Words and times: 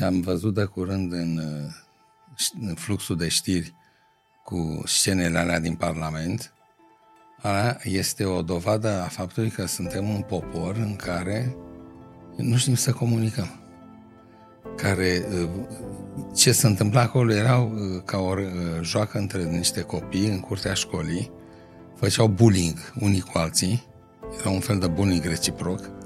ce 0.00 0.06
am 0.06 0.20
văzut 0.20 0.54
de 0.54 0.64
curând 0.64 1.12
în, 1.12 1.38
uh, 1.38 1.72
în 2.60 2.74
fluxul 2.74 3.16
de 3.16 3.28
știri 3.28 3.74
cu 4.44 4.82
scenele 4.84 5.38
alea 5.38 5.60
din 5.60 5.74
Parlament, 5.74 6.54
Aia 7.42 7.80
este 7.82 8.24
o 8.24 8.42
dovadă 8.42 8.88
a 8.88 9.06
faptului 9.06 9.50
că 9.50 9.66
suntem 9.66 10.08
un 10.08 10.20
popor 10.20 10.76
în 10.76 10.96
care 10.96 11.56
nu 12.36 12.56
știm 12.56 12.74
să 12.74 12.92
comunicăm. 12.92 13.60
Care, 14.76 15.26
uh, 15.42 15.48
ce 16.36 16.52
se 16.52 16.66
întâmpla 16.66 17.00
acolo 17.00 17.32
erau 17.32 17.72
uh, 17.72 18.02
ca 18.04 18.18
o 18.18 18.34
uh, 18.38 18.46
joacă 18.82 19.18
între 19.18 19.44
niște 19.44 19.80
copii 19.80 20.28
în 20.28 20.40
curtea 20.40 20.74
școlii, 20.74 21.30
făceau 21.96 22.28
bullying 22.28 22.92
unii 23.00 23.20
cu 23.20 23.38
alții, 23.38 23.86
era 24.38 24.50
un 24.50 24.60
fel 24.60 24.78
de 24.78 24.86
bullying 24.86 25.24
reciproc, 25.24 25.99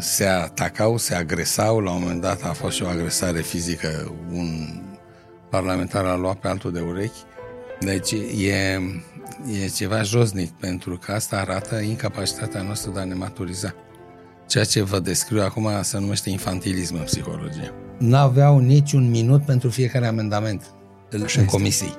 se 0.00 0.24
atacau, 0.24 0.96
se 0.96 1.14
agresau, 1.14 1.80
la 1.80 1.90
un 1.90 2.00
moment 2.00 2.20
dat 2.20 2.42
a 2.42 2.52
fost 2.52 2.76
și 2.76 2.82
o 2.82 2.86
agresare 2.86 3.40
fizică, 3.40 4.12
un 4.32 4.48
parlamentar 5.50 6.04
a 6.04 6.16
luat 6.16 6.36
pe 6.36 6.48
altul 6.48 6.72
de 6.72 6.80
urechi, 6.80 7.18
deci 7.80 8.12
e, 8.12 8.80
e 9.62 9.68
ceva 9.74 10.02
josnic, 10.02 10.50
pentru 10.50 10.98
că 11.04 11.12
asta 11.12 11.36
arată 11.36 11.78
incapacitatea 11.78 12.62
noastră 12.62 12.90
de 12.94 13.00
a 13.00 13.04
ne 13.04 13.14
maturiza. 13.14 13.74
Ceea 14.46 14.64
ce 14.64 14.82
vă 14.82 14.98
descriu 14.98 15.42
acum 15.42 15.68
se 15.82 15.98
numește 15.98 16.30
infantilism 16.30 16.94
în 16.94 17.02
psihologie. 17.02 17.72
N-aveau 17.98 18.58
niciun 18.58 19.10
minut 19.10 19.44
pentru 19.44 19.68
fiecare 19.68 20.06
amendament 20.06 20.62
în, 21.10 21.24
în 21.36 21.44
comisii. 21.44 21.94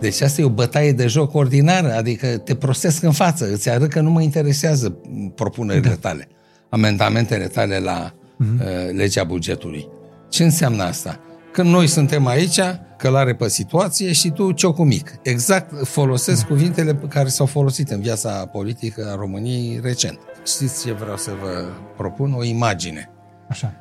Deci 0.00 0.20
asta 0.20 0.40
e 0.40 0.44
o 0.44 0.50
bătaie 0.50 0.92
de 0.92 1.06
joc 1.06 1.34
ordinară, 1.34 1.92
adică 1.94 2.26
te 2.26 2.54
prostesc 2.54 3.02
în 3.02 3.12
față, 3.12 3.52
îți 3.52 3.68
arăt 3.68 3.90
că 3.90 4.00
nu 4.00 4.10
mă 4.10 4.22
interesează 4.22 4.98
propunerile 5.34 5.88
da. 5.88 5.94
tale, 5.94 6.28
amendamentele 6.68 7.46
tale 7.46 7.78
la 7.78 8.12
uh-huh. 8.12 8.60
uh, 8.60 8.92
legea 8.92 9.24
bugetului. 9.24 9.88
Ce 10.28 10.44
înseamnă 10.44 10.82
asta? 10.82 11.20
Când 11.52 11.70
noi 11.70 11.86
suntem 11.86 12.26
aici, 12.26 12.60
călare 12.96 13.34
pe 13.34 13.48
situație 13.48 14.12
și 14.12 14.30
tu 14.30 14.52
ciocul 14.52 14.84
mic. 14.84 15.14
Exact 15.22 15.86
folosesc 15.86 16.40
da. 16.40 16.46
cuvintele 16.46 16.94
care 17.08 17.28
s-au 17.28 17.46
folosit 17.46 17.90
în 17.90 18.00
viața 18.00 18.46
politică 18.46 19.08
a 19.12 19.14
României 19.14 19.80
recent. 19.82 20.18
Știți 20.46 20.86
ce 20.86 20.92
vreau 20.92 21.16
să 21.16 21.30
vă 21.42 21.64
propun? 21.96 22.32
O 22.32 22.44
imagine. 22.44 23.10
Așa. 23.48 23.74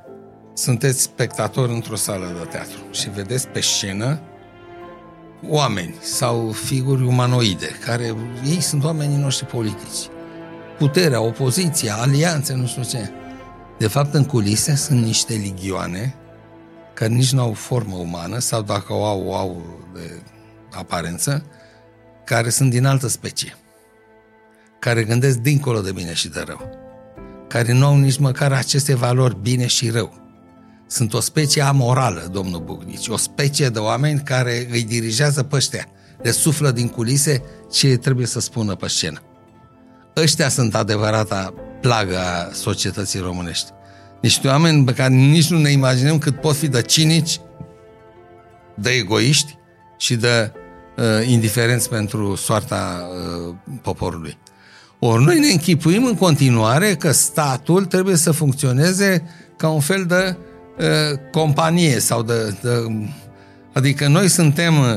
Sunteți 0.53 1.02
spectator 1.02 1.69
într-o 1.69 1.95
sală 1.95 2.25
de 2.25 2.47
teatru 2.50 2.80
și 2.92 3.09
vedeți 3.09 3.47
pe 3.47 3.59
scenă 3.59 4.19
oameni 5.47 5.95
sau 6.02 6.52
figuri 6.52 7.03
umanoide, 7.03 7.67
care 7.86 8.16
ei 8.45 8.62
sunt 8.62 8.84
oamenii 8.84 9.17
noștri 9.17 9.45
politici. 9.45 10.09
Puterea, 10.78 11.22
opoziția, 11.22 11.95
alianțe, 11.95 12.53
nu 12.53 12.67
știu 12.67 12.83
ce. 12.83 13.09
De 13.78 13.88
fapt, 13.88 14.14
în 14.14 14.25
culise 14.25 14.75
sunt 14.75 15.03
niște 15.03 15.34
ligioane 15.34 16.16
că 16.94 17.08
nici 17.08 17.31
nu 17.31 17.42
au 17.42 17.53
formă 17.53 17.95
umană 17.95 18.39
sau 18.39 18.61
dacă 18.61 18.94
o 18.94 19.06
au, 19.06 19.28
o 19.28 19.36
au 19.36 19.80
de 19.94 20.22
aparență, 20.72 21.45
care 22.25 22.50
sunt 22.50 22.69
din 22.69 22.86
altă 22.86 23.08
specie, 23.08 23.56
care 24.80 25.03
gândesc 25.03 25.38
dincolo 25.38 25.81
de 25.81 25.92
bine 25.92 26.14
și 26.14 26.30
de 26.30 26.44
rău, 26.45 26.69
care 27.47 27.73
nu 27.73 27.86
au 27.86 27.97
nici 27.97 28.17
măcar 28.17 28.52
aceste 28.52 28.95
valori 28.95 29.38
bine 29.41 29.67
și 29.67 29.89
rău. 29.89 30.14
Sunt 30.88 31.14
o 31.14 31.19
specie 31.19 31.62
amorală, 31.62 32.30
domnul 32.31 32.62
Bugnici, 32.62 33.08
o 33.08 33.17
specie 33.17 33.69
de 33.69 33.80
oameni 33.80 34.19
care 34.19 34.67
îi 34.72 34.84
dirigează 34.84 35.44
pe 35.44 35.56
ăștia, 35.56 35.86
le 36.22 36.31
suflă 36.31 36.72
din 36.72 36.88
culise 36.88 37.44
ce 37.72 37.97
trebuie 37.97 38.25
să 38.25 38.39
spună 38.39 38.75
pe 38.75 38.88
scenă. 38.88 39.22
Ăștia 40.18 40.50
sunt 40.50 40.76
adevărata 40.76 41.54
plagă 41.82 42.18
a 42.18 42.50
societății 42.54 43.20
românești 43.20 43.72
niște 44.22 44.48
oameni 44.48 44.86
pe 44.86 44.94
care 44.94 45.14
nici 45.14 45.50
nu 45.50 45.58
ne 45.58 45.72
imaginăm 45.72 46.18
cât 46.18 46.42
pot 46.42 46.56
fi 46.56 46.68
de 46.68 46.82
cinici, 46.82 47.40
de 48.76 48.90
egoiști 48.90 49.58
și 49.98 50.16
de 50.16 50.52
uh, 50.98 51.28
indiferenți 51.28 51.90
pentru 51.90 52.36
soarta 52.36 53.09
uh, 53.48 53.56
poporului. 53.82 54.38
Ori 55.00 55.24
noi 55.24 55.40
ne 55.40 55.47
închipuim 55.47 56.06
în 56.06 56.16
continuare 56.16 56.96
că 56.96 57.12
statul 57.12 57.86
trebuie 57.86 58.16
să 58.16 58.31
funcționeze 58.31 59.24
ca 59.58 59.70
un 59.70 59.80
fel 59.80 60.06
de 60.06 60.38
uh, 60.78 61.20
companie 61.31 62.00
sau 62.00 62.24
de, 62.24 62.56
de... 62.62 62.70
Adică 63.74 64.08
noi 64.08 64.28
suntem 64.28 64.80
uh, 64.80 64.96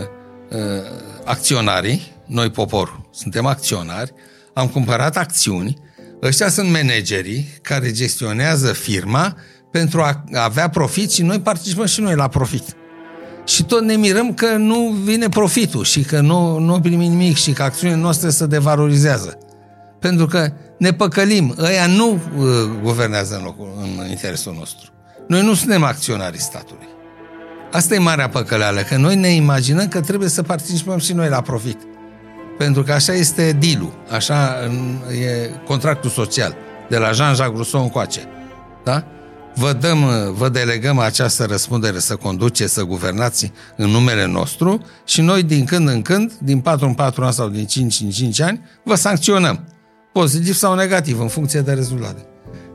acționarii, 1.24 2.12
noi 2.26 2.50
poporul, 2.50 3.08
suntem 3.12 3.46
acționari, 3.46 4.12
am 4.54 4.68
cumpărat 4.68 5.16
acțiuni, 5.16 5.76
Ăștia 6.22 6.48
sunt 6.48 6.70
managerii 6.70 7.48
care 7.62 7.92
gestionează 7.92 8.72
firma 8.72 9.36
pentru 9.70 10.00
a 10.00 10.24
avea 10.32 10.68
profit 10.68 11.12
și 11.12 11.22
noi 11.22 11.40
participăm 11.40 11.86
și 11.86 12.00
noi 12.00 12.14
la 12.14 12.28
profit. 12.28 12.76
Și 13.44 13.64
tot 13.64 13.82
ne 13.82 13.96
mirăm 13.96 14.34
că 14.34 14.56
nu 14.56 14.94
vine 15.04 15.28
profitul 15.28 15.84
și 15.84 16.02
că 16.02 16.20
nu, 16.20 16.58
nu 16.58 16.80
primim 16.80 17.10
nimic 17.10 17.36
și 17.36 17.52
că 17.52 17.62
acțiunile 17.62 18.00
noastre 18.00 18.30
se 18.30 18.46
devalorizează. 18.46 19.38
Pentru 20.00 20.26
că 20.26 20.52
ne 20.78 20.92
păcălim. 20.92 21.54
Ăia 21.58 21.86
nu 21.86 22.12
uh, 22.12 22.44
guvernează 22.82 23.36
în, 23.36 23.42
locul, 23.44 23.68
în 23.80 24.10
interesul 24.10 24.54
nostru. 24.58 24.90
Noi 25.28 25.42
nu 25.42 25.54
suntem 25.54 25.82
acționarii 25.82 26.40
statului. 26.40 26.88
Asta 27.72 27.94
e 27.94 27.98
marea 27.98 28.28
păcăleală, 28.28 28.80
că 28.80 28.96
noi 28.96 29.16
ne 29.16 29.28
imaginăm 29.28 29.88
că 29.88 30.00
trebuie 30.00 30.28
să 30.28 30.42
participăm 30.42 30.98
și 30.98 31.12
noi 31.12 31.28
la 31.28 31.40
profit. 31.40 31.78
Pentru 32.60 32.82
că 32.82 32.92
așa 32.92 33.12
este 33.12 33.52
deal 33.52 33.92
așa 34.10 34.70
e 35.10 35.50
contractul 35.66 36.10
social, 36.10 36.56
de 36.88 36.96
la 36.96 37.12
Jean-Jacques 37.12 37.54
Rousseau 37.54 37.82
încoace. 37.82 38.20
Da? 38.84 39.04
Vă, 39.54 39.72
dăm, 39.72 40.04
vă 40.32 40.48
delegăm 40.48 40.98
această 40.98 41.44
răspundere 41.44 41.98
să 41.98 42.16
conduce, 42.16 42.66
să 42.66 42.82
guvernați 42.82 43.52
în 43.76 43.88
numele 43.88 44.26
nostru 44.26 44.84
și 45.04 45.20
noi 45.20 45.42
din 45.42 45.64
când 45.64 45.88
în 45.88 46.02
când, 46.02 46.32
din 46.32 46.60
4 46.60 46.86
în 46.86 46.94
4 46.94 47.24
ani 47.24 47.32
sau 47.32 47.48
din 47.48 47.66
5 47.66 48.00
în 48.00 48.10
5 48.10 48.40
ani, 48.40 48.60
vă 48.84 48.94
sancționăm. 48.94 49.68
Pozitiv 50.12 50.54
sau 50.54 50.74
negativ, 50.74 51.20
în 51.20 51.28
funcție 51.28 51.60
de 51.60 51.72
rezultate. 51.72 52.26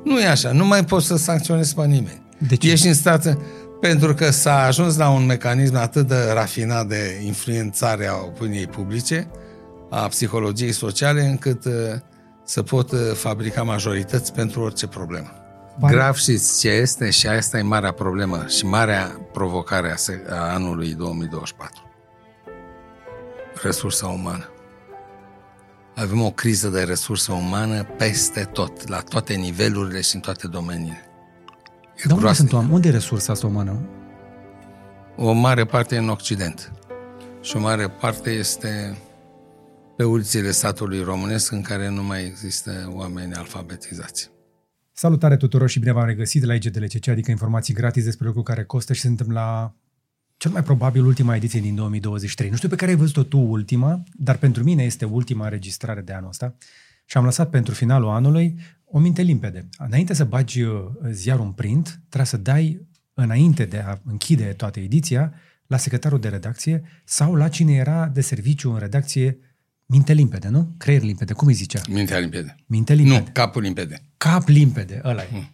Nu 0.04 0.20
e 0.20 0.28
așa, 0.28 0.52
nu 0.52 0.66
mai 0.66 0.86
poți 0.86 1.06
să 1.06 1.18
sancționezi 1.18 1.76
pe 1.76 1.82
nimeni. 1.82 2.22
De 2.48 2.56
ce? 2.56 2.72
Ești 2.72 2.88
în 2.88 2.94
stat 2.94 3.38
pentru 3.82 4.14
că 4.14 4.32
s-a 4.32 4.64
ajuns 4.64 4.98
la 4.98 5.10
un 5.10 5.26
mecanism 5.26 5.76
atât 5.76 6.08
de 6.08 6.16
rafinat 6.34 6.88
de 6.88 7.22
influențare 7.26 8.08
a 8.08 8.16
opiniei 8.16 8.68
publice, 8.68 9.28
a 9.96 10.08
psihologiei 10.08 10.72
sociale 10.72 11.22
încât 11.22 11.66
uh, 11.66 11.74
să 12.44 12.64
pot 12.64 12.92
uh, 12.92 13.00
fabrica 13.14 13.64
majorități 13.64 14.34
pentru 14.34 14.62
orice 14.62 14.88
problemă. 14.88 15.30
Bani. 15.80 15.94
Grav 15.94 16.16
știți 16.16 16.60
ce 16.60 16.70
este 16.70 17.10
și 17.10 17.28
asta 17.28 17.58
e 17.58 17.62
marea 17.62 17.92
problemă 17.92 18.46
și 18.48 18.66
marea 18.66 19.28
provocare 19.34 19.96
a, 20.30 20.36
a 20.36 20.54
anului 20.54 20.94
2024. 20.94 21.84
Resursa 23.62 24.08
umană. 24.08 24.50
Avem 25.96 26.22
o 26.22 26.32
criză 26.32 26.70
de 26.70 26.84
resursă 26.84 27.32
umană 27.32 27.84
peste 27.84 28.44
tot, 28.44 28.88
la 28.88 29.00
toate 29.00 29.34
nivelurile 29.34 30.02
și 30.02 30.16
în 30.16 30.22
toate 30.22 30.48
domeniile. 30.48 31.10
E 31.96 32.04
Dar 32.06 32.18
unde 32.18 32.34
sunt 32.34 32.54
oameni? 32.54 32.74
Unde 32.74 32.88
e 32.88 32.92
resursa 32.92 33.32
asta 33.32 33.48
umană? 33.48 33.80
O 35.16 35.32
mare 35.32 35.66
parte 35.66 35.96
e 35.96 35.98
în 35.98 36.10
Occident. 36.10 36.72
Și 37.42 37.56
o 37.56 37.60
mare 37.60 37.90
parte 37.90 38.30
este 38.30 38.98
pe 39.96 40.04
ulițele 40.04 40.52
statului 40.52 41.02
românesc 41.02 41.52
în 41.52 41.62
care 41.62 41.90
nu 41.90 42.04
mai 42.04 42.26
există 42.26 42.92
oameni 42.94 43.34
alfabetizați. 43.34 44.32
Salutare 44.92 45.38
tuturor 45.38 45.70
și 45.70 45.80
bine 45.80 45.92
v-am 45.92 46.06
regăsit 46.06 46.42
de 46.42 46.48
la 46.48 46.54
IGDLCC, 46.54 47.08
adică 47.08 47.32
informații 47.32 47.74
gratis 47.74 48.04
despre 48.04 48.26
lucruri 48.26 48.46
care 48.46 48.64
costă 48.64 48.94
și 48.94 49.02
suntem 49.02 49.32
la 49.32 49.76
cel 50.38 50.52
mai 50.52 50.64
probabil 50.64 51.06
ultima 51.06 51.36
ediție 51.36 51.60
din 51.60 51.76
2023. 51.76 52.50
Nu 52.50 52.56
știu 52.56 52.70
pe 52.70 52.76
care 52.76 52.92
ai 52.92 52.98
văzut-o 52.98 53.24
tu 53.24 53.38
ultima, 53.38 54.04
dar 54.14 54.38
pentru 54.38 54.64
mine 54.64 54.84
este 54.84 55.06
ultima 55.06 55.44
înregistrare 55.44 56.02
de 56.02 56.14
anul 56.14 56.30
ăsta 56.30 56.56
și 57.06 57.18
am 57.18 57.24
lăsat 57.24 57.50
pentru 57.50 57.74
finalul 57.74 58.10
anului 58.10 58.60
o 58.86 59.00
minte 59.00 59.22
limpede. 59.22 59.70
Înainte 59.78 60.14
să 60.14 60.24
bagi 60.24 60.62
uh, 60.62 60.86
ziarul 61.12 61.46
în 61.46 61.52
print, 61.52 62.00
trebuie 62.00 62.26
să 62.26 62.38
dai, 62.38 62.88
înainte 63.14 63.66
de 63.66 63.78
a 63.78 63.98
închide 64.06 64.44
toată 64.44 64.80
ediția, 64.80 65.34
la 65.68 65.78
secretarul 65.78 66.20
de 66.20 66.30
redacție 66.30 66.84
sau 67.04 67.36
la 67.36 67.48
cine 67.48 67.74
era 67.74 68.08
de 68.08 68.22
serviciu 68.22 68.72
în 68.72 68.80
redacție 68.80 69.38
Minte 69.86 70.14
limpede, 70.14 70.48
nu? 70.48 70.74
Creier 70.78 71.02
limpede, 71.02 71.34
cum 71.34 71.48
îi 71.48 71.54
zicea? 71.54 71.82
Mintea 71.90 72.18
limpede. 72.18 72.56
Minte 72.66 72.94
limpede. 72.94 73.20
Nu, 73.20 73.28
capul 73.32 73.62
limpede. 73.62 74.02
Cap 74.18 74.48
limpede, 74.48 75.02
ăla 75.04 75.22
e. 75.22 75.28
Hmm. 75.32 75.50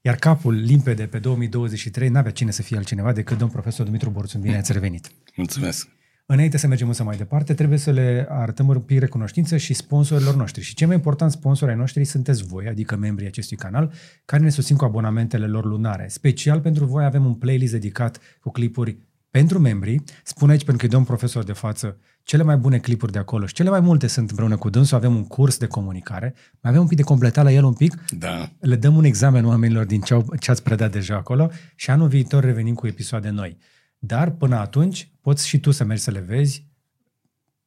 Iar 0.00 0.14
capul 0.16 0.54
limpede 0.54 1.06
pe 1.06 1.18
2023 1.18 2.08
n-avea 2.08 2.30
cine 2.30 2.50
să 2.50 2.62
fie 2.62 2.76
altcineva 2.76 3.12
decât 3.12 3.38
domn 3.38 3.50
profesor 3.50 3.86
Dumitru 3.86 4.10
Borțun. 4.10 4.40
Bine 4.40 4.56
ați 4.56 4.72
revenit. 4.72 5.10
Mulțumesc. 5.36 5.88
Înainte 6.26 6.56
să 6.56 6.66
mergem 6.66 6.88
însă 6.88 7.02
mai 7.02 7.16
departe, 7.16 7.54
trebuie 7.54 7.78
să 7.78 7.90
le 7.90 8.26
arătăm 8.28 8.68
un 8.68 8.80
pic 8.80 8.98
recunoștință 8.98 9.56
și 9.56 9.74
sponsorilor 9.74 10.34
noștri. 10.34 10.62
Și 10.62 10.74
cei 10.74 10.86
mai 10.86 10.96
important 10.96 11.30
sponsori 11.30 11.70
ai 11.70 11.76
noștri 11.76 12.04
sunteți 12.04 12.44
voi, 12.44 12.66
adică 12.68 12.96
membrii 12.96 13.26
acestui 13.28 13.56
canal, 13.56 13.92
care 14.24 14.42
ne 14.42 14.50
susțin 14.50 14.76
cu 14.76 14.84
abonamentele 14.84 15.46
lor 15.46 15.64
lunare. 15.64 16.08
Special 16.08 16.60
pentru 16.60 16.84
voi 16.84 17.04
avem 17.04 17.24
un 17.24 17.34
playlist 17.34 17.72
dedicat 17.72 18.20
cu 18.40 18.50
clipuri 18.50 18.98
pentru 19.30 19.58
membrii, 19.58 20.02
spun 20.24 20.50
aici 20.50 20.64
pentru 20.64 20.76
că 20.76 20.84
e 20.84 20.88
domn 20.88 21.04
profesor 21.04 21.44
de 21.44 21.52
față, 21.52 21.98
cele 22.22 22.42
mai 22.42 22.56
bune 22.56 22.78
clipuri 22.78 23.12
de 23.12 23.18
acolo 23.18 23.46
și 23.46 23.54
cele 23.54 23.70
mai 23.70 23.80
multe 23.80 24.06
sunt 24.06 24.30
împreună 24.30 24.56
cu 24.56 24.70
dânsul, 24.70 24.96
avem 24.96 25.16
un 25.16 25.26
curs 25.26 25.58
de 25.58 25.66
comunicare, 25.66 26.34
mai 26.60 26.70
avem 26.70 26.80
un 26.80 26.88
pic 26.88 26.96
de 26.96 27.02
completat 27.02 27.44
la 27.44 27.52
el 27.52 27.64
un 27.64 27.72
pic, 27.72 28.04
Da. 28.10 28.50
le 28.60 28.76
dăm 28.76 28.96
un 28.96 29.04
examen 29.04 29.44
oamenilor 29.44 29.84
din 29.84 30.00
ce, 30.00 30.14
au, 30.14 30.34
ce 30.38 30.50
ați 30.50 30.62
predat 30.62 30.92
deja 30.92 31.16
acolo 31.16 31.50
și 31.74 31.90
anul 31.90 32.08
viitor 32.08 32.44
revenim 32.44 32.74
cu 32.74 32.86
episoade 32.86 33.28
noi. 33.28 33.56
Dar 33.98 34.30
până 34.30 34.56
atunci 34.56 35.10
poți 35.20 35.48
și 35.48 35.60
tu 35.60 35.70
să 35.70 35.84
mergi 35.84 36.02
să 36.02 36.10
le 36.10 36.20
vezi, 36.20 36.68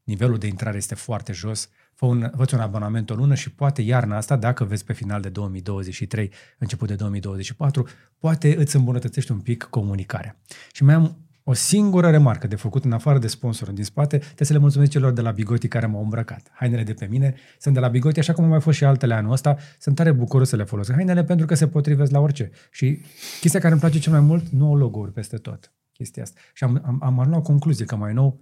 nivelul 0.03 0.37
de 0.37 0.47
intrare 0.47 0.77
este 0.77 0.95
foarte 0.95 1.33
jos, 1.33 1.69
fă 1.93 2.05
un, 2.05 2.31
fă 2.35 2.47
un 2.53 2.59
abonament 2.59 3.09
o 3.09 3.15
lună 3.15 3.35
și 3.35 3.51
poate 3.51 3.81
iarna 3.81 4.17
asta, 4.17 4.35
dacă 4.35 4.63
vezi 4.63 4.83
pe 4.83 4.93
final 4.93 5.21
de 5.21 5.29
2023, 5.29 6.31
început 6.57 6.87
de 6.87 6.95
2024, 6.95 7.87
poate 8.17 8.55
îți 8.57 8.75
îmbunătățești 8.75 9.31
un 9.31 9.39
pic 9.39 9.63
comunicarea. 9.63 10.39
Și 10.71 10.83
mai 10.83 10.93
am 10.93 11.17
o 11.43 11.53
singură 11.53 12.09
remarcă 12.09 12.47
de 12.47 12.55
făcut 12.55 12.83
în 12.85 12.91
afară 12.91 13.19
de 13.19 13.27
sponsor 13.27 13.71
din 13.71 13.83
spate, 13.83 14.17
trebuie 14.17 14.47
să 14.47 14.53
le 14.53 14.59
mulțumesc 14.59 14.91
celor 14.91 15.11
de 15.11 15.21
la 15.21 15.31
Bigoti 15.31 15.67
care 15.67 15.85
m-au 15.85 16.03
îmbrăcat. 16.03 16.51
Hainele 16.53 16.83
de 16.83 16.93
pe 16.93 17.05
mine 17.05 17.35
sunt 17.59 17.73
de 17.73 17.79
la 17.79 17.87
Bigoti, 17.87 18.19
așa 18.19 18.33
cum 18.33 18.43
au 18.43 18.49
mai 18.49 18.61
fost 18.61 18.77
și 18.77 18.83
altele 18.83 19.13
anul 19.13 19.31
ăsta. 19.31 19.57
Sunt 19.79 19.95
tare 19.95 20.11
bucuros 20.11 20.49
să 20.49 20.55
le 20.55 20.63
folosesc 20.63 20.95
hainele 20.95 21.23
pentru 21.23 21.45
că 21.45 21.55
se 21.55 21.67
potrivesc 21.67 22.11
la 22.11 22.19
orice. 22.19 22.51
Și 22.71 23.01
chestia 23.39 23.59
care 23.59 23.71
îmi 23.71 23.81
place 23.81 23.99
cel 23.99 24.11
mai 24.11 24.21
mult, 24.21 24.47
nu 24.47 24.65
au 24.65 24.75
logo-uri 24.75 25.11
peste 25.11 25.37
tot. 25.37 25.73
Chestia 25.91 26.23
asta. 26.23 26.39
Și 26.53 26.63
am, 26.63 26.81
am, 26.85 27.01
am 27.01 27.15
luat 27.15 27.39
o 27.39 27.41
concluzie 27.41 27.85
că 27.85 27.95
mai 27.95 28.13
nou 28.13 28.41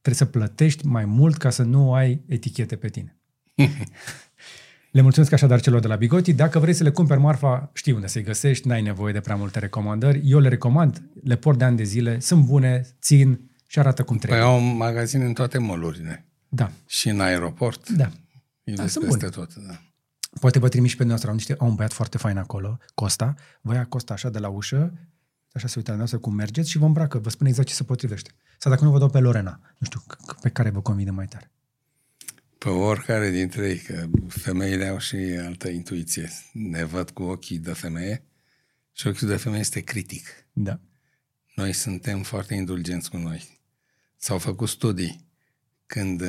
trebuie 0.00 0.28
să 0.28 0.38
plătești 0.38 0.86
mai 0.86 1.04
mult 1.04 1.36
ca 1.36 1.50
să 1.50 1.62
nu 1.62 1.94
ai 1.94 2.24
etichete 2.28 2.76
pe 2.76 2.88
tine. 2.88 3.18
Le 4.94 5.00
mulțumesc 5.00 5.32
așadar 5.32 5.60
celor 5.60 5.80
de 5.80 5.86
la 5.86 5.96
Bigoti. 5.96 6.32
Dacă 6.32 6.58
vrei 6.58 6.74
să 6.74 6.82
le 6.82 6.90
cumperi 6.90 7.20
marfa, 7.20 7.70
știi 7.72 7.92
unde 7.92 8.06
să-i 8.06 8.22
găsești, 8.22 8.66
n-ai 8.68 8.82
nevoie 8.82 9.12
de 9.12 9.20
prea 9.20 9.36
multe 9.36 9.58
recomandări. 9.58 10.20
Eu 10.24 10.38
le 10.38 10.48
recomand, 10.48 11.02
le 11.22 11.36
port 11.36 11.58
de 11.58 11.64
ani 11.64 11.76
de 11.76 11.82
zile, 11.82 12.20
sunt 12.20 12.44
bune, 12.44 12.86
țin 13.00 13.50
și 13.66 13.78
arată 13.78 14.02
cum 14.02 14.16
Păi 14.18 14.28
trebuie. 14.28 14.48
au 14.48 14.56
un 14.56 14.76
magazin 14.76 15.20
în 15.22 15.32
toate 15.32 15.58
molurile. 15.58 16.24
Da, 16.48 16.70
Și 16.86 17.08
în 17.08 17.20
aeroport. 17.20 17.88
da. 17.88 18.10
E 18.64 18.72
Da, 18.74 18.82
da, 18.82 18.88
sunt 18.88 19.04
peste 19.04 19.26
tot. 19.26 19.54
Da. 19.54 19.80
Poate 20.40 20.58
vă 20.58 20.68
trimiși 20.68 20.96
pe 20.96 21.04
noastră, 21.04 21.28
au, 21.28 21.34
niște, 21.34 21.54
au 21.58 21.68
un 21.68 21.74
băiat 21.74 21.92
foarte 21.92 22.18
fain 22.18 22.36
acolo, 22.36 22.78
Costa, 22.94 23.34
vă 23.60 23.74
ia 23.74 23.84
Costa 23.84 24.12
așa 24.12 24.30
de 24.30 24.38
la 24.38 24.48
ușă, 24.48 24.92
așa 25.52 25.66
se 25.66 25.74
uită 25.76 25.90
la 25.90 25.96
noastră 25.96 26.18
cum 26.18 26.34
mergeți 26.34 26.70
și 26.70 26.78
vă 26.78 26.84
îmbracă, 26.86 27.18
vă 27.18 27.30
spune 27.30 27.48
exact 27.48 27.68
ce 27.68 27.74
se 27.74 27.82
potrivește. 27.82 28.30
Sau 28.58 28.70
dacă 28.72 28.84
nu 28.84 28.90
vă 28.90 28.98
dau 28.98 29.08
pe 29.08 29.18
Lorena, 29.18 29.60
nu 29.78 29.86
știu, 29.86 30.00
c- 30.00 30.34
c- 30.34 30.40
pe 30.40 30.48
care 30.48 30.70
vă 30.70 30.80
convine 30.80 31.10
mai 31.10 31.26
tare. 31.26 31.50
Pe 32.64 32.70
oricare 32.70 33.30
dintre 33.30 33.68
ei, 33.68 33.78
că 33.78 34.06
femeile 34.28 34.86
au 34.86 34.98
și 34.98 35.16
altă 35.46 35.68
intuiție. 35.68 36.30
Ne 36.52 36.84
văd 36.84 37.10
cu 37.10 37.22
ochii 37.22 37.58
de 37.58 37.72
femeie 37.72 38.24
și 38.92 39.06
ochiul 39.06 39.28
de 39.28 39.36
femeie 39.36 39.60
este 39.60 39.80
critic. 39.80 40.26
Da. 40.52 40.80
Noi 41.54 41.72
suntem 41.72 42.22
foarte 42.22 42.54
indulgenți 42.54 43.10
cu 43.10 43.16
noi. 43.16 43.60
S-au 44.16 44.38
făcut 44.38 44.68
studii. 44.68 45.28
Când 45.86 46.20
uh, 46.20 46.28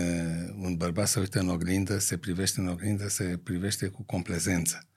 un 0.61 0.75
bărbat 0.75 1.07
se 1.07 1.19
uită 1.19 1.39
în 1.39 1.49
oglindă, 1.49 1.97
se 1.99 2.17
privește 2.17 2.59
în 2.59 2.67
oglindă, 2.67 3.07
se 3.07 3.39
privește 3.43 3.87
cu 3.87 4.03
complezență. 4.03 4.87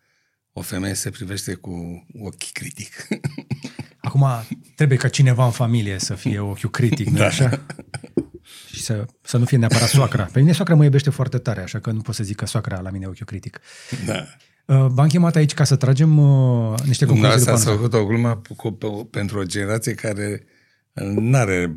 O 0.53 0.61
femeie 0.61 0.95
se 0.95 1.11
privește 1.11 1.55
cu 1.55 2.07
ochi 2.21 2.53
critic. 2.53 3.07
Acum, 4.01 4.27
trebuie 4.75 4.99
ca 4.99 5.09
cineva 5.09 5.45
în 5.45 5.51
familie 5.53 5.99
să 5.99 6.15
fie 6.15 6.39
ochiul 6.39 6.71
critic, 6.71 7.09
nu 7.09 7.17
Da. 7.17 7.27
așa? 7.27 7.67
Și 8.73 8.83
să, 8.83 9.07
să 9.23 9.37
nu 9.37 9.45
fie 9.45 9.57
neapărat 9.59 9.89
soacra. 9.89 10.23
Pe 10.33 10.41
mine 10.41 10.53
soacra 10.53 10.75
mă 10.75 10.85
iubește 10.85 11.11
foarte 11.11 11.39
tare, 11.39 11.61
așa 11.63 11.79
că 11.79 11.91
nu 11.91 12.01
pot 12.01 12.15
să 12.15 12.23
zic 12.25 12.37
că 12.37 12.47
soacra 12.47 12.81
la 12.81 12.91
mine 12.91 13.05
e 13.05 13.09
ochiul 13.09 13.27
critic. 13.27 13.61
da. 14.07 14.25
Uh, 14.67 14.87
V-am 14.89 15.07
chemat 15.09 15.37
aici 15.37 15.55
ca 15.55 15.65
să 15.65 15.77
tragem 15.77 16.19
uh, 16.19 16.75
niște 16.85 17.05
concluzii 17.05 17.07
Dumneavoastră 17.07 17.51
după 17.51 17.51
ați 17.61 17.67
anul. 17.69 17.79
făcut 17.79 17.95
o 17.95 18.07
glumă 18.07 18.43
cu, 18.57 18.71
pe, 18.73 18.87
pentru 19.11 19.39
o 19.39 19.43
generație 19.43 19.93
care 19.95 20.45
nu 21.15 21.37
are 21.37 21.77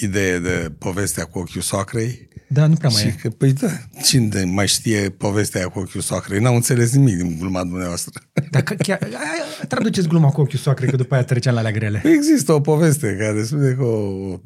idee 0.00 0.38
de 0.38 0.72
povestea 0.78 1.24
cu 1.24 1.38
ochiul 1.38 1.60
soacrei. 1.60 2.28
Da, 2.48 2.66
nu 2.66 2.74
prea 2.74 2.90
mai 2.90 3.00
și 3.02 3.06
e. 3.08 3.16
că, 3.22 3.28
păi 3.28 3.52
da, 3.52 3.68
cine 4.02 4.44
mai 4.44 4.66
știe 4.68 5.10
povestea 5.10 5.66
cu 5.68 5.78
ochiul 5.78 6.00
soacrei? 6.00 6.40
N-au 6.40 6.54
înțeles 6.54 6.92
nimic 6.94 7.16
din 7.16 7.38
gluma 7.38 7.64
dumneavoastră. 7.64 8.20
Dacă 8.50 8.74
chiar, 8.74 8.98
ai- 9.04 9.10
ai- 9.12 9.66
traduceți 9.68 10.08
gluma 10.08 10.30
cu 10.30 10.40
ochiul 10.40 10.58
soacrei, 10.58 10.90
că 10.90 10.96
după 10.96 11.14
aia 11.14 11.24
trecem 11.24 11.52
la 11.52 11.58
alea 11.58 11.70
grele. 11.72 12.02
Există 12.04 12.52
o 12.52 12.60
poveste 12.60 13.16
care 13.18 13.44
spune 13.44 13.72
că 13.72 13.82
o, 13.82 14.38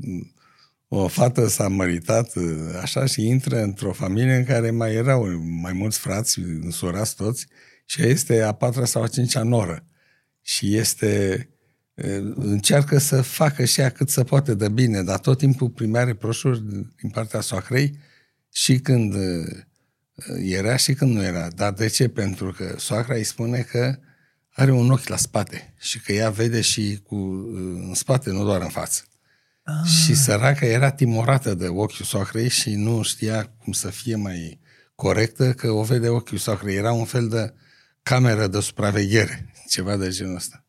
o 0.97 1.09
fată 1.09 1.49
s-a 1.49 1.69
măritat 1.69 2.33
așa 2.83 3.07
și 3.07 3.27
intră 3.27 3.63
într-o 3.63 3.93
familie 3.93 4.35
în 4.35 4.45
care 4.45 4.71
mai 4.71 4.95
erau 4.95 5.27
mai 5.61 5.73
mulți 5.73 5.99
frați, 5.99 6.39
însorați 6.39 7.17
toți, 7.17 7.47
și 7.85 8.03
ea 8.03 8.09
este 8.09 8.41
a 8.41 8.53
patra 8.53 8.85
sau 8.85 9.03
a 9.03 9.09
cincea 9.09 9.43
noră. 9.43 9.87
Și 10.43 10.77
este 10.77 11.49
încearcă 12.35 12.99
să 12.99 13.23
facă 13.23 13.65
și 13.65 13.81
ea 13.81 13.91
cât 13.91 14.09
se 14.09 14.25
poate 14.25 14.55
de 14.55 14.69
bine, 14.69 15.03
dar 15.03 15.19
tot 15.19 15.39
timpul 15.39 15.71
primea 15.71 16.05
reproșuri 16.05 16.63
din 17.01 17.11
partea 17.13 17.41
soacrei 17.41 17.99
și 18.53 18.79
când 18.79 19.15
era 20.39 20.77
și 20.77 20.95
când 20.95 21.15
nu 21.15 21.23
era. 21.23 21.49
Dar 21.49 21.73
de 21.73 21.87
ce? 21.87 22.09
Pentru 22.09 22.53
că 22.53 22.75
soacra 22.79 23.15
îi 23.15 23.25
spune 23.25 23.61
că 23.61 23.99
are 24.51 24.73
un 24.73 24.91
ochi 24.91 25.09
la 25.09 25.17
spate 25.17 25.75
și 25.79 26.01
că 26.01 26.13
ea 26.13 26.31
vede 26.31 26.61
și 26.61 27.01
cu, 27.03 27.17
în 27.89 27.95
spate, 27.95 28.31
nu 28.31 28.45
doar 28.45 28.61
în 28.61 28.69
față. 28.69 29.03
Ah. 29.65 29.89
Și 29.89 30.15
săraca 30.15 30.67
era 30.67 30.91
timorată 30.91 31.55
de 31.55 31.67
ochiul 31.69 32.05
soacrei 32.05 32.49
și 32.49 32.75
nu 32.75 33.03
știa 33.03 33.53
cum 33.59 33.73
să 33.73 33.91
fie 33.91 34.17
mai 34.17 34.61
corectă 34.95 35.53
că 35.53 35.71
o 35.71 35.83
vede 35.83 36.09
ochiul 36.09 36.39
soacrei. 36.39 36.77
Era 36.77 36.93
un 36.93 37.05
fel 37.05 37.29
de 37.29 37.55
cameră 38.03 38.47
de 38.47 38.61
supraveghere, 38.61 39.53
ceva 39.75 39.97
de 39.97 40.09
genul 40.09 40.35
ăsta. 40.35 40.65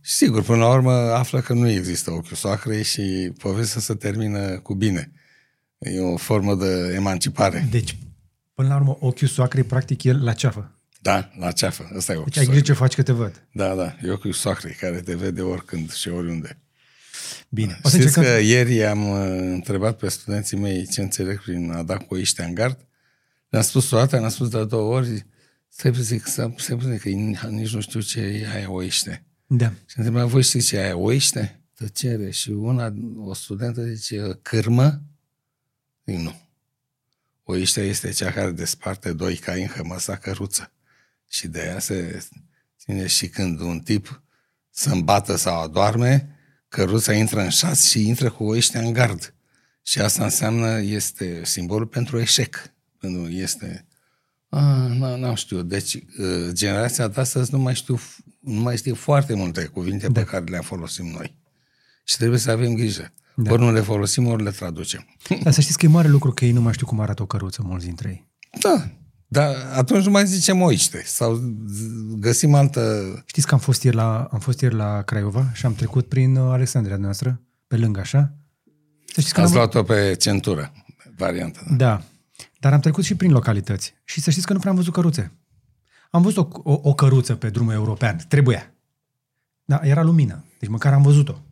Și 0.00 0.12
sigur, 0.12 0.42
până 0.42 0.58
la 0.58 0.72
urmă 0.72 0.92
află 0.92 1.40
că 1.40 1.52
nu 1.52 1.68
există 1.68 2.10
ochiul 2.10 2.36
soacrei 2.36 2.82
și 2.82 3.32
povestea 3.38 3.80
se 3.80 3.94
termină 3.94 4.58
cu 4.58 4.74
bine. 4.74 5.12
E 5.78 6.00
o 6.00 6.16
formă 6.16 6.54
de 6.54 6.92
emancipare. 6.94 7.66
Deci, 7.70 7.98
până 8.54 8.68
la 8.68 8.74
urmă, 8.74 8.96
ochiul 9.00 9.28
soacrei, 9.28 9.64
practic, 9.64 10.02
el 10.02 10.24
la 10.24 10.32
ceafă. 10.32 10.78
Da, 11.00 11.30
la 11.38 11.52
ceafă. 11.52 11.90
Ăsta 11.96 12.12
e 12.12 12.16
ochiul 12.16 12.30
Deci 12.30 12.38
ai 12.38 12.46
grijă 12.46 12.62
ce 12.62 12.72
faci 12.72 12.94
că 12.94 13.02
te 13.02 13.12
văd. 13.12 13.46
Da, 13.52 13.74
da, 13.74 13.96
e 14.02 14.10
ochiul 14.10 14.32
soacrei 14.32 14.72
care 14.72 15.00
te 15.00 15.14
vede 15.14 15.42
oricând 15.42 15.92
și 15.92 16.08
oriunde. 16.08 16.58
Bine. 17.48 17.80
O 17.82 17.88
să 17.88 17.96
Știți 17.96 18.18
încercăm... 18.18 18.22
că 18.22 18.44
ieri 18.44 18.84
am 18.84 19.08
uh, 19.08 19.38
întrebat 19.40 19.96
pe 19.96 20.08
studenții 20.08 20.56
mei 20.56 20.86
ce 20.86 21.02
înțeleg 21.02 21.42
prin 21.42 21.70
a 21.70 21.82
da 21.82 21.96
cu 21.96 22.14
oiște 22.14 22.42
în 22.42 22.54
gard? 22.54 22.86
Le-am 23.48 23.62
spus 23.62 23.90
o 23.90 23.96
dată, 23.96 24.16
le-am 24.18 24.30
spus 24.30 24.48
de 24.48 24.64
două 24.64 24.94
ori, 24.94 25.26
stai 25.68 25.92
zic, 25.94 26.26
stai 26.26 26.54
zic 26.56 27.00
că 27.00 27.08
nici 27.48 27.72
nu 27.72 27.80
știu 27.80 28.00
ce 28.00 28.20
e 28.20 28.50
aia 28.54 28.70
oiște. 28.70 29.24
Da. 29.46 29.72
Și 29.86 29.98
întrebam, 29.98 30.28
voi 30.28 30.42
știți 30.42 30.66
ce 30.66 30.76
e 30.76 30.82
aia 30.82 30.96
oiște? 30.96 31.60
Tăcere. 31.74 32.30
Și 32.30 32.50
una, 32.50 32.94
o 33.16 33.34
studentă 33.34 33.82
zice, 33.82 34.38
cârmă? 34.42 35.02
Zic, 36.06 36.16
nu. 36.18 36.40
Oiștea 37.44 37.82
este 37.82 38.10
cea 38.10 38.30
care 38.30 38.50
desparte 38.50 39.12
doi 39.12 39.36
cai 39.36 39.62
în 39.62 39.68
hămăsa 39.68 40.16
căruță. 40.16 40.72
Și 41.28 41.48
de 41.48 41.60
aia 41.60 41.78
se 41.78 42.22
ține 42.78 43.06
și 43.06 43.28
când 43.28 43.60
un 43.60 43.80
tip 43.80 44.22
se 44.70 44.90
îmbată 44.90 45.36
sau 45.36 45.62
adorme, 45.62 46.37
căruța 46.68 47.12
intră 47.12 47.40
în 47.40 47.48
șas 47.48 47.88
și 47.88 48.06
intră 48.06 48.30
cu 48.30 48.44
oiștea 48.44 48.80
în 48.80 48.92
gard. 48.92 49.34
Și 49.82 50.00
asta 50.00 50.24
înseamnă, 50.24 50.80
este 50.80 51.40
simbolul 51.44 51.86
pentru 51.86 52.20
eșec. 52.20 52.72
Când 52.98 53.28
este... 53.30 53.86
Ah, 54.48 54.88
nu, 54.88 55.16
nu 55.16 55.34
știu. 55.34 55.62
Deci, 55.62 56.04
generația 56.52 57.08
de 57.08 57.20
astăzi 57.20 57.52
nu 57.52 57.58
mai 57.58 57.74
știu, 57.74 58.00
nu 58.40 58.60
mai 58.60 58.76
știu 58.76 58.94
foarte 58.94 59.34
multe 59.34 59.64
cuvinte 59.64 60.06
da. 60.06 60.20
pe 60.20 60.26
care 60.26 60.44
le 60.44 60.58
folosim 60.58 61.06
noi. 61.06 61.36
Și 62.04 62.16
trebuie 62.16 62.38
să 62.38 62.50
avem 62.50 62.74
grijă. 62.74 63.12
Da. 63.34 63.52
Ori 63.52 63.60
nu 63.60 63.72
le 63.72 63.80
folosim, 63.80 64.26
ori 64.26 64.42
le 64.42 64.50
traducem. 64.50 65.06
Dar 65.42 65.52
să 65.52 65.60
știți 65.60 65.78
că 65.78 65.86
e 65.86 65.88
mare 65.88 66.08
lucru 66.08 66.32
că 66.32 66.44
ei 66.44 66.52
nu 66.52 66.60
mai 66.60 66.72
știu 66.72 66.86
cum 66.86 67.00
arată 67.00 67.22
o 67.22 67.26
căruță, 67.26 67.62
mulți 67.62 67.84
dintre 67.84 68.08
ei. 68.08 68.28
Da, 68.60 68.90
dar 69.30 69.54
atunci 69.74 70.04
nu 70.04 70.10
mai 70.10 70.26
zicem 70.26 70.60
oiște 70.60 71.02
sau 71.04 71.40
găsim 72.18 72.54
altă... 72.54 72.82
Știți 73.26 73.46
că 73.46 73.54
am 73.54 73.60
fost 73.60 73.82
ieri 73.82 73.96
la, 73.96 74.28
am 74.32 74.38
fost 74.38 74.60
ieri 74.60 74.74
la 74.74 75.02
Craiova 75.02 75.50
și 75.52 75.66
am 75.66 75.74
trecut 75.74 76.08
prin 76.08 76.36
Alexandria 76.36 76.96
noastră, 76.96 77.40
pe 77.66 77.76
lângă 77.76 78.00
așa. 78.00 78.32
Să 79.04 79.20
știți 79.20 79.34
că 79.34 79.40
Ați 79.40 79.50
am... 79.50 79.56
luat-o 79.56 79.82
pe 79.82 80.14
centură, 80.18 80.72
varianta. 81.16 81.60
Da. 81.68 81.76
da, 81.76 82.02
dar 82.60 82.72
am 82.72 82.80
trecut 82.80 83.04
și 83.04 83.14
prin 83.14 83.30
localități. 83.30 83.94
Și 84.04 84.20
să 84.20 84.30
știți 84.30 84.46
că 84.46 84.52
nu 84.52 84.58
prea 84.58 84.70
am 84.70 84.76
văzut 84.76 84.92
căruțe. 84.92 85.32
Am 86.10 86.22
văzut 86.22 86.54
o, 86.54 86.72
o, 86.72 86.80
o 86.82 86.94
căruță 86.94 87.34
pe 87.34 87.50
drumul 87.50 87.72
european, 87.72 88.20
trebuia. 88.28 88.72
Da, 89.64 89.80
era 89.82 90.02
lumină, 90.02 90.44
deci 90.58 90.68
măcar 90.68 90.92
am 90.92 91.02
văzut-o. 91.02 91.42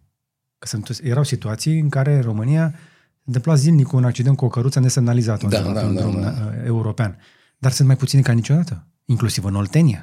Că 0.59 0.67
sunt, 0.67 0.99
erau 1.03 1.23
situații 1.23 1.79
în 1.79 1.89
care 1.89 2.15
în 2.15 2.23
România 2.23 2.71
se 2.71 3.23
întâmpla 3.25 3.55
zilnic 3.55 3.93
un 3.93 4.05
accident 4.05 4.37
cu 4.37 4.45
o 4.45 4.49
căruță 4.49 4.81
nesemnalizată 4.81 5.47
da, 5.47 5.59
undeva 5.59 5.75
da, 5.75 5.81
pe 5.81 5.87
un 5.87 5.95
da, 5.95 6.01
drum 6.01 6.21
da. 6.21 6.65
european. 6.65 7.19
Dar 7.59 7.73
sunt 7.73 7.87
mai 7.87 7.97
puțini 7.97 8.23
ca 8.23 8.33
niciodată, 8.33 8.87
inclusiv 9.05 9.45
în 9.45 9.55
Oltenia. 9.55 10.03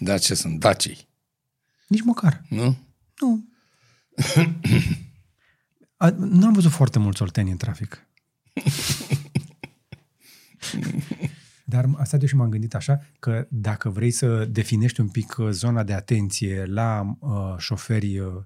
Da, 0.00 0.18
ce 0.18 0.34
sunt? 0.34 0.60
Dacii. 0.60 1.08
Nici 1.88 2.02
măcar. 2.02 2.42
Nu? 2.48 2.76
Nu. 3.20 3.48
A, 5.96 6.10
nu 6.10 6.46
am 6.46 6.52
văzut 6.52 6.70
foarte 6.70 6.98
mulți 6.98 7.22
olteni 7.22 7.50
în 7.50 7.56
trafic. 7.56 8.06
Dar 11.64 11.86
asta 11.96 12.16
de 12.16 12.26
și 12.26 12.36
m-am 12.36 12.48
gândit 12.48 12.74
așa, 12.74 13.00
că 13.18 13.46
dacă 13.50 13.88
vrei 13.88 14.10
să 14.10 14.44
definești 14.44 15.00
un 15.00 15.08
pic 15.08 15.36
zona 15.50 15.82
de 15.82 15.92
atenție 15.92 16.64
la 16.64 17.16
uh, 17.18 17.54
șoferii 17.58 18.18
uh, 18.18 18.42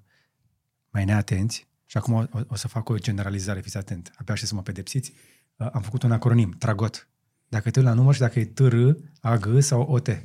mai 0.89 1.05
neatenți, 1.05 1.67
și 1.85 1.97
acum 1.97 2.13
o, 2.13 2.25
o 2.47 2.55
să 2.55 2.67
fac 2.67 2.89
o 2.89 2.97
generalizare, 2.97 3.61
fiți 3.61 3.77
atent, 3.77 4.11
abia 4.15 4.35
și 4.35 4.45
să 4.45 4.55
mă 4.55 4.61
pedepsiți, 4.61 5.13
uh, 5.55 5.67
am 5.73 5.81
făcut 5.81 6.03
un 6.03 6.11
acronim, 6.11 6.51
Tragot. 6.51 7.07
Dacă 7.51 7.69
te 7.71 7.81
la 7.81 7.93
număr 7.93 8.13
și 8.13 8.19
dacă 8.19 8.39
e 8.39 8.45
TR, 8.45 8.75
AG 9.21 9.59
sau 9.59 9.81
OT. 9.81 10.23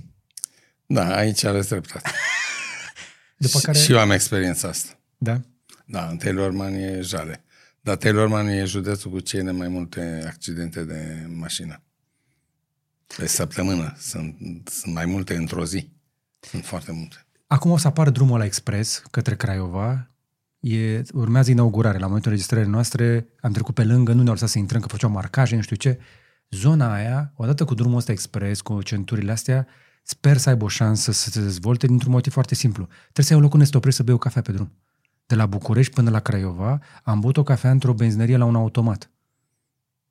Da, 0.86 1.16
aici 1.16 1.44
aveți 1.44 1.68
dreptate. 1.68 2.10
După 3.36 3.58
care... 3.58 3.78
Și 3.78 3.92
eu 3.92 3.98
am 3.98 4.10
experiența 4.10 4.68
asta. 4.68 4.98
Da? 5.18 5.40
Da, 5.84 6.06
în 6.08 6.16
Taylorman 6.16 6.72
e 6.72 7.00
jale. 7.00 7.44
Dar 7.80 7.96
Taylorman 7.96 8.46
e 8.46 8.64
județul 8.64 9.10
cu 9.10 9.20
cele 9.20 9.50
mai 9.50 9.68
multe 9.68 10.22
accidente 10.26 10.84
de 10.84 11.26
mașină. 11.34 11.82
Pe 13.16 13.26
săptămână. 13.26 13.94
Sunt, 13.98 14.36
sunt 14.72 14.94
mai 14.94 15.06
multe 15.06 15.36
într-o 15.36 15.64
zi. 15.64 15.90
Sunt 16.40 16.64
foarte 16.64 16.92
multe. 16.92 17.26
Acum 17.46 17.70
o 17.70 17.76
să 17.76 17.86
apară 17.86 18.10
drumul 18.10 18.38
la 18.38 18.44
expres 18.44 19.02
către 19.10 19.36
Craiova. 19.36 20.10
E, 20.60 21.02
urmează 21.12 21.50
inaugurare. 21.50 21.98
La 21.98 22.06
momentul 22.06 22.30
înregistrării 22.30 22.70
noastre 22.70 23.26
am 23.40 23.52
trecut 23.52 23.74
pe 23.74 23.84
lângă, 23.84 24.12
nu 24.12 24.22
ne-au 24.22 24.32
lăsat 24.32 24.48
să 24.48 24.58
intrăm, 24.58 24.80
că 24.80 24.88
făceau 24.88 25.10
marcaje, 25.10 25.54
nu 25.54 25.62
știu 25.62 25.76
ce. 25.76 25.98
Zona 26.50 26.92
aia, 26.94 27.32
odată 27.36 27.64
cu 27.64 27.74
drumul 27.74 27.96
ăsta 27.96 28.12
expres, 28.12 28.60
cu 28.60 28.82
centurile 28.82 29.32
astea, 29.32 29.66
sper 30.02 30.36
să 30.36 30.48
aibă 30.48 30.64
o 30.64 30.68
șansă 30.68 31.12
să 31.12 31.30
se 31.30 31.40
dezvolte 31.40 31.86
dintr-un 31.86 32.12
motiv 32.12 32.32
foarte 32.32 32.54
simplu. 32.54 32.86
Trebuie 33.02 33.24
să 33.24 33.30
ai 33.32 33.36
un 33.38 33.42
loc 33.44 33.52
unde 33.52 33.64
să 33.64 33.70
te 33.70 33.76
oprești 33.76 33.98
să 33.98 34.04
bei 34.04 34.14
o 34.14 34.18
cafea 34.18 34.42
pe 34.42 34.52
drum. 34.52 34.72
De 35.26 35.34
la 35.34 35.46
București 35.46 35.92
până 35.94 36.10
la 36.10 36.20
Craiova, 36.20 36.80
am 37.02 37.20
băut 37.20 37.36
o 37.36 37.42
cafea 37.42 37.70
într-o 37.70 37.92
benzinărie 37.92 38.36
la 38.36 38.44
un 38.44 38.54
automat. 38.54 39.10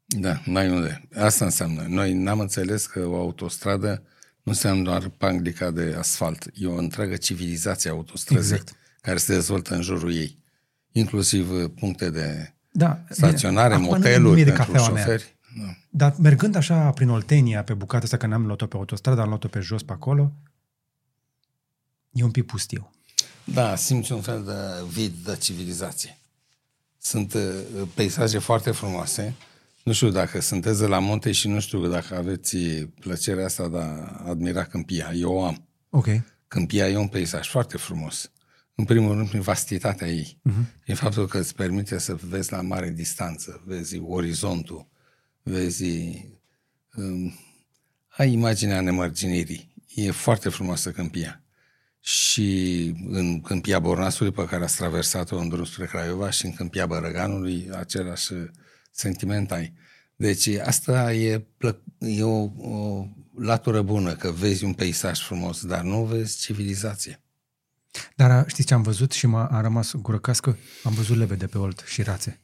Da, 0.06 0.42
n-ai 0.46 0.70
unde. 0.70 1.08
Asta 1.18 1.46
înseamnă. 1.46 1.86
Noi 1.88 2.14
n-am 2.14 2.40
înțeles 2.40 2.86
că 2.86 3.06
o 3.06 3.16
autostradă 3.20 4.04
nu 4.44 4.52
înseamnă 4.52 4.84
doar 4.84 5.10
panglica 5.10 5.72
de 5.72 5.96
asfalt. 5.98 6.50
E 6.54 6.68
o 6.68 6.76
întreagă 6.76 7.16
civilizație 7.16 7.90
a 7.90 7.94
autostrăzii 7.94 8.52
Exact. 8.56 8.78
care 9.02 9.18
se 9.18 9.34
dezvoltă 9.34 9.76
în 9.76 9.82
jurul 9.82 10.14
ei. 10.14 10.44
Inclusiv 10.92 11.52
uh, 11.52 11.70
puncte 11.80 12.10
de 12.10 12.54
Da, 12.72 13.04
staționare, 13.10 13.76
bine. 13.76 13.88
Acum 13.88 13.98
nu- 13.98 14.04
nu 14.04 14.10
moteluri 14.10 14.42
e 14.42 14.44
de 14.44 14.52
pentru 14.52 14.72
cafeaua 14.72 14.94
mea. 14.94 15.18
Șoferi. 15.56 15.88
Da. 15.90 16.08
Dar 16.08 16.16
mergând 16.20 16.56
așa 16.56 16.90
prin 16.90 17.10
Oltenia, 17.10 17.64
pe 17.64 17.74
bucata 17.74 18.04
asta, 18.04 18.18
că 18.18 18.28
n-am 18.28 18.46
luat-o 18.46 18.66
pe 18.66 18.76
autostradă, 18.76 19.22
am 19.22 19.28
luat-o 19.28 19.48
pe 19.48 19.60
jos, 19.60 19.84
pe 19.84 19.92
acolo, 19.92 20.32
e 22.12 22.24
un 22.24 22.32
pic 22.32 22.46
pustiu. 22.46 22.90
Da, 23.44 23.76
simți 23.76 24.12
un 24.12 24.22
fel 24.22 24.44
de 24.44 24.88
vid 24.92 25.14
de 25.24 25.38
civilizație. 25.38 26.18
Sunt 26.98 27.34
uh, 27.34 27.42
peisaje 27.94 28.38
foarte 28.38 28.72
frumoase. 28.72 29.36
Nu 29.84 29.92
știu 29.92 30.10
dacă 30.10 30.42
sunteți 30.42 30.80
de 30.80 30.86
la 30.86 31.00
munte 31.00 31.32
și 31.32 31.48
nu 31.48 31.60
știu 31.60 31.88
dacă 31.88 32.16
aveți 32.16 32.58
plăcerea 33.00 33.46
asta 33.46 33.68
de 33.68 33.78
a 33.78 34.24
admira 34.30 34.64
câmpia. 34.64 35.12
Eu 35.14 35.32
o 35.32 35.46
am. 35.46 35.68
Ok. 35.90 36.08
Câmpia 36.48 36.90
e 36.90 36.98
un 36.98 37.08
peisaj 37.08 37.50
foarte 37.50 37.78
frumos. 37.78 38.32
În 38.76 38.86
primul 38.86 39.16
rând, 39.16 39.30
prin 39.30 39.42
vastitatea 39.42 40.08
ei. 40.08 40.38
Uh-huh. 40.50 40.82
Prin 40.84 40.96
faptul 40.96 41.28
că 41.28 41.38
îți 41.38 41.56
permite 41.56 41.98
să 41.98 42.16
vezi 42.16 42.52
la 42.52 42.62
mare 42.62 42.90
distanță, 42.90 43.62
vezi 43.66 44.00
orizontul, 44.00 44.88
vezi... 45.46 46.26
Um, 46.96 47.34
ai 48.08 48.32
imaginea 48.32 48.82
nemărginirii. 48.82 49.74
E 49.96 50.12
foarte 50.12 50.50
frumoasă 50.50 50.92
câmpia. 50.92 51.44
Și 52.00 52.82
în 53.08 53.42
câmpia 53.42 53.80
Bornasului, 53.80 54.32
pe 54.32 54.46
care 54.46 54.64
ați 54.64 54.76
traversat-o 54.76 55.38
în 55.38 55.50
drum 55.50 55.66
spre 55.66 55.86
Craiova, 55.86 56.30
și 56.30 56.46
în 56.46 56.54
câmpia 56.54 56.86
Bărăganului, 56.86 57.70
același 57.72 58.32
sentiment 58.92 59.52
ai. 59.52 59.74
Deci 60.16 60.48
asta 60.48 61.14
e, 61.14 61.46
plă- 61.58 61.84
e 61.98 62.24
o, 62.24 62.50
o 62.58 63.08
latură 63.38 63.82
bună, 63.82 64.16
că 64.16 64.32
vezi 64.32 64.64
un 64.64 64.74
peisaj 64.74 65.20
frumos, 65.20 65.66
dar 65.66 65.82
nu 65.82 66.04
vezi 66.04 66.40
civilizație. 66.40 67.20
Dar 68.16 68.32
a, 68.32 68.46
știți 68.48 68.68
ce 68.68 68.74
am 68.74 68.82
văzut 68.82 69.12
și 69.12 69.28
m-a 69.28 69.48
a 69.48 69.62
rămas 69.62 69.96
gură 69.96 70.20
cască? 70.20 70.58
Am 70.84 70.94
văzut 70.94 71.18
lebede 71.18 71.48
pe 71.48 71.58
Olt 71.58 71.84
și 71.88 72.02
rațe. 72.02 72.40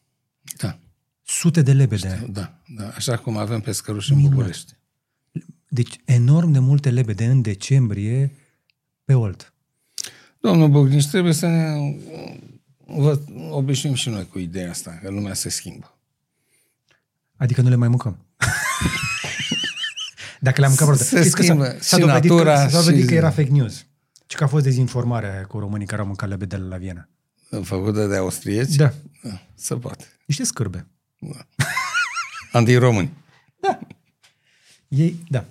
Da, 0.58 0.80
Sute 1.40 1.62
de 1.62 1.74
lebede. 1.74 2.28
da, 2.32 2.54
da. 2.76 2.88
Așa 2.96 3.18
cum 3.18 3.38
avem 3.38 3.60
pescăruși 3.60 4.12
în 4.12 4.18
Minunat. 4.18 4.38
București. 4.38 4.74
Deci 5.68 5.96
enorm 6.06 6.52
de 6.52 6.60
multe 6.60 6.90
lebede 6.90 7.26
în 7.26 7.42
decembrie 7.42 8.32
pe 9.06 9.14
Olt. 9.14 9.54
Domnul 10.40 10.70
Bognici, 10.70 11.08
trebuie 11.08 11.34
să 11.34 11.48
ne 11.48 11.96
vă 12.86 13.20
obișnuim 13.50 13.96
și 13.96 14.10
noi 14.10 14.28
cu 14.28 14.40
ideea 14.40 14.70
asta, 14.70 15.00
că 15.04 15.10
lumea 15.10 15.34
se 15.34 15.50
schimbă. 15.50 15.98
Adică 17.36 17.62
nu 17.62 17.70
le 17.70 17.76
mai 17.76 17.88
mâncăm. 17.88 18.18
Dacă 20.40 20.60
le-am 20.60 20.70
mâncat 20.70 20.88
vreodată. 20.88 21.10
Se 21.10 21.18
Știți 21.20 21.36
că 21.36 21.42
schimbă 21.42 21.66
s-a, 21.66 21.76
s-a 21.80 21.98
și 21.98 22.02
dovedit, 22.06 22.30
natura 22.32 22.64
că, 22.64 22.70
s-a 22.70 22.80
dovedit 22.80 23.02
și- 23.02 23.08
că 23.08 23.14
era 23.14 23.30
fake 23.30 23.50
news. 23.50 23.86
Și 24.28 24.38
că 24.38 24.44
a 24.44 24.48
fost 24.48 24.64
dezinformarea 24.64 25.32
aia 25.34 25.46
cu 25.46 25.60
românii 25.60 25.88
care 25.88 26.02
au 26.02 26.08
mâncat 26.08 26.30
lebedele 26.30 26.64
la 26.66 26.78
Viena. 26.78 27.10
Făcută 27.62 28.08
de 28.08 28.16
austrieci? 28.16 28.76
Da. 28.76 28.94
da 29.24 29.42
se 29.56 29.76
poate. 29.76 30.06
Niște 30.26 30.44
scârbe. 30.44 30.88
Antiromâni. 32.52 33.14
Ei, 34.88 35.24
da. 35.30 35.46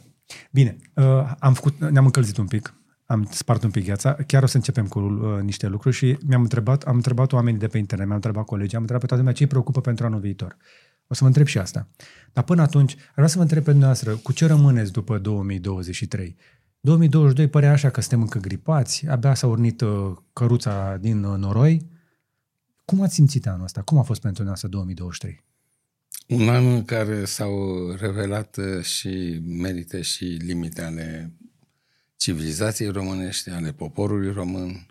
Bine, 0.51 0.77
uh, 0.95 1.33
am 1.39 1.55
făcut, 1.55 1.79
ne-am 1.91 2.05
încălzit 2.05 2.37
un 2.37 2.47
pic, 2.47 2.75
am 3.07 3.29
spart 3.31 3.63
un 3.63 3.71
pic 3.71 3.85
gheața, 3.85 4.13
chiar 4.27 4.43
o 4.43 4.47
să 4.47 4.57
începem 4.57 4.87
cu 4.87 4.99
uh, 4.99 5.43
niște 5.43 5.67
lucruri 5.67 5.97
și 5.97 6.19
mi-am 6.27 6.43
întrebat, 6.43 6.83
am 6.83 6.95
întrebat 6.95 7.33
oamenii 7.33 7.61
de 7.61 7.67
pe 7.67 7.79
internet, 7.79 8.07
mi-am 8.07 8.19
întrebat 8.19 8.45
colegii, 8.45 8.75
am 8.75 8.81
întrebat 8.81 9.03
pe 9.03 9.09
toată 9.09 9.23
lumea 9.23 9.37
ce 9.37 9.43
îi 9.43 9.49
preocupă 9.49 9.81
pentru 9.81 10.07
anul 10.07 10.21
viitor. 10.21 10.57
O 11.07 11.15
să 11.15 11.21
vă 11.21 11.27
întreb 11.27 11.47
și 11.47 11.59
asta. 11.59 11.89
Dar 12.33 12.45
până 12.45 12.63
atunci, 12.63 12.97
ar 12.97 13.13
vrea 13.15 13.27
să 13.27 13.37
vă 13.37 13.43
întreb 13.43 13.63
pe 13.63 13.71
dumneavoastră, 13.71 14.15
cu 14.15 14.33
ce 14.33 14.47
rămâneți 14.47 14.93
după 14.93 15.19
2023? 15.19 16.37
2022 16.81 17.49
părea 17.49 17.71
așa 17.71 17.91
că 17.91 18.01
suntem 18.01 18.21
încă 18.21 18.39
gripați, 18.39 19.07
abia 19.07 19.35
s-a 19.35 19.47
urnit 19.47 19.81
uh, 19.81 20.17
căruța 20.33 20.97
din 20.97 21.25
uh, 21.25 21.39
noroi. 21.39 21.87
Cum 22.85 23.03
ați 23.03 23.15
simțit 23.15 23.47
anul 23.47 23.65
ăsta? 23.65 23.83
Cum 23.83 23.99
a 23.99 24.03
fost 24.03 24.21
pentru 24.21 24.43
dumneavoastră 24.43 24.69
2023? 24.69 25.45
Un 26.31 26.49
an 26.49 26.67
în 26.67 26.85
care 26.85 27.25
s-au 27.25 27.91
revelat 27.91 28.57
uh, 28.57 28.85
și 28.85 29.41
merite 29.45 30.03
și 30.03 30.25
limite 30.25 30.83
ale 30.83 31.33
civilizației 32.17 32.89
românești, 32.89 33.51
ale 33.51 33.73
poporului 33.73 34.33
român, 34.33 34.87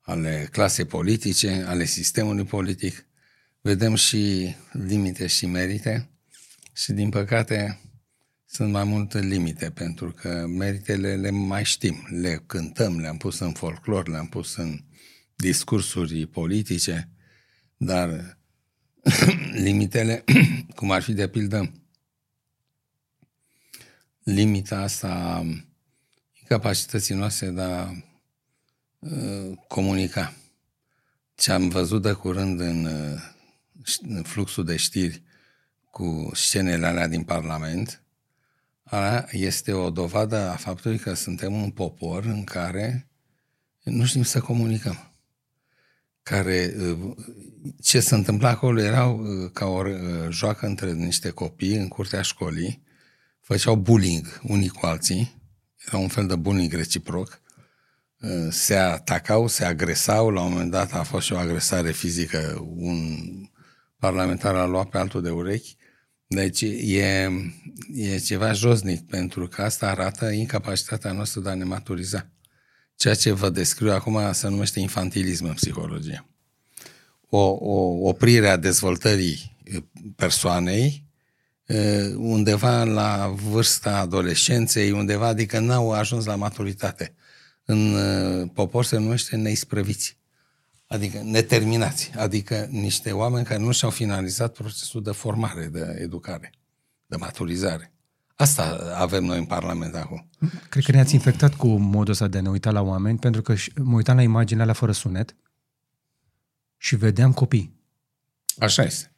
ale 0.00 0.48
clasei 0.50 0.84
politice, 0.84 1.64
ale 1.66 1.84
sistemului 1.84 2.44
politic. 2.44 3.06
Vedem 3.60 3.94
și 3.94 4.54
limite 4.72 5.26
și 5.26 5.46
merite 5.46 6.10
și, 6.72 6.92
din 6.92 7.08
păcate, 7.10 7.80
sunt 8.46 8.72
mai 8.72 8.84
multe 8.84 9.20
limite, 9.20 9.70
pentru 9.70 10.10
că 10.10 10.46
meritele 10.46 11.16
le 11.16 11.30
mai 11.30 11.64
știm, 11.64 12.06
le 12.10 12.42
cântăm, 12.46 13.00
le-am 13.00 13.16
pus 13.16 13.38
în 13.38 13.52
folclor, 13.52 14.08
le-am 14.08 14.26
pus 14.26 14.56
în 14.56 14.80
discursuri 15.36 16.26
politice, 16.26 17.10
dar 17.76 18.35
limitele, 19.66 20.24
cum 20.76 20.90
ar 20.90 21.02
fi 21.02 21.12
de 21.12 21.28
pildă 21.28 21.72
limita 24.22 24.78
asta 24.78 25.08
a 25.08 25.44
incapacității 26.40 27.14
noastre 27.14 27.48
de 27.48 27.62
a 27.62 27.90
uh, 28.98 29.58
comunica. 29.68 30.32
Ce 31.34 31.52
am 31.52 31.68
văzut 31.68 32.02
de 32.02 32.12
curând 32.12 32.60
în, 32.60 32.84
uh, 32.84 33.20
în 34.00 34.22
fluxul 34.22 34.64
de 34.64 34.76
știri 34.76 35.22
cu 35.90 36.30
scenele 36.34 36.86
alea 36.86 37.08
din 37.08 37.22
Parlament, 37.22 38.02
aia 38.82 39.28
este 39.30 39.72
o 39.72 39.90
dovadă 39.90 40.36
a 40.36 40.56
faptului 40.56 40.98
că 40.98 41.14
suntem 41.14 41.54
un 41.54 41.70
popor 41.70 42.24
în 42.24 42.44
care 42.44 43.08
nu 43.82 44.04
știm 44.04 44.22
să 44.22 44.40
comunicăm 44.40 45.15
care 46.30 46.74
uh, 46.78 47.14
ce 47.82 48.00
se 48.00 48.14
întâmpla 48.14 48.48
acolo 48.48 48.80
erau 48.80 49.18
uh, 49.18 49.50
ca 49.52 49.66
o 49.66 49.82
uh, 49.86 49.94
joacă 50.30 50.66
între 50.66 50.92
niște 50.92 51.30
copii 51.30 51.76
în 51.76 51.88
curtea 51.88 52.22
școlii, 52.22 52.82
făceau 53.40 53.76
bullying 53.76 54.40
unii 54.42 54.68
cu 54.68 54.86
alții, 54.86 55.40
era 55.86 55.98
un 55.98 56.08
fel 56.08 56.26
de 56.26 56.36
bullying 56.36 56.72
reciproc, 56.72 57.40
uh, 58.20 58.46
se 58.50 58.74
atacau, 58.74 59.46
se 59.46 59.64
agresau, 59.64 60.30
la 60.30 60.40
un 60.40 60.52
moment 60.52 60.70
dat 60.70 60.92
a 60.92 61.02
fost 61.02 61.26
și 61.26 61.32
o 61.32 61.38
agresare 61.38 61.90
fizică, 61.90 62.66
un 62.76 63.18
parlamentar 63.98 64.54
a 64.54 64.66
luat 64.66 64.88
pe 64.88 64.98
altul 64.98 65.22
de 65.22 65.30
urechi, 65.30 65.76
deci 66.26 66.60
e, 66.60 67.30
e 67.92 68.18
ceva 68.18 68.52
josnic, 68.52 69.06
pentru 69.06 69.48
că 69.48 69.62
asta 69.62 69.90
arată 69.90 70.30
incapacitatea 70.30 71.12
noastră 71.12 71.40
de 71.40 71.48
a 71.48 71.54
ne 71.54 71.64
maturiza. 71.64 72.30
Ceea 72.96 73.14
ce 73.14 73.32
vă 73.32 73.50
descriu 73.50 73.92
acum 73.92 74.32
se 74.32 74.48
numește 74.48 74.80
infantilism 74.80 75.44
în 75.44 75.54
psihologie. 75.54 76.26
O, 77.28 77.38
o 77.60 78.08
oprire 78.08 78.48
a 78.48 78.56
dezvoltării 78.56 79.56
eh, 79.64 79.82
persoanei 80.16 81.04
eh, 81.66 82.12
undeva 82.16 82.84
la 82.84 83.34
vârsta 83.50 83.98
adolescenței, 83.98 84.90
undeva, 84.90 85.26
adică 85.26 85.58
n-au 85.58 85.92
ajuns 85.92 86.24
la 86.24 86.34
maturitate. 86.34 87.14
În 87.64 87.94
eh, 87.94 88.50
popor 88.54 88.84
se 88.84 88.98
numește 88.98 89.36
neisprăviți, 89.36 90.18
adică 90.86 91.20
neterminați, 91.22 92.10
adică 92.16 92.68
niște 92.70 93.12
oameni 93.12 93.44
care 93.44 93.60
nu 93.60 93.72
și-au 93.72 93.90
finalizat 93.90 94.52
procesul 94.52 95.02
de 95.02 95.12
formare, 95.12 95.66
de 95.66 95.96
educare, 95.98 96.52
de 97.06 97.16
maturizare. 97.16 97.95
Asta 98.36 98.78
avem 98.98 99.24
noi 99.24 99.38
în 99.38 99.44
Parlament 99.44 99.94
acum. 99.94 100.28
Cred 100.68 100.84
că 100.84 100.92
ne-ați 100.92 101.14
infectat 101.14 101.54
cu 101.54 101.66
modul 101.68 102.12
ăsta 102.12 102.28
de 102.28 102.38
a 102.38 102.40
ne 102.40 102.48
uita 102.48 102.70
la 102.70 102.80
oameni, 102.82 103.18
pentru 103.18 103.42
că 103.42 103.54
și- 103.54 103.72
mă 103.82 103.94
uitam 103.96 104.16
la 104.16 104.22
imaginea 104.22 104.62
alea 104.62 104.74
fără 104.74 104.92
sunet 104.92 105.36
și 106.76 106.96
vedeam 106.96 107.32
copii. 107.32 107.74
Așa 108.58 108.82
este. 108.82 109.10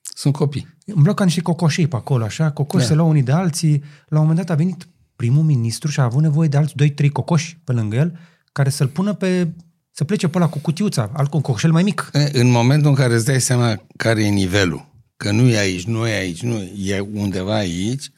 Sunt 0.00 0.34
copii. 0.34 0.66
Îmi 0.86 1.02
plac 1.02 1.14
ca 1.16 1.24
niște 1.24 1.40
cocoșii 1.42 1.86
pe 1.86 1.96
acolo, 1.96 2.24
așa, 2.24 2.50
cocoși 2.50 2.82
Da. 2.82 2.88
se 2.90 2.94
luau 2.96 3.08
unii 3.08 3.22
de 3.22 3.32
alții. 3.32 3.82
La 4.08 4.18
un 4.20 4.26
moment 4.26 4.36
dat 4.46 4.50
a 4.50 4.54
venit 4.58 4.88
primul 5.16 5.42
ministru 5.42 5.90
și 5.90 6.00
a 6.00 6.02
avut 6.02 6.22
nevoie 6.22 6.48
de 6.48 6.56
alți 6.56 6.76
doi, 6.76 6.90
trei 6.90 7.08
cocoși 7.10 7.58
pe 7.64 7.72
lângă 7.72 7.96
el, 7.96 8.18
care 8.52 8.70
să-l 8.70 8.88
pună 8.88 9.14
pe, 9.14 9.48
să 9.90 10.04
plece 10.04 10.28
pe 10.28 10.38
la 10.38 10.48
cu 10.48 10.58
cutiuța, 10.58 11.10
alt 11.14 11.30
cu 11.30 11.36
un 11.36 11.42
cocoșel 11.42 11.72
mai 11.72 11.82
mic. 11.82 12.10
E, 12.12 12.40
În 12.40 12.50
momentul 12.50 12.88
în 12.88 12.94
care 12.94 13.14
îți 13.14 13.24
dai 13.24 13.40
seama 13.40 13.82
care 13.96 14.24
e 14.24 14.28
nivelul, 14.28 14.86
că 15.16 15.30
nu 15.30 15.48
e 15.48 15.56
aici, 15.58 15.84
nu 15.84 16.06
e 16.06 16.12
aici, 16.14 16.42
nu 16.42 16.54
e, 16.56 16.94
e 16.94 17.00
undeva 17.00 17.54
aici, 17.54 18.10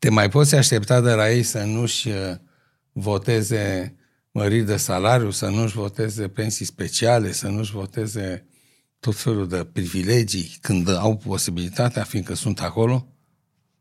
te 0.00 0.10
mai 0.10 0.28
poți 0.28 0.54
aștepta 0.54 1.00
de 1.00 1.12
la 1.12 1.30
ei 1.30 1.42
să 1.42 1.62
nu-și 1.64 2.08
uh, 2.08 2.14
voteze 2.92 3.94
măriri 4.32 4.64
de 4.64 4.76
salariu, 4.76 5.30
să 5.30 5.46
nu-și 5.48 5.74
voteze 5.74 6.28
pensii 6.28 6.64
speciale, 6.64 7.32
să 7.32 7.48
nu-și 7.48 7.72
voteze 7.72 8.46
tot 9.00 9.16
felul 9.16 9.48
de 9.48 9.68
privilegii 9.72 10.58
când 10.60 10.88
au 10.88 11.16
posibilitatea, 11.16 12.02
fiindcă 12.02 12.34
sunt 12.34 12.60
acolo. 12.60 13.06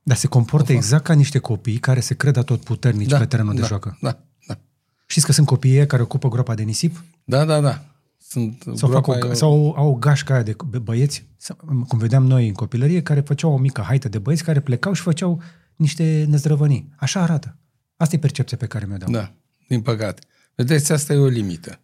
Dar 0.04 0.18
se 0.18 0.28
comportă 0.28 0.72
exact 0.72 1.04
ca 1.04 1.14
niște 1.14 1.38
copii 1.40 1.78
care 1.78 2.00
se 2.00 2.14
cred 2.14 2.44
tot 2.44 2.64
puternici 2.64 3.18
pe 3.18 3.26
terenul 3.26 3.54
de 3.54 3.62
da, 3.62 3.68
joacă. 3.68 3.98
Da, 4.02 4.20
da. 4.48 4.60
Știți 5.06 5.26
că 5.26 5.32
sunt 5.32 5.46
copiii 5.48 5.76
ăia 5.76 5.86
care 5.86 6.02
ocupă 6.02 6.30
groapa 6.30 6.56
de 6.56 6.64
nisip? 6.64 7.04
Da, 7.24 7.46
da, 7.46 7.60
da. 7.60 7.84
Sunt 8.18 8.64
Sau, 8.76 8.90
fac 8.90 9.04
groapa 9.04 9.28
o, 9.28 9.32
e- 9.32 9.34
sau 9.34 9.74
au 9.78 9.90
o 9.90 9.94
gașcă 9.96 10.34
aia 10.34 10.44
de 10.44 10.56
bă- 10.56 10.82
băieți, 10.84 11.26
sau, 11.38 11.56
cum 11.88 11.98
vedeam 11.98 12.26
noi 12.26 12.48
în 12.48 12.54
copilărie, 12.54 13.02
care 13.02 13.20
făceau 13.20 13.52
o 13.52 13.58
mică 13.58 13.82
haită 13.82 14.10
de 14.10 14.20
băieți 14.20 14.44
care 14.44 14.60
plecau 14.60 14.94
și 14.94 15.02
făceau 15.02 15.42
niște 15.80 16.26
năzdrăvănii. 16.28 16.94
Așa 16.96 17.22
arată. 17.22 17.58
Asta 17.96 18.16
e 18.16 18.20
percepția 18.20 18.58
pe 18.58 18.68
care 18.68 18.86
mi-o 18.86 18.98
dau. 18.98 19.12
Da, 19.12 19.34
din 19.68 19.82
păcate. 19.82 20.22
Vedeți, 20.56 20.92
asta 20.92 21.14
e 21.14 21.18
o 21.18 21.28
limită. 21.28 21.80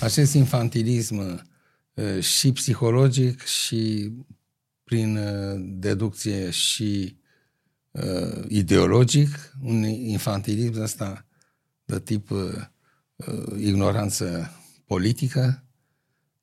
Acest 0.00 0.34
infantilism 0.34 1.42
uh, 1.94 2.20
și 2.20 2.52
psihologic 2.52 3.42
și 3.42 4.12
prin 4.84 5.16
uh, 5.16 5.60
deducție 5.60 6.50
și 6.50 7.16
uh, 7.90 8.44
ideologic, 8.48 9.56
un 9.62 9.82
infantilism 9.84 10.80
ăsta 10.80 11.26
de 11.84 12.00
tip 12.00 12.30
uh, 12.30 12.38
uh, 13.16 13.58
ignoranță 13.58 14.50
politică. 14.86 15.64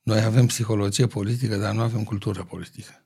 Noi 0.03 0.21
avem 0.21 0.45
psihologie 0.45 1.07
politică, 1.07 1.57
dar 1.57 1.73
nu 1.73 1.81
avem 1.81 2.03
cultură 2.03 2.43
politică. 2.43 3.05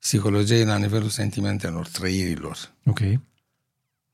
Psihologia 0.00 0.54
e 0.54 0.64
la 0.64 0.76
nivelul 0.76 1.08
sentimentelor, 1.08 1.88
trăirilor. 1.88 2.56
Ok. 2.86 3.00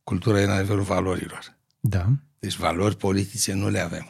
Cultura 0.02 0.40
e 0.40 0.46
la 0.46 0.60
nivelul 0.60 0.82
valorilor. 0.82 1.56
Da. 1.80 2.06
Deci 2.38 2.56
valori 2.56 2.96
politice 2.96 3.52
nu 3.52 3.68
le 3.68 3.78
avem. 3.80 4.06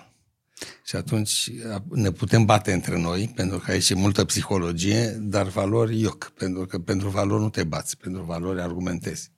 Și 0.85 0.97
atunci 0.97 1.51
a- 1.73 1.85
ne 1.91 2.11
putem 2.11 2.45
bate 2.45 2.73
între 2.73 2.99
noi, 3.01 3.33
pentru 3.35 3.59
că 3.59 3.71
aici 3.71 3.91
e 3.91 3.95
multă 3.95 4.25
psihologie, 4.25 5.09
dar 5.21 5.47
valori 5.47 6.01
ioc, 6.01 6.33
pentru 6.39 6.67
că 6.67 6.79
pentru 6.79 7.09
valori 7.09 7.43
nu 7.43 7.49
te 7.49 7.65
bați, 7.65 7.97
pentru 7.97 8.23
valori 8.23 8.61
argumentezi. 8.61 9.31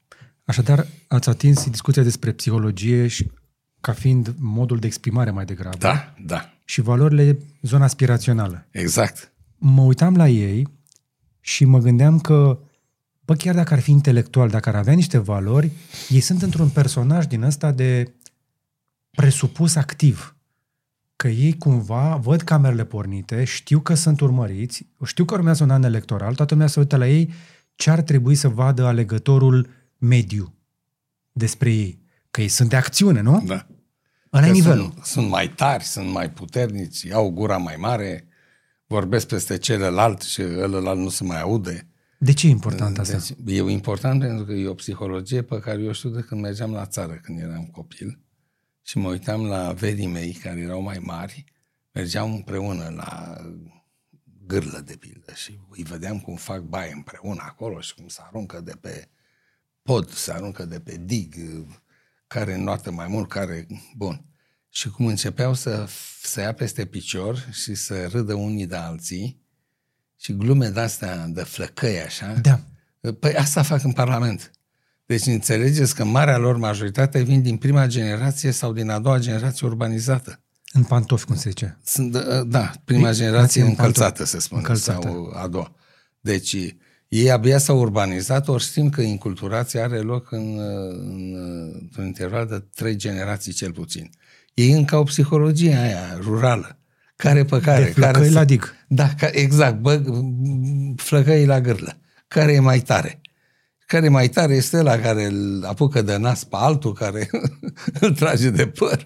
Așadar, 0.44 0.86
ați 1.08 1.28
atins 1.28 1.70
discuția 1.70 2.02
despre 2.02 2.32
psihologie 2.32 3.06
și 3.06 3.30
ca 3.80 3.92
fiind 3.92 4.34
modul 4.38 4.78
de 4.78 4.86
exprimare 4.86 5.30
mai 5.30 5.44
degrabă. 5.44 5.76
Da, 5.78 6.14
da, 6.26 6.52
Și 6.64 6.80
valorile, 6.80 7.38
zona 7.62 7.84
aspirațională. 7.84 8.66
exact. 8.70 9.32
Mă 9.56 9.82
uitam 9.82 10.16
la 10.16 10.28
ei 10.28 10.66
și 11.48 11.64
mă 11.64 11.78
gândeam 11.78 12.18
că, 12.20 12.58
bă, 13.20 13.34
chiar 13.34 13.54
dacă 13.54 13.74
ar 13.74 13.80
fi 13.80 13.90
intelectual, 13.90 14.48
dacă 14.48 14.68
ar 14.68 14.74
avea 14.74 14.92
niște 14.92 15.18
valori, 15.18 15.70
ei 16.08 16.20
sunt 16.20 16.42
într-un 16.42 16.68
personaj 16.68 17.26
din 17.26 17.42
ăsta 17.42 17.72
de 17.72 18.14
presupus 19.10 19.74
activ. 19.74 20.36
Că 21.16 21.28
ei 21.28 21.58
cumva 21.58 22.16
văd 22.16 22.42
camerele 22.42 22.84
pornite, 22.84 23.44
știu 23.44 23.80
că 23.80 23.94
sunt 23.94 24.20
urmăriți, 24.20 24.86
știu 25.04 25.24
că 25.24 25.34
urmează 25.34 25.62
un 25.62 25.70
an 25.70 25.82
electoral, 25.82 26.34
toată 26.34 26.54
lumea 26.54 26.68
se 26.68 26.80
uită 26.80 26.96
la 26.96 27.08
ei 27.08 27.32
ce 27.74 27.90
ar 27.90 28.00
trebui 28.00 28.34
să 28.34 28.48
vadă 28.48 28.84
alegătorul 28.84 29.68
mediu 29.98 30.54
despre 31.32 31.70
ei. 31.70 32.02
Că 32.30 32.40
ei 32.40 32.48
sunt 32.48 32.68
de 32.68 32.76
acțiune, 32.76 33.20
nu? 33.20 33.42
Da. 33.46 33.66
Ăla 34.32 34.46
e 34.46 34.48
Că 34.48 34.54
nivelul. 34.54 34.90
Sunt, 34.92 35.04
sunt 35.04 35.28
mai 35.28 35.48
tari, 35.48 35.84
sunt 35.84 36.10
mai 36.10 36.30
puternici, 36.30 37.10
au 37.12 37.30
gura 37.30 37.56
mai 37.56 37.76
mare, 37.78 38.27
vorbesc 38.88 39.26
peste 39.26 39.58
celălalt 39.58 40.22
și 40.22 40.42
ălălalt 40.42 40.98
nu 40.98 41.08
se 41.08 41.24
mai 41.24 41.40
aude. 41.40 41.88
De 42.18 42.32
ce 42.32 42.46
e 42.46 42.50
important 42.50 42.98
asta? 42.98 43.34
Deci, 43.38 43.58
e 43.58 43.70
important 43.70 44.20
pentru 44.20 44.44
că 44.44 44.52
e 44.52 44.68
o 44.68 44.74
psihologie 44.74 45.42
pe 45.42 45.58
care 45.58 45.82
eu 45.82 45.92
știu 45.92 46.10
de 46.10 46.20
când 46.20 46.40
mergeam 46.40 46.72
la 46.72 46.86
țară, 46.86 47.20
când 47.22 47.40
eram 47.40 47.66
copil. 47.66 48.20
Și 48.82 48.98
mă 48.98 49.08
uitam 49.08 49.46
la 49.46 49.72
verii 49.72 50.06
mei, 50.06 50.32
care 50.32 50.60
erau 50.60 50.82
mai 50.82 50.98
mari, 50.98 51.44
mergeam 51.92 52.34
împreună 52.34 52.92
la 52.96 53.36
gârlă, 54.46 54.78
de 54.78 54.96
pildă, 54.96 55.32
și 55.34 55.58
îi 55.70 55.82
vedeam 55.82 56.20
cum 56.20 56.36
fac 56.36 56.60
baie 56.60 56.92
împreună 56.92 57.42
acolo 57.44 57.80
și 57.80 57.94
cum 57.94 58.08
se 58.08 58.20
aruncă 58.26 58.60
de 58.60 58.74
pe 58.80 59.08
pod, 59.82 60.10
se 60.10 60.32
aruncă 60.32 60.64
de 60.64 60.80
pe 60.80 60.96
dig, 61.04 61.34
care 62.26 62.54
înnoată 62.54 62.90
mai 62.90 63.06
mult, 63.08 63.28
care... 63.28 63.66
Bun. 63.96 64.27
Și 64.70 64.90
cum 64.90 65.06
începeau 65.06 65.54
să, 65.54 65.88
să 66.22 66.40
ia 66.40 66.52
peste 66.52 66.84
picior 66.84 67.48
și 67.50 67.74
să 67.74 68.06
râdă 68.12 68.34
unii 68.34 68.66
de 68.66 68.76
alții 68.76 69.42
și 70.20 70.36
glume 70.36 70.68
de-astea 70.68 71.26
de 71.26 71.42
flăcăi 71.42 72.00
așa, 72.00 72.32
Da. 72.32 72.60
Păi 73.20 73.34
asta 73.34 73.62
fac 73.62 73.84
în 73.84 73.92
Parlament. 73.92 74.50
Deci 75.06 75.26
înțelegeți 75.26 75.94
că 75.94 76.04
marea 76.04 76.36
lor 76.36 76.56
majoritate 76.56 77.22
vin 77.22 77.42
din 77.42 77.56
prima 77.56 77.86
generație 77.86 78.50
sau 78.50 78.72
din 78.72 78.88
a 78.90 78.98
doua 78.98 79.18
generație 79.18 79.66
urbanizată. 79.66 80.40
În 80.72 80.82
pantofi, 80.84 81.24
cum 81.24 81.36
se 81.36 81.48
zice. 81.48 81.78
Sunt, 81.84 82.14
uh, 82.14 82.22
da, 82.46 82.70
prima 82.84 83.08
Ei, 83.08 83.14
generație 83.14 83.40
nație 83.40 83.62
în 83.62 83.68
încălțată, 83.68 84.04
pantofi. 84.08 84.30
se 84.30 84.38
spune, 84.38 84.60
Încălțată. 84.60 85.06
sau 85.06 85.32
a 85.34 85.48
doua. 85.48 85.74
Deci 86.20 86.56
ei 87.08 87.30
abia 87.30 87.58
s-au 87.58 87.78
urbanizat, 87.78 88.48
ori 88.48 88.62
știm 88.62 88.90
că 88.90 89.00
inculturația 89.00 89.82
are 89.82 89.98
loc 89.98 90.32
în, 90.32 90.58
în, 90.88 91.34
într-un 91.80 92.06
interval 92.06 92.46
de 92.46 92.64
trei 92.74 92.96
generații 92.96 93.52
cel 93.52 93.72
puțin. 93.72 94.10
Ei 94.58 94.72
încă 94.72 94.94
au 94.94 95.04
psihologia 95.04 95.80
aia 95.80 96.18
rurală, 96.20 96.78
care 97.16 97.44
pe 97.44 97.60
care... 97.60 97.84
De 97.84 97.90
flăcăi 97.90 98.12
care 98.12 98.28
la 98.28 98.44
dig. 98.44 98.74
Da, 98.88 99.14
ca, 99.14 99.28
exact, 99.32 99.80
bă, 99.80 100.02
flăcăii 100.96 101.46
la 101.46 101.60
gârlă. 101.60 101.98
Care 102.28 102.52
e 102.52 102.60
mai 102.60 102.80
tare? 102.80 103.20
Care 103.86 104.06
e 104.06 104.08
mai 104.08 104.28
tare 104.28 104.54
este 104.54 104.82
la 104.82 104.98
care 104.98 105.24
îl 105.24 105.64
apucă 105.64 106.02
de 106.02 106.16
nas 106.16 106.44
pe 106.44 106.56
altul, 106.56 106.92
care 106.92 107.30
îl 108.00 108.14
trage 108.14 108.50
de 108.50 108.66
păr. 108.66 109.04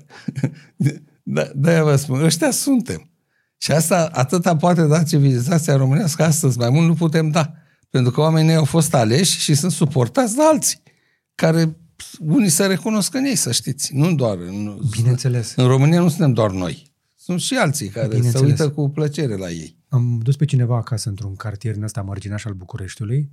Da, 1.22 1.50
de-aia 1.54 1.84
vă 1.84 1.96
spun, 1.96 2.22
ăștia 2.22 2.50
suntem. 2.50 3.10
Și 3.58 3.72
asta 3.72 4.10
atâta 4.12 4.56
poate 4.56 4.82
da 4.82 5.02
civilizația 5.02 5.76
românească 5.76 6.24
astăzi, 6.24 6.58
mai 6.58 6.70
mult 6.70 6.86
nu 6.86 6.94
putem 6.94 7.30
da. 7.30 7.52
Pentru 7.90 8.12
că 8.12 8.20
oamenii 8.20 8.54
au 8.54 8.64
fost 8.64 8.94
aleși 8.94 9.40
și 9.40 9.54
sunt 9.54 9.72
suportați 9.72 10.34
de 10.34 10.42
alții, 10.42 10.82
care 11.34 11.76
unii 12.20 12.48
se 12.48 12.66
recunosc 12.66 13.14
în 13.14 13.24
ei, 13.24 13.36
să 13.36 13.52
știți. 13.52 13.94
Nu 13.94 14.14
doar 14.14 14.38
în, 14.38 14.78
Bineînțeles. 14.90 15.54
în 15.56 15.66
România 15.66 16.00
nu 16.00 16.08
suntem 16.08 16.32
doar 16.32 16.50
noi. 16.50 16.92
Sunt 17.14 17.40
și 17.40 17.54
alții 17.54 17.88
care 17.88 18.06
se 18.08 18.14
Bineînțeles. 18.14 18.48
uită 18.50 18.70
cu 18.70 18.88
plăcere 18.90 19.36
la 19.36 19.50
ei. 19.50 19.76
Am 19.88 20.20
dus 20.22 20.36
pe 20.36 20.44
cineva 20.44 20.76
acasă 20.76 21.08
într-un 21.08 21.36
cartier 21.36 21.76
în 21.76 21.82
ăsta 21.82 22.02
marginaș 22.02 22.44
al 22.44 22.52
Bucureștiului 22.52 23.30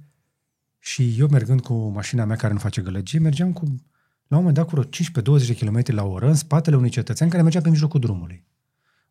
și 0.80 1.16
eu 1.20 1.28
mergând 1.28 1.62
cu 1.62 1.74
mașina 1.74 2.26
mea 2.26 2.36
care 2.36 2.54
nu 2.54 2.60
face 2.60 2.82
gălăgie, 2.82 3.20
mergeam 3.20 3.54
cu, 3.54 3.64
la 4.28 4.38
un 4.38 4.44
moment 4.44 4.56
dat, 4.56 4.66
cu 4.68 4.72
vreo 4.72 5.40
15-20 5.40 5.46
de 5.48 5.56
km 5.56 5.82
la 5.86 6.04
oră 6.04 6.28
în 6.28 6.36
spatele 6.36 6.76
unui 6.76 6.90
cetățean 6.90 7.30
care 7.30 7.42
mergea 7.42 7.62
pe 7.62 7.70
mijlocul 7.70 8.00
drumului. 8.00 8.46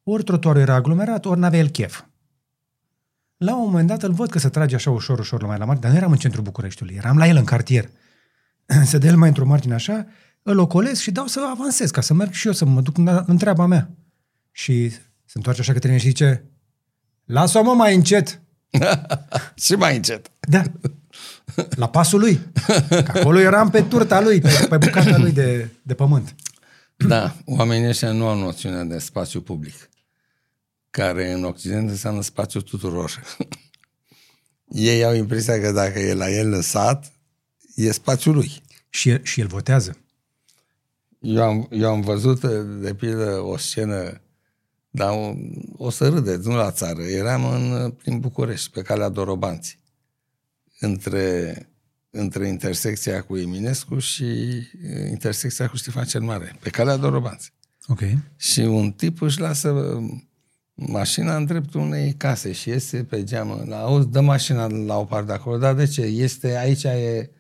Ori 0.03 0.25
trotuarul 0.25 0.61
era 0.61 0.75
aglomerat, 0.75 1.25
ori 1.25 1.41
n-avea 1.41 1.59
el 1.59 1.69
chef. 1.69 2.05
La 3.37 3.57
un 3.57 3.65
moment 3.65 3.89
dat 3.89 4.03
îl 4.03 4.13
văd 4.13 4.31
că 4.31 4.39
se 4.39 4.49
trage 4.49 4.75
așa 4.75 4.91
ușor, 4.91 5.19
ușor 5.19 5.41
la 5.41 5.47
mai 5.47 5.59
la 5.59 5.65
mare, 5.65 5.79
dar 5.79 5.91
nu 5.91 5.97
eram 5.97 6.11
în 6.11 6.17
centrul 6.19 6.45
Bucureștiului, 6.45 6.95
eram 6.95 7.17
la 7.17 7.27
el 7.27 7.37
în 7.37 7.45
cartier. 7.45 7.91
Se 8.85 8.99
dă 8.99 9.07
el 9.07 9.17
mai 9.17 9.29
într-o 9.29 9.47
margine 9.47 9.75
așa, 9.75 10.07
îl 10.43 10.59
ocolesc 10.59 11.01
și 11.01 11.11
dau 11.11 11.27
să 11.27 11.41
avansez, 11.51 11.91
ca 11.91 12.01
să 12.01 12.15
merg 12.15 12.33
și 12.33 12.47
eu 12.47 12.53
să 12.53 12.65
mă 12.65 12.81
duc 12.81 12.99
în 12.99 13.25
în 13.27 13.37
treaba 13.37 13.67
mea. 13.67 13.91
Și 14.51 14.91
se 15.25 15.33
întoarce 15.35 15.61
așa 15.61 15.73
către 15.73 15.89
mine 15.89 16.01
și 16.01 16.09
zice, 16.09 16.45
lasă-o 17.25 17.63
mă 17.63 17.75
mai 17.75 17.95
încet. 17.95 18.41
și 19.65 19.73
mai 19.73 19.97
încet. 19.97 20.31
Da. 20.41 20.63
La 21.71 21.89
pasul 21.89 22.19
lui. 22.19 22.41
Că 22.89 23.13
acolo 23.15 23.39
eram 23.39 23.71
pe 23.71 23.83
turta 23.83 24.21
lui, 24.21 24.41
pe, 24.41 24.67
pe 24.69 24.77
bucata 24.77 25.19
lui 25.19 25.33
de, 25.33 25.69
de 25.83 25.95
pământ. 25.95 26.35
Da, 26.97 27.37
oamenii 27.45 27.89
ăștia 27.89 28.13
nu 28.13 28.27
au 28.27 28.39
noțiunea 28.39 28.85
de 28.85 28.99
spațiu 28.99 29.41
public, 29.41 29.89
care 30.91 31.33
în 31.33 31.45
Occident 31.45 31.89
înseamnă 31.89 32.23
spațiu 32.23 32.61
tuturor. 32.61 33.23
Ei 34.69 35.05
au 35.05 35.15
impresia 35.15 35.61
că 35.61 35.73
dacă 35.73 35.99
e 35.99 36.15
la 36.15 36.31
el 36.31 36.53
în 36.53 36.63
sat, 36.63 37.13
e 37.85 37.93
spațiul 37.93 38.35
lui. 38.35 38.63
Și 38.89 39.09
el, 39.09 39.23
și 39.23 39.41
el 39.41 39.47
votează. 39.47 39.97
Eu 41.21 41.43
am, 41.43 41.69
eu 41.71 41.91
am 41.91 42.01
văzut, 42.01 42.41
de 42.81 42.95
pildă, 42.95 43.41
o 43.41 43.57
scenă, 43.57 44.21
dar 44.91 45.11
o, 45.11 45.35
o 45.77 45.91
să 45.91 46.09
râdeți, 46.09 46.49
nu 46.49 46.55
la 46.55 46.71
țară. 46.71 47.03
Eram 47.03 47.45
în, 47.45 47.91
prin 47.91 48.19
București, 48.19 48.71
pe 48.71 48.83
calea 48.83 49.09
Dorobanții, 49.09 49.79
între, 50.79 51.69
între 52.11 52.49
intersecția 52.49 53.23
cu 53.23 53.37
Eminescu 53.37 53.99
și 53.99 54.25
eh, 54.25 55.11
intersecția 55.11 55.69
cu 55.69 55.77
Ștefan 55.77 56.05
cel 56.05 56.21
Mare, 56.21 56.57
pe 56.61 56.71
calea 56.71 56.97
Dorobanții. 56.97 57.53
Ok. 57.87 58.01
Și 58.37 58.61
un 58.61 58.93
tip 58.93 59.21
își 59.21 59.41
lasă 59.41 60.01
mașina 60.75 61.37
în 61.37 61.45
dreptul 61.45 61.81
unei 61.81 62.13
case 62.13 62.53
și 62.53 62.69
iese 62.69 63.05
pe 63.05 63.25
geamă, 63.25 63.65
la, 63.67 63.81
auzi, 63.81 64.09
dă 64.09 64.21
mașina 64.21 64.67
la 64.67 64.99
o 64.99 65.05
parte 65.05 65.27
de 65.27 65.33
acolo, 65.33 65.59
dar 65.59 65.75
de 65.75 65.87
ce? 65.87 66.03
Este, 66.03 66.57
aici 66.57 66.85
e, 66.85 67.31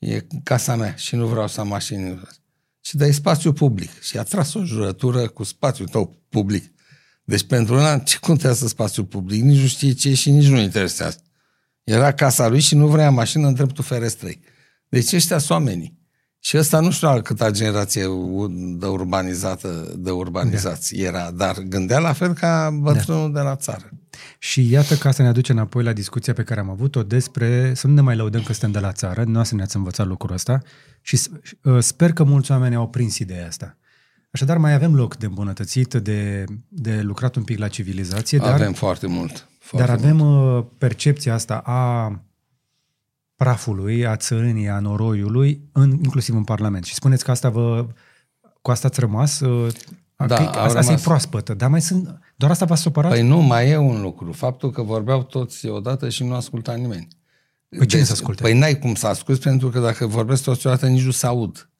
e 0.00 0.26
casa 0.42 0.76
mea 0.76 0.94
și 0.94 1.16
nu 1.16 1.26
vreau 1.26 1.48
să 1.48 1.60
am 1.60 1.68
mașini. 1.68 2.20
Și 2.80 2.96
dai 2.96 3.12
spațiu 3.12 3.52
public. 3.52 4.02
Și 4.02 4.18
a 4.18 4.22
tras 4.22 4.54
o 4.54 4.64
jurătură 4.64 5.28
cu 5.28 5.42
spațiul 5.42 5.88
tău 5.88 6.24
public. 6.28 6.72
Deci 7.24 7.42
pentru 7.42 7.74
ăla, 7.74 7.98
ce 7.98 8.18
contează 8.18 8.66
spațiul 8.66 9.06
public? 9.06 9.42
Nici 9.42 9.60
nu 9.60 9.66
știe 9.66 9.92
ce 9.92 10.14
și 10.14 10.30
nici 10.30 10.48
nu 10.48 10.58
interesează. 10.58 11.22
Era 11.84 12.12
casa 12.12 12.48
lui 12.48 12.60
și 12.60 12.74
nu 12.74 12.86
vrea 12.86 13.10
mașină 13.10 13.46
în 13.46 13.54
dreptul 13.54 13.84
ferestrei. 13.84 14.40
Deci 14.88 15.12
ăștia 15.12 15.38
sunt 15.38 15.50
oamenii. 15.50 15.98
Și 16.38 16.56
ăsta 16.56 16.80
nu 16.80 16.90
știu 16.90 17.08
la 17.08 17.20
câta 17.20 17.50
generație 17.50 18.06
de 18.78 18.86
urbanizată, 18.86 19.94
de 19.98 20.10
urbanizație 20.10 21.02
da. 21.02 21.08
era, 21.08 21.30
dar 21.30 21.58
gândea 21.58 21.98
la 21.98 22.12
fel 22.12 22.34
ca 22.34 22.70
bătrânul 22.80 23.32
da. 23.32 23.40
de 23.40 23.46
la 23.46 23.56
țară. 23.56 23.90
Și 24.38 24.70
iată 24.70 24.94
ca 24.94 25.10
să 25.10 25.22
ne 25.22 25.28
aduce 25.28 25.52
înapoi 25.52 25.82
la 25.82 25.92
discuția 25.92 26.32
pe 26.32 26.42
care 26.42 26.60
am 26.60 26.70
avut-o 26.70 27.02
despre, 27.02 27.74
să 27.74 27.86
nu 27.86 27.94
ne 27.94 28.00
mai 28.00 28.16
lăudăm 28.16 28.42
că 28.42 28.52
suntem 28.52 28.70
de 28.70 28.86
la 28.86 28.92
țară, 28.92 29.24
nu 29.24 29.42
să 29.42 29.54
ne-ați 29.54 29.76
învățat 29.76 30.06
lucrul 30.06 30.34
ăsta 30.34 30.62
și 31.00 31.20
uh, 31.62 31.78
sper 31.78 32.12
că 32.12 32.24
mulți 32.24 32.50
oameni 32.50 32.74
au 32.74 32.88
prins 32.88 33.18
ideea 33.18 33.46
asta. 33.46 33.76
Așadar, 34.30 34.58
mai 34.58 34.72
avem 34.72 34.94
loc 34.94 35.16
de 35.16 35.26
îmbunătățit, 35.26 35.94
de, 35.94 36.44
de 36.68 37.00
lucrat 37.00 37.36
un 37.36 37.44
pic 37.44 37.58
la 37.58 37.68
civilizație. 37.68 38.38
Dar, 38.38 38.52
avem 38.52 38.72
foarte 38.72 39.06
mult. 39.06 39.48
Foarte 39.58 39.86
dar 39.86 39.96
avem 39.96 40.16
mult. 40.16 40.64
Uh, 40.64 40.70
percepția 40.78 41.34
asta 41.34 41.56
a 41.56 42.14
prafului, 43.36 44.06
a 44.06 44.16
țărânii, 44.16 44.68
a 44.68 44.78
noroiului, 44.78 45.60
în, 45.72 45.90
inclusiv 45.90 46.34
în 46.34 46.44
Parlament. 46.44 46.84
Și 46.84 46.94
spuneți 46.94 47.24
că 47.24 47.30
asta 47.30 47.48
vă, 47.48 47.86
cu 48.62 48.70
asta 48.70 48.88
ați 48.88 49.00
rămas, 49.00 49.40
uh, 49.40 49.74
da, 50.26 50.50
că, 50.50 50.58
asta, 50.58 50.78
asta 50.78 50.92
e 50.92 50.98
proaspătă, 51.02 51.54
dar 51.54 51.68
mai 51.68 51.80
sunt, 51.80 52.18
doar 52.36 52.50
asta 52.50 52.64
v-a 52.64 52.74
supărat? 52.74 53.10
Păi 53.10 53.22
nu, 53.22 53.40
mai 53.40 53.70
e 53.70 53.76
un 53.76 54.00
lucru. 54.00 54.32
Faptul 54.32 54.70
că 54.70 54.82
vorbeau 54.82 55.22
toți 55.22 55.66
odată 55.66 56.08
și 56.08 56.24
nu 56.24 56.34
asculta 56.34 56.74
nimeni. 56.74 57.08
Păi 57.68 57.86
cine 57.86 58.02
să 58.02 58.12
asculte? 58.12 58.42
Păi 58.42 58.58
n-ai 58.58 58.78
cum 58.78 58.94
să 58.94 59.06
asculti, 59.06 59.42
pentru 59.42 59.68
că 59.68 59.80
dacă 59.80 60.06
vorbesc 60.06 60.42
toți 60.42 60.66
odată, 60.66 60.86
nici 60.86 61.04
nu 61.04 61.10
se 61.10 61.26
aud. 61.26 61.70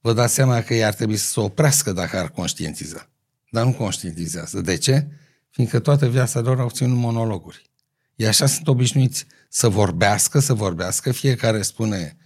Vă 0.00 0.12
dați 0.12 0.34
seama 0.34 0.60
că 0.60 0.74
ei 0.74 0.84
ar 0.84 0.94
trebui 0.94 1.16
să 1.16 1.26
se 1.26 1.40
oprească 1.40 1.92
dacă 1.92 2.18
ar 2.18 2.28
conștientiza. 2.28 3.08
Dar 3.50 3.64
nu 3.64 3.72
conștientizează. 3.72 4.60
De 4.60 4.76
ce? 4.76 5.08
Fiindcă 5.50 5.78
toată 5.78 6.08
viața 6.08 6.40
lor 6.40 6.60
au 6.60 6.68
ținut 6.68 6.96
monologuri. 6.96 7.70
E 8.14 8.28
așa 8.28 8.46
sunt 8.46 8.68
obișnuiți 8.68 9.26
să 9.48 9.68
vorbească, 9.68 10.38
să 10.38 10.54
vorbească, 10.54 11.12
fiecare 11.12 11.62
spune 11.62 12.16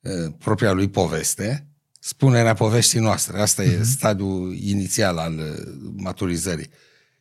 uh, 0.00 0.32
propria 0.38 0.72
lui 0.72 0.88
poveste, 0.88 1.67
spunerea 2.08 2.54
poveștii 2.54 3.00
noastre. 3.00 3.40
Asta 3.40 3.62
uh-huh. 3.62 3.72
e 3.72 3.76
mhm. 3.76 3.84
stadiul 3.84 4.56
inițial 4.60 5.16
al 5.18 5.34
uh, 5.34 5.72
maturizării. 5.96 6.70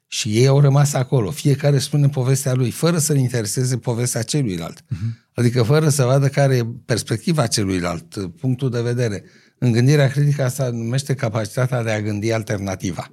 Și 0.08 0.38
ei 0.38 0.48
au 0.48 0.60
rămas 0.60 0.94
acolo. 0.94 1.32
Fiecare 1.32 1.80
spune 1.80 2.10
povestea 2.10 2.54
lui, 2.54 2.72
fără 2.72 2.98
să-l 2.98 3.18
intereseze 3.18 3.78
povestea 3.78 4.22
celuilalt. 4.24 4.82
Uh-huh. 4.82 5.28
Adică 5.34 5.64
fără 5.64 5.90
să 5.90 6.04
vadă 6.04 6.28
care 6.28 6.56
e 6.56 6.66
perspectiva 6.86 7.48
celuilalt, 7.48 8.32
punctul 8.40 8.70
de 8.70 8.82
vedere. 8.82 9.24
În 9.60 9.72
gândirea 9.72 10.10
critică 10.10 10.44
asta 10.44 10.70
numește 10.70 11.16
capacitatea 11.16 11.84
de 11.84 11.92
a 11.92 12.02
gândi 12.02 12.32
alternativa. 12.32 13.12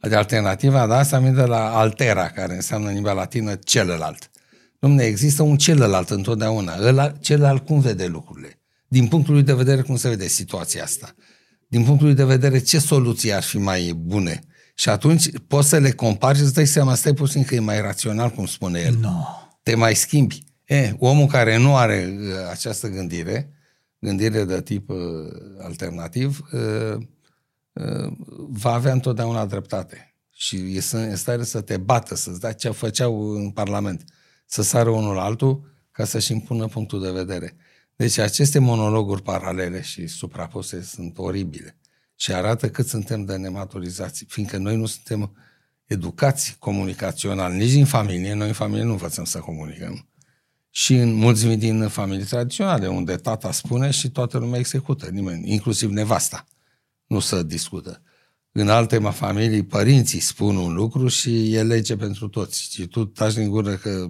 De 0.00 0.14
alternativa, 0.14 0.86
da, 0.86 0.98
asta 0.98 1.18
vine 1.18 1.32
de 1.32 1.44
la 1.44 1.78
altera, 1.78 2.28
care 2.28 2.54
înseamnă 2.54 2.88
în 2.88 2.94
limba 2.94 3.12
latină 3.12 3.54
celălalt. 3.54 4.30
Domne, 4.78 5.04
există 5.04 5.42
un 5.42 5.56
celălalt 5.56 6.10
întotdeauna. 6.10 6.76
Ăla, 6.80 7.08
celălalt 7.08 7.66
cum 7.66 7.80
vede 7.80 8.06
lucrurile? 8.06 8.59
Din 8.92 9.08
punctul 9.08 9.34
lui 9.34 9.42
de 9.42 9.54
vedere 9.54 9.82
cum 9.82 9.96
se 9.96 10.08
vede 10.08 10.26
situația 10.26 10.82
asta? 10.82 11.14
Din 11.66 11.84
punctul 11.84 12.06
lui 12.06 12.16
de 12.16 12.24
vedere 12.24 12.58
ce 12.58 12.78
soluții 12.78 13.32
ar 13.32 13.42
fi 13.42 13.58
mai 13.58 13.92
bune? 13.96 14.40
Și 14.74 14.88
atunci 14.88 15.28
poți 15.46 15.68
să 15.68 15.78
le 15.78 15.90
compari 15.90 16.36
și 16.36 16.42
îți 16.42 16.54
dai 16.54 16.66
seama, 16.66 16.94
stai 16.94 17.14
puțin 17.14 17.44
că 17.44 17.54
e 17.54 17.58
mai 17.60 17.80
rațional, 17.80 18.30
cum 18.30 18.46
spune 18.46 18.80
el. 18.80 18.96
No. 19.00 19.24
Te 19.62 19.74
mai 19.74 19.94
schimbi. 19.94 20.44
E, 20.64 20.92
omul 20.98 21.26
care 21.26 21.56
nu 21.56 21.76
are 21.76 22.18
uh, 22.20 22.50
această 22.50 22.88
gândire, 22.88 23.52
gândire 23.98 24.44
de 24.44 24.62
tip 24.62 24.88
uh, 24.88 24.96
alternativ, 25.62 26.40
uh, 26.52 26.96
uh, 27.72 28.12
va 28.48 28.72
avea 28.72 28.92
întotdeauna 28.92 29.46
dreptate. 29.46 30.14
Și 30.32 30.56
e 30.56 30.82
în 30.92 31.16
stare 31.16 31.44
să 31.44 31.60
te 31.60 31.76
bată, 31.76 32.14
să-ți 32.14 32.40
dea 32.40 32.52
ce 32.52 32.70
făceau 32.70 33.30
în 33.30 33.50
Parlament 33.50 34.04
să 34.46 34.62
sară 34.62 34.90
unul 34.90 35.18
altul 35.18 35.62
ca 35.90 36.04
să-și 36.04 36.32
impună 36.32 36.66
punctul 36.66 37.02
de 37.02 37.10
vedere. 37.10 37.56
Deci 38.00 38.18
aceste 38.18 38.58
monologuri 38.58 39.22
paralele 39.22 39.82
și 39.82 40.06
suprapuse 40.06 40.82
sunt 40.82 41.18
oribile 41.18 41.78
și 42.16 42.32
arată 42.32 42.70
cât 42.70 42.86
suntem 42.86 43.24
de 43.24 43.36
nematurizați, 43.36 44.24
fiindcă 44.28 44.56
noi 44.56 44.76
nu 44.76 44.86
suntem 44.86 45.36
educați 45.86 46.56
comunicațional, 46.58 47.52
nici 47.52 47.70
din 47.70 47.84
familie, 47.84 48.34
noi 48.34 48.46
în 48.46 48.52
familie 48.52 48.84
nu 48.84 48.90
învățăm 48.90 49.24
să 49.24 49.38
comunicăm. 49.38 50.08
Și 50.70 50.94
în 50.94 51.12
mulți 51.12 51.46
din 51.46 51.88
familii 51.88 52.24
tradiționale, 52.24 52.88
unde 52.88 53.16
tata 53.16 53.52
spune 53.52 53.90
și 53.90 54.10
toată 54.10 54.38
lumea 54.38 54.58
execută, 54.58 55.10
nimeni, 55.10 55.52
inclusiv 55.52 55.90
nevasta, 55.90 56.44
nu 57.06 57.18
să 57.18 57.42
discută. 57.42 58.02
În 58.52 58.68
alte 58.68 58.98
familii, 58.98 59.64
părinții 59.64 60.20
spun 60.20 60.56
un 60.56 60.74
lucru 60.74 61.08
și 61.08 61.54
e 61.54 61.62
lege 61.62 61.96
pentru 61.96 62.28
toți. 62.28 62.62
Și 62.72 62.86
tu 62.86 63.04
taci 63.04 63.34
din 63.34 63.48
gură 63.48 63.74
că 63.74 64.06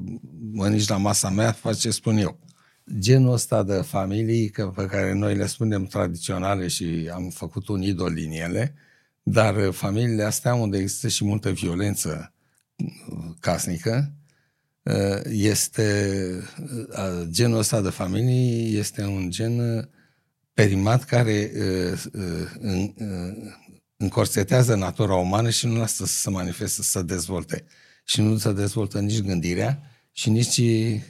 mănânci 0.53 0.88
la 0.88 0.96
masa 0.96 1.31
mea, 1.31 1.53
faci 1.53 1.79
ce 1.79 1.90
spun 1.90 2.16
eu. 2.16 2.38
Genul 2.99 3.33
ăsta 3.33 3.62
de 3.62 3.75
familii 3.75 4.51
că, 4.51 4.66
pe 4.66 4.87
care 4.87 5.12
noi 5.12 5.37
le 5.37 5.47
spunem 5.47 5.85
tradiționale 5.85 6.69
și 6.69 7.11
am 7.12 7.29
făcut 7.29 7.69
un 7.69 7.83
idol 7.83 8.14
din 8.14 8.31
ele, 8.31 8.75
dar 9.23 9.71
familiile 9.71 10.23
astea 10.23 10.55
unde 10.55 10.79
există 10.79 11.09
și 11.09 11.25
multă 11.25 11.51
violență 11.51 12.33
casnică, 13.40 14.12
este 15.31 16.25
genul 17.31 17.59
ăsta 17.59 17.81
de 17.81 17.88
familii 17.90 18.79
este 18.79 19.05
un 19.05 19.31
gen 19.31 19.88
perimat 20.55 21.05
care 21.05 21.53
încorsetează 23.97 24.75
natura 24.75 25.14
umană 25.14 25.51
și 25.51 25.66
nu 25.66 25.77
lasă 25.77 26.07
să 26.07 26.21
se 26.21 26.31
manifeste, 26.31 26.83
să 26.83 26.88
se 26.90 27.03
dezvolte. 27.03 27.64
Și 28.05 28.21
nu 28.21 28.38
se 28.38 28.53
dezvoltă 28.53 29.01
nici 29.01 29.21
gândirea 29.21 29.83
și 30.12 30.31
nici 30.31 30.57
uh, 30.59 31.01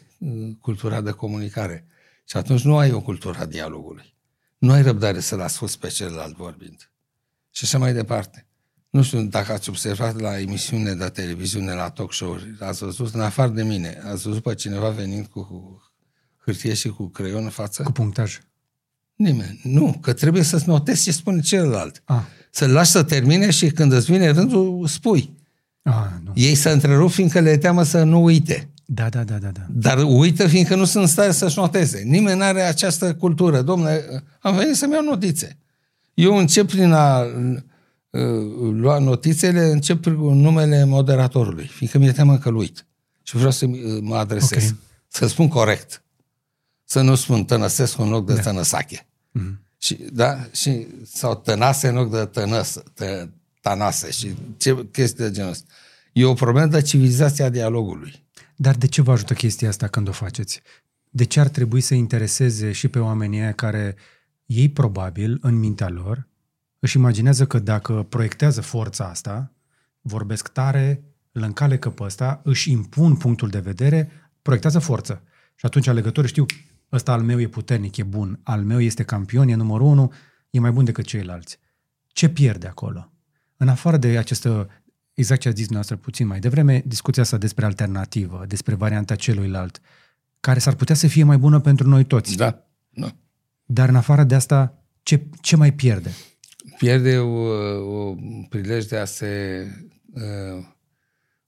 cultura 0.61 1.01
de 1.01 1.11
comunicare. 1.11 1.87
Și 2.25 2.37
atunci 2.37 2.63
nu 2.63 2.77
ai 2.77 2.93
o 2.93 3.01
cultură 3.01 3.39
a 3.39 3.47
dialogului. 3.47 4.15
Nu 4.59 4.73
ai 4.73 4.83
răbdare 4.83 5.21
să-l 5.21 5.41
asculți 5.41 5.79
pe 5.79 5.89
celălalt 5.89 6.37
vorbind. 6.37 6.91
Și 7.51 7.65
așa 7.65 7.79
mai 7.79 7.93
departe. 7.93 8.47
Nu 8.91 9.03
știu 9.03 9.23
dacă 9.23 9.53
ați 9.53 9.69
observat 9.69 10.21
la 10.21 10.39
emisiune 10.39 10.95
de 10.95 11.09
televiziune, 11.09 11.73
la 11.73 11.91
talk 11.91 12.13
show-uri, 12.13 12.57
ați 12.61 12.85
văzut, 12.85 13.15
în 13.15 13.21
afară 13.21 13.51
de 13.51 13.63
mine, 13.63 14.01
ați 14.05 14.23
văzut 14.23 14.43
pe 14.43 14.55
cineva 14.55 14.89
venind 14.89 15.27
cu 15.27 15.83
hârtie 16.45 16.75
și 16.75 16.89
cu 16.89 17.09
creion 17.09 17.45
în 17.45 17.51
față? 17.51 17.83
Cu 17.83 17.93
punctaj. 17.93 18.39
Nimeni. 19.15 19.61
Nu, 19.63 19.99
că 20.01 20.13
trebuie 20.13 20.43
să-ți 20.43 20.69
notezi 20.69 21.03
ce 21.03 21.13
spune 21.13 21.41
celălalt. 21.41 22.03
Ah 22.05 22.23
să-l 22.51 22.71
lași 22.71 22.91
să 22.91 23.03
termine 23.03 23.51
și 23.51 23.71
când 23.71 23.93
îți 23.93 24.13
vine 24.13 24.31
rândul, 24.31 24.87
spui. 24.87 25.39
Ah, 25.83 25.95
nu. 26.25 26.33
Ei 26.35 26.55
să 26.55 26.71
întrerup 26.71 27.11
fiindcă 27.11 27.41
le 27.41 27.57
teamă 27.57 27.83
să 27.83 28.03
nu 28.03 28.23
uite. 28.23 28.69
Da, 28.93 29.09
da, 29.09 29.25
da, 29.25 29.39
da, 29.39 29.49
da. 29.49 29.67
Dar 29.69 30.05
uită 30.05 30.47
fiindcă 30.47 30.75
nu 30.75 30.85
sunt 30.85 31.03
în 31.03 31.09
stare 31.09 31.33
să-și 31.33 31.59
noteze. 31.59 32.03
Nimeni 32.05 32.39
nu 32.39 32.45
are 32.45 32.63
această 32.63 33.15
cultură. 33.15 33.63
Domnule, 33.63 34.25
am 34.41 34.57
venit 34.57 34.77
să-mi 34.77 34.93
iau 34.93 35.03
notițe. 35.03 35.59
Eu 36.15 36.37
încep 36.37 36.67
prin 36.67 36.93
a 36.93 37.21
uh, 37.21 38.21
lua 38.73 38.99
notițele, 38.99 39.65
încep 39.65 40.05
cu 40.05 40.31
numele 40.31 40.85
moderatorului, 40.85 41.67
fiindcă 41.67 41.99
mi-e 41.99 42.13
teamă 42.13 42.39
că-l 42.39 42.57
uit. 42.57 42.87
Și 43.23 43.37
vreau 43.37 43.51
să 43.51 43.67
mă 44.01 44.17
adresez. 44.17 44.63
Okay. 44.65 44.77
Să 45.09 45.27
spun 45.27 45.49
corect. 45.49 46.03
Să 46.85 47.01
nu 47.01 47.15
spun 47.15 47.45
tănăsesc 47.45 47.99
în 47.99 48.09
loc 48.09 48.27
de 48.27 48.35
da. 48.35 48.41
tănăsache. 48.41 49.07
Mm-hmm. 49.39 49.55
Și, 49.79 49.99
da? 50.13 50.49
și, 50.53 50.87
sau 51.13 51.35
tănase 51.35 51.89
în 51.89 51.95
loc 51.95 52.11
de 52.11 52.25
tănăs, 52.25 52.83
tă, 52.95 53.31
tanase 53.61 54.11
și 54.11 54.35
ce 54.57 54.87
chestii 54.93 55.25
de 55.25 55.31
genul 55.31 55.51
ăsta. 55.51 55.65
E 56.13 56.25
o 56.25 56.35
problemă 56.35 56.67
de 56.67 56.83
civilizația 56.83 57.49
dialogului. 57.49 58.29
Dar 58.63 58.77
de 58.77 58.87
ce 58.87 59.03
vă 59.03 59.13
ajută 59.13 59.35
chestia 59.35 59.69
asta 59.69 59.89
când 59.89 60.09
o 60.09 60.13
faceți? 60.13 60.61
De 61.11 61.25
ce 61.25 61.41
ar 61.41 61.49
trebui 61.49 61.81
să 61.81 61.95
intereseze 61.95 62.73
și 62.73 62.89
pe 62.89 62.99
oamenii 62.99 63.41
aia 63.41 63.53
care 63.53 63.97
ei 64.47 64.69
probabil, 64.69 65.39
în 65.41 65.55
mintea 65.55 65.89
lor, 65.89 66.29
își 66.79 66.97
imaginează 66.97 67.47
că 67.47 67.59
dacă 67.59 68.03
proiectează 68.03 68.61
forța 68.61 69.09
asta, 69.09 69.53
vorbesc 70.01 70.49
tare, 70.49 71.03
îl 71.33 71.43
încalecă 71.43 71.91
pe 71.91 72.03
ăsta, 72.03 72.41
își 72.45 72.71
impun 72.71 73.17
punctul 73.17 73.49
de 73.49 73.59
vedere, 73.59 74.11
proiectează 74.43 74.79
forță. 74.79 75.23
Și 75.55 75.67
atunci 75.67 75.87
alegătorii 75.87 76.31
știu, 76.31 76.47
ăsta 76.93 77.13
al 77.13 77.23
meu 77.23 77.41
e 77.41 77.49
puternic, 77.49 77.97
e 77.97 78.03
bun, 78.03 78.41
al 78.43 78.63
meu 78.63 78.81
este 78.81 79.03
campion, 79.03 79.49
e 79.49 79.55
numărul 79.55 79.87
unu, 79.87 80.13
e 80.51 80.61
mai 80.61 80.71
bun 80.71 80.85
decât 80.85 81.05
ceilalți. 81.05 81.59
Ce 82.07 82.29
pierde 82.29 82.67
acolo? 82.67 83.13
În 83.57 83.69
afară 83.69 83.97
de 83.97 84.19
această, 84.19 84.69
exact 85.21 85.41
ce 85.41 85.49
a 85.49 85.53
zis 85.53 85.69
noastră 85.69 85.97
puțin 85.97 86.27
mai 86.27 86.41
devreme, 86.41 86.83
discuția 86.87 87.23
asta 87.23 87.37
despre 87.37 87.65
alternativă, 87.65 88.45
despre 88.49 88.75
varianta 88.75 89.15
celuilalt, 89.15 89.81
care 90.41 90.59
s-ar 90.59 90.75
putea 90.75 90.95
să 90.95 91.07
fie 91.07 91.25
mai 91.25 91.39
bună 91.39 91.61
pentru 91.61 91.89
noi 91.89 92.05
toți. 92.05 92.37
Da, 92.37 92.67
da. 92.91 93.15
Dar 93.65 93.89
în 93.89 93.97
afară 93.97 94.25
de 94.25 94.35
asta, 94.35 94.83
ce, 95.03 95.27
ce 95.41 95.57
mai 95.57 95.73
pierde? 95.73 96.11
Pierde 96.79 97.19
o, 97.19 97.29
o 98.09 98.15
prilej 98.49 98.85
de 98.85 98.97
a 98.97 99.05
se 99.05 99.67
uh, 100.13 100.65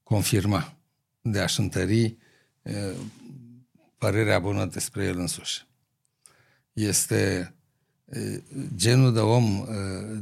confirma, 0.02 0.76
de 1.20 1.40
a-și 1.40 1.60
întări 1.60 2.16
părerea 3.98 4.38
bună 4.38 4.66
despre 4.66 5.04
el 5.04 5.18
însuși. 5.18 5.66
Este 6.72 7.54
genul 8.76 9.12
de 9.12 9.20
om, 9.20 9.66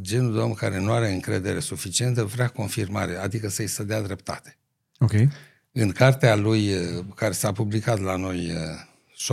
genul 0.00 0.32
de 0.32 0.38
om 0.38 0.52
care 0.52 0.80
nu 0.80 0.92
are 0.92 1.12
încredere 1.12 1.60
suficientă, 1.60 2.24
vrea 2.24 2.48
confirmare, 2.48 3.16
adică 3.16 3.48
să-i 3.48 3.66
se 3.66 3.84
dea 3.84 4.02
dreptate. 4.02 4.56
Ok. 4.98 5.12
În 5.72 5.90
cartea 5.90 6.36
lui, 6.36 6.74
care 7.14 7.32
s-a 7.32 7.52
publicat 7.52 8.00
la 8.00 8.16
noi, 8.16 8.52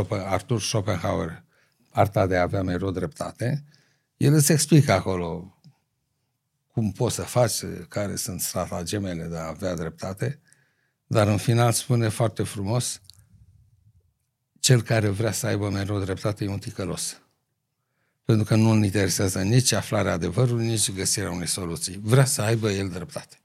Arthur 0.09 0.61
Schopenhauer, 0.61 1.43
Arta 1.89 2.27
de 2.27 2.37
a 2.37 2.41
avea 2.41 2.63
mereu 2.63 2.91
dreptate, 2.91 3.63
el 4.17 4.33
îți 4.33 4.51
explică 4.51 4.91
acolo 4.91 5.57
cum 6.67 6.91
poți 6.91 7.15
să 7.15 7.21
faci, 7.21 7.51
care 7.87 8.15
sunt 8.15 8.41
stratagemele 8.41 9.23
de 9.23 9.37
a 9.37 9.47
avea 9.47 9.75
dreptate, 9.75 10.39
dar 11.07 11.27
în 11.27 11.37
final 11.37 11.71
spune 11.71 12.07
foarte 12.07 12.43
frumos, 12.43 13.01
cel 14.59 14.81
care 14.81 15.07
vrea 15.09 15.31
să 15.31 15.47
aibă 15.47 15.69
mereu 15.69 15.99
dreptate 15.99 16.43
e 16.43 16.49
un 16.49 16.59
ticălos. 16.59 17.21
Pentru 18.27 18.45
că 18.45 18.55
nu 18.55 18.69
îl 18.69 18.83
interesează 18.83 19.41
nici 19.41 19.71
aflarea 19.71 20.11
adevărului, 20.11 20.65
nici 20.65 20.91
găsirea 20.91 21.31
unei 21.31 21.47
soluții. 21.47 21.99
Vrea 22.01 22.25
să 22.25 22.41
aibă 22.41 22.71
el 22.71 22.89
dreptate, 22.89 23.39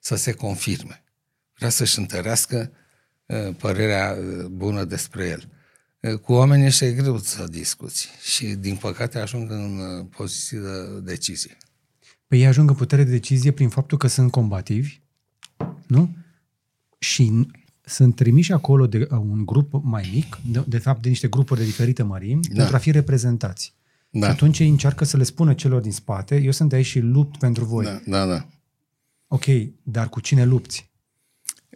să 0.00 0.16
se 0.16 0.32
confirme. 0.32 1.02
Vrea 1.54 1.68
să-și 1.68 1.98
întărească 1.98 2.72
uh, 3.26 3.54
părerea 3.56 4.16
uh, 4.18 4.44
bună 4.44 4.84
despre 4.84 5.26
el. 5.26 5.48
Uh, 6.00 6.18
cu 6.18 6.32
oamenii 6.32 6.66
ăștia 6.66 6.86
e 6.86 6.92
greu 6.92 7.18
să 7.18 7.46
discuți 7.50 8.08
și, 8.22 8.46
din 8.46 8.76
păcate, 8.76 9.18
ajung 9.18 9.50
în 9.50 10.04
poziții 10.16 10.58
de 10.58 11.00
decizie. 11.02 11.56
Păi 12.26 12.40
ei 12.40 12.46
ajung 12.46 12.70
în 12.70 12.76
putere 12.76 13.04
de 13.04 13.10
decizie 13.10 13.50
prin 13.50 13.68
faptul 13.68 13.98
că 13.98 14.06
sunt 14.06 14.30
combativi, 14.30 15.00
nu? 15.86 16.16
Și 16.98 17.46
sunt 17.80 18.16
trimiși 18.16 18.52
acolo 18.52 18.86
de 18.86 19.06
un 19.10 19.46
grup 19.46 19.80
mai 19.82 20.10
mic, 20.12 20.38
de, 20.46 20.64
de 20.66 20.78
fapt 20.78 21.02
de 21.02 21.08
niște 21.08 21.28
grupuri 21.28 21.60
de 21.60 21.66
diferite 21.66 22.02
mărimi, 22.02 22.42
da. 22.42 22.54
pentru 22.56 22.76
a 22.76 22.78
fi 22.78 22.90
reprezentați. 22.90 23.76
Da. 24.10 24.26
Și 24.26 24.32
atunci 24.32 24.58
ei 24.58 24.68
încearcă 24.68 25.04
să 25.04 25.16
le 25.16 25.22
spună 25.22 25.54
celor 25.54 25.80
din 25.80 25.92
spate, 25.92 26.36
eu 26.36 26.50
sunt 26.50 26.68
de 26.68 26.76
aici 26.76 26.86
și 26.86 26.98
lupt 26.98 27.38
pentru 27.38 27.64
voi. 27.64 27.84
Da, 27.84 28.00
da, 28.06 28.26
da. 28.26 28.46
Ok, 29.26 29.44
dar 29.82 30.08
cu 30.08 30.20
cine 30.20 30.44
lupți? 30.44 30.90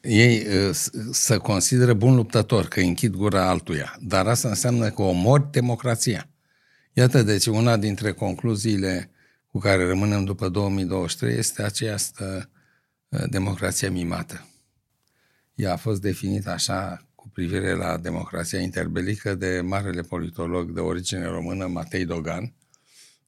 Ei 0.03 0.47
uh, 0.47 0.75
să 1.11 1.39
consideră 1.39 1.95
bun 1.95 2.15
luptător, 2.15 2.67
că 2.67 2.81
închid 2.81 3.15
gura 3.15 3.49
altuia. 3.49 3.97
Dar 4.01 4.27
asta 4.27 4.49
înseamnă 4.49 4.91
că 4.91 5.03
omori 5.03 5.51
democrația. 5.51 6.29
Iată, 6.93 7.23
deci, 7.23 7.47
una 7.47 7.77
dintre 7.77 8.13
concluziile 8.13 9.11
cu 9.47 9.59
care 9.59 9.87
rămânem 9.87 10.25
după 10.25 10.49
2023 10.49 11.37
este 11.37 11.63
această 11.63 12.51
uh, 13.09 13.23
democrație 13.29 13.89
mimată. 13.89 14.47
Ea 15.55 15.73
a 15.73 15.77
fost 15.77 16.01
definită 16.01 16.51
așa 16.51 17.07
cu 17.23 17.29
privire 17.29 17.75
la 17.75 17.97
democrația 17.97 18.61
interbelică 18.61 19.35
de 19.35 19.61
marele 19.65 20.01
politolog 20.01 20.71
de 20.71 20.81
origine 20.81 21.27
română 21.27 21.67
Matei 21.67 22.05
Dogan, 22.05 22.53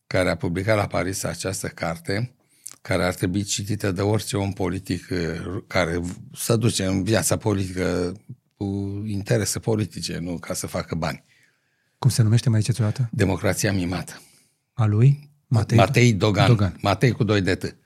care 0.06 0.30
a 0.30 0.36
publicat 0.36 0.76
la 0.76 0.86
Paris 0.86 1.22
această 1.22 1.68
carte, 1.68 2.34
care 2.82 3.04
ar 3.04 3.14
trebui 3.14 3.42
citită 3.42 3.92
de 3.92 4.00
orice 4.00 4.36
om 4.36 4.52
politic 4.52 5.08
uh, 5.10 5.62
care 5.66 6.00
să 6.32 6.56
duce 6.56 6.84
în 6.84 7.02
viața 7.02 7.36
politică 7.36 8.16
cu 8.56 8.64
interese 9.06 9.58
politice, 9.58 10.18
nu 10.18 10.38
ca 10.38 10.54
să 10.54 10.66
facă 10.66 10.94
bani. 10.94 11.24
Cum 11.98 12.10
se 12.10 12.22
numește 12.22 12.48
mai 12.48 12.60
ziceți 12.60 12.80
o 12.80 12.84
dată? 12.84 13.08
Democrația 13.12 13.72
mimată. 13.72 14.20
A 14.72 14.86
lui? 14.86 15.30
Matei, 15.46 15.76
Matei 15.76 16.12
Dogan. 16.12 16.46
Dogan. 16.46 16.76
Matei 16.80 17.12
cu 17.12 17.24
doi 17.24 17.40
de 17.40 17.54
T. 17.54 17.76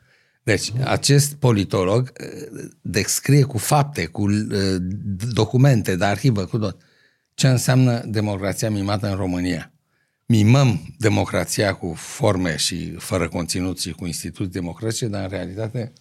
Deci, 0.48 0.72
acest 0.84 1.34
politolog 1.34 2.12
uh, 2.20 2.68
descrie 2.80 3.42
cu 3.42 3.58
fapte, 3.58 4.06
cu 4.06 4.22
uh, 4.22 4.76
documente 5.32 5.96
de 5.96 6.04
arhivă, 6.04 6.44
cu 6.44 6.58
tot, 6.58 6.80
ce 7.34 7.48
înseamnă 7.48 8.04
democrația 8.06 8.70
mimată 8.70 9.08
în 9.08 9.16
România. 9.16 9.72
Mimăm 10.26 10.94
democrația 10.98 11.74
cu 11.74 11.92
forme 11.92 12.56
și 12.56 12.90
fără 12.90 13.28
conținut 13.28 13.80
și 13.80 13.92
cu 13.92 14.06
instituții 14.06 14.52
democratice, 14.52 15.06
dar 15.06 15.22
în 15.22 15.28
realitate 15.28 15.92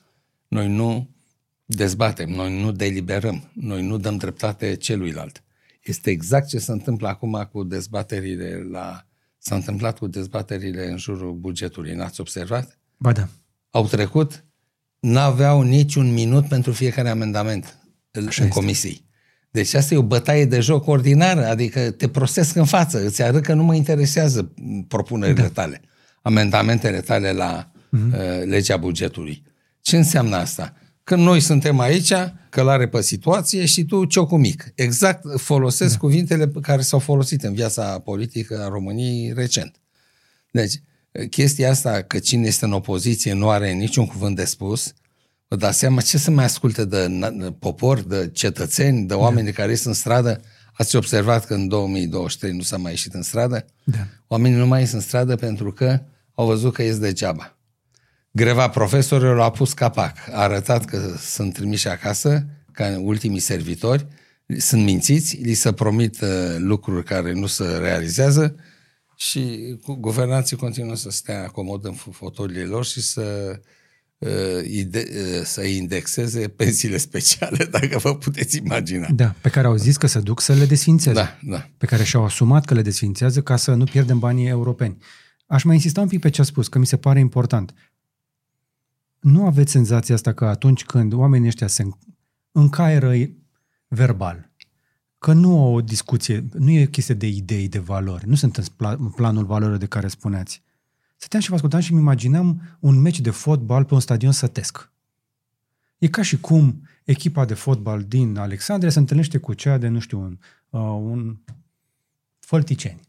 noi 0.48 0.68
nu 0.68 1.10
dezbatem, 1.66 2.30
noi 2.30 2.62
nu 2.62 2.72
deliberăm, 2.72 3.52
noi 3.54 3.82
nu 3.82 3.98
dăm 3.98 4.18
dreptate 4.18 4.76
celuilalt. 4.76 5.44
Este 5.84 6.10
exact 6.10 6.48
ce 6.48 6.60
se 6.60 6.72
întâmplă 6.72 7.08
acum 7.08 7.50
cu 7.52 7.64
dezbaterile 7.64 8.68
la... 8.72 9.06
S-a 9.38 9.56
întâmplat 9.56 9.98
cu 9.98 10.08
dezbaterile 10.08 10.90
în 10.90 10.98
jurul 10.98 11.34
bugetului. 11.34 11.94
N-ați 11.94 12.20
observat? 12.20 12.80
Ba 12.98 13.12
da 13.12 13.28
au 13.78 13.86
trecut, 13.86 14.46
n-aveau 15.00 15.62
niciun 15.62 16.14
minut 16.14 16.48
pentru 16.48 16.72
fiecare 16.72 17.10
amendament 17.10 17.78
Așa 18.28 18.44
în 18.44 18.50
comisii. 18.50 19.06
Deci 19.52 19.74
asta 19.74 19.94
e 19.94 19.98
o 19.98 20.04
bătaie 20.04 20.46
de 20.46 20.60
joc 20.60 20.88
ordinară, 20.88 21.48
adică 21.48 21.92
te 21.92 22.08
prostesc 22.08 22.56
în 22.56 22.66
față, 22.66 23.06
îți 23.06 23.22
arăt 23.22 23.44
că 23.44 23.54
nu 23.54 23.64
mă 23.64 23.76
interesează 23.76 24.54
propunerile 24.88 25.42
da. 25.42 25.48
tale, 25.48 25.82
amendamentele 26.22 27.00
tale 27.00 27.32
la 27.32 27.72
uh-huh. 27.72 28.14
uh, 28.14 28.46
legea 28.46 28.78
bugetului. 28.78 29.44
Ce 29.82 29.98
înseamnă 29.98 30.36
asta? 30.36 30.74
Că 31.04 31.16
noi 31.16 31.40
suntem 31.40 31.80
aici, 31.80 32.14
călare 32.50 32.88
pe 32.88 33.02
situație 33.02 33.66
și 33.66 33.86
tu 33.86 34.06
ciocu 34.06 34.38
mic. 34.38 34.72
Exact 34.76 35.24
folosesc 35.40 35.92
da. 35.92 36.00
cuvintele 36.00 36.52
care 36.62 36.82
s-au 36.82 37.00
folosit 37.00 37.44
în 37.44 37.54
viața 37.54 38.00
politică 38.00 38.64
a 38.64 38.68
României 38.68 39.34
recent. 39.36 39.76
Deci, 40.52 40.74
chestia 41.30 41.70
asta 41.70 42.02
că 42.02 42.20
cine 42.20 42.48
este 42.48 42.66
în 42.66 42.72
opoziție 42.72 43.34
nu 43.34 43.50
are 43.50 43.72
niciun 43.72 44.06
cuvânt 44.06 44.36
de 44.36 44.46
spus, 44.46 44.94
vă 45.48 45.56
dați 45.56 45.78
seama 45.78 46.02
ce 46.02 46.18
să 46.18 46.32
mai 46.32 46.46
asculte 46.46 46.86
de 46.86 47.10
popor, 47.60 48.00
de 48.00 48.30
cetățeni, 48.34 49.08
de 49.08 49.14
oameni 49.14 49.46
da. 49.46 49.52
care 49.52 49.76
sunt 49.76 49.86
în 49.86 49.94
stradă. 49.94 50.42
Ați 50.74 50.96
observat 50.96 51.46
că 51.46 51.54
în 51.54 51.68
2023 51.68 52.56
nu 52.56 52.62
s-a 52.62 52.78
mai 52.78 52.92
ieșit 52.92 53.14
în 53.14 53.22
stradă? 53.22 53.66
Da. 53.84 54.08
Oamenii 54.28 54.58
nu 54.58 54.68
mai 54.68 54.80
ies 54.80 54.92
în 54.92 55.00
stradă 55.00 55.36
pentru 55.36 55.72
că 55.72 56.02
au 56.34 56.46
văzut 56.46 56.74
că 56.74 56.84
ies 56.84 56.98
degeaba. 56.98 57.58
Greva 58.32 58.70
profesorilor 58.70 59.40
a 59.40 59.50
pus 59.50 59.74
capac. 59.74 60.16
A 60.32 60.42
arătat 60.42 60.86
că 60.86 61.16
sunt 61.20 61.54
trimiși 61.54 61.88
acasă 61.88 62.46
ca 62.72 63.00
ultimii 63.00 63.40
servitori, 63.40 64.08
sunt 64.58 64.84
mințiți, 64.84 65.36
li 65.36 65.54
se 65.54 65.74
promit 65.74 66.22
uh, 66.22 66.30
lucruri 66.58 67.04
care 67.04 67.34
nu 67.34 67.46
se 67.46 67.64
realizează 67.64 68.56
și 69.20 69.76
guvernanții 70.00 70.58
continuă 70.58 70.96
să 70.96 71.10
stea 71.10 71.44
acomod 71.44 71.86
în 71.86 71.94
fotolile 71.94 72.64
lor 72.64 72.86
și 72.86 73.02
să 73.02 73.60
uh, 74.18 74.64
ide, 74.64 75.08
uh, 75.10 75.44
să 75.44 75.64
indexeze 75.64 76.48
pensiile 76.48 76.98
speciale, 76.98 77.66
dacă 77.80 77.98
vă 77.98 78.16
puteți 78.16 78.58
imagina. 78.58 79.08
Da, 79.10 79.36
pe 79.42 79.50
care 79.50 79.68
au 79.68 79.76
zis 79.76 79.98
că 79.98 80.08
se 80.08 80.20
duc 80.20 80.42
să 80.42 80.54
le 80.54 80.66
desfințeze. 80.66 81.14
Da, 81.14 81.40
da. 81.42 81.70
Pe 81.78 81.86
care 81.86 82.04
și-au 82.04 82.24
asumat 82.24 82.66
că 82.66 82.74
le 82.74 82.82
desfințează 82.82 83.42
ca 83.42 83.56
să 83.56 83.74
nu 83.74 83.84
pierdem 83.84 84.20
banii 84.20 84.48
europeni. 84.48 84.98
Aș 85.46 85.64
mai 85.64 85.76
insista 85.76 86.02
un 86.02 86.08
pic 86.08 86.20
pe 86.20 86.30
ce 86.30 86.42
a 86.42 86.44
spus, 86.44 86.68
că 86.68 86.80
mi 86.80 86.86
se 86.86 86.98
pare 86.98 87.20
important. 87.20 87.74
Nu 89.20 89.46
aveți 89.46 89.72
senzația 89.72 90.16
asta 90.16 90.34
că 90.34 90.46
atunci 90.46 90.84
când 90.84 91.14
oamenii 91.14 91.48
ăștia 91.48 91.68
se 91.68 91.84
încaieră 92.52 93.14
verbal, 93.88 94.47
că 95.28 95.34
nu 95.34 95.74
o 95.74 95.82
discuție, 95.82 96.46
nu 96.54 96.70
e 96.70 96.86
chestie 96.86 97.16
de 97.16 97.28
idei, 97.28 97.68
de 97.68 97.80
valori, 97.80 98.28
nu 98.28 98.36
sunt 98.36 98.58
în 98.78 99.10
planul 99.10 99.46
valorilor 99.46 99.78
de 99.78 99.86
care 99.86 100.08
spuneați. 100.08 100.64
Stăteam 101.16 101.42
și 101.42 101.50
vă 101.50 101.56
ascultam 101.56 101.80
și 101.80 101.92
îmi 101.92 102.02
imaginam 102.02 102.78
un 102.80 103.00
meci 103.02 103.20
de 103.20 103.30
fotbal 103.30 103.86
pe 103.86 103.94
un 103.94 104.00
stadion 104.00 104.32
sătesc. 104.32 104.92
E 105.98 106.08
ca 106.08 106.22
și 106.22 106.40
cum 106.40 106.88
echipa 107.04 107.46
de 107.46 107.54
fotbal 107.54 108.04
din 108.04 108.38
Alexandria 108.38 108.90
se 108.90 109.00
întâlnește 109.00 109.38
cu 109.38 109.54
cea 109.54 109.78
de, 109.78 109.88
nu 109.88 110.00
știu, 110.00 110.20
un, 110.20 110.38
uh, 110.70 110.82
un 110.82 111.38
fălticeni. 112.40 113.00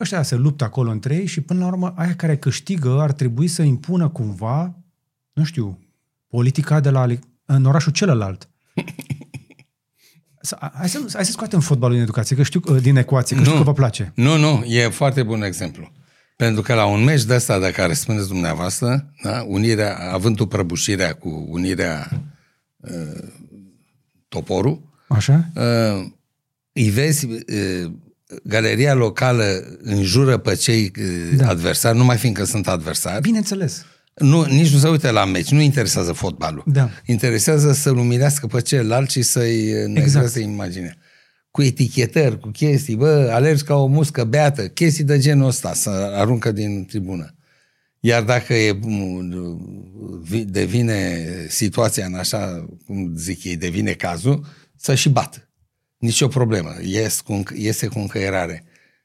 Ăștia 0.00 0.22
se 0.22 0.36
luptă 0.36 0.64
acolo 0.64 0.90
între 0.90 1.14
ei 1.14 1.26
și 1.26 1.40
până 1.40 1.60
la 1.60 1.66
urmă 1.66 1.92
aia 1.96 2.16
care 2.16 2.36
câștigă 2.36 3.00
ar 3.00 3.12
trebui 3.12 3.48
să 3.48 3.62
impună 3.62 4.08
cumva, 4.08 4.76
nu 5.32 5.44
știu, 5.44 5.78
politica 6.26 6.80
de 6.80 6.90
la 6.90 7.06
în 7.44 7.64
orașul 7.64 7.92
celălalt. 7.92 8.48
Hai 10.74 10.88
să, 10.88 10.98
hai 11.12 11.24
să 11.24 11.30
scoatem 11.30 11.60
fotbalul 11.60 11.94
din 11.94 12.02
educație, 12.02 12.36
că 12.36 12.42
știu, 12.42 12.60
din 12.60 12.96
ecuație, 12.96 13.36
că 13.36 13.42
nu, 13.42 13.48
știu 13.48 13.58
că 13.58 13.64
vă 13.64 13.72
place. 13.72 14.12
Nu, 14.14 14.36
nu, 14.36 14.64
e 14.66 14.88
foarte 14.88 15.22
bun 15.22 15.42
exemplu. 15.42 15.92
Pentru 16.36 16.62
că 16.62 16.74
la 16.74 16.84
un 16.84 17.04
meci 17.04 17.24
de 17.24 17.34
ăsta 17.34 17.58
de 17.58 17.70
care 17.70 17.92
spuneți 17.92 18.28
dumneavoastră, 18.28 19.10
da, 19.22 19.44
unirea, 19.46 20.12
având 20.12 20.44
prăbușirea 20.44 21.14
cu 21.14 21.46
unirea 21.50 22.10
uh, 22.76 23.28
toporul, 24.28 24.92
Așa? 25.08 25.50
Uh, 25.54 26.06
îi 26.72 26.90
vezi, 26.90 27.26
uh, 27.26 27.92
galeria 28.42 28.94
locală 28.94 29.64
înjură 29.82 30.36
pe 30.36 30.54
cei 30.54 30.92
uh, 30.98 31.36
da. 31.36 31.48
adversari, 31.48 31.96
numai 31.96 32.16
fiindcă 32.16 32.44
sunt 32.44 32.68
adversari. 32.68 33.20
Bineînțeles. 33.20 33.84
Nu, 34.14 34.44
nici 34.44 34.72
nu 34.72 34.78
se 34.78 34.88
uită 34.88 35.10
la 35.10 35.24
meci, 35.24 35.50
nu 35.50 35.60
interesează 35.60 36.12
fotbalul. 36.12 36.62
Da. 36.66 36.90
Interesează 37.04 37.72
să-l 37.72 37.96
umilească 37.96 38.46
pe 38.46 38.60
celălalt 38.60 39.10
și 39.10 39.22
să-i 39.22 39.70
exact. 39.94 40.34
imaginea. 40.34 40.96
Cu 41.50 41.62
etichetări, 41.62 42.40
cu 42.40 42.48
chestii, 42.48 42.96
bă, 42.96 43.30
alergi 43.32 43.62
ca 43.62 43.74
o 43.74 43.86
muscă 43.86 44.24
beată, 44.24 44.68
chestii 44.68 45.04
de 45.04 45.18
genul 45.18 45.46
ăsta 45.46 45.72
să 45.74 45.90
aruncă 46.14 46.52
din 46.52 46.84
tribună. 46.84 47.34
Iar 48.00 48.22
dacă 48.22 48.54
e, 48.54 48.78
devine 50.46 51.26
situația 51.48 52.06
în 52.06 52.14
așa, 52.14 52.66
cum 52.86 53.12
zic 53.16 53.44
ei, 53.44 53.56
devine 53.56 53.92
cazul, 53.92 54.46
să 54.76 54.94
și 54.94 55.08
bat. 55.08 55.50
Nici 55.98 56.20
o 56.20 56.28
problemă. 56.28 56.74
Ies 56.82 57.20
cu, 57.20 57.42
iese 57.54 57.86
cu 57.86 57.98
încăierare. 57.98 58.64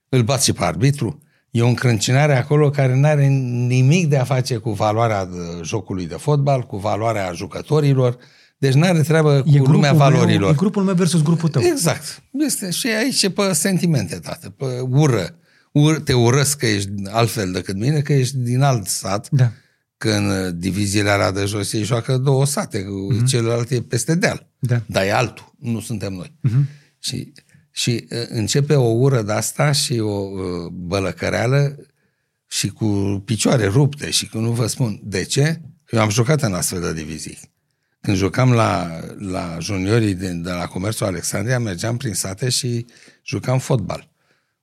Îl 0.09 0.21
bat 0.21 0.43
și 0.43 0.53
pe 0.53 0.63
arbitru. 0.63 1.23
E 1.51 1.61
o 1.61 1.67
încrâncinare 1.67 2.37
acolo 2.37 2.69
care 2.69 2.95
nu 2.95 3.07
are 3.07 3.27
nimic 3.67 4.07
de 4.07 4.17
a 4.17 4.23
face 4.23 4.55
cu 4.55 4.71
valoarea 4.71 5.29
jocului 5.63 6.07
de 6.07 6.15
fotbal, 6.15 6.61
cu 6.61 6.77
valoarea 6.77 7.31
jucătorilor. 7.31 8.17
Deci 8.57 8.73
nu 8.73 8.83
are 8.85 9.01
treabă 9.01 9.45
cu 9.57 9.71
lumea 9.71 9.93
valorilor. 9.93 10.39
Meu, 10.39 10.49
e 10.49 10.53
grupul 10.53 10.83
meu 10.83 10.93
versus 10.93 11.21
grupul 11.21 11.49
tău. 11.49 11.61
Exact. 11.61 12.23
Este 12.31 12.69
și 12.69 12.87
aici 12.87 13.23
e 13.23 13.29
pe 13.29 13.53
sentimente, 13.53 14.15
tată, 14.15 14.49
pe 14.49 14.65
ură. 14.89 15.35
Ur, 15.71 15.99
te 15.99 16.13
urăsc 16.13 16.57
că 16.57 16.65
ești 16.65 16.89
altfel 17.09 17.51
decât 17.51 17.75
mine, 17.75 17.99
că 17.99 18.13
ești 18.13 18.37
din 18.37 18.61
alt 18.61 18.87
sat. 18.87 19.29
Da. 19.31 19.51
Că 19.97 20.09
în 20.09 20.59
diviziile 20.59 21.09
alea 21.09 21.31
de 21.31 21.45
jos 21.45 21.73
ei 21.73 21.83
joacă 21.83 22.17
două 22.17 22.45
sate, 22.45 22.83
uh-huh. 22.83 23.25
celălalt 23.27 23.71
e 23.71 23.81
peste 23.81 24.15
deal. 24.15 24.47
Da. 24.59 24.81
Dar 24.85 25.03
e 25.03 25.13
altul, 25.13 25.53
nu 25.59 25.79
suntem 25.79 26.13
noi. 26.13 26.33
Uh-huh. 26.47 26.79
Și 26.99 27.33
și 27.79 28.07
uh, 28.11 28.25
începe 28.27 28.75
o 28.75 28.87
ură 28.87 29.21
de 29.21 29.31
asta 29.31 29.71
și 29.71 29.99
o 29.99 30.19
uh, 30.19 30.67
bălăcăreală 30.71 31.75
și 32.49 32.67
cu 32.67 33.21
picioare 33.25 33.65
rupte 33.65 34.09
și 34.09 34.29
cu 34.29 34.39
nu 34.39 34.51
vă 34.51 34.67
spun 34.67 34.99
de 35.03 35.23
ce. 35.23 35.61
Eu 35.89 35.99
am 35.99 36.09
jucat 36.09 36.41
în 36.41 36.53
astfel 36.53 36.81
de 36.81 36.93
divizii. 36.93 37.39
Când 38.01 38.17
jucam 38.17 38.51
la, 38.51 38.99
la 39.17 39.57
juniorii 39.59 40.13
de, 40.13 40.31
de 40.31 40.49
la 40.49 40.65
Comerțul 40.65 41.05
Alexandria, 41.05 41.59
mergeam 41.59 41.97
prin 41.97 42.13
sate 42.13 42.49
și 42.49 42.85
jucam 43.25 43.59
fotbal. 43.59 44.11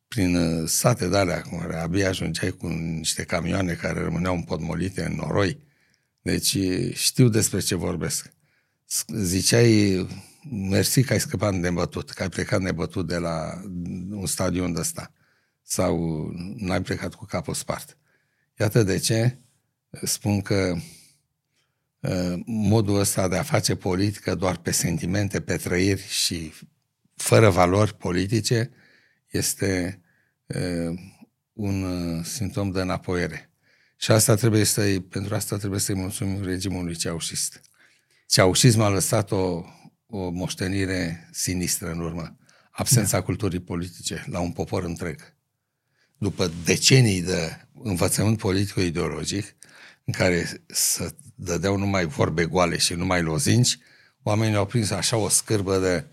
Prin 0.08 0.36
uh, 0.36 0.68
sate 0.68 1.08
de 1.08 1.16
alea, 1.16 1.40
cum 1.40 1.70
abia 1.82 2.08
ajungeai 2.08 2.50
cu 2.50 2.66
niște 2.98 3.22
camioane 3.22 3.72
care 3.72 4.00
rămâneau 4.00 4.34
împotmolite 4.34 5.04
în 5.04 5.14
noroi. 5.14 5.58
Deci 6.22 6.56
știu 6.92 7.28
despre 7.28 7.60
ce 7.60 7.74
vorbesc. 7.74 8.32
Ziceai 9.06 10.06
mersi 10.50 11.02
că 11.02 11.12
ai 11.12 11.20
scăpat 11.20 11.54
nebătut, 11.54 12.10
că 12.10 12.22
ai 12.22 12.28
plecat 12.28 12.60
nebătut 12.60 13.06
de 13.06 13.16
la 13.16 13.62
un 14.10 14.26
stadion 14.26 14.72
de 14.72 14.80
ăsta 14.80 15.12
sau 15.62 16.26
n-ai 16.56 16.82
plecat 16.82 17.14
cu 17.14 17.24
capul 17.24 17.54
spart. 17.54 17.98
Iată 18.58 18.82
de 18.82 18.98
ce 18.98 19.38
spun 20.02 20.42
că 20.42 20.76
ă, 22.02 22.38
modul 22.46 22.98
ăsta 22.98 23.28
de 23.28 23.36
a 23.36 23.42
face 23.42 23.74
politică 23.74 24.34
doar 24.34 24.56
pe 24.56 24.70
sentimente, 24.70 25.40
pe 25.40 25.56
trăiri 25.56 26.08
și 26.08 26.52
fără 27.14 27.50
valori 27.50 27.96
politice 27.96 28.70
este 29.30 30.00
ă, 30.54 30.94
un 31.52 31.82
ă, 31.82 32.22
simptom 32.22 32.70
de 32.70 32.80
înapoiere. 32.80 33.50
Și 33.96 34.10
asta 34.10 34.34
trebuie 34.34 34.64
să 34.64 35.00
pentru 35.08 35.34
asta 35.34 35.56
trebuie 35.56 35.80
să-i 35.80 35.94
mulțumim 35.94 36.44
regimului 36.44 36.94
ceaușist. 36.94 37.60
Ceaușismul 38.26 38.84
a 38.84 38.88
lăsat 38.88 39.30
o 39.30 39.64
o 40.16 40.30
moștenire 40.30 41.28
sinistră 41.32 41.90
în 41.90 42.00
urmă. 42.00 42.36
Absența 42.70 43.18
da. 43.18 43.24
culturii 43.24 43.60
politice 43.60 44.24
la 44.30 44.40
un 44.40 44.50
popor 44.50 44.84
întreg. 44.84 45.34
După 46.18 46.52
decenii 46.64 47.22
de 47.22 47.66
învățământ 47.82 48.38
politico-ideologic, 48.38 49.56
în 50.04 50.12
care 50.12 50.64
să 50.66 51.14
dădeau 51.34 51.76
numai 51.76 52.06
vorbe 52.06 52.44
goale 52.44 52.76
și 52.76 52.94
numai 52.94 53.22
lozinci, 53.22 53.78
oamenii 54.22 54.56
au 54.56 54.66
prins 54.66 54.90
așa 54.90 55.16
o 55.16 55.28
scârbă 55.28 55.78
de, 55.78 56.04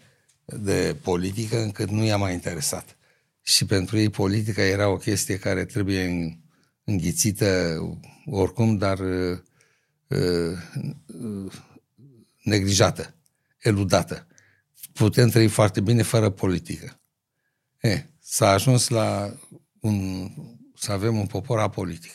de 0.58 0.96
politică 1.02 1.62
încât 1.62 1.90
nu 1.90 2.04
i-a 2.04 2.18
mai 2.18 2.34
interesat. 2.34 2.98
Și 3.42 3.66
pentru 3.66 3.98
ei 3.98 4.10
politica 4.10 4.62
era 4.62 4.90
o 4.90 4.98
chestie 4.98 5.40
care 5.40 5.66
trebuie 5.66 6.38
înghițită 6.84 7.80
oricum, 8.26 8.78
dar 8.78 9.00
uh, 9.00 9.40
uh, 10.08 10.58
neglijată 12.44 13.14
eludată. 13.64 14.28
Putem 14.94 15.30
trăi 15.30 15.48
foarte 15.48 15.82
bine 15.82 16.02
fără 16.02 16.30
politică. 16.30 17.00
E, 17.82 18.04
s-a 18.20 18.50
ajuns 18.50 18.88
la 18.90 19.34
un, 19.80 19.96
să 20.76 20.92
avem 20.92 21.18
un 21.18 21.26
popor 21.26 21.60
apolitic. 21.60 22.12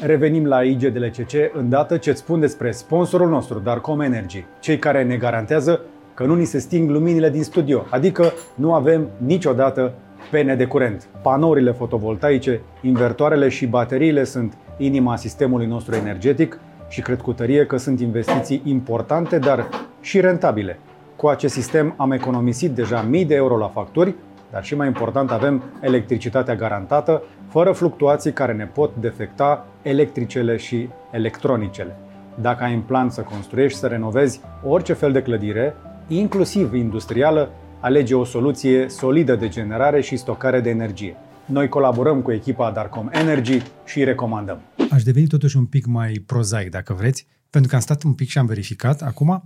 Revenim 0.00 0.46
la 0.46 0.64
IGDLCC 0.64 1.32
îndată 1.52 1.96
ce 1.96 2.10
îți 2.10 2.18
spun 2.20 2.40
despre 2.40 2.70
sponsorul 2.70 3.28
nostru, 3.28 3.58
Darcom 3.58 4.00
Energy, 4.00 4.44
cei 4.60 4.78
care 4.78 5.04
ne 5.04 5.16
garantează 5.16 5.80
că 6.14 6.24
nu 6.24 6.34
ni 6.34 6.44
se 6.44 6.58
sting 6.58 6.90
luminile 6.90 7.30
din 7.30 7.42
studio, 7.42 7.86
adică 7.90 8.32
nu 8.54 8.74
avem 8.74 9.08
niciodată 9.18 9.94
pene 10.30 10.56
de 10.56 10.66
curent. 10.66 11.08
Panourile 11.22 11.72
fotovoltaice, 11.72 12.60
invertoarele 12.82 13.48
și 13.48 13.66
bateriile 13.66 14.24
sunt 14.24 14.56
inima 14.78 15.16
sistemului 15.16 15.66
nostru 15.66 15.94
energetic 15.94 16.60
și 16.88 17.00
cred 17.00 17.20
cu 17.20 17.32
tărie 17.32 17.66
că 17.66 17.76
sunt 17.76 18.00
investiții 18.00 18.62
importante, 18.64 19.38
dar 19.38 19.68
și 20.00 20.20
rentabile. 20.20 20.78
Cu 21.16 21.26
acest 21.26 21.54
sistem 21.54 21.94
am 21.96 22.10
economisit 22.10 22.70
deja 22.70 23.02
mii 23.02 23.24
de 23.24 23.34
euro 23.34 23.56
la 23.56 23.68
facturi, 23.68 24.14
dar 24.50 24.64
și 24.64 24.74
mai 24.74 24.86
important 24.86 25.30
avem 25.30 25.62
electricitatea 25.80 26.54
garantată, 26.54 27.22
fără 27.48 27.72
fluctuații 27.72 28.32
care 28.32 28.52
ne 28.52 28.66
pot 28.66 28.96
defecta 28.96 29.66
electricele 29.82 30.56
și 30.56 30.88
electronicele. 31.10 31.96
Dacă 32.40 32.64
ai 32.64 32.74
în 32.74 32.80
plan 32.80 33.10
să 33.10 33.20
construiești, 33.20 33.78
să 33.78 33.86
renovezi 33.86 34.40
orice 34.64 34.92
fel 34.92 35.12
de 35.12 35.22
clădire, 35.22 35.74
inclusiv 36.08 36.74
industrială, 36.74 37.50
alege 37.80 38.14
o 38.14 38.24
soluție 38.24 38.88
solidă 38.88 39.34
de 39.34 39.48
generare 39.48 40.00
și 40.00 40.16
stocare 40.16 40.60
de 40.60 40.70
energie. 40.70 41.16
Noi 41.44 41.68
colaborăm 41.68 42.20
cu 42.20 42.32
echipa 42.32 42.70
Darcom 42.70 43.08
Energy 43.12 43.62
și 43.84 43.98
îi 43.98 44.04
recomandăm. 44.04 44.60
Aș 44.90 45.02
deveni 45.02 45.26
totuși 45.26 45.56
un 45.56 45.64
pic 45.64 45.86
mai 45.86 46.22
prozaic, 46.26 46.70
dacă 46.70 46.92
vreți, 46.92 47.26
pentru 47.50 47.70
că 47.70 47.76
am 47.76 47.82
stat 47.82 48.02
un 48.02 48.12
pic 48.12 48.28
și 48.28 48.38
am 48.38 48.46
verificat 48.46 49.02
acum 49.02 49.28
uh, 49.28 49.40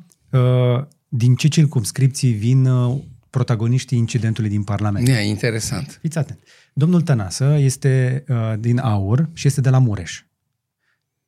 din 1.09 1.35
ce 1.35 1.49
circumscripții 1.49 2.33
vin 2.33 2.67
uh, 2.67 3.03
protagoniștii 3.31 3.99
incidentului 3.99 4.51
din 4.51 4.63
Parlament. 4.65 5.09
E 5.09 5.13
interesant. 5.13 5.99
Fiți 6.01 6.19
atent. 6.19 6.39
Domnul 6.73 7.03
Tănasă 7.03 7.57
este 7.59 8.25
uh, 8.29 8.53
din 8.59 8.79
Aur 8.79 9.31
și 9.33 9.47
este 9.47 9.61
de 9.61 9.71
la 9.71 9.79
Mureș. 9.79 10.23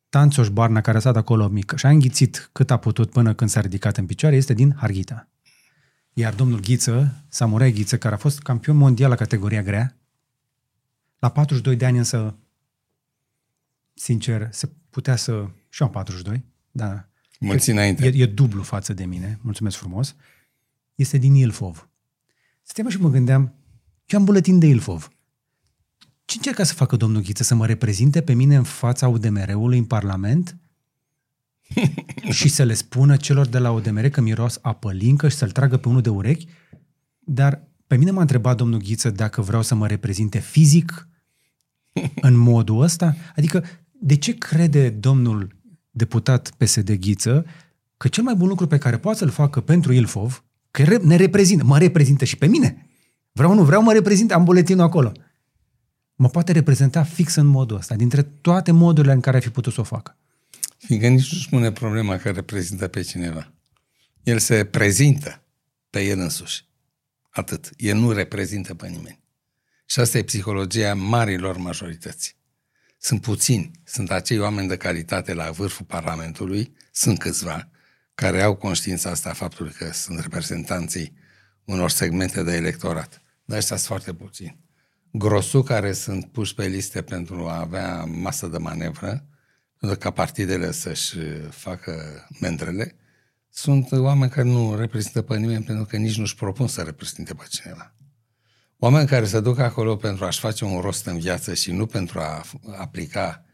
Tanțoș 0.09 0.49
Barna, 0.49 0.81
care 0.81 0.97
a 0.97 0.99
stat 0.99 1.15
acolo 1.15 1.47
mică 1.47 1.75
și 1.75 1.85
a 1.85 1.89
înghițit 1.89 2.49
cât 2.51 2.71
a 2.71 2.77
putut 2.77 3.09
până 3.09 3.33
când 3.33 3.49
s-a 3.49 3.61
ridicat 3.61 3.97
în 3.97 4.05
picioare, 4.05 4.35
este 4.35 4.53
din 4.53 4.75
Harghita. 4.77 5.29
Iar 6.13 6.33
domnul 6.33 6.59
Ghiță, 6.59 7.23
Samurai 7.27 7.71
Ghiță, 7.71 7.97
care 7.97 8.15
a 8.15 8.17
fost 8.17 8.39
campion 8.39 8.75
mondial 8.75 9.09
la 9.09 9.15
categoria 9.15 9.61
grea, 9.61 9.97
la 11.19 11.29
42 11.29 11.75
de 11.75 11.85
ani 11.85 11.97
însă, 11.97 12.37
sincer, 13.93 14.47
se 14.51 14.69
putea 14.89 15.15
să... 15.15 15.47
Și 15.69 15.83
am 15.83 15.89
42, 15.89 16.45
da. 16.71 17.06
Mulți 17.39 17.69
înainte. 17.69 18.05
E, 18.05 18.21
e 18.21 18.25
dublu 18.25 18.61
față 18.61 18.93
de 18.93 19.05
mine, 19.05 19.39
mulțumesc 19.41 19.77
frumos. 19.77 20.15
Este 20.95 21.17
din 21.17 21.33
Ilfov. 21.33 21.89
Stăteam 22.61 22.89
și 22.89 22.99
mă 22.99 23.09
gândeam, 23.09 23.53
eu 24.05 24.19
am 24.19 24.25
buletin 24.25 24.59
de 24.59 24.67
Ilfov. 24.67 25.09
Ce 26.25 26.35
încerca 26.35 26.63
să 26.63 26.73
facă 26.73 26.95
domnul 26.95 27.21
Ghiță? 27.21 27.43
Să 27.43 27.55
mă 27.55 27.65
reprezinte 27.65 28.21
pe 28.21 28.33
mine 28.33 28.55
în 28.55 28.63
fața 28.63 29.07
UDMR-ului 29.07 29.77
în 29.77 29.85
Parlament? 29.85 30.57
și 32.37 32.47
să 32.47 32.63
le 32.63 32.73
spună 32.73 33.17
celor 33.17 33.47
de 33.47 33.57
la 33.57 33.71
UDMR 33.71 34.09
că 34.09 34.21
miros 34.21 34.59
apălincă 34.61 35.27
și 35.27 35.35
să-l 35.35 35.51
tragă 35.51 35.77
pe 35.77 35.87
unul 35.87 36.01
de 36.01 36.09
urechi? 36.09 36.47
Dar 37.19 37.67
pe 37.87 37.95
mine 37.97 38.11
m-a 38.11 38.21
întrebat 38.21 38.57
domnul 38.57 38.79
Ghiță 38.79 39.09
dacă 39.09 39.41
vreau 39.41 39.61
să 39.61 39.75
mă 39.75 39.87
reprezinte 39.87 40.39
fizic 40.39 41.07
în 42.21 42.37
modul 42.37 42.81
ăsta. 42.81 43.15
Adică, 43.35 43.63
de 43.91 44.15
ce 44.15 44.37
crede 44.37 44.89
domnul 44.89 45.55
deputat 45.97 46.51
PSD 46.57 46.91
Ghiță 46.91 47.45
că 47.97 48.07
cel 48.07 48.23
mai 48.23 48.35
bun 48.35 48.47
lucru 48.47 48.67
pe 48.67 48.77
care 48.77 48.97
poate 48.97 49.17
să-l 49.17 49.29
facă 49.29 49.61
pentru 49.61 49.93
Ilfov, 49.93 50.43
că 50.71 50.97
ne 51.01 51.15
reprezintă, 51.15 51.63
mă 51.63 51.77
reprezintă 51.77 52.25
și 52.25 52.37
pe 52.37 52.45
mine. 52.45 52.85
Vreau, 53.31 53.53
nu 53.53 53.63
vreau, 53.63 53.81
mă 53.81 53.93
reprezintă, 53.93 54.33
am 54.33 54.43
buletinul 54.43 54.83
acolo. 54.83 55.11
Mă 56.15 56.29
poate 56.29 56.51
reprezenta 56.51 57.03
fix 57.03 57.35
în 57.35 57.45
modul 57.45 57.77
ăsta, 57.77 57.95
dintre 57.95 58.21
toate 58.21 58.71
modurile 58.71 59.13
în 59.13 59.19
care 59.19 59.37
ar 59.37 59.43
fi 59.43 59.49
putut 59.49 59.73
să 59.73 59.79
o 59.79 59.83
facă. 59.83 60.17
Fiindcă 60.77 61.07
nici 61.07 61.31
nu 61.31 61.37
spune 61.37 61.71
problema 61.71 62.17
că 62.17 62.29
reprezintă 62.29 62.87
pe 62.87 63.01
cineva. 63.01 63.51
El 64.23 64.39
se 64.39 64.65
prezintă 64.65 65.41
pe 65.89 66.01
el 66.01 66.19
însuși. 66.19 66.65
Atât. 67.29 67.69
El 67.77 67.97
nu 67.97 68.11
reprezintă 68.11 68.75
pe 68.75 68.87
nimeni. 68.87 69.19
Și 69.85 69.99
asta 69.99 70.17
e 70.17 70.23
psihologia 70.23 70.93
marilor 70.93 71.57
majorități. 71.57 72.36
Sunt 72.97 73.21
puțini, 73.21 73.71
sunt 73.83 74.11
acei 74.11 74.39
oameni 74.39 74.67
de 74.67 74.77
calitate 74.77 75.33
la 75.33 75.51
vârful 75.51 75.85
Parlamentului, 75.85 76.75
sunt 76.91 77.19
câțiva, 77.19 77.69
care 78.15 78.41
au 78.41 78.55
conștiința 78.55 79.09
asta 79.09 79.33
faptului 79.33 79.71
că 79.71 79.91
sunt 79.93 80.19
reprezentanții 80.19 81.13
unor 81.65 81.89
segmente 81.89 82.43
de 82.43 82.55
electorat. 82.55 83.21
Dar 83.45 83.57
ăștia 83.57 83.75
sunt 83.75 83.87
foarte 83.87 84.13
puțini. 84.13 84.59
Grosul 85.11 85.63
care 85.63 85.93
sunt 85.93 86.25
puși 86.31 86.53
pe 86.53 86.65
liste 86.65 87.01
pentru 87.01 87.47
a 87.47 87.59
avea 87.59 88.03
masă 88.03 88.47
de 88.47 88.57
manevră, 88.57 89.25
pentru 89.79 89.97
ca 89.97 90.11
partidele 90.11 90.71
să-și 90.71 91.17
facă 91.49 92.25
mendrele, 92.39 92.95
sunt 93.49 93.91
oameni 93.91 94.31
care 94.31 94.47
nu 94.47 94.75
reprezintă 94.75 95.21
pe 95.21 95.37
nimeni 95.37 95.63
pentru 95.63 95.85
că 95.85 95.97
nici 95.97 96.17
nu-și 96.17 96.35
propun 96.35 96.67
să 96.67 96.81
reprezinte 96.81 97.33
pe 97.33 97.43
cineva. 97.49 97.93
Oameni 98.79 99.07
care 99.07 99.25
se 99.25 99.39
duc 99.39 99.59
acolo 99.59 99.95
pentru 99.95 100.25
a-și 100.25 100.39
face 100.39 100.65
un 100.65 100.79
rost 100.79 101.05
în 101.05 101.17
viață 101.19 101.53
și 101.53 101.71
nu 101.71 101.85
pentru 101.85 102.19
a 102.19 102.43
aplica 102.77 103.45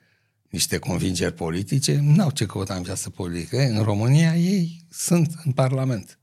niște 0.49 0.77
convingeri 0.77 1.33
politice, 1.33 1.99
n-au 2.01 2.31
ce 2.31 2.45
căuta 2.45 2.73
în 2.73 2.81
viață 2.81 3.09
politică. 3.09 3.57
În 3.57 3.83
România 3.83 4.35
ei 4.35 4.85
sunt 4.91 5.31
în 5.43 5.51
Parlament 5.51 6.19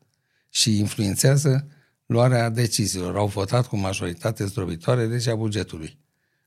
și 0.48 0.78
influențează 0.78 1.68
luarea 2.06 2.48
deciziilor. 2.48 3.16
Au 3.16 3.26
votat 3.26 3.66
cu 3.66 3.76
majoritate 3.76 4.44
zdrobitoare 4.44 5.06
legea 5.06 5.34
bugetului, 5.34 5.98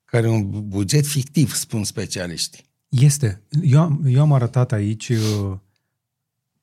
care 0.05 0.27
e 0.27 0.29
un 0.29 0.67
buget 0.67 1.05
fictiv, 1.05 1.53
spun 1.53 1.83
specialiștii. 1.83 2.65
Este. 2.89 3.41
Eu, 3.61 3.81
am- 3.81 4.03
eu 4.07 4.21
am 4.21 4.33
arătat 4.33 4.71
aici 4.71 5.09
uh, 5.09 5.57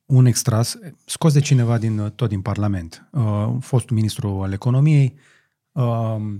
un 0.04 0.26
extras 0.26 0.78
scos 1.04 1.32
de 1.32 1.40
cineva 1.40 1.78
din, 1.78 1.98
uh, 1.98 2.10
tot 2.10 2.28
din 2.28 2.40
Parlament. 2.40 3.08
Uh, 3.12 3.56
fostul 3.60 3.96
ministru 3.96 4.42
al 4.42 4.52
economiei, 4.52 5.14
uh, 5.14 5.20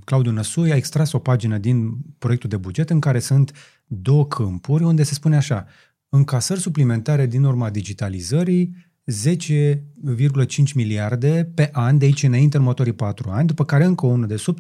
Claudiu 0.05 0.33
Năsui, 0.33 0.73
a 0.73 0.77
extras 0.77 1.13
o 1.13 1.19
pagină 1.19 1.59
din 1.59 1.99
proiectul 2.19 2.49
de 2.49 2.57
buget 2.57 2.91
în 2.91 3.01
care 3.01 3.19
sunt 3.19 3.53
două 3.87 4.27
câmpuri 4.27 4.85
unde 4.85 5.03
se 5.03 5.15
spune 5.15 5.37
așa, 5.37 5.67
încasări 6.09 6.61
suplimentare 6.61 7.27
din 7.27 7.45
urma 7.45 7.71
digitalizării, 7.71 8.89
10,5 9.11 10.73
miliarde 10.75 11.51
pe 11.55 11.69
an 11.73 11.99
de 11.99 12.05
aici 12.05 12.23
înainte 12.23 12.57
în 12.57 12.63
următorii 12.63 12.93
patru 12.93 13.31
ani, 13.31 13.47
după 13.47 13.65
care 13.65 13.85
încă 13.85 14.07
unul 14.07 14.27
de 14.27 14.37
sub 14.37 14.59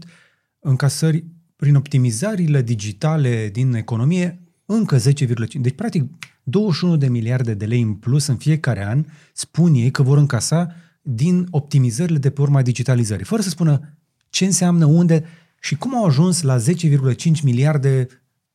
încasări 0.58 1.24
prin 1.56 1.74
optimizările 1.74 2.62
digitale 2.62 3.48
din 3.52 3.74
economie, 3.74 4.40
încă 4.66 4.98
10,5. 4.98 5.04
Deci, 5.52 5.74
practic, 5.74 6.04
21 6.42 6.96
de 6.96 7.08
miliarde 7.08 7.54
de 7.54 7.64
lei 7.64 7.80
în 7.80 7.94
plus 7.94 8.26
în 8.26 8.36
fiecare 8.36 8.86
an 8.86 9.04
spun 9.32 9.74
ei 9.74 9.90
că 9.90 10.02
vor 10.02 10.18
încasa 10.18 10.74
din 11.02 11.46
optimizările 11.50 12.18
de 12.18 12.30
pe 12.30 12.40
urma 12.40 12.62
digitalizării, 12.62 13.24
fără 13.24 13.42
să 13.42 13.48
spună 13.48 13.99
ce 14.30 14.44
înseamnă, 14.44 14.84
unde 14.84 15.24
și 15.60 15.76
cum 15.76 15.96
au 15.96 16.04
ajuns 16.04 16.42
la 16.42 16.56
10,5 16.58 17.42
miliarde 17.42 18.06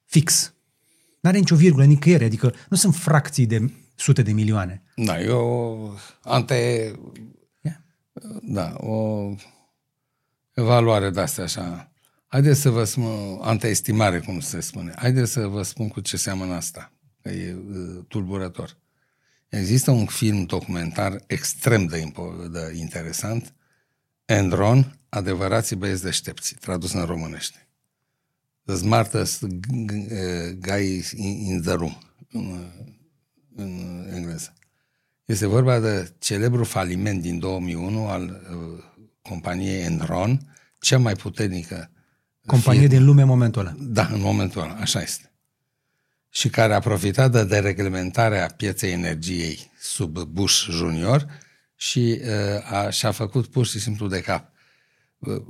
fix. 0.05 0.53
N-are 1.19 1.37
nicio 1.37 1.55
virgulă 1.55 1.83
nicăieri, 1.83 2.23
adică 2.23 2.53
nu 2.69 2.77
sunt 2.77 2.95
fracții 2.95 3.45
de 3.45 3.71
sute 3.95 4.21
de 4.21 4.31
milioane. 4.31 4.83
Da, 4.95 5.21
eu 5.21 5.97
ante... 6.21 6.91
Ia. 7.61 7.83
Da, 8.41 8.75
o 8.77 9.29
evaluare 10.53 11.09
de 11.09 11.19
astea 11.19 11.43
așa. 11.43 11.91
Haideți 12.27 12.61
să 12.61 12.69
vă 12.69 12.83
spun, 12.83 13.39
anteestimare, 13.41 14.19
cum 14.19 14.39
se 14.39 14.59
spune. 14.59 14.93
Haideți 14.95 15.31
să 15.31 15.47
vă 15.47 15.61
spun 15.61 15.87
cu 15.87 15.99
ce 15.99 16.17
seamănă 16.17 16.53
asta, 16.53 16.91
că 17.21 17.29
e 17.29 17.53
uh, 17.69 18.03
tulburător. 18.07 18.77
Există 19.49 19.91
un 19.91 20.05
film 20.05 20.43
documentar 20.43 21.23
extrem 21.27 21.85
de, 21.85 21.99
impo- 21.99 22.51
de 22.51 22.77
interesant, 22.77 23.53
Enron, 24.25 24.99
adevărații 25.09 25.75
băieți 25.75 26.03
deștepți, 26.03 26.55
tradus 26.55 26.93
în 26.93 27.05
românește. 27.05 27.67
The 28.65 28.75
smartest 28.75 29.45
g- 29.45 29.85
g- 29.85 30.11
uh, 30.11 30.57
guy 30.59 31.05
in, 31.15 31.45
in 31.45 31.61
the 31.61 31.73
room, 31.73 31.97
în, 32.31 32.71
în 33.55 34.05
engleză. 34.13 34.53
Este 35.25 35.45
vorba 35.45 35.79
de 35.79 36.13
celebrul 36.19 36.65
faliment 36.65 37.21
din 37.21 37.39
2001 37.39 38.07
al 38.07 38.23
uh, 38.23 38.83
companiei 39.21 39.81
Enron, 39.81 40.55
cea 40.79 40.97
mai 40.97 41.13
puternică 41.13 41.89
Companie 42.45 42.85
fir- 42.85 42.89
din 42.89 43.05
lume 43.05 43.21
în 43.21 43.27
momentul 43.27 43.61
ăla. 43.61 43.75
Da, 43.79 44.09
în 44.11 44.21
momentul 44.21 44.61
ăla, 44.61 44.73
așa 44.73 45.01
este. 45.01 45.31
Și 46.29 46.49
care 46.49 46.73
a 46.73 46.79
profitat 46.79 47.31
de 47.31 47.43
dereglementarea 47.43 48.47
pieței 48.57 48.91
energiei 48.91 49.71
sub 49.79 50.19
Bush 50.19 50.67
Junior 50.69 51.27
și 51.75 52.21
uh, 52.21 52.71
a, 52.73 52.89
și-a 52.89 53.11
făcut 53.11 53.47
pur 53.47 53.65
și 53.65 53.79
simplu 53.79 54.07
de 54.07 54.21
cap. 54.21 54.51
Uh, 55.19 55.41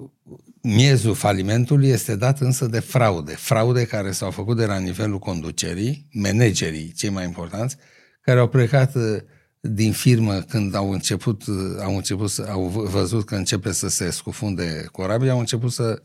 Miezul 0.62 1.14
falimentului 1.16 1.88
este 1.88 2.16
dat 2.16 2.40
însă 2.40 2.66
de 2.66 2.80
fraude. 2.80 3.32
Fraude 3.36 3.86
care 3.86 4.12
s-au 4.12 4.32
făcut 4.32 4.58
de 4.58 4.66
la 4.66 4.78
nivelul 4.78 5.20
conducerii, 5.20 6.08
managerii, 6.12 6.92
cei 6.92 7.10
mai 7.10 7.26
importanți, 7.26 7.78
care 8.22 8.40
au 8.40 8.48
plecat 8.48 8.96
uh, 8.96 9.18
din 9.60 9.92
firmă 9.92 10.40
când 10.42 10.76
au 10.76 10.92
început, 10.92 11.46
uh, 11.46 11.56
au 11.82 11.96
început 11.96 12.30
să, 12.30 12.48
au 12.50 12.68
v- 12.68 12.90
văzut 12.90 13.26
că 13.26 13.36
începe 13.36 13.72
să 13.72 13.88
se 13.88 14.10
scufunde 14.10 14.88
corabia, 14.92 15.32
au 15.32 15.40
început 15.40 15.72
să, 15.72 16.02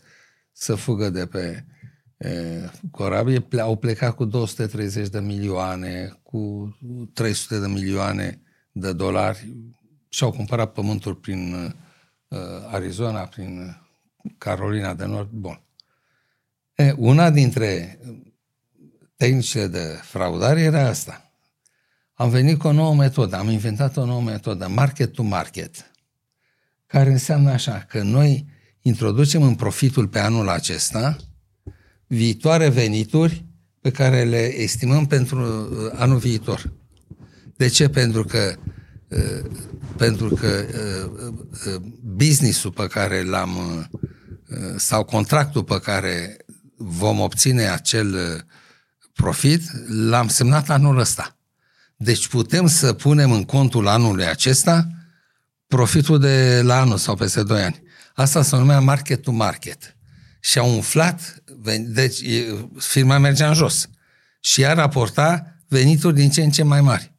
să 0.52 0.74
fugă 0.74 1.10
de 1.10 1.26
pe 1.26 1.64
e, 2.16 2.70
corabie, 2.90 3.40
ple- 3.40 3.60
au 3.60 3.76
plecat 3.76 4.14
cu 4.14 4.24
230 4.24 5.08
de 5.08 5.18
milioane, 5.20 6.18
cu 6.22 6.76
300 7.12 7.58
de 7.58 7.66
milioane 7.66 8.42
de 8.72 8.92
dolari 8.92 9.52
și 10.12 10.24
au 10.24 10.30
cumpărat 10.32 10.72
pământuri 10.72 11.16
prin 11.16 11.54
uh, 12.28 12.38
Arizona, 12.70 13.20
prin 13.20 13.76
Carolina 14.38 14.94
de 14.94 15.04
Nord. 15.04 15.28
Bun. 15.30 15.60
E, 16.74 16.94
una 16.96 17.30
dintre 17.30 17.98
tehnicile 19.16 19.66
de 19.66 19.98
fraudare 20.02 20.60
era 20.60 20.86
asta. 20.86 21.32
Am 22.14 22.30
venit 22.30 22.58
cu 22.58 22.66
o 22.66 22.72
nouă 22.72 22.94
metodă, 22.94 23.36
am 23.36 23.48
inventat 23.48 23.96
o 23.96 24.04
nouă 24.04 24.20
metodă, 24.20 24.68
market 24.68 25.12
to 25.12 25.22
market, 25.22 25.90
care 26.86 27.10
înseamnă 27.10 27.50
așa, 27.50 27.84
că 27.88 28.02
noi 28.02 28.46
introducem 28.80 29.42
în 29.42 29.54
profitul 29.54 30.08
pe 30.08 30.18
anul 30.18 30.48
acesta 30.48 31.16
viitoare 32.06 32.68
venituri 32.68 33.44
pe 33.80 33.90
care 33.90 34.24
le 34.24 34.54
estimăm 34.60 35.06
pentru 35.06 35.40
uh, 35.40 35.92
anul 35.94 36.18
viitor. 36.18 36.72
De 37.56 37.68
ce? 37.68 37.88
Pentru 37.88 38.24
că 38.24 38.54
uh, 38.56 38.79
pentru 39.96 40.28
că 40.28 40.64
uh, 40.68 41.32
uh, 41.66 41.82
businessul 42.02 42.72
pe 42.72 42.86
care 42.86 43.22
l-am 43.22 43.56
uh, 43.56 44.58
sau 44.76 45.04
contractul 45.04 45.64
pe 45.64 45.80
care 45.80 46.36
vom 46.76 47.20
obține 47.20 47.68
acel 47.68 48.14
uh, 48.14 48.40
profit, 49.12 49.62
l-am 49.88 50.28
semnat 50.28 50.70
anul 50.70 50.98
ăsta. 50.98 51.36
Deci 51.96 52.28
putem 52.28 52.66
să 52.66 52.92
punem 52.92 53.32
în 53.32 53.44
contul 53.44 53.86
anului 53.86 54.26
acesta 54.26 54.86
profitul 55.66 56.18
de 56.18 56.60
la 56.64 56.80
anul 56.80 56.96
sau 56.96 57.14
peste 57.14 57.42
2 57.42 57.62
ani. 57.62 57.82
Asta 58.14 58.42
se 58.42 58.56
numea 58.56 58.80
market 58.80 59.22
to 59.22 59.30
market. 59.30 59.96
Și 60.40 60.58
a 60.58 60.62
umflat, 60.62 61.42
ven- 61.44 61.86
deci 61.86 62.20
e- 62.20 62.68
firma 62.78 63.18
mergea 63.18 63.48
în 63.48 63.54
jos. 63.54 63.88
Și 64.40 64.62
ea 64.62 64.72
raporta 64.72 65.56
venituri 65.68 66.14
din 66.14 66.30
ce 66.30 66.42
în 66.42 66.50
ce 66.50 66.62
mai 66.62 66.80
mari. 66.80 67.09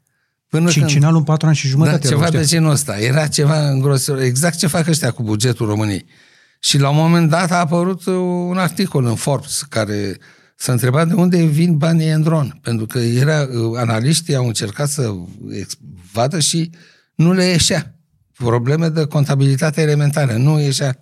Până 0.51 0.69
Cincinalul 0.69 1.17
în 1.17 1.23
patru 1.23 1.47
ani 1.47 1.55
și 1.55 1.63
da, 1.63 1.69
jumătate. 1.69 2.07
ceva 2.07 2.19
erau 2.19 2.31
de 2.31 2.37
ăștia. 2.37 2.57
genul 2.57 2.71
ăsta. 2.73 2.99
Era 2.99 3.27
ceva 3.27 3.69
îngrosător. 3.69 4.21
Exact 4.21 4.57
ce 4.57 4.67
fac 4.67 4.87
ăștia 4.87 5.11
cu 5.11 5.23
bugetul 5.23 5.65
României. 5.67 6.05
Și 6.59 6.77
la 6.77 6.89
un 6.89 6.95
moment 6.95 7.29
dat 7.29 7.51
a 7.51 7.55
apărut 7.59 8.05
uh, 8.05 8.13
un 8.47 8.57
articol 8.57 9.05
în 9.05 9.15
Forbes 9.15 9.61
care 9.69 10.17
s-a 10.55 10.71
întrebat 10.71 11.07
de 11.07 11.13
unde 11.13 11.43
vin 11.45 11.77
banii 11.77 12.07
Endron. 12.07 12.59
Pentru 12.61 12.85
că 12.85 12.99
era, 12.99 13.41
uh, 13.41 13.77
analiștii 13.79 14.35
au 14.35 14.47
încercat 14.47 14.89
să 14.89 15.13
ex- 15.51 15.77
vadă 16.11 16.39
și 16.39 16.69
nu 17.15 17.33
le 17.33 17.43
ieșea. 17.43 17.95
Probleme 18.33 18.89
de 18.89 19.05
contabilitate 19.05 19.81
elementare. 19.81 20.37
Nu 20.37 20.59
ieșea. 20.59 20.99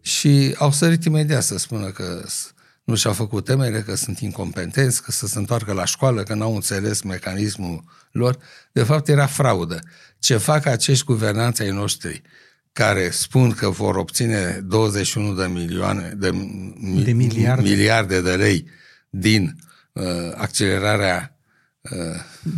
Și 0.00 0.54
au 0.58 0.72
sărit 0.72 1.04
imediat 1.04 1.42
să 1.42 1.58
spună 1.58 1.86
că 1.86 2.22
s- 2.26 2.52
nu 2.86 2.94
și-au 2.94 3.12
făcut 3.12 3.44
temere, 3.44 3.82
că 3.82 3.94
sunt 3.96 4.18
incompetenți, 4.18 5.02
că 5.02 5.10
să 5.12 5.26
se 5.26 5.38
întoarcă 5.38 5.72
la 5.72 5.84
școală, 5.84 6.22
că 6.22 6.34
n-au 6.34 6.54
înțeles 6.54 7.02
mecanismul 7.02 7.84
lor. 8.10 8.38
De 8.72 8.82
fapt, 8.82 9.08
era 9.08 9.26
fraudă. 9.26 9.80
Ce 10.18 10.36
fac 10.36 10.66
acești 10.66 11.04
guvernanți 11.04 11.62
ai 11.62 11.70
noștri 11.70 12.22
care 12.72 13.10
spun 13.10 13.50
că 13.52 13.68
vor 13.68 13.96
obține 13.96 14.60
21 14.66 15.34
de 15.34 15.46
milioane 15.46 16.14
de, 16.16 16.30
mi- 16.30 17.02
De 17.04 17.12
miliarde. 17.12 17.68
miliarde 17.68 18.20
de 18.20 18.34
lei 18.34 18.66
din 19.10 19.56
uh, 19.92 20.04
accelerarea 20.34 21.36
uh, 21.80 21.90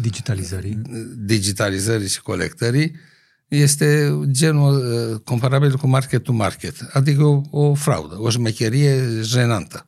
Digitalizării. 0.01 0.81
digitalizării 1.17 2.09
și 2.09 2.21
colectării 2.23 2.97
este 3.49 4.19
genul 4.31 4.77
uh, 5.13 5.21
comparabil 5.25 5.77
cu 5.77 5.87
market 5.87 6.23
to 6.23 6.33
market, 6.33 6.75
adică 6.93 7.23
o, 7.23 7.43
o 7.51 7.75
fraudă, 7.75 8.21
o 8.21 8.31
șmecherie 8.31 9.21
jenantă. 9.23 9.88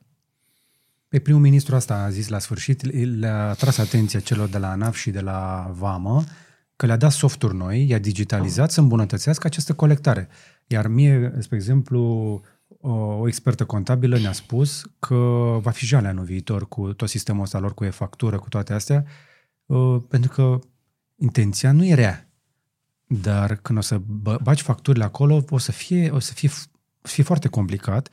Pe 1.11 1.19
primul 1.19 1.41
ministru 1.41 1.75
asta 1.75 1.95
a 1.95 2.09
zis 2.09 2.27
la 2.27 2.39
sfârșit, 2.39 2.91
le-a 3.19 3.53
tras 3.53 3.77
atenția 3.77 4.19
celor 4.19 4.47
de 4.47 4.57
la 4.57 4.69
ANAF 4.71 4.95
și 4.95 5.11
de 5.11 5.19
la 5.19 5.71
VAMă 5.73 6.23
că 6.75 6.85
le-a 6.85 6.97
dat 6.97 7.11
softuri 7.11 7.55
noi, 7.55 7.87
i-a 7.87 7.97
digitalizat 7.99 8.71
să 8.71 8.79
îmbunătățească 8.79 9.47
această 9.47 9.73
colectare. 9.73 10.27
Iar 10.67 10.87
mie, 10.87 11.33
spre 11.39 11.55
exemplu, 11.55 12.01
o, 12.67 12.91
o 12.91 13.27
expertă 13.27 13.65
contabilă 13.65 14.17
ne-a 14.17 14.31
spus 14.31 14.91
că 14.99 15.15
va 15.61 15.71
fi 15.71 15.85
jale 15.85 16.07
anul 16.07 16.23
viitor 16.23 16.67
cu 16.67 16.93
tot 16.93 17.09
sistemul 17.09 17.43
ăsta 17.43 17.59
lor, 17.59 17.73
cu 17.73 17.83
e-factură, 17.83 18.39
cu 18.39 18.49
toate 18.49 18.73
astea, 18.73 19.05
uh, 19.65 20.01
pentru 20.07 20.31
că 20.31 20.59
intenția 21.15 21.71
nu 21.71 21.85
e 21.85 21.93
rea. 21.93 22.29
Dar 23.07 23.55
când 23.55 23.77
o 23.77 23.81
să 23.81 23.97
bă- 23.97 24.41
bagi 24.41 24.63
facturile 24.63 25.03
acolo, 25.03 25.45
o 25.49 25.57
să 25.57 25.71
fie, 25.71 26.09
o 26.09 26.19
să 26.19 26.33
fie, 26.33 26.49
o 27.01 27.07
să 27.07 27.13
fie 27.13 27.23
foarte 27.23 27.47
complicat 27.47 28.09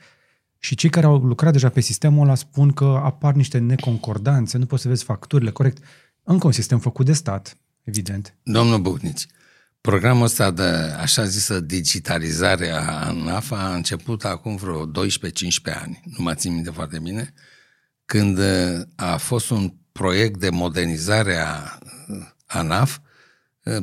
și 0.59 0.75
cei 0.75 0.89
care 0.89 1.05
au 1.05 1.17
lucrat 1.17 1.51
deja 1.51 1.69
pe 1.69 1.79
sistemul 1.79 2.25
ăla 2.25 2.35
spun 2.35 2.71
că 2.71 3.01
apar 3.03 3.33
niște 3.33 3.57
neconcordanțe, 3.57 4.57
nu 4.57 4.65
poți 4.65 4.81
să 4.81 4.87
vezi 4.87 5.03
facturile 5.03 5.51
corect. 5.51 5.83
Încă 6.23 6.45
un 6.45 6.51
sistem 6.51 6.79
făcut 6.79 7.05
de 7.05 7.13
stat, 7.13 7.57
evident. 7.83 8.35
Domnul 8.43 8.79
Bucnici, 8.79 9.25
programul 9.81 10.23
ăsta 10.23 10.51
de 10.51 10.63
așa 10.99 11.25
zisă 11.25 11.59
digitalizare 11.59 12.69
a 12.69 13.07
ANAF 13.07 13.51
a 13.51 13.73
început 13.73 14.25
acum 14.25 14.55
vreo 14.55 14.87
12-15 14.87 14.91
ani, 15.81 16.01
nu 16.03 16.23
mă 16.23 16.33
țin 16.33 16.53
minte 16.53 16.69
foarte 16.69 16.99
bine, 16.99 17.33
când 18.05 18.37
uh, 18.37 18.81
a 18.95 19.17
fost 19.17 19.49
un 19.49 19.73
proiect 19.91 20.39
de 20.39 20.49
modernizare 20.49 21.35
a 21.35 21.77
ANAF 22.45 22.99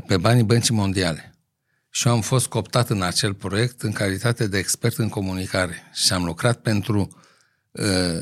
pe 0.06 0.16
banii 0.16 0.42
băncii 0.42 0.74
mondiale. 0.74 1.35
Și 1.96 2.06
eu 2.06 2.12
am 2.12 2.20
fost 2.20 2.46
cooptat 2.46 2.90
în 2.90 3.02
acel 3.02 3.34
proiect 3.34 3.82
în 3.82 3.92
calitate 3.92 4.46
de 4.46 4.58
expert 4.58 4.96
în 4.96 5.08
comunicare 5.08 5.82
și 5.92 6.12
am 6.12 6.24
lucrat 6.24 6.60
pentru 6.60 7.16
uh, 7.70 8.20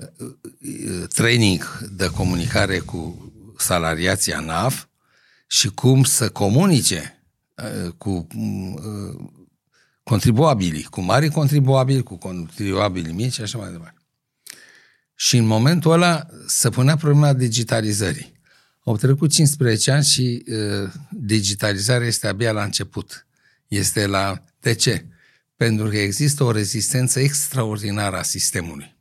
training 1.08 1.78
de 1.90 2.10
comunicare 2.10 2.78
cu 2.78 3.32
salariații 3.58 4.32
ANAF 4.32 4.84
și 5.46 5.68
cum 5.68 6.04
să 6.04 6.28
comunice 6.28 7.24
uh, 7.54 7.90
cu 7.98 8.26
uh, 8.34 9.30
contribuabilii, 10.02 10.82
cu 10.82 11.00
mari 11.00 11.28
contribuabili, 11.28 12.02
cu 12.02 12.16
contribuabili 12.16 13.12
mici 13.12 13.32
și 13.32 13.42
așa 13.42 13.58
mai 13.58 13.70
departe. 13.70 14.00
Și 15.14 15.36
în 15.36 15.44
momentul 15.44 15.92
ăla 15.92 16.26
se 16.46 16.68
punea 16.68 16.96
problema 16.96 17.32
digitalizării. 17.32 18.40
Au 18.84 18.96
trecut 18.96 19.32
15 19.32 19.90
ani 19.90 20.04
și 20.04 20.44
uh, 20.48 20.90
digitalizarea 21.10 22.06
este 22.06 22.26
abia 22.26 22.52
la 22.52 22.62
început. 22.62 23.26
Este 23.76 24.06
la... 24.06 24.44
De 24.60 24.74
ce? 24.74 25.06
Pentru 25.56 25.88
că 25.88 25.98
există 25.98 26.44
o 26.44 26.50
rezistență 26.50 27.20
extraordinară 27.20 28.16
a 28.16 28.22
sistemului. 28.22 28.96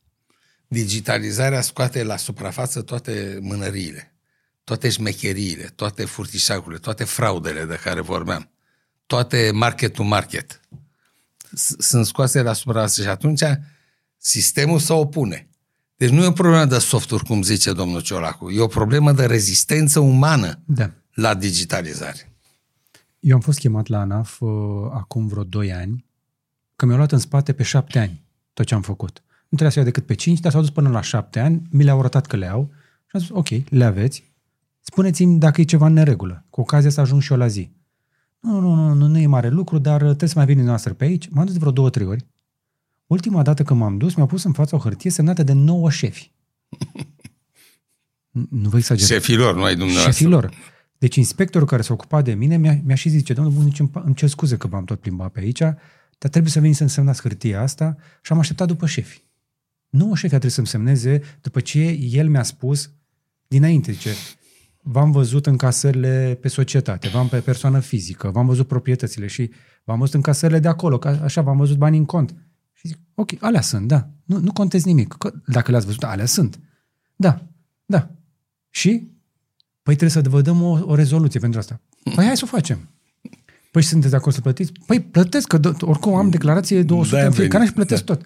Digitalizarea 0.67 1.61
scoate 1.61 2.03
la 2.03 2.17
suprafață 2.17 2.81
toate 2.81 3.37
mânăriile, 3.41 4.15
toate 4.63 4.89
șmecheriile, 4.89 5.71
toate 5.75 6.05
furtișacurile, 6.05 6.79
toate 6.79 7.03
fraudele 7.03 7.65
de 7.65 7.79
care 7.83 8.01
vorbeam, 8.01 8.49
toate 9.05 9.51
market-to-market. 9.53 10.61
Sunt 11.77 12.05
scoase 12.05 12.41
la 12.41 12.53
suprafață 12.53 13.01
și 13.01 13.07
atunci 13.07 13.43
sistemul 14.17 14.79
se 14.79 14.93
opune. 14.93 15.47
Deci 15.95 16.09
nu 16.09 16.23
e 16.23 16.27
o 16.27 16.31
problemă 16.31 16.65
de 16.65 16.77
softuri, 16.77 17.23
cum 17.23 17.41
zice 17.41 17.73
domnul 17.73 18.01
Ciolacu, 18.01 18.51
e 18.51 18.59
o 18.59 18.67
problemă 18.67 19.11
de 19.11 19.25
rezistență 19.25 19.99
umană 19.99 20.59
da. 20.65 20.91
la 21.13 21.33
digitalizare. 21.33 22.32
Eu 23.23 23.35
am 23.35 23.41
fost 23.41 23.59
chemat 23.59 23.87
la 23.87 23.99
ANAF 23.99 24.41
uh, 24.41 24.49
acum 24.91 25.27
vreo 25.27 25.43
2 25.43 25.73
ani, 25.73 26.05
că 26.75 26.85
mi-au 26.85 26.97
luat 26.97 27.11
în 27.11 27.19
spate 27.19 27.53
pe 27.53 27.63
7 27.63 27.99
ani 27.99 28.23
tot 28.53 28.65
ce 28.65 28.73
am 28.73 28.81
făcut. 28.81 29.23
Nu 29.27 29.57
trebuia 29.57 29.69
să 29.69 29.77
iau 29.77 29.87
decât 29.87 30.05
pe 30.05 30.13
5, 30.13 30.39
dar 30.39 30.51
s-au 30.51 30.61
dus 30.61 30.69
până 30.69 30.89
la 30.89 31.01
7 31.01 31.39
ani, 31.39 31.61
mi 31.69 31.83
le-au 31.83 31.99
arătat 31.99 32.25
că 32.25 32.35
le 32.35 32.47
au 32.47 32.69
și 33.05 33.11
am 33.11 33.19
zis, 33.19 33.29
ok, 33.29 33.47
le 33.69 33.83
aveți, 33.83 34.31
spuneți-mi 34.79 35.39
dacă 35.39 35.61
e 35.61 35.63
ceva 35.63 35.85
în 35.85 35.93
neregulă, 35.93 36.45
cu 36.49 36.61
ocazia 36.61 36.89
să 36.89 37.01
ajung 37.01 37.21
și 37.21 37.31
eu 37.31 37.37
la 37.37 37.47
zi. 37.47 37.69
Nu, 38.39 38.59
nu, 38.59 38.73
nu, 38.73 38.93
nu, 38.93 39.07
nu 39.07 39.17
e 39.17 39.27
mare 39.27 39.49
lucru, 39.49 39.77
dar 39.77 40.01
trebuie 40.01 40.29
să 40.29 40.37
mai 40.37 40.45
vin 40.45 40.63
noastră 40.63 40.93
pe 40.93 41.03
aici. 41.03 41.29
M-am 41.29 41.45
dus 41.45 41.57
vreo 41.57 41.71
două, 41.71 41.89
trei 41.89 42.07
ori 42.07 42.25
Ultima 43.07 43.41
dată 43.41 43.63
când 43.63 43.79
m-am 43.79 43.97
dus, 43.97 44.13
mi-au 44.13 44.27
pus 44.27 44.43
în 44.43 44.53
fața 44.53 44.75
o 44.75 44.79
hărtie 44.79 45.09
semnată 45.09 45.43
de 45.43 45.53
nouă 45.53 45.89
șefi. 45.89 46.31
nu 48.63 48.69
vă 48.69 48.77
exagerez. 48.77 49.09
Șefilor, 49.09 49.55
nu 49.55 49.63
ai 49.63 49.75
dumneavoastră. 49.75 50.11
Șefilor. 50.11 50.72
Deci 51.03 51.15
inspectorul 51.15 51.67
care 51.67 51.81
s-a 51.81 51.93
ocupat 51.93 52.23
de 52.23 52.33
mine 52.33 52.57
mi-a, 52.57 52.79
mi-a 52.83 52.95
și 52.95 53.09
zice, 53.09 53.33
domnul 53.33 53.53
Bunici, 53.53 53.79
îmi 53.79 54.15
cer 54.15 54.29
scuze 54.29 54.57
că 54.57 54.67
m-am 54.67 54.83
tot 54.83 54.99
plimbat 54.99 55.31
pe 55.31 55.39
aici, 55.39 55.57
dar 55.57 56.29
trebuie 56.29 56.51
să 56.51 56.59
veni 56.59 56.73
să 56.73 56.83
însemnați 56.83 57.21
hârtia 57.21 57.61
asta 57.61 57.95
și 58.21 58.31
am 58.31 58.39
așteptat 58.39 58.67
după 58.67 58.85
șefi. 58.85 59.23
Nouă 59.89 60.15
șefi 60.15 60.25
a 60.25 60.37
trebuit 60.37 60.51
să-mi 60.51 60.67
semneze 60.67 61.21
după 61.41 61.59
ce 61.59 61.79
el 62.11 62.29
mi-a 62.29 62.43
spus 62.43 62.91
dinainte, 63.47 63.91
zice, 63.91 64.09
v-am 64.81 65.11
văzut 65.11 65.45
în 65.45 65.57
casările 65.57 66.37
pe 66.41 66.47
societate, 66.47 67.07
v-am 67.07 67.27
pe 67.27 67.39
persoană 67.39 67.79
fizică, 67.79 68.29
v-am 68.29 68.45
văzut 68.45 68.67
proprietățile 68.67 69.27
și 69.27 69.51
v-am 69.83 69.99
văzut 69.99 70.13
în 70.13 70.21
casările 70.21 70.59
de 70.59 70.67
acolo, 70.67 70.97
ca 70.97 71.19
așa 71.23 71.41
v-am 71.41 71.57
văzut 71.57 71.77
banii 71.77 71.99
în 71.99 72.05
cont. 72.05 72.35
Și 72.71 72.87
zic, 72.87 72.97
ok, 73.15 73.29
alea 73.39 73.61
sunt, 73.61 73.87
da. 73.87 74.09
Nu, 74.25 74.39
nu 74.39 74.53
contez 74.53 74.83
nimic. 74.83 75.17
Dacă 75.47 75.71
le-ați 75.71 75.85
văzut, 75.85 76.03
alea 76.03 76.25
sunt. 76.25 76.59
Da, 77.15 77.47
da. 77.85 78.11
Și? 78.69 79.11
Păi 79.83 79.95
trebuie 79.95 80.23
să 80.23 80.29
vă 80.29 80.41
dăm 80.41 80.61
o, 80.61 80.79
o 80.81 80.95
rezoluție 80.95 81.39
pentru 81.39 81.59
asta. 81.59 81.81
Păi 82.15 82.25
hai 82.25 82.37
să 82.37 82.43
o 82.45 82.47
facem. 82.47 82.89
Păi 83.71 83.81
sunteți 83.81 84.11
de 84.11 84.17
acord 84.17 84.35
să 84.35 84.41
plătiți? 84.41 84.71
Păi 84.85 84.99
plătesc, 85.01 85.47
că 85.47 85.73
oricum 85.79 86.13
am 86.13 86.29
declarație 86.29 86.83
200 86.83 87.15
da, 87.15 87.25
în 87.25 87.31
fiecare 87.31 87.65
și 87.65 87.73
plătesc 87.73 88.03
da. 88.03 88.15
tot. 88.15 88.25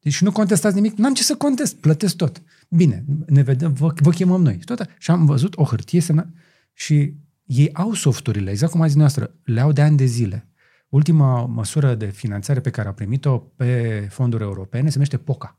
Deci 0.00 0.20
nu 0.20 0.32
contestați 0.32 0.74
nimic? 0.74 0.96
N-am 0.96 1.14
ce 1.14 1.22
să 1.22 1.34
contest, 1.34 1.76
plătesc 1.76 2.16
tot. 2.16 2.42
Bine, 2.68 3.04
ne 3.26 3.42
vedem, 3.42 3.72
vă, 3.72 3.92
vă 3.96 4.10
chemăm 4.10 4.42
noi. 4.42 4.58
Tot, 4.64 4.86
și 4.98 5.10
am 5.10 5.24
văzut 5.24 5.56
o 5.56 5.64
hârtie 5.64 6.00
semnă 6.00 6.32
și 6.72 7.14
ei 7.44 7.72
au 7.72 7.92
softurile, 7.92 8.50
exact 8.50 8.72
cum 8.72 8.80
a 8.80 8.86
zis 8.86 8.96
noastră, 8.96 9.34
le 9.44 9.60
au 9.60 9.72
de 9.72 9.82
ani 9.82 9.96
de 9.96 10.04
zile. 10.04 10.48
Ultima 10.88 11.44
măsură 11.44 11.94
de 11.94 12.06
finanțare 12.06 12.60
pe 12.60 12.70
care 12.70 12.88
a 12.88 12.92
primit-o 12.92 13.38
pe 13.38 14.06
fonduri 14.10 14.42
europene 14.42 14.86
se 14.86 14.92
numește 14.92 15.16
POCA, 15.16 15.58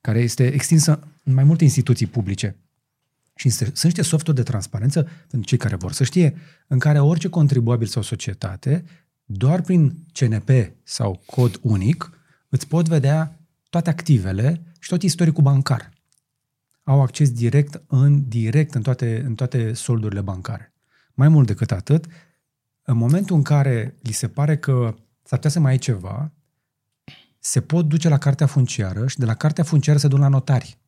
care 0.00 0.20
este 0.20 0.52
extinsă 0.52 1.08
în 1.24 1.34
mai 1.34 1.44
multe 1.44 1.64
instituții 1.64 2.06
publice. 2.06 2.56
Și 3.34 3.48
sunt 3.48 3.82
niște 3.82 4.02
softuri 4.02 4.36
de 4.36 4.42
transparență, 4.42 5.02
pentru 5.02 5.48
cei 5.48 5.58
care 5.58 5.76
vor 5.76 5.92
să 5.92 6.04
știe, 6.04 6.36
în 6.66 6.78
care 6.78 7.00
orice 7.00 7.28
contribuabil 7.28 7.86
sau 7.86 8.02
societate, 8.02 8.84
doar 9.24 9.60
prin 9.60 10.06
CNP 10.12 10.50
sau 10.82 11.22
cod 11.26 11.58
unic, 11.62 12.10
îți 12.48 12.66
pot 12.68 12.88
vedea 12.88 13.40
toate 13.70 13.90
activele 13.90 14.62
și 14.78 14.88
tot 14.88 15.02
istoricul 15.02 15.42
bancar. 15.42 15.90
Au 16.82 17.00
acces 17.00 17.30
direct 17.30 17.82
în, 17.86 18.28
direct 18.28 18.74
în 18.74 18.82
toate, 18.82 19.22
în 19.24 19.34
toate 19.34 19.72
soldurile 19.72 20.20
bancare. 20.20 20.74
Mai 21.14 21.28
mult 21.28 21.46
decât 21.46 21.70
atât, 21.70 22.06
în 22.82 22.96
momentul 22.96 23.36
în 23.36 23.42
care 23.42 23.96
li 24.02 24.12
se 24.12 24.28
pare 24.28 24.58
că 24.58 24.94
s-ar 25.22 25.38
putea 25.38 25.50
să 25.50 25.60
mai 25.60 25.70
ai 25.70 25.78
ceva, 25.78 26.32
se 27.38 27.60
pot 27.60 27.86
duce 27.86 28.08
la 28.08 28.18
cartea 28.18 28.46
funciară 28.46 29.06
și 29.06 29.18
de 29.18 29.24
la 29.24 29.34
cartea 29.34 29.64
funciară 29.64 29.98
se 29.98 30.08
duc 30.08 30.18
la 30.18 30.28
notari. 30.28 30.78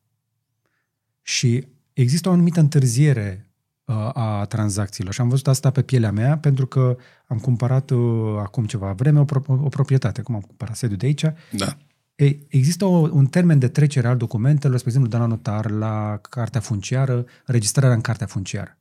Și 1.21 1.67
există 2.01 2.29
o 2.29 2.31
anumită 2.31 2.59
întârziere 2.59 3.49
uh, 3.85 4.09
a 4.13 4.45
tranzacțiilor 4.45 5.13
și 5.13 5.21
am 5.21 5.29
văzut 5.29 5.47
asta 5.47 5.71
pe 5.71 5.81
pielea 5.81 6.11
mea 6.11 6.37
pentru 6.37 6.65
că 6.65 6.97
am 7.27 7.37
cumpărat 7.37 7.89
uh, 7.89 8.37
acum 8.37 8.65
ceva 8.65 8.93
vreme 8.93 9.19
o, 9.19 9.25
pro- 9.25 9.43
o 9.47 9.69
proprietate, 9.69 10.21
cum 10.21 10.35
am 10.35 10.41
cumpărat 10.41 10.75
sediul 10.75 10.97
de 10.97 11.05
aici. 11.05 11.25
Da. 11.51 11.77
Ei, 12.15 12.45
există 12.49 12.85
o, 12.85 13.09
un 13.11 13.25
termen 13.25 13.59
de 13.59 13.67
trecere 13.67 14.07
al 14.07 14.17
documentelor, 14.17 14.77
spre 14.77 14.89
exemplu, 14.89 15.11
de 15.11 15.17
la 15.17 15.25
notar, 15.25 15.69
la 15.69 16.19
cartea 16.29 16.61
funciară, 16.61 17.25
registrarea 17.45 17.95
în 17.95 18.01
cartea 18.01 18.27
funciară 18.27 18.77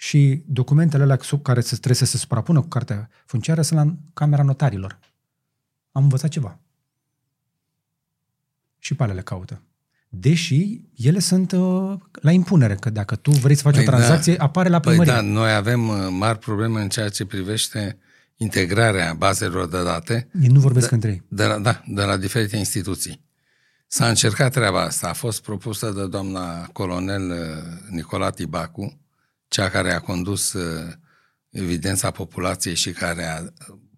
și 0.00 0.42
documentele 0.46 1.02
alea 1.02 1.18
sub 1.20 1.42
care 1.42 1.60
se 1.60 1.74
trebuie 1.74 1.94
să 1.94 2.04
se 2.04 2.16
suprapună 2.16 2.60
cu 2.60 2.68
cartea 2.68 3.10
funciară 3.24 3.62
sunt 3.62 3.78
la 3.78 3.94
camera 4.12 4.42
notarilor. 4.42 4.98
Am 5.92 6.02
învățat 6.02 6.30
ceva. 6.30 6.58
Și 8.78 8.94
pe 8.94 9.02
alea 9.02 9.14
le 9.14 9.22
caută. 9.22 9.62
Deși 10.08 10.80
ele 10.96 11.18
sunt 11.18 11.52
uh, 11.52 11.94
la 12.12 12.30
impunere, 12.30 12.74
că 12.74 12.90
dacă 12.90 13.16
tu 13.16 13.30
vrei 13.30 13.54
să 13.54 13.62
faci 13.62 13.74
păi 13.74 13.82
o 13.82 13.86
tranzacție, 13.86 14.34
da. 14.34 14.44
apare 14.44 14.68
la 14.68 14.80
primărie. 14.80 15.12
Păi 15.12 15.22
da, 15.22 15.28
noi 15.28 15.52
avem 15.52 15.88
uh, 15.88 16.06
mari 16.10 16.38
probleme 16.38 16.80
în 16.80 16.88
ceea 16.88 17.08
ce 17.08 17.24
privește 17.24 17.98
integrarea 18.36 19.14
bazelor 19.14 19.68
de 19.68 19.82
date. 19.82 20.28
Ei 20.42 20.48
nu 20.48 20.60
vorbesc 20.60 20.88
de, 20.88 20.94
între 20.94 21.10
ei. 21.10 21.22
De 21.28 21.44
la, 21.44 21.58
da, 21.58 21.82
de 21.86 22.02
la 22.02 22.16
diferite 22.16 22.56
instituții. 22.56 23.26
S-a 23.86 24.08
încercat 24.08 24.52
treaba 24.52 24.82
asta, 24.82 25.08
a 25.08 25.12
fost 25.12 25.42
propusă 25.42 25.90
de 25.90 26.06
doamna 26.06 26.66
colonel 26.72 27.30
uh, 27.30 27.90
Nicola 27.90 28.30
Tibacu, 28.30 29.00
cea 29.48 29.68
care 29.68 29.92
a 29.92 30.00
condus 30.00 30.52
uh, 30.52 30.92
evidența 31.50 32.10
populației 32.10 32.74
și 32.74 32.90
care 32.90 33.24
a 33.24 33.42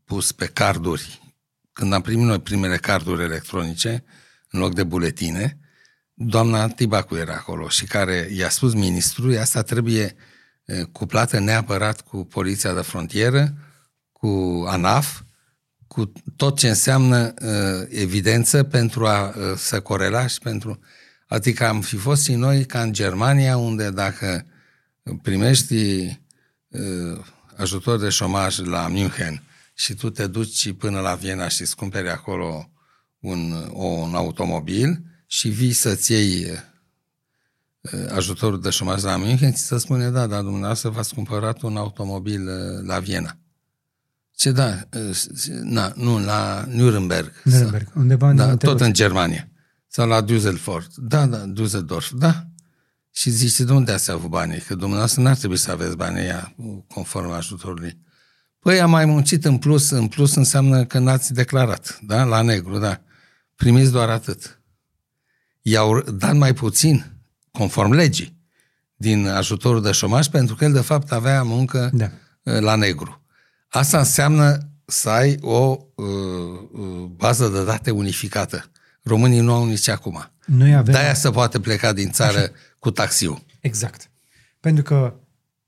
pus 0.05 0.33
pe 0.33 0.47
carduri, 0.47 1.35
când 1.73 1.93
am 1.93 2.01
primit 2.01 2.25
noi 2.27 2.41
primele 2.41 2.77
carduri 2.77 3.23
electronice, 3.23 4.05
în 4.51 4.61
loc 4.61 4.75
de 4.75 4.85
buletine, 4.85 5.59
doamna 6.23 6.69
Tibacu 6.69 7.17
era 7.17 7.35
acolo 7.35 7.69
și 7.69 7.85
care 7.85 8.29
i-a 8.33 8.49
spus 8.49 8.75
ministrului, 8.75 9.39
asta 9.39 9.63
trebuie 9.63 10.17
uh, 10.65 10.85
cuplată 10.93 11.39
neapărat 11.39 12.01
cu 12.01 12.25
poliția 12.25 12.75
de 12.75 12.81
frontieră, 12.81 13.55
cu 14.13 14.65
ANAF, 14.69 15.21
cu 15.87 16.13
tot 16.37 16.59
ce 16.59 16.69
înseamnă 16.69 17.35
uh, 17.43 17.87
evidență 17.89 18.63
pentru 18.63 19.07
a 19.07 19.29
uh, 19.29 19.35
să 19.57 19.81
corela 19.81 20.27
și 20.27 20.39
pentru... 20.39 20.79
Adică 21.27 21.67
am 21.67 21.81
fi 21.81 21.97
fost 21.97 22.25
și 22.25 22.35
noi 22.35 22.65
ca 22.65 22.83
în 22.83 22.93
Germania, 22.93 23.57
unde 23.57 23.91
dacă 23.91 24.47
primești 25.23 25.75
uh, 26.69 27.19
ajutor 27.57 27.99
de 27.99 28.09
șomaj 28.09 28.59
la 28.59 28.89
München 28.89 29.43
și 29.75 29.95
tu 29.95 30.11
te 30.11 30.27
duci 30.27 30.73
până 30.73 31.01
la 31.01 31.15
Viena 31.15 31.49
și 31.49 31.61
îți 31.61 31.77
cumperi 31.77 32.11
acolo 32.11 32.71
un, 33.19 33.69
o, 33.73 33.85
un 33.85 34.15
automobil 34.15 35.10
și 35.33 35.49
vii 35.49 35.73
să-ți 35.73 36.13
iei 36.13 36.51
uh, 37.81 38.13
ajutorul 38.15 38.61
de 38.61 38.71
șomaj 38.71 39.03
la 39.03 39.17
München, 39.17 39.53
ți 39.53 39.63
se 39.63 39.79
spune, 39.79 40.11
da, 40.11 40.27
dar 40.27 40.43
dumneavoastră 40.43 40.89
v-ați 40.89 41.15
cumpărat 41.15 41.63
un 41.63 41.77
automobil 41.77 42.49
uh, 42.49 42.87
la 42.87 42.99
Viena. 42.99 43.39
Ce 44.35 44.53
da, 44.53 44.89
uh, 44.93 45.17
na, 45.63 45.93
nu, 45.97 46.25
la 46.25 46.65
Nuremberg. 46.69 47.33
Nuremberg, 47.45 47.89
sau, 47.93 48.01
undeva 48.01 48.33
da, 48.33 48.57
tot 48.57 48.81
în 48.81 48.93
Germania. 48.93 49.49
Sau 49.87 50.09
la 50.09 50.25
Düsseldorf. 50.25 50.87
Da, 50.97 51.27
da, 51.27 51.53
Düsseldorf, 51.53 52.09
da. 52.13 52.47
Și 53.11 53.31
zice, 53.31 53.65
de 53.65 53.73
unde 53.73 53.93
ați 53.93 54.11
avut 54.11 54.31
banii? 54.31 54.61
Că 54.61 54.75
dumneavoastră 54.75 55.23
n-ar 55.23 55.37
trebui 55.37 55.57
să 55.57 55.71
aveți 55.71 55.97
banii 55.97 56.23
ăia 56.23 56.55
conform 56.95 57.31
ajutorului. 57.31 57.99
Păi 58.59 58.81
am 58.81 58.91
mai 58.91 59.05
muncit 59.05 59.45
în 59.45 59.59
plus, 59.59 59.91
în 59.91 60.09
plus 60.09 60.35
înseamnă 60.35 60.85
că 60.85 60.99
n-ați 60.99 61.33
declarat, 61.33 61.99
da? 62.03 62.25
La 62.25 62.43
negru, 62.43 62.79
da. 62.79 63.03
Primiți 63.57 63.91
doar 63.91 64.09
atât. 64.09 64.60
I-au 65.63 66.01
dat 66.01 66.35
mai 66.35 66.53
puțin, 66.55 67.05
conform 67.51 67.93
legii, 67.93 68.39
din 68.95 69.27
ajutorul 69.27 69.83
de 69.83 69.93
șomaj 69.93 70.27
pentru 70.27 70.55
că 70.55 70.65
el 70.65 70.73
de 70.73 70.81
fapt 70.81 71.13
avea 71.13 71.43
muncă 71.43 71.91
Da. 71.93 72.11
uh, 72.43 72.59
la 72.61 72.75
negru. 72.75 73.23
Asta 73.69 73.99
înseamnă 73.99 74.59
să 74.85 75.09
ai 75.09 75.37
o 75.41 75.77
uh, 75.95 76.07
uh, 76.73 77.05
bază 77.17 77.49
de 77.49 77.65
date 77.65 77.91
unificată. 77.91 78.71
Românii 79.03 79.41
nu 79.41 79.53
au 79.53 79.67
nici 79.67 79.89
acum. 79.89 80.31
Noi 80.47 80.75
avem... 80.75 80.95
De-aia 80.95 81.15
se 81.15 81.31
poate 81.31 81.61
pleca 81.61 81.93
din 81.93 82.11
țară 82.11 82.39
Așa. 82.39 82.51
cu 82.79 82.91
taxiul. 82.91 83.43
Exact. 83.61 84.11
Pentru 84.61 84.83
că 84.83 85.15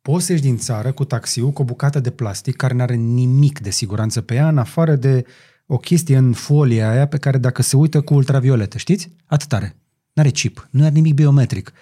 poți 0.03 0.25
să 0.25 0.33
ieși 0.33 0.45
din 0.45 0.59
țară 0.59 0.93
cu 0.93 1.05
taxiul, 1.05 1.51
cu 1.51 1.63
o 1.63 1.65
bucată 1.65 2.01
de 2.01 2.11
plastic 2.11 2.57
care 2.57 2.75
nu 2.75 2.83
are 2.83 2.95
nimic 2.95 3.61
de 3.61 3.71
siguranță 3.71 4.21
pe 4.21 4.35
ea, 4.35 4.49
în 4.49 4.59
afară 4.59 4.95
de 4.95 5.25
o 5.67 5.77
chestie 5.77 6.17
în 6.17 6.33
folia 6.33 6.91
aia 6.91 7.07
pe 7.07 7.19
care 7.19 7.39
dacă 7.39 7.63
se 7.63 7.77
uită 7.77 8.01
cu 8.01 8.15
ultraviolete, 8.15 8.79
știți? 8.79 9.11
Atât 9.27 9.53
are. 9.53 9.77
Nu 10.13 10.23
are 10.23 10.31
chip, 10.31 10.69
nu 10.71 10.85
are 10.85 10.93
nimic 10.93 11.15
biometric. 11.15 11.73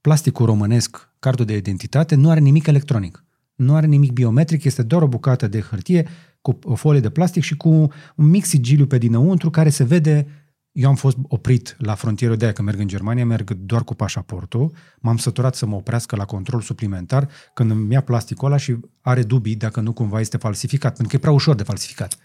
Plasticul 0.00 0.46
românesc, 0.46 1.08
cardul 1.18 1.44
de 1.44 1.56
identitate, 1.56 2.14
nu 2.14 2.30
are 2.30 2.40
nimic 2.40 2.66
electronic. 2.66 3.24
Nu 3.54 3.74
are 3.74 3.86
nimic 3.86 4.12
biometric, 4.12 4.64
este 4.64 4.82
doar 4.82 5.02
o 5.02 5.08
bucată 5.08 5.48
de 5.48 5.60
hârtie 5.60 6.08
cu 6.40 6.58
o 6.62 6.74
folie 6.74 7.00
de 7.00 7.10
plastic 7.10 7.42
și 7.42 7.56
cu 7.56 7.68
un 8.16 8.26
mic 8.26 8.44
sigiliu 8.44 8.86
pe 8.86 8.98
dinăuntru 8.98 9.50
care 9.50 9.68
se 9.68 9.84
vede 9.84 10.26
eu 10.72 10.88
am 10.88 10.94
fost 10.94 11.16
oprit 11.28 11.76
la 11.78 11.94
frontieră 11.94 12.36
de 12.36 12.44
aia 12.44 12.52
că 12.52 12.62
merg 12.62 12.78
în 12.78 12.88
Germania, 12.88 13.26
merg 13.26 13.52
doar 13.52 13.84
cu 13.84 13.94
pașaportul, 13.94 14.72
m-am 14.98 15.16
săturat 15.16 15.54
să 15.54 15.66
mă 15.66 15.76
oprească 15.76 16.16
la 16.16 16.24
control 16.24 16.60
suplimentar 16.60 17.28
când 17.54 17.70
îmi 17.70 17.92
ia 17.92 18.00
plasticul 18.00 18.48
ăla 18.48 18.56
și 18.56 18.76
are 19.00 19.22
dubii 19.22 19.56
dacă 19.56 19.80
nu 19.80 19.92
cumva 19.92 20.20
este 20.20 20.36
falsificat, 20.36 20.96
pentru 20.96 21.08
că 21.08 21.16
e 21.16 21.18
prea 21.18 21.32
ușor 21.32 21.54
de 21.54 21.62
falsificat. 21.62 22.16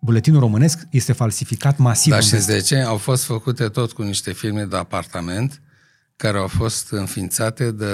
Buletinul 0.00 0.40
românesc 0.40 0.78
este 0.90 1.12
falsificat 1.12 1.78
masiv. 1.78 2.12
Dar 2.12 2.20
în 2.20 2.26
știți 2.26 2.46
vest. 2.46 2.68
de 2.68 2.74
ce? 2.74 2.82
Au 2.82 2.96
fost 2.96 3.24
făcute 3.24 3.68
tot 3.68 3.92
cu 3.92 4.02
niște 4.02 4.32
firme 4.32 4.64
de 4.64 4.76
apartament 4.76 5.60
care 6.16 6.38
au 6.38 6.46
fost 6.46 6.90
înființate 6.90 7.70
de 7.70 7.86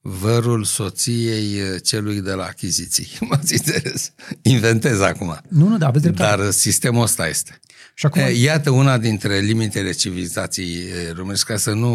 vărul 0.00 0.64
soției 0.64 1.58
eh, 1.58 1.82
celui 1.82 2.20
de 2.20 2.32
la 2.32 2.44
achiziții. 2.44 3.08
Mă 3.28 3.38
înțeles? 3.40 4.12
Inventez 4.42 5.00
acum. 5.00 5.40
Nu, 5.48 5.68
nu, 5.68 5.78
da, 5.78 5.86
aveți 5.86 6.02
dreptate. 6.02 6.42
Dar 6.42 6.50
sistemul 6.50 7.02
ăsta 7.02 7.28
este. 7.28 7.60
și 7.94 8.06
acum, 8.06 8.20
E, 8.20 8.30
Iată 8.30 8.70
una 8.70 8.98
dintre 8.98 9.38
limitele 9.38 9.92
civilizației 9.92 10.74
e, 10.74 11.12
românești, 11.12 11.46
ca 11.46 11.56
să 11.56 11.72
nu 11.72 11.90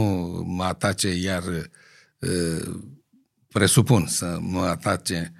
mă 0.47 0.63
atace 0.63 1.09
iar, 1.09 1.43
e, 2.19 2.29
presupun, 3.47 4.07
să 4.07 4.37
mă 4.41 4.61
atace 4.61 5.13
e, 5.13 5.36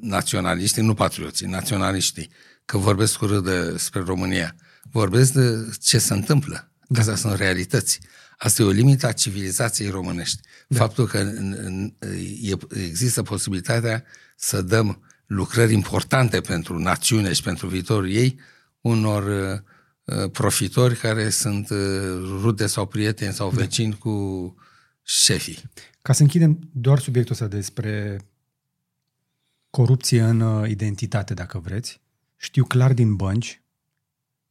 naționaliștii, 0.00 0.82
nu 0.82 0.94
patrioții, 0.94 1.46
naționaliștii, 1.46 2.30
că 2.64 2.78
vorbesc 2.78 3.20
urât 3.20 3.44
despre 3.44 4.00
România. 4.00 4.54
Vorbesc 4.82 5.32
de 5.32 5.76
ce 5.80 5.98
se 5.98 6.12
întâmplă. 6.14 6.70
Da. 6.88 7.00
Astea 7.00 7.14
sunt 7.14 7.36
realități. 7.36 8.00
Asta 8.38 8.62
e 8.62 8.64
o 8.64 8.70
limită 8.70 9.06
a 9.06 9.12
civilizației 9.12 9.88
românești. 9.90 10.40
Da. 10.68 10.78
Faptul 10.78 11.06
că 11.06 11.18
în- 11.18 11.56
în- 11.62 11.94
e- 12.42 12.80
există 12.84 13.22
posibilitatea 13.22 14.04
să 14.36 14.62
dăm 14.62 15.02
lucrări 15.26 15.72
importante 15.72 16.40
pentru 16.40 16.78
națiune 16.78 17.32
și 17.32 17.42
pentru 17.42 17.66
viitorul 17.66 18.10
ei 18.10 18.40
unor 18.80 19.22
uh, 19.52 19.58
uh, 20.16 20.30
profitori 20.30 20.96
care 20.96 21.28
sunt 21.30 21.70
uh, 21.70 21.78
rude 22.40 22.66
sau 22.66 22.86
prieteni 22.86 23.32
sau 23.32 23.48
vecini 23.50 23.98
cu 23.98 24.54
șefii. 25.02 25.58
ca 26.02 26.12
să 26.12 26.22
închidem 26.22 26.58
doar 26.72 26.98
subiectul 26.98 27.32
ăsta 27.32 27.46
despre 27.46 28.18
corupție 29.76 30.22
în 30.22 30.40
uh, 30.40 30.68
identitate, 30.68 31.34
dacă 31.34 31.58
vreți, 31.58 32.00
știu 32.36 32.64
clar 32.64 32.92
din 32.92 33.14
bănci 33.14 33.60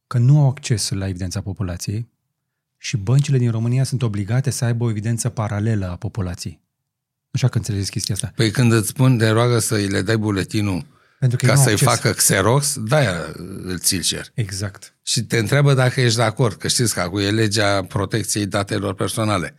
că 0.08 0.18
nu 0.18 0.40
au 0.40 0.48
acces 0.48 0.90
la 0.90 1.08
evidența 1.08 1.42
populației 1.42 2.10
și 2.78 2.98
băncile 2.98 3.38
din 3.38 3.52
România 3.52 3.84
sunt 3.84 4.02
obligate 4.02 4.50
să 4.50 4.66
aibă 4.66 4.84
o 4.84 4.90
evidență 4.90 5.30
paralelă 5.30 5.90
a 5.90 5.96
populației. 5.96 6.60
Așa 7.32 7.48
că 7.48 7.58
înțelegeți 7.58 7.92
chestia 7.92 8.16
asta. 8.16 8.32
Păi 8.36 8.52
când 8.52 8.72
îți 8.72 8.88
spun 8.88 9.18
de 9.18 9.30
roagă 9.30 9.60
să 9.60 9.76
îi 9.76 9.88
le 9.88 10.02
dai 10.02 10.18
buletinul 10.18 10.86
Pentru 11.20 11.38
că 11.38 11.46
ca 11.46 11.52
ei 11.52 11.58
nu 11.58 11.62
au 11.62 11.68
să-i 11.68 11.88
acces. 11.88 12.02
facă 12.02 12.16
Xerox, 12.16 12.78
da, 12.80 13.00
îl 13.64 13.80
ți-l 13.80 14.02
cer. 14.02 14.32
Exact. 14.34 14.96
Și 15.04 15.24
te 15.24 15.38
întreabă 15.38 15.74
dacă 15.74 16.02
ești 16.02 16.18
de 16.18 16.24
acord, 16.24 16.56
că 16.56 16.68
știți 16.68 16.94
că 16.94 17.00
acum 17.00 17.20
e 17.20 17.30
legea 17.30 17.84
protecției 17.84 18.46
datelor 18.46 18.94
personale. 18.94 19.56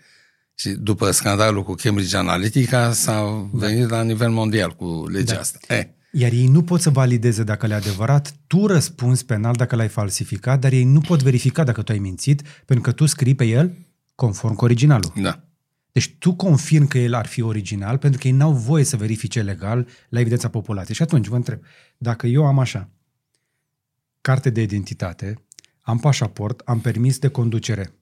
Și 0.58 0.68
după 0.70 1.10
scandalul 1.10 1.62
cu 1.62 1.74
Cambridge 1.74 2.16
Analytica 2.16 2.92
s-a 2.92 3.48
venit 3.52 3.88
la 3.88 4.02
nivel 4.02 4.30
mondial 4.30 4.70
cu 4.76 5.08
legea 5.08 5.34
Da. 5.34 5.40
asta. 5.40 5.74
E, 5.74 5.90
Iar 6.12 6.32
ei 6.32 6.46
nu 6.46 6.62
pot 6.62 6.80
să 6.80 6.90
valideze 6.90 7.42
dacă 7.42 7.66
le 7.66 7.74
adevărat, 7.74 8.34
tu 8.46 8.66
răspunzi 8.66 9.24
penal 9.24 9.54
dacă 9.54 9.76
l-ai 9.76 9.88
falsificat, 9.88 10.60
dar 10.60 10.72
ei 10.72 10.84
nu 10.84 11.00
pot 11.00 11.22
verifica 11.22 11.64
dacă 11.64 11.82
tu 11.82 11.92
ai 11.92 11.98
mințit, 11.98 12.42
pentru 12.42 12.84
că 12.84 12.92
tu 12.92 13.06
scrii 13.06 13.34
pe 13.34 13.44
el 13.44 13.76
conform 14.14 14.54
cu 14.54 14.64
originalul. 14.64 15.12
da. 15.20 15.40
Deci 15.92 16.16
tu 16.18 16.34
confirmi 16.34 16.88
că 16.88 16.98
el 16.98 17.14
ar 17.14 17.26
fi 17.26 17.42
original, 17.42 17.98
pentru 17.98 18.20
că 18.20 18.26
ei 18.26 18.32
n-au 18.32 18.52
voie 18.52 18.84
să 18.84 18.96
verifice 18.96 19.42
legal 19.42 19.88
la 20.08 20.20
evidența 20.20 20.48
populației. 20.48 20.94
Și 20.96 21.02
atunci 21.02 21.26
vă 21.26 21.36
întreb, 21.36 21.60
dacă 21.98 22.26
eu 22.26 22.46
am 22.46 22.58
așa, 22.58 22.90
carte 24.20 24.50
de 24.50 24.62
identitate, 24.62 25.44
am 25.80 25.98
pașaport, 25.98 26.60
am 26.64 26.80
permis 26.80 27.18
de 27.18 27.28
conducere, 27.28 27.92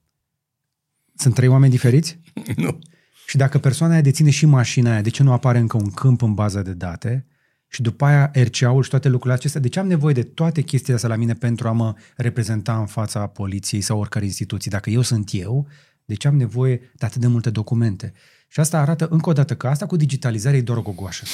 sunt 1.15 1.33
trei 1.33 1.47
oameni 1.47 1.71
diferiți? 1.71 2.19
Nu. 2.55 2.79
Și 3.27 3.37
dacă 3.37 3.57
persoana 3.57 3.93
aia 3.93 4.01
deține 4.01 4.29
și 4.29 4.45
mașina 4.45 4.91
aia, 4.91 5.01
de 5.01 5.09
ce 5.09 5.23
nu 5.23 5.31
apare 5.31 5.59
încă 5.59 5.77
un 5.77 5.91
câmp 5.91 6.21
în 6.21 6.33
baza 6.33 6.61
de 6.61 6.73
date? 6.73 7.25
Și 7.67 7.81
după 7.81 8.05
aia 8.05 8.31
RCA-ul 8.33 8.83
și 8.83 8.89
toate 8.89 9.07
lucrurile 9.07 9.33
acestea, 9.33 9.61
de 9.61 9.67
ce 9.67 9.79
am 9.79 9.87
nevoie 9.87 10.13
de 10.13 10.23
toate 10.23 10.61
chestiile 10.61 10.95
astea 10.95 11.09
la 11.09 11.15
mine 11.15 11.33
pentru 11.33 11.67
a 11.67 11.71
mă 11.71 11.93
reprezenta 12.15 12.79
în 12.79 12.85
fața 12.85 13.27
poliției 13.27 13.81
sau 13.81 13.99
oricare 13.99 14.25
instituții? 14.25 14.71
Dacă 14.71 14.89
eu 14.89 15.01
sunt 15.01 15.29
eu, 15.33 15.67
de 16.05 16.15
ce 16.15 16.27
am 16.27 16.35
nevoie 16.35 16.77
de 16.77 17.05
atât 17.05 17.21
de 17.21 17.27
multe 17.27 17.49
documente? 17.49 18.13
Și 18.47 18.59
asta 18.59 18.79
arată 18.79 19.07
încă 19.07 19.29
o 19.29 19.33
dată 19.33 19.55
că 19.55 19.67
asta 19.67 19.85
cu 19.85 19.95
digitalizarea 19.95 20.59
e 20.59 20.61
doar 20.61 20.77
o 20.77 20.81
gogoașă. 20.81 21.25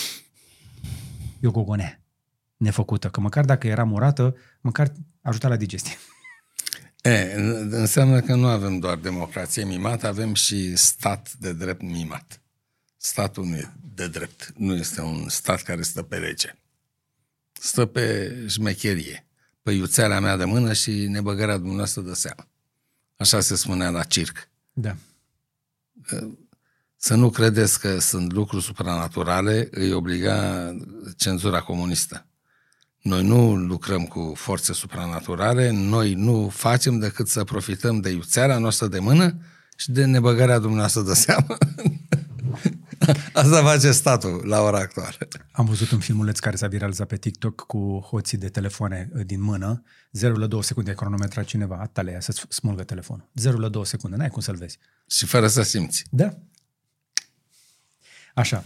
E 1.39 1.47
o 1.47 1.51
gogonea 1.51 2.01
nefăcută, 2.57 3.09
că 3.09 3.19
măcar 3.19 3.45
dacă 3.45 3.67
era 3.67 3.83
murată, 3.83 4.35
măcar 4.61 4.91
ajuta 5.21 5.47
la 5.47 5.55
digestie. 5.55 5.93
E, 7.01 7.33
înseamnă 7.69 8.21
că 8.21 8.35
nu 8.35 8.47
avem 8.47 8.79
doar 8.79 8.97
democrație 8.97 9.63
mimată, 9.63 10.07
avem 10.07 10.33
și 10.33 10.75
stat 10.75 11.33
de 11.33 11.53
drept 11.53 11.81
mimat. 11.81 12.41
Statul 12.97 13.45
nu 13.45 13.55
e 13.55 13.73
de 13.93 14.07
drept, 14.07 14.53
nu 14.57 14.75
este 14.75 15.01
un 15.01 15.29
stat 15.29 15.61
care 15.61 15.81
stă 15.81 16.03
pe 16.03 16.17
lege. 16.17 16.55
Stă 17.51 17.85
pe 17.85 18.35
șmecherie, 18.47 19.25
pe 19.61 19.71
iuțeala 19.71 20.19
mea 20.19 20.37
de 20.37 20.45
mână 20.45 20.73
și 20.73 20.91
nebăgarea 20.91 21.57
dumneavoastră 21.57 22.01
de 22.01 22.13
seamă. 22.13 22.47
Așa 23.15 23.39
se 23.39 23.55
spunea 23.55 23.89
la 23.89 24.03
circ. 24.03 24.49
Da. 24.73 24.95
Să 26.95 27.15
nu 27.15 27.29
credeți 27.29 27.79
că 27.79 27.99
sunt 27.99 28.31
lucruri 28.31 28.63
supranaturale, 28.63 29.67
îi 29.71 29.91
obliga 29.91 30.71
cenzura 31.17 31.61
comunistă. 31.61 32.25
Noi 33.01 33.23
nu 33.23 33.55
lucrăm 33.55 34.05
cu 34.05 34.33
forțe 34.35 34.73
supranaturale, 34.73 35.69
noi 35.71 36.13
nu 36.13 36.49
facem 36.49 36.99
decât 36.99 37.27
să 37.27 37.43
profităm 37.43 37.99
de 37.99 38.09
iuțeala 38.09 38.57
noastră 38.57 38.87
de 38.87 38.99
mână 38.99 39.37
și 39.75 39.91
de 39.91 40.05
nebăgarea 40.05 40.59
dumneavoastră 40.59 41.01
de 41.01 41.13
seamă. 41.13 41.57
Asta 43.33 43.63
face 43.63 43.91
statul 43.91 44.41
la 44.45 44.61
ora 44.61 44.79
actuală. 44.79 45.17
Am 45.51 45.65
văzut 45.65 45.91
un 45.91 45.99
filmuleț 45.99 46.39
care 46.39 46.55
s-a 46.55 46.67
viralizat 46.67 47.07
pe 47.07 47.17
TikTok 47.17 47.65
cu 47.65 47.99
hoții 48.09 48.37
de 48.37 48.49
telefoane 48.49 49.09
uh, 49.13 49.25
din 49.25 49.41
mână, 49.41 49.83
0 50.11 50.37
la 50.37 50.47
2 50.47 50.63
secunde 50.63 50.93
cronometra 50.93 51.43
cineva, 51.43 51.77
atalea 51.81 52.19
să 52.19 52.45
smulgă 52.49 52.83
telefonul. 52.83 53.29
0 53.33 53.59
la 53.59 53.69
2 53.69 53.85
secunde, 53.85 54.15
n-ai 54.15 54.29
cum 54.29 54.41
să-l 54.41 54.55
vezi. 54.55 54.77
Și 55.09 55.25
fără 55.25 55.47
să 55.47 55.61
simți. 55.61 56.05
Da. 56.09 56.37
Așa. 58.33 58.63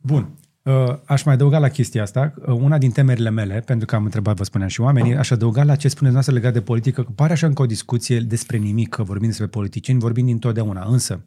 Bun. 0.00 0.38
Uh, 0.64 0.96
Aș 1.04 1.22
mai 1.22 1.34
adăuga 1.34 1.58
la 1.58 1.68
chestia 1.68 2.02
asta, 2.02 2.34
uh, 2.36 2.46
una 2.46 2.78
din 2.78 2.90
temerile 2.90 3.30
mele, 3.30 3.60
pentru 3.60 3.86
că 3.86 3.94
am 3.94 4.04
întrebat, 4.04 4.36
vă 4.36 4.44
spuneam 4.44 4.68
și 4.68 4.80
oamenii, 4.80 5.16
aș 5.16 5.30
adăuga 5.30 5.64
la 5.64 5.76
ce 5.76 5.88
spuneți 5.88 6.12
noastră 6.12 6.34
legat 6.34 6.52
de 6.52 6.60
politică, 6.60 7.02
că 7.02 7.10
pare 7.10 7.32
așa 7.32 7.46
încă 7.46 7.62
o 7.62 7.66
discuție 7.66 8.20
despre 8.20 8.56
nimic, 8.56 8.88
că 8.88 9.02
vorbim 9.02 9.28
despre 9.28 9.46
politicieni, 9.46 10.00
vorbim 10.00 10.26
dintotdeauna. 10.26 10.84
Însă, 10.84 11.24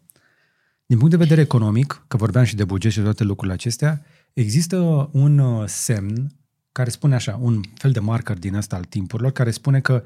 din 0.86 0.98
punct 0.98 1.12
de 1.12 1.18
vedere 1.18 1.42
economic, 1.42 2.04
că 2.08 2.18
vorbeam 2.18 2.46
și 2.46 2.56
de 2.56 2.64
buget 2.64 2.92
și 2.92 2.98
de 2.98 3.04
toate 3.04 3.24
lucrurile 3.24 3.54
acestea, 3.54 4.06
există 4.34 5.10
un 5.12 5.38
uh, 5.38 5.64
semn 5.68 6.32
care 6.72 6.90
spune 6.90 7.16
așa, 7.16 7.40
un 7.42 7.62
fel 7.76 7.92
de 7.92 8.00
marker 8.00 8.38
din 8.38 8.56
ăsta 8.56 8.76
al 8.76 8.84
timpurilor, 8.84 9.32
care 9.32 9.52
spune 9.52 9.80
că 9.80 10.04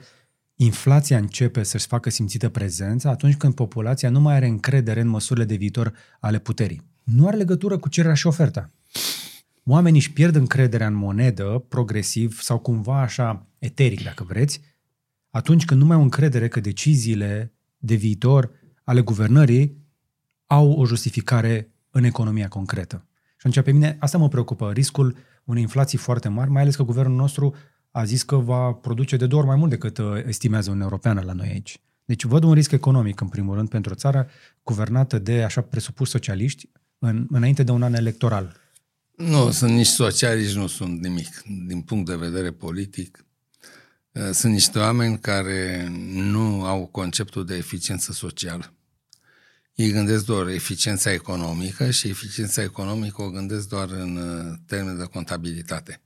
inflația 0.55 1.17
începe 1.17 1.63
să-și 1.63 1.87
facă 1.87 2.09
simțită 2.09 2.49
prezența 2.49 3.09
atunci 3.09 3.35
când 3.35 3.53
populația 3.53 4.09
nu 4.09 4.19
mai 4.19 4.35
are 4.35 4.47
încredere 4.47 5.01
în 5.01 5.07
măsurile 5.07 5.45
de 5.45 5.55
viitor 5.55 5.93
ale 6.19 6.39
puterii. 6.39 6.81
Nu 7.03 7.27
are 7.27 7.37
legătură 7.37 7.77
cu 7.77 7.89
cererea 7.89 8.15
și 8.15 8.27
oferta. 8.27 8.69
Oamenii 9.65 9.99
își 9.99 10.11
pierd 10.11 10.35
încrederea 10.35 10.87
în 10.87 10.93
monedă 10.93 11.65
progresiv 11.67 12.39
sau 12.41 12.59
cumva 12.59 13.01
așa 13.01 13.47
eteric, 13.59 14.03
dacă 14.03 14.23
vreți, 14.23 14.61
atunci 15.29 15.65
când 15.65 15.79
nu 15.79 15.85
mai 15.85 15.95
au 15.95 16.01
încredere 16.01 16.47
că 16.47 16.59
deciziile 16.59 17.53
de 17.77 17.95
viitor 17.95 18.51
ale 18.83 19.01
guvernării 19.01 19.77
au 20.45 20.71
o 20.71 20.85
justificare 20.85 21.71
în 21.89 22.03
economia 22.03 22.47
concretă. 22.47 23.05
Și 23.13 23.47
atunci 23.47 23.63
pe 23.63 23.71
mine 23.71 23.97
asta 23.99 24.17
mă 24.17 24.27
preocupă, 24.27 24.71
riscul 24.71 25.15
unei 25.43 25.61
inflații 25.61 25.97
foarte 25.97 26.27
mari, 26.27 26.49
mai 26.49 26.61
ales 26.61 26.75
că 26.75 26.83
guvernul 26.83 27.15
nostru 27.15 27.55
a 27.91 28.03
zis 28.03 28.23
că 28.23 28.35
va 28.35 28.71
produce 28.71 29.17
de 29.17 29.27
două 29.27 29.41
ori 29.41 29.49
mai 29.49 29.59
mult 29.59 29.69
decât 29.69 29.97
uh, 29.97 30.05
estimează 30.25 30.69
Uniunea 30.69 30.89
Europeană 30.89 31.21
la 31.21 31.33
noi 31.33 31.47
aici. 31.47 31.81
Deci 32.05 32.23
văd 32.23 32.43
un 32.43 32.53
risc 32.53 32.71
economic, 32.71 33.21
în 33.21 33.27
primul 33.27 33.55
rând, 33.55 33.69
pentru 33.69 33.91
o 33.91 33.95
țară 33.95 34.27
guvernată 34.63 35.19
de, 35.19 35.43
așa 35.43 35.61
presupus, 35.61 36.09
socialiști, 36.09 36.69
în, 36.99 37.27
înainte 37.29 37.63
de 37.63 37.71
un 37.71 37.83
an 37.83 37.93
electoral. 37.93 38.55
Nu, 39.21 39.51
sunt 39.51 39.71
nici 39.71 39.87
socialiști, 39.87 40.57
nu 40.57 40.67
sunt 40.67 41.01
nimic. 41.01 41.43
Din 41.67 41.81
punct 41.81 42.05
de 42.05 42.15
vedere 42.15 42.51
politic, 42.51 43.25
uh, 44.11 44.29
sunt 44.31 44.53
niște 44.53 44.79
oameni 44.79 45.19
care 45.19 45.87
nu 46.13 46.63
au 46.65 46.85
conceptul 46.85 47.45
de 47.45 47.55
eficiență 47.55 48.11
socială. 48.11 48.73
Ei 49.75 49.91
gândesc 49.91 50.25
doar 50.25 50.47
eficiența 50.47 51.11
economică 51.11 51.91
și 51.91 52.07
eficiența 52.07 52.61
economică 52.61 53.21
o 53.21 53.29
gândesc 53.29 53.67
doar 53.67 53.89
în 53.89 54.15
uh, 54.15 54.57
termen 54.65 54.97
de 54.97 55.03
contabilitate. 55.03 56.01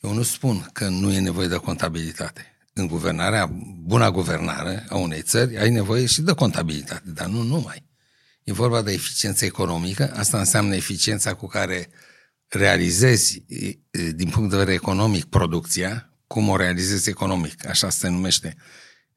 Eu 0.00 0.12
nu 0.12 0.22
spun 0.22 0.70
că 0.72 0.88
nu 0.88 1.12
e 1.12 1.20
nevoie 1.20 1.48
de 1.48 1.56
contabilitate. 1.56 2.56
În 2.72 2.86
guvernarea, 2.86 3.46
buna 3.82 4.10
guvernare 4.10 4.86
a 4.88 4.96
unei 4.96 5.22
țări, 5.22 5.58
ai 5.58 5.70
nevoie 5.70 6.06
și 6.06 6.20
de 6.20 6.32
contabilitate, 6.32 7.10
dar 7.10 7.26
nu 7.26 7.42
numai. 7.42 7.84
E 8.44 8.52
vorba 8.52 8.82
de 8.82 8.92
eficiență 8.92 9.44
economică, 9.44 10.12
asta 10.14 10.38
înseamnă 10.38 10.74
eficiența 10.74 11.34
cu 11.34 11.46
care 11.46 11.90
realizezi, 12.50 13.44
din 14.14 14.28
punct 14.28 14.50
de 14.50 14.56
vedere 14.56 14.74
economic, 14.74 15.24
producția, 15.24 16.12
cum 16.26 16.48
o 16.48 16.56
realizezi 16.56 17.08
economic, 17.08 17.66
așa 17.66 17.90
se 17.90 18.08
numește 18.08 18.56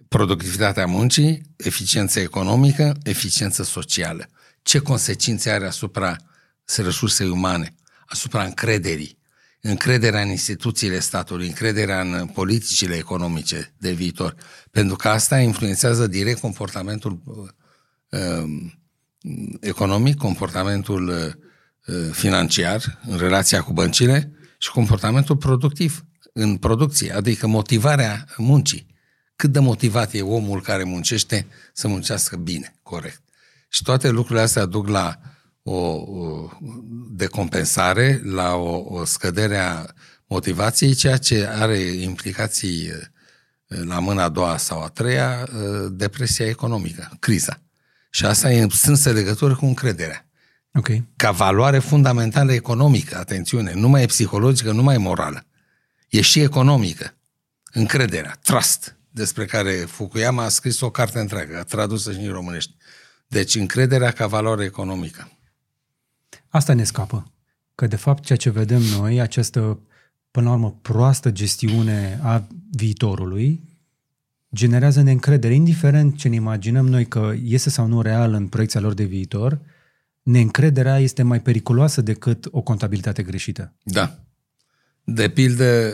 productivitatea 0.07 0.85
muncii, 0.85 1.41
eficiență 1.55 2.19
economică, 2.19 2.97
eficiență 3.03 3.63
socială. 3.63 4.29
Ce 4.61 4.79
consecințe 4.79 5.49
are 5.49 5.65
asupra 5.65 6.15
resursei 6.75 7.29
umane, 7.29 7.75
asupra 8.05 8.43
încrederii, 8.43 9.17
încrederea 9.61 10.21
în 10.21 10.29
instituțiile 10.29 10.99
statului, 10.99 11.47
încrederea 11.47 12.01
în 12.01 12.25
politicile 12.33 12.95
economice 12.95 13.73
de 13.77 13.91
viitor. 13.91 14.35
Pentru 14.71 14.95
că 14.95 15.09
asta 15.09 15.39
influențează 15.39 16.07
direct 16.07 16.39
comportamentul 16.39 17.21
uh, 18.09 18.19
economic, 19.59 20.17
comportamentul 20.17 21.07
uh, 21.07 21.33
financiar 22.11 22.99
în 23.07 23.17
relația 23.17 23.61
cu 23.61 23.73
băncile 23.73 24.31
și 24.57 24.71
comportamentul 24.71 25.37
productiv 25.37 26.05
în 26.33 26.57
producție, 26.57 27.15
adică 27.15 27.47
motivarea 27.47 28.25
muncii. 28.37 28.87
Cât 29.35 29.51
de 29.51 29.59
motivat 29.59 30.13
e 30.13 30.21
omul 30.21 30.61
care 30.61 30.83
muncește 30.83 31.47
să 31.73 31.87
muncească 31.87 32.35
bine, 32.35 32.75
corect. 32.83 33.21
Și 33.69 33.83
toate 33.83 34.09
lucrurile 34.09 34.43
astea 34.43 34.65
duc 34.65 34.87
la 34.87 35.19
o, 35.63 35.77
o 35.77 36.49
decompensare, 37.09 38.21
la 38.23 38.55
o, 38.55 38.95
o 38.95 39.05
scădere 39.05 39.57
a 39.57 39.85
motivației, 40.27 40.93
ceea 40.93 41.17
ce 41.17 41.47
are 41.47 41.77
implicații 41.79 42.91
la 43.67 43.99
mâna 43.99 44.23
a 44.23 44.29
doua 44.29 44.57
sau 44.57 44.81
a 44.83 44.87
treia, 44.87 45.47
depresia 45.91 46.47
economică, 46.47 47.11
criza. 47.19 47.61
Și 48.09 48.25
asta 48.25 48.51
e 48.51 48.61
în 48.61 48.69
strânsă 48.69 49.11
legătură 49.11 49.55
cu 49.55 49.65
încrederea. 49.65 50.27
Okay. 50.73 51.07
Ca 51.15 51.31
valoare 51.31 51.79
fundamentală 51.79 52.53
economică, 52.53 53.17
atențiune, 53.17 53.73
nu 53.73 53.87
mai 53.87 54.01
e 54.01 54.05
psihologică, 54.05 54.71
nu 54.71 54.83
mai 54.83 54.95
e 54.95 54.97
morală. 54.97 55.45
E 56.09 56.21
și 56.21 56.39
economică. 56.39 57.13
Încrederea, 57.71 58.37
trust, 58.43 58.97
despre 59.09 59.45
care 59.45 59.71
Fukuyama 59.71 60.43
a 60.43 60.49
scris 60.49 60.79
o 60.81 60.89
carte 60.89 61.19
întreagă, 61.19 61.65
tradusă 61.67 62.11
și 62.11 62.19
în 62.19 62.31
românești. 62.31 62.75
Deci 63.27 63.55
încrederea 63.55 64.11
ca 64.11 64.27
valoare 64.27 64.63
economică. 64.63 65.31
Asta 66.47 66.73
ne 66.73 66.83
scapă. 66.83 67.31
Că 67.75 67.87
de 67.87 67.95
fapt 67.95 68.23
ceea 68.23 68.37
ce 68.37 68.49
vedem 68.49 68.81
noi, 68.81 69.21
această, 69.21 69.79
până 70.31 70.47
la 70.47 70.53
urmă, 70.53 70.79
proastă 70.81 71.31
gestiune 71.31 72.19
a 72.23 72.47
viitorului, 72.71 73.61
generează 74.55 75.01
neîncredere, 75.01 75.53
indiferent 75.53 76.17
ce 76.17 76.27
ne 76.27 76.35
imaginăm 76.35 76.87
noi 76.87 77.05
că 77.05 77.33
iese 77.43 77.69
sau 77.69 77.87
nu 77.87 78.01
real 78.01 78.33
în 78.33 78.47
proiecția 78.47 78.79
lor 78.79 78.93
de 78.93 79.03
viitor, 79.03 79.59
neîncrederea 80.23 80.99
este 80.99 81.23
mai 81.23 81.41
periculoasă 81.41 82.01
decât 82.01 82.47
o 82.51 82.61
contabilitate 82.61 83.23
greșită. 83.23 83.73
Da. 83.83 84.19
De 85.03 85.29
pildă, 85.29 85.93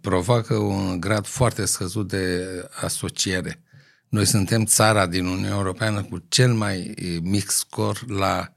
provoacă 0.00 0.54
un 0.54 1.00
grad 1.00 1.26
foarte 1.26 1.64
scăzut 1.64 2.08
de 2.08 2.44
asociere. 2.80 3.62
Noi 4.08 4.24
suntem 4.24 4.64
țara 4.64 5.06
din 5.06 5.26
Uniunea 5.26 5.50
Europeană 5.50 6.02
cu 6.02 6.24
cel 6.28 6.52
mai 6.52 6.94
mic 7.22 7.50
scor 7.50 8.08
la 8.08 8.52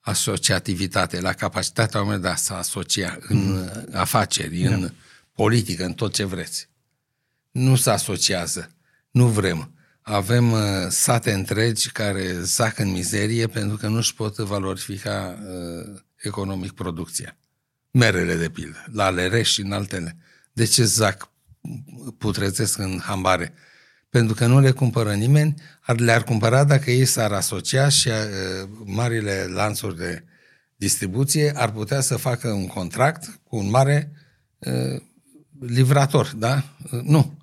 asociativitate, 0.00 1.20
la 1.20 1.32
capacitatea 1.32 2.00
oamenilor 2.00 2.24
de 2.24 2.32
a 2.32 2.36
se 2.36 2.52
asocia 2.52 3.18
în 3.28 3.52
mm. 3.52 3.70
afaceri, 3.92 4.62
în 4.62 4.80
da. 4.80 4.88
politică, 5.34 5.84
în 5.84 5.92
tot 5.92 6.12
ce 6.12 6.24
vreți 6.24 6.68
nu 7.56 7.76
se 7.76 7.90
asociază. 7.90 8.70
Nu 9.10 9.26
vrem. 9.26 9.70
Avem 10.08 10.52
uh, 10.52 10.60
sate 10.88 11.32
întregi 11.32 11.92
care 11.92 12.40
zac 12.40 12.78
în 12.78 12.90
mizerie 12.90 13.46
pentru 13.46 13.76
că 13.76 13.88
nu 13.88 13.96
își 13.96 14.14
pot 14.14 14.36
valorifica 14.36 15.38
uh, 15.38 16.00
economic 16.16 16.72
producția. 16.72 17.36
Merele, 17.90 18.34
de 18.34 18.48
pildă, 18.48 18.84
la 18.92 19.10
Lereș 19.10 19.52
și 19.52 19.60
în 19.60 19.72
altele. 19.72 20.16
De 20.52 20.64
ce 20.64 20.84
zac 20.84 21.30
putrezesc 22.18 22.78
în 22.78 23.00
hambare? 23.04 23.54
Pentru 24.10 24.34
că 24.34 24.46
nu 24.46 24.60
le 24.60 24.70
cumpără 24.70 25.14
nimeni, 25.14 25.54
ar, 25.80 25.98
le-ar 25.98 26.22
cumpăra 26.22 26.64
dacă 26.64 26.90
ei 26.90 27.04
s-ar 27.04 27.32
asocia 27.32 27.88
și 27.88 28.08
uh, 28.08 28.68
marile 28.84 29.46
lanțuri 29.48 29.96
de 29.96 30.24
distribuție 30.76 31.52
ar 31.56 31.70
putea 31.70 32.00
să 32.00 32.16
facă 32.16 32.48
un 32.48 32.66
contract 32.66 33.40
cu 33.44 33.56
un 33.56 33.70
mare 33.70 34.12
uh, 34.58 35.00
livrator, 35.60 36.32
da? 36.36 36.62
Uh, 36.92 37.00
nu. 37.02 37.35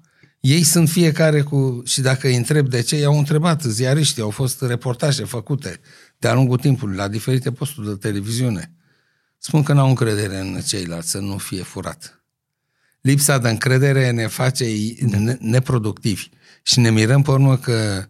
Ei 0.45 0.63
sunt 0.63 0.89
fiecare 0.89 1.41
cu... 1.41 1.81
Și 1.85 2.01
dacă 2.01 2.27
îi 2.27 2.35
întreb 2.35 2.67
de 2.67 2.81
ce, 2.81 2.95
i-au 2.95 3.17
întrebat 3.17 3.61
ziariștii, 3.61 4.21
au 4.21 4.29
fost 4.29 4.61
reportaje 4.61 5.23
făcute 5.23 5.79
de-a 6.17 6.33
lungul 6.33 6.57
timpului 6.57 6.95
la 6.95 7.07
diferite 7.07 7.51
posturi 7.51 7.87
de 7.87 7.95
televiziune. 7.95 8.71
Spun 9.37 9.63
că 9.63 9.73
n-au 9.73 9.87
încredere 9.87 10.39
în 10.39 10.61
ceilalți, 10.65 11.09
să 11.09 11.17
nu 11.17 11.37
fie 11.37 11.61
furat. 11.61 12.23
Lipsa 13.01 13.37
de 13.37 13.49
încredere 13.49 14.11
ne 14.11 14.27
face 14.27 14.65
da. 15.01 15.17
neproductivi 15.39 16.29
și 16.63 16.79
ne 16.79 16.91
mirăm 16.91 17.21
pe 17.21 17.31
urmă 17.31 17.57
că 17.57 18.07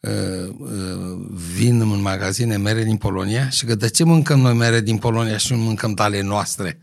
uh, 0.00 0.54
uh, 0.58 1.26
vin 1.54 1.80
în 1.80 2.00
magazine 2.00 2.56
mere 2.56 2.84
din 2.84 2.96
Polonia 2.96 3.48
și 3.48 3.64
că 3.64 3.74
de 3.74 3.88
ce 3.88 4.04
mâncăm 4.04 4.40
noi 4.40 4.54
mere 4.54 4.80
din 4.80 4.98
Polonia 4.98 5.36
și 5.36 5.52
nu 5.52 5.58
mâncăm 5.58 5.94
ale 5.96 6.22
noastre? 6.22 6.78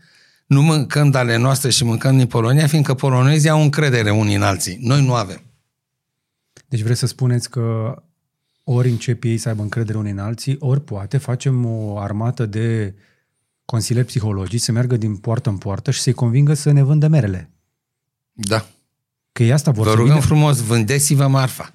Nu 0.46 0.62
mâncăm 0.62 1.10
de 1.10 1.18
ale 1.18 1.36
noastre 1.36 1.70
și 1.70 1.84
mâncăm 1.84 2.16
din 2.16 2.26
Polonia, 2.26 2.66
fiindcă 2.66 2.94
polonezii 2.94 3.48
au 3.48 3.62
încredere 3.62 4.10
unii 4.10 4.34
în 4.34 4.42
alții. 4.42 4.78
Noi 4.80 5.04
nu 5.04 5.14
avem. 5.14 5.42
Deci 6.68 6.82
vreți 6.82 6.98
să 6.98 7.06
spuneți 7.06 7.50
că 7.50 7.94
ori 8.64 8.90
încep 8.90 9.24
ei 9.24 9.38
să 9.38 9.48
aibă 9.48 9.62
încredere 9.62 9.98
unii 9.98 10.12
în 10.12 10.18
alții, 10.18 10.56
ori 10.58 10.80
poate 10.80 11.18
facem 11.18 11.64
o 11.64 11.98
armată 11.98 12.46
de 12.46 12.94
consilieri 13.64 14.06
psihologici 14.06 14.60
să 14.60 14.72
meargă 14.72 14.96
din 14.96 15.16
poartă 15.16 15.48
în 15.48 15.56
poartă 15.56 15.90
și 15.90 16.00
să-i 16.00 16.12
convingă 16.12 16.54
să 16.54 16.70
ne 16.70 16.82
vândă 16.82 17.08
merele. 17.08 17.50
Da. 18.32 18.66
Că 19.32 19.42
e 19.42 19.52
asta 19.52 19.70
vor 19.70 19.86
Vă 19.86 19.94
rugăm 19.94 20.20
frumos, 20.20 20.60
vândeți-vă 20.60 21.26
marfa. 21.26 21.73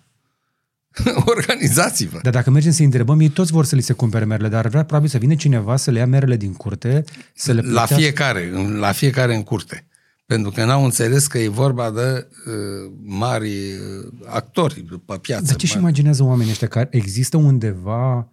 Organizați-vă. 1.35 2.19
Dar 2.21 2.33
dacă 2.33 2.49
mergem 2.49 2.71
să 2.71 2.83
întrebăm, 2.83 3.19
ei 3.19 3.29
toți 3.29 3.51
vor 3.51 3.65
să 3.65 3.75
li 3.75 3.81
se 3.81 3.93
cumpere 3.93 4.25
merele, 4.25 4.47
dar 4.47 4.67
vrea 4.67 4.83
probabil 4.83 5.09
să 5.09 5.17
vină 5.17 5.35
cineva 5.35 5.75
să 5.75 5.91
le 5.91 5.99
ia 5.99 6.05
merele 6.05 6.37
din 6.37 6.53
curte, 6.53 7.03
să 7.35 7.51
le 7.51 7.61
La 7.61 7.85
fiecare, 7.85 8.51
la 8.79 8.91
fiecare 8.91 9.35
în 9.35 9.43
curte. 9.43 9.83
Pentru 10.25 10.51
că 10.51 10.65
n-au 10.65 10.83
înțeles 10.83 11.27
că 11.27 11.37
e 11.37 11.47
vorba 11.47 11.91
de 11.91 12.27
uh, 12.45 12.91
mari 13.03 13.49
uh, 13.49 14.11
actori 14.25 14.85
pe 15.05 15.17
piață. 15.21 15.43
Dar 15.45 15.55
ce-și 15.55 15.77
imaginează 15.77 16.23
oamenii 16.23 16.51
ăștia? 16.51 16.67
Că 16.67 16.87
există 16.89 17.37
undeva 17.37 18.29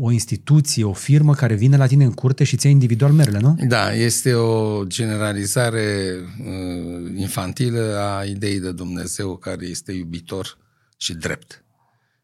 o 0.00 0.10
instituție, 0.10 0.84
o 0.84 0.92
firmă 0.92 1.34
care 1.34 1.54
vine 1.54 1.76
la 1.76 1.86
tine 1.86 2.04
în 2.04 2.12
curte 2.12 2.44
și 2.44 2.56
ți 2.56 2.68
individual 2.68 3.12
merele, 3.12 3.38
nu? 3.38 3.56
Da, 3.68 3.94
este 3.94 4.34
o 4.34 4.84
generalizare 4.84 6.16
uh, 6.40 7.12
infantilă 7.16 7.98
a 7.98 8.24
ideii 8.24 8.60
de 8.60 8.72
Dumnezeu 8.72 9.36
care 9.36 9.66
este 9.66 9.92
iubitor 9.92 10.58
și 11.02 11.14
drept. 11.14 11.64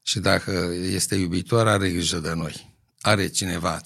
Și 0.03 0.19
dacă 0.19 0.71
este 0.91 1.15
iubitor, 1.15 1.69
are 1.69 1.91
grijă 1.91 2.19
de 2.19 2.33
noi. 2.35 2.77
Are 3.01 3.29
cineva, 3.29 3.81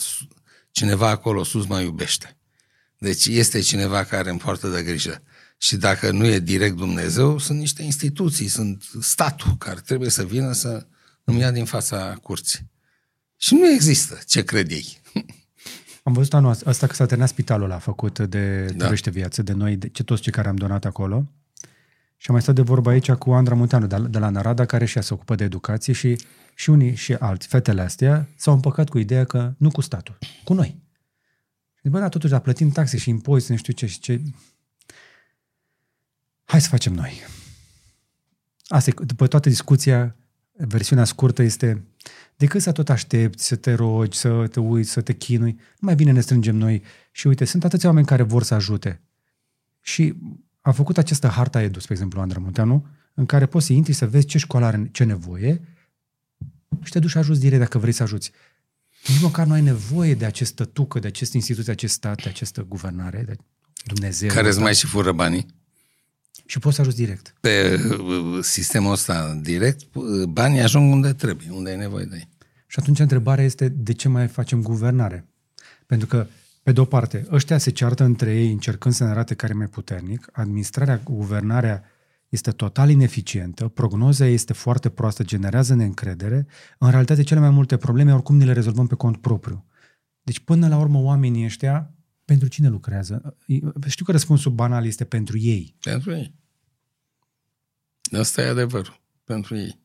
cineva 0.70 1.08
acolo 1.08 1.44
sus 1.44 1.66
mă 1.66 1.80
iubește. 1.80 2.36
Deci 2.98 3.26
este 3.26 3.60
cineva 3.60 4.04
care 4.04 4.30
îmi 4.30 4.38
poartă 4.38 4.68
de 4.68 4.82
grijă. 4.82 5.22
Și 5.58 5.76
dacă 5.76 6.10
nu 6.10 6.26
e 6.26 6.38
direct 6.38 6.76
Dumnezeu, 6.76 7.38
sunt 7.38 7.58
niște 7.58 7.82
instituții, 7.82 8.48
sunt 8.48 8.84
statul 9.00 9.56
care 9.58 9.80
trebuie 9.80 10.10
să 10.10 10.24
vină 10.24 10.52
să 10.52 10.86
îmi 11.24 11.40
ia 11.40 11.50
din 11.50 11.64
fața 11.64 12.18
curții. 12.22 12.70
Și 13.36 13.54
nu 13.54 13.70
există 13.70 14.18
ce 14.26 14.44
cred 14.44 14.70
ei. 14.70 15.00
Am 16.02 16.12
văzut 16.12 16.34
anul 16.34 16.56
ăsta 16.66 16.86
că 16.86 16.94
s-a 16.94 17.06
terminat 17.06 17.30
spitalul 17.30 17.64
ăla 17.64 17.78
făcut 17.78 18.18
de 18.18 18.64
da. 18.64 18.90
Viață, 19.10 19.42
de 19.42 19.52
noi, 19.52 19.76
de 19.76 19.88
ce 19.88 20.02
toți 20.02 20.22
cei 20.22 20.32
care 20.32 20.48
am 20.48 20.56
donat 20.56 20.84
acolo. 20.84 21.28
Și 22.22 22.28
am 22.28 22.34
mai 22.34 22.42
stat 22.42 22.54
de 22.54 22.62
vorba 22.62 22.90
aici 22.90 23.12
cu 23.12 23.32
Andra 23.32 23.54
Munteanu 23.54 23.86
de, 23.86 23.98
de 23.98 24.18
la 24.18 24.28
Narada, 24.28 24.66
care 24.66 24.84
și 24.84 24.96
ea 24.96 25.02
se 25.02 25.14
ocupă 25.14 25.34
de 25.34 25.44
educație 25.44 25.92
și, 25.92 26.18
și 26.54 26.70
unii 26.70 26.94
și 26.94 27.12
alți, 27.12 27.46
fetele 27.46 27.80
astea, 27.80 28.28
s-au 28.36 28.54
împăcat 28.54 28.88
cu 28.88 28.98
ideea 28.98 29.24
că 29.24 29.54
nu 29.58 29.70
cu 29.70 29.80
statul, 29.80 30.18
cu 30.44 30.54
noi. 30.54 30.82
Și 31.80 31.88
bă, 31.88 31.98
da, 31.98 32.08
totuși, 32.08 32.32
dar 32.32 32.40
plătim 32.40 32.70
taxe 32.70 32.96
și 32.96 33.08
impozite, 33.08 33.52
nu 33.52 33.58
știu 33.58 33.72
ce 33.72 33.86
și 33.86 33.98
ce. 33.98 34.22
Hai 36.44 36.60
să 36.60 36.68
facem 36.68 36.92
noi. 36.92 37.12
Asta 38.66 38.90
e, 38.90 39.04
după 39.04 39.26
toată 39.26 39.48
discuția, 39.48 40.16
versiunea 40.52 41.04
scurtă 41.04 41.42
este 41.42 41.84
decât 42.36 42.62
să 42.62 42.72
tot 42.72 42.88
aștepți, 42.88 43.46
să 43.46 43.56
te 43.56 43.72
rogi, 43.74 44.18
să 44.18 44.46
te 44.46 44.60
uiți, 44.60 44.90
să 44.90 45.00
te 45.00 45.12
chinui, 45.12 45.58
mai 45.78 45.94
bine 45.94 46.12
ne 46.12 46.20
strângem 46.20 46.56
noi 46.56 46.82
și 47.12 47.26
uite, 47.26 47.44
sunt 47.44 47.64
atâția 47.64 47.88
oameni 47.88 48.06
care 48.06 48.22
vor 48.22 48.42
să 48.42 48.54
ajute. 48.54 49.00
Și 49.80 50.14
a 50.62 50.70
făcut 50.70 50.98
această 50.98 51.26
harta 51.26 51.62
Edu, 51.62 51.80
spre 51.80 51.92
exemplu, 51.92 52.20
Andra 52.20 52.38
Munteanu, 52.38 52.86
în 53.14 53.26
care 53.26 53.46
poți 53.46 53.66
să 53.66 53.72
intri 53.72 53.92
să 53.92 54.06
vezi 54.06 54.26
ce 54.26 54.38
școală 54.38 54.66
are 54.66 54.88
ce 54.92 55.04
nevoie 55.04 55.60
și 56.82 56.92
te 56.92 56.98
duci 56.98 57.10
și 57.10 57.18
ajuți 57.18 57.40
direct 57.40 57.60
dacă 57.60 57.78
vrei 57.78 57.92
să 57.92 58.02
ajuți. 58.02 58.32
Nici 59.06 59.20
măcar 59.20 59.46
nu 59.46 59.52
ai 59.52 59.62
nevoie 59.62 60.14
de 60.14 60.24
acest 60.24 60.54
tătucă, 60.54 60.98
de 60.98 61.06
acest 61.06 61.32
instituție, 61.32 61.72
acest 61.72 61.94
stat, 61.94 62.22
de 62.22 62.28
această 62.28 62.64
guvernare, 62.68 63.22
de 63.26 63.36
Dumnezeu. 63.84 64.28
Care 64.28 64.48
îți 64.48 64.58
mai 64.58 64.74
și 64.74 64.86
fură 64.86 65.12
banii? 65.12 65.46
Și 66.46 66.58
poți 66.58 66.74
să 66.74 66.80
ajuți 66.80 66.96
direct. 66.96 67.34
Pe 67.40 67.80
uh, 67.98 68.38
sistemul 68.42 68.92
ăsta 68.92 69.38
direct, 69.42 69.94
uh, 69.94 70.24
banii 70.24 70.60
ajung 70.60 70.92
unde 70.92 71.12
trebuie, 71.12 71.50
unde 71.50 71.70
ai 71.70 71.76
nevoie 71.76 72.04
de 72.04 72.16
ei. 72.16 72.28
Și 72.66 72.78
atunci 72.80 72.98
întrebarea 72.98 73.44
este 73.44 73.68
de 73.68 73.92
ce 73.92 74.08
mai 74.08 74.28
facem 74.28 74.62
guvernare? 74.62 75.26
Pentru 75.86 76.06
că, 76.06 76.26
pe 76.62 76.72
de-o 76.72 76.84
parte, 76.84 77.26
ăștia 77.30 77.58
se 77.58 77.70
ceartă 77.70 78.04
între 78.04 78.34
ei 78.34 78.52
încercând 78.52 78.94
să 78.94 79.04
ne 79.04 79.10
arate 79.10 79.34
care 79.34 79.52
e 79.52 79.56
mai 79.56 79.66
puternic, 79.66 80.28
administrarea, 80.32 81.00
guvernarea 81.04 81.84
este 82.28 82.50
total 82.50 82.90
ineficientă, 82.90 83.68
prognoza 83.68 84.26
este 84.26 84.52
foarte 84.52 84.88
proastă, 84.88 85.24
generează 85.24 85.74
neîncredere, 85.74 86.46
în 86.78 86.90
realitate 86.90 87.22
cele 87.22 87.40
mai 87.40 87.50
multe 87.50 87.76
probleme 87.76 88.14
oricum 88.14 88.36
ne 88.36 88.44
le 88.44 88.52
rezolvăm 88.52 88.86
pe 88.86 88.94
cont 88.94 89.16
propriu. 89.16 89.66
Deci 90.22 90.40
până 90.40 90.68
la 90.68 90.78
urmă 90.78 90.98
oamenii 90.98 91.44
ăștia, 91.44 91.94
pentru 92.24 92.48
cine 92.48 92.68
lucrează? 92.68 93.36
Știu 93.86 94.04
că 94.04 94.12
răspunsul 94.12 94.52
banal 94.52 94.86
este 94.86 95.04
pentru 95.04 95.38
ei. 95.38 95.76
Pentru 95.80 96.12
ei. 96.12 96.34
Asta 98.18 98.42
e 98.42 98.48
adevărul. 98.48 99.00
Pentru 99.24 99.56
ei. 99.56 99.80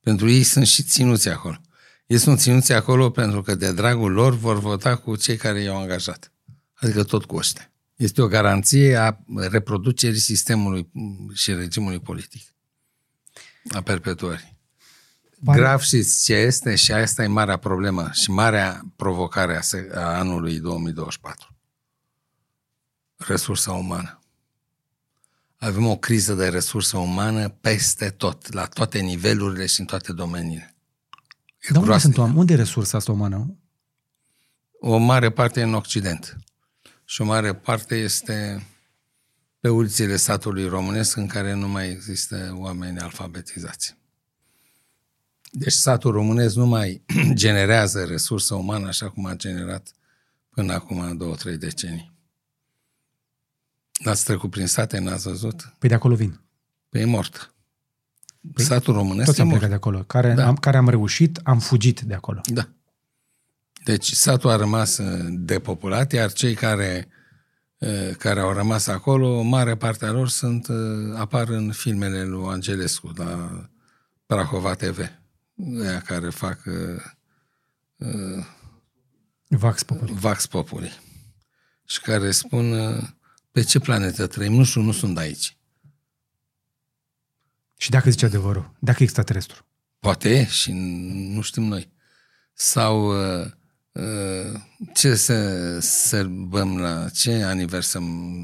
Pentru 0.00 0.28
ei 0.28 0.42
sunt 0.42 0.66
și 0.66 0.82
ținuți 0.82 1.28
acolo. 1.28 1.60
Ei 2.06 2.18
sunt 2.18 2.38
ținuți 2.40 2.72
acolo 2.72 3.10
pentru 3.10 3.42
că 3.42 3.54
de 3.54 3.72
dragul 3.72 4.12
lor 4.12 4.34
vor 4.34 4.58
vota 4.58 4.96
cu 4.96 5.16
cei 5.16 5.36
care 5.36 5.60
i-au 5.60 5.80
angajat. 5.80 6.32
Adică 6.74 7.02
tot 7.02 7.24
cu 7.24 7.36
ăștia. 7.36 7.72
Este 7.94 8.22
o 8.22 8.26
garanție 8.26 8.96
a 8.96 9.16
reproducerii 9.50 10.18
sistemului 10.18 10.90
și 11.34 11.52
regimului 11.52 12.00
politic. 12.00 12.54
A 13.68 13.80
perpetuării. 13.80 14.58
Pare... 15.44 15.58
Grav 15.58 15.80
știți 15.80 16.24
ce 16.24 16.34
este 16.34 16.74
și 16.74 16.92
asta 16.92 17.22
e 17.22 17.26
marea 17.26 17.56
problemă 17.56 18.10
și 18.12 18.30
marea 18.30 18.82
provocare 18.96 19.60
a 19.94 20.00
anului 20.00 20.58
2024. 20.58 21.56
Resursa 23.16 23.72
umană. 23.72 24.18
Avem 25.56 25.86
o 25.86 25.96
criză 25.96 26.34
de 26.34 26.48
resursă 26.48 26.98
umană 26.98 27.48
peste 27.48 28.10
tot, 28.10 28.52
la 28.52 28.66
toate 28.66 28.98
nivelurile 28.98 29.66
și 29.66 29.80
în 29.80 29.86
toate 29.86 30.12
domeniile. 30.12 30.73
E 31.68 31.72
Dar 31.72 31.82
unde 31.82 31.98
sunt 31.98 32.18
oameni? 32.18 32.38
Unde 32.38 32.52
e 32.52 32.56
resursa 32.56 32.96
asta 32.96 33.12
umană? 33.12 33.58
O 34.80 34.96
mare 34.96 35.30
parte 35.30 35.60
e 35.60 35.62
în 35.62 35.74
Occident 35.74 36.36
și 37.04 37.20
o 37.20 37.24
mare 37.24 37.54
parte 37.54 37.94
este 37.94 38.66
pe 39.60 39.68
ulițele 39.68 40.16
satului 40.16 40.66
românesc 40.68 41.16
în 41.16 41.26
care 41.26 41.52
nu 41.52 41.68
mai 41.68 41.90
există 41.90 42.54
oameni 42.58 42.98
alfabetizați. 42.98 43.96
Deci 45.50 45.72
satul 45.72 46.12
românesc 46.12 46.54
nu 46.54 46.66
mai 46.66 47.02
generează 47.32 48.04
resursă 48.04 48.54
umană 48.54 48.86
așa 48.86 49.10
cum 49.10 49.26
a 49.26 49.34
generat 49.34 49.92
până 50.48 50.72
acum 50.72 51.16
două, 51.16 51.34
trei 51.34 51.56
decenii. 51.56 52.12
N-ați 54.04 54.24
trecut 54.24 54.50
prin 54.50 54.66
sate, 54.66 54.98
n-ați 54.98 55.28
văzut? 55.28 55.74
Păi 55.78 55.88
de 55.88 55.94
acolo 55.94 56.14
vin. 56.14 56.40
Păi 56.88 57.00
e 57.00 57.04
mort. 57.04 57.53
Păi, 58.52 58.64
satul 58.64 58.94
românesc 58.94 59.26
Toți 59.26 59.40
am 59.40 59.48
plecat 59.48 59.68
de 59.68 59.74
acolo. 59.74 59.98
Care, 59.98 60.32
da. 60.32 60.46
am, 60.46 60.56
care 60.56 60.76
am 60.76 60.88
reușit, 60.88 61.40
am 61.42 61.58
fugit 61.58 62.00
de 62.00 62.14
acolo. 62.14 62.40
Da. 62.44 62.68
Deci 63.84 64.12
satul 64.12 64.50
a 64.50 64.56
rămas 64.56 64.98
uh, 64.98 65.24
depopulat, 65.30 66.12
iar 66.12 66.32
cei 66.32 66.54
care, 66.54 67.08
uh, 67.78 68.10
care 68.18 68.40
au 68.40 68.52
rămas 68.52 68.86
acolo, 68.86 69.42
mare 69.42 69.76
parte 69.76 70.06
a 70.06 70.10
lor 70.10 70.28
sunt, 70.28 70.68
uh, 70.68 71.14
apar 71.16 71.48
în 71.48 71.72
filmele 71.72 72.24
lui 72.24 72.46
Angelescu, 72.46 73.12
la 73.16 73.50
Prahova 74.26 74.74
TV, 74.74 74.98
aia 75.82 76.00
care 76.00 76.28
fac 76.28 76.58
uh, 76.66 77.02
Vax 79.48 79.82
Populi. 79.82 80.12
Vax 80.12 80.46
Populi. 80.46 81.00
Și 81.84 82.00
care 82.00 82.30
spun 82.30 82.74
pe 83.52 83.62
ce 83.62 83.78
planetă 83.78 84.26
trăim, 84.26 84.52
nu 84.52 84.64
știu, 84.64 84.80
nu 84.80 84.92
sunt 84.92 85.14
de 85.14 85.20
aici. 85.20 85.56
Și 87.84 87.90
dacă 87.90 88.10
zice 88.10 88.24
adevărul, 88.24 88.72
dacă 88.78 88.96
e 89.00 89.02
extraterestru? 89.02 89.66
Poate 89.98 90.46
și 90.46 90.72
nu 91.32 91.40
știm 91.40 91.62
noi. 91.62 91.92
Sau 92.54 93.08
uh, 93.08 94.60
ce 94.94 95.14
să 95.14 95.78
sărbăm 95.80 96.78
la, 96.78 97.08
ce 97.08 97.42
aniversăm 97.42 98.38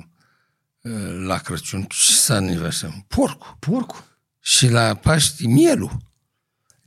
uh, 0.80 1.24
la 1.26 1.38
Crăciun? 1.38 1.82
Ce 1.82 2.12
să 2.12 2.32
aniversăm? 2.32 3.04
Porcul. 3.08 3.56
Porcul. 3.58 4.04
Și 4.40 4.68
la 4.68 4.94
Paști, 4.94 5.46
mielul. 5.46 5.96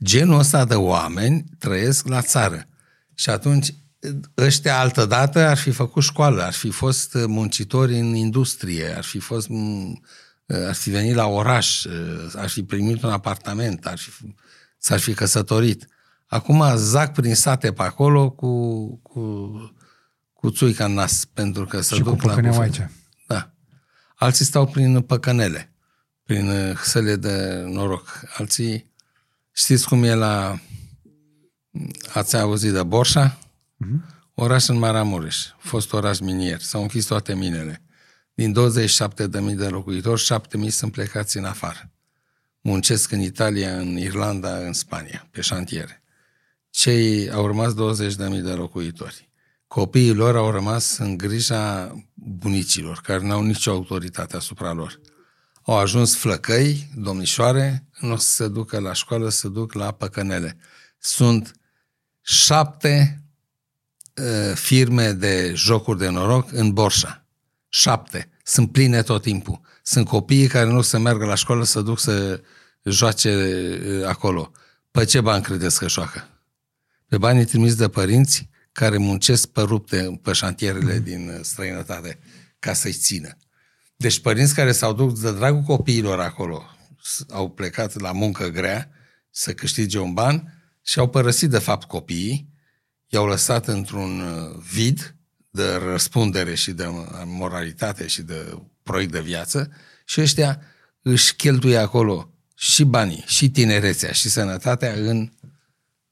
Genul 0.04 0.38
ăsta 0.38 0.64
de 0.64 0.74
oameni 0.74 1.44
trăiesc 1.58 2.06
la 2.06 2.22
țară. 2.22 2.68
Și 3.14 3.30
atunci 3.30 3.74
ăștia 4.36 4.78
altădată 4.78 5.38
ar 5.38 5.56
fi 5.56 5.70
făcut 5.70 6.02
școală, 6.02 6.42
ar 6.42 6.52
fi 6.52 6.70
fost 6.70 7.14
muncitori 7.14 7.98
în 7.98 8.14
industrie, 8.14 8.96
ar 8.96 9.04
fi 9.04 9.18
fost 9.18 9.48
ar 10.46 10.74
fi 10.74 10.90
venit 10.90 11.14
la 11.14 11.26
oraș, 11.26 11.86
ar 12.34 12.48
fi 12.48 12.62
primit 12.62 13.02
un 13.02 13.10
apartament, 13.10 13.86
ar 13.86 13.98
fi, 13.98 14.10
s-ar 14.78 14.98
fi 14.98 15.14
căsătorit. 15.14 15.88
Acum 16.26 16.76
zac 16.76 17.12
prin 17.12 17.34
sate 17.34 17.72
pe 17.72 17.82
acolo 17.82 18.30
cu, 18.30 18.86
cu, 19.02 19.50
cu 20.32 20.50
țuica 20.50 20.84
în 20.84 20.92
nas, 20.92 21.24
pentru 21.24 21.64
că 21.64 21.80
se 21.80 21.98
duc 21.98 22.22
la 22.22 22.34
aici. 22.34 22.88
Da. 23.26 23.52
Alții 24.14 24.44
stau 24.44 24.66
prin 24.66 25.00
păcănele, 25.00 25.72
prin 26.22 26.76
săle 26.82 27.16
de 27.16 27.64
noroc. 27.66 28.22
Alții, 28.36 28.92
știți 29.52 29.88
cum 29.88 30.02
e 30.02 30.14
la... 30.14 30.58
Ați 32.12 32.36
auzit 32.36 32.72
de 32.72 32.82
Borșa? 32.82 33.38
Mm-hmm. 33.38 34.12
Oraș 34.34 34.66
în 34.66 34.78
Maramureș, 34.78 35.46
fost 35.58 35.92
oraș 35.92 36.18
minier. 36.18 36.60
S-au 36.60 36.82
închis 36.82 37.04
toate 37.04 37.34
minele. 37.34 37.83
Din 38.34 38.54
27.000 38.54 39.56
de 39.56 39.68
locuitori, 39.68 40.26
7.000 40.64 40.68
sunt 40.68 40.92
plecați 40.92 41.36
în 41.36 41.44
afară. 41.44 41.90
Muncesc 42.60 43.10
în 43.10 43.20
Italia, 43.20 43.78
în 43.78 43.98
Irlanda, 43.98 44.56
în 44.56 44.72
Spania, 44.72 45.28
pe 45.30 45.40
șantiere 45.40 46.04
cei 46.74 47.30
au 47.30 47.46
rămas 47.46 47.72
20.000 47.72 48.16
de 48.16 48.52
locuitori. 48.52 49.28
Copiii 49.66 50.12
lor 50.12 50.36
au 50.36 50.50
rămas 50.50 50.98
în 50.98 51.16
grija 51.16 51.94
bunicilor, 52.14 53.00
care 53.00 53.26
n-au 53.26 53.42
nicio 53.42 53.70
autoritate 53.70 54.36
asupra 54.36 54.72
lor. 54.72 55.00
Au 55.62 55.78
ajuns 55.78 56.16
flăcăi, 56.16 56.90
domnișoare, 56.96 57.86
nu 58.00 58.12
o 58.12 58.16
să 58.16 58.28
se 58.28 58.48
ducă 58.48 58.78
la 58.78 58.92
școală, 58.92 59.28
se 59.28 59.48
duc 59.48 59.72
la 59.72 59.92
păcănele. 59.92 60.56
Sunt 60.98 61.52
șapte 62.22 63.22
uh, 64.14 64.54
firme 64.54 65.12
de 65.12 65.52
jocuri 65.54 65.98
de 65.98 66.08
noroc 66.08 66.52
în 66.52 66.72
Borșa. 66.72 67.23
Șapte. 67.76 68.28
Sunt 68.44 68.72
pline 68.72 69.02
tot 69.02 69.22
timpul. 69.22 69.60
Sunt 69.82 70.06
copiii 70.08 70.46
care 70.46 70.70
nu 70.70 70.80
să 70.80 70.98
meargă 70.98 71.24
la 71.24 71.34
școală 71.34 71.64
să 71.64 71.80
duc 71.80 71.98
să 71.98 72.42
joace 72.84 73.30
uh, 73.86 74.06
acolo. 74.06 74.52
Pe 74.90 75.04
ce 75.04 75.20
bani 75.20 75.42
credeți 75.42 75.78
că 75.78 75.88
joacă? 75.88 76.28
pe 77.08 77.18
banii 77.18 77.44
trimiși 77.44 77.74
de 77.74 77.88
părinți 77.88 78.48
care 78.72 78.96
muncesc 78.96 79.46
pe 79.48 79.60
rupte 79.60 80.20
pe 80.22 80.32
șantierele 80.32 80.96
mm. 80.96 81.02
din 81.04 81.38
străinătate 81.42 82.18
ca 82.58 82.72
să-i 82.72 82.92
țină. 82.92 83.36
Deci 83.96 84.20
părinți 84.20 84.54
care 84.54 84.72
s-au 84.72 84.92
dus 84.92 85.20
de 85.20 85.32
dragul 85.32 85.62
copiilor 85.62 86.20
acolo, 86.20 86.62
au 87.30 87.50
plecat 87.50 88.00
la 88.00 88.12
muncă 88.12 88.48
grea 88.48 88.90
să 89.30 89.54
câștige 89.54 89.98
un 89.98 90.12
ban 90.12 90.64
și 90.82 90.98
au 90.98 91.08
părăsit 91.08 91.50
de 91.50 91.58
fapt 91.58 91.88
copiii, 91.88 92.48
i-au 93.06 93.26
lăsat 93.26 93.66
într-un 93.66 94.20
uh, 94.20 94.62
vid 94.72 95.14
de 95.54 95.74
răspundere 95.90 96.54
și 96.54 96.72
de 96.72 96.84
moralitate 97.24 98.06
și 98.06 98.22
de 98.22 98.58
proiect 98.82 99.12
de 99.12 99.20
viață 99.20 99.70
și 100.04 100.20
ăștia 100.20 100.60
își 101.02 101.36
cheltuie 101.36 101.76
acolo 101.76 102.30
și 102.54 102.84
banii, 102.84 103.24
și 103.26 103.50
tinerețea, 103.50 104.12
și 104.12 104.28
sănătatea 104.28 104.92
în 104.92 105.30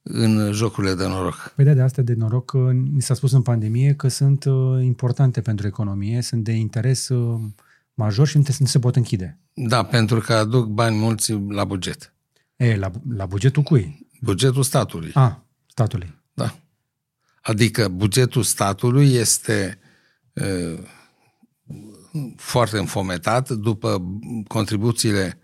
în 0.03 0.51
jocurile 0.51 0.93
de 0.93 1.07
noroc. 1.07 1.53
Păi 1.55 1.65
da, 1.65 1.73
de 1.73 1.81
astea 1.81 2.03
de 2.03 2.13
noroc, 2.13 2.53
ni 2.93 3.01
s-a 3.01 3.13
spus 3.13 3.31
în 3.31 3.41
pandemie 3.41 3.93
că 3.93 4.07
sunt 4.07 4.45
uh, 4.45 4.83
importante 4.83 5.41
pentru 5.41 5.67
economie, 5.67 6.21
sunt 6.21 6.43
de 6.43 6.51
interes 6.51 7.09
uh, 7.09 7.39
major 7.93 8.27
și 8.27 8.37
nu 8.37 8.65
se 8.65 8.79
pot 8.79 8.95
închide. 8.95 9.39
Da, 9.53 9.83
pentru 9.83 10.19
că 10.19 10.33
aduc 10.33 10.67
bani 10.67 10.97
mulți 10.97 11.31
la 11.31 11.65
buget. 11.65 12.13
E, 12.55 12.75
la, 12.75 12.91
la 13.09 13.25
bugetul 13.25 13.63
cui? 13.63 14.07
Bugetul 14.21 14.63
statului. 14.63 15.11
A, 15.13 15.45
statului. 15.67 16.21
Da. 16.33 16.55
Adică 17.43 17.87
bugetul 17.87 18.43
statului 18.43 19.13
este 19.13 19.79
uh, 20.33 20.79
foarte 22.35 22.77
înfometat 22.77 23.49
după 23.49 24.03
contribuțiile 24.47 25.39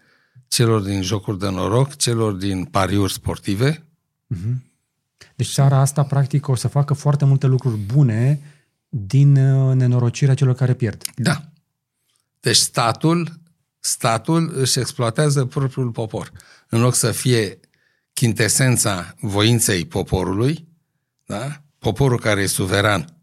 celor 0.48 0.82
din 0.82 1.02
jocuri 1.02 1.40
de 1.40 1.50
noroc, 1.50 1.96
celor 1.96 2.34
din 2.34 2.66
pariuri 2.66 3.14
sportive. 3.14 3.86
Uh-huh. 4.36 4.54
Deci 5.36 5.52
țara 5.52 5.78
asta, 5.78 6.04
practic, 6.04 6.48
o 6.48 6.56
să 6.56 6.68
facă 6.68 6.94
foarte 6.94 7.26
multe 7.26 7.48
lucruri 7.48 7.78
bune 7.78 8.42
din 8.90 9.36
uh, 9.36 9.76
nenorocirea 9.76 10.34
celor 10.34 10.56
care 10.56 10.74
pierd. 10.74 11.04
Da. 11.16 11.52
Deci 12.40 12.56
statul, 12.56 13.40
statul 13.80 14.52
își 14.56 14.80
exploatează 14.80 15.46
propriul 15.46 15.92
popor. 15.92 16.32
În 16.70 16.82
loc 16.82 16.94
să 16.94 17.12
fie 17.12 17.60
chintesența 18.14 19.16
voinței 19.20 19.86
poporului, 19.86 20.68
da? 21.26 21.64
Poporul 21.80 22.20
care 22.20 22.42
e 22.42 22.46
suveran 22.46 23.14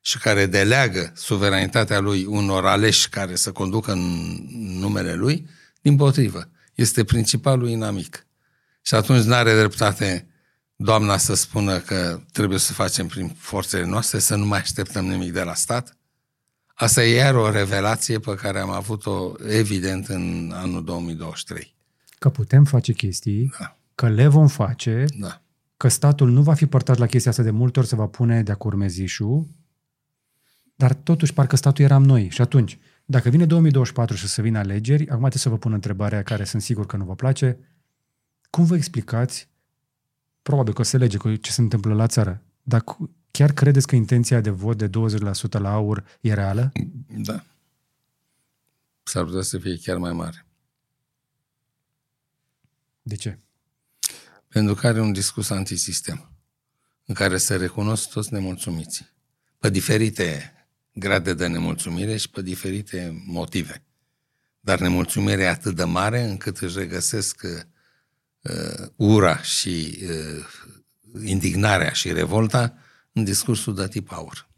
și 0.00 0.18
care 0.18 0.46
deleagă 0.46 1.12
suveranitatea 1.14 1.98
lui 1.98 2.24
unor 2.24 2.66
aleși 2.66 3.08
care 3.08 3.34
să 3.34 3.52
conducă 3.52 3.92
în 3.92 4.36
numele 4.78 5.14
lui, 5.14 5.46
din 5.80 5.96
potrivă, 5.96 6.48
este 6.74 7.04
principalul 7.04 7.68
inamic. 7.68 8.26
Și 8.82 8.94
atunci 8.94 9.24
nu 9.24 9.34
are 9.34 9.56
dreptate 9.56 10.28
doamna 10.76 11.16
să 11.16 11.34
spună 11.34 11.78
că 11.78 12.20
trebuie 12.32 12.58
să 12.58 12.72
facem 12.72 13.06
prin 13.06 13.28
forțele 13.38 13.84
noastre, 13.84 14.18
să 14.18 14.34
nu 14.34 14.46
mai 14.46 14.58
așteptăm 14.58 15.04
nimic 15.06 15.32
de 15.32 15.42
la 15.42 15.54
stat. 15.54 15.96
Asta 16.74 17.04
e 17.04 17.14
iar 17.14 17.34
o 17.34 17.50
revelație 17.50 18.18
pe 18.18 18.34
care 18.34 18.58
am 18.60 18.70
avut-o 18.70 19.32
evident 19.48 20.08
în 20.08 20.52
anul 20.54 20.84
2023. 20.84 21.74
Că 22.18 22.28
putem 22.28 22.64
face 22.64 22.92
chestii, 22.92 23.52
Da. 23.58 23.76
că 23.94 24.08
le 24.08 24.26
vom 24.26 24.48
face, 24.48 25.04
Da. 25.18 25.42
Că 25.84 25.90
statul 25.90 26.30
nu 26.30 26.42
va 26.42 26.54
fi 26.54 26.66
părtat 26.66 26.98
la 26.98 27.06
chestia 27.06 27.30
asta 27.30 27.42
de 27.42 27.50
multe 27.50 27.78
ori, 27.78 27.88
se 27.88 27.94
va 27.94 28.06
pune 28.06 28.42
de-a 28.42 28.54
curmezișul, 28.54 29.46
dar 30.74 30.94
totuși 30.94 31.32
parcă 31.32 31.56
statul 31.56 31.84
eram 31.84 32.04
noi. 32.04 32.28
Și 32.30 32.40
atunci, 32.40 32.78
dacă 33.04 33.28
vine 33.28 33.46
2024 33.46 34.16
și 34.16 34.26
să 34.26 34.42
vină 34.42 34.58
alegeri, 34.58 35.02
acum 35.02 35.18
trebuie 35.18 35.40
să 35.40 35.48
vă 35.48 35.58
pun 35.58 35.72
întrebarea 35.72 36.22
care 36.22 36.44
sunt 36.44 36.62
sigur 36.62 36.86
că 36.86 36.96
nu 36.96 37.04
vă 37.04 37.14
place, 37.14 37.58
cum 38.50 38.64
vă 38.64 38.76
explicați, 38.76 39.48
probabil 40.42 40.72
că 40.72 40.80
o 40.80 40.84
să 40.84 40.96
lege 40.96 41.16
cu 41.16 41.34
ce 41.34 41.50
se 41.50 41.60
întâmplă 41.60 41.94
la 41.94 42.06
țară, 42.06 42.42
dar 42.62 42.82
cu- 42.82 43.10
chiar 43.30 43.52
credeți 43.52 43.86
că 43.86 43.96
intenția 43.96 44.40
de 44.40 44.50
vot 44.50 44.78
de 44.78 44.88
20% 44.88 45.58
la 45.58 45.72
aur 45.72 46.04
e 46.20 46.34
reală? 46.34 46.72
Da. 47.16 47.44
S-ar 49.02 49.24
putea 49.24 49.42
să 49.42 49.58
fie 49.58 49.78
chiar 49.78 49.96
mai 49.96 50.12
mare. 50.12 50.46
De 53.02 53.14
ce? 53.14 53.38
Pentru 54.54 54.74
că 54.74 54.86
are 54.86 55.00
un 55.00 55.12
discurs 55.12 55.50
antisistem, 55.50 56.30
în 57.04 57.14
care 57.14 57.36
se 57.36 57.56
recunosc 57.56 58.08
toți 58.08 58.32
nemulțumiții, 58.32 59.10
pe 59.58 59.70
diferite 59.70 60.52
grade 60.92 61.34
de 61.34 61.46
nemulțumire 61.46 62.16
și 62.16 62.30
pe 62.30 62.42
diferite 62.42 63.22
motive. 63.26 63.82
Dar 64.60 64.80
nemulțumirea 64.80 65.44
e 65.44 65.48
atât 65.48 65.76
de 65.76 65.84
mare 65.84 66.22
încât 66.22 66.58
își 66.58 66.78
regăsesc 66.78 67.42
uh, 67.42 68.88
ura 68.96 69.42
și 69.42 69.98
uh, 70.02 71.24
indignarea 71.24 71.92
și 71.92 72.12
revolta 72.12 72.74
în 73.12 73.24
discursul 73.24 73.74
de 73.74 73.88
tip 73.88 74.12
aur. 74.12 74.48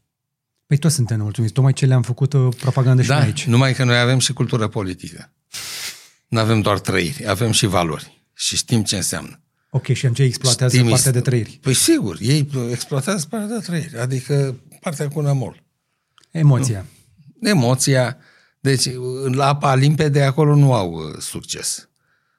Păi 0.67 0.79
toți 0.79 0.95
suntem 0.95 1.17
nemulțumiți, 1.17 1.53
tocmai 1.53 1.73
ce 1.73 1.87
le-am 1.87 2.03
făcut 2.03 2.33
uh, 2.33 2.55
propagandă 2.61 3.03
și 3.03 3.09
Da, 3.09 3.17
noi 3.17 3.25
aici. 3.25 3.47
numai 3.47 3.75
că 3.75 3.85
noi 3.85 3.99
avem 3.99 4.19
și 4.19 4.33
cultură 4.33 4.69
politică. 4.69 5.33
Nu 6.29 6.39
avem 6.39 6.61
doar 6.61 6.81
trăiri, 6.81 7.29
avem 7.29 7.51
și 7.51 7.67
valori 7.67 8.25
și 8.35 8.57
știm 8.57 8.83
ce 8.85 8.97
înseamnă. 8.97 9.41
Ok, 9.77 9.87
și 9.87 10.13
ce 10.13 10.23
exploatează 10.23 10.77
Știm 10.77 10.89
partea 10.89 11.11
ist- 11.11 11.15
de 11.15 11.21
trăiri. 11.21 11.59
Păi 11.63 11.75
sigur, 11.75 12.17
ei 12.21 12.49
exploatează 12.71 13.27
partea 13.31 13.57
de 13.57 13.65
trăiri, 13.65 13.99
adică 13.99 14.57
partea 14.81 15.09
cu 15.09 15.21
nămol. 15.21 15.63
Emoția. 16.31 16.85
Emoția, 17.41 18.17
deci 18.61 18.89
la 19.33 19.47
apa 19.47 19.75
limpede 19.75 20.23
acolo 20.23 20.55
nu 20.55 20.73
au 20.73 20.93
uh, 20.93 21.19
succes. 21.19 21.89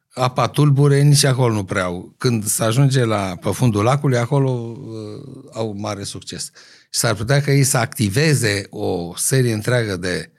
Apa 0.09 0.47
tulbure 0.47 1.01
nici 1.01 1.23
acolo 1.23 1.53
nu 1.53 1.63
prea 1.63 1.83
au. 1.83 2.13
Când 2.17 2.45
se 2.45 2.63
ajunge 2.63 3.03
la 3.03 3.35
pe 3.41 3.49
fundul 3.49 3.83
lacului, 3.83 4.17
acolo 4.17 4.49
uh, 4.49 5.43
au 5.53 5.75
mare 5.77 6.03
succes. 6.03 6.51
Și 6.93 6.99
s-ar 6.99 7.13
putea 7.13 7.41
ca 7.41 7.51
ei 7.51 7.63
să 7.63 7.77
activeze 7.77 8.65
o 8.69 9.13
serie 9.15 9.53
întreagă 9.53 9.95
de 9.97 10.31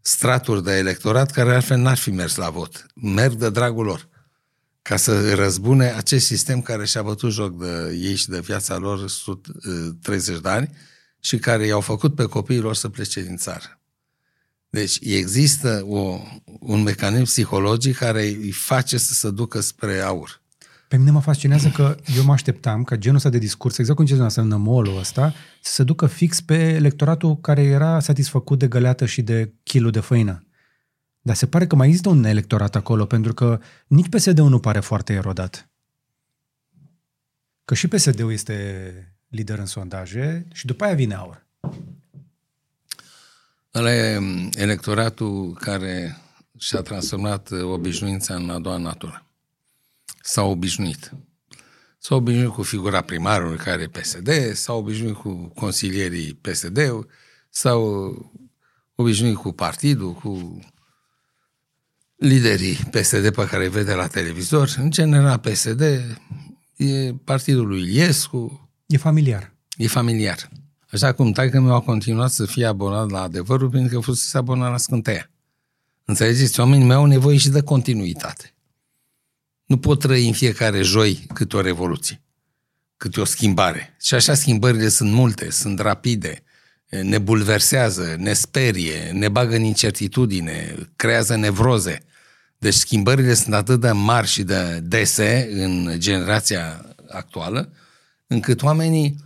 straturi 0.00 0.64
de 0.64 0.76
electorat 0.76 1.30
care 1.30 1.54
altfel 1.54 1.78
n-ar 1.78 1.96
fi 1.96 2.10
mers 2.10 2.36
la 2.36 2.50
vot. 2.50 2.86
Merg 2.94 3.32
de 3.32 3.50
dragul 3.50 3.84
lor 3.84 4.08
ca 4.88 4.96
să 4.96 5.34
răzbune 5.34 5.84
acest 5.84 6.26
sistem 6.26 6.60
care 6.60 6.84
și-a 6.84 7.02
bătut 7.02 7.32
joc 7.32 7.58
de 7.58 7.98
ei 8.00 8.14
și 8.14 8.28
de 8.28 8.40
viața 8.40 8.76
lor 8.76 9.08
sut, 9.08 9.46
uh, 9.46 9.88
30 10.02 10.40
de 10.40 10.48
ani 10.48 10.70
și 11.20 11.38
care 11.38 11.66
i-au 11.66 11.80
făcut 11.80 12.14
pe 12.14 12.24
copiii 12.24 12.60
lor 12.60 12.74
să 12.74 12.88
plece 12.88 13.22
din 13.22 13.36
țară. 13.36 13.80
Deci 14.70 14.98
există 15.02 15.84
o, 15.88 16.18
un 16.60 16.82
mecanism 16.82 17.24
psihologic 17.24 17.96
care 17.96 18.22
îi 18.22 18.50
face 18.50 18.98
să 18.98 19.12
se 19.12 19.30
ducă 19.30 19.60
spre 19.60 20.00
aur. 20.00 20.42
Pe 20.88 20.96
mine 20.96 21.10
mă 21.10 21.20
fascinează 21.20 21.68
că 21.68 21.96
eu 22.16 22.24
mă 22.24 22.32
așteptam 22.32 22.84
ca 22.84 22.96
genul 22.96 23.16
ăsta 23.16 23.28
de 23.28 23.38
discurs, 23.38 23.78
exact 23.78 23.96
cum 23.96 24.06
ce 24.06 24.28
să 24.28 24.40
nămolul 24.40 24.98
ăsta, 24.98 25.34
să 25.62 25.72
se 25.72 25.82
ducă 25.82 26.06
fix 26.06 26.40
pe 26.40 26.54
electoratul 26.54 27.40
care 27.40 27.62
era 27.62 28.00
satisfăcut 28.00 28.58
de 28.58 28.66
găleată 28.66 29.06
și 29.06 29.22
de 29.22 29.52
kilul 29.62 29.90
de 29.90 30.00
făină. 30.00 30.47
Dar 31.28 31.36
se 31.36 31.46
pare 31.46 31.66
că 31.66 31.76
mai 31.76 31.86
există 31.86 32.08
un 32.08 32.24
electorat 32.24 32.74
acolo, 32.74 33.06
pentru 33.06 33.34
că 33.34 33.60
nici 33.86 34.08
PSD-ul 34.08 34.48
nu 34.48 34.58
pare 34.58 34.80
foarte 34.80 35.12
erodat. 35.12 35.68
Că 37.64 37.74
și 37.74 37.88
PSD-ul 37.88 38.32
este 38.32 39.18
lider 39.28 39.58
în 39.58 39.66
sondaje 39.66 40.46
și 40.52 40.66
după 40.66 40.84
aia 40.84 40.94
vine 40.94 41.14
aur. 41.14 41.46
Ăla 43.74 43.94
e 43.94 44.18
mm, 44.18 44.50
electoratul 44.54 45.54
care 45.54 46.16
și-a 46.58 46.80
transformat 46.80 47.50
uh, 47.50 47.62
obișnuința 47.62 48.34
în 48.34 48.50
a 48.50 48.58
doua 48.58 48.76
natură. 48.76 49.26
S-a 50.22 50.42
obișnuit. 50.42 51.12
S-a 51.98 52.14
obișnuit 52.14 52.52
cu 52.52 52.62
figura 52.62 53.00
primarului 53.00 53.58
care 53.58 53.82
e 53.82 54.00
PSD, 54.00 54.30
s-a 54.52 54.72
obișnuit 54.72 55.16
cu 55.16 55.52
consilierii 55.54 56.34
PSD, 56.34 56.78
s-au 57.50 58.14
obișnuit 58.94 59.36
cu 59.36 59.52
partidul, 59.52 60.12
cu 60.12 60.58
liderii 62.18 62.74
PSD 62.74 63.30
pe 63.30 63.46
care 63.46 63.64
îi 63.64 63.70
vede 63.70 63.94
la 63.94 64.06
televizor. 64.06 64.74
În 64.76 64.90
general, 64.90 65.38
PSD 65.38 65.80
e 66.76 67.14
partidul 67.24 67.66
lui 67.66 67.80
Iliescu, 67.80 68.68
E 68.88 68.96
familiar. 68.96 69.52
E 69.76 69.86
familiar. 69.86 70.48
Așa 70.92 71.12
cum 71.12 71.32
taică 71.32 71.60
meu 71.60 71.74
a 71.74 71.80
continuat 71.80 72.30
să 72.30 72.46
fie 72.46 72.66
abonat 72.66 73.10
la 73.10 73.22
adevărul 73.22 73.70
pentru 73.70 73.98
că 73.98 74.04
fusese 74.04 74.38
abonat 74.38 74.70
la 74.70 74.76
scânteia. 74.76 75.30
Înțelegeți? 76.04 76.60
Oamenii 76.60 76.86
mei 76.86 76.96
au 76.96 77.04
nevoie 77.04 77.36
și 77.36 77.48
de 77.48 77.62
continuitate. 77.62 78.54
Nu 79.64 79.78
pot 79.78 79.98
trăi 79.98 80.26
în 80.26 80.32
fiecare 80.32 80.82
joi 80.82 81.26
câte 81.34 81.56
o 81.56 81.60
revoluție, 81.60 82.22
câte 82.96 83.20
o 83.20 83.24
schimbare. 83.24 83.96
Și 84.00 84.14
așa 84.14 84.34
schimbările 84.34 84.88
sunt 84.88 85.12
multe, 85.12 85.50
sunt 85.50 85.78
rapide, 85.78 86.42
ne 87.02 87.18
bulversează, 87.18 88.14
ne 88.18 88.32
sperie, 88.32 89.10
ne 89.12 89.28
bagă 89.28 89.54
în 89.54 89.62
incertitudine, 89.62 90.74
creează 90.96 91.36
nevroze. 91.36 91.98
Deci 92.58 92.74
schimbările 92.74 93.34
sunt 93.34 93.54
atât 93.54 93.80
de 93.80 93.90
mari 93.90 94.26
și 94.26 94.42
de 94.42 94.80
dese 94.82 95.48
în 95.52 95.94
generația 95.96 96.94
actuală, 97.08 97.72
încât 98.26 98.62
oamenii 98.62 99.16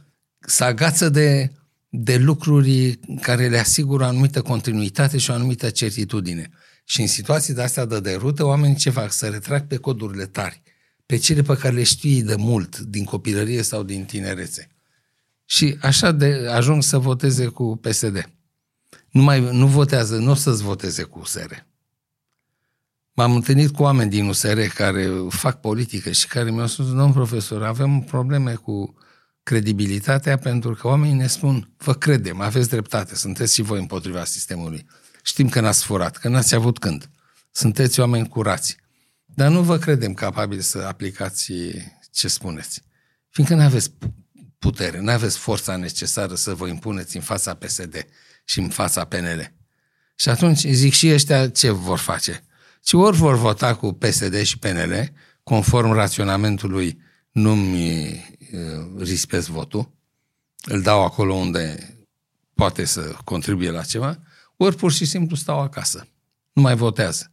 se 0.40 0.64
agață 0.64 1.08
de, 1.08 1.52
de 1.88 2.16
lucruri 2.16 2.98
care 3.20 3.48
le 3.48 3.58
asigură 3.58 4.04
o 4.04 4.06
anumită 4.06 4.42
continuitate 4.42 5.18
și 5.18 5.30
o 5.30 5.34
anumită 5.34 5.70
certitudine. 5.70 6.50
Și 6.84 7.00
în 7.00 7.06
situații 7.06 7.54
de 7.54 7.62
astea 7.62 7.84
de 7.84 8.00
derută, 8.00 8.44
oamenii 8.44 8.76
ce 8.76 8.90
fac? 8.90 9.12
Să 9.12 9.28
retrag 9.28 9.66
pe 9.66 9.76
codurile 9.76 10.26
tari, 10.26 10.62
pe 11.06 11.16
cele 11.16 11.42
pe 11.42 11.56
care 11.56 11.74
le 11.74 11.82
știi 11.82 12.22
de 12.22 12.34
mult, 12.34 12.78
din 12.78 13.04
copilărie 13.04 13.62
sau 13.62 13.82
din 13.82 14.04
tinerețe. 14.04 14.68
Și 15.44 15.76
așa 15.80 16.12
de 16.12 16.46
ajung 16.50 16.82
să 16.82 16.98
voteze 16.98 17.46
cu 17.46 17.76
PSD. 17.76 18.30
Nu, 19.10 19.22
mai, 19.22 19.40
nu 19.40 19.66
votează, 19.66 20.16
nu 20.16 20.30
o 20.30 20.34
să-ți 20.34 20.62
voteze 20.62 21.02
cu 21.02 21.18
USR. 21.18 21.52
M-am 23.14 23.34
întâlnit 23.34 23.74
cu 23.74 23.82
oameni 23.82 24.10
din 24.10 24.28
USR 24.28 24.60
care 24.74 25.10
fac 25.28 25.60
politică 25.60 26.10
și 26.10 26.26
care 26.26 26.50
mi-au 26.50 26.66
spus, 26.66 26.94
domn 26.94 27.12
profesor, 27.12 27.62
avem 27.62 28.00
probleme 28.00 28.54
cu 28.54 28.94
credibilitatea 29.42 30.36
pentru 30.36 30.74
că 30.74 30.86
oamenii 30.86 31.14
ne 31.14 31.26
spun, 31.26 31.74
vă 31.76 31.94
credem, 31.94 32.40
aveți 32.40 32.68
dreptate, 32.68 33.14
sunteți 33.14 33.54
și 33.54 33.62
voi 33.62 33.78
împotriva 33.78 34.24
sistemului. 34.24 34.86
Știm 35.22 35.48
că 35.48 35.60
n-ați 35.60 35.84
furat, 35.84 36.16
că 36.16 36.28
n-ați 36.28 36.54
avut 36.54 36.78
când. 36.78 37.10
Sunteți 37.50 38.00
oameni 38.00 38.28
curați. 38.28 38.76
Dar 39.24 39.50
nu 39.50 39.62
vă 39.62 39.78
credem 39.78 40.14
capabili 40.14 40.62
să 40.62 40.78
aplicați 40.78 41.52
ce 42.12 42.28
spuneți. 42.28 42.82
Fiindcă 43.28 43.54
nu 43.54 43.62
aveți 43.62 43.92
putere, 44.58 45.00
nu 45.00 45.10
aveți 45.10 45.38
forța 45.38 45.76
necesară 45.76 46.34
să 46.34 46.54
vă 46.54 46.66
impuneți 46.66 47.16
în 47.16 47.22
fața 47.22 47.54
PSD 47.54 48.06
și 48.44 48.58
în 48.58 48.68
fața 48.68 49.04
PNL. 49.04 49.52
Și 50.16 50.28
atunci 50.28 50.66
zic 50.66 50.92
și 50.92 51.12
ăștia 51.12 51.48
ce 51.48 51.70
vor 51.70 51.98
face. 51.98 52.44
Și 52.84 52.94
ori 52.94 53.16
vor 53.16 53.36
vota 53.36 53.74
cu 53.74 53.92
PSD 53.92 54.42
și 54.42 54.58
PNL, 54.58 55.12
conform 55.42 55.92
raționamentului 55.92 57.00
nu-mi 57.30 58.06
uh, 58.52 59.02
rispesc 59.02 59.48
votul, 59.48 59.90
îl 60.64 60.82
dau 60.82 61.04
acolo 61.04 61.34
unde 61.34 61.92
poate 62.54 62.84
să 62.84 63.16
contribuie 63.24 63.70
la 63.70 63.82
ceva, 63.82 64.18
ori 64.56 64.76
pur 64.76 64.92
și 64.92 65.04
simplu 65.04 65.36
stau 65.36 65.60
acasă. 65.60 66.06
Nu 66.52 66.62
mai 66.62 66.76
votează. 66.76 67.30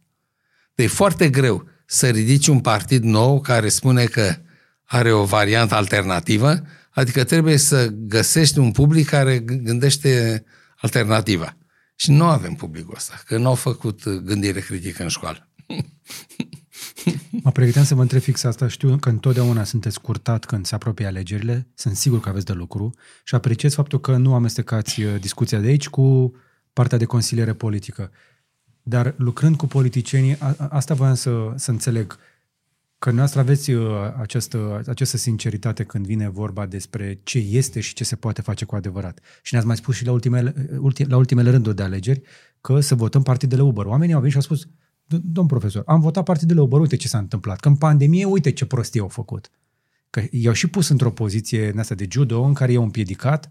Deci 0.74 0.86
e 0.86 0.94
foarte 0.94 1.30
greu 1.30 1.68
să 1.86 2.08
ridici 2.08 2.46
un 2.46 2.60
partid 2.60 3.02
nou 3.02 3.40
care 3.40 3.68
spune 3.68 4.04
că 4.04 4.36
are 4.84 5.12
o 5.12 5.24
variantă 5.24 5.74
alternativă, 5.74 6.62
adică 6.90 7.24
trebuie 7.24 7.56
să 7.56 7.86
găsești 7.86 8.58
un 8.58 8.72
public 8.72 9.08
care 9.08 9.38
gândește 9.38 10.44
alternativa. 10.76 11.56
Și 12.00 12.10
nu 12.10 12.24
avem 12.24 12.54
publicul 12.54 12.94
ăsta, 12.96 13.22
că 13.26 13.38
nu 13.38 13.48
au 13.48 13.54
făcut 13.54 14.08
gândire 14.08 14.60
critică 14.60 15.02
în 15.02 15.08
școală. 15.08 15.48
Mă 17.44 17.50
pregăteam 17.52 17.84
să 17.84 17.94
vă 17.94 18.00
întreb 18.00 18.20
fix 18.20 18.44
asta. 18.44 18.68
Știu 18.68 18.96
că 18.96 19.08
întotdeauna 19.08 19.64
sunteți 19.64 19.94
scurtat 19.94 20.44
când 20.44 20.66
se 20.66 20.74
apropie 20.74 21.06
alegerile. 21.06 21.66
Sunt 21.74 21.96
sigur 21.96 22.20
că 22.20 22.28
aveți 22.28 22.44
de 22.44 22.52
lucru 22.52 22.94
și 23.24 23.34
apreciez 23.34 23.74
faptul 23.74 24.00
că 24.00 24.16
nu 24.16 24.34
amestecați 24.34 25.02
uh, 25.02 25.20
discuția 25.20 25.58
de 25.58 25.66
aici 25.66 25.88
cu 25.88 26.34
partea 26.72 26.98
de 26.98 27.04
consiliere 27.04 27.52
politică. 27.52 28.10
Dar 28.82 29.14
lucrând 29.16 29.56
cu 29.56 29.66
politicienii, 29.66 30.36
a, 30.38 30.56
asta 30.70 30.94
voiam 30.94 31.14
să, 31.14 31.52
să 31.56 31.70
înțeleg. 31.70 32.18
Că 33.00 33.10
noastră 33.10 33.40
aveți 33.40 33.70
uh, 33.70 33.86
această, 34.20 34.82
această 34.86 35.16
sinceritate 35.16 35.84
când 35.84 36.06
vine 36.06 36.28
vorba 36.28 36.66
despre 36.66 37.20
ce 37.22 37.38
este 37.38 37.80
și 37.80 37.94
ce 37.94 38.04
se 38.04 38.16
poate 38.16 38.42
face 38.42 38.64
cu 38.64 38.74
adevărat. 38.74 39.20
Și 39.42 39.52
ne-ați 39.52 39.66
mai 39.66 39.76
spus 39.76 39.94
și 39.94 40.04
la 40.04 40.12
ultimele, 40.12 40.54
ulti, 40.78 41.04
la 41.04 41.16
ultimele 41.16 41.50
rânduri 41.50 41.76
de 41.76 41.82
alegeri 41.82 42.22
că 42.60 42.80
să 42.80 42.94
votăm 42.94 43.22
partidele 43.22 43.62
Uber. 43.62 43.84
Oamenii 43.84 44.14
au 44.14 44.20
venit 44.20 44.34
și 44.34 44.48
au 44.48 44.56
spus, 44.56 44.68
domn 45.22 45.46
profesor, 45.46 45.82
am 45.86 46.00
votat 46.00 46.24
partidele 46.24 46.60
Uber, 46.60 46.80
uite 46.80 46.96
ce 46.96 47.08
s-a 47.08 47.18
întâmplat. 47.18 47.60
Că 47.60 47.68
în 47.68 47.76
pandemie, 47.76 48.24
uite 48.24 48.52
ce 48.52 48.66
prostie 48.66 49.00
au 49.00 49.08
făcut. 49.08 49.50
Că 50.10 50.22
i-au 50.30 50.54
și 50.54 50.66
pus 50.66 50.88
într-o 50.88 51.10
poziție 51.10 51.70
în 51.70 51.78
asta 51.78 51.94
de 51.94 52.06
judo 52.10 52.42
în 52.42 52.54
care 52.54 52.72
i-au 52.72 52.82
împiedicat 52.82 53.50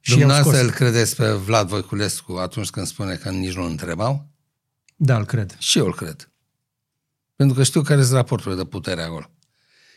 și 0.00 0.10
Dumneavoastră 0.10 0.60
îl 0.60 0.70
credeți 0.70 1.16
pe 1.16 1.30
Vlad 1.32 1.68
Voiculescu 1.68 2.32
atunci 2.32 2.70
când 2.70 2.86
spune 2.86 3.14
că 3.14 3.30
nici 3.30 3.54
nu 3.54 3.64
întrebau? 3.64 4.26
Da, 4.96 5.16
îl 5.16 5.24
cred. 5.24 5.56
Și 5.58 5.78
eu 5.78 5.86
îl 5.86 5.94
cred. 5.94 6.27
Pentru 7.38 7.56
că 7.56 7.62
știu 7.62 7.82
care 7.82 8.02
sunt 8.02 8.14
raporturile 8.14 8.62
de 8.62 8.68
putere 8.68 9.02
acolo. 9.02 9.30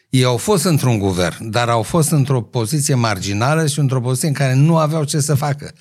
Ei 0.09 0.23
au 0.23 0.37
fost 0.37 0.63
într-un 0.63 0.99
guvern, 0.99 1.49
dar 1.49 1.69
au 1.69 1.81
fost 1.81 2.11
într-o 2.11 2.41
poziție 2.41 2.95
marginală 2.95 3.67
și 3.67 3.79
într-o 3.79 4.01
poziție 4.01 4.27
în 4.27 4.33
care 4.33 4.53
nu 4.53 4.77
aveau 4.77 5.03
ce 5.03 5.19
să 5.19 5.33
facă. 5.33 5.73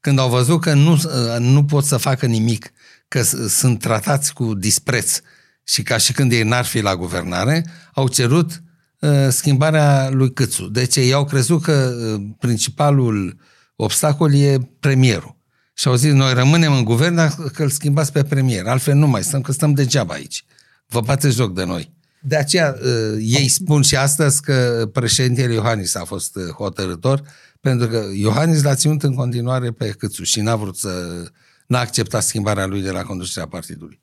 Când 0.00 0.18
au 0.18 0.28
văzut 0.28 0.60
că 0.60 0.72
nu, 0.72 1.00
nu 1.38 1.64
pot 1.64 1.84
să 1.84 1.96
facă 1.96 2.26
nimic, 2.26 2.70
că 3.08 3.22
sunt 3.48 3.80
tratați 3.80 4.32
cu 4.32 4.54
dispreț 4.54 5.20
și 5.64 5.82
ca 5.82 5.96
și 5.96 6.12
când 6.12 6.32
ei 6.32 6.42
n-ar 6.42 6.64
fi 6.64 6.80
la 6.80 6.96
guvernare, 6.96 7.66
au 7.94 8.08
cerut 8.08 8.62
uh, 8.98 9.10
schimbarea 9.28 10.08
lui 10.10 10.32
Câțu. 10.32 10.68
Deci 10.68 10.96
ei 10.96 11.12
au 11.12 11.24
crezut 11.24 11.62
că 11.62 11.72
uh, 11.72 12.22
principalul 12.38 13.36
obstacol 13.76 14.34
e 14.34 14.70
premierul. 14.80 15.36
Și 15.74 15.88
au 15.88 15.94
zis, 15.94 16.12
noi 16.12 16.34
rămânem 16.34 16.72
în 16.72 16.84
guvern, 16.84 17.14
dar 17.14 17.34
că 17.52 17.62
îl 17.62 17.70
schimbați 17.70 18.12
pe 18.12 18.22
premier. 18.24 18.66
Altfel 18.66 18.94
nu 18.94 19.06
mai 19.06 19.22
stăm, 19.22 19.40
că 19.40 19.52
stăm 19.52 19.72
degeaba 19.72 20.14
aici. 20.14 20.44
Vă 20.90 21.00
bateți 21.00 21.36
joc 21.36 21.54
de 21.54 21.64
noi. 21.64 21.96
De 22.20 22.36
aceea 22.36 22.76
uh, 22.82 23.16
ei 23.20 23.48
spun 23.48 23.82
și 23.82 23.96
astăzi 23.96 24.40
că 24.40 24.88
președintele 24.92 25.52
Iohannis 25.52 25.94
a 25.94 26.04
fost 26.04 26.36
uh, 26.36 26.48
hotărător, 26.48 27.22
pentru 27.60 27.88
că 27.88 28.04
Iohannis 28.14 28.62
l-a 28.62 28.74
ținut 28.74 29.02
în 29.02 29.14
continuare 29.14 29.70
pe 29.70 29.88
Câțu 29.90 30.22
și 30.22 30.40
n-a 30.40 30.56
vrut 30.56 30.76
să... 30.76 31.22
n-a 31.66 31.78
acceptat 31.78 32.22
schimbarea 32.22 32.66
lui 32.66 32.82
de 32.82 32.90
la 32.90 33.02
conducerea 33.02 33.48
partidului. 33.48 34.00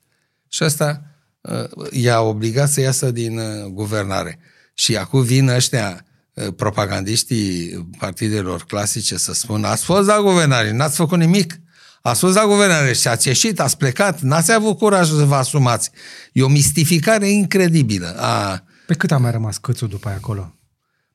Și 0.48 0.62
asta 0.62 1.02
uh, 1.40 1.90
i-a 1.90 2.20
obligat 2.20 2.70
să 2.70 2.80
iasă 2.80 3.10
din 3.10 3.38
uh, 3.38 3.64
guvernare. 3.64 4.38
Și 4.74 4.96
acum 4.96 5.22
vin 5.22 5.48
ăștia 5.48 6.04
uh, 6.34 6.46
propagandiștii 6.56 7.70
partidelor 7.98 8.64
clasice 8.64 9.16
să 9.16 9.34
spună 9.34 9.66
ați 9.66 9.84
fost 9.84 10.06
la 10.06 10.20
guvernare, 10.20 10.72
n-ați 10.72 10.96
făcut 10.96 11.18
nimic. 11.18 11.60
Ați 12.06 12.20
fost 12.20 12.34
la 12.34 12.46
guvernare 12.46 12.92
și 12.92 13.08
ați 13.08 13.28
ieșit, 13.28 13.60
ați 13.60 13.76
plecat, 13.76 14.20
n-ați 14.20 14.52
avut 14.52 14.78
curajul 14.78 15.18
să 15.18 15.24
vă 15.24 15.34
asumați. 15.34 15.90
E 16.32 16.42
o 16.42 16.48
mistificare 16.48 17.28
incredibilă. 17.28 18.16
A... 18.18 18.64
Pe 18.86 18.94
cât 18.94 19.10
a 19.10 19.16
mai 19.16 19.30
rămas 19.30 19.58
cățul 19.58 19.88
după 19.88 20.08
aia 20.08 20.16
acolo? 20.16 20.54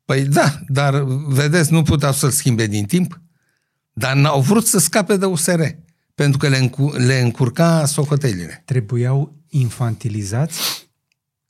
Păi 0.05 0.23
da, 0.23 0.59
dar 0.67 1.03
vedeți, 1.27 1.71
nu 1.71 1.81
puteau 1.81 2.11
să-l 2.11 2.29
schimbe 2.29 2.67
din 2.67 2.85
timp, 2.85 3.21
dar 3.93 4.15
n-au 4.15 4.41
vrut 4.41 4.67
să 4.67 4.79
scape 4.79 5.17
de 5.17 5.25
USR, 5.25 5.61
pentru 6.15 6.37
că 6.37 6.47
le, 6.47 6.57
încu- 6.57 6.93
le 6.97 7.19
încurca 7.19 7.85
socotelile. 7.85 8.61
Trebuiau 8.65 9.35
infantilizați? 9.49 10.59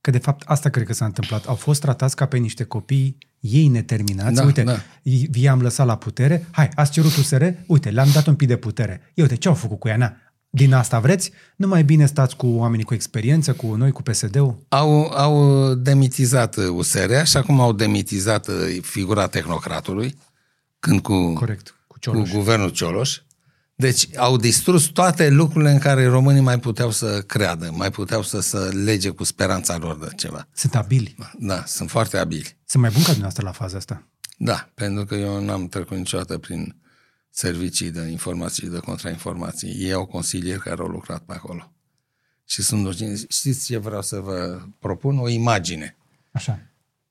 Că 0.01 0.11
de 0.11 0.17
fapt 0.17 0.43
asta 0.45 0.69
cred 0.69 0.85
că 0.85 0.93
s-a 0.93 1.05
întâmplat. 1.05 1.45
Au 1.45 1.55
fost 1.55 1.81
tratați 1.81 2.15
ca 2.15 2.25
pe 2.25 2.37
niște 2.37 2.63
copii 2.63 3.17
ei 3.39 3.67
neterminați. 3.67 4.35
Da, 4.35 4.43
uite, 4.43 4.63
da. 4.63 4.79
i-am 5.33 5.61
lăsat 5.61 5.85
la 5.85 5.97
putere. 5.97 6.47
Hai, 6.51 6.69
ați 6.75 6.91
cerut 6.91 7.15
USR? 7.17 7.43
Uite, 7.65 7.89
le-am 7.89 8.09
dat 8.13 8.27
un 8.27 8.35
pic 8.35 8.47
de 8.47 8.55
putere. 8.55 9.11
Ia 9.13 9.23
uite, 9.23 9.35
ce 9.35 9.47
au 9.47 9.53
făcut 9.53 9.79
cu 9.79 9.87
ea? 9.87 9.97
Na, 9.97 10.13
din 10.49 10.73
asta 10.73 10.99
vreți? 10.99 11.31
Nu 11.55 11.67
mai 11.67 11.83
bine 11.83 12.05
stați 12.05 12.35
cu 12.35 12.47
oamenii 12.47 12.85
cu 12.85 12.93
experiență, 12.93 13.53
cu 13.53 13.75
noi, 13.75 13.91
cu 13.91 14.01
PSD-ul? 14.01 14.65
Au, 14.67 15.03
au 15.05 15.73
demitizat 15.73 16.55
USR, 16.55 17.13
așa 17.13 17.41
cum 17.41 17.59
au 17.59 17.73
demitizat 17.73 18.47
uh, 18.47 18.77
figura 18.81 19.27
tehnocratului, 19.27 20.17
când 20.79 20.99
cu, 21.01 21.33
Corect, 21.33 21.67
cu 21.69 21.75
cu 21.87 21.99
Cioloș. 21.99 22.31
guvernul 22.31 22.69
Cioloș. 22.69 23.19
Deci 23.81 24.07
au 24.15 24.37
distrus 24.37 24.85
toate 24.85 25.29
lucrurile 25.29 25.71
în 25.71 25.79
care 25.79 26.07
românii 26.07 26.41
mai 26.41 26.59
puteau 26.59 26.91
să 26.91 27.21
creadă, 27.21 27.71
mai 27.71 27.91
puteau 27.91 28.23
să 28.23 28.39
se 28.39 28.57
lege 28.57 29.09
cu 29.09 29.23
speranța 29.23 29.77
lor 29.77 29.97
de 29.97 30.15
ceva. 30.15 30.47
Sunt 30.53 30.75
abili. 30.75 31.15
Da, 31.39 31.63
sunt 31.65 31.89
foarte 31.89 32.17
abili. 32.17 32.57
Sunt 32.65 32.81
mai 32.81 32.91
bun 32.91 33.01
ca 33.01 33.11
dumneavoastră 33.11 33.45
la 33.45 33.51
faza 33.51 33.77
asta. 33.77 34.07
Da, 34.37 34.69
pentru 34.73 35.05
că 35.05 35.15
eu 35.15 35.43
n-am 35.43 35.67
trecut 35.67 35.97
niciodată 35.97 36.37
prin 36.37 36.75
servicii 37.29 37.91
de 37.91 38.01
informații 38.01 38.63
și 38.63 38.69
de 38.69 38.77
contrainformații. 38.77 39.69
Ei 39.69 39.91
au 39.91 40.05
consilieri 40.05 40.59
care 40.61 40.81
au 40.81 40.87
lucrat 40.87 41.21
pe 41.21 41.33
acolo. 41.33 41.71
Și 42.45 42.61
sunt 42.61 42.85
urgenți. 42.85 43.25
Știți 43.29 43.65
ce 43.65 43.77
vreau 43.77 44.01
să 44.01 44.19
vă 44.19 44.61
propun? 44.79 45.17
O 45.17 45.29
imagine. 45.29 45.97
Așa. 46.31 46.59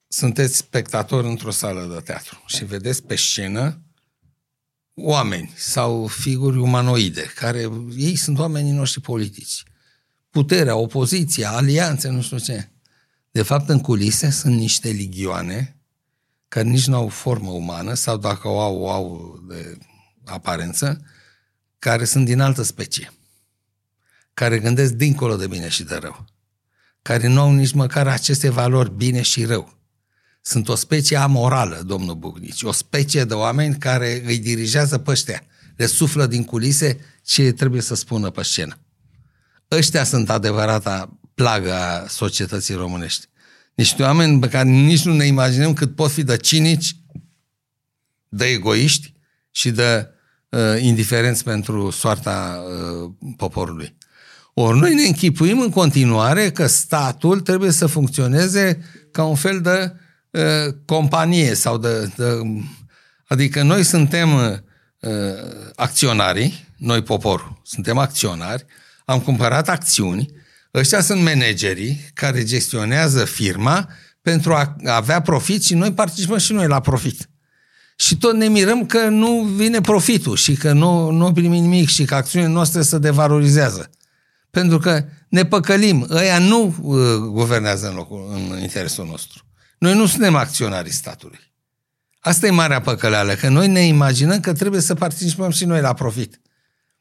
Sunteți 0.08 0.56
spectator 0.56 1.24
într-o 1.24 1.50
sală 1.50 1.92
de 1.94 2.00
teatru 2.00 2.42
și 2.46 2.64
vedeți 2.64 3.02
pe 3.02 3.16
scenă 3.16 3.80
oameni 5.02 5.52
sau 5.56 6.06
figuri 6.06 6.58
umanoide, 6.58 7.32
care 7.34 7.68
ei 7.96 8.16
sunt 8.16 8.38
oamenii 8.38 8.72
noștri 8.72 9.00
politici. 9.00 9.62
Puterea, 10.30 10.76
opoziția, 10.76 11.50
alianțe, 11.50 12.08
nu 12.08 12.22
știu 12.22 12.38
ce. 12.38 12.68
De 13.30 13.42
fapt, 13.42 13.68
în 13.68 13.80
culise 13.80 14.30
sunt 14.30 14.56
niște 14.56 14.88
ligioane 14.88 15.80
care 16.50 16.68
nici 16.68 16.86
nu 16.86 16.96
au 16.96 17.08
formă 17.08 17.50
umană 17.50 17.94
sau 17.94 18.16
dacă 18.16 18.48
o 18.48 18.60
au, 18.60 18.80
o 18.80 18.90
au 18.90 19.38
de 19.48 19.78
aparență, 20.24 21.04
care 21.78 22.04
sunt 22.04 22.24
din 22.24 22.40
altă 22.40 22.62
specie, 22.62 23.12
care 24.34 24.58
gândesc 24.58 24.92
dincolo 24.92 25.36
de 25.36 25.46
bine 25.46 25.68
și 25.68 25.82
de 25.82 25.94
rău, 25.94 26.24
care 27.02 27.26
nu 27.26 27.40
au 27.40 27.52
nici 27.52 27.72
măcar 27.72 28.08
aceste 28.08 28.48
valori 28.48 28.94
bine 28.94 29.22
și 29.22 29.44
rău. 29.44 29.79
Sunt 30.40 30.68
o 30.68 30.74
specie 30.74 31.16
amorală, 31.16 31.82
domnul 31.86 32.14
Bugnici, 32.14 32.62
o 32.62 32.72
specie 32.72 33.24
de 33.24 33.34
oameni 33.34 33.78
care 33.78 34.22
îi 34.26 34.38
dirigează 34.38 34.98
pe 34.98 35.10
ăștia, 35.10 35.42
le 35.76 35.86
suflă 35.86 36.26
din 36.26 36.44
culise 36.44 37.00
ce 37.24 37.52
trebuie 37.52 37.80
să 37.80 37.94
spună 37.94 38.30
pe 38.30 38.42
scenă. 38.42 38.78
Ăștia 39.70 40.04
sunt 40.04 40.30
adevărata 40.30 41.18
plagă 41.34 41.74
a 41.74 42.06
societății 42.08 42.74
românești. 42.74 43.26
Niște 43.74 44.02
oameni 44.02 44.40
pe 44.40 44.48
care 44.48 44.68
nici 44.68 45.04
nu 45.04 45.14
ne 45.14 45.26
imaginăm 45.26 45.72
cât 45.72 45.94
pot 45.94 46.10
fi 46.10 46.22
de 46.22 46.36
cinici, 46.36 46.96
de 48.28 48.44
egoiști 48.44 49.12
și 49.50 49.70
de 49.70 50.08
uh, 50.48 50.60
indiferenți 50.80 51.44
pentru 51.44 51.90
soarta 51.90 52.62
uh, 52.64 53.10
poporului. 53.36 53.96
Ori 54.54 54.78
noi 54.78 54.94
ne 54.94 55.02
închipuim 55.02 55.60
în 55.60 55.70
continuare 55.70 56.50
că 56.50 56.66
statul 56.66 57.40
trebuie 57.40 57.70
să 57.70 57.86
funcționeze 57.86 58.84
ca 59.10 59.24
un 59.24 59.34
fel 59.34 59.60
de 59.60 59.92
uh, 60.30 60.74
companie 60.84 61.54
sau 61.54 61.78
de, 61.78 62.12
de... 62.16 62.24
Adică 63.26 63.62
noi 63.62 63.82
suntem 63.84 64.34
uh, 64.34 64.52
acționarii, 65.76 66.68
noi 66.76 67.02
poporul, 67.02 67.60
suntem 67.64 67.98
acționari, 67.98 68.64
am 69.04 69.20
cumpărat 69.20 69.68
acțiuni, 69.68 70.28
ăștia 70.74 71.00
sunt 71.00 71.22
managerii 71.22 72.10
care 72.14 72.44
gestionează 72.44 73.24
firma 73.24 73.88
pentru 74.22 74.54
a 74.54 74.76
avea 74.84 75.20
profit 75.20 75.64
și 75.64 75.74
noi 75.74 75.92
participăm 75.92 76.38
și 76.38 76.52
noi 76.52 76.66
la 76.66 76.80
profit. 76.80 77.28
Și 77.96 78.16
tot 78.16 78.34
ne 78.34 78.48
mirăm 78.48 78.86
că 78.86 79.08
nu 79.08 79.42
vine 79.42 79.80
profitul 79.80 80.36
și 80.36 80.54
că 80.54 80.72
nu, 80.72 81.10
nu 81.10 81.32
primim 81.32 81.62
nimic 81.62 81.88
și 81.88 82.04
că 82.04 82.14
acțiunile 82.14 82.52
noastre 82.52 82.82
se 82.82 82.98
devalorizează. 82.98 83.90
Pentru 84.50 84.78
că 84.78 85.04
ne 85.28 85.44
păcălim. 85.44 86.06
Ăia 86.10 86.38
nu 86.38 86.76
uh, 86.80 87.16
guvernează 87.16 87.88
în, 87.88 87.94
locul, 87.94 88.30
în 88.32 88.62
interesul 88.62 89.06
nostru. 89.06 89.44
Noi 89.80 89.94
nu 89.94 90.06
suntem 90.06 90.34
acționarii 90.34 90.92
statului. 90.92 91.40
Asta 92.18 92.46
e 92.46 92.50
marea 92.50 92.80
păcăleală, 92.80 93.34
că 93.34 93.48
noi 93.48 93.68
ne 93.68 93.80
imaginăm 93.80 94.40
că 94.40 94.52
trebuie 94.52 94.80
să 94.80 94.94
participăm 94.94 95.50
și 95.50 95.64
noi 95.64 95.80
la 95.80 95.92
profit. 95.92 96.40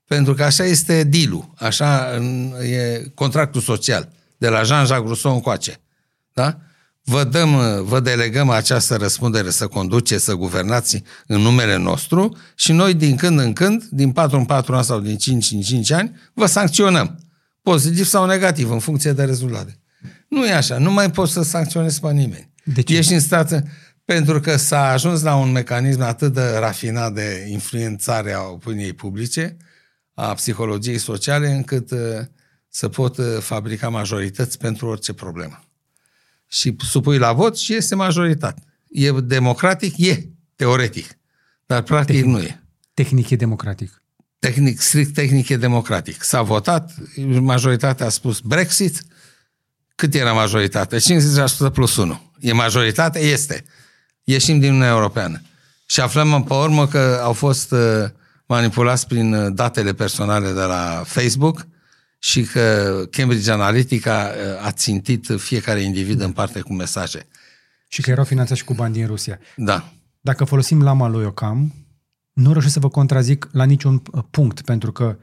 Pentru 0.07 0.34
că 0.34 0.43
așa 0.43 0.64
este 0.64 1.03
deal 1.03 1.49
așa 1.56 2.15
e 2.61 3.11
contractul 3.14 3.61
social, 3.61 4.10
de 4.38 4.47
la 4.47 4.64
Jean-Jacques 4.64 5.06
Rousseau 5.06 5.34
încoace. 5.34 5.81
Da? 6.34 6.60
Vă, 7.03 7.23
dăm, 7.23 7.84
vă 7.84 7.99
delegăm 7.99 8.49
această 8.49 8.95
răspundere 8.95 9.49
să 9.49 9.68
conduceți, 9.68 10.23
să 10.23 10.34
guvernați 10.34 11.03
în 11.27 11.41
numele 11.41 11.76
nostru 11.76 12.38
și 12.56 12.72
noi 12.72 12.93
din 12.93 13.15
când 13.15 13.39
în 13.39 13.53
când, 13.53 13.84
din 13.84 14.11
4 14.11 14.38
în 14.38 14.45
4 14.45 14.76
ani 14.76 14.84
sau 14.84 14.99
din 14.99 15.18
5 15.18 15.51
în 15.51 15.61
5 15.61 15.91
ani, 15.91 16.19
vă 16.34 16.45
sancționăm. 16.45 17.19
Pozitiv 17.61 18.06
sau 18.06 18.26
negativ, 18.26 18.72
în 18.72 18.80
funcție 18.80 19.11
de 19.11 19.23
rezultate. 19.23 19.80
Nu 20.27 20.45
e 20.45 20.53
așa, 20.53 20.77
nu 20.77 20.91
mai 20.91 21.11
poți 21.11 21.34
să 21.34 21.43
sancționezi 21.43 21.99
pe 21.99 22.11
nimeni. 22.11 22.48
De 22.64 22.81
ce? 22.81 22.98
Ești 22.98 23.14
în 23.14 23.19
stat 23.19 23.64
pentru 24.06 24.40
că 24.40 24.56
s-a 24.56 24.90
ajuns 24.90 25.22
la 25.22 25.36
un 25.36 25.52
mecanism 25.52 26.02
atât 26.02 26.34
de 26.34 26.57
rafinat 26.60 27.14
de 27.14 27.48
influențare 27.49 28.34
a 28.34 28.41
opiniei 28.41 28.94
publice, 28.94 29.57
a 30.14 30.34
psihologiei 30.34 30.98
sociale, 30.98 31.52
încât 31.52 31.91
uh, 31.91 31.99
să 32.69 32.90
pot 32.90 33.18
uh, 33.18 33.26
fabrica 33.40 33.90
majorități 33.90 34.57
pentru 34.57 34.88
orice 34.88 35.14
problemă. 35.14 35.64
Și 36.48 36.76
supui 36.77 37.18
la 37.18 37.34
vot 37.34 37.57
și 37.57 37.73
este 37.73 37.95
majoritate. 37.95 38.64
E 38.90 39.11
democratic? 39.11 39.98
E, 39.98 40.27
teoretic. 40.56 41.18
Dar 41.65 41.81
practic 41.81 42.15
Tehnic. 42.15 42.36
nu 42.36 42.41
e. 42.41 42.64
Tehnic 42.94 43.30
e 43.30 43.36
democratic. 43.36 44.03
Tehnic, 44.40 44.80
strict 44.80 45.14
tehnic 45.14 45.49
e 45.49 45.57
democratic. 45.57 46.23
S-a 46.23 46.41
votat, 46.41 46.94
majoritatea 47.40 48.06
a 48.06 48.10
spus 48.10 48.40
Brexit. 48.40 49.02
Cât 49.95 50.14
era 50.14 50.34
majoritatea? 50.34 50.99
50% 51.69 51.73
plus 51.73 51.95
1. 51.95 52.28
E 52.39 52.53
majoritate? 52.53 53.19
Este. 53.19 53.63
Ieșim 54.23 54.59
din 54.59 54.69
Uniunea 54.69 54.89
Europeană. 54.89 55.41
Și 55.85 55.99
aflăm 55.99 56.43
pe 56.43 56.53
urmă 56.53 56.87
că 56.87 57.19
au 57.23 57.33
fost 57.33 57.71
uh, 57.71 57.79
manipulați 58.45 59.07
prin 59.07 59.33
uh, 59.33 59.53
datele 59.53 59.93
personale 59.93 60.51
de 60.51 60.61
la 60.61 61.03
Facebook 61.05 61.67
și 62.19 62.43
că 62.43 62.93
Cambridge 63.11 63.51
Analytica 63.51 64.31
uh, 64.31 64.65
a 64.65 64.71
țintit 64.71 65.27
fiecare 65.37 65.81
individ 65.81 66.21
în 66.21 66.31
parte 66.31 66.61
cu 66.61 66.73
mesaje. 66.73 67.27
Și 67.87 68.01
că 68.01 68.09
erau 68.09 68.23
finanțați 68.23 68.59
și 68.59 68.65
cu 68.65 68.73
bani 68.73 68.93
din 68.93 69.07
Rusia. 69.07 69.39
Da. 69.55 69.91
Dacă 70.21 70.43
folosim 70.43 70.83
lama 70.83 71.07
lui 71.07 71.25
Ocam, 71.25 71.73
nu 72.33 72.51
reușesc 72.51 72.73
să 72.73 72.79
vă 72.79 72.89
contrazic 72.89 73.49
la 73.51 73.63
niciun 73.63 74.01
uh, 74.11 74.23
punct, 74.31 74.61
pentru 74.61 74.91
că 74.91 75.17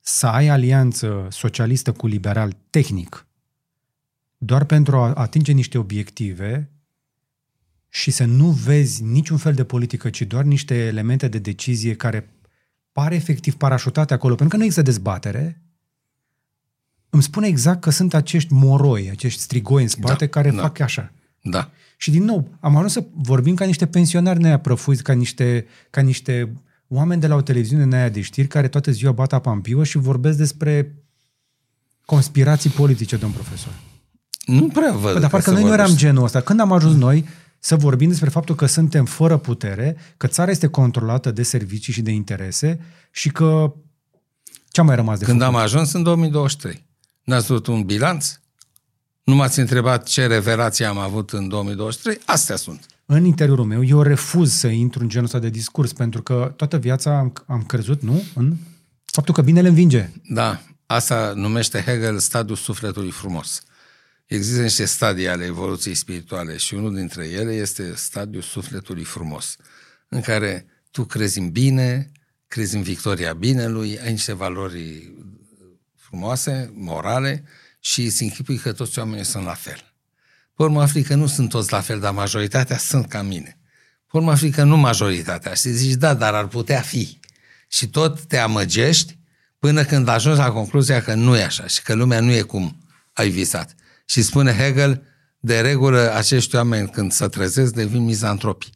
să 0.00 0.26
ai 0.26 0.48
alianță 0.48 1.26
socialistă 1.30 1.92
cu 1.92 2.06
liberal 2.06 2.56
tehnic, 2.70 3.26
doar 4.38 4.64
pentru 4.64 4.96
a 4.96 5.12
atinge 5.12 5.52
niște 5.52 5.78
obiective 5.78 6.70
și 7.88 8.10
să 8.10 8.24
nu 8.24 8.50
vezi 8.50 9.02
niciun 9.02 9.36
fel 9.36 9.54
de 9.54 9.64
politică, 9.64 10.10
ci 10.10 10.22
doar 10.22 10.44
niște 10.44 10.74
elemente 10.74 11.28
de 11.28 11.38
decizie 11.38 11.94
care 11.94 12.28
pare 12.92 13.14
efectiv 13.14 13.54
parașutate 13.54 14.14
acolo, 14.14 14.34
pentru 14.34 14.48
că 14.48 14.56
nu 14.56 14.62
există 14.68 14.90
dezbatere, 14.90 15.62
îmi 17.10 17.22
spune 17.22 17.46
exact 17.46 17.80
că 17.80 17.90
sunt 17.90 18.14
acești 18.14 18.52
moroi, 18.52 19.10
acești 19.10 19.40
strigoi 19.40 19.82
în 19.82 19.88
spate 19.88 20.24
Da, 20.24 20.30
care 20.30 20.50
da. 20.50 20.60
fac 20.60 20.80
așa. 20.80 21.12
Da. 21.42 21.70
Și 21.96 22.10
din 22.10 22.24
nou, 22.24 22.48
am 22.60 22.76
ajuns 22.76 22.92
să 22.92 23.04
vorbim 23.14 23.54
ca 23.54 23.64
niște 23.64 23.86
pensionari 23.86 24.40
neaprăfuiți, 24.40 25.02
ca 25.02 25.12
niște, 25.12 25.66
ca 25.90 26.00
niște 26.00 26.52
oameni 26.88 27.20
de 27.20 27.26
la 27.26 27.34
o 27.34 27.42
televiziune 27.42 27.84
neaia 27.84 28.08
de 28.08 28.20
știri 28.20 28.48
care 28.48 28.68
toată 28.68 28.90
ziua 28.90 29.12
bat 29.12 29.32
apa 29.32 29.52
în 29.52 29.60
piuă 29.60 29.84
și 29.84 29.98
vorbesc 29.98 30.36
despre 30.38 30.94
conspirații 32.04 32.70
politice, 32.70 33.16
domn 33.16 33.32
profesor. 33.32 33.72
Nu 34.48 34.68
prea 34.68 34.92
văd. 34.92 35.02
Păi, 35.12 35.12
dar 35.12 35.22
că 35.22 35.28
parcă 35.28 35.50
se 35.50 35.50
noi 35.50 35.62
nu 35.62 35.72
eram 35.72 35.86
vorbește. 35.86 36.06
genul 36.06 36.24
ăsta. 36.24 36.40
Când 36.40 36.60
am 36.60 36.72
ajuns 36.72 36.94
noi 36.94 37.26
să 37.58 37.76
vorbim 37.76 38.08
despre 38.08 38.28
faptul 38.28 38.54
că 38.54 38.66
suntem 38.66 39.04
fără 39.04 39.36
putere, 39.36 39.96
că 40.16 40.26
țara 40.26 40.50
este 40.50 40.66
controlată 40.66 41.30
de 41.30 41.42
servicii 41.42 41.92
și 41.92 42.02
de 42.02 42.10
interese 42.10 42.80
și 43.10 43.28
că 43.30 43.72
ce 44.70 44.80
a 44.80 44.84
mai 44.84 44.94
rămas 44.94 45.18
de 45.18 45.24
Când 45.24 45.40
făcut? 45.40 45.54
am 45.54 45.60
ajuns 45.60 45.92
în 45.92 46.02
2023. 46.02 46.86
N-ați 47.24 47.46
văzut 47.46 47.66
un 47.66 47.82
bilanț? 47.82 48.38
Nu 49.22 49.34
m-ați 49.34 49.60
întrebat 49.60 50.06
ce 50.06 50.26
revelații 50.26 50.84
am 50.84 50.98
avut 50.98 51.30
în 51.30 51.48
2023? 51.48 52.18
Astea 52.24 52.56
sunt. 52.56 52.86
În 53.06 53.24
interiorul 53.24 53.64
meu, 53.64 53.84
eu 53.84 54.02
refuz 54.02 54.52
să 54.52 54.66
intru 54.66 55.02
în 55.02 55.08
genul 55.08 55.26
ăsta 55.26 55.38
de 55.38 55.48
discurs, 55.48 55.92
pentru 55.92 56.22
că 56.22 56.52
toată 56.56 56.76
viața 56.76 57.18
am, 57.18 57.32
am 57.46 57.62
crezut, 57.62 58.02
nu? 58.02 58.22
În 58.34 58.56
faptul 59.04 59.34
că 59.34 59.42
binele 59.42 59.68
învinge. 59.68 60.10
Da, 60.28 60.60
asta 60.86 61.32
numește 61.34 61.82
Hegel 61.86 62.18
stadiul 62.18 62.56
sufletului 62.56 63.10
frumos. 63.10 63.62
Există 64.28 64.62
niște 64.62 64.84
stadii 64.84 65.28
ale 65.28 65.44
evoluției 65.44 65.94
spirituale 65.94 66.56
și 66.56 66.74
unul 66.74 66.94
dintre 66.94 67.28
ele 67.28 67.52
este 67.52 67.94
stadiul 67.94 68.42
sufletului 68.42 69.04
frumos, 69.04 69.56
în 70.08 70.20
care 70.20 70.66
tu 70.90 71.04
crezi 71.04 71.38
în 71.38 71.50
bine, 71.50 72.12
crezi 72.46 72.76
în 72.76 72.82
victoria 72.82 73.32
binelui, 73.32 73.98
ai 74.00 74.10
niște 74.10 74.32
valori 74.32 75.12
frumoase, 75.96 76.72
morale 76.74 77.44
și 77.80 78.04
îți 78.04 78.22
închipui 78.22 78.56
că 78.56 78.72
toți 78.72 78.98
oamenii 78.98 79.24
sunt 79.24 79.44
la 79.44 79.54
fel. 79.54 79.94
Pe 80.54 80.62
urmă 80.62 80.82
afli 80.82 81.02
că 81.02 81.14
nu 81.14 81.26
sunt 81.26 81.48
toți 81.48 81.72
la 81.72 81.80
fel, 81.80 82.00
dar 82.00 82.12
majoritatea 82.12 82.78
sunt 82.78 83.08
ca 83.08 83.22
mine. 83.22 83.58
Pe 84.10 84.16
urmă 84.16 84.30
afli 84.30 84.50
că 84.50 84.62
nu 84.62 84.76
majoritatea 84.76 85.54
și 85.54 85.70
zici, 85.70 85.94
da, 85.94 86.14
dar 86.14 86.34
ar 86.34 86.46
putea 86.46 86.80
fi. 86.80 87.20
Și 87.68 87.88
tot 87.88 88.20
te 88.20 88.36
amăgești 88.36 89.18
până 89.58 89.84
când 89.84 90.08
ajungi 90.08 90.38
la 90.38 90.50
concluzia 90.50 91.02
că 91.02 91.14
nu 91.14 91.36
e 91.36 91.42
așa 91.42 91.66
și 91.66 91.82
că 91.82 91.94
lumea 91.94 92.20
nu 92.20 92.32
e 92.32 92.40
cum 92.40 92.76
ai 93.12 93.28
visat. 93.28 93.74
Și 94.10 94.22
spune 94.22 94.52
Hegel, 94.52 95.02
de 95.40 95.60
regulă 95.60 96.14
acești 96.14 96.56
oameni 96.56 96.88
când 96.88 97.12
se 97.12 97.26
trezesc 97.26 97.72
devin 97.72 98.04
mizantropi. 98.04 98.70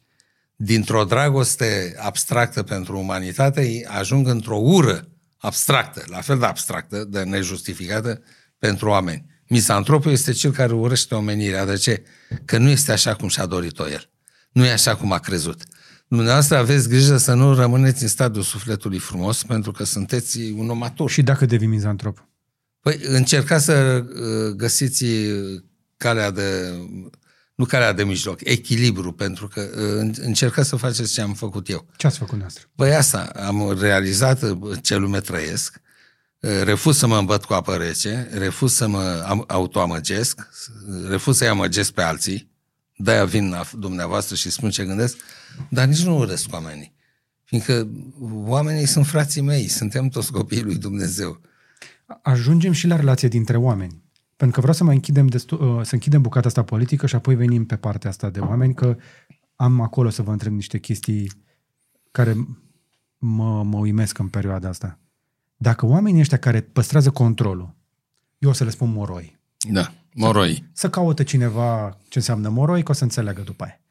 Dintr-o 0.55 1.03
dragoste 1.03 1.95
abstractă 1.99 2.63
pentru 2.63 2.97
umanitate 2.99 3.61
ei 3.61 3.85
ajung 3.85 4.27
într-o 4.27 4.57
ură 4.57 5.07
abstractă, 5.37 6.03
la 6.05 6.21
fel 6.21 6.39
de 6.39 6.45
abstractă, 6.45 7.03
de 7.03 7.23
nejustificată 7.23 8.21
pentru 8.59 8.89
oameni. 8.89 9.25
Misantropul 9.47 10.11
este 10.11 10.31
cel 10.31 10.51
care 10.51 10.73
urăște 10.73 11.15
omenirea. 11.15 11.65
De 11.65 11.75
ce? 11.75 12.03
Că 12.45 12.57
nu 12.57 12.69
este 12.69 12.91
așa 12.91 13.15
cum 13.15 13.27
și-a 13.27 13.45
dorit-o 13.45 13.89
el. 13.89 14.09
Nu 14.51 14.65
e 14.65 14.71
așa 14.71 14.95
cum 14.95 15.11
a 15.11 15.19
crezut. 15.19 15.63
Dumneavoastră 16.07 16.57
aveți 16.57 16.89
grijă 16.89 17.17
să 17.17 17.33
nu 17.33 17.53
rămâneți 17.53 18.01
în 18.01 18.07
stadiul 18.07 18.43
sufletului 18.43 18.99
frumos, 18.99 19.43
pentru 19.43 19.71
că 19.71 19.83
sunteți 19.83 20.39
un 20.39 20.69
om 20.69 20.77
matur. 20.77 21.09
Și 21.09 21.21
dacă 21.21 21.45
devii 21.45 21.67
mizantrop? 21.67 22.27
Păi 22.83 22.99
încercați 23.03 23.65
să 23.65 24.05
uh, 24.07 24.53
găsiți 24.55 25.03
uh, 25.03 25.61
calea 25.97 26.31
de, 26.31 26.73
nu 27.55 27.65
calea 27.65 27.93
de 27.93 28.03
mijloc, 28.03 28.39
echilibru, 28.43 29.11
pentru 29.13 29.47
că 29.47 29.69
uh, 29.75 30.15
încercați 30.21 30.69
să 30.69 30.75
faceți 30.75 31.13
ce 31.13 31.21
am 31.21 31.33
făcut 31.33 31.69
eu. 31.69 31.87
Ce 31.97 32.07
ați 32.07 32.17
făcut 32.17 32.39
noastră? 32.39 32.63
Păi 32.75 32.95
asta, 32.95 33.31
am 33.35 33.77
realizat 33.79 34.41
uh, 34.41 34.77
ce 34.81 34.95
lume 34.95 35.19
trăiesc, 35.19 35.81
uh, 36.39 36.61
refuz 36.63 36.97
să 36.97 37.07
mă 37.07 37.17
îmbăt 37.17 37.43
cu 37.43 37.53
apă 37.53 37.75
rece, 37.75 38.29
refuz 38.31 38.73
să 38.73 38.87
mă 38.87 39.23
am- 39.27 39.43
autoamăgesc, 39.47 40.39
uh, 40.39 41.09
refuz 41.09 41.37
să-i 41.37 41.47
amăgesc 41.47 41.91
pe 41.91 42.01
alții, 42.01 42.51
de-aia 42.97 43.25
vin 43.25 43.49
la 43.49 43.63
dumneavoastră 43.77 44.35
și 44.35 44.49
spun 44.49 44.69
ce 44.69 44.85
gândesc, 44.85 45.17
dar 45.69 45.87
nici 45.87 46.03
nu 46.03 46.17
urăsc 46.17 46.53
oamenii. 46.53 46.93
Fiindcă 47.43 47.87
oamenii 48.33 48.85
sunt 48.85 49.07
frații 49.07 49.41
mei, 49.41 49.67
suntem 49.67 50.07
toți 50.07 50.31
copiii 50.31 50.61
lui 50.63 50.75
Dumnezeu. 50.75 51.41
Ajungem 52.21 52.71
și 52.71 52.87
la 52.87 52.95
relație 52.95 53.27
dintre 53.27 53.57
oameni. 53.57 54.01
Pentru 54.35 54.55
că 54.55 54.59
vreau 54.61 54.73
să 54.73 54.83
mai 54.83 54.95
închidem, 54.95 55.27
destu- 55.27 55.77
uh, 55.77 55.85
să 55.85 55.93
închidem 55.93 56.21
bucata 56.21 56.47
asta 56.47 56.63
politică 56.63 57.07
și 57.07 57.15
apoi 57.15 57.35
venim 57.35 57.65
pe 57.65 57.75
partea 57.75 58.09
asta 58.09 58.29
de 58.29 58.39
oameni, 58.39 58.73
că 58.73 58.97
am 59.55 59.81
acolo 59.81 60.09
să 60.09 60.21
vă 60.21 60.31
întreb 60.31 60.53
niște 60.53 60.79
chestii 60.79 61.31
care 62.11 62.35
mă, 63.17 63.63
mă 63.63 63.77
uimesc 63.77 64.17
în 64.17 64.27
perioada 64.27 64.69
asta. 64.69 64.99
Dacă 65.55 65.85
oamenii 65.85 66.19
ăștia 66.19 66.37
care 66.37 66.61
păstrează 66.61 67.11
controlul, 67.11 67.75
eu 68.37 68.49
o 68.49 68.53
să 68.53 68.63
le 68.63 68.69
spun 68.69 68.91
moroi, 68.91 69.39
Da, 69.69 69.93
moroi. 70.13 70.69
să 70.73 70.89
caută 70.89 71.23
cineva 71.23 71.97
ce 72.07 72.17
înseamnă 72.17 72.49
moroi, 72.49 72.83
că 72.83 72.91
o 72.91 72.93
să 72.93 73.03
înțeleagă 73.03 73.41
după 73.41 73.63
aia. 73.63 73.81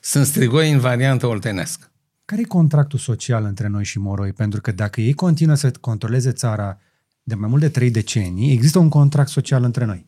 Sunt 0.00 0.26
strigoi 0.26 0.72
în 0.72 0.78
variantă 0.78 1.26
oltenească. 1.26 1.90
Care 2.26 2.40
e 2.40 2.44
contractul 2.44 2.98
social 2.98 3.44
între 3.44 3.66
noi 3.66 3.84
și 3.84 3.98
moroi? 3.98 4.32
Pentru 4.32 4.60
că 4.60 4.72
dacă 4.72 5.00
ei 5.00 5.12
continuă 5.12 5.54
să 5.54 5.70
controleze 5.70 6.32
țara 6.32 6.78
de 7.22 7.34
mai 7.34 7.48
mult 7.48 7.60
de 7.60 7.68
trei 7.68 7.90
decenii, 7.90 8.52
există 8.52 8.78
un 8.78 8.88
contract 8.88 9.28
social 9.28 9.62
între 9.62 9.84
noi. 9.84 10.06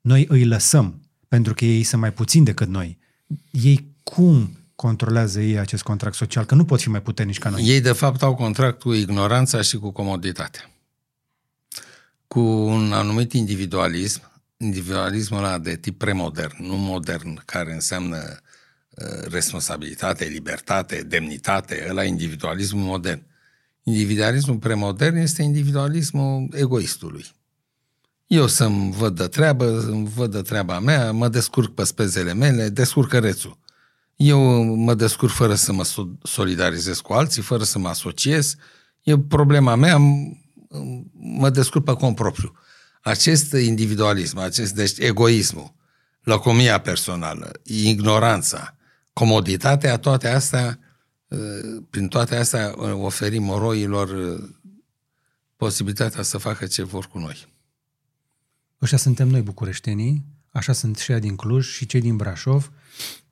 Noi 0.00 0.26
îi 0.28 0.44
lăsăm, 0.44 1.02
pentru 1.28 1.54
că 1.54 1.64
ei 1.64 1.82
sunt 1.82 2.00
mai 2.00 2.12
puțini 2.12 2.44
decât 2.44 2.68
noi. 2.68 2.98
Ei 3.50 3.94
cum 4.02 4.58
controlează 4.74 5.40
ei 5.40 5.58
acest 5.58 5.82
contract 5.82 6.14
social? 6.14 6.44
Că 6.44 6.54
nu 6.54 6.64
pot 6.64 6.80
fi 6.80 6.88
mai 6.88 7.02
puternici 7.02 7.38
ca 7.38 7.48
noi. 7.50 7.62
Ei, 7.68 7.80
de 7.80 7.92
fapt, 7.92 8.22
au 8.22 8.34
contract 8.34 8.80
cu 8.80 8.92
ignoranța 8.92 9.62
și 9.62 9.76
cu 9.76 9.90
comoditatea. 9.90 10.70
Cu 12.26 12.40
un 12.40 12.92
anumit 12.92 13.32
individualism, 13.32 14.22
individualismul 14.56 15.38
ăla 15.38 15.58
de 15.58 15.76
tip 15.76 15.98
premodern, 15.98 16.66
nu 16.66 16.76
modern, 16.76 17.42
care 17.44 17.72
înseamnă 17.72 18.16
uh, 18.16 18.36
responsabilitate, 19.30 20.24
libertate, 20.24 21.02
demnitate, 21.02 21.86
ăla 21.88 22.04
e 22.04 22.08
individualismul 22.08 22.82
modern. 22.82 23.22
Individualismul 23.82 24.56
premodern 24.56 25.16
este 25.16 25.42
individualismul 25.42 26.48
egoistului. 26.52 27.24
Eu 28.26 28.46
să-mi 28.46 28.92
văd 28.92 29.16
de 29.16 29.26
treabă, 29.26 29.80
îmi 29.80 30.08
văd 30.14 30.30
de 30.30 30.42
treaba 30.42 30.78
mea, 30.80 31.12
mă 31.12 31.28
descurc 31.28 31.74
pe 31.74 31.84
spezele 31.84 32.34
mele, 32.34 32.68
descurcărețul. 32.68 33.58
Eu 34.16 34.62
mă 34.62 34.94
descurc 34.94 35.32
fără 35.32 35.54
să 35.54 35.72
mă 35.72 35.84
so- 35.84 36.22
solidarizez 36.22 36.98
cu 37.00 37.12
alții, 37.12 37.42
fără 37.42 37.64
să 37.64 37.78
mă 37.78 37.88
asociez. 37.88 38.54
E 39.02 39.18
problema 39.18 39.74
mea, 39.74 39.96
m- 39.96 40.42
mă 41.12 41.50
descurc 41.50 41.84
pe 41.84 41.92
cont 41.92 42.14
propriu. 42.14 42.52
Acest 43.02 43.52
individualism, 43.52 44.38
acest, 44.38 44.74
deci 44.74 44.98
egoismul, 44.98 45.74
lăcomia 46.22 46.80
personală, 46.80 47.50
ignoranța, 47.64 48.76
comoditatea, 49.18 49.96
toate 49.96 50.28
astea, 50.28 50.78
uh, 51.28 51.38
prin 51.90 52.08
toate 52.08 52.36
astea 52.36 52.74
uh, 52.76 52.92
oferim 52.92 53.42
moroilor 53.42 54.08
uh, 54.08 54.48
posibilitatea 55.56 56.22
să 56.22 56.38
facă 56.38 56.66
ce 56.66 56.82
vor 56.82 57.06
cu 57.06 57.18
noi. 57.18 57.46
Ăștia 58.82 58.98
suntem 58.98 59.28
noi 59.28 59.40
bucureștenii, 59.40 60.24
așa 60.50 60.72
sunt 60.72 60.98
și 60.98 61.12
din 61.12 61.36
Cluj 61.36 61.66
și 61.66 61.86
cei 61.86 62.00
din 62.00 62.16
Brașov. 62.16 62.72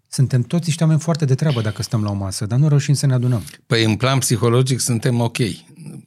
Suntem 0.08 0.42
toți 0.42 0.64
niște 0.66 0.82
oameni 0.82 1.00
foarte 1.00 1.24
de 1.24 1.34
treabă 1.34 1.60
dacă 1.60 1.82
stăm 1.82 2.02
la 2.02 2.10
o 2.10 2.14
masă, 2.14 2.46
dar 2.46 2.58
nu 2.58 2.68
reușim 2.68 2.94
să 2.94 3.06
ne 3.06 3.14
adunăm. 3.14 3.42
Păi 3.66 3.84
în 3.84 3.96
plan 3.96 4.18
psihologic 4.18 4.80
suntem 4.80 5.20
ok. 5.20 5.36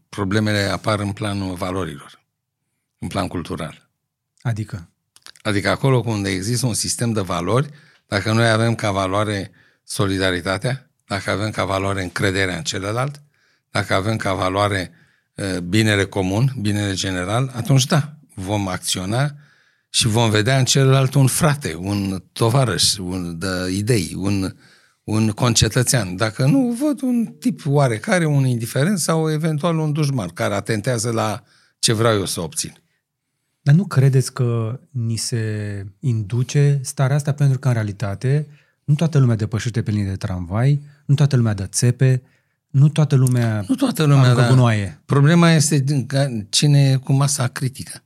Problemele 0.09 0.59
apar 0.59 0.99
în 0.99 1.11
planul 1.11 1.55
valorilor, 1.55 2.21
în 2.97 3.07
plan 3.07 3.27
cultural. 3.27 3.89
Adică? 4.41 4.89
Adică 5.41 5.69
acolo 5.69 6.03
unde 6.05 6.29
există 6.29 6.65
un 6.65 6.73
sistem 6.73 7.11
de 7.11 7.21
valori, 7.21 7.69
dacă 8.07 8.33
noi 8.33 8.49
avem 8.49 8.75
ca 8.75 8.91
valoare 8.91 9.51
solidaritatea, 9.89 10.89
dacă 11.05 11.29
avem 11.29 11.49
ca 11.49 11.65
valoare 11.65 12.03
încrederea 12.03 12.57
în 12.57 12.63
celălalt, 12.63 13.21
dacă 13.71 13.93
avem 13.93 14.15
ca 14.17 14.33
valoare 14.33 14.91
uh, 15.35 15.57
binele 15.59 16.05
comun, 16.05 16.53
binele 16.61 16.93
general, 16.93 17.51
atunci 17.55 17.85
da, 17.85 18.13
vom 18.35 18.67
acționa 18.67 19.35
și 19.89 20.07
vom 20.07 20.29
vedea 20.29 20.57
în 20.57 20.65
celălalt 20.65 21.13
un 21.13 21.27
frate, 21.27 21.75
un 21.75 22.23
tovarăș, 22.31 22.97
un 22.97 23.39
de 23.39 23.71
idei, 23.71 24.13
un, 24.15 24.55
un 25.03 25.29
concetățean. 25.29 26.15
Dacă 26.15 26.45
nu, 26.45 26.77
văd 26.79 27.01
un 27.01 27.25
tip 27.25 27.61
oarecare, 27.65 28.25
un 28.25 28.45
indiferent 28.45 28.99
sau 28.99 29.31
eventual 29.31 29.77
un 29.77 29.91
dușman 29.91 30.27
care 30.27 30.53
atentează 30.53 31.11
la 31.11 31.43
ce 31.79 31.93
vreau 31.93 32.17
eu 32.17 32.25
să 32.25 32.41
obțin. 32.41 32.73
Dar 33.61 33.75
nu 33.75 33.85
credeți 33.85 34.33
că 34.33 34.79
ni 34.91 35.15
se 35.15 35.85
induce 35.99 36.79
starea 36.83 37.15
asta 37.15 37.33
pentru 37.33 37.59
că 37.59 37.67
în 37.67 37.73
realitate 37.73 38.47
nu 38.89 38.95
toată 38.95 39.17
lumea 39.17 39.35
depășește 39.35 39.81
pe 39.81 39.91
linie 39.91 40.09
de 40.09 40.15
tramvai, 40.15 40.81
nu 41.05 41.15
toată 41.15 41.35
lumea 41.35 41.53
dă 41.53 41.65
țepe, 41.65 42.21
nu 42.67 42.89
toată 42.89 43.15
lumea 43.15 43.65
Nu 43.67 43.75
toată 43.75 44.03
lumea, 44.03 44.33
dar 44.33 44.49
gunoaie. 44.49 45.01
problema 45.05 45.51
este 45.51 46.05
cine 46.49 46.89
e 46.89 46.95
cu 46.95 47.13
masa 47.13 47.47
critică. 47.47 48.03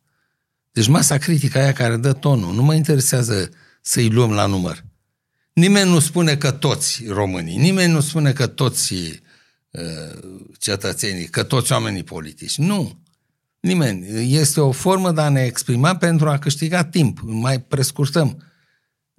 Deci 0.71 0.87
masa 0.87 1.17
critică 1.17 1.57
aia 1.59 1.73
care 1.73 1.97
dă 1.97 2.13
tonul, 2.13 2.53
nu 2.53 2.63
mă 2.63 2.73
interesează 2.73 3.49
să-i 3.81 4.09
luăm 4.09 4.31
la 4.31 4.45
număr. 4.45 4.83
Nimeni 5.53 5.89
nu 5.89 5.99
spune 5.99 6.35
că 6.35 6.51
toți 6.51 7.03
românii, 7.07 7.57
nimeni 7.57 7.91
nu 7.91 7.99
spune 7.99 8.31
că 8.31 8.47
toți 8.47 8.93
uh, 8.93 10.41
cetățenii, 10.59 11.25
că 11.25 11.43
toți 11.43 11.71
oamenii 11.71 12.03
politici. 12.03 12.57
Nu. 12.57 12.99
Nimeni. 13.59 14.35
Este 14.35 14.61
o 14.61 14.71
formă 14.71 15.11
de 15.11 15.21
a 15.21 15.29
ne 15.29 15.41
exprima 15.41 15.95
pentru 15.95 16.29
a 16.29 16.37
câștiga 16.37 16.83
timp. 16.83 17.19
Mai 17.21 17.61
prescurtăm. 17.61 18.43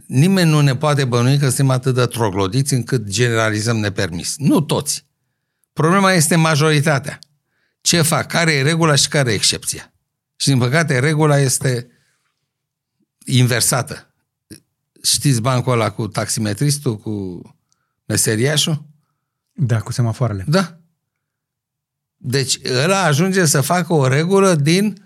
Nimeni 0.07 0.51
nu 0.51 0.61
ne 0.61 0.77
poate 0.77 1.05
bănui 1.05 1.39
că 1.39 1.47
suntem 1.47 1.71
atât 1.71 1.95
de 1.95 2.07
troglodiți 2.07 2.75
încât 2.75 3.05
generalizăm 3.05 3.77
nepermis. 3.77 4.35
Nu 4.39 4.61
toți. 4.61 5.07
Problema 5.73 6.13
este 6.13 6.37
majoritatea. 6.37 7.19
Ce 7.81 8.03
fac? 8.03 8.27
Care 8.27 8.53
e 8.53 8.63
regula 8.63 8.95
și 8.95 9.09
care 9.09 9.31
e 9.31 9.35
excepția? 9.35 9.93
Și 10.37 10.49
din 10.49 10.59
păcate 10.59 10.99
regula 10.99 11.39
este 11.39 11.89
inversată. 13.25 14.15
Știți 15.03 15.41
bancul 15.41 15.73
ăla 15.73 15.91
cu 15.91 16.09
taximetristul, 16.09 16.97
cu 16.97 17.43
meseriașul? 18.05 18.87
Da, 19.53 19.81
cu 19.81 19.93
semafoarele. 19.93 20.45
Da. 20.47 20.79
Deci 22.17 22.59
ăla 22.83 23.03
ajunge 23.03 23.45
să 23.45 23.61
facă 23.61 23.93
o 23.93 24.09
regulă 24.09 24.55
din 24.55 24.87
uh, 24.87 25.04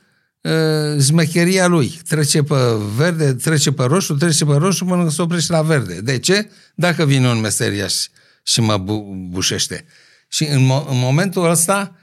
zmecheria 0.97 1.67
lui. 1.67 2.01
Trece 2.09 2.43
pe 2.43 2.55
verde, 2.97 3.35
trece 3.35 3.73
pe 3.73 3.85
roșu, 3.85 4.15
trece 4.15 4.45
pe 4.45 4.55
roșu 4.57 4.85
până 4.85 5.11
se 5.11 5.23
oprește 5.23 5.53
la 5.53 5.63
verde. 5.63 6.01
De 6.01 6.19
ce? 6.19 6.51
Dacă 6.75 7.05
vine 7.05 7.29
un 7.29 7.41
meseriaș 7.41 7.95
și 8.43 8.61
mă 8.61 8.77
bu- 8.77 9.27
bușește. 9.31 9.85
Și 10.29 10.45
în, 10.45 10.61
mo- 10.61 10.89
în 10.91 10.99
momentul 10.99 11.51
ăsta, 11.51 11.97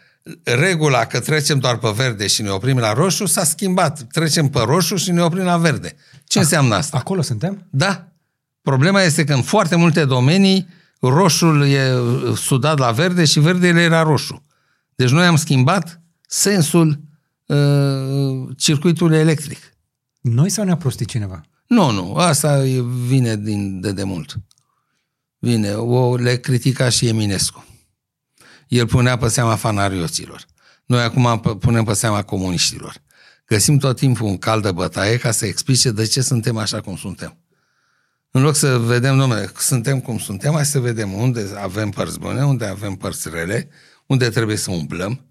regula 0.44 1.06
că 1.06 1.20
trecem 1.20 1.60
doar 1.60 1.78
pe 1.78 1.92
verde 1.96 2.28
și 2.28 2.42
ne 2.42 2.50
oprim 2.50 2.78
la 2.78 2.94
roșu 2.94 3.26
s-a 3.26 3.44
schimbat. 3.44 4.08
Trecem 4.12 4.48
pe 4.48 4.60
roșu 4.66 4.96
și 4.96 5.12
ne 5.12 5.22
oprim 5.22 5.44
la 5.44 5.58
verde. 5.58 5.96
Ce 6.28 6.40
înseamnă 6.40 6.76
asta? 6.76 6.98
Acolo 6.98 7.22
suntem? 7.22 7.68
Da. 7.70 8.08
Problema 8.62 9.02
este 9.02 9.24
că 9.24 9.34
în 9.34 9.42
foarte 9.42 9.76
multe 9.76 10.06
domenii 10.06 10.68
roșul 11.00 11.68
e 11.68 11.92
sudat 12.36 12.78
la 12.78 12.92
verde 12.92 13.26
și 13.26 13.40
verdele 13.40 13.82
era 13.82 14.02
roșu. 14.02 14.46
Deci 14.96 15.10
noi 15.10 15.26
am 15.26 15.36
schimbat 15.36 16.02
sensul 16.28 17.00
uh, 17.46 18.50
circuitului 18.58 19.18
electric. 19.18 19.60
Noi 20.22 20.50
sau 20.50 20.66
ne-a 20.66 20.78
prostit 20.78 21.08
cineva? 21.08 21.42
Nu, 21.68 21.92
nu, 21.92 22.16
asta 22.16 22.66
e- 22.66 22.82
vine 22.82 23.36
din, 23.36 23.80
de 23.82 23.92
demult. 23.92 24.36
Vine, 25.40 25.74
o 25.74 26.16
le 26.16 26.38
critica 26.38 26.90
și 26.90 27.08
Eminescu. 27.08 27.66
El 28.68 28.88
punea 28.88 29.18
pe 29.18 29.28
seama 29.28 29.56
fanarioților. 29.56 30.46
Noi 30.86 31.02
acum 31.02 31.42
p- 31.42 31.60
punem 31.60 31.84
pe 31.84 31.94
seama 31.94 32.24
comuniștilor. 32.24 33.04
Găsim 33.46 33.78
tot 33.78 33.98
timpul 33.98 34.28
un 34.28 34.38
cal 34.38 34.62
de 34.62 34.72
bătaie 34.72 35.18
ca 35.18 35.32
să 35.32 35.46
explice 35.46 35.92
de 35.92 36.06
ce 36.06 36.22
suntem 36.22 36.58
așa 36.58 36.82
cum 36.82 36.96
suntem. 36.96 37.38
În 38.32 38.42
loc 38.42 38.56
să 38.56 38.78
vedem, 38.78 39.18
domnule, 39.18 39.52
suntem 39.58 40.00
cum 40.00 40.18
suntem, 40.18 40.54
hai 40.54 40.66
să 40.66 40.80
vedem 40.80 41.14
unde 41.14 41.52
avem 41.58 41.90
părți 41.90 42.20
bune, 42.20 42.46
unde 42.46 42.66
avem 42.66 42.96
părți 42.96 43.30
rele, 43.30 43.70
unde 44.06 44.30
trebuie 44.30 44.56
să 44.58 44.72
umblăm, 44.72 45.26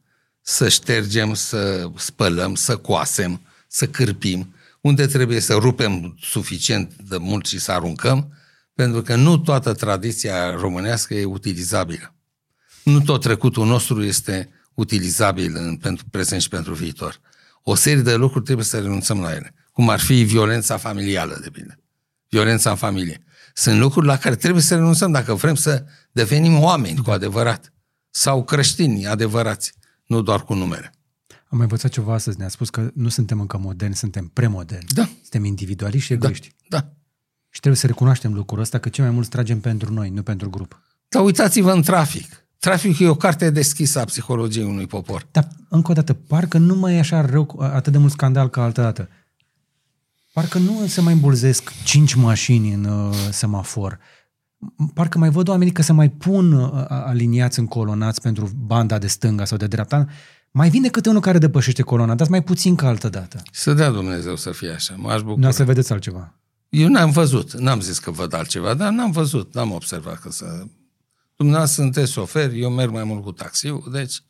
să 0.47 0.69
ștergem, 0.69 1.35
să 1.35 1.91
spălăm, 1.97 2.55
să 2.55 2.77
coasem, 2.77 3.41
să 3.69 3.87
cârpim, 3.87 4.55
unde 4.81 5.07
trebuie 5.07 5.41
să 5.41 5.55
rupem 5.55 6.16
suficient 6.21 6.95
de 7.09 7.16
mult 7.16 7.47
și 7.47 7.59
să 7.59 7.73
aruncăm, 7.73 8.33
pentru 8.75 9.03
că 9.03 9.15
nu 9.15 9.39
toată 9.39 9.73
tradiția 9.73 10.55
românească 10.55 11.15
e 11.15 11.25
utilizabilă. 11.25 12.15
Nu 12.83 13.01
tot 13.01 13.21
trecutul 13.21 13.66
nostru 13.66 14.03
este 14.03 14.51
utilizabil 14.75 15.57
în, 15.57 15.77
pentru 15.77 16.05
prezent 16.11 16.43
și 16.43 16.49
pentru 16.49 16.75
viitor. 16.75 17.21
O 17.62 17.75
serie 17.75 18.03
de 18.03 18.15
lucruri 18.15 18.45
trebuie 18.45 18.65
să 18.65 18.81
renunțăm 18.81 19.21
la 19.21 19.35
ele, 19.35 19.55
cum 19.73 19.89
ar 19.89 20.01
fi 20.01 20.23
violența 20.23 20.77
familială, 20.77 21.39
de 21.43 21.49
bine. 21.53 21.79
Violența 22.29 22.71
în 22.71 22.77
familie. 22.77 23.25
Sunt 23.55 23.79
lucruri 23.79 24.07
la 24.07 24.19
care 24.19 24.37
trebuie 24.37 24.62
să 24.62 24.75
renunțăm 24.75 25.12
dacă 25.12 25.35
vrem 25.35 25.55
să 25.55 25.85
devenim 26.12 26.59
oameni 26.59 27.03
cu 27.03 27.11
adevărat. 27.11 27.73
Sau 28.11 28.45
creștini 28.45 29.07
adevărați, 29.07 29.73
nu 30.06 30.22
doar 30.22 30.44
cu 30.44 30.55
numere. 30.55 30.93
Am 31.28 31.60
mai 31.60 31.60
învățat 31.60 31.90
ceva 31.90 32.14
astăzi, 32.14 32.39
ne-a 32.39 32.48
spus 32.48 32.70
că 32.70 32.90
nu 32.94 33.09
suntem 33.09 33.40
încă 33.40 33.59
moderni, 33.59 33.94
suntem 33.94 34.26
premoderni. 34.32 34.89
Da. 34.94 35.05
Suntem 35.20 35.44
individualiști 35.44 36.06
și 36.06 36.12
egoiști. 36.12 36.55
Da. 36.68 36.78
Și 37.51 37.60
trebuie 37.60 37.81
să 37.81 37.86
recunoaștem 37.86 38.35
lucrul 38.35 38.60
ăsta, 38.60 38.78
că 38.78 38.89
cel 38.89 39.05
mai 39.05 39.12
mult 39.12 39.28
tragem 39.28 39.60
pentru 39.60 39.93
noi, 39.93 40.10
nu 40.10 40.22
pentru 40.22 40.51
grup. 40.51 40.81
Dar 41.09 41.22
uitați-vă 41.22 41.72
în 41.72 41.82
trafic. 41.82 42.47
Traficul 42.59 43.06
e 43.06 43.09
o 43.09 43.14
carte 43.14 43.51
deschisă 43.51 44.01
a 44.01 44.05
psihologiei 44.05 44.64
unui 44.64 44.86
popor. 44.86 45.26
Dar, 45.31 45.48
încă 45.68 45.90
o 45.90 45.94
dată, 45.94 46.12
parcă 46.12 46.59
nu 46.59 46.74
mai 46.74 46.94
e 46.94 46.98
așa 46.98 47.20
rău, 47.20 47.44
cu- 47.44 47.62
atât 47.62 47.93
de 47.93 47.98
mult 47.98 48.12
scandal 48.12 48.48
ca 48.48 48.62
altă 48.62 48.81
dată. 48.81 49.09
Parcă 50.32 50.59
nu 50.59 50.86
se 50.86 51.01
mai 51.01 51.12
îmbulzesc 51.12 51.72
cinci 51.85 52.14
mașini 52.14 52.72
în 52.72 52.85
uh, 52.85 53.14
semafor. 53.31 53.98
Parcă 54.95 55.19
mai 55.19 55.31
văd 55.31 55.49
oamenii 55.49 55.73
că 55.73 55.82
se 55.82 55.93
mai 55.93 56.11
pun 56.11 56.53
uh, 56.53 56.85
aliniați 56.89 57.59
în 57.59 57.66
colonați 57.66 58.20
pentru 58.20 58.51
banda 58.57 58.99
de 58.99 59.07
stânga 59.07 59.45
sau 59.45 59.57
de 59.57 59.66
dreapta. 59.66 60.07
Mai 60.51 60.70
vine 60.70 60.89
câte 60.89 61.09
unul 61.09 61.20
care 61.20 61.39
depășește 61.39 61.82
colona, 61.82 62.15
dar 62.15 62.28
mai 62.28 62.43
puțin 62.43 62.74
ca 62.74 62.89
altă 62.89 63.09
dată. 63.09 63.43
Să 63.53 63.73
dea 63.73 63.91
Dumnezeu 63.91 64.36
să 64.36 64.51
fie 64.51 64.70
așa. 64.70 64.95
M-aș 64.97 65.23
bucura. 65.23 65.47
Nu 65.47 65.53
să 65.53 65.65
vedeți 65.65 65.93
altceva. 65.93 66.35
Eu 66.69 66.89
n-am 66.89 67.11
văzut, 67.11 67.53
n-am 67.53 67.81
zis 67.81 67.99
că 67.99 68.11
văd 68.11 68.35
altceva, 68.35 68.74
dar 68.74 68.93
n-am 68.93 69.11
văzut, 69.11 69.55
n-am 69.55 69.73
observat 69.73 70.19
că 70.20 70.31
să... 70.31 70.66
Dumneavoastră 71.36 71.82
sunteți 71.82 72.12
șofer, 72.12 72.53
eu 72.53 72.70
merg 72.70 72.91
mai 72.91 73.05
mult 73.05 73.23
cu 73.23 73.32
taxiul, 73.32 73.89
deci 73.93 74.23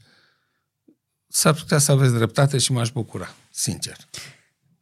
s-ar 1.29 1.55
putea 1.55 1.79
să 1.79 1.93
aveți 1.93 2.15
dreptate 2.15 2.59
și 2.59 2.73
m-aș 2.73 2.91
bucura, 2.91 3.35
sincer. 3.51 3.97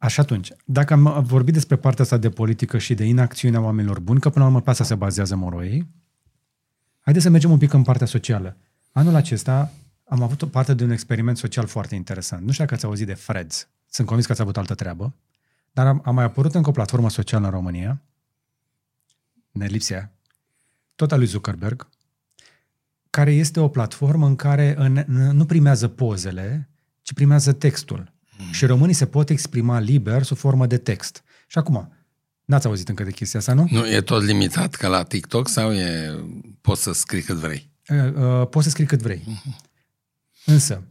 Așa 0.03 0.21
atunci, 0.21 0.51
dacă 0.65 0.93
am 0.93 1.23
vorbit 1.23 1.53
despre 1.53 1.75
partea 1.75 2.03
asta 2.03 2.17
de 2.17 2.29
politică 2.29 2.77
și 2.77 2.93
de 2.93 3.03
inacțiunea 3.03 3.61
oamenilor 3.61 3.99
buni, 3.99 4.19
că 4.19 4.29
până 4.29 4.43
la 4.43 4.49
urmă 4.49 4.61
pe 4.61 4.69
asta 4.69 4.83
se 4.83 4.95
bazează 4.95 5.35
Moroi, 5.35 5.87
haideți 6.99 7.25
să 7.25 7.31
mergem 7.31 7.51
un 7.51 7.57
pic 7.57 7.73
în 7.73 7.83
partea 7.83 8.07
socială. 8.07 8.57
Anul 8.91 9.15
acesta 9.15 9.71
am 10.03 10.21
avut 10.21 10.41
o 10.41 10.45
parte 10.45 10.73
de 10.73 10.83
un 10.83 10.89
experiment 10.89 11.37
social 11.37 11.65
foarte 11.67 11.95
interesant. 11.95 12.45
Nu 12.45 12.51
știu 12.51 12.63
dacă 12.63 12.75
ați 12.75 12.85
auzit 12.85 13.07
de 13.07 13.13
Freds. 13.13 13.67
Sunt 13.89 14.07
convins 14.07 14.25
că 14.25 14.31
ați 14.31 14.41
avut 14.41 14.57
altă 14.57 14.73
treabă. 14.73 15.13
Dar 15.71 15.87
am, 15.87 16.01
a 16.05 16.11
mai 16.11 16.23
apărut 16.23 16.55
încă 16.55 16.69
o 16.69 16.71
platformă 16.71 17.09
socială 17.09 17.45
în 17.45 17.51
România, 17.51 18.01
Nelipsia, 19.51 20.11
tot 20.95 21.11
a 21.11 21.15
lui 21.15 21.25
Zuckerberg, 21.25 21.89
care 23.09 23.31
este 23.31 23.59
o 23.59 23.67
platformă 23.67 24.25
în 24.25 24.35
care 24.35 24.75
în, 24.77 25.03
în, 25.07 25.35
nu 25.35 25.45
primează 25.45 25.87
pozele, 25.87 26.69
ci 27.01 27.13
primează 27.13 27.53
textul. 27.53 28.12
Mm. 28.45 28.51
Și 28.51 28.65
românii 28.65 28.95
se 28.95 29.05
pot 29.05 29.29
exprima 29.29 29.79
liber 29.79 30.23
sub 30.23 30.37
formă 30.37 30.65
de 30.65 30.77
text. 30.77 31.23
Și 31.47 31.57
acum, 31.57 31.93
n-ați 32.45 32.67
auzit 32.67 32.89
încă 32.89 33.03
de 33.03 33.11
chestia 33.11 33.39
asta, 33.39 33.53
nu? 33.53 33.67
Nu, 33.71 33.87
e 33.87 34.01
tot 34.01 34.23
limitat 34.23 34.75
ca 34.75 34.87
la 34.87 35.03
TikTok 35.03 35.47
sau 35.49 35.73
e, 35.73 36.15
poți 36.61 36.81
să 36.81 36.93
scrii 36.93 37.21
cât 37.21 37.35
vrei? 37.35 37.69
Uh, 37.89 38.13
uh, 38.15 38.47
poți 38.49 38.65
să 38.65 38.69
scrii 38.69 38.85
cât 38.85 39.01
vrei. 39.01 39.41
Însă, 40.45 40.83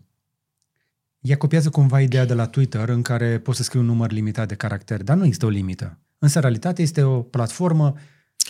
ea 1.20 1.36
copiază 1.36 1.70
cumva 1.70 2.00
ideea 2.00 2.24
de 2.24 2.34
la 2.34 2.46
Twitter 2.46 2.88
în 2.88 3.02
care 3.02 3.38
poți 3.38 3.56
să 3.56 3.62
scrii 3.62 3.80
un 3.80 3.86
număr 3.86 4.10
limitat 4.10 4.48
de 4.48 4.54
caractere, 4.54 5.02
dar 5.02 5.16
nu 5.16 5.24
există 5.24 5.46
o 5.46 5.48
limită. 5.48 5.98
Însă, 6.18 6.36
în 6.36 6.42
realitate, 6.42 6.82
este 6.82 7.02
o 7.02 7.22
platformă 7.22 7.94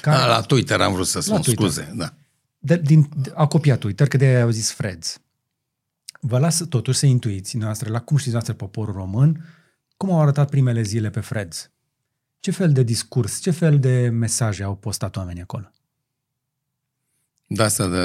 care... 0.01 0.17
A, 0.17 0.27
la 0.27 0.41
Twitter 0.41 0.81
am 0.81 0.93
vrut 0.93 1.07
să 1.07 1.21
spun, 1.21 1.41
Twitter. 1.41 1.65
scuze. 1.65 1.93
Da. 1.95 2.15
de, 2.59 2.77
din, 2.77 3.09
a 3.35 3.47
copiat 3.47 3.79
Twitter, 3.79 4.09
că 4.09 4.17
de-aia 4.17 4.43
au 4.43 4.51
zis 4.51 4.71
Freds. 4.71 5.21
Vă 6.25 6.39
las 6.39 6.63
totuși 6.69 6.99
să 6.99 7.07
intuiți 7.07 7.57
noastră, 7.57 7.91
la 7.91 8.01
cum 8.01 8.17
știți 8.17 8.33
noastră 8.33 8.55
poporul 8.55 8.95
român, 8.95 9.45
Cum 9.97 10.11
au 10.11 10.21
arătat 10.21 10.51
primele 10.51 10.83
zile 10.83 11.11
pe 11.11 11.21
Freds? 11.21 11.71
Ce 12.41 12.51
fel 12.51 12.73
de 12.73 12.83
discurs, 12.83 13.41
ce 13.41 13.51
fel 13.51 13.79
de 13.79 14.09
mesaje 14.09 14.63
au 14.63 14.77
postat 14.77 15.17
oamenii 15.17 15.43
acolo? 15.43 15.71
De 17.47 17.63
asta 17.63 17.89
de 17.89 17.99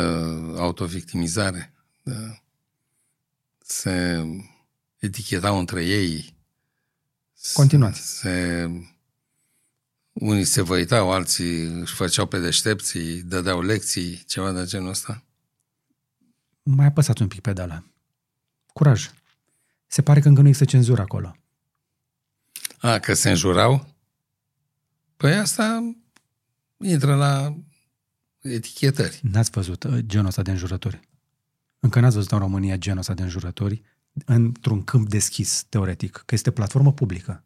autovictimizare. 0.60 1.74
De, 2.04 2.42
se 3.58 4.26
etichetau 4.98 5.60
între 5.60 5.86
ei. 5.86 6.38
Continuați. 7.54 8.20
Se, 8.20 8.68
unii 10.14 10.44
se 10.44 10.62
văitau, 10.62 11.12
alții 11.12 11.64
își 11.64 11.94
făceau 11.94 12.26
pe 12.26 12.40
deștepții, 12.40 13.22
dădeau 13.22 13.62
lecții, 13.62 14.24
ceva 14.28 14.52
de 14.52 14.66
genul 14.66 14.90
ăsta. 14.90 15.24
Mai 16.64 16.86
apăsați 16.86 17.22
un 17.22 17.28
pic 17.28 17.42
pedala. 17.42 17.84
Curaj. 18.78 19.10
Se 19.88 20.02
pare 20.02 20.20
că 20.20 20.28
încă 20.28 20.42
nu 20.42 20.48
există 20.48 20.72
cenzură 20.72 21.02
acolo. 21.02 21.36
A, 22.78 23.00
că 23.00 23.14
se 23.14 23.30
înjurau? 23.30 23.94
Păi 25.16 25.34
asta 25.34 25.96
intră 26.78 27.16
la 27.16 27.56
etichetări. 28.42 29.20
N-ați 29.24 29.50
văzut 29.50 29.84
uh, 29.84 30.00
genul 30.00 30.28
ăsta 30.28 30.42
de 30.42 30.52
înjurători. 30.52 31.00
Încă 31.80 32.00
n-ați 32.00 32.16
văzut 32.16 32.32
în 32.32 32.38
România 32.38 32.76
genul 32.76 33.00
ăsta 33.00 33.14
de 33.14 33.22
înjurători 33.22 33.82
într-un 34.26 34.84
câmp 34.84 35.10
deschis, 35.10 35.64
teoretic, 35.70 36.24
că 36.26 36.36
este 36.36 36.52
platformă 36.52 36.94
publică. 36.94 37.44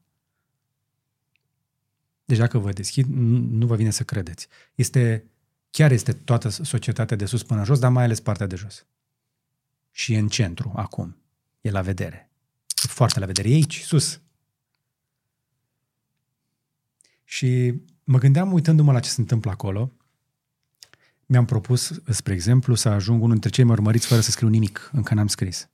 Deci 2.26 2.38
dacă 2.38 2.58
vă 2.58 2.72
deschid, 2.72 3.06
nu 3.52 3.66
vă 3.66 3.76
vine 3.76 3.91
să 3.91 4.03
credeți. 4.03 4.48
Este, 4.76 5.26
chiar 5.70 5.91
este 5.91 6.14
toată 6.14 6.49
societatea 6.49 7.18
de 7.18 7.26
sus 7.26 7.44
până 7.44 7.64
jos, 7.64 7.80
dar 7.80 7.91
mai 7.91 8.03
ales 8.03 8.20
partea 8.20 8.48
de 8.48 8.56
jos. 8.56 8.86
Și 9.91 10.14
e 10.14 10.18
în 10.18 10.28
centru 10.28 10.72
acum. 10.76 11.20
E 11.62 11.70
la 11.72 11.82
vedere. 11.82 12.32
E 12.84 12.88
foarte 12.88 13.20
la 13.20 13.26
vedere. 13.26 13.50
E 13.50 13.54
aici, 13.54 13.82
sus. 13.82 14.22
Și 17.24 17.74
mă 18.04 18.18
gândeam, 18.18 18.54
uitându-mă 18.54 18.92
la 18.92 19.00
ce 19.00 19.10
se 19.10 19.22
întâmplă 19.22 19.52
acolo, 19.52 19.92
mi-am 21.26 21.46
propus, 21.46 21.92
spre 22.10 22.34
exemplu, 22.34 22.76
să 22.76 22.90
ajung 22.90 23.18
unul 23.18 23.32
dintre 23.32 23.50
cei 23.50 23.64
mai 23.64 23.74
urmăriți 23.74 24.08
fără 24.08 24.22
să 24.22 24.32
scriu 24.32 24.48
nimic, 24.48 24.90
încă 24.94 25.14
n-am 25.14 25.28
scris. 25.28 25.70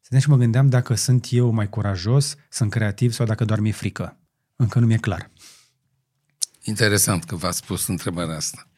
Să 0.00 0.18
și 0.18 0.28
mă 0.28 0.36
gândeam 0.36 0.68
dacă 0.68 0.94
sunt 0.94 1.26
eu 1.30 1.50
mai 1.50 1.68
curajos, 1.68 2.36
sunt 2.48 2.70
creativ 2.70 3.12
sau 3.12 3.26
dacă 3.26 3.44
doar 3.44 3.60
mi-e 3.60 3.72
frică. 3.72 4.18
Încă 4.56 4.78
nu 4.78 4.86
mi-e 4.86 4.96
clar. 4.96 5.30
Interesant 6.62 7.24
că 7.24 7.36
v-ați 7.36 7.58
spus 7.58 7.86
întrebarea 7.86 8.36
asta. 8.36 8.68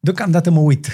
Deocamdată 0.00 0.50
mă 0.50 0.60
uit. 0.60 0.88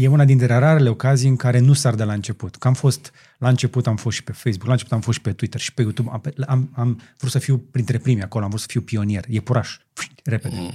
E 0.00 0.08
una 0.08 0.24
dintre 0.24 0.46
rarele 0.46 0.88
ocazii 0.88 1.28
în 1.28 1.36
care 1.36 1.58
nu 1.58 1.72
sar 1.72 1.94
de 1.94 2.04
la 2.04 2.12
început. 2.12 2.56
Că 2.56 2.68
am 2.68 2.74
fost, 2.74 3.12
la 3.38 3.48
început 3.48 3.86
am 3.86 3.96
fost 3.96 4.16
și 4.16 4.24
pe 4.24 4.32
Facebook, 4.32 4.66
la 4.66 4.72
început 4.72 4.92
am 4.92 5.00
fost 5.00 5.16
și 5.16 5.22
pe 5.22 5.32
Twitter 5.32 5.60
și 5.60 5.74
pe 5.74 5.82
YouTube. 5.82 6.10
Am, 6.10 6.22
am, 6.46 6.70
am 6.74 7.00
vrut 7.16 7.30
să 7.30 7.38
fiu 7.38 7.58
printre 7.58 7.98
primii 7.98 8.22
acolo, 8.22 8.44
am 8.44 8.50
vrut 8.50 8.62
să 8.62 8.66
fiu 8.70 8.80
pionier. 8.80 9.24
E 9.28 9.40
puraș. 9.40 9.78
Repede. 10.24 10.56
Mm. 10.58 10.74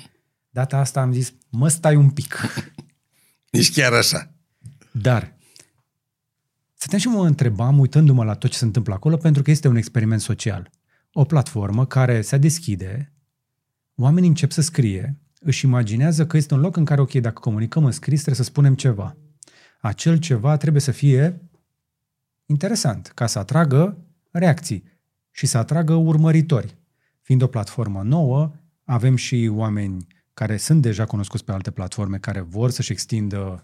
Data 0.49 0.77
asta 0.77 1.01
am 1.01 1.11
zis, 1.11 1.33
mă 1.49 1.67
stai 1.67 1.95
un 1.95 2.09
pic. 2.09 2.37
Nici 3.51 3.73
chiar 3.73 3.93
așa. 3.93 4.31
Dar, 4.91 5.37
stăteam 6.73 6.99
și 6.99 7.07
mă 7.07 7.25
întrebam, 7.25 7.79
uitându-mă 7.79 8.23
la 8.23 8.33
tot 8.33 8.51
ce 8.51 8.57
se 8.57 8.65
întâmplă 8.65 8.93
acolo, 8.93 9.17
pentru 9.17 9.41
că 9.41 9.51
este 9.51 9.67
un 9.67 9.75
experiment 9.75 10.21
social. 10.21 10.69
O 11.13 11.23
platformă 11.23 11.85
care 11.85 12.21
se 12.21 12.37
deschide, 12.37 13.13
oamenii 13.95 14.29
încep 14.29 14.51
să 14.51 14.61
scrie, 14.61 15.17
își 15.43 15.65
imaginează 15.65 16.25
că 16.25 16.37
este 16.37 16.53
un 16.53 16.59
loc 16.59 16.75
în 16.75 16.85
care, 16.85 17.01
ok, 17.01 17.13
dacă 17.13 17.39
comunicăm 17.39 17.85
în 17.85 17.91
scris, 17.91 18.21
trebuie 18.21 18.43
să 18.45 18.51
spunem 18.51 18.75
ceva. 18.75 19.15
Acel 19.81 20.17
ceva 20.17 20.57
trebuie 20.57 20.81
să 20.81 20.91
fie 20.91 21.41
interesant, 22.45 23.07
ca 23.07 23.27
să 23.27 23.39
atragă 23.39 23.97
reacții 24.31 24.83
și 25.31 25.45
să 25.45 25.57
atragă 25.57 25.93
urmăritori. 25.93 26.77
Fiind 27.21 27.41
o 27.41 27.47
platformă 27.47 28.01
nouă, 28.03 28.51
avem 28.83 29.15
și 29.15 29.49
oameni 29.51 30.07
care 30.33 30.57
sunt 30.57 30.81
deja 30.81 31.05
cunoscuți 31.05 31.45
pe 31.45 31.51
alte 31.51 31.71
platforme, 31.71 32.17
care 32.17 32.39
vor 32.39 32.69
să-și 32.69 32.91
extindă 32.91 33.63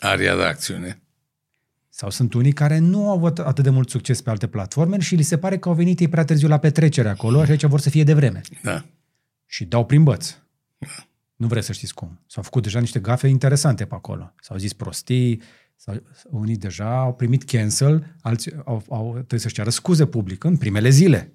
aria 0.00 0.36
de 0.36 0.42
acțiune. 0.42 1.02
Sau 1.88 2.10
sunt 2.10 2.34
unii 2.34 2.52
care 2.52 2.78
nu 2.78 3.08
au 3.08 3.16
avut 3.16 3.38
atât 3.38 3.64
de 3.64 3.70
mult 3.70 3.90
succes 3.90 4.22
pe 4.22 4.30
alte 4.30 4.46
platforme 4.46 5.00
și 5.00 5.14
li 5.14 5.22
se 5.22 5.38
pare 5.38 5.58
că 5.58 5.68
au 5.68 5.74
venit 5.74 6.00
ei 6.00 6.08
prea 6.08 6.24
târziu 6.24 6.48
la 6.48 6.58
petrecere 6.58 7.08
acolo 7.08 7.44
și 7.44 7.50
aici 7.50 7.64
vor 7.64 7.80
să 7.80 7.90
fie 7.90 8.04
de 8.04 8.14
vreme. 8.14 8.40
Da. 8.62 8.84
Și 9.46 9.64
dau 9.64 9.86
prin 9.86 10.02
băț. 10.02 10.34
Da. 10.80 11.06
Nu 11.36 11.46
vreți 11.46 11.66
să 11.66 11.72
știți 11.72 11.94
cum. 11.94 12.20
S-au 12.26 12.42
făcut 12.42 12.62
deja 12.62 12.80
niște 12.80 13.00
gafe 13.00 13.28
interesante 13.28 13.84
pe 13.84 13.94
acolo. 13.94 14.34
S-au 14.40 14.56
zis 14.56 14.72
prostii, 14.72 15.42
sau 15.76 16.02
unii 16.30 16.56
deja 16.56 16.98
au 16.98 17.14
primit 17.14 17.44
cancel, 17.44 18.14
alții 18.20 18.52
au, 18.64 18.84
au, 18.88 19.12
trebuie 19.12 19.40
să-și 19.40 19.54
ceară 19.54 19.70
scuze 19.70 20.06
public 20.06 20.44
în 20.44 20.56
primele 20.56 20.88
zile. 20.88 21.32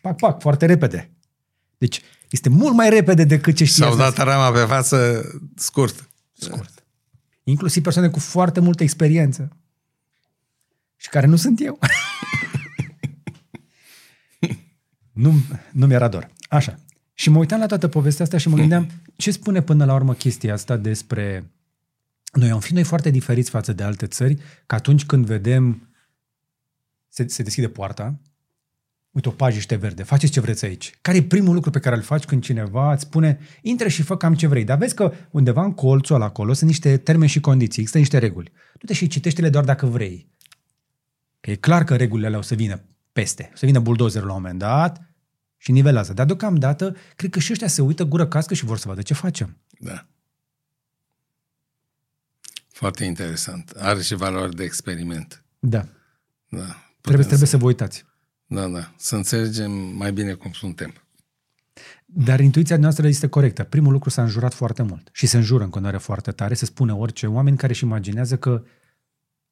Pac, 0.00 0.16
pac, 0.16 0.40
foarte 0.40 0.66
repede. 0.66 1.10
Deci 1.78 2.00
este 2.30 2.48
mult 2.48 2.74
mai 2.74 2.88
repede 2.88 3.24
decât 3.24 3.56
ce 3.56 3.64
știi. 3.64 3.82
S-au 3.82 3.96
dat 3.96 4.16
rama 4.16 4.50
pe 4.50 4.64
față 4.64 5.24
scurt. 5.56 6.08
Scurt. 6.32 6.84
Inclusiv 7.44 7.82
persoane 7.82 8.08
cu 8.08 8.18
foarte 8.18 8.60
multă 8.60 8.82
experiență. 8.82 9.56
Și 10.96 11.08
care 11.08 11.26
nu 11.26 11.36
sunt 11.36 11.60
eu. 11.60 11.78
nu, 15.12 15.34
nu 15.72 15.86
mi-era 15.86 16.08
dor. 16.08 16.30
Așa. 16.48 16.78
Și 17.14 17.30
mă 17.30 17.38
uitam 17.38 17.58
la 17.58 17.66
toată 17.66 17.88
povestea 17.88 18.24
asta 18.24 18.38
și 18.38 18.48
mă 18.48 18.56
gândeam 18.56 18.90
ce 19.16 19.30
spune 19.30 19.62
până 19.62 19.84
la 19.84 19.94
urmă 19.94 20.14
chestia 20.14 20.52
asta 20.52 20.76
despre... 20.76 21.50
Noi 22.32 22.50
am 22.50 22.60
fi 22.60 22.72
noi 22.72 22.82
foarte 22.82 23.10
diferiți 23.10 23.50
față 23.50 23.72
de 23.72 23.82
alte 23.82 24.06
țări, 24.06 24.38
că 24.66 24.74
atunci 24.74 25.06
când 25.06 25.26
vedem 25.26 25.88
se, 27.08 27.28
se 27.28 27.42
deschide 27.42 27.68
poarta 27.68 28.18
uite, 29.14 29.28
o 29.28 29.32
pajiște 29.32 29.74
verde, 29.74 30.02
faceți 30.02 30.32
ce 30.32 30.40
vreți 30.40 30.64
aici. 30.64 30.92
Care 31.00 31.16
e 31.16 31.22
primul 31.22 31.54
lucru 31.54 31.70
pe 31.70 31.78
care 31.78 31.96
îl 31.96 32.02
faci 32.02 32.24
când 32.24 32.42
cineva 32.42 32.92
îți 32.92 33.02
spune, 33.02 33.38
intră 33.62 33.88
și 33.88 34.02
fă 34.02 34.16
cam 34.16 34.34
ce 34.34 34.46
vrei. 34.46 34.64
Dar 34.64 34.78
vezi 34.78 34.94
că 34.94 35.12
undeva 35.30 35.64
în 35.64 35.72
colțul 35.72 36.14
ăla 36.14 36.24
acolo 36.24 36.52
sunt 36.52 36.70
niște 36.70 36.96
termeni 36.96 37.30
și 37.30 37.40
condiții, 37.40 37.80
există 37.80 37.98
niște 37.98 38.18
reguli. 38.18 38.52
Du-te 38.78 38.92
și 38.92 39.06
citește-le 39.06 39.48
doar 39.48 39.64
dacă 39.64 39.86
vrei. 39.86 40.30
Că 41.40 41.50
e 41.50 41.54
clar 41.54 41.84
că 41.84 41.96
regulile 41.96 42.26
alea 42.26 42.38
o 42.38 42.42
să 42.42 42.54
vină 42.54 42.80
peste, 43.12 43.50
o 43.52 43.56
să 43.56 43.66
vină 43.66 43.78
buldozerul 43.78 44.28
la 44.28 44.34
un 44.34 44.40
moment 44.40 44.58
dat 44.58 45.02
și 45.64 45.72
nivelează. 45.72 46.12
Dar 46.12 46.26
deocamdată, 46.26 46.96
cred 47.16 47.30
că 47.30 47.38
și 47.38 47.52
ăștia 47.52 47.68
se 47.68 47.82
uită 47.82 48.04
gură 48.04 48.26
cască 48.26 48.54
și 48.54 48.64
vor 48.64 48.78
să 48.78 48.88
vadă 48.88 49.02
ce 49.02 49.14
facem. 49.14 49.56
Da. 49.78 50.06
Foarte 52.68 53.04
interesant. 53.04 53.70
Are 53.70 54.00
și 54.00 54.14
valoare 54.14 54.48
de 54.48 54.64
experiment. 54.64 55.44
Da. 55.58 55.88
Da. 56.48 56.92
Trebuie, 57.00 57.26
trebuie 57.26 57.48
să 57.48 57.56
vă 57.56 57.64
uitați. 57.64 58.04
Da, 58.46 58.66
da. 58.66 58.94
Să 58.96 59.16
înțelegem 59.16 59.70
mai 59.72 60.12
bine 60.12 60.32
cum 60.32 60.52
suntem. 60.52 60.94
Dar 62.04 62.40
intuiția 62.40 62.76
noastră 62.76 63.06
este 63.06 63.28
corectă. 63.28 63.64
Primul 63.64 63.92
lucru 63.92 64.10
s-a 64.10 64.22
înjurat 64.22 64.54
foarte 64.54 64.82
mult 64.82 65.08
și 65.12 65.26
se 65.26 65.36
înjură 65.36 65.64
în 65.64 65.70
continuare 65.70 65.98
foarte 65.98 66.30
tare, 66.30 66.54
se 66.54 66.64
spune 66.64 66.92
orice 66.92 67.26
oameni 67.26 67.56
care 67.56 67.72
își 67.72 67.84
imaginează 67.84 68.36
că 68.36 68.62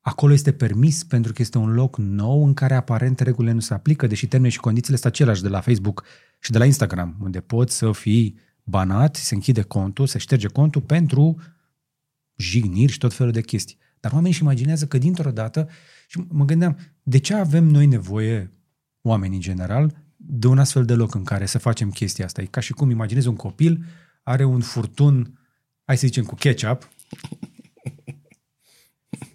acolo 0.03 0.33
este 0.33 0.53
permis 0.53 1.05
pentru 1.05 1.33
că 1.33 1.43
este 1.43 1.59
un 1.59 1.73
loc 1.73 1.97
nou 1.97 2.45
în 2.45 2.55
care 2.55 2.75
aparent 2.75 3.21
regulile 3.21 3.53
nu 3.53 3.61
se 3.61 3.75
aplică, 3.75 4.07
deși 4.07 4.27
termenii 4.27 4.55
și 4.55 4.61
condițiile 4.61 4.97
sunt 4.97 5.13
aceleași 5.13 5.43
de 5.43 5.49
la 5.49 5.61
Facebook 5.61 6.05
și 6.39 6.51
de 6.51 6.59
la 6.59 6.65
Instagram, 6.65 7.17
unde 7.21 7.41
poți 7.41 7.77
să 7.77 7.93
fii 7.93 8.39
banat, 8.65 9.17
se 9.17 9.35
închide 9.35 9.63
contul, 9.63 10.07
se 10.07 10.19
șterge 10.19 10.47
contul 10.47 10.81
pentru 10.81 11.37
jigniri 12.37 12.93
și 12.93 12.99
tot 12.99 13.15
felul 13.15 13.33
de 13.33 13.41
chestii. 13.41 13.79
Dar 14.01 14.13
oamenii 14.13 14.33
își 14.33 14.43
imaginează 14.43 14.87
că 14.87 14.99
dintr-o 14.99 15.31
dată, 15.31 15.69
și 16.09 16.25
mă 16.29 16.45
gândeam, 16.45 16.79
de 17.03 17.19
ce 17.19 17.35
avem 17.35 17.65
noi 17.65 17.87
nevoie 17.87 18.53
oameni 19.01 19.35
în 19.35 19.41
general, 19.41 19.97
de 20.17 20.47
un 20.47 20.59
astfel 20.59 20.85
de 20.85 20.95
loc 20.95 21.15
în 21.15 21.25
care 21.25 21.47
să 21.47 21.59
facem 21.59 21.91
chestia 21.91 22.25
asta. 22.25 22.43
E 22.43 22.45
ca 22.45 22.61
și 22.61 22.73
cum 22.73 22.91
imaginezi 22.91 23.29
un 23.29 23.37
copil, 23.37 23.85
are 24.23 24.45
un 24.45 24.61
furtun, 24.61 25.39
hai 25.85 25.97
să 25.97 26.07
zicem, 26.07 26.25
cu 26.25 26.35
ketchup, 26.35 26.89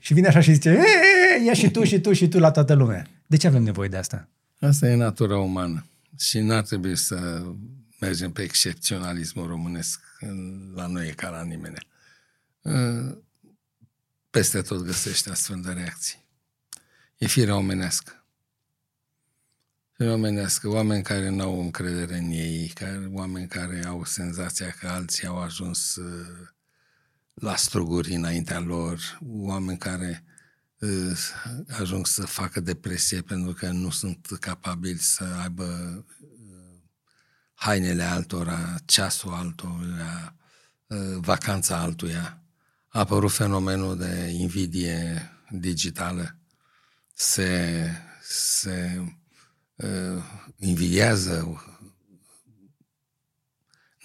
și 0.08 0.14
vine 0.14 0.28
așa 0.28 0.40
și 0.40 0.54
zice, 0.54 0.80
ia 1.46 1.54
și 1.54 1.72
tu, 1.72 1.84
și 1.84 2.00
tu, 2.00 2.14
și 2.14 2.28
tu 2.28 2.40
la 2.40 2.52
toată 2.52 2.74
lumea. 2.74 3.08
De 3.26 3.38
ce 3.38 3.48
avem 3.48 3.64
nevoie 3.64 3.90
de 3.90 3.98
asta? 3.98 4.30
Asta 4.60 4.88
e 4.88 4.96
natura 4.96 5.38
umană. 5.38 5.86
Și 6.20 6.40
n-ar 6.40 6.64
trebui 6.64 6.96
să 6.96 7.44
mergem 8.00 8.32
pe 8.32 8.42
excepționalismul 8.42 9.48
românesc. 9.48 10.02
La 10.76 10.88
noi 10.88 11.08
e 11.08 11.12
ca 11.12 11.30
la 11.30 11.44
nimeni. 11.44 11.88
Peste 14.30 14.62
tot 14.62 14.82
găsește 14.82 15.30
astfel 15.30 15.62
de 15.62 15.72
reacții. 15.72 16.26
E 17.18 17.26
firea 17.26 17.56
omenească 17.56 18.26
omenească, 20.00 20.70
oameni 20.70 21.04
care 21.04 21.30
nu 21.30 21.44
au 21.44 21.62
încredere 21.62 22.18
în 22.18 22.30
ei, 22.30 22.72
care, 22.76 23.10
oameni 23.12 23.48
care 23.48 23.84
au 23.86 24.04
senzația 24.04 24.76
că 24.80 24.88
alții 24.88 25.28
au 25.28 25.38
ajuns 25.38 25.96
uh, 25.96 26.48
la 27.40 27.56
struguri 27.56 28.14
înaintea 28.14 28.60
lor, 28.60 29.20
oameni 29.28 29.78
care 29.78 30.24
uh, 30.80 31.18
ajung 31.80 32.08
să 32.08 32.26
facă 32.26 32.60
depresie 32.60 33.22
pentru 33.22 33.54
că 33.54 33.70
nu 33.70 33.90
sunt 33.90 34.28
capabili 34.40 35.00
să 35.00 35.24
aibă 35.42 35.66
uh, 35.66 36.80
hainele 37.54 38.04
altora, 38.04 38.76
ceasul 38.86 39.34
altora, 39.34 40.36
uh, 40.88 41.18
vacanța 41.18 41.78
altuia. 41.78 42.42
A 42.88 43.00
apărut 43.00 43.32
fenomenul 43.32 43.98
de 43.98 44.30
invidie 44.30 45.32
digitală. 45.50 46.38
Se, 47.14 47.92
se 48.22 49.02
uh, 49.76 50.24
invidiază 50.58 51.62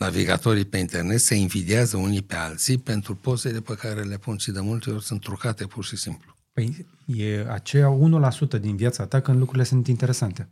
navigatorii 0.02 0.64
pe 0.64 0.78
internet, 0.78 1.20
se 1.20 1.34
invidiază 1.34 1.96
unii 1.96 2.22
pe 2.22 2.34
alții 2.34 2.78
pentru 2.78 3.14
pozele 3.14 3.60
pe 3.60 3.74
care 3.74 4.02
le 4.02 4.16
pun 4.16 4.36
și 4.36 4.50
de 4.50 4.60
multe 4.60 4.90
ori 4.90 5.04
sunt 5.04 5.20
trucate 5.20 5.66
pur 5.66 5.84
și 5.84 5.96
simplu. 5.96 6.36
Păi 6.52 6.86
e 7.06 7.46
aceea 7.48 7.98
1% 8.56 8.60
din 8.60 8.76
viața 8.76 9.06
ta 9.06 9.20
când 9.20 9.38
lucrurile 9.38 9.64
sunt 9.64 9.86
interesante. 9.86 10.48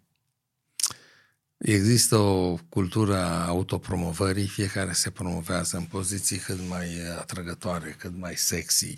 Există 1.58 2.16
o 2.16 2.56
cultură 2.68 3.16
a 3.16 3.46
autopromovării, 3.46 4.46
fiecare 4.46 4.92
se 4.92 5.10
promovează 5.10 5.76
în 5.76 5.82
poziții 5.82 6.38
cât 6.38 6.58
mai 6.68 6.86
atrăgătoare, 7.18 7.94
cât 7.98 8.18
mai 8.18 8.34
sexy, 8.36 8.94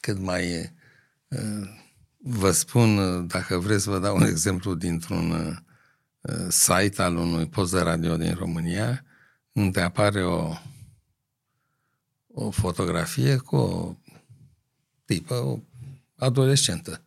cât 0.00 0.18
mai... 0.18 0.72
Vă 2.22 2.50
spun, 2.50 3.26
dacă 3.26 3.58
vreți, 3.58 3.88
vă 3.88 3.98
dau 3.98 4.16
un 4.16 4.22
exemplu 4.22 4.74
dintr-un 4.74 5.58
site 6.48 7.02
al 7.02 7.16
unui 7.16 7.46
post 7.46 7.72
de 7.72 7.80
radio 7.80 8.16
din 8.16 8.34
România, 8.34 9.04
unde 9.52 9.80
apare 9.80 10.24
o, 10.24 10.54
o 12.26 12.50
fotografie 12.50 13.36
cu 13.36 13.56
o 13.56 13.96
tipă, 15.04 15.34
o 15.34 15.58
adolescentă, 16.16 17.04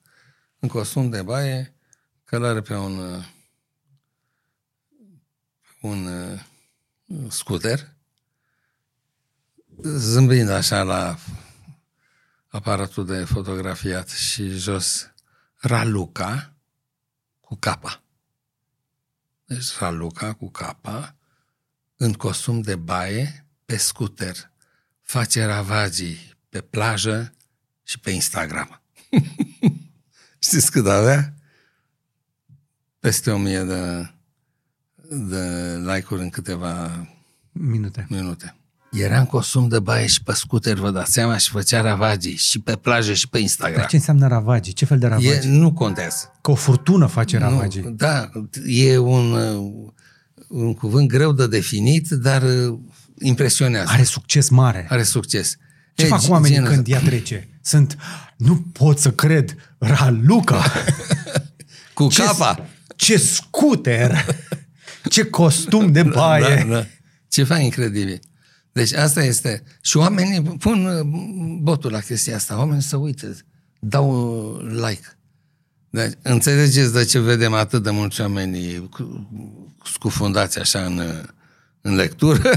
în 0.60 0.68
costum 0.70 1.10
de 1.10 1.22
baie, 1.22 1.76
călare 2.24 2.62
pe 2.62 2.76
un 2.76 3.24
un 5.84 6.06
uh, 6.06 6.40
scooter, 7.30 7.96
zâmbind 9.82 10.50
așa 10.50 10.84
la 10.84 11.18
aparatul 12.48 13.06
de 13.06 13.24
fotografiat 13.24 14.10
și 14.10 14.50
jos 14.50 15.12
Raluca 15.56 16.54
cu 17.40 17.56
capa. 17.56 18.04
Deci 19.46 19.78
Raluca 19.78 20.34
cu 20.34 20.50
capa 20.50 21.16
în 21.98 22.14
costum 22.14 22.62
de 22.62 22.76
baie 22.76 23.46
pe 23.66 23.78
scooter 23.78 24.52
face 25.02 25.46
ravagii 25.46 26.36
pe 26.50 26.62
plajă 26.62 27.34
și 27.84 28.00
pe 28.00 28.12
Instagram. 28.12 28.82
Știți 30.40 30.72
cât 30.72 30.88
avea? 30.88 31.34
Peste 33.00 33.32
o 33.32 33.38
mie 33.38 33.64
de 33.64 34.08
de 35.10 35.76
like-uri 35.86 36.22
în 36.22 36.30
câteva 36.30 37.08
minute. 37.52 38.06
minute. 38.10 38.56
Era 38.92 39.20
în 39.20 39.26
costum 39.26 39.68
de 39.68 39.80
baie 39.80 40.08
și 40.08 40.24
pe 40.24 40.34
scooter, 40.34 40.78
vă 40.78 40.92
dați 40.92 41.12
seama, 41.12 41.38
și 41.38 41.50
făcea 41.50 41.82
ravagii 41.82 42.36
și 42.36 42.60
pe 42.60 42.76
plajă 42.76 43.14
și 43.14 43.30
pe 43.30 43.40
Instagram. 43.40 43.80
Dar 43.80 43.90
ce 43.90 43.96
înseamnă 43.96 44.28
ravagii? 44.28 44.74
Ce 44.74 44.86
fel 44.86 45.00
de 45.00 45.08
ravagii? 45.08 45.30
E, 45.30 45.58
nu 45.58 45.74
contează. 45.74 46.32
Că 46.42 46.52
o 46.52 46.56
furtună 46.56 47.06
face 47.06 47.38
ravagii. 47.38 47.82
Nu, 47.82 47.90
da, 47.90 48.30
e 48.66 48.98
un, 48.98 49.36
un 50.54 50.74
cuvânt 50.74 51.08
greu 51.08 51.32
de 51.32 51.48
definit, 51.48 52.10
dar 52.10 52.44
uh, 52.44 52.80
impresionează. 53.20 53.92
Are 53.92 54.04
succes 54.04 54.50
mare. 54.50 54.86
Are 54.90 55.04
succes. 55.04 55.58
Ce 55.96 56.06
e, 56.06 56.08
fac 56.08 56.22
oamenii 56.28 56.56
genul... 56.56 56.72
când 56.72 56.88
ea 56.88 57.00
trece? 57.00 57.48
Sunt, 57.62 57.98
nu 58.38 58.56
pot 58.72 59.00
să 59.00 59.12
cred, 59.12 59.56
Raluca! 59.78 60.64
Cu 61.94 62.08
ce, 62.08 62.24
capa! 62.24 62.68
Ce 62.96 63.18
scooter! 63.18 64.26
Ce 65.10 65.26
costum 65.26 65.92
de 65.92 66.04
baie! 66.04 66.66
Da, 66.68 66.74
da. 66.74 66.86
Ceva 67.28 67.58
incredibil. 67.58 68.20
Deci 68.72 68.94
asta 68.94 69.24
este. 69.24 69.64
Și 69.82 69.98
oamenii 69.98 70.42
pun 70.42 70.86
uh, 70.86 71.06
botul 71.62 71.92
la 71.92 72.00
chestia 72.00 72.36
asta. 72.36 72.58
Oamenii 72.58 72.82
să 72.82 72.98
uite, 72.98 73.38
dau 73.80 74.58
like. 74.62 75.18
Deci, 75.90 76.14
înțelegeți 76.22 76.94
de 76.94 77.04
ce 77.04 77.20
vedem 77.20 77.54
atât 77.54 77.84
de 77.84 77.90
mulți 77.90 78.22
oameni 78.22 78.90
scufundați 79.86 80.60
așa 80.60 80.80
în, 80.80 81.02
în 81.82 81.96
lectură? 81.96 82.52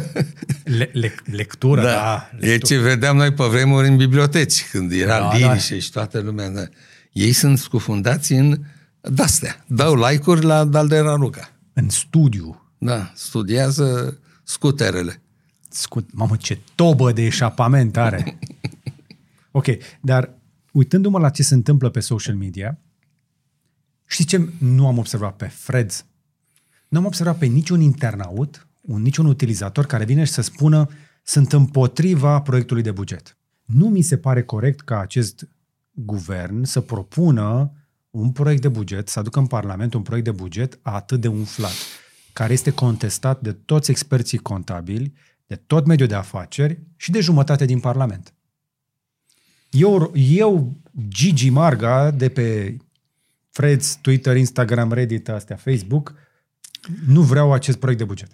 Le, 0.65 0.91
le, 0.93 1.15
lectură, 1.25 1.83
da. 1.83 1.89
da 1.89 2.29
lectură. 2.33 2.53
E 2.53 2.59
ce 2.59 2.79
vedeam 2.79 3.17
noi 3.17 3.33
pe 3.33 3.45
vremuri 3.45 3.89
în 3.89 3.97
biblioteci, 3.97 4.67
când 4.71 4.93
era 4.93 5.19
da, 5.19 5.37
liniște 5.37 5.75
da. 5.75 5.81
și 5.81 5.91
toată 5.91 6.21
lumea. 6.21 6.49
Da. 6.49 6.65
Ei 7.13 7.33
sunt 7.33 7.59
scufundați 7.59 8.33
în 8.33 8.59
de-astea. 9.01 9.65
Dau 9.67 9.95
like-uri 9.95 10.45
la 10.45 10.65
Daldera 10.65 11.15
Ruca 11.15 11.51
în 11.73 11.89
studiu. 11.89 12.71
Da, 12.79 13.13
studiază 13.15 14.19
scuterele. 14.45 15.23
Scut, 15.71 16.13
mamă, 16.13 16.37
ce 16.37 16.61
tobă 16.75 17.13
de 17.13 17.23
eșapament 17.23 17.97
are! 17.97 18.39
ok, 19.51 19.67
dar 20.01 20.31
uitându-mă 20.73 21.19
la 21.19 21.31
ce 21.31 21.43
se 21.43 21.55
întâmplă 21.55 21.91
pe 21.91 22.01
social 22.01 22.35
media, 22.35 22.79
știți 24.07 24.29
ce 24.29 24.49
nu 24.59 24.87
am 24.87 24.99
observat 24.99 25.37
pe 25.37 25.47
Freds? 25.47 26.05
Nu 26.89 26.99
am 26.99 27.05
observat 27.05 27.39
pe 27.39 27.47
niciun 27.47 27.81
internaut, 27.81 28.67
un, 28.81 29.03
niciun 29.03 29.27
utilizator 29.27 29.87
care 29.87 30.05
vine 30.05 30.25
și 30.25 30.33
să 30.33 30.41
spună 30.41 30.89
sunt 31.23 31.53
împotriva 31.53 32.41
proiectului 32.41 32.83
de 32.83 32.91
buget. 32.91 33.37
Nu 33.65 33.89
mi 33.89 34.03
se 34.03 34.17
pare 34.17 34.43
corect 34.43 34.81
ca 34.81 35.01
acest 35.01 35.49
guvern 35.91 36.63
să 36.63 36.81
propună 36.81 37.73
un 38.11 38.33
proiect 38.33 38.63
de 38.63 38.69
buget, 38.69 39.09
să 39.09 39.19
aducă 39.19 39.39
în 39.39 39.47
Parlament 39.47 39.95
un 39.95 40.03
proiect 40.03 40.27
de 40.27 40.33
buget 40.33 40.79
atât 40.83 41.21
de 41.21 41.29
umflat, 41.29 41.75
care 42.33 42.53
este 42.53 42.71
contestat 42.71 43.41
de 43.41 43.53
toți 43.53 43.91
experții 43.91 44.39
contabili, 44.39 45.13
de 45.47 45.57
tot 45.57 45.87
mediul 45.87 46.09
de 46.09 46.15
afaceri 46.15 46.81
și 46.97 47.11
de 47.11 47.21
jumătate 47.21 47.65
din 47.65 47.81
Parlament. 47.81 48.35
Eu, 49.71 50.13
eu 50.15 50.77
Gigi 51.09 51.51
Marga, 51.51 52.11
de 52.11 52.29
pe 52.29 52.77
Freds, 53.51 53.99
Twitter, 54.01 54.37
Instagram, 54.37 54.93
Reddit, 54.93 55.29
astea, 55.29 55.57
Facebook, 55.57 56.15
nu 57.07 57.23
vreau 57.23 57.53
acest 57.53 57.79
proiect 57.79 58.01
de 58.01 58.07
buget. 58.07 58.31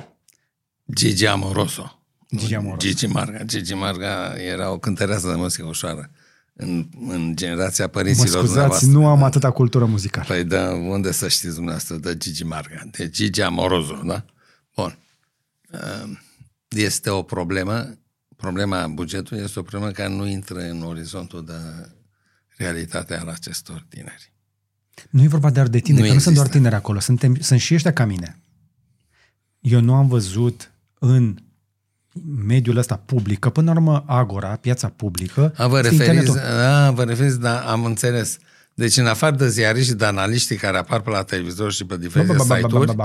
Gigi 0.95 1.27
Amoroso. 1.27 2.03
Gigi 2.37 2.55
Amoroso. 2.55 2.87
Gigi 2.87 3.07
Marga. 3.07 3.45
Gigi 3.45 3.75
Marga 3.75 4.35
era 4.39 4.71
o 4.71 4.79
cântărează 4.79 5.29
de 5.29 5.35
muzică 5.35 5.67
ușoară 5.67 6.11
în, 6.53 6.89
în 7.09 7.37
generația 7.37 7.87
părinților 7.87 8.43
Mă 8.43 8.47
scuzați, 8.47 8.89
nu 8.89 9.07
am 9.07 9.23
atâta 9.23 9.51
cultură 9.51 9.85
muzicală. 9.85 10.27
Păi 10.27 10.45
da, 10.45 10.71
unde 10.71 11.13
să 11.13 11.29
știți 11.29 11.55
dumneavoastră, 11.55 11.97
de 11.97 12.17
Gigi 12.17 12.45
Marga, 12.45 12.83
de 12.91 13.09
Gigi 13.09 13.41
Amorozo, 13.41 14.01
da? 14.05 14.25
Bun. 14.77 14.99
Ehm, 15.71 16.23
este 16.69 17.11
o 17.11 17.23
problemă, 17.23 17.99
problema 18.37 18.87
bugetului 18.87 19.43
este 19.43 19.59
o 19.59 19.63
problemă 19.63 19.93
care 19.93 20.09
nu 20.09 20.27
intră 20.27 20.59
în 20.59 20.83
orizontul 20.83 21.45
de 21.45 21.89
realitate 22.57 23.17
al 23.17 23.29
acestor 23.29 23.87
tineri. 23.89 24.33
Nu 25.11 25.23
e 25.23 25.29
vorba 25.29 25.51
doar 25.51 25.69
de 25.69 25.79
tineri, 25.79 26.03
nu 26.03 26.09
că 26.09 26.15
nu 26.15 26.21
sunt 26.21 26.35
doar 26.35 26.49
tineri 26.49 26.75
acolo, 26.75 26.99
sunt, 26.99 27.39
sunt 27.41 27.61
și 27.61 27.75
ăștia 27.75 27.93
ca 27.93 28.05
mine. 28.05 28.42
Eu 29.63 29.81
nu 29.81 29.95
am 29.95 30.09
văzut 30.09 30.73
în 30.99 31.37
mediul 32.47 32.77
ăsta 32.77 33.03
public, 33.05 33.39
că 33.39 33.51
până 33.51 33.73
la 33.73 33.79
urmă 33.79 34.05
Agora, 34.07 34.49
piața 34.49 34.93
publică, 34.97 35.53
a, 35.57 35.67
vă 35.67 35.81
referiți, 35.81 36.39
a, 36.39 36.91
vă 36.91 37.05
referiți, 37.05 37.41
da, 37.41 37.59
am 37.61 37.85
înțeles. 37.85 38.39
Deci 38.75 38.97
în 38.97 39.07
afară 39.07 39.37
de 39.37 39.49
ziariști 39.49 39.89
și 39.89 39.95
de 39.95 40.05
analiștii 40.05 40.57
care 40.57 40.79
apar 40.79 41.01
pe 41.01 41.11
la 41.11 41.23
televizor 41.23 41.73
și 41.73 41.85
pe 41.85 41.97
diferite 41.99 42.39
site-uri, 42.39 42.97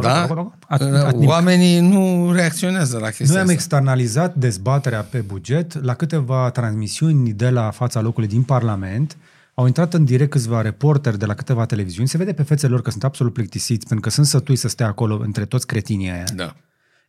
da, 0.00 1.10
oamenii 1.12 1.80
nu 1.80 2.32
reacționează 2.32 2.98
la 2.98 3.06
chestia 3.06 3.34
Noi 3.34 3.42
am 3.42 3.48
externalizat 3.48 4.34
dezbaterea 4.34 5.00
pe 5.00 5.18
buget 5.18 5.84
la 5.84 5.94
câteva 5.94 6.50
transmisiuni 6.50 7.32
de 7.32 7.50
la 7.50 7.70
fața 7.70 8.00
locului 8.00 8.28
din 8.28 8.42
Parlament, 8.42 9.16
au 9.58 9.66
intrat 9.66 9.94
în 9.94 10.04
direct 10.04 10.30
câțiva 10.30 10.60
reporteri 10.60 11.18
de 11.18 11.26
la 11.26 11.34
câteva 11.34 11.66
televiziuni, 11.66 12.08
se 12.08 12.16
vede 12.16 12.32
pe 12.32 12.42
fețele 12.42 12.72
lor 12.72 12.82
că 12.82 12.90
sunt 12.90 13.04
absolut 13.04 13.32
plictisiți, 13.32 13.86
pentru 13.86 14.08
că 14.08 14.10
sunt 14.10 14.26
sătui 14.26 14.56
să 14.56 14.68
stea 14.68 14.86
acolo 14.86 15.20
între 15.24 15.44
toți 15.44 15.66
cretinii 15.66 16.10
aia. 16.10 16.24
Da 16.34 16.56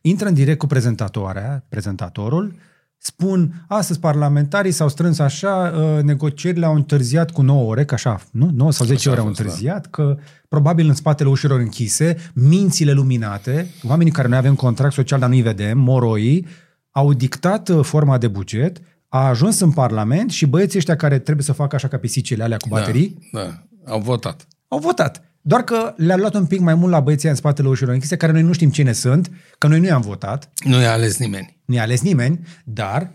intră 0.00 0.28
în 0.28 0.34
direct 0.34 0.58
cu 0.58 0.66
prezentatoarea, 0.66 1.64
prezentatorul, 1.68 2.54
spun, 2.98 3.64
astăzi 3.68 4.00
parlamentarii 4.00 4.70
s-au 4.70 4.88
strâns 4.88 5.18
așa, 5.18 5.72
uh, 5.76 6.02
negocierile 6.02 6.66
au 6.66 6.74
întârziat 6.74 7.30
cu 7.30 7.42
9 7.42 7.70
ore, 7.70 7.84
că 7.84 7.94
așa, 7.94 8.20
nu? 8.30 8.50
9 8.54 8.72
sau 8.72 8.86
10 8.86 8.98
așa 8.98 9.10
ore 9.10 9.18
au 9.18 9.32
da. 9.32 9.42
întârziat, 9.42 9.82
da. 9.82 9.88
că 9.90 10.16
probabil 10.48 10.88
în 10.88 10.94
spatele 10.94 11.28
ușilor 11.28 11.60
închise, 11.60 12.16
mințile 12.34 12.92
luminate, 12.92 13.66
oamenii 13.82 14.12
care 14.12 14.28
noi 14.28 14.38
avem 14.38 14.54
contract 14.54 14.94
social, 14.94 15.20
dar 15.20 15.28
nu-i 15.28 15.42
vedem, 15.42 15.78
moroi, 15.78 16.46
au 16.90 17.12
dictat 17.12 17.68
uh, 17.68 17.84
forma 17.84 18.18
de 18.18 18.28
buget, 18.28 18.80
a 19.08 19.26
ajuns 19.26 19.60
în 19.60 19.72
Parlament 19.72 20.30
și 20.30 20.46
băieții 20.46 20.78
ăștia 20.78 20.96
care 20.96 21.18
trebuie 21.18 21.44
să 21.44 21.52
facă 21.52 21.74
așa 21.74 21.88
ca 21.88 21.96
pisicile 21.96 22.42
alea 22.42 22.56
cu 22.56 22.68
baterii... 22.68 23.28
Da, 23.32 23.42
da. 23.42 23.92
au 23.92 24.00
votat. 24.00 24.46
Au 24.68 24.78
votat. 24.78 25.22
Doar 25.40 25.62
că 25.62 25.94
le-a 25.96 26.16
luat 26.16 26.34
un 26.34 26.46
pic 26.46 26.60
mai 26.60 26.74
mult 26.74 26.92
la 26.92 27.00
băieții 27.00 27.28
în 27.28 27.34
spatele 27.34 27.68
ușilor 27.68 27.92
închise, 27.92 28.16
care 28.16 28.32
noi 28.32 28.42
nu 28.42 28.52
știm 28.52 28.70
cine 28.70 28.92
sunt, 28.92 29.30
că 29.58 29.66
noi 29.66 29.80
nu 29.80 29.86
i-am 29.86 30.00
votat. 30.00 30.52
Nu 30.64 30.80
i-a 30.80 30.92
ales 30.92 31.18
nimeni. 31.18 31.58
Nu 31.64 31.74
i-a 31.74 31.82
ales 31.82 32.00
nimeni, 32.00 32.46
dar 32.64 33.12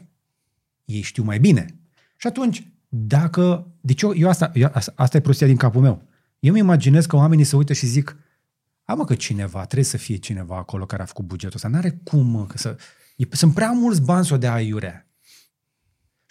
ei 0.85 1.01
știu 1.01 1.23
mai 1.23 1.39
bine. 1.39 1.65
Și 2.17 2.27
atunci, 2.27 2.67
dacă... 2.87 3.67
Deci 3.81 4.01
eu, 4.01 4.13
eu 4.15 4.29
asta, 4.29 4.51
eu, 4.53 4.71
asta 4.95 5.17
e 5.17 5.19
prostia 5.19 5.47
din 5.47 5.55
capul 5.55 5.81
meu. 5.81 6.01
Eu 6.39 6.51
îmi 6.51 6.59
imaginez 6.59 7.05
că 7.05 7.15
oamenii 7.15 7.43
se 7.43 7.55
uită 7.55 7.73
și 7.73 7.85
zic, 7.85 8.17
amă 8.83 9.05
că 9.05 9.15
cineva, 9.15 9.59
trebuie 9.59 9.83
să 9.83 9.97
fie 9.97 10.15
cineva 10.15 10.57
acolo 10.57 10.85
care 10.85 11.01
a 11.01 11.05
făcut 11.05 11.25
bugetul 11.25 11.55
ăsta. 11.55 11.67
N-are 11.67 11.99
cum, 12.03 12.25
mă, 12.25 12.45
că 12.45 12.57
să... 12.57 12.75
E, 13.15 13.25
sunt 13.31 13.53
prea 13.53 13.71
mulți 13.71 14.01
bani 14.01 14.25
să 14.25 14.33
o 14.33 14.37
dea 14.37 14.53
aiurea. 14.53 15.02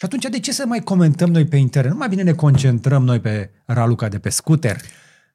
Și 0.02 0.08
atunci, 0.08 0.28
de 0.30 0.40
ce 0.40 0.52
să 0.52 0.66
mai 0.66 0.80
comentăm 0.80 1.30
noi 1.30 1.46
pe 1.46 1.56
internet? 1.56 1.92
Nu 1.92 1.98
mai 1.98 2.08
bine 2.08 2.22
ne 2.22 2.32
concentrăm 2.32 3.04
noi 3.04 3.20
pe 3.20 3.50
Raluca 3.66 4.08
de 4.08 4.18
pe 4.18 4.28
scooter? 4.28 4.80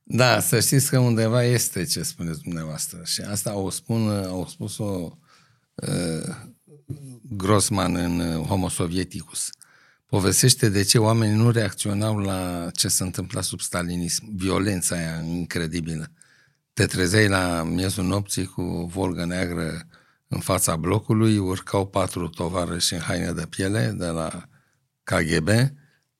Da, 0.04 0.40
să 0.40 0.60
știți 0.60 0.90
că 0.90 1.00
undeva 1.00 1.44
este 1.44 1.84
ce 1.84 2.04
spuneți 2.04 2.42
dumneavoastră. 2.42 3.02
Și 3.04 3.22
asta 3.22 3.58
o 3.58 3.70
spun, 3.70 4.10
au 4.10 4.48
spus-o 4.48 5.18
uh, 5.76 6.36
Grossman 7.22 7.96
în 7.96 8.20
uh, 8.20 8.46
Homo 8.46 8.70
Sovieticus. 8.70 9.50
Povestește 10.06 10.70
de 10.70 10.84
ce 10.84 10.98
oamenii 10.98 11.36
nu 11.36 11.52
reacționau 11.52 12.18
la 12.18 12.70
ce 12.74 12.88
se 12.88 13.04
întâmpla 13.04 13.42
sub 13.42 13.60
stalinism. 13.60 14.36
Violența 14.36 14.96
aia 14.96 15.22
incredibilă. 15.22 16.12
Te 16.74 16.86
trezeai 16.86 17.28
la 17.28 17.64
miezul 17.64 18.06
nopții 18.06 18.46
cu 18.46 18.90
volgă 18.94 19.26
neagră 19.26 19.88
în 20.28 20.40
fața 20.40 20.76
blocului, 20.76 21.38
urcau 21.38 21.88
patru 21.88 22.28
tovarăși 22.28 22.94
în 22.94 23.00
haine 23.00 23.32
de 23.32 23.46
piele 23.50 23.94
de 23.98 24.06
la 24.06 24.48
KGB, 25.08 25.50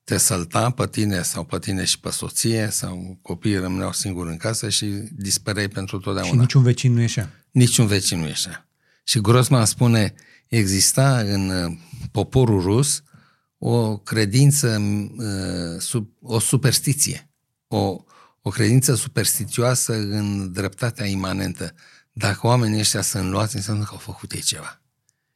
te 0.04 0.16
sălta 0.16 0.70
pe 0.70 0.86
tine 0.86 1.22
sau 1.22 1.44
pe 1.44 1.58
tine 1.58 1.84
și 1.84 2.00
pe 2.00 2.10
soție 2.10 2.68
sau 2.70 3.18
copiii 3.22 3.58
rămâneau 3.58 3.92
singuri 3.92 4.30
în 4.30 4.36
casă 4.36 4.68
și 4.68 4.86
dispăreai 5.12 5.68
pentru 5.68 5.98
totdeauna. 5.98 6.32
Și 6.32 6.38
niciun 6.38 6.62
vecin 6.62 6.92
nu 6.92 7.00
ieșea. 7.00 7.30
Niciun 7.50 7.86
vecin 7.86 8.18
nu 8.18 8.26
ieșea. 8.26 8.68
Și 9.04 9.20
Grossman 9.20 9.64
spune, 9.64 10.14
exista 10.46 11.18
în 11.18 11.48
uh, 11.48 11.78
poporul 12.12 12.60
rus 12.62 13.02
o 13.58 13.98
credință, 13.98 14.82
uh, 15.94 16.04
o 16.20 16.38
superstiție, 16.38 17.30
o, 17.66 18.04
o 18.42 18.50
credință 18.50 18.94
superstițioasă 18.94 19.92
în 19.92 20.52
dreptatea 20.52 21.06
imanentă. 21.06 21.74
Dacă 22.12 22.46
oamenii 22.46 22.78
ăștia 22.78 23.02
sunt 23.02 23.30
luați, 23.30 23.56
înseamnă 23.56 23.84
că 23.84 23.90
au 23.92 23.98
făcut 23.98 24.32
ei 24.32 24.40
ceva. 24.40 24.82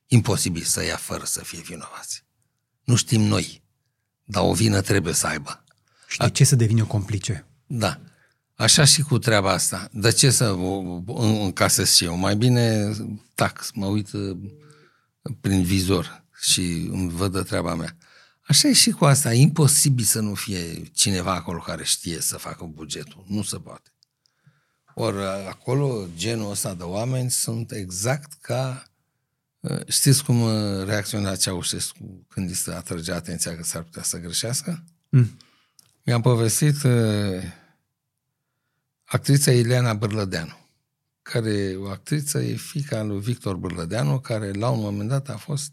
Imposibil 0.07 0.63
să 0.63 0.85
ia 0.85 0.97
fără 0.97 1.25
să 1.25 1.41
fie 1.45 1.61
vinovați. 1.61 2.22
Nu 2.85 2.97
știm 2.97 3.21
noi, 3.21 3.63
dar 4.25 4.43
o 4.43 4.53
vină 4.53 4.81
trebuie 4.81 5.15
să 5.15 5.27
aibă. 5.27 5.65
Și 6.07 6.19
de 6.19 6.31
ce 6.31 6.45
să 6.45 6.57
devină 6.57 6.83
o 6.83 6.87
complice? 6.87 7.47
Da. 7.67 8.01
Așa 8.55 8.85
și 8.85 9.03
cu 9.03 9.19
treaba 9.19 9.51
asta. 9.53 9.89
De 9.93 10.13
ce 10.13 10.31
să 10.31 10.51
o 11.07 11.23
încasez 11.23 11.95
și 11.95 12.05
eu? 12.05 12.17
Mai 12.17 12.37
bine, 12.37 12.93
tac, 13.35 13.71
mă 13.75 13.87
uit 13.87 14.13
uh, 14.13 14.37
prin 15.41 15.63
vizor 15.63 16.25
și 16.41 16.89
îmi 16.91 17.11
văd 17.11 17.33
de 17.33 17.43
treaba 17.43 17.75
mea. 17.75 17.97
Așa 18.47 18.69
e 18.69 18.73
și 18.73 18.91
cu 18.91 19.05
asta. 19.05 19.35
E 19.35 19.41
imposibil 19.41 20.05
să 20.05 20.21
nu 20.21 20.35
fie 20.35 20.83
cineva 20.95 21.35
acolo 21.35 21.59
care 21.59 21.85
știe 21.85 22.21
să 22.21 22.37
facă 22.37 22.65
bugetul. 22.65 23.25
Nu 23.29 23.43
se 23.43 23.57
poate. 23.57 23.93
Ori 24.95 25.17
uh, 25.17 25.25
acolo, 25.49 26.07
genul 26.17 26.51
ăsta 26.51 26.75
de 26.75 26.83
oameni 26.83 27.31
sunt 27.31 27.73
exact 27.73 28.33
ca... 28.41 28.87
Uh, 29.63 29.87
știți 29.87 30.25
cum 30.25 30.41
uh, 30.41 30.85
reacționa 30.85 31.37
Ceaușescu 31.37 32.27
când 32.29 32.49
îi 32.49 32.55
se 32.55 32.73
atrăgea 32.73 33.15
atenția 33.15 33.57
că 33.57 33.63
s-ar 33.63 33.83
putea 33.83 34.03
să 34.03 34.19
greșească? 34.19 34.85
Mm. 35.09 35.39
Mi-am 36.05 36.21
povestit 36.21 36.77
actrița 39.05 39.53
Ileana 39.53 39.95
Bărlădeanu, 39.95 40.57
care 41.23 41.75
o 41.79 41.89
actriță 41.89 42.43
e 42.43 42.55
fica 42.55 43.03
lui 43.03 43.21
Victor 43.21 43.57
Bărlădeanu, 43.57 44.19
care 44.21 44.53
la 44.53 44.69
un 44.69 44.81
moment 44.81 45.09
dat 45.09 45.29
a 45.29 45.37
fost... 45.37 45.73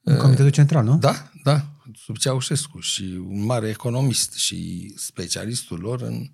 În 0.00 0.16
Comitetul 0.16 0.50
Central, 0.50 0.84
nu? 0.84 0.98
Da, 0.98 1.30
da, 1.42 1.68
sub 1.94 2.16
Ceaușescu 2.16 2.80
și 2.80 3.02
un 3.02 3.44
mare 3.44 3.68
economist 3.68 4.32
și 4.32 4.92
specialistul 4.96 5.78
lor 5.78 6.02
în 6.02 6.30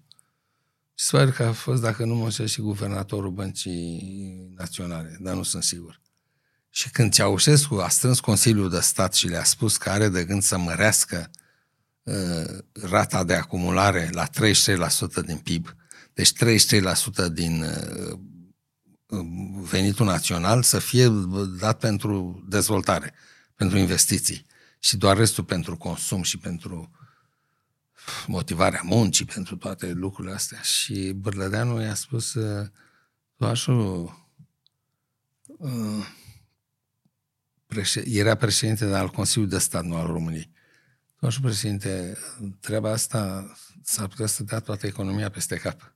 și 1.00 1.06
sper 1.06 1.32
că 1.32 1.42
a 1.42 1.52
fost, 1.52 1.82
dacă 1.82 2.04
nu 2.04 2.14
mă 2.14 2.30
știu, 2.30 2.46
și 2.46 2.60
guvernatorul 2.60 3.30
Băncii 3.30 4.52
Naționale, 4.56 5.18
dar 5.20 5.34
nu 5.34 5.42
sunt 5.42 5.62
sigur. 5.62 6.00
Și 6.70 6.90
când 6.90 7.12
Ceaușescu 7.12 7.74
a 7.74 7.88
strâns 7.88 8.20
Consiliul 8.20 8.70
de 8.70 8.80
Stat 8.80 9.14
și 9.14 9.28
le-a 9.28 9.44
spus 9.44 9.76
că 9.76 9.90
are 9.90 10.08
de 10.08 10.24
gând 10.24 10.42
să 10.42 10.58
mărească 10.58 11.30
uh, 12.02 12.58
rata 12.72 13.24
de 13.24 13.34
acumulare 13.34 14.10
la 14.12 14.26
33% 14.28 14.30
din 15.26 15.38
PIB, 15.38 15.74
deci 16.14 16.32
33% 16.32 17.32
din 17.32 17.62
uh, 17.62 18.18
venitul 19.60 20.06
național 20.06 20.62
să 20.62 20.78
fie 20.78 21.08
dat 21.58 21.78
pentru 21.78 22.44
dezvoltare, 22.48 23.14
pentru 23.54 23.78
investiții 23.78 24.46
și 24.78 24.96
doar 24.96 25.16
restul 25.16 25.44
pentru 25.44 25.76
consum 25.76 26.22
și 26.22 26.38
pentru 26.38 26.90
motivarea 28.26 28.80
muncii, 28.84 29.24
pentru 29.24 29.56
toate 29.56 29.92
lucrurile 29.92 30.34
astea. 30.34 30.60
Și 30.60 31.12
Bărlădeanu 31.12 31.80
i-a 31.82 31.94
spus, 31.94 32.36
Toașul 33.36 34.02
uh, 35.46 36.06
era 38.04 38.34
președinte 38.34 38.84
al 38.84 39.08
Consiliului 39.08 39.54
de 39.54 39.60
Stat, 39.60 39.84
nu 39.84 39.96
al 39.96 40.06
României. 40.06 40.50
Toașul 41.20 41.42
președinte, 41.42 42.16
treaba 42.60 42.90
asta 42.90 43.52
s-ar 43.82 44.06
putea 44.06 44.26
să 44.26 44.42
dea 44.42 44.60
toată 44.60 44.86
economia 44.86 45.30
peste 45.30 45.56
cap. 45.56 45.94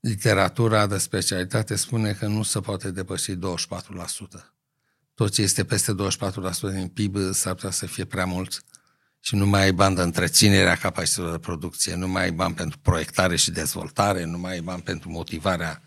Literatura 0.00 0.86
de 0.86 0.98
specialitate 0.98 1.76
spune 1.76 2.12
că 2.12 2.26
nu 2.26 2.42
se 2.42 2.60
poate 2.60 2.90
depăși 2.90 3.34
24%. 3.34 3.38
Tot 5.14 5.32
ce 5.32 5.42
este 5.42 5.64
peste 5.64 5.94
24% 5.94 6.72
din 6.72 6.88
PIB 6.88 7.16
s-ar 7.32 7.54
putea 7.54 7.70
să 7.70 7.86
fie 7.86 8.04
prea 8.04 8.24
mult 8.24 8.64
și 9.20 9.34
nu 9.34 9.46
mai 9.46 9.62
ai 9.62 9.72
bani 9.72 9.96
de 9.96 10.02
întreținere 10.02 10.70
a 10.70 10.76
capacităților 10.76 11.30
de 11.30 11.38
producție, 11.38 11.94
nu 11.94 12.08
mai 12.08 12.22
ai 12.22 12.32
bani 12.32 12.54
pentru 12.54 12.78
proiectare 12.78 13.36
și 13.36 13.50
dezvoltare, 13.50 14.24
nu 14.24 14.38
mai 14.38 14.52
ai 14.52 14.60
bani 14.60 14.82
pentru 14.82 15.10
motivarea 15.10 15.82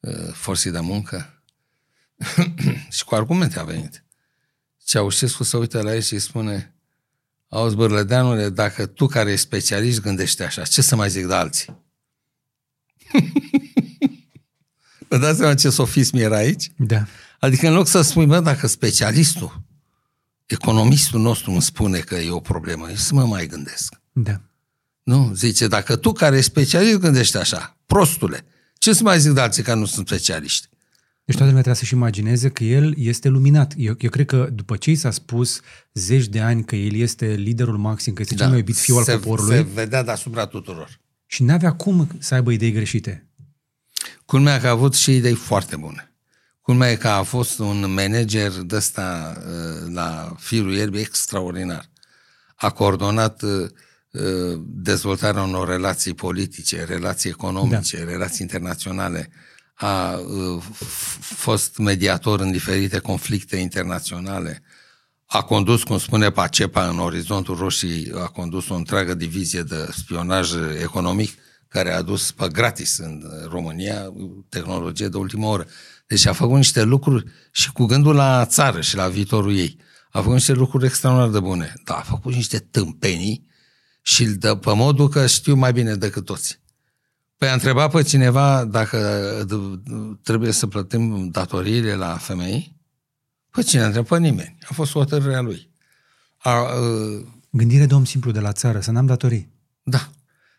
uh, 0.00 0.32
forței 0.32 0.72
de 0.72 0.80
muncă. 0.80 1.42
și 2.96 3.04
cu 3.04 3.14
argumente 3.14 3.58
a 3.58 3.64
venit. 3.64 4.04
Ceaușescu 4.88 5.42
se 5.42 5.56
uită 5.56 5.82
la 5.82 5.94
el 5.94 6.00
și 6.00 6.12
îi 6.12 6.18
spune 6.18 6.74
Auzi, 7.48 7.76
Bărlădeanule, 7.76 8.48
dacă 8.48 8.86
tu 8.86 9.06
care 9.06 9.30
ești 9.32 9.44
specialist 9.44 10.00
gândești 10.00 10.42
așa, 10.42 10.62
ce 10.62 10.82
să 10.82 10.96
mai 10.96 11.10
zic 11.10 11.26
de 11.26 11.34
alții? 11.34 11.76
Vă 15.08 15.18
dați 15.18 15.38
seama 15.38 15.54
ce 15.54 15.70
sofism 15.70 16.16
era 16.16 16.36
aici? 16.36 16.70
Da. 16.76 17.06
Adică 17.38 17.66
în 17.66 17.74
loc 17.74 17.86
să 17.86 18.02
spui, 18.02 18.26
bă, 18.26 18.40
dacă 18.40 18.66
specialistul 18.66 19.62
economistul 20.46 21.20
nostru 21.20 21.50
îmi 21.50 21.62
spune 21.62 21.98
că 21.98 22.14
e 22.14 22.30
o 22.30 22.40
problemă, 22.40 22.88
eu 22.88 22.96
să 22.96 23.14
mă 23.14 23.24
mai 23.24 23.46
gândesc. 23.46 23.94
Da. 24.12 24.40
Nu? 25.02 25.32
Zice, 25.34 25.66
dacă 25.66 25.96
tu 25.96 26.12
care 26.12 26.36
ești 26.36 26.50
specialist 26.50 26.98
gândești 26.98 27.36
așa, 27.36 27.76
prostule, 27.86 28.44
ce 28.78 28.92
să 28.92 29.02
mai 29.02 29.20
zic 29.20 29.32
de 29.32 29.40
alții 29.40 29.62
care 29.62 29.78
nu 29.78 29.86
sunt 29.86 30.06
specialiști? 30.06 30.68
Deci 31.28 31.36
toată 31.36 31.52
lumea 31.52 31.62
trebuie 31.62 31.74
să-și 31.74 31.94
imagineze 31.94 32.48
că 32.48 32.64
el 32.64 32.94
este 32.96 33.28
luminat. 33.28 33.72
Eu, 33.76 33.94
eu 33.98 34.10
cred 34.10 34.26
că 34.26 34.48
după 34.52 34.76
ce 34.76 34.90
i 34.90 34.94
s-a 34.94 35.10
spus 35.10 35.60
zeci 35.94 36.26
de 36.26 36.40
ani 36.40 36.64
că 36.64 36.76
el 36.76 36.94
este 36.94 37.26
liderul 37.26 37.76
maxim, 37.76 38.12
că 38.12 38.22
este 38.22 38.34
da. 38.34 38.40
cel 38.40 38.50
mai 38.50 38.58
iubit 38.58 38.76
fiu 38.76 38.96
al 38.96 39.04
se, 39.04 39.12
poporului. 39.12 39.56
Se 39.56 39.66
vedea 39.74 40.02
deasupra 40.02 40.46
tuturor. 40.46 41.00
Și 41.26 41.42
n-avea 41.42 41.72
cum 41.72 42.08
să 42.18 42.34
aibă 42.34 42.52
idei 42.52 42.72
greșite. 42.72 43.28
Culmea 44.24 44.60
că 44.60 44.66
a 44.66 44.70
avut 44.70 44.94
și 44.94 45.16
idei 45.16 45.34
foarte 45.34 45.76
bune. 45.76 46.12
Culmea 46.60 46.90
e 46.90 46.96
că 46.96 47.08
a 47.08 47.22
fost 47.22 47.58
un 47.58 47.92
manager 47.92 48.50
de 48.50 48.76
ăsta 48.76 49.36
uh, 49.38 49.92
la 49.92 50.34
firul 50.38 50.74
ierbii 50.74 51.00
extraordinar. 51.00 51.90
A 52.54 52.70
coordonat 52.70 53.42
uh, 53.42 53.68
uh, 54.10 54.60
dezvoltarea 54.66 55.42
unor 55.42 55.68
relații 55.68 56.14
politice, 56.14 56.84
relații 56.84 57.30
economice, 57.30 57.98
da. 57.98 58.10
relații 58.10 58.38
internaționale. 58.40 59.30
A 59.80 60.20
fost 61.20 61.76
mediator 61.76 62.40
în 62.40 62.50
diferite 62.50 62.98
conflicte 62.98 63.56
internaționale. 63.56 64.62
A 65.26 65.42
condus, 65.42 65.82
cum 65.82 65.98
spune 65.98 66.30
Pacepa, 66.30 66.88
în 66.88 66.98
orizontul 66.98 67.56
roșii, 67.56 68.12
a 68.14 68.26
condus 68.26 68.68
o 68.68 68.74
întreagă 68.74 69.14
divizie 69.14 69.62
de 69.62 69.88
spionaj 69.96 70.50
economic 70.82 71.32
care 71.68 71.92
a 71.92 71.96
adus 71.96 72.32
pe 72.32 72.48
gratis 72.48 72.98
în 72.98 73.22
România 73.50 74.12
tehnologie 74.48 75.08
de 75.08 75.16
ultimă 75.16 75.46
oră. 75.46 75.66
Deci 76.06 76.26
a 76.26 76.32
făcut 76.32 76.56
niște 76.56 76.82
lucruri 76.82 77.24
și 77.52 77.72
cu 77.72 77.84
gândul 77.84 78.14
la 78.14 78.46
țară 78.46 78.80
și 78.80 78.96
la 78.96 79.08
viitorul 79.08 79.56
ei. 79.56 79.78
A 80.10 80.18
făcut 80.18 80.34
niște 80.34 80.52
lucruri 80.52 80.86
extraordinar 80.86 81.30
de 81.30 81.40
bune. 81.40 81.72
Da, 81.84 81.94
a 81.94 82.02
făcut 82.02 82.34
niște 82.34 82.58
tâmpenii 82.58 83.46
și 84.02 84.24
de 84.24 84.56
pe 84.56 84.74
modul 84.74 85.08
că 85.08 85.26
știu 85.26 85.54
mai 85.54 85.72
bine 85.72 85.94
decât 85.94 86.24
toți. 86.24 86.60
Păi 87.38 87.48
a 87.48 87.52
întrebat 87.52 87.90
pe 87.90 88.02
cineva 88.02 88.64
dacă 88.64 88.98
trebuie 90.22 90.52
să 90.52 90.66
plătim 90.66 91.28
datoriile 91.28 91.94
la 91.94 92.16
femei? 92.16 92.76
Păi 93.50 93.62
cine 93.62 93.82
a 93.82 93.84
întrebat? 93.84 94.08
Pe 94.08 94.18
nimeni. 94.18 94.58
A 94.68 94.74
fost 94.74 94.92
hotărârea 94.92 95.40
lui. 95.40 95.70
A, 96.36 96.50
a, 96.50 96.66
Gândire 97.50 97.86
de 97.86 97.94
om 97.94 98.04
simplu 98.04 98.30
de 98.30 98.40
la 98.40 98.52
țară, 98.52 98.80
să 98.80 98.90
n-am 98.90 99.06
datorii. 99.06 99.52
Da. 99.82 100.10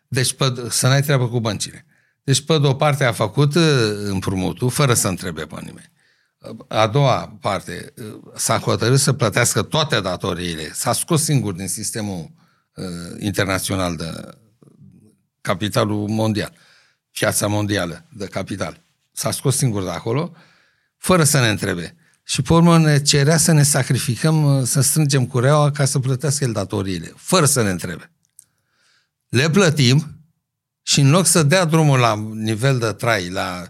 Deci 0.08 0.32
pe, 0.32 0.66
să 0.68 0.86
n-ai 0.86 1.02
treabă 1.02 1.28
cu 1.28 1.40
băncile. 1.40 1.86
Deci, 2.24 2.44
pe 2.44 2.58
de-o 2.58 2.74
parte 2.74 3.04
a 3.04 3.12
făcut 3.12 3.54
uh, 3.54 3.62
împrumutul 4.04 4.70
fără 4.70 4.94
să 4.94 5.08
întrebe 5.08 5.46
pe 5.46 5.56
nimeni. 5.60 5.92
A 6.68 6.86
doua 6.86 7.36
parte, 7.40 7.92
uh, 7.96 8.20
s-a 8.34 8.58
hotărât 8.58 8.98
să 8.98 9.12
plătească 9.12 9.62
toate 9.62 10.00
datoriile. 10.00 10.72
S-a 10.72 10.92
scos 10.92 11.22
singur 11.22 11.52
din 11.52 11.68
sistemul 11.68 12.30
uh, 12.74 12.84
internațional 13.18 13.96
de 13.96 14.38
capitalul 15.40 16.08
mondial, 16.08 16.52
piața 17.12 17.46
mondială 17.46 18.06
de 18.12 18.26
capital. 18.26 18.82
S-a 19.12 19.30
scos 19.30 19.56
singur 19.56 19.82
de 19.82 19.90
acolo, 19.90 20.32
fără 20.96 21.24
să 21.24 21.40
ne 21.40 21.48
întrebe. 21.48 21.94
Și 22.24 22.42
pe 22.42 22.52
urmă 22.52 22.78
ne 22.78 23.02
cerea 23.02 23.36
să 23.36 23.52
ne 23.52 23.62
sacrificăm, 23.62 24.64
să 24.64 24.80
strângem 24.80 25.26
cureaua 25.26 25.70
ca 25.70 25.84
să 25.84 25.98
plătească 25.98 26.44
el 26.44 26.52
datoriile, 26.52 27.12
fără 27.16 27.46
să 27.46 27.62
ne 27.62 27.70
întrebe. 27.70 28.12
Le 29.28 29.50
plătim, 29.50 30.14
Și 30.82 31.00
în 31.00 31.10
loc 31.10 31.26
să 31.26 31.42
dea 31.42 31.64
drumul 31.64 31.98
la 31.98 32.14
nivel 32.32 32.78
de 32.78 32.92
trai, 32.92 33.28
la, 33.28 33.64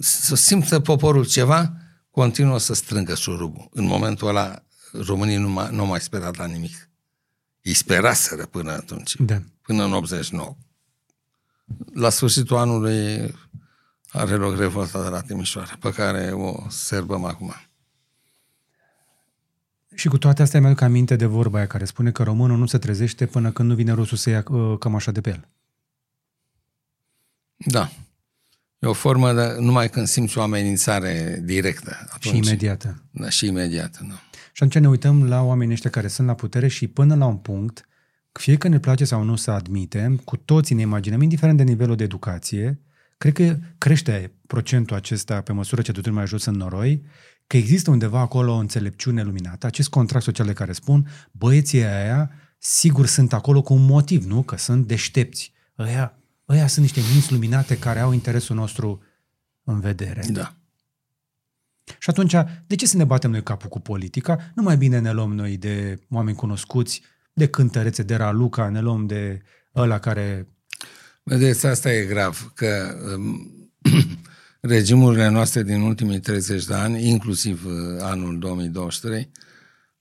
să 0.00 0.34
simtă 0.34 0.80
poporul 0.80 1.26
ceva, 1.26 1.72
continuă 2.10 2.58
să 2.58 2.74
strângă 2.74 3.14
șurubul. 3.14 3.68
În 3.70 3.84
momentul 3.84 4.28
ăla, 4.28 4.62
românii 4.92 5.36
nu 5.36 5.48
mai, 5.48 5.68
nu 5.72 5.86
mai 5.86 6.00
sperat 6.00 6.36
la 6.36 6.46
nimic. 6.46 6.88
Ei 7.60 7.74
speraseră 7.74 8.46
până 8.46 8.72
atunci, 8.72 9.14
Da. 9.18 9.42
până 9.62 9.84
în 9.84 9.92
89. 9.92 10.56
La 11.94 12.10
sfârșitul 12.10 12.56
anului 12.56 13.34
are 14.10 14.34
loc 14.34 14.56
revolta 14.56 15.02
de 15.02 15.08
la 15.08 15.20
Timișoara, 15.20 15.76
pe 15.80 15.90
care 15.90 16.30
o 16.30 16.68
serbăm 16.68 17.24
acum. 17.24 17.54
Și 19.94 20.08
cu 20.08 20.18
toate 20.18 20.42
astea 20.42 20.60
mi-aduc 20.60 20.80
aminte 20.80 21.16
de 21.16 21.26
vorba 21.26 21.56
aia 21.56 21.66
care 21.66 21.84
spune 21.84 22.10
că 22.10 22.22
românul 22.22 22.58
nu 22.58 22.66
se 22.66 22.78
trezește 22.78 23.26
până 23.26 23.50
când 23.50 23.68
nu 23.68 23.74
vine 23.74 23.92
rusul 23.92 24.16
să 24.16 24.30
ia 24.30 24.44
uh, 24.48 24.78
cămașa 24.78 25.10
de 25.10 25.20
pe 25.20 25.30
el. 25.30 25.48
Da. 27.56 27.90
E 28.78 28.86
o 28.86 28.92
formă 28.92 29.32
de, 29.32 29.56
numai 29.58 29.88
când 29.88 30.06
simți 30.06 30.38
o 30.38 30.42
amenințare 30.42 31.40
directă. 31.44 31.96
Atunci, 32.10 32.34
Și 32.34 32.36
imediată. 32.36 33.02
Da, 33.10 33.28
și 33.28 33.46
imediată, 33.46 34.06
da. 34.08 34.14
Și 34.52 34.62
atunci 34.62 34.82
ne 34.82 34.88
uităm 34.88 35.28
la 35.28 35.42
oamenii 35.42 35.72
ăștia 35.72 35.90
care 35.90 36.08
sunt 36.08 36.26
la 36.26 36.34
putere 36.34 36.68
și 36.68 36.88
până 36.88 37.14
la 37.14 37.26
un 37.26 37.36
punct, 37.36 37.88
fie 38.32 38.56
că 38.56 38.68
ne 38.68 38.78
place 38.78 39.04
sau 39.04 39.22
nu 39.22 39.36
să 39.36 39.50
admitem, 39.50 40.16
cu 40.16 40.36
toții 40.36 40.74
ne 40.74 40.80
imaginăm, 40.80 41.22
indiferent 41.22 41.56
de 41.56 41.62
nivelul 41.62 41.96
de 41.96 42.04
educație, 42.04 42.80
cred 43.18 43.32
că 43.32 43.58
crește 43.78 44.32
procentul 44.46 44.96
acesta 44.96 45.40
pe 45.40 45.52
măsură 45.52 45.82
ce 45.82 45.92
totul 45.92 46.12
mai 46.12 46.26
jos 46.26 46.44
în 46.44 46.54
noroi, 46.54 47.02
că 47.46 47.56
există 47.56 47.90
undeva 47.90 48.20
acolo 48.20 48.52
o 48.52 48.58
înțelepciune 48.58 49.22
luminată, 49.22 49.66
acest 49.66 49.88
contract 49.88 50.24
social 50.24 50.46
de 50.46 50.52
care 50.52 50.72
spun, 50.72 51.08
băieții 51.30 51.84
aia 51.84 52.30
sigur 52.58 53.06
sunt 53.06 53.32
acolo 53.32 53.62
cu 53.62 53.74
un 53.74 53.84
motiv, 53.84 54.24
nu? 54.24 54.42
Că 54.42 54.56
sunt 54.56 54.86
deștepți. 54.86 55.52
Ăia, 55.78 56.18
ăia 56.48 56.66
sunt 56.66 56.84
niște 56.84 57.00
minți 57.12 57.32
luminate 57.32 57.78
care 57.78 58.00
au 58.00 58.12
interesul 58.12 58.56
nostru 58.56 59.02
în 59.64 59.80
vedere. 59.80 60.24
Da. 60.30 60.56
Și 61.98 62.10
atunci, 62.10 62.34
de 62.66 62.74
ce 62.74 62.86
să 62.86 62.96
ne 62.96 63.04
batem 63.04 63.30
noi 63.30 63.42
capul 63.42 63.68
cu 63.68 63.80
politica? 63.80 64.52
Nu 64.54 64.62
mai 64.62 64.76
bine 64.76 64.98
ne 64.98 65.12
luăm 65.12 65.34
noi 65.34 65.56
de 65.56 66.00
oameni 66.10 66.36
cunoscuți, 66.36 67.02
de 67.32 67.48
cântărețe, 67.48 68.02
de 68.02 68.14
Raluca, 68.14 68.68
ne 68.68 68.80
luăm 68.80 69.06
de 69.06 69.42
ăla 69.74 69.98
care... 69.98 70.48
Vedeți, 71.22 71.66
asta 71.66 71.92
e 71.92 72.04
grav, 72.04 72.52
că 72.54 72.96
um, 73.14 73.70
regimurile 74.60 75.28
noastre 75.28 75.62
din 75.62 75.80
ultimii 75.80 76.20
30 76.20 76.64
de 76.64 76.74
ani, 76.74 77.08
inclusiv 77.08 77.64
uh, 77.64 77.72
anul 78.00 78.38
2023, 78.38 79.30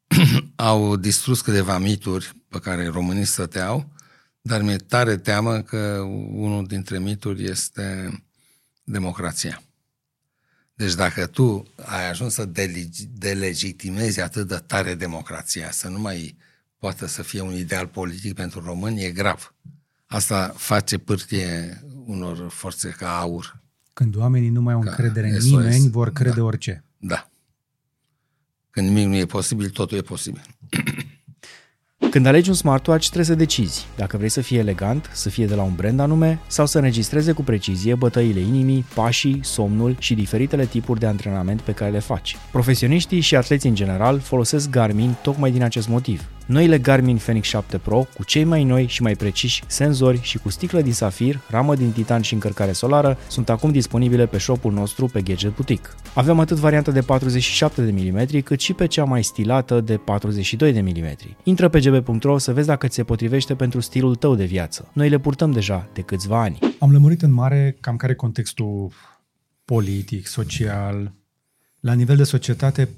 au 0.56 0.96
distrus 0.96 1.42
câteva 1.42 1.78
mituri 1.78 2.36
pe 2.50 2.60
care 2.60 2.88
românii 2.88 3.26
stăteau, 3.26 3.92
dar 4.42 4.62
mi-e 4.62 4.76
tare 4.76 5.18
teamă 5.18 5.62
că 5.62 6.00
unul 6.32 6.66
dintre 6.66 7.00
mituri 7.00 7.44
este 7.44 8.12
democrația. 8.84 9.64
Deci 10.74 10.94
dacă 10.94 11.26
tu 11.26 11.68
ai 11.76 12.10
ajuns 12.10 12.34
să 12.34 12.46
delegi- 12.46 13.08
delegitimezi 13.18 14.22
atât 14.22 14.48
de 14.48 14.64
tare 14.68 14.96
democrația, 14.96 15.72
să 15.72 15.88
nu 15.88 16.00
mai 16.00 16.38
poată 16.82 17.08
să 17.08 17.22
fie 17.24 17.42
un 17.42 17.54
ideal 17.56 17.88
politic 17.88 18.34
pentru 18.34 18.62
români, 18.66 19.04
e 19.04 19.12
grav. 19.12 19.54
Asta 20.06 20.54
face 20.58 20.98
pârtie 20.98 21.82
unor 22.06 22.48
forțe 22.50 22.90
ca 22.90 23.20
aur. 23.20 23.60
Când 23.94 24.16
oamenii 24.16 24.50
nu 24.50 24.62
mai 24.62 24.74
au 24.74 24.80
Ca 24.82 24.90
încredere 24.90 25.28
în 25.28 25.34
SOS. 25.40 25.44
nimeni, 25.50 25.90
vor 25.90 26.12
crede 26.12 26.36
Da. 26.40 26.44
orice. 26.44 26.84
Da. 26.98 27.30
Când 28.70 28.88
nimic 28.88 29.08
nu 29.08 29.16
e 29.16 29.26
posibil, 29.26 29.70
totul 29.70 29.98
e 29.98 30.02
posibil. 30.02 30.42
Când 32.12 32.26
alegi 32.26 32.50
un 32.50 32.56
smartwatch, 32.56 33.06
trebuie 33.06 33.26
să 33.26 33.36
decizi 33.36 33.86
dacă 33.96 34.18
vrei 34.18 34.30
să 34.30 34.42
fie 34.42 34.58
elegant, 34.60 35.10
să 35.14 35.30
fie 35.30 35.46
de 35.46 35.56
la 35.56 35.62
un 35.64 35.76
brand 35.76 36.00
anume 36.00 36.40
sau 36.48 36.66
să 36.66 36.78
înregistreze 36.78 37.32
cu 37.32 37.44
precizie 37.44 37.96
bătăile 37.96 38.40
inimii, 38.40 38.86
pașii, 38.94 39.40
somnul 39.44 39.96
și 40.00 40.14
diferitele 40.16 40.66
tipuri 40.66 41.00
de 41.00 41.06
antrenament 41.06 41.62
pe 41.62 41.74
care 41.74 41.92
le 41.92 42.00
faci. 42.00 42.38
Profesioniștii 42.52 43.20
și 43.20 43.36
atleții 43.36 43.70
în 43.70 43.76
general 43.76 44.20
folosesc 44.20 44.70
Garmin 44.70 45.16
tocmai 45.22 45.52
din 45.52 45.64
acest 45.64 45.88
motiv. 45.88 46.30
Noile 46.52 46.78
Garmin 46.78 47.18
Fenix 47.18 47.48
7 47.48 47.78
Pro, 47.78 48.08
cu 48.16 48.24
cei 48.24 48.44
mai 48.44 48.64
noi 48.64 48.88
și 48.88 49.02
mai 49.02 49.16
preciși 49.16 49.64
senzori 49.68 50.22
și 50.22 50.38
cu 50.38 50.50
sticlă 50.50 50.82
din 50.82 50.94
safir, 50.94 51.40
ramă 51.50 51.76
din 51.76 51.92
titan 51.92 52.22
și 52.22 52.34
încărcare 52.34 52.72
solară, 52.72 53.18
sunt 53.28 53.50
acum 53.50 53.72
disponibile 53.72 54.26
pe 54.26 54.38
shop-ul 54.38 54.74
nostru 54.74 55.06
pe 55.06 55.22
Gadget 55.22 55.56
Boutique. 55.56 55.92
Avem 56.14 56.40
atât 56.40 56.58
varianta 56.58 56.92
de 56.92 57.02
47 57.02 57.82
de 57.82 57.92
mm, 57.92 58.42
cât 58.42 58.60
și 58.60 58.74
pe 58.74 58.88
cea 58.88 59.04
mai 59.04 59.24
stilată 59.24 59.82
de 59.82 59.98
42 59.98 60.74
de 60.74 60.82
mm. 60.82 61.16
Intră 61.44 61.70
pe 61.70 61.80
gb.ro 61.80 62.38
să 62.38 62.54
vezi 62.54 62.68
dacă 62.68 62.88
ți 62.88 62.96
se 62.96 63.04
potrivește 63.04 63.56
pentru 63.56 63.80
stilul 63.80 64.16
tău 64.16 64.36
de 64.36 64.46
viață. 64.46 64.90
Noi 64.94 65.10
le 65.10 65.20
purtăm 65.20 65.52
deja 65.52 65.90
de 65.94 66.02
câțiva 66.02 66.42
ani. 66.42 66.60
Am 66.80 66.92
lămurit 66.92 67.22
în 67.22 67.34
mare 67.34 67.78
cam 67.80 67.96
care 67.96 68.12
e 68.12 68.16
contextul 68.16 68.92
politic, 69.66 70.28
social, 70.28 71.14
la 71.80 71.94
nivel 71.94 72.16
de 72.16 72.24
societate, 72.24 72.90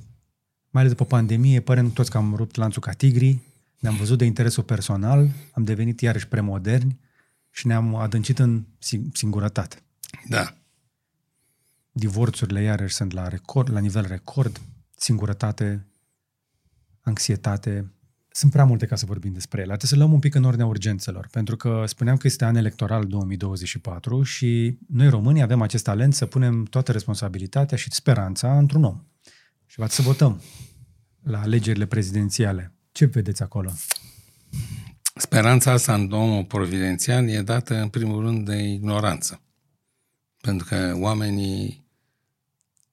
mai 0.74 0.82
ales 0.82 0.96
după 0.96 1.06
pandemie, 1.06 1.60
părem 1.60 1.92
toți 1.92 2.12
că 2.12 2.18
am 2.18 2.36
rupt 2.36 2.56
lanțul 2.56 2.82
ca 2.82 2.92
tigri, 2.92 3.40
ne-am 3.80 3.96
văzut 3.96 4.18
de 4.18 4.26
interesul 4.26 4.64
personal, 4.64 5.30
am 5.52 5.64
devenit 5.64 6.02
iarăși 6.02 6.28
premoderni 6.28 7.00
și 7.50 7.68
ne-am 7.68 7.96
adâncit 7.96 8.40
în 8.40 8.66
sing- 8.78 9.12
singurătate. 9.14 9.78
Da. 10.28 10.54
Divorțurile 11.92 12.62
iarăși 12.62 12.96
sunt 12.96 13.12
la 13.12 13.28
record, 13.28 13.72
la 13.72 13.80
nivel 13.80 14.06
record, 14.08 14.62
singurătate, 14.96 15.86
anxietate. 17.02 17.92
Sunt 18.32 18.52
prea 18.52 18.66
multe 18.66 18.86
ca 18.86 18.96
să 18.96 19.06
vorbim 19.06 19.34
despre 19.34 19.62
ele. 19.62 19.76
Trebuie 19.76 19.90
să 19.90 19.98
luăm 19.98 20.14
un 20.14 20.20
pic 20.20 20.36
în 20.36 20.44
ordinea 20.44 20.66
urgențelor, 20.66 21.28
pentru 21.32 21.56
că 21.56 21.84
spuneam 21.88 22.18
că 22.18 22.28
este 22.28 22.46
an 22.46 22.56
electoral 22.56 23.06
2024 23.06 24.24
și 24.24 24.78
noi 24.88 25.10
românii 25.10 25.42
avem 25.42 25.62
acest 25.62 25.84
talent 25.84 26.14
să 26.14 26.26
punem 26.26 26.64
toată 26.64 26.92
responsabilitatea 26.92 27.78
și 27.78 27.92
speranța 27.92 28.58
într-un 28.58 28.84
om. 28.84 29.02
Și 29.74 29.80
va 29.80 29.88
să 29.88 30.02
votăm 30.02 30.42
la 31.24 31.42
alegerile 31.42 31.86
prezidențiale. 31.86 32.74
Ce 32.92 33.06
vedeți 33.06 33.42
acolo? 33.42 33.72
Speranța 35.16 35.72
asta 35.72 35.94
în 35.94 36.12
omul 36.12 36.46
providențial 36.46 37.30
e 37.30 37.42
dată 37.42 37.76
în 37.76 37.90
primul 37.90 38.22
rând 38.22 38.46
de 38.46 38.56
ignoranță. 38.56 39.42
Pentru 40.42 40.68
că 40.68 40.96
oamenii, 40.98 41.86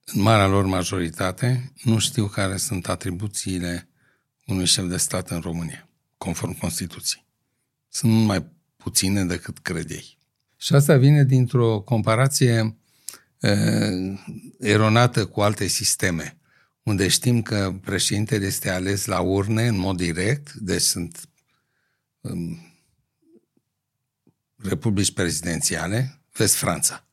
în 0.05 0.23
marea 0.23 0.47
lor 0.47 0.67
majoritate, 0.67 1.73
nu 1.83 1.99
știu 1.99 2.27
care 2.27 2.57
sunt 2.57 2.89
atribuțiile 2.89 3.89
unui 4.47 4.67
șef 4.67 4.89
de 4.89 4.97
stat 4.97 5.31
în 5.31 5.41
România, 5.41 5.89
conform 6.17 6.59
Constituției. 6.59 7.27
Sunt 7.89 8.13
mult 8.13 8.27
mai 8.27 8.47
puține 8.77 9.25
decât 9.25 9.59
cred 9.59 9.91
ei. 9.91 10.19
Și 10.57 10.75
asta 10.75 10.97
vine 10.97 11.25
dintr-o 11.25 11.81
comparație 11.81 12.77
uh, 13.41 14.19
eronată 14.59 15.27
cu 15.27 15.41
alte 15.41 15.67
sisteme, 15.67 16.35
unde 16.91 17.09
știm 17.09 17.43
că 17.43 17.75
președintele 17.81 18.47
este 18.47 18.71
ales 18.71 19.05
la 19.05 19.21
urne 19.21 19.67
în 19.67 19.79
mod 19.79 19.97
direct, 19.97 20.53
deci 20.53 20.81
sunt 20.81 21.29
republici 24.57 25.13
prezidențiale, 25.13 26.21
vezi 26.33 26.57
Franța. 26.57 27.05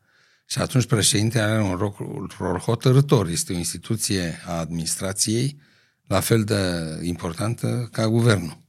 Și 0.45 0.60
atunci 0.60 0.86
președintele 0.86 1.44
are 1.44 1.62
un 1.62 1.76
rol, 1.76 2.32
rol 2.38 2.58
hotărător, 2.58 3.28
este 3.28 3.54
o 3.54 3.58
instituție 3.58 4.41
a 4.45 4.52
administrației 4.52 5.60
la 6.08 6.20
fel 6.20 6.44
de 6.44 6.60
importantă 7.02 7.90
ca 7.91 8.08
guvernul. 8.08 8.62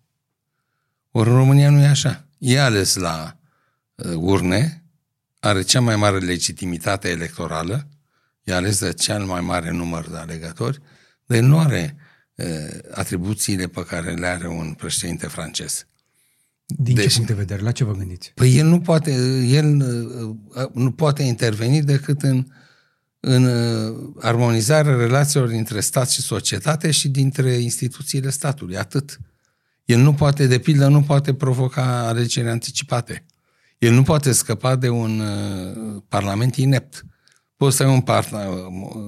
Ori 1.10 1.28
în 1.28 1.36
România 1.36 1.70
nu 1.70 1.80
e 1.80 1.86
așa. 1.86 2.26
E 2.38 2.60
ales 2.60 2.94
la 2.94 3.38
uh, 3.94 4.12
urne, 4.14 4.84
are 5.40 5.62
cea 5.62 5.80
mai 5.80 5.96
mare 5.96 6.18
legitimitate 6.18 7.08
electorală, 7.08 7.88
e 8.42 8.54
ales 8.54 8.78
de 8.78 8.92
cel 8.92 9.24
mai 9.24 9.40
mare 9.40 9.70
număr 9.70 10.10
de 10.10 10.16
alegători, 10.16 10.80
dar 11.28 11.40
nu 11.40 11.58
are 11.58 11.96
uh, 12.34 12.46
atribuțiile 12.90 13.66
pe 13.66 13.84
care 13.84 14.12
le 14.12 14.26
are 14.26 14.48
un 14.48 14.72
președinte 14.72 15.26
francez. 15.26 15.86
Din 16.66 16.94
Deci- 16.94 17.08
ce 17.08 17.14
punct 17.14 17.28
de 17.28 17.34
vedere? 17.34 17.62
La 17.62 17.72
ce 17.72 17.84
vă 17.84 17.92
gândiți? 17.92 18.32
Păi 18.34 18.56
el 18.56 18.66
nu 18.66 18.80
poate, 18.80 19.12
el 19.44 19.80
uh, 20.54 20.68
nu 20.72 20.90
poate 20.90 21.22
interveni 21.22 21.82
decât 21.82 22.22
în, 22.22 22.46
în 23.20 23.44
uh, 23.44 24.14
armonizarea 24.20 24.96
relațiilor 24.96 25.48
dintre 25.48 25.80
stat 25.80 26.10
și 26.10 26.20
societate 26.20 26.90
și 26.90 27.08
dintre 27.08 27.50
instituțiile 27.50 28.30
statului, 28.30 28.76
atât. 28.76 29.18
El 29.84 30.00
nu 30.00 30.14
poate, 30.14 30.46
de 30.46 30.58
pildă, 30.58 30.88
nu 30.88 31.02
poate 31.02 31.34
provoca 31.34 32.06
alegeri 32.06 32.48
anticipate. 32.48 33.24
El 33.78 33.92
nu 33.92 34.02
poate 34.02 34.32
scăpa 34.32 34.76
de 34.76 34.88
un 34.88 35.20
uh, 35.20 36.02
parlament 36.08 36.56
inept. 36.56 37.04
Poți 37.56 37.76
să 37.76 37.82
ai 37.82 37.92
un, 37.92 38.00
parla, 38.00 38.48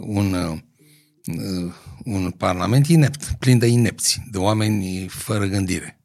un, 0.01 0.33
uh, 0.33 0.59
un 2.05 2.31
parlament 2.31 2.87
inept, 2.87 3.37
plin 3.39 3.59
de 3.59 3.67
inepți, 3.67 4.23
de 4.31 4.39
oameni 4.39 5.07
fără 5.09 5.45
gândire 5.45 6.01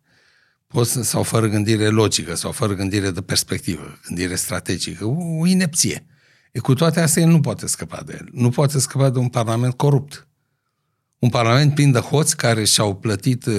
poți 0.76 0.92
să, 0.92 1.04
sau 1.04 1.24
fără 1.24 1.48
gândire 1.48 1.88
logică, 1.88 2.36
sau 2.36 2.52
fără 2.52 2.74
gândire 2.74 3.12
de 3.12 3.22
perspectivă, 3.22 4.00
gândire 4.08 4.36
strategică, 4.36 5.06
o, 5.06 5.40
o 5.40 5.46
inepție. 5.46 6.06
E, 6.52 6.60
cu 6.60 6.74
toate 6.74 7.00
astea, 7.00 7.22
el 7.22 7.30
nu 7.30 7.40
poate 7.40 7.68
scăpa 7.68 8.02
de 8.06 8.18
el. 8.20 8.30
Nu 8.32 8.50
poate 8.50 8.80
scăpa 8.80 9.10
de 9.10 9.20
un 9.20 9.30
parlament 9.30 9.74
corupt. 9.74 10.28
Un 11.20 11.30
parlament 11.30 11.74
plin 11.74 11.92
de 11.92 12.00
hoți 12.00 12.38
care 12.38 12.64
și-au 12.64 12.96
plătit 12.96 13.46
uh, 13.46 13.54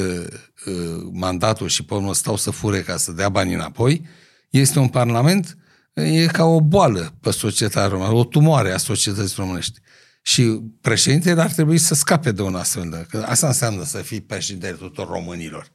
uh, 0.67 1.09
mandatul 1.13 1.69
și 1.69 1.85
pe 1.85 1.95
urmă 1.95 2.15
stau 2.15 2.37
să 2.37 2.51
fure 2.51 2.81
ca 2.81 2.97
să 2.97 3.13
dea 3.13 3.29
banii 3.29 3.55
înapoi, 3.55 4.07
este 4.51 4.79
un 4.79 4.89
parlament 4.89 5.57
e 5.93 6.27
ca 6.27 6.45
o 6.45 6.61
boală 6.61 7.15
pe 7.21 7.31
societatea 7.31 7.89
română, 7.89 8.13
o 8.13 8.25
tumoare 8.25 8.73
a 8.73 8.77
societății 8.77 9.35
românești. 9.39 9.81
Și 10.27 10.61
președintele 10.81 11.41
ar 11.41 11.53
trebui 11.53 11.79
să 11.79 11.95
scape 11.95 12.33
de 12.33 12.43
un 12.43 12.55
astfel 12.55 12.91
de... 12.91 13.07
Că 13.09 13.25
asta 13.27 13.47
înseamnă 13.47 13.85
să 13.85 13.99
fii 13.99 14.21
președinte 14.21 14.71
tuturor 14.71 15.09
românilor. 15.09 15.73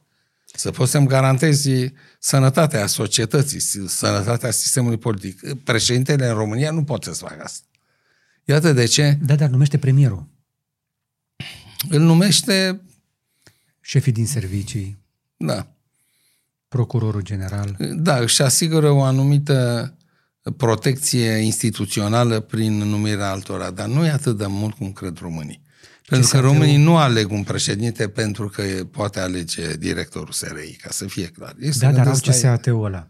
Să 0.54 0.70
poți 0.70 0.90
să-mi 0.90 1.06
garantezi 1.06 1.70
sănătatea 2.18 2.86
societății, 2.86 3.60
sănătatea 3.88 4.50
sistemului 4.50 4.98
politic. 4.98 5.54
Președintele 5.64 6.26
în 6.26 6.34
România 6.34 6.70
nu 6.70 6.84
poate 6.84 7.12
să 7.12 7.24
facă 7.24 7.42
asta. 7.42 7.66
Iată 8.44 8.72
de 8.72 8.84
ce... 8.84 9.18
Da, 9.22 9.34
dar 9.34 9.48
numește 9.48 9.78
premierul. 9.78 10.28
Îl 11.88 12.00
numește... 12.00 12.80
Șefii 13.80 14.12
din 14.12 14.26
servicii. 14.26 14.98
Da. 15.36 15.66
Procurorul 16.68 17.22
general. 17.22 17.76
Da, 17.94 18.16
își 18.16 18.42
asigură 18.42 18.90
o 18.90 19.02
anumită 19.02 19.96
protecție 20.50 21.30
instituțională 21.30 22.40
prin 22.40 22.78
numirea 22.78 23.30
altora, 23.30 23.70
dar 23.70 23.86
nu 23.86 24.04
e 24.06 24.10
atât 24.10 24.38
de 24.38 24.46
mult 24.48 24.74
cum 24.74 24.92
cred 24.92 25.18
românii. 25.18 25.62
Pentru 26.08 26.28
că 26.28 26.38
românii 26.38 26.76
nu 26.76 26.96
aleg 26.96 27.30
un 27.30 27.42
președinte 27.42 28.08
pentru 28.08 28.48
că 28.48 28.62
poate 28.90 29.20
alege 29.20 29.76
directorul 29.76 30.32
SRI, 30.32 30.76
ca 30.82 30.90
să 30.90 31.06
fie 31.06 31.26
clar. 31.26 31.54
Este 31.58 31.86
da, 31.86 31.92
dar 31.92 32.06
au 32.06 32.18
CSAT-ul 32.26 32.84
ăla. 32.84 33.08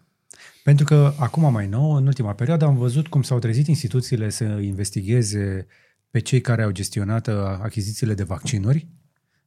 Pentru 0.65 0.85
că 0.85 1.15
acum 1.19 1.53
mai 1.53 1.67
nou, 1.67 1.93
în 1.93 2.07
ultima 2.07 2.33
perioadă, 2.33 2.65
am 2.65 2.77
văzut 2.77 3.07
cum 3.07 3.23
s-au 3.23 3.39
trezit 3.39 3.67
instituțiile 3.67 4.31
să 4.31 4.45
investigheze 4.45 5.67
pe 6.11 6.19
cei 6.19 6.41
care 6.41 6.63
au 6.63 6.71
gestionat 6.71 7.27
uh, 7.27 7.35
achizițiile 7.63 8.15
de 8.15 8.23
vaccinuri, 8.23 8.87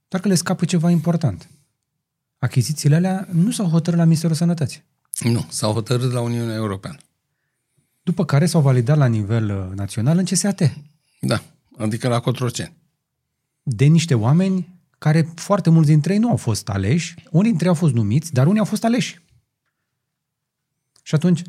doar 0.08 0.22
că 0.22 0.28
le 0.28 0.36
scapă 0.36 0.66
ceva 0.66 0.90
important. 0.90 1.50
Achizițiile 2.38 2.96
alea 2.96 3.28
nu 3.32 3.52
s-au 3.52 3.68
hotărât 3.68 4.00
la 4.00 4.06
Ministerul 4.06 4.36
Sănătății. 4.36 4.84
Nu, 5.20 5.46
s-au 5.50 5.74
hotărât 5.74 6.12
la 6.12 6.22
Uniunea 6.22 6.56
Europeană. 6.56 6.98
După 8.06 8.26
care 8.26 8.46
s-au 8.46 8.62
validat 8.62 8.98
la 8.98 9.06
nivel 9.06 9.50
uh, 9.50 9.76
național 9.76 10.18
în 10.18 10.26
CSAT. 10.26 10.78
Da, 11.20 11.44
adică 11.78 12.08
la 12.08 12.20
Cotroceni. 12.20 12.74
De 13.64 13.86
niște 13.86 14.16
oameni 14.16 14.80
care 14.98 15.32
foarte 15.36 15.70
mulți 15.70 15.90
dintre 15.90 16.14
ei 16.14 16.20
nu 16.20 16.30
au 16.30 16.36
fost 16.36 16.70
aleși, 16.70 17.16
unii 17.32 17.50
dintre 17.50 17.66
ei 17.66 17.72
au 17.72 17.78
fost 17.78 17.94
numiți, 17.94 18.34
dar 18.34 18.48
unii 18.48 18.60
au 18.60 18.66
fost 18.66 18.84
aleși. 18.84 19.22
Și 21.04 21.16
atunci, 21.16 21.42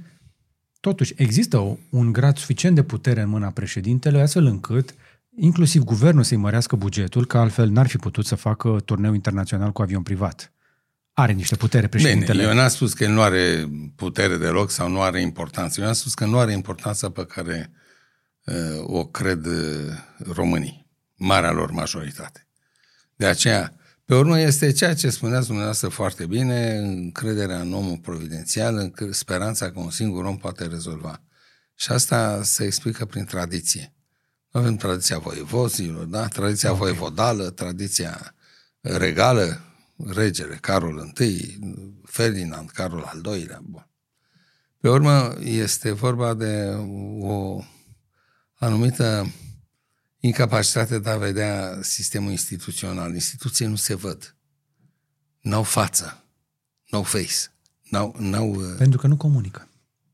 totuși, 0.81 1.12
există 1.16 1.78
un 1.91 2.12
grad 2.12 2.37
suficient 2.37 2.74
de 2.74 2.83
putere 2.83 3.20
în 3.20 3.28
mâna 3.28 3.51
președintelui, 3.51 4.20
astfel 4.20 4.45
încât 4.45 4.95
inclusiv 5.37 5.83
guvernul 5.83 6.23
să-i 6.23 6.37
mărească 6.37 6.77
bugetul, 6.77 7.27
că 7.27 7.39
altfel 7.39 7.70
n-ar 7.70 7.87
fi 7.87 7.97
putut 7.97 8.27
să 8.27 8.35
facă 8.35 8.81
turneu 8.85 9.15
internațional 9.15 9.73
cu 9.73 9.83
avion 9.83 10.03
privat. 10.03 10.53
Are 11.18 11.32
niște 11.32 11.56
putere 11.56 11.86
președintele. 11.86 12.38
Bine, 12.38 12.51
eu 12.51 12.55
n-am 12.55 12.68
spus 12.68 12.93
că 12.93 13.06
nu 13.06 13.22
are 13.22 13.70
putere 13.94 14.36
deloc 14.36 14.70
sau 14.70 14.88
nu 14.88 15.01
are 15.01 15.20
importanță. 15.20 15.80
Eu 15.80 15.86
am 15.86 15.93
spus 15.93 16.14
că 16.14 16.24
nu 16.24 16.38
are 16.38 16.52
importanța 16.52 17.10
pe 17.10 17.26
care 17.26 17.70
uh, 18.44 18.55
o 18.82 19.06
cred 19.06 19.47
uh, 19.47 19.55
românii, 20.32 20.86
marea 21.14 21.51
lor 21.51 21.70
majoritate. 21.70 22.47
De 23.14 23.26
aceea, 23.26 23.76
pe 24.05 24.14
urmă 24.14 24.40
este 24.40 24.72
ceea 24.72 24.94
ce 24.94 25.10
spuneați 25.10 25.47
dumneavoastră 25.47 25.88
foarte 25.88 26.26
bine, 26.26 26.76
încrederea 26.76 27.60
în 27.60 27.72
omul 27.72 27.98
providențial, 27.98 28.76
în 28.76 29.12
speranța 29.12 29.70
că 29.70 29.78
un 29.78 29.90
singur 29.90 30.24
om 30.24 30.36
poate 30.36 30.66
rezolva. 30.66 31.22
Și 31.74 31.93
asta 31.93 32.40
se 32.43 32.64
explică 32.64 33.05
prin 33.05 33.24
tradiție. 33.24 33.93
Avem 34.51 34.76
tradiția 34.76 35.18
voievozilor, 35.18 36.05
da? 36.05 36.26
tradiția 36.26 36.72
okay. 36.72 36.80
voievodală, 36.80 37.51
tradiția 37.51 38.34
regală, 38.80 39.65
regele 39.97 40.55
Carol 40.55 41.12
I, 41.18 41.59
Ferdinand, 42.05 42.70
Carol 42.70 43.02
al 43.02 43.36
II-lea. 43.36 43.60
Bun. 43.64 43.89
Pe 44.81 44.89
urmă, 44.89 45.36
este 45.40 45.90
vorba 45.90 46.35
de 46.35 46.74
o 47.20 47.62
anumită 48.55 49.32
incapacitate 50.18 50.98
de 50.98 51.10
a 51.10 51.16
vedea 51.16 51.78
sistemul 51.82 52.31
instituțional. 52.31 53.14
Instituții 53.14 53.66
nu 53.66 53.77
se 53.77 53.94
văd. 53.94 54.36
N-au 55.40 55.62
față. 55.62 56.24
No 56.90 57.02
face. 57.02 57.52
N-au, 57.82 58.16
n-au, 58.18 58.55
uh, 58.55 58.74
Pentru 58.77 58.98
că 58.98 59.06
nu 59.06 59.16
comunică. 59.16 59.68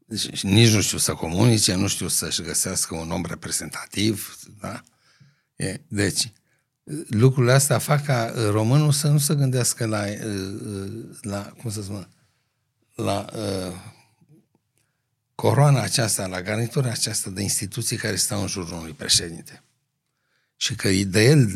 Deci, 0.06 0.42
nici 0.42 0.72
nu 0.72 0.80
știu 0.80 0.98
să 0.98 1.14
comunice, 1.14 1.74
nu 1.74 1.86
știu 1.86 2.09
să-și 2.09 2.42
găsească 2.42 2.94
un 2.94 3.10
om 3.10 3.24
reprezentativ. 3.24 4.38
Da? 4.60 4.82
E, 5.56 5.80
deci, 5.88 6.32
lucrurile 7.09 7.52
astea 7.52 7.78
fac 7.78 8.04
ca 8.04 8.32
românul 8.50 8.92
să 8.92 9.09
nu 9.09 9.18
se 9.18 9.34
gândească 9.34 9.86
la, 9.86 10.04
uh, 10.04 10.16
uh, 10.66 11.04
la 11.20 11.42
cum 11.42 11.70
să 11.70 11.82
spun, 11.82 12.09
la 12.94 13.26
uh, 13.34 13.74
coroana 15.34 15.82
aceasta, 15.82 16.26
la 16.26 16.42
garnitura 16.42 16.90
aceasta 16.90 17.30
de 17.30 17.42
instituții 17.42 17.96
care 17.96 18.16
stau 18.16 18.40
în 18.40 18.46
jurul 18.46 18.78
unui 18.78 18.92
președinte. 18.92 19.62
Și 20.56 20.74
că 20.74 20.88
de, 20.88 21.24
el, 21.24 21.46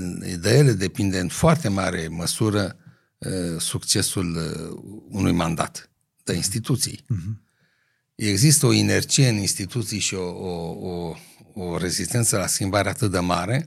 de 0.40 0.56
ele 0.56 0.72
depinde 0.72 1.18
în 1.18 1.28
foarte 1.28 1.68
mare 1.68 2.08
măsură 2.08 2.76
uh, 3.18 3.60
succesul 3.60 4.36
uh, 4.36 5.04
unui 5.08 5.32
mandat 5.32 5.90
de 6.24 6.34
instituții. 6.34 7.04
Uh-huh. 7.04 7.44
Există 8.14 8.66
o 8.66 8.72
inerție 8.72 9.28
în 9.28 9.36
instituții 9.36 9.98
și 9.98 10.14
o, 10.14 10.28
o, 10.28 10.70
o, 10.88 11.16
o 11.54 11.78
rezistență 11.78 12.36
la 12.36 12.46
schimbare 12.46 12.88
atât 12.88 13.10
de 13.10 13.18
mare 13.18 13.66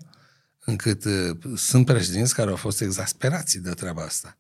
încât 0.69 1.03
uh, 1.03 1.37
sunt 1.55 1.85
președinți 1.85 2.33
care 2.33 2.49
au 2.49 2.55
fost 2.55 2.81
exasperați 2.81 3.59
de 3.59 3.71
treaba 3.71 4.03
asta. 4.03 4.37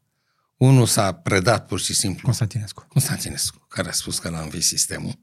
Unul 0.57 0.85
s-a 0.85 1.13
predat 1.13 1.67
pur 1.67 1.79
și 1.79 1.93
simplu. 1.93 2.23
Constantinescu. 2.23 2.85
Constantinescu, 2.89 3.65
care 3.69 3.89
a 3.89 3.91
spus 3.91 4.19
că 4.19 4.29
l-a 4.29 4.41
învins 4.41 4.65
sistemul. 4.65 5.19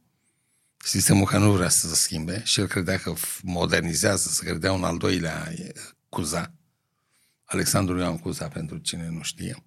Sistemul 0.84 1.24
că 1.24 1.38
nu 1.38 1.52
vrea 1.52 1.68
să 1.68 1.88
se 1.88 1.94
schimbe 1.94 2.42
și 2.44 2.60
el 2.60 2.66
credea 2.66 2.98
că 2.98 3.12
modernizează, 3.42 4.28
să 4.28 4.44
credea 4.44 4.72
un 4.72 4.84
al 4.84 4.98
doilea 4.98 5.52
Cuza. 6.08 6.54
Alexandru 7.44 7.98
Ioan 7.98 8.18
Cuza, 8.18 8.48
pentru 8.48 8.78
cine 8.78 9.08
nu 9.08 9.22
știe. 9.22 9.64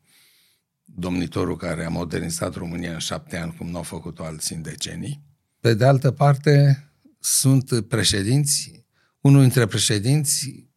Domnitorul 0.84 1.58
care 1.58 1.86
a 1.86 1.90
modernizat 1.90 2.56
România 2.56 2.94
în 2.94 3.00
șapte 3.00 3.38
ani, 3.38 3.56
cum 3.56 3.70
nu 3.70 3.78
au 3.78 3.84
făcut-o 3.84 4.24
alții 4.24 4.56
în 4.56 4.62
decenii. 4.62 5.24
Pe 5.60 5.74
de 5.74 5.86
altă 5.86 6.12
parte, 6.12 6.84
sunt 7.20 7.88
președinți, 7.88 8.86
unul 9.22 9.42
dintre 9.42 9.66
președinți 9.66 10.69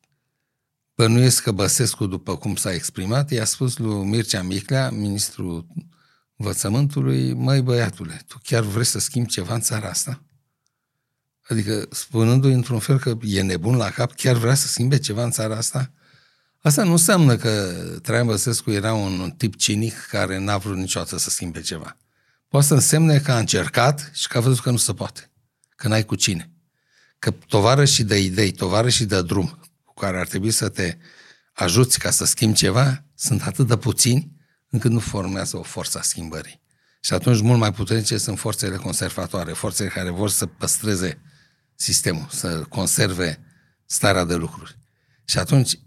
Bănuiesc 0.94 1.42
că 1.42 1.52
Băsescu, 1.52 2.06
după 2.06 2.36
cum 2.36 2.56
s-a 2.56 2.72
exprimat, 2.72 3.30
i-a 3.30 3.44
spus 3.44 3.76
lui 3.76 4.04
Mircea 4.04 4.42
Miclea, 4.42 4.90
ministrul 4.90 5.66
învățământului, 6.36 7.32
măi 7.32 7.60
băiatule, 7.60 8.22
tu 8.26 8.40
chiar 8.42 8.62
vrei 8.62 8.84
să 8.84 8.98
schimbi 8.98 9.28
ceva 9.28 9.54
în 9.54 9.60
țara 9.60 9.88
asta? 9.88 10.22
Adică 11.48 11.86
spunându-i 11.90 12.52
într-un 12.52 12.78
fel 12.78 12.98
că 12.98 13.18
e 13.22 13.42
nebun 13.42 13.76
la 13.76 13.90
cap, 13.90 14.12
chiar 14.12 14.36
vrea 14.36 14.54
să 14.54 14.66
schimbe 14.66 14.98
ceva 14.98 15.24
în 15.24 15.30
țara 15.30 15.56
asta? 15.56 15.92
Asta 16.60 16.82
nu 16.84 16.90
înseamnă 16.90 17.36
că 17.36 17.72
Traian 18.02 18.26
Băsescu 18.26 18.70
era 18.70 18.94
un, 18.94 19.20
un 19.20 19.30
tip 19.30 19.56
cinic 19.56 20.06
care 20.10 20.38
n-a 20.38 20.56
vrut 20.56 20.76
niciodată 20.76 21.18
să 21.18 21.30
schimbe 21.30 21.60
ceva. 21.60 21.96
Poate 22.48 22.66
să 22.66 22.74
însemne 22.74 23.18
că 23.18 23.32
a 23.32 23.38
încercat 23.38 24.10
și 24.14 24.28
că 24.28 24.38
a 24.38 24.40
văzut 24.40 24.62
că 24.62 24.70
nu 24.70 24.76
se 24.76 24.92
poate. 24.92 25.30
Că 25.76 25.88
n-ai 25.88 26.04
cu 26.04 26.14
cine. 26.14 26.50
Că 27.18 27.30
tovară 27.30 27.84
și 27.84 28.02
de 28.02 28.18
idei, 28.18 28.52
tovară 28.52 28.88
și 28.88 29.04
de 29.04 29.22
drum, 29.22 29.46
cu 29.46 29.66
care 30.02 30.18
ar 30.18 30.26
trebui 30.26 30.50
să 30.50 30.68
te 30.68 30.96
ajuți 31.52 31.98
ca 31.98 32.10
să 32.10 32.24
schimbi 32.24 32.56
ceva, 32.56 33.04
sunt 33.14 33.42
atât 33.42 33.66
de 33.66 33.76
puțini 33.76 34.32
încât 34.68 34.90
nu 34.90 34.98
formează 34.98 35.56
o 35.56 35.62
forță 35.62 35.98
a 35.98 36.02
schimbării. 36.02 36.60
Și 37.00 37.12
atunci 37.12 37.40
mult 37.40 37.58
mai 37.58 37.72
puternice 37.72 38.16
sunt 38.16 38.38
forțele 38.38 38.76
conservatoare, 38.76 39.52
forțele 39.52 39.88
care 39.88 40.10
vor 40.10 40.30
să 40.30 40.46
păstreze 40.46 41.20
sistemul, 41.74 42.26
să 42.30 42.64
conserve 42.68 43.40
starea 43.86 44.24
de 44.24 44.34
lucruri. 44.34 44.78
Și 45.24 45.38
atunci 45.38 45.78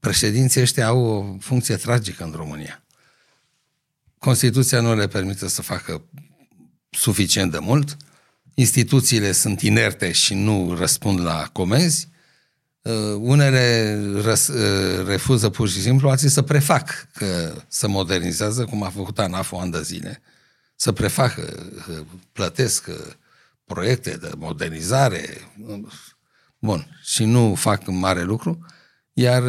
președinții 0.00 0.60
ăștia 0.60 0.86
au 0.86 1.04
o 1.04 1.36
funcție 1.40 1.76
tragică 1.76 2.24
în 2.24 2.32
România. 2.32 2.84
Constituția 4.18 4.80
nu 4.80 4.94
le 4.94 5.06
permite 5.06 5.48
să 5.48 5.62
facă 5.62 6.04
suficient 6.90 7.50
de 7.50 7.58
mult, 7.58 7.96
instituțiile 8.54 9.32
sunt 9.32 9.60
inerte 9.60 10.12
și 10.12 10.34
nu 10.34 10.74
răspund 10.74 11.20
la 11.20 11.48
comenzi, 11.52 12.08
Uh, 12.08 12.13
unele 13.18 13.98
răs, 14.20 14.48
uh, 14.48 15.06
refuză 15.06 15.50
pur 15.50 15.68
și 15.68 15.80
simplu, 15.80 16.08
alții 16.08 16.28
să 16.28 16.42
prefac 16.42 17.08
că 17.14 17.54
se 17.68 17.86
modernizează, 17.86 18.64
cum 18.64 18.82
a 18.82 18.90
făcut 18.90 19.18
ANAF-ul 19.18 19.58
ani 19.58 19.72
de 19.72 19.82
zile, 19.82 20.22
să 20.76 20.92
prefacă, 20.92 21.72
plătesc 22.32 22.86
uh, 22.88 23.12
proiecte 23.64 24.10
de 24.10 24.30
modernizare, 24.36 25.52
bun, 26.58 26.98
și 27.02 27.24
nu 27.24 27.54
fac 27.54 27.86
mare 27.86 28.22
lucru, 28.22 28.66
iar 29.12 29.42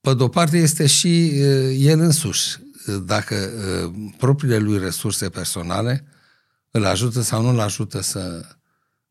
pe 0.00 0.14
de-o 0.14 0.28
parte 0.28 0.56
este 0.56 0.86
și 0.86 1.40
el 1.86 2.00
însuși, 2.00 2.58
dacă 3.04 3.34
propriile 4.16 4.58
lui 4.58 4.78
resurse 4.78 5.28
personale 5.28 6.04
îl 6.70 6.84
ajută 6.84 7.20
sau 7.20 7.42
nu 7.42 7.48
îl 7.48 7.60
ajută 7.60 8.00
să 8.00 8.44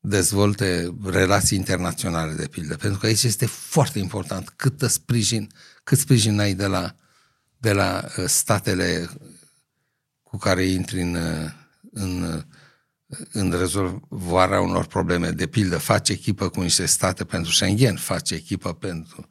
dezvolte 0.02 0.96
relații 1.04 1.58
internaționale, 1.58 2.34
de 2.34 2.48
pildă. 2.48 2.76
Pentru 2.76 3.00
că 3.00 3.06
aici 3.06 3.24
este 3.24 3.46
foarte 3.46 4.00
important 4.00 4.50
cât 4.50 4.82
sprijin, 4.82 5.52
cât 5.84 5.98
sprijin 5.98 6.40
ai 6.40 6.54
de 6.54 6.66
la, 6.66 6.96
de 7.58 7.72
la 7.72 8.06
uh, 8.18 8.26
statele 8.28 9.10
cu 10.24 10.38
care 10.38 10.64
intri 10.64 11.02
în, 11.02 11.16
uh, 11.16 11.52
în, 11.92 12.44
în 13.32 13.52
rezolvarea 13.52 14.62
unor 14.62 14.86
probleme. 14.86 15.32
De 15.32 15.48
pildă, 15.48 15.78
face 15.78 16.12
echipă 16.12 16.50
cu 16.50 16.62
niște 16.62 16.86
state 16.86 17.24
pentru 17.24 17.52
Schengen, 17.52 17.96
face 17.96 18.36
echipă 18.36 18.74
pentru 18.74 19.30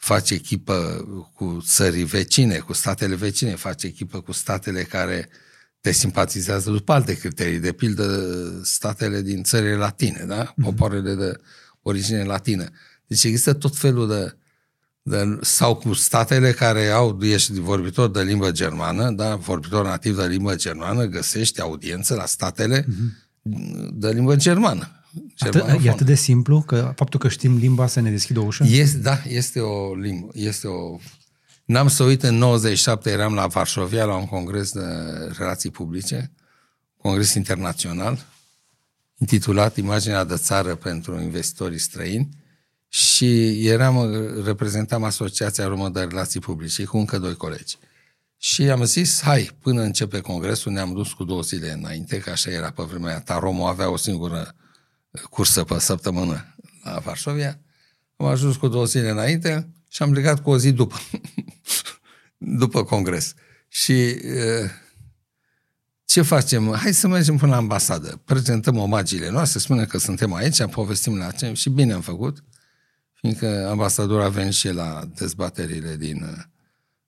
face 0.00 0.34
echipă 0.34 1.04
cu 1.34 1.60
țării 1.64 2.04
vecine, 2.04 2.58
cu 2.58 2.72
statele 2.72 3.14
vecine, 3.14 3.54
face 3.54 3.86
echipă 3.86 4.20
cu 4.20 4.32
statele 4.32 4.82
care 4.82 5.28
te 5.80 5.92
simpatizează 5.92 6.70
după 6.70 6.92
alte 6.92 7.14
criterii, 7.14 7.58
de 7.58 7.72
pildă 7.72 8.06
statele 8.62 9.22
din 9.22 9.42
țările 9.42 9.74
latine, 9.74 10.24
da? 10.28 10.52
Mhm. 10.56 10.62
popoarele 10.62 11.14
de 11.14 11.32
origine 11.82 12.24
latină. 12.24 12.64
Deci 13.06 13.24
există 13.24 13.52
tot 13.52 13.76
felul 13.76 14.08
de, 14.08 14.36
de 15.02 15.38
sau 15.40 15.74
cu 15.76 15.92
statele 15.92 16.52
care 16.52 16.88
au, 16.88 17.18
ești 17.22 17.60
vorbitor 17.60 18.10
de 18.10 18.22
limbă 18.22 18.50
germană, 18.50 19.10
da? 19.10 19.34
vorbitor 19.34 19.84
nativ 19.84 20.16
de 20.16 20.26
limbă 20.26 20.54
germană, 20.54 21.04
găsești 21.04 21.60
audiență 21.60 22.14
la 22.14 22.26
statele 22.26 22.82
uh-huh. 22.82 23.90
de 23.92 24.10
limbă 24.10 24.36
germană. 24.36 24.94
Atât, 25.38 25.84
e 25.84 25.90
atât 25.90 26.06
de 26.06 26.14
simplu 26.14 26.62
că 26.62 26.92
faptul 26.96 27.20
că 27.20 27.28
știm 27.28 27.56
limba 27.56 27.86
să 27.86 28.00
ne 28.00 28.10
deschidă 28.10 28.40
o 28.40 28.44
ușă? 28.44 28.64
Este, 28.68 28.98
da, 28.98 29.22
este 29.28 29.60
o 29.60 29.94
limbă, 29.94 30.28
este 30.32 30.66
o... 30.66 30.98
N-am 31.70 31.88
să 31.88 32.02
uit, 32.02 32.22
în 32.22 32.34
97 32.34 33.10
eram 33.10 33.34
la 33.34 33.46
Varșovia 33.46 34.04
la 34.04 34.16
un 34.16 34.26
congres 34.26 34.72
de 34.72 34.84
relații 35.38 35.70
publice, 35.70 36.32
congres 36.96 37.34
internațional, 37.34 38.26
intitulat 39.18 39.76
Imaginea 39.76 40.24
de 40.24 40.36
țară 40.36 40.74
pentru 40.74 41.20
investitorii 41.20 41.78
străini 41.78 42.28
și 42.88 43.66
eram, 43.66 44.12
reprezentam 44.44 45.04
Asociația 45.04 45.66
Romă 45.66 45.88
de 45.88 46.00
Relații 46.00 46.40
Publice 46.40 46.84
cu 46.84 46.98
încă 46.98 47.18
doi 47.18 47.34
colegi. 47.34 47.78
Și 48.36 48.62
am 48.62 48.84
zis, 48.84 49.20
hai, 49.22 49.50
până 49.58 49.82
începe 49.82 50.20
congresul, 50.20 50.72
ne-am 50.72 50.92
dus 50.92 51.12
cu 51.12 51.24
două 51.24 51.42
zile 51.42 51.72
înainte, 51.72 52.18
că 52.18 52.30
așa 52.30 52.50
era 52.50 52.70
pe 52.70 52.82
vremea 52.82 53.08
aia. 53.08 53.20
Taromo 53.20 53.66
avea 53.66 53.90
o 53.90 53.96
singură 53.96 54.54
cursă 55.30 55.64
pe 55.64 55.78
săptămână 55.78 56.54
la 56.84 56.98
Varsovia. 56.98 57.60
Am 58.16 58.26
ajuns 58.26 58.56
cu 58.56 58.68
două 58.68 58.84
zile 58.84 59.10
înainte 59.10 59.68
și 59.90 60.02
am 60.02 60.10
plecat 60.10 60.42
cu 60.42 60.50
o 60.50 60.58
zi 60.58 60.72
după, 60.72 60.96
după 62.62 62.84
congres. 62.84 63.34
Și 63.68 64.20
ce 66.04 66.22
facem? 66.22 66.74
Hai 66.74 66.94
să 66.94 67.08
mergem 67.08 67.36
până 67.36 67.50
la 67.50 67.56
ambasadă, 67.56 68.20
prezentăm 68.24 68.76
omagiile 68.76 69.30
noastre, 69.30 69.58
spunem 69.58 69.86
că 69.86 69.98
suntem 69.98 70.32
aici, 70.32 70.64
povestim 70.64 71.16
la 71.16 71.30
ce 71.30 71.52
și 71.52 71.70
bine 71.70 71.92
am 71.92 72.00
făcut, 72.00 72.44
fiindcă 73.12 73.68
ambasadorul 73.68 74.22
a 74.22 74.28
venit 74.28 74.52
și 74.52 74.68
la 74.68 75.08
dezbaterile 75.14 75.96
din, 75.96 76.46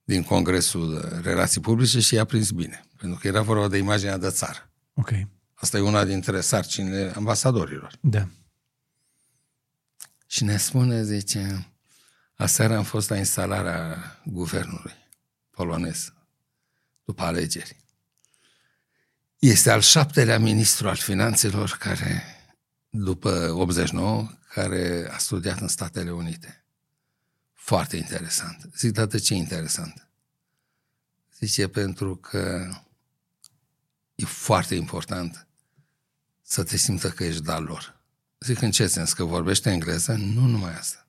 din 0.04 0.22
Congresul 0.22 1.20
Relații 1.22 1.60
Publice 1.60 2.00
și 2.00 2.14
i-a 2.14 2.24
prins 2.24 2.50
bine, 2.50 2.84
pentru 2.96 3.18
că 3.18 3.26
era 3.26 3.42
vorba 3.42 3.68
de 3.68 3.76
imaginea 3.76 4.18
de 4.18 4.28
țară. 4.28 4.70
Ok. 4.94 5.10
Asta 5.54 5.76
e 5.76 5.80
una 5.80 6.04
dintre 6.04 6.40
sarcinile 6.40 7.12
ambasadorilor. 7.16 7.98
Da. 8.00 8.28
Și 10.26 10.44
ne 10.44 10.56
spune, 10.56 11.02
zice, 11.02 11.71
aseară 12.34 12.76
am 12.76 12.84
fost 12.84 13.08
la 13.08 13.16
instalarea 13.16 14.20
guvernului 14.24 14.94
polonez 15.50 16.12
după 17.04 17.22
alegeri. 17.22 17.76
Este 19.38 19.70
al 19.70 19.80
șaptelea 19.80 20.38
ministru 20.38 20.88
al 20.88 20.96
finanțelor 20.96 21.76
care, 21.78 22.22
după 22.90 23.50
89, 23.50 24.30
care 24.48 25.08
a 25.10 25.18
studiat 25.18 25.60
în 25.60 25.68
Statele 25.68 26.10
Unite. 26.10 26.64
Foarte 27.52 27.96
interesant. 27.96 28.70
Zic, 28.76 28.92
dar 28.92 29.06
de 29.06 29.18
ce 29.18 29.34
interesant? 29.34 30.08
Zice, 31.38 31.68
pentru 31.68 32.16
că 32.16 32.68
e 34.14 34.24
foarte 34.24 34.74
important 34.74 35.46
să 36.42 36.62
te 36.62 36.76
simtă 36.76 37.10
că 37.10 37.24
ești 37.24 37.42
de 37.42 37.52
lor. 37.52 38.00
Zic 38.38 38.60
în 38.60 38.70
ce 38.70 38.86
sens? 38.86 39.12
Că 39.12 39.24
vorbește 39.24 39.70
engleză? 39.70 40.12
Nu 40.12 40.46
numai 40.46 40.74
asta. 40.74 41.06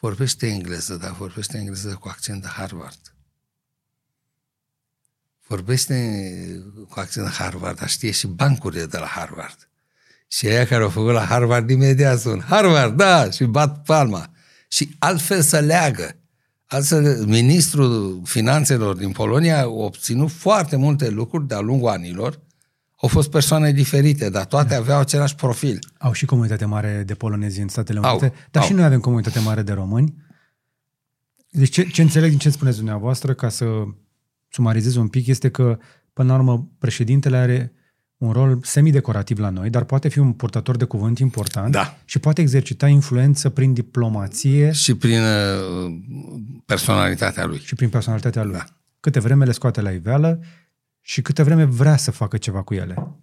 Vorbește 0.00 0.46
engleză, 0.46 0.94
dar 0.94 1.12
vorbește 1.12 1.56
engleză 1.56 1.96
cu 2.00 2.08
accent 2.08 2.42
de 2.42 2.48
Harvard. 2.48 3.14
Vorbește 5.46 5.94
cu 6.88 7.00
accent 7.00 7.26
de 7.26 7.32
Harvard, 7.32 7.78
dar 7.78 7.88
știe 7.88 8.10
și 8.10 8.26
bancurile 8.26 8.86
de 8.86 8.98
la 8.98 9.06
Harvard. 9.06 9.68
Și 10.28 10.46
aia 10.46 10.66
care 10.66 10.82
au 10.82 10.88
făcut 10.88 11.12
la 11.12 11.24
Harvard 11.24 11.70
imediat 11.70 12.18
sunt 12.18 12.42
Harvard, 12.42 12.96
da, 12.96 13.30
și 13.30 13.44
bat 13.44 13.82
palma. 13.82 14.30
Și 14.68 14.96
altfel 14.98 15.42
să 15.42 15.60
leagă. 15.60 16.16
Altfel, 16.66 17.24
ministrul 17.26 18.20
finanțelor 18.24 18.96
din 18.96 19.12
Polonia 19.12 19.60
a 19.60 19.66
obținut 19.66 20.30
foarte 20.30 20.76
multe 20.76 21.08
lucruri 21.08 21.46
de-a 21.46 21.60
lungul 21.60 21.88
anilor 21.88 22.40
au 23.04 23.10
fost 23.10 23.30
persoane 23.30 23.72
diferite, 23.72 24.30
dar 24.30 24.44
toate 24.44 24.68
da. 24.68 24.76
aveau 24.76 25.00
același 25.00 25.34
profil. 25.34 25.78
Au 25.98 26.12
și 26.12 26.24
comunitate 26.24 26.64
mare 26.64 27.02
de 27.06 27.14
polonezi 27.14 27.60
în 27.60 27.68
Statele 27.68 27.98
Unite, 27.98 28.24
au, 28.24 28.34
dar 28.50 28.62
au. 28.62 28.68
și 28.68 28.74
noi 28.74 28.84
avem 28.84 29.00
comunitate 29.00 29.38
mare 29.38 29.62
de 29.62 29.72
români. 29.72 30.14
Deci 31.50 31.70
ce, 31.70 31.82
ce 31.82 32.02
înțeleg 32.02 32.28
din 32.28 32.38
ce 32.38 32.50
spuneți 32.50 32.76
dumneavoastră, 32.76 33.34
ca 33.34 33.48
să 33.48 33.66
sumarizez 34.48 34.94
un 34.94 35.08
pic, 35.08 35.26
este 35.26 35.48
că, 35.50 35.78
până 36.12 36.32
la 36.32 36.38
urmă, 36.38 36.68
președintele 36.78 37.36
are 37.36 37.72
un 38.16 38.32
rol 38.32 38.58
semidecorativ 38.62 39.38
la 39.38 39.50
noi, 39.50 39.70
dar 39.70 39.84
poate 39.84 40.08
fi 40.08 40.18
un 40.18 40.32
purtător 40.32 40.76
de 40.76 40.84
cuvânt 40.84 41.18
important 41.18 41.72
da. 41.72 41.98
și 42.04 42.18
poate 42.18 42.40
exercita 42.40 42.88
influență 42.88 43.48
prin 43.48 43.72
diplomație. 43.72 44.72
Și 44.72 44.94
prin 44.94 45.20
uh, 45.20 45.94
personalitatea 46.66 47.44
lui. 47.44 47.58
Și 47.58 47.74
prin 47.74 47.88
personalitatea 47.88 48.42
lui. 48.42 48.52
Da. 48.52 48.64
Câte 49.00 49.20
vreme 49.20 49.44
le 49.44 49.52
scoate 49.52 49.80
la 49.80 49.90
iveală 49.90 50.40
și 51.06 51.22
câte 51.22 51.42
vreme 51.42 51.64
vrea 51.64 51.96
să 51.96 52.10
facă 52.10 52.36
ceva 52.36 52.62
cu 52.62 52.74
ele. 52.74 53.18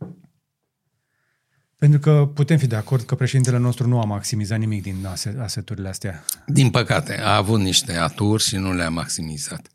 Pentru 1.77 1.99
că 1.99 2.31
putem 2.33 2.57
fi 2.57 2.67
de 2.67 2.75
acord 2.75 3.05
că 3.05 3.15
președintele 3.15 3.57
nostru 3.57 3.87
nu 3.87 3.99
a 3.99 4.05
maximizat 4.05 4.59
nimic 4.59 4.81
din 4.81 5.07
aseturile 5.39 5.89
astea. 5.89 6.23
Din 6.45 6.69
păcate, 6.69 7.19
a 7.19 7.35
avut 7.35 7.59
niște 7.59 7.93
aturi 7.97 8.43
și 8.43 8.55
nu 8.57 8.73
le-a 8.73 8.89
maximizat. 8.89 9.69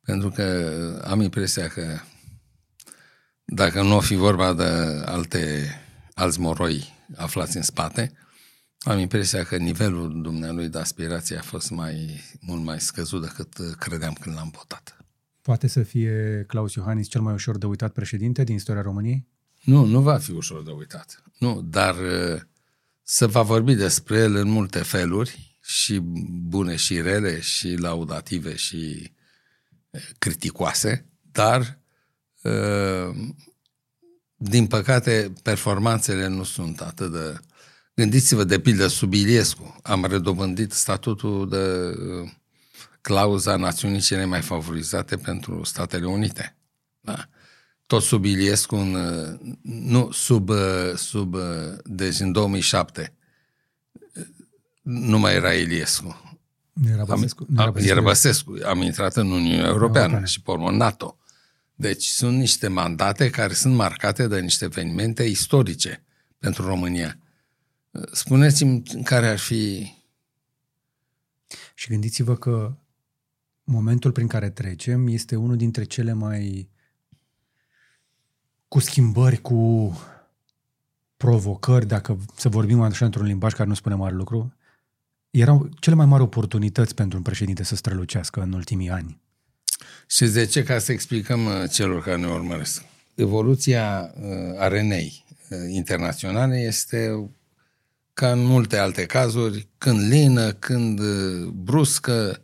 Pentru 0.00 0.30
că 0.30 1.02
am 1.06 1.20
impresia 1.20 1.68
că 1.68 1.98
dacă 3.44 3.82
nu 3.82 3.96
o 3.96 4.00
fi 4.00 4.14
vorba 4.14 4.52
de 4.52 5.02
alte, 5.04 5.64
alți 6.14 6.40
moroi 6.40 6.92
aflați 7.16 7.56
în 7.56 7.62
spate, 7.62 8.12
am 8.78 8.98
impresia 8.98 9.44
că 9.44 9.56
nivelul 9.56 10.22
dumnealui 10.22 10.68
de 10.68 10.78
aspirație 10.78 11.36
a 11.36 11.42
fost 11.42 11.70
mai, 11.70 12.20
mult 12.40 12.64
mai 12.64 12.80
scăzut 12.80 13.22
decât 13.22 13.76
credeam 13.78 14.12
când 14.12 14.34
l-am 14.34 14.52
votat. 14.56 15.03
Poate 15.44 15.66
să 15.66 15.82
fie 15.82 16.44
Claus 16.46 16.74
Iohannis 16.74 17.08
cel 17.08 17.20
mai 17.20 17.32
ușor 17.32 17.58
de 17.58 17.66
uitat 17.66 17.92
președinte 17.92 18.44
din 18.44 18.54
istoria 18.54 18.82
României? 18.82 19.26
Nu, 19.64 19.84
nu 19.84 20.00
va 20.00 20.18
fi 20.18 20.30
ușor 20.30 20.62
de 20.62 20.70
uitat. 20.70 21.22
Nu, 21.38 21.62
dar 21.62 21.94
uh, 21.94 22.40
se 23.02 23.26
va 23.26 23.42
vorbi 23.42 23.74
despre 23.74 24.16
el 24.16 24.34
în 24.34 24.48
multe 24.48 24.78
feluri, 24.78 25.58
și 25.60 25.98
bune 26.28 26.76
și 26.76 27.00
rele, 27.00 27.40
și 27.40 27.76
laudative 27.76 28.56
și 28.56 29.12
uh, 29.90 30.00
criticoase, 30.18 31.06
dar 31.32 31.78
uh, 32.42 33.16
din 34.36 34.66
păcate 34.66 35.32
performanțele 35.42 36.26
nu 36.26 36.42
sunt 36.44 36.80
atât 36.80 37.12
de... 37.12 37.38
Gândiți-vă 37.94 38.44
de 38.44 38.60
pildă 38.60 38.86
sub 38.86 39.12
Iliescu. 39.12 39.76
Am 39.82 40.04
redobândit 40.04 40.72
statutul 40.72 41.48
de 41.48 41.94
clauza 43.04 43.56
națiunii 43.56 44.00
cele 44.00 44.24
mai 44.24 44.40
favorizate 44.40 45.16
pentru 45.16 45.64
Statele 45.64 46.06
Unite. 46.06 46.56
Da. 47.00 47.28
Tot 47.86 48.02
sub 48.02 48.24
Iliescu, 48.24 48.76
în, 48.76 48.96
nu, 49.62 50.10
sub, 50.10 50.50
sub, 50.96 51.36
deci 51.84 52.20
în 52.20 52.32
2007, 52.32 53.14
nu 54.82 55.18
mai 55.18 55.34
era 55.34 55.52
Iliescu. 55.52 56.38
Era 56.90 57.04
Băsescu. 57.04 57.46
Am, 57.48 57.56
era, 57.58 57.70
Băsescu. 57.70 57.92
era 57.92 58.00
Băsescu. 58.00 58.56
Am 58.64 58.82
intrat 58.82 59.16
în 59.16 59.30
Uniunea 59.30 59.66
Europeană 59.66 59.98
Europeană. 59.98 60.26
și 60.26 60.42
pe 60.42 60.50
urmă 60.50 60.70
NATO. 60.70 61.18
Deci 61.74 62.04
sunt 62.04 62.38
niște 62.38 62.68
mandate 62.68 63.30
care 63.30 63.52
sunt 63.52 63.74
marcate 63.74 64.26
de 64.26 64.40
niște 64.40 64.64
evenimente 64.64 65.22
istorice 65.22 66.02
pentru 66.38 66.66
România. 66.66 67.18
Spuneți-mi 68.12 68.82
care 69.04 69.28
ar 69.28 69.38
fi... 69.38 69.92
Și 71.74 71.88
gândiți-vă 71.88 72.36
că 72.36 72.74
momentul 73.64 74.12
prin 74.12 74.26
care 74.26 74.50
trecem 74.50 75.06
este 75.06 75.36
unul 75.36 75.56
dintre 75.56 75.84
cele 75.84 76.12
mai 76.12 76.68
cu 78.68 78.78
schimbări, 78.80 79.40
cu 79.40 79.92
provocări, 81.16 81.86
dacă 81.86 82.18
să 82.36 82.48
vorbim 82.48 82.80
așa 82.80 83.04
într-un 83.04 83.26
limbaj 83.26 83.52
care 83.52 83.68
nu 83.68 83.74
spune 83.74 83.94
mare 83.94 84.14
lucru, 84.14 84.54
erau 85.30 85.68
cele 85.80 85.96
mai 85.96 86.06
mari 86.06 86.22
oportunități 86.22 86.94
pentru 86.94 87.16
un 87.16 87.22
președinte 87.22 87.62
să 87.62 87.76
strălucească 87.76 88.40
în 88.40 88.52
ultimii 88.52 88.90
ani. 88.90 89.20
Și 90.06 90.26
de 90.26 90.44
ce? 90.44 90.62
Ca 90.62 90.78
să 90.78 90.92
explicăm 90.92 91.44
uh, 91.46 91.70
celor 91.70 92.02
care 92.02 92.16
ne 92.16 92.26
urmăresc. 92.26 92.82
Evoluția 93.14 94.14
uh, 94.16 94.58
arenei 94.58 95.24
uh, 95.50 95.58
internaționale 95.68 96.56
este 96.56 97.30
ca 98.12 98.32
în 98.32 98.44
multe 98.44 98.76
alte 98.76 99.06
cazuri, 99.06 99.68
când 99.78 100.08
lină, 100.08 100.52
când 100.52 101.00
bruscă, 101.50 102.43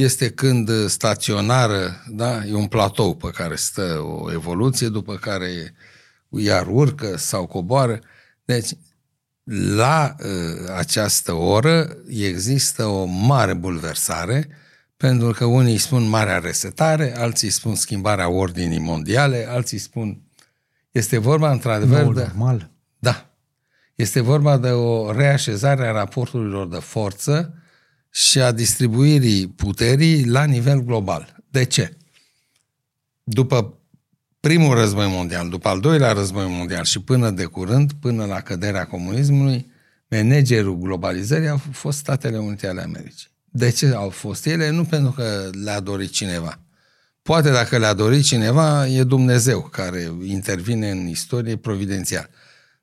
este 0.00 0.30
când 0.30 0.86
staționară, 0.86 2.04
da, 2.08 2.44
e 2.46 2.54
un 2.54 2.66
platou 2.66 3.14
pe 3.14 3.30
care 3.30 3.56
stă 3.56 4.00
o 4.22 4.32
evoluție, 4.32 4.88
după 4.88 5.14
care 5.14 5.74
iar 6.28 6.66
urcă 6.66 7.16
sau 7.16 7.46
coboară. 7.46 7.98
Deci, 8.44 8.70
la 9.74 10.16
uh, 10.18 10.74
această 10.76 11.32
oră 11.32 11.96
există 12.08 12.84
o 12.84 13.04
mare 13.04 13.54
bulversare, 13.54 14.48
pentru 14.96 15.30
că 15.30 15.44
unii 15.44 15.78
spun 15.78 16.08
marea 16.08 16.38
resetare, 16.38 17.16
alții 17.16 17.50
spun 17.50 17.74
schimbarea 17.74 18.28
ordinii 18.28 18.78
mondiale, 18.78 19.46
alții 19.48 19.78
spun... 19.78 20.22
Este 20.90 21.18
vorba, 21.18 21.50
într-adevăr, 21.50 22.02
Noul 22.02 22.14
de... 22.14 22.20
normal. 22.20 22.70
Da. 22.98 23.30
Este 23.94 24.20
vorba 24.20 24.58
de 24.58 24.68
o 24.68 25.12
reașezare 25.12 25.86
a 25.86 25.92
raporturilor 25.92 26.68
de 26.68 26.78
forță 26.78 27.54
și 28.10 28.40
a 28.40 28.52
distribuirii 28.52 29.48
puterii 29.48 30.26
la 30.26 30.44
nivel 30.44 30.80
global. 30.80 31.36
De 31.50 31.64
ce? 31.64 31.96
După 33.22 33.78
primul 34.40 34.74
război 34.74 35.08
mondial, 35.08 35.48
după 35.48 35.68
al 35.68 35.80
doilea 35.80 36.12
război 36.12 36.46
mondial 36.48 36.84
și 36.84 37.00
până 37.00 37.30
de 37.30 37.44
curând, 37.44 37.92
până 37.92 38.24
la 38.24 38.40
căderea 38.40 38.86
comunismului, 38.86 39.70
managerul 40.08 40.78
globalizării 40.78 41.48
au 41.48 41.60
fost 41.72 41.98
Statele 41.98 42.38
Unite 42.38 42.66
ale 42.66 42.82
Americii. 42.82 43.28
De 43.44 43.70
ce 43.70 43.86
au 43.86 44.08
fost 44.08 44.46
ele? 44.46 44.70
Nu 44.70 44.84
pentru 44.84 45.10
că 45.10 45.50
le-a 45.64 45.80
dorit 45.80 46.10
cineva. 46.10 46.60
Poate 47.22 47.50
dacă 47.50 47.78
le-a 47.78 47.92
dorit 47.94 48.24
cineva, 48.24 48.86
e 48.86 49.02
Dumnezeu 49.02 49.60
care 49.60 50.12
intervine 50.24 50.90
în 50.90 51.06
istorie 51.06 51.56
providențial. 51.56 52.30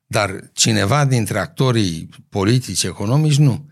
Dar 0.06 0.50
cineva 0.52 1.04
dintre 1.04 1.38
actorii 1.38 2.08
politici, 2.28 2.82
economici, 2.82 3.38
nu. 3.38 3.70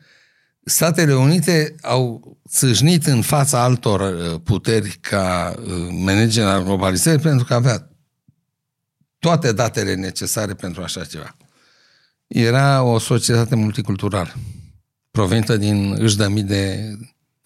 Statele 0.68 1.14
Unite 1.14 1.74
au 1.82 2.36
țâșnit 2.48 3.06
în 3.06 3.22
fața 3.22 3.62
altor 3.62 4.00
uh, 4.00 4.40
puteri 4.44 4.90
ca 5.00 5.54
uh, 5.58 5.88
manager 5.90 6.46
al 6.46 6.64
globalizării 6.64 7.20
pentru 7.20 7.44
că 7.44 7.54
avea 7.54 7.90
toate 9.18 9.52
datele 9.52 9.94
necesare 9.94 10.54
pentru 10.54 10.82
așa 10.82 11.04
ceva. 11.04 11.36
Era 12.26 12.82
o 12.82 12.98
societate 12.98 13.54
multiculturală, 13.54 14.34
provenită 15.10 15.56
din 15.56 15.96
își 15.98 16.16
de 16.16 16.92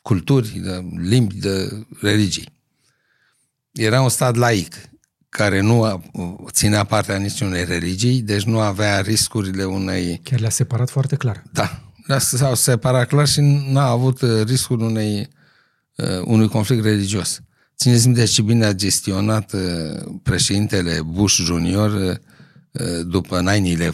culturi, 0.02 0.48
de 0.48 0.84
limbi, 0.96 1.34
de 1.34 1.86
religii. 2.00 2.48
Era 3.72 4.00
un 4.00 4.08
stat 4.08 4.36
laic, 4.36 4.74
care 5.28 5.60
nu 5.60 6.04
ținea 6.50 6.84
partea 6.84 7.16
niciunei 7.16 7.64
religii, 7.64 8.22
deci 8.22 8.42
nu 8.42 8.60
avea 8.60 9.00
riscurile 9.00 9.64
unei... 9.64 10.20
Chiar 10.24 10.40
le-a 10.40 10.50
separat 10.50 10.90
foarte 10.90 11.16
clar. 11.16 11.42
Da, 11.52 11.89
s-au 12.18 12.54
separat 12.54 13.08
clar 13.08 13.26
și 13.28 13.40
n-a 13.68 13.86
avut 13.86 14.20
uh, 14.20 14.42
riscul 14.44 14.80
unei, 14.80 15.28
uh, 15.96 16.06
unui 16.24 16.48
conflict 16.48 16.84
religios. 16.84 17.40
Țineți 17.76 18.06
minte 18.06 18.24
ce 18.24 18.42
bine 18.42 18.64
a 18.64 18.72
gestionat 18.72 19.52
uh, 19.52 19.60
președintele 20.22 21.00
Bush 21.02 21.34
Junior 21.34 22.20
după 23.06 23.42
9-11, 23.42 23.92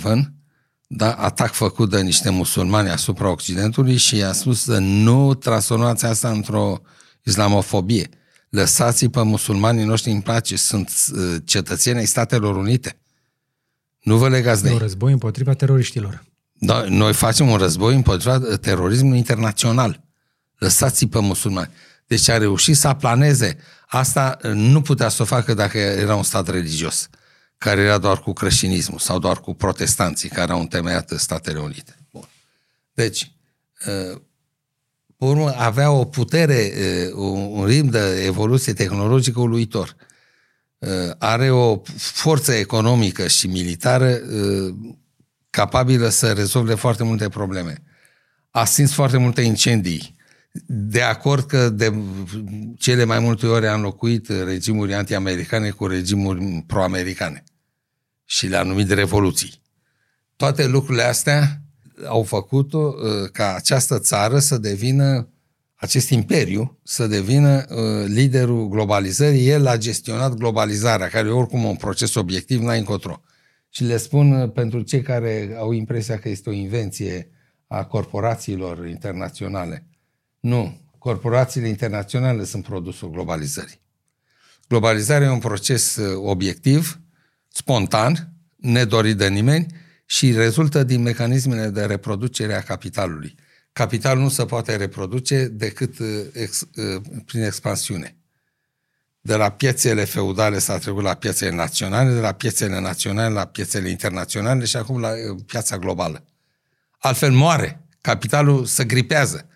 da, 0.86 1.12
atac 1.12 1.52
făcut 1.52 1.90
de 1.90 2.00
niște 2.00 2.30
musulmani 2.30 2.88
asupra 2.88 3.30
Occidentului 3.30 3.96
și 3.96 4.22
a 4.22 4.32
spus 4.32 4.62
să 4.62 4.78
nu 4.78 5.34
transformați 5.34 6.04
asta 6.04 6.30
într-o 6.30 6.80
islamofobie. 7.22 8.08
Lăsați-i 8.48 9.08
pe 9.08 9.22
musulmanii 9.22 9.84
noștri 9.84 10.10
în 10.10 10.20
pace, 10.20 10.56
sunt 10.56 10.90
cetățenii 11.44 12.06
Statelor 12.06 12.56
Unite. 12.56 12.98
Nu 14.02 14.16
vă 14.16 14.28
legați 14.28 14.62
de 14.62 14.68
E 14.68 14.70
ei. 14.70 14.76
un 14.76 14.82
război 14.82 15.12
împotriva 15.12 15.52
teroriștilor. 15.52 16.24
Da, 16.58 16.84
noi 16.88 17.12
facem 17.12 17.48
un 17.48 17.56
război 17.56 17.94
împotriva 17.94 18.38
terorismului 18.38 19.18
internațional. 19.18 20.04
Lăsați-i 20.58 21.08
pe 21.08 21.20
musulmani. 21.20 21.70
Deci 22.06 22.28
a 22.28 22.38
reușit 22.38 22.76
să 22.76 22.88
aplaneze. 22.88 23.58
Asta 23.86 24.38
nu 24.42 24.82
putea 24.82 25.08
să 25.08 25.22
o 25.22 25.24
facă 25.24 25.54
dacă 25.54 25.78
era 25.78 26.14
un 26.14 26.22
stat 26.22 26.48
religios, 26.48 27.08
care 27.58 27.80
era 27.80 27.98
doar 27.98 28.18
cu 28.18 28.32
creștinismul 28.32 28.98
sau 28.98 29.18
doar 29.18 29.40
cu 29.40 29.54
protestanții 29.54 30.28
care 30.28 30.52
au 30.52 30.60
întemeiat 30.60 31.12
Statele 31.16 31.58
Unite. 31.58 31.96
Bun. 32.12 32.28
Deci, 32.94 33.32
pe 35.16 35.24
urmă, 35.24 35.54
avea 35.56 35.90
o 35.90 36.04
putere, 36.04 36.72
un 37.14 37.64
ritm 37.64 37.88
de 37.88 38.24
evoluție 38.24 38.72
tehnologică 38.72 39.40
uluitor. 39.40 39.96
Are 41.18 41.50
o 41.50 41.82
forță 41.96 42.52
economică 42.52 43.26
și 43.26 43.46
militară 43.46 44.20
capabilă 45.56 46.08
să 46.08 46.32
rezolve 46.32 46.74
foarte 46.74 47.04
multe 47.04 47.28
probleme. 47.28 47.82
A 48.50 48.64
stins 48.64 48.92
foarte 48.92 49.16
multe 49.16 49.40
incendii. 49.40 50.16
De 50.66 51.02
acord 51.02 51.46
că 51.46 51.68
de 51.68 51.94
cele 52.78 53.04
mai 53.04 53.18
multe 53.18 53.46
ori 53.46 53.66
a 53.66 53.74
înlocuit 53.74 54.28
regimuri 54.28 54.94
anti-americane 54.94 55.70
cu 55.70 55.86
regimuri 55.86 56.64
pro-americane 56.66 57.44
și 58.24 58.46
le-a 58.46 58.62
numit 58.62 58.90
revoluții. 58.90 59.62
Toate 60.36 60.66
lucrurile 60.66 61.02
astea 61.02 61.62
au 62.06 62.22
făcut 62.22 62.72
uh, 62.72 62.82
ca 63.32 63.54
această 63.54 63.98
țară 63.98 64.38
să 64.38 64.58
devină, 64.58 65.28
acest 65.74 66.10
imperiu, 66.10 66.78
să 66.82 67.06
devină 67.06 67.64
uh, 67.68 68.04
liderul 68.06 68.68
globalizării. 68.68 69.48
El 69.48 69.66
a 69.66 69.76
gestionat 69.76 70.34
globalizarea, 70.34 71.08
care 71.08 71.28
e 71.28 71.30
oricum 71.30 71.64
un 71.64 71.76
proces 71.76 72.14
obiectiv, 72.14 72.60
n-ai 72.60 72.78
încotro. 72.78 73.22
Și 73.76 73.84
le 73.84 73.96
spun 73.96 74.32
uh, 74.32 74.52
pentru 74.52 74.80
cei 74.80 75.02
care 75.02 75.54
au 75.58 75.72
impresia 75.72 76.18
că 76.18 76.28
este 76.28 76.48
o 76.48 76.52
invenție 76.52 77.30
a 77.66 77.84
corporațiilor 77.84 78.86
internaționale. 78.86 79.86
Nu. 80.40 80.80
Corporațiile 80.98 81.68
internaționale 81.68 82.44
sunt 82.44 82.64
produsul 82.64 83.10
globalizării. 83.10 83.80
Globalizarea 84.68 85.26
e 85.26 85.30
un 85.30 85.38
proces 85.38 85.96
uh, 85.96 86.22
obiectiv, 86.24 87.00
spontan, 87.48 88.32
nedorit 88.56 89.16
de 89.16 89.28
nimeni 89.28 89.66
și 90.06 90.32
rezultă 90.32 90.84
din 90.84 91.02
mecanismele 91.02 91.68
de 91.68 91.84
reproducere 91.84 92.54
a 92.54 92.62
capitalului. 92.62 93.34
Capitalul 93.72 94.22
nu 94.22 94.28
se 94.28 94.44
poate 94.44 94.76
reproduce 94.76 95.46
decât 95.46 95.98
uh, 95.98 96.06
ex, 96.32 96.68
prin 97.24 97.42
expansiune 97.42 98.15
de 99.26 99.34
la 99.36 99.48
piețele 99.50 100.04
feudale 100.04 100.58
s-a 100.58 100.78
trecut 100.78 101.02
la 101.02 101.14
piețele 101.14 101.54
naționale, 101.54 102.12
de 102.12 102.20
la 102.20 102.32
piețele 102.32 102.80
naționale 102.80 103.32
la 103.32 103.44
piețele 103.44 103.88
internaționale 103.88 104.64
și 104.64 104.76
acum 104.76 105.00
la 105.00 105.08
uh, 105.08 105.40
piața 105.46 105.78
globală. 105.78 106.24
Altfel 106.98 107.32
moare. 107.32 107.80
Capitalul 108.00 108.64
se 108.64 108.84
gripează. 108.84 109.46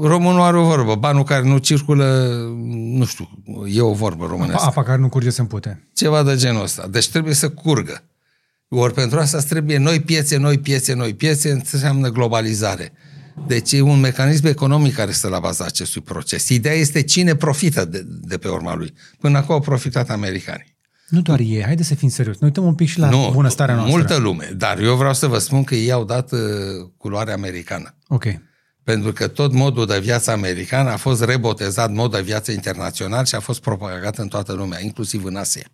Românul 0.00 0.40
are 0.40 0.56
o 0.56 0.64
vorbă. 0.64 0.94
Banul 0.94 1.24
care 1.24 1.42
nu 1.42 1.58
circulă, 1.58 2.26
nu 2.72 3.04
știu, 3.04 3.28
e 3.66 3.80
o 3.80 3.92
vorbă 3.92 4.26
românească. 4.26 4.66
Apa, 4.66 4.80
apa 4.80 4.82
care 4.82 5.00
nu 5.00 5.08
curge 5.08 5.30
se 5.30 5.40
împute. 5.40 5.88
Ceva 5.94 6.22
de 6.22 6.36
genul 6.36 6.62
ăsta. 6.62 6.86
Deci 6.86 7.08
trebuie 7.08 7.34
să 7.34 7.50
curgă. 7.50 8.02
Ori 8.68 8.92
pentru 8.92 9.18
asta 9.18 9.38
trebuie 9.38 9.78
noi 9.78 10.00
piețe, 10.00 10.36
noi 10.36 10.58
piețe, 10.58 10.92
noi 10.92 11.14
piețe, 11.14 11.50
înseamnă 11.50 12.08
globalizare. 12.08 12.92
Deci 13.46 13.72
e 13.72 13.80
un 13.80 14.00
mecanism 14.00 14.46
economic 14.46 14.94
care 14.94 15.10
stă 15.10 15.28
la 15.28 15.38
baza 15.38 15.64
acestui 15.64 16.00
proces. 16.00 16.48
Ideea 16.48 16.74
este 16.74 17.02
cine 17.02 17.34
profită 17.36 17.84
de, 17.84 18.02
de 18.06 18.38
pe 18.38 18.48
urma 18.48 18.74
lui. 18.74 18.92
Până 19.18 19.38
acum 19.38 19.54
au 19.54 19.60
profitat 19.60 20.10
americanii. 20.10 20.76
Nu 21.08 21.20
doar 21.20 21.38
ei, 21.38 21.62
haide 21.64 21.82
să 21.82 21.94
fim 21.94 22.08
serios. 22.08 22.38
Ne 22.38 22.46
uităm 22.46 22.64
un 22.64 22.74
pic 22.74 22.88
și 22.88 22.98
la 22.98 23.08
nu, 23.10 23.30
bunăstarea 23.32 23.74
noastră. 23.74 23.96
multă 23.96 24.16
lume, 24.16 24.50
dar 24.56 24.78
eu 24.78 24.96
vreau 24.96 25.14
să 25.14 25.26
vă 25.26 25.38
spun 25.38 25.64
că 25.64 25.74
ei 25.74 25.92
au 25.92 26.04
dat 26.04 26.32
uh, 26.32 26.40
culoarea 26.96 27.34
americană. 27.34 27.94
Ok. 28.08 28.24
Pentru 28.82 29.12
că 29.12 29.28
tot 29.28 29.52
modul 29.52 29.86
de 29.86 29.98
viață 29.98 30.30
american 30.30 30.86
a 30.86 30.96
fost 30.96 31.24
rebotezat 31.24 31.92
mod 31.92 32.10
de 32.10 32.20
viață 32.22 32.52
internațional 32.52 33.24
și 33.24 33.34
a 33.34 33.40
fost 33.40 33.60
propagat 33.60 34.18
în 34.18 34.28
toată 34.28 34.52
lumea, 34.52 34.80
inclusiv 34.80 35.24
în 35.24 35.36
Asia. 35.36 35.66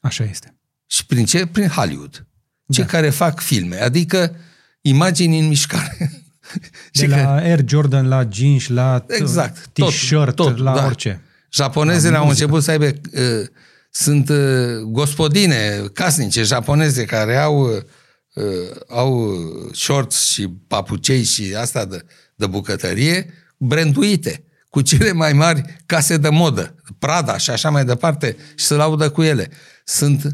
Așa 0.00 0.24
este. 0.24 0.56
Și 0.86 1.06
prin 1.06 1.24
ce? 1.24 1.46
Prin 1.46 1.68
Hollywood. 1.68 2.26
Cei 2.68 2.84
Da. 2.84 2.90
care 2.90 3.10
fac 3.10 3.40
filme, 3.40 3.76
adică 3.80 4.36
imagini 4.80 5.38
în 5.38 5.48
mișcare. 5.48 6.10
De 6.92 6.98
Și 7.02 7.06
la 7.06 7.16
că- 7.16 7.22
Air 7.42 7.60
Jordan, 7.66 8.08
la 8.08 8.28
jeans, 8.32 8.68
la 8.68 9.00
t- 9.04 9.16
Exact, 9.20 9.68
tot, 9.72 9.88
t-shirt, 9.90 10.34
tot, 10.34 10.58
la 10.58 10.74
da. 10.74 10.84
orice. 10.86 11.20
Japonezele 11.52 12.12
La 12.12 12.18
au 12.18 12.24
muzică. 12.24 12.44
început 12.44 12.64
să 12.64 12.70
aibă, 12.70 12.84
uh, 12.84 13.46
sunt 13.90 14.28
uh, 14.28 14.36
gospodine 14.86 15.82
casnice 15.92 16.42
japoneze 16.42 17.04
care 17.04 17.36
au, 17.36 17.60
uh, 18.34 18.44
au 18.88 19.34
shorts 19.72 20.24
și 20.30 20.48
papucei 20.66 21.22
și 21.22 21.54
asta 21.58 21.84
de, 21.84 22.04
de 22.34 22.46
bucătărie 22.46 23.32
branduite 23.56 24.44
cu 24.68 24.80
cele 24.80 25.12
mai 25.12 25.32
mari 25.32 25.62
case 25.86 26.16
de 26.16 26.28
modă, 26.28 26.74
Prada 26.98 27.36
și 27.36 27.50
așa 27.50 27.70
mai 27.70 27.84
departe 27.84 28.36
și 28.56 28.64
se 28.64 28.74
laudă 28.74 29.10
cu 29.10 29.22
ele. 29.22 29.48
Sunt 29.84 30.24
uh, 30.24 30.30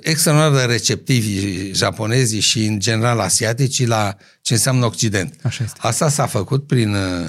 extraordinar 0.00 0.66
de 0.66 0.72
receptivi 0.72 1.72
japonezii 1.72 2.40
și 2.40 2.64
în 2.64 2.78
general 2.78 3.20
asiaticii 3.20 3.86
la 3.86 4.16
ce 4.40 4.52
înseamnă 4.52 4.84
Occident. 4.84 5.34
Așa 5.42 5.64
este. 5.64 5.78
Asta 5.82 6.08
s-a 6.08 6.26
făcut 6.26 6.66
prin, 6.66 6.94
uh, 6.94 7.28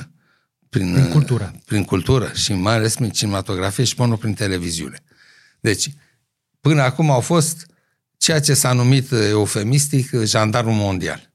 prin, 0.69 0.91
Prin 0.91 1.03
uh, 1.03 1.11
cultură. 1.11 1.61
Prin 1.65 1.84
cultură 1.84 2.32
și 2.34 2.53
mai 2.53 2.74
ales 2.74 2.95
prin 2.95 3.10
cinematografie 3.10 3.84
și 3.84 3.95
până 3.95 4.15
prin 4.15 4.34
televiziune. 4.34 5.03
Deci, 5.60 5.90
până 6.61 6.82
acum 6.82 7.11
au 7.11 7.19
fost 7.19 7.65
ceea 8.18 8.40
ce 8.40 8.53
s-a 8.53 8.74
numit 8.74 9.11
uh, 9.11 9.19
eufemistic 9.30 10.10
uh, 10.14 10.24
jandarmul 10.24 10.74
mondial. 10.74 11.32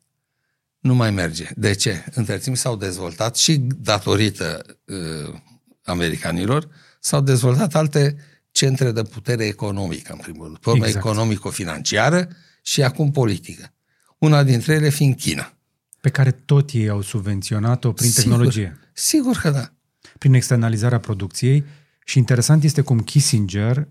Nu 0.78 0.94
mai 0.94 1.10
merge. 1.10 1.48
De 1.56 1.74
ce? 1.74 2.04
Între 2.14 2.38
timp 2.38 2.56
s-au 2.56 2.76
dezvoltat 2.76 3.36
și 3.36 3.56
datorită 3.76 4.64
uh, 4.86 5.34
americanilor, 5.82 6.68
s-au 7.00 7.20
dezvoltat 7.20 7.74
alte 7.74 8.16
centre 8.52 8.92
de 8.92 9.02
putere 9.02 9.44
economică, 9.44 10.12
în 10.12 10.18
primul 10.18 10.44
rând. 10.44 10.58
Pe 10.58 10.70
Exact. 10.74 10.94
economico-financiară 10.94 12.28
și 12.62 12.82
acum 12.82 13.10
politică. 13.10 13.72
Una 14.18 14.42
dintre 14.42 14.72
ele 14.74 14.88
fiind 14.88 15.16
China. 15.16 15.52
Pe 16.00 16.08
care 16.08 16.30
tot 16.30 16.70
ei 16.72 16.88
au 16.88 17.00
subvenționat-o 17.00 17.92
prin 17.92 18.10
tehnologie. 18.12 18.78
Sigur, 18.92 19.32
sigur 19.32 19.36
că 19.36 19.50
da. 19.50 19.72
prin 20.18 20.34
externalizarea 20.34 20.98
producției 20.98 21.64
și 22.04 22.18
interesant 22.18 22.64
este 22.64 22.80
cum 22.80 23.00
Kissinger 23.00 23.88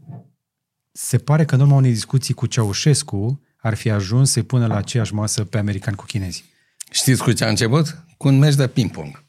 se 0.91 1.17
pare 1.17 1.45
că 1.45 1.55
în 1.55 1.61
urma 1.61 1.75
unei 1.75 1.91
discuții 1.91 2.33
cu 2.33 2.45
Ceaușescu 2.45 3.41
ar 3.57 3.73
fi 3.73 3.89
ajuns 3.89 4.31
să-i 4.31 4.43
pună 4.43 4.67
la 4.67 4.75
aceeași 4.75 5.13
masă 5.13 5.43
pe 5.43 5.57
americani 5.57 5.97
cu 5.97 6.05
chinezii. 6.05 6.43
Știți 6.91 7.23
cu 7.23 7.31
ce 7.31 7.43
a 7.45 7.49
început? 7.49 7.97
Cu 8.17 8.27
un 8.27 8.37
meci 8.37 8.55
de 8.55 8.67
ping-pong. 8.67 9.23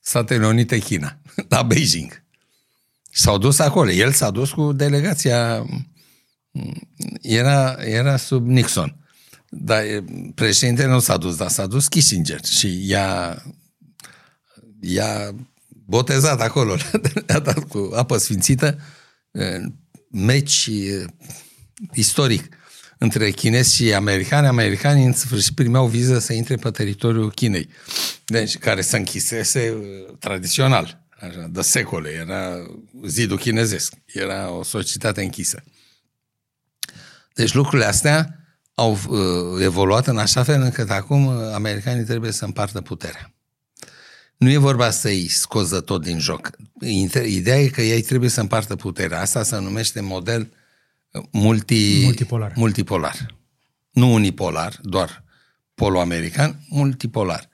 Statele 0.00 0.46
Unite 0.46 0.78
China, 0.78 1.18
la 1.48 1.62
Beijing. 1.62 2.22
Și 3.10 3.20
s-au 3.20 3.38
dus 3.38 3.58
acolo. 3.58 3.90
El 3.90 4.12
s-a 4.12 4.30
dus 4.30 4.50
cu 4.50 4.72
delegația, 4.72 5.66
era, 7.22 7.76
era 7.80 8.16
sub 8.16 8.46
Nixon. 8.46 8.96
Dar 9.50 9.82
e, 9.82 10.04
președintele 10.34 10.88
nu 10.88 10.98
s-a 10.98 11.16
dus, 11.16 11.36
dar 11.36 11.48
s-a 11.48 11.66
dus 11.66 11.88
Kissinger 11.88 12.44
și 12.44 12.88
i-a, 12.88 13.42
i-a 14.80 15.34
botezat 15.68 16.40
acolo, 16.40 16.76
le-a 17.26 17.38
dat 17.38 17.64
cu 17.68 17.90
apă 17.94 18.16
sfințită, 18.16 18.78
eh, 19.30 19.60
meci 20.10 20.66
eh, 20.70 21.04
istoric 21.92 22.56
între 22.98 23.30
chinezi 23.30 23.74
și 23.74 23.94
americani. 23.94 24.46
Americanii 24.46 25.04
în 25.04 25.12
sfârșit 25.12 25.54
primeau 25.54 25.86
viză 25.86 26.18
să 26.18 26.32
intre 26.32 26.56
pe 26.56 26.70
teritoriul 26.70 27.30
Chinei, 27.30 27.68
deci 28.24 28.58
care 28.58 28.80
se 28.80 28.96
închisese 28.96 29.60
eh, 29.60 29.74
tradițional, 30.18 31.07
așa, 31.20 31.46
de 31.50 31.60
secole, 31.62 32.10
era 32.10 32.56
zidul 33.06 33.38
chinezesc, 33.38 33.92
era 34.06 34.50
o 34.50 34.62
societate 34.62 35.22
închisă. 35.22 35.62
Deci 37.34 37.52
lucrurile 37.54 37.84
astea 37.86 38.32
au 38.74 38.92
uh, 39.08 39.62
evoluat 39.62 40.06
în 40.06 40.18
așa 40.18 40.42
fel 40.42 40.60
încât 40.62 40.90
acum 40.90 41.26
uh, 41.26 41.52
americanii 41.54 42.04
trebuie 42.04 42.30
să 42.32 42.44
împartă 42.44 42.80
puterea. 42.80 43.32
Nu 44.36 44.50
e 44.50 44.56
vorba 44.56 44.90
să-i 44.90 45.28
scoți 45.28 45.70
de 45.70 45.80
tot 45.80 46.02
din 46.02 46.18
joc. 46.18 46.50
Inte- 46.80 47.18
Ideea 47.26 47.58
e 47.60 47.68
că 47.68 47.82
ei 47.82 48.02
trebuie 48.02 48.30
să 48.30 48.40
împartă 48.40 48.76
puterea. 48.76 49.20
Asta 49.20 49.42
se 49.42 49.58
numește 49.58 50.00
model 50.00 50.52
uh, 51.10 51.22
multi, 51.32 52.00
Multipolar. 52.04 52.52
multipolar. 52.56 53.36
Nu 53.90 54.12
unipolar, 54.12 54.78
doar 54.82 55.24
polo-american, 55.74 56.60
multipolar. 56.68 57.47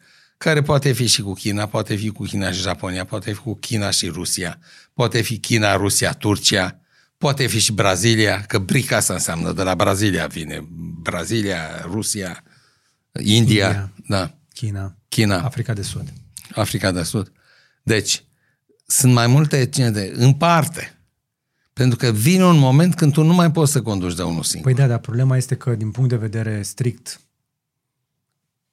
Care 0.45 0.62
poate 0.62 0.93
fi 0.93 1.07
și 1.07 1.23
cu 1.23 1.33
China, 1.33 1.66
poate 1.66 1.95
fi 1.95 2.09
cu 2.09 2.23
China 2.23 2.51
și 2.51 2.61
Japonia, 2.61 3.05
poate 3.05 3.33
fi 3.33 3.39
cu 3.39 3.55
China 3.55 3.91
și 3.91 4.09
Rusia, 4.09 4.59
poate 4.95 5.21
fi 5.21 5.39
China, 5.39 5.77
Rusia, 5.77 6.12
Turcia, 6.12 6.81
poate 7.19 7.47
fi 7.47 7.59
și 7.59 7.73
Brazilia, 7.73 8.41
că 8.41 8.59
BRIC 8.59 8.93
asta 8.93 9.12
înseamnă, 9.12 9.53
de 9.53 9.62
la 9.62 9.75
Brazilia 9.75 10.27
vine. 10.27 10.69
Brazilia, 11.03 11.59
Rusia, 11.91 12.43
India, 13.12 13.66
India. 13.66 13.93
da, 14.07 14.35
China, 14.53 14.97
China, 15.09 15.41
Africa 15.41 15.73
de 15.73 15.83
Sud. 15.83 16.12
Africa 16.55 16.91
de 16.91 17.03
Sud. 17.03 17.33
Deci, 17.83 18.25
sunt 18.87 19.12
mai 19.12 19.27
multe 19.27 19.57
etnie 19.57 19.91
de 19.91 20.12
în 20.16 20.35
parte. 20.35 20.99
Pentru 21.73 21.99
că 21.99 22.11
vine 22.11 22.45
un 22.45 22.59
moment 22.59 22.95
când 22.95 23.12
tu 23.12 23.23
nu 23.23 23.35
mai 23.35 23.51
poți 23.51 23.73
să 23.73 23.83
conduci 23.83 24.15
de 24.15 24.23
unul 24.23 24.43
singur. 24.43 24.73
Păi 24.73 24.83
da, 24.83 24.89
dar 24.89 24.99
problema 24.99 25.37
este 25.37 25.55
că 25.55 25.75
din 25.75 25.91
punct 25.91 26.09
de 26.11 26.16
vedere 26.16 26.62
strict, 26.62 27.21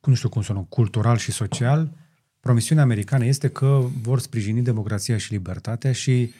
nu 0.09 0.13
știu 0.13 0.29
cum 0.29 0.41
să 0.41 0.51
o 0.51 0.53
luăm, 0.53 0.65
cultural 0.65 1.17
și 1.17 1.31
social, 1.31 1.97
promisiunea 2.39 2.83
americană 2.83 3.25
este 3.25 3.49
că 3.49 3.85
vor 4.01 4.19
sprijini 4.19 4.61
democrația 4.61 5.17
și 5.17 5.31
libertatea 5.31 5.91
și 5.91 6.33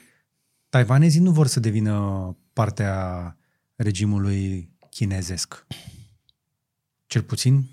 taiwanezii 0.70 1.20
nu 1.20 1.32
vor 1.32 1.48
să 1.48 1.60
devină 1.60 2.38
partea 2.54 3.36
regimului 3.76 4.70
chinezesc. 4.90 5.66
Cel 7.06 7.22
puțin 7.22 7.70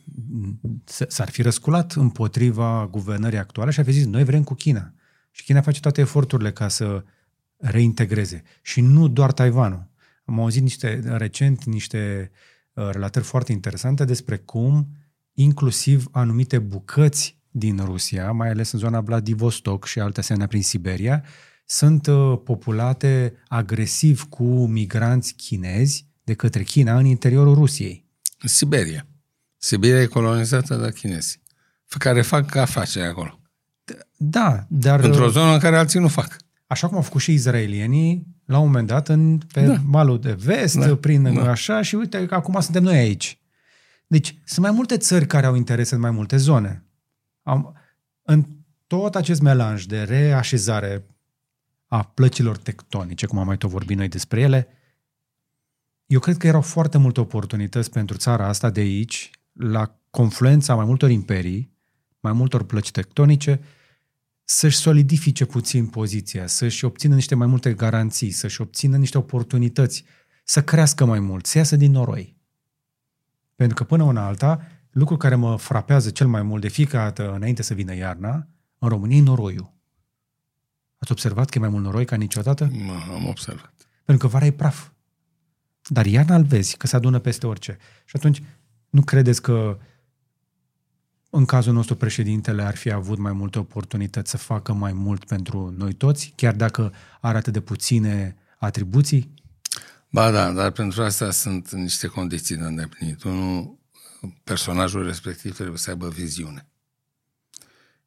s- 0.85 1.09
s-ar 1.09 1.29
fi 1.31 1.43
răsculat 1.43 1.93
împotriva 1.93 2.89
guvernării 2.91 3.39
actuale 3.39 3.71
și 3.71 3.79
ar 3.79 3.85
fi 3.85 3.93
zis, 3.93 4.07
noi 4.07 4.25
vrem 4.25 4.43
cu 4.45 4.55
China. 4.55 4.93
Și 5.31 5.45
China 5.45 5.61
face 5.61 5.81
toate 5.81 6.01
eforturile 6.01 6.53
ca 6.53 6.69
să 6.69 7.05
reintegreze. 7.57 8.43
Și 8.63 8.81
nu 8.81 9.09
doar 9.09 9.33
Taiwanul. 9.33 9.91
Am 10.25 10.41
auzit 10.41 10.63
niște, 10.63 11.03
recent 11.05 11.65
niște 11.65 12.31
uh, 12.73 12.89
relatări 12.91 13.25
foarte 13.25 13.53
interesante 13.53 14.05
despre 14.05 14.37
cum 14.37 14.89
inclusiv 15.41 16.07
anumite 16.11 16.59
bucăți 16.59 17.37
din 17.51 17.81
Rusia, 17.85 18.33
mai 18.33 18.49
ales 18.49 18.73
în 18.73 18.79
zona 18.79 19.01
Vladivostok 19.01 19.87
și 19.87 20.01
alte 20.01 20.21
asemenea 20.21 20.47
prin 20.47 20.63
Siberia, 20.63 21.25
sunt 21.67 22.07
uh, 22.07 22.39
populate 22.45 23.35
agresiv 23.49 24.23
cu 24.29 24.67
migranți 24.67 25.35
chinezi 25.35 26.07
de 26.25 26.35
către 26.35 26.63
China 26.63 26.99
în 26.99 27.05
interiorul 27.05 27.55
Rusiei. 27.55 28.05
Siberia. 28.45 29.07
Siberia 29.59 30.01
e 30.01 30.07
colonizată 30.07 30.75
de 30.77 30.93
chinezi, 30.93 31.41
care 31.99 32.23
fac 32.23 32.55
afaceri 32.55 33.07
acolo. 33.07 33.41
Da, 34.17 34.67
dar 34.69 35.01
Într-o 35.01 35.29
zonă 35.29 35.53
în 35.53 35.59
care 35.59 35.77
alții 35.77 36.01
nu 36.01 36.09
fac. 36.09 36.37
așa 36.67 36.87
cum 36.87 36.97
au 36.97 37.03
făcut 37.03 37.21
și 37.21 37.33
izraelienii, 37.33 38.27
la 38.45 38.59
un 38.59 38.67
moment 38.67 38.87
dat, 38.87 39.09
în, 39.09 39.39
pe 39.53 39.61
da. 39.61 39.67
Da. 39.67 39.81
malul 39.85 40.21
de 40.21 40.33
vest, 40.33 40.77
da. 40.77 40.87
Da. 40.87 40.97
prin 40.97 41.35
Da. 41.35 41.51
așa, 41.51 41.83
și 41.83 41.95
uite 41.95 42.27
că 42.27 42.35
acum 42.35 42.61
suntem 42.61 42.83
noi 42.83 42.97
aici. 42.97 43.39
Deci, 44.09 44.39
sunt 44.45 44.67
mai 44.67 44.75
multe 44.75 44.97
țări 44.97 45.27
care 45.27 45.47
au 45.47 45.55
interese 45.55 45.95
în 45.95 46.01
mai 46.01 46.11
multe 46.11 46.37
zone. 46.37 46.85
Am, 47.43 47.77
în 48.23 48.47
tot 48.87 49.15
acest 49.15 49.41
melanj 49.41 49.85
de 49.85 50.03
reașezare 50.03 51.07
a 51.87 52.03
plăcilor 52.03 52.57
tectonice, 52.57 53.27
cum 53.27 53.39
am 53.39 53.47
mai 53.47 53.59
tot 53.59 53.71
vorbit 53.71 53.97
noi 53.97 54.09
despre 54.09 54.41
ele, 54.41 54.69
eu 56.07 56.21
cred 56.21 56.37
că 56.37 56.47
erau 56.47 56.61
foarte 56.61 56.99
multe 56.99 57.21
oportunități 57.21 57.91
pentru 57.91 58.17
țara 58.17 58.47
asta 58.47 58.71
de 58.71 58.81
aici, 58.81 59.31
la 59.53 60.01
confluența 60.11 60.75
mai 60.75 60.85
multor 60.85 61.11
imperii, 61.11 61.77
mai 62.21 62.33
multor 62.33 62.65
plăci 62.65 62.91
tectonice, 62.91 63.61
să-și 64.45 64.77
solidifice 64.77 65.45
puțin 65.45 65.87
poziția, 65.87 66.47
să-și 66.47 66.85
obțină 66.85 67.15
niște 67.15 67.35
mai 67.35 67.47
multe 67.47 67.75
garanții, 67.75 68.31
să-și 68.31 68.61
obțină 68.61 68.97
niște 68.97 69.19
oportunități, 69.19 70.05
să 70.45 70.63
crească 70.63 71.05
mai 71.05 71.21
mult, 71.21 71.47
să 71.47 71.59
iasă 71.59 71.77
din 71.77 71.91
noroi. 71.91 72.38
Pentru 73.59 73.77
că 73.77 73.85
până 73.85 74.03
una 74.03 74.27
alta, 74.27 74.61
lucru 74.91 75.17
care 75.17 75.35
mă 75.35 75.57
frapează 75.57 76.11
cel 76.11 76.27
mai 76.27 76.43
mult 76.43 76.63
de 76.63 76.69
fiecare 76.69 77.05
dată 77.05 77.33
înainte 77.35 77.63
să 77.63 77.75
vină 77.75 77.95
iarna, 77.95 78.47
în 78.79 78.89
România 78.89 79.17
e 79.17 79.23
noroiul. 79.23 79.73
Ați 80.99 81.13
observat 81.13 81.49
că 81.49 81.59
e 81.59 81.61
mai 81.61 81.69
mult 81.71 81.85
noroi 81.85 82.05
ca 82.05 82.17
niciodată? 82.17 82.71
Mă, 82.73 82.93
am 83.15 83.27
observat. 83.29 83.73
Pentru 84.05 84.27
că 84.27 84.33
vara 84.33 84.47
e 84.47 84.53
praf. 84.53 84.89
Dar 85.87 86.07
iarna 86.07 86.37
îl 86.37 86.45
vezi, 86.45 86.77
că 86.77 86.87
se 86.87 86.97
adună 86.97 87.19
peste 87.19 87.47
orice. 87.47 87.77
Și 88.05 88.17
atunci, 88.17 88.43
nu 88.91 89.03
credeți 89.03 89.43
că 89.43 89.79
în 91.31 91.45
cazul 91.45 91.73
nostru 91.73 91.97
președintele 91.97 92.63
ar 92.63 92.77
fi 92.77 92.93
avut 92.93 93.19
mai 93.19 93.33
multe 93.33 93.59
oportunități 93.59 94.31
să 94.31 94.37
facă 94.37 94.73
mai 94.73 94.93
mult 94.93 95.25
pentru 95.25 95.75
noi 95.77 95.93
toți, 95.93 96.33
chiar 96.37 96.55
dacă 96.55 96.93
are 97.21 97.39
atât 97.39 97.53
de 97.53 97.61
puține 97.61 98.37
atribuții? 98.59 99.35
Ba 100.11 100.31
da, 100.31 100.53
dar 100.53 100.71
pentru 100.71 101.03
asta 101.03 101.31
sunt 101.31 101.73
niște 101.73 102.07
condiții 102.07 102.57
de 102.57 102.65
îndeplinit. 102.65 103.23
Unul, 103.23 103.79
personajul 104.45 105.05
respectiv 105.05 105.55
trebuie 105.55 105.79
să 105.79 105.91
aibă 105.91 106.09
viziune. 106.09 106.67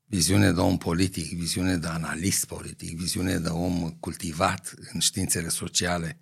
Viziune 0.05 0.51
de 0.51 0.59
om 0.59 0.77
politic, 0.77 1.37
viziune 1.37 1.77
de 1.77 1.87
analist 1.87 2.45
politic, 2.45 2.97
viziune 2.97 3.37
de 3.37 3.49
om 3.49 3.89
cultivat 3.99 4.73
în 4.93 4.99
științele 4.99 5.49
sociale, 5.49 6.17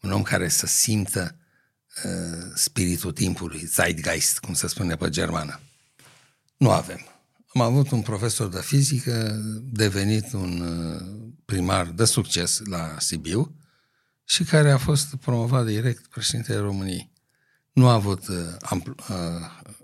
un 0.00 0.12
om 0.12 0.22
care 0.22 0.48
să 0.48 0.66
simtă 0.66 1.36
uh, 2.04 2.52
spiritul 2.54 3.12
timpului, 3.12 3.64
Zeitgeist, 3.64 4.38
cum 4.38 4.54
se 4.54 4.66
spune 4.66 4.96
pe 4.96 5.08
germană. 5.08 5.60
Nu 6.56 6.70
avem. 6.70 7.00
Am 7.54 7.60
avut 7.60 7.90
un 7.90 8.02
profesor 8.02 8.48
de 8.48 8.60
fizică, 8.60 9.40
devenit 9.62 10.32
un 10.32 10.60
uh, 10.60 11.32
primar 11.44 11.86
de 11.86 12.04
succes 12.04 12.60
la 12.64 12.96
Sibiu 12.98 13.56
și 14.28 14.44
care 14.44 14.70
a 14.70 14.78
fost 14.78 15.14
promovat 15.14 15.66
direct 15.66 16.06
președintele 16.06 16.58
României. 16.58 17.12
Nu 17.72 17.88
a 17.88 17.92
avut 17.92 18.28
uh, 18.28 18.36
ampl- 18.60 18.90
uh, 18.90 19.16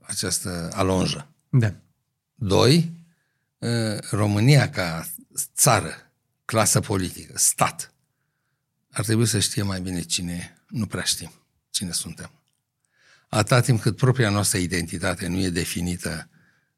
această 0.03 0.71
alonjă. 0.73 1.29
Da. 1.49 1.75
Doi, 2.35 2.93
uh, 3.59 3.99
România 4.11 4.71
ca 4.71 5.07
țară, 5.55 5.95
clasă 6.45 6.81
politică, 6.81 7.33
stat, 7.39 7.95
ar 8.91 9.05
trebui 9.05 9.27
să 9.27 9.39
știe 9.39 9.63
mai 9.63 9.81
bine 9.81 10.01
cine 10.01 10.33
e. 10.33 10.61
Nu 10.69 10.87
prea 10.87 11.03
știm 11.03 11.33
cine 11.71 11.91
suntem. 11.91 12.31
Atâta 13.29 13.61
timp 13.61 13.81
cât 13.81 13.97
propria 13.97 14.31
noastră 14.31 14.59
identitate 14.59 15.27
nu 15.27 15.41
e 15.41 15.49
definită 15.49 16.29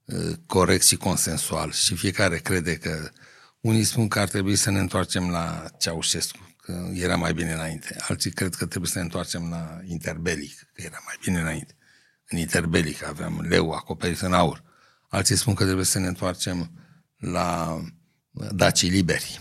uh, 0.05 0.37
corect 0.47 0.85
și 0.85 0.97
consensual 0.97 1.73
și 1.73 1.95
fiecare 1.95 2.39
crede 2.39 2.77
că 2.77 3.11
unii 3.61 3.85
spun 3.85 4.09
că 4.09 4.21
ar 4.21 4.29
trebui 4.29 4.57
să 4.57 4.71
ne 4.71 4.79
întoarcem 4.79 5.31
la 5.31 5.71
Ceaușescu, 5.79 6.54
că 6.65 6.89
era 6.93 7.17
mai 7.17 7.33
bine 7.33 7.53
înainte. 7.53 7.97
Alții 8.09 8.31
cred 8.31 8.55
că 8.55 8.67
trebuie 8.67 8.91
să 8.91 8.99
ne 8.99 9.05
întoarcem 9.05 9.49
la 9.51 9.81
interbelic, 9.85 10.59
că 10.73 10.83
era 10.83 10.99
mai 11.05 11.15
bine 11.25 11.41
înainte. 11.41 11.77
În 12.29 12.39
interbelic 12.39 13.05
aveam 13.05 13.41
leu 13.49 13.71
acoperit 13.71 14.21
în 14.21 14.33
aur. 14.33 14.63
Alții 15.09 15.37
spun 15.37 15.55
că 15.55 15.65
trebuie 15.65 15.85
să 15.85 15.99
ne 15.99 16.07
întoarcem 16.07 16.71
la 17.17 17.81
Dacii 18.53 18.89
liberi 18.89 19.41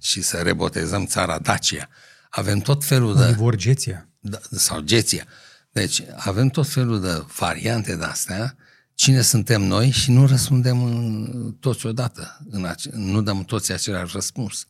și 0.00 0.22
să 0.22 0.36
rebotezăm 0.36 1.06
țara 1.06 1.38
Dacia. 1.38 1.88
Avem 2.30 2.58
tot 2.58 2.84
felul 2.84 3.16
de... 3.16 3.22
Unii 3.22 3.34
vor 3.34 3.56
geția. 3.56 4.08
da, 4.20 4.38
sau 4.50 4.80
geția. 4.80 5.24
Deci 5.70 6.02
avem 6.16 6.48
tot 6.48 6.68
felul 6.68 7.00
de 7.00 7.24
variante 7.36 7.96
de 7.96 8.04
astea, 8.04 8.56
cine 8.94 9.20
suntem 9.20 9.62
noi 9.62 9.90
și 9.90 10.10
nu 10.10 10.26
răspundem 10.26 10.82
în, 10.82 11.52
toți 11.60 11.86
odată, 11.86 12.46
în 12.50 12.64
ace- 12.64 12.90
nu 12.92 13.22
dăm 13.22 13.44
toți 13.44 13.72
același 13.72 14.12
răspuns. 14.14 14.66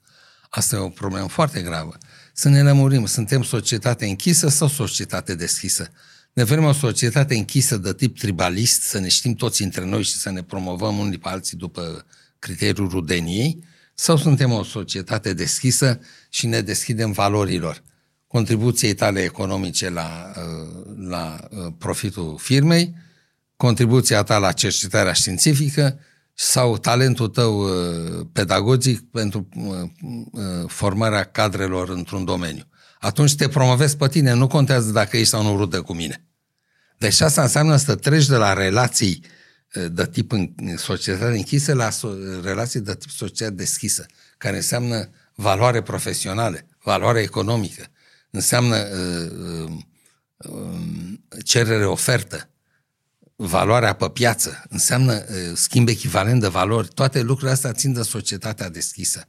Asta 0.57 0.77
e 0.77 0.79
o 0.79 0.89
problemă 0.89 1.29
foarte 1.29 1.61
gravă. 1.61 1.99
Să 2.33 2.49
ne 2.49 2.63
lămurim, 2.63 3.07
suntem 3.07 3.43
societate 3.43 4.07
închisă 4.07 4.49
sau 4.49 4.69
societate 4.69 5.35
deschisă? 5.35 5.91
Ne 6.33 6.45
vrem 6.45 6.65
o 6.65 6.73
societate 6.73 7.35
închisă 7.37 7.77
de 7.77 7.95
tip 7.95 8.19
tribalist, 8.19 8.83
să 8.83 8.99
ne 8.99 9.09
știm 9.09 9.35
toți 9.35 9.63
între 9.63 9.85
noi 9.85 10.03
și 10.03 10.15
să 10.15 10.31
ne 10.31 10.43
promovăm 10.43 10.99
unii 10.99 11.19
pe 11.19 11.29
alții 11.29 11.57
după 11.57 12.07
criteriul 12.39 12.89
rudeniei, 12.89 13.65
sau 13.95 14.17
suntem 14.17 14.53
o 14.53 14.63
societate 14.63 15.33
deschisă 15.33 16.01
și 16.29 16.47
ne 16.47 16.61
deschidem 16.61 17.13
valorilor? 17.13 17.83
contribuției 18.27 18.95
tale 18.95 19.23
economice 19.23 19.91
la, 19.91 20.33
uh, 20.37 20.95
la 20.97 21.49
uh, 21.51 21.73
profitul 21.79 22.39
firmei, 22.39 22.95
contribuția 23.57 24.23
ta 24.23 24.39
la 24.39 24.53
cercetarea 24.53 25.13
științifică 25.13 25.99
sau 26.35 26.79
talentul 26.79 27.29
tău 27.29 27.59
uh, 27.59 28.27
pedagogic 28.33 29.11
pentru 29.11 29.49
formarea 30.67 31.25
cadrelor 31.25 31.89
într-un 31.89 32.25
domeniu. 32.25 32.63
Atunci 32.99 33.35
te 33.35 33.49
promovezi 33.49 33.97
pe 33.97 34.09
tine, 34.09 34.33
nu 34.33 34.47
contează 34.47 34.91
dacă 34.91 35.17
ești 35.17 35.29
sau 35.29 35.43
nu 35.43 35.57
rudă 35.57 35.83
cu 35.83 35.93
mine. 35.95 36.25
Deci 36.99 37.21
asta 37.21 37.43
înseamnă 37.43 37.77
să 37.77 37.95
treci 37.95 38.27
de 38.27 38.37
la 38.37 38.53
relații 38.53 39.25
de 39.91 40.07
tip 40.07 40.33
în 40.33 40.77
societate 40.77 41.37
închisă 41.37 41.75
la 41.75 41.89
so- 41.89 42.43
relații 42.43 42.81
de 42.81 42.95
tip 42.95 43.11
societate 43.11 43.55
deschisă, 43.55 44.07
care 44.39 44.57
înseamnă 44.57 45.11
valoare 45.35 45.83
profesională, 45.83 46.59
valoare 46.83 47.21
economică, 47.21 47.87
înseamnă 48.31 48.77
uh, 48.77 49.71
uh, 50.37 50.83
cerere-ofertă, 51.45 52.51
valoarea 53.37 53.93
pe 53.93 54.09
piață, 54.09 54.65
înseamnă 54.69 55.13
uh, 55.13 55.53
schimb 55.55 55.89
echivalent 55.89 56.41
de 56.41 56.49
valori, 56.49 56.89
toate 56.89 57.21
lucrurile 57.21 57.51
astea 57.51 57.73
țin 57.73 57.93
de 57.93 58.03
societatea 58.03 58.71
deschisă. 58.71 59.29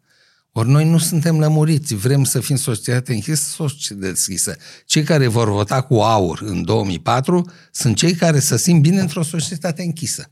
Ori 0.52 0.70
noi 0.70 0.90
nu 0.90 0.98
suntem 0.98 1.40
lămuriți, 1.40 1.96
vrem 1.96 2.24
să 2.24 2.40
fim 2.40 2.56
societate 2.56 3.14
închisă, 3.14 3.44
societate 3.44 4.08
deschisă. 4.08 4.58
Cei 4.86 5.04
care 5.04 5.28
vor 5.28 5.50
vota 5.50 5.82
cu 5.82 5.96
aur 5.96 6.42
în 6.42 6.64
2004 6.64 7.52
sunt 7.72 7.96
cei 7.96 8.14
care 8.14 8.40
să 8.40 8.56
simt 8.56 8.82
bine 8.82 9.00
într-o 9.00 9.24
societate 9.24 9.84
închisă, 9.84 10.32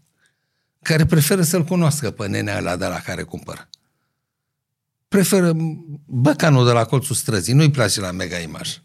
care 0.81 1.05
preferă 1.05 1.41
să-l 1.41 1.63
cunoască 1.63 2.11
pe 2.11 2.27
nenea 2.27 2.57
ăla 2.57 2.75
de 2.75 2.85
la 2.85 2.99
care 2.99 3.23
cumpără 3.23 3.69
preferă 5.13 5.53
băcanul 6.05 6.65
de 6.65 6.71
la 6.71 6.85
colțul 6.85 7.15
străzii, 7.15 7.53
nu-i 7.53 7.71
place 7.71 7.99
la 7.99 8.11
mega 8.11 8.37
imaj. 8.37 8.81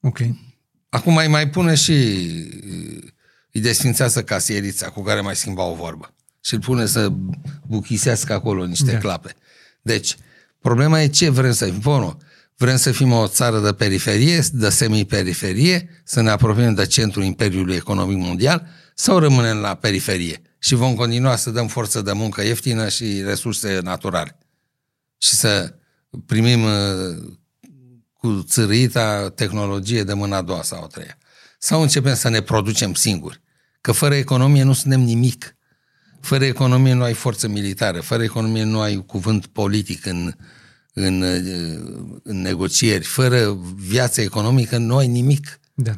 Ok. 0.00 0.18
Acum 0.88 1.12
mai 1.12 1.28
mai 1.28 1.50
pune 1.50 1.74
și 1.74 1.94
îi 3.52 3.60
desfințează 3.60 4.22
casierița 4.22 4.88
cu 4.88 5.02
care 5.02 5.20
mai 5.20 5.36
schimba 5.36 5.62
o 5.62 5.74
vorbă 5.74 6.14
și 6.40 6.54
îl 6.54 6.60
pune 6.60 6.86
să 6.86 7.12
buchisească 7.66 8.32
acolo 8.32 8.66
niște 8.66 8.92
da. 8.92 8.98
clape. 8.98 9.34
Deci, 9.82 10.16
problema 10.60 11.00
e 11.00 11.08
ce 11.08 11.28
vrem 11.28 11.52
să 11.52 11.64
fim. 11.64 11.78
Bun, 11.78 12.16
vrem 12.56 12.76
să 12.76 12.92
fim 12.92 13.12
o 13.12 13.26
țară 13.26 13.60
de 13.60 13.72
periferie, 13.72 14.42
de 14.52 14.68
semi-periferie, 14.68 16.02
să 16.04 16.20
ne 16.20 16.30
apropiem 16.30 16.74
de 16.74 16.86
centrul 16.86 17.22
Imperiului 17.22 17.74
Economic 17.74 18.16
Mondial 18.16 18.66
sau 18.94 19.18
rămânem 19.18 19.56
la 19.56 19.74
periferie 19.74 20.42
și 20.58 20.74
vom 20.74 20.94
continua 20.94 21.36
să 21.36 21.50
dăm 21.50 21.66
forță 21.66 22.02
de 22.02 22.12
muncă 22.12 22.42
ieftină 22.42 22.88
și 22.88 23.22
resurse 23.22 23.80
naturale 23.82 24.38
și 25.18 25.34
să 25.34 25.74
primim 26.26 26.62
uh, 26.62 27.32
cu 28.12 28.42
țărâita 28.42 29.30
tehnologie 29.30 30.04
de 30.04 30.12
mâna 30.12 30.36
a 30.36 30.42
doua 30.42 30.62
sau 30.62 30.82
a 30.82 30.86
treia. 30.86 31.18
Sau 31.62 31.82
începem 31.82 32.14
să 32.14 32.28
ne 32.28 32.40
producem 32.40 32.94
singuri. 32.94 33.40
Că 33.80 33.92
fără 33.92 34.14
economie 34.14 34.62
nu 34.62 34.72
suntem 34.72 35.00
nimic. 35.00 35.56
Fără 36.20 36.44
economie 36.44 36.92
nu 36.92 37.02
ai 37.02 37.14
forță 37.14 37.48
militară, 37.48 38.00
fără 38.00 38.22
economie 38.22 38.62
nu 38.62 38.80
ai 38.80 39.04
cuvânt 39.06 39.46
politic 39.46 40.06
în, 40.06 40.34
în, 40.92 41.22
uh, 41.22 42.20
în 42.22 42.40
negocieri, 42.40 43.04
fără 43.04 43.58
viață 43.74 44.20
economică 44.20 44.76
nu 44.76 44.96
ai 44.96 45.06
nimic. 45.06 45.60
Da. 45.74 45.92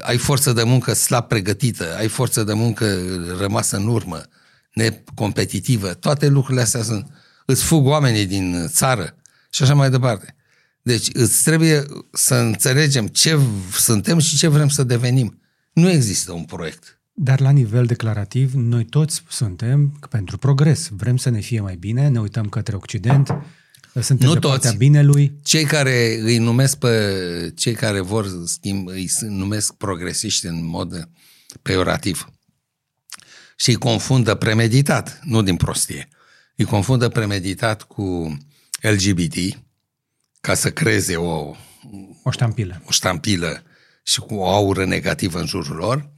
Ai 0.00 0.16
forță 0.16 0.52
de 0.52 0.62
muncă 0.62 0.92
slab 0.92 1.28
pregătită, 1.28 1.96
ai 1.96 2.08
forță 2.08 2.44
de 2.44 2.52
muncă 2.52 2.98
rămasă 3.38 3.76
în 3.76 3.86
urmă, 3.86 4.22
necompetitivă. 4.72 5.94
Toate 5.94 6.28
lucrurile 6.28 6.62
astea 6.62 6.82
sunt 6.82 7.06
îți 7.46 7.64
fug 7.64 7.86
oamenii 7.86 8.26
din 8.26 8.66
țară 8.68 9.14
și 9.50 9.62
așa 9.62 9.74
mai 9.74 9.90
departe. 9.90 10.34
Deci 10.82 11.08
îți 11.12 11.42
trebuie 11.42 11.86
să 12.12 12.34
înțelegem 12.34 13.06
ce 13.06 13.38
suntem 13.72 14.18
și 14.18 14.36
ce 14.36 14.48
vrem 14.48 14.68
să 14.68 14.82
devenim. 14.82 15.40
Nu 15.72 15.90
există 15.90 16.32
un 16.32 16.44
proiect. 16.44 17.00
Dar 17.12 17.40
la 17.40 17.50
nivel 17.50 17.86
declarativ, 17.86 18.52
noi 18.54 18.84
toți 18.84 19.22
suntem 19.28 19.98
pentru 20.10 20.38
progres. 20.38 20.88
Vrem 20.88 21.16
să 21.16 21.30
ne 21.30 21.40
fie 21.40 21.60
mai 21.60 21.76
bine, 21.76 22.08
ne 22.08 22.20
uităm 22.20 22.48
către 22.48 22.76
Occident, 22.76 23.34
suntem 24.00 24.28
nu 24.28 24.34
de 24.34 24.38
toți. 24.38 24.52
partea 24.52 24.72
binelui. 24.72 25.32
Cei 25.42 25.64
care 25.64 26.18
îi 26.20 26.38
numesc 26.38 26.78
pe 26.78 27.52
cei 27.56 27.74
care 27.74 28.00
vor 28.00 28.26
schimb, 28.44 28.88
îi 28.88 29.10
numesc 29.20 29.74
progresiști 29.74 30.46
în 30.46 30.66
mod 30.66 31.08
peorativ 31.62 32.30
și 33.56 33.68
îi 33.68 33.76
confundă 33.76 34.34
premeditat, 34.34 35.20
nu 35.24 35.42
din 35.42 35.56
prostie 35.56 36.08
îi 36.60 36.66
confundă 36.66 37.08
premeditat 37.08 37.82
cu 37.82 38.36
LGBT 38.80 39.34
ca 40.40 40.54
să 40.54 40.70
creeze 40.70 41.16
o, 41.16 41.54
o 42.22 42.30
ștampilă. 42.30 42.82
o 42.84 42.90
ștampilă 42.90 43.62
și 44.02 44.20
cu 44.20 44.34
o 44.34 44.48
aură 44.48 44.84
negativă 44.84 45.38
în 45.38 45.46
jurul 45.46 45.76
lor 45.76 46.10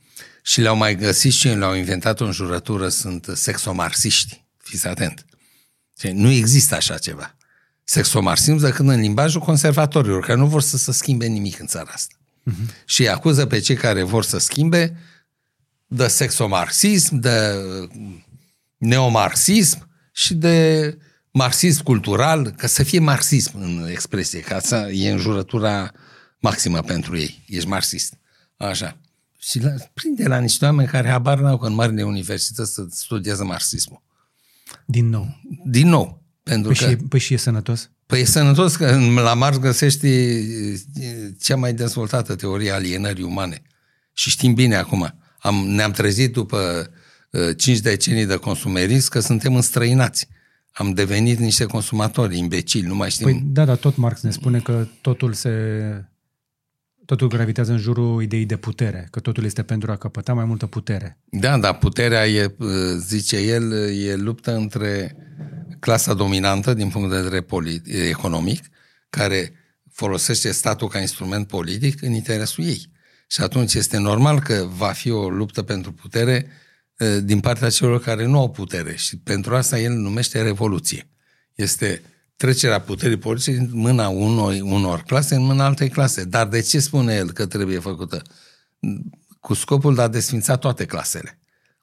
și 0.42 0.60
le-au 0.60 0.76
mai 0.76 0.96
găsit 0.96 1.32
și 1.32 1.48
le-au 1.48 1.74
inventat 1.74 2.20
o 2.20 2.24
înjurătură, 2.24 2.88
sunt 2.88 3.26
sexomarsiști. 3.34 4.44
Fiți 4.58 4.86
atent. 4.86 5.26
Nu 6.12 6.30
există 6.30 6.74
așa 6.74 6.98
ceva. 6.98 7.36
Sexomarxism 7.84 8.56
decât 8.56 8.88
în 8.88 9.00
limbajul 9.00 9.40
conservatorilor, 9.40 10.20
care 10.20 10.38
nu 10.38 10.46
vor 10.46 10.62
să 10.62 10.76
se 10.76 10.92
schimbe 10.92 11.26
nimic 11.26 11.58
în 11.58 11.66
țara 11.66 11.90
asta. 11.92 12.14
Uh-huh. 12.50 12.84
Și 12.84 13.08
acuză 13.08 13.46
pe 13.46 13.58
cei 13.58 13.76
care 13.76 14.02
vor 14.02 14.24
să 14.24 14.38
schimbe 14.38 14.96
de 15.86 16.08
sexomarxism, 16.08 17.16
de 17.16 17.54
neomarxism 18.76 19.88
și 20.12 20.34
de 20.34 20.98
marxism 21.32 21.82
cultural, 21.82 22.50
ca 22.50 22.66
să 22.66 22.82
fie 22.82 22.98
marxism 22.98 23.58
în 23.58 23.86
expresie, 23.90 24.40
ca 24.40 24.60
să 24.60 24.90
e 24.92 25.10
înjurătura 25.10 25.92
maximă 26.38 26.80
pentru 26.80 27.16
ei. 27.16 27.44
Ești 27.46 27.68
marxist. 27.68 28.18
Așa. 28.56 28.96
Și 29.38 29.60
la, 29.60 29.70
prinde 29.94 30.28
la 30.28 30.38
niște 30.38 30.64
oameni 30.64 30.88
care 30.88 31.08
habar 31.08 31.38
n-au 31.38 31.58
că 31.58 31.66
în 31.66 31.74
marile 31.74 32.02
universități 32.02 32.72
să 32.72 32.86
studiază 32.90 33.44
marxismul. 33.44 34.02
Din 34.86 35.08
nou. 35.08 35.40
Din 35.64 35.88
nou. 35.88 36.22
Pentru 36.42 36.72
păi, 36.72 36.78
că, 36.78 36.84
și 36.84 36.90
e, 36.90 37.06
păi 37.08 37.20
și 37.20 37.34
e 37.34 37.36
sănătos? 37.36 37.90
Păi 38.06 38.20
e 38.20 38.24
sănătos 38.24 38.76
că 38.76 38.98
la 39.14 39.34
Marx 39.34 39.58
găsești 39.58 40.08
cea 41.40 41.56
mai 41.56 41.72
dezvoltată 41.72 42.34
teorie 42.34 42.70
alienării 42.70 43.24
umane. 43.24 43.62
Și 44.12 44.30
știm 44.30 44.54
bine 44.54 44.76
acum. 44.76 45.14
Am, 45.38 45.54
ne-am 45.54 45.90
trezit 45.90 46.32
după 46.32 46.90
Uh, 47.32 47.56
cinci 47.56 47.78
decenii 47.78 48.26
de 48.26 48.36
consumerism 48.36 49.10
că 49.10 49.20
suntem 49.20 49.54
înstrăinați. 49.54 50.28
Am 50.72 50.92
devenit 50.92 51.38
niște 51.38 51.64
consumatori 51.64 52.38
imbecili, 52.38 52.86
nu 52.86 52.94
mai 52.94 53.10
știm. 53.10 53.26
Păi 53.26 53.42
da, 53.44 53.64
dar 53.64 53.76
tot 53.76 53.96
Marx 53.96 54.20
ne 54.20 54.30
spune 54.30 54.58
că 54.58 54.86
totul 55.00 55.32
se 55.32 55.50
totul 57.04 57.28
gravitează 57.28 57.72
în 57.72 57.78
jurul 57.78 58.22
ideii 58.22 58.46
de 58.46 58.56
putere, 58.56 59.08
că 59.10 59.20
totul 59.20 59.44
este 59.44 59.62
pentru 59.62 59.90
a 59.90 59.96
căpăta 59.96 60.34
mai 60.34 60.44
multă 60.44 60.66
putere. 60.66 61.18
Da, 61.24 61.58
dar 61.58 61.78
puterea 61.78 62.28
e, 62.28 62.54
uh, 62.58 62.68
zice 62.98 63.36
el, 63.36 63.72
e 63.90 64.14
luptă 64.14 64.54
între 64.54 65.16
clasa 65.80 66.14
dominantă 66.14 66.74
din 66.74 66.88
punct 66.88 67.10
de 67.10 67.16
vedere 67.16 67.40
politic, 67.40 67.94
economic, 68.08 68.64
care 69.10 69.52
folosește 69.90 70.52
statul 70.52 70.88
ca 70.88 70.98
instrument 70.98 71.46
politic 71.46 72.02
în 72.02 72.12
interesul 72.12 72.64
ei. 72.64 72.90
Și 73.26 73.40
atunci 73.40 73.74
este 73.74 73.98
normal 73.98 74.40
că 74.40 74.68
va 74.76 74.92
fi 74.92 75.10
o 75.10 75.28
luptă 75.28 75.62
pentru 75.62 75.92
putere 75.92 76.46
din 77.22 77.40
partea 77.40 77.70
celor 77.70 78.00
care 78.00 78.26
nu 78.26 78.38
au 78.38 78.50
putere 78.50 78.96
și 78.96 79.18
pentru 79.18 79.56
asta 79.56 79.78
el 79.78 79.92
numește 79.92 80.42
revoluție. 80.42 81.08
Este 81.54 82.02
trecerea 82.36 82.80
puterii 82.80 83.16
politice 83.16 83.52
din 83.52 83.70
mâna 83.72 84.08
unor, 84.08 84.58
unor 84.62 85.02
clase 85.02 85.34
în 85.34 85.42
mâna 85.42 85.64
altei 85.64 85.88
clase. 85.88 86.24
Dar 86.24 86.48
de 86.48 86.60
ce 86.60 86.80
spune 86.80 87.14
el 87.14 87.32
că 87.32 87.46
trebuie 87.46 87.78
făcută? 87.78 88.22
Cu 89.40 89.54
scopul 89.54 89.94
de 89.94 90.02
a 90.02 90.08
desfința 90.08 90.56
toate 90.56 90.84
clasele. 90.84 91.38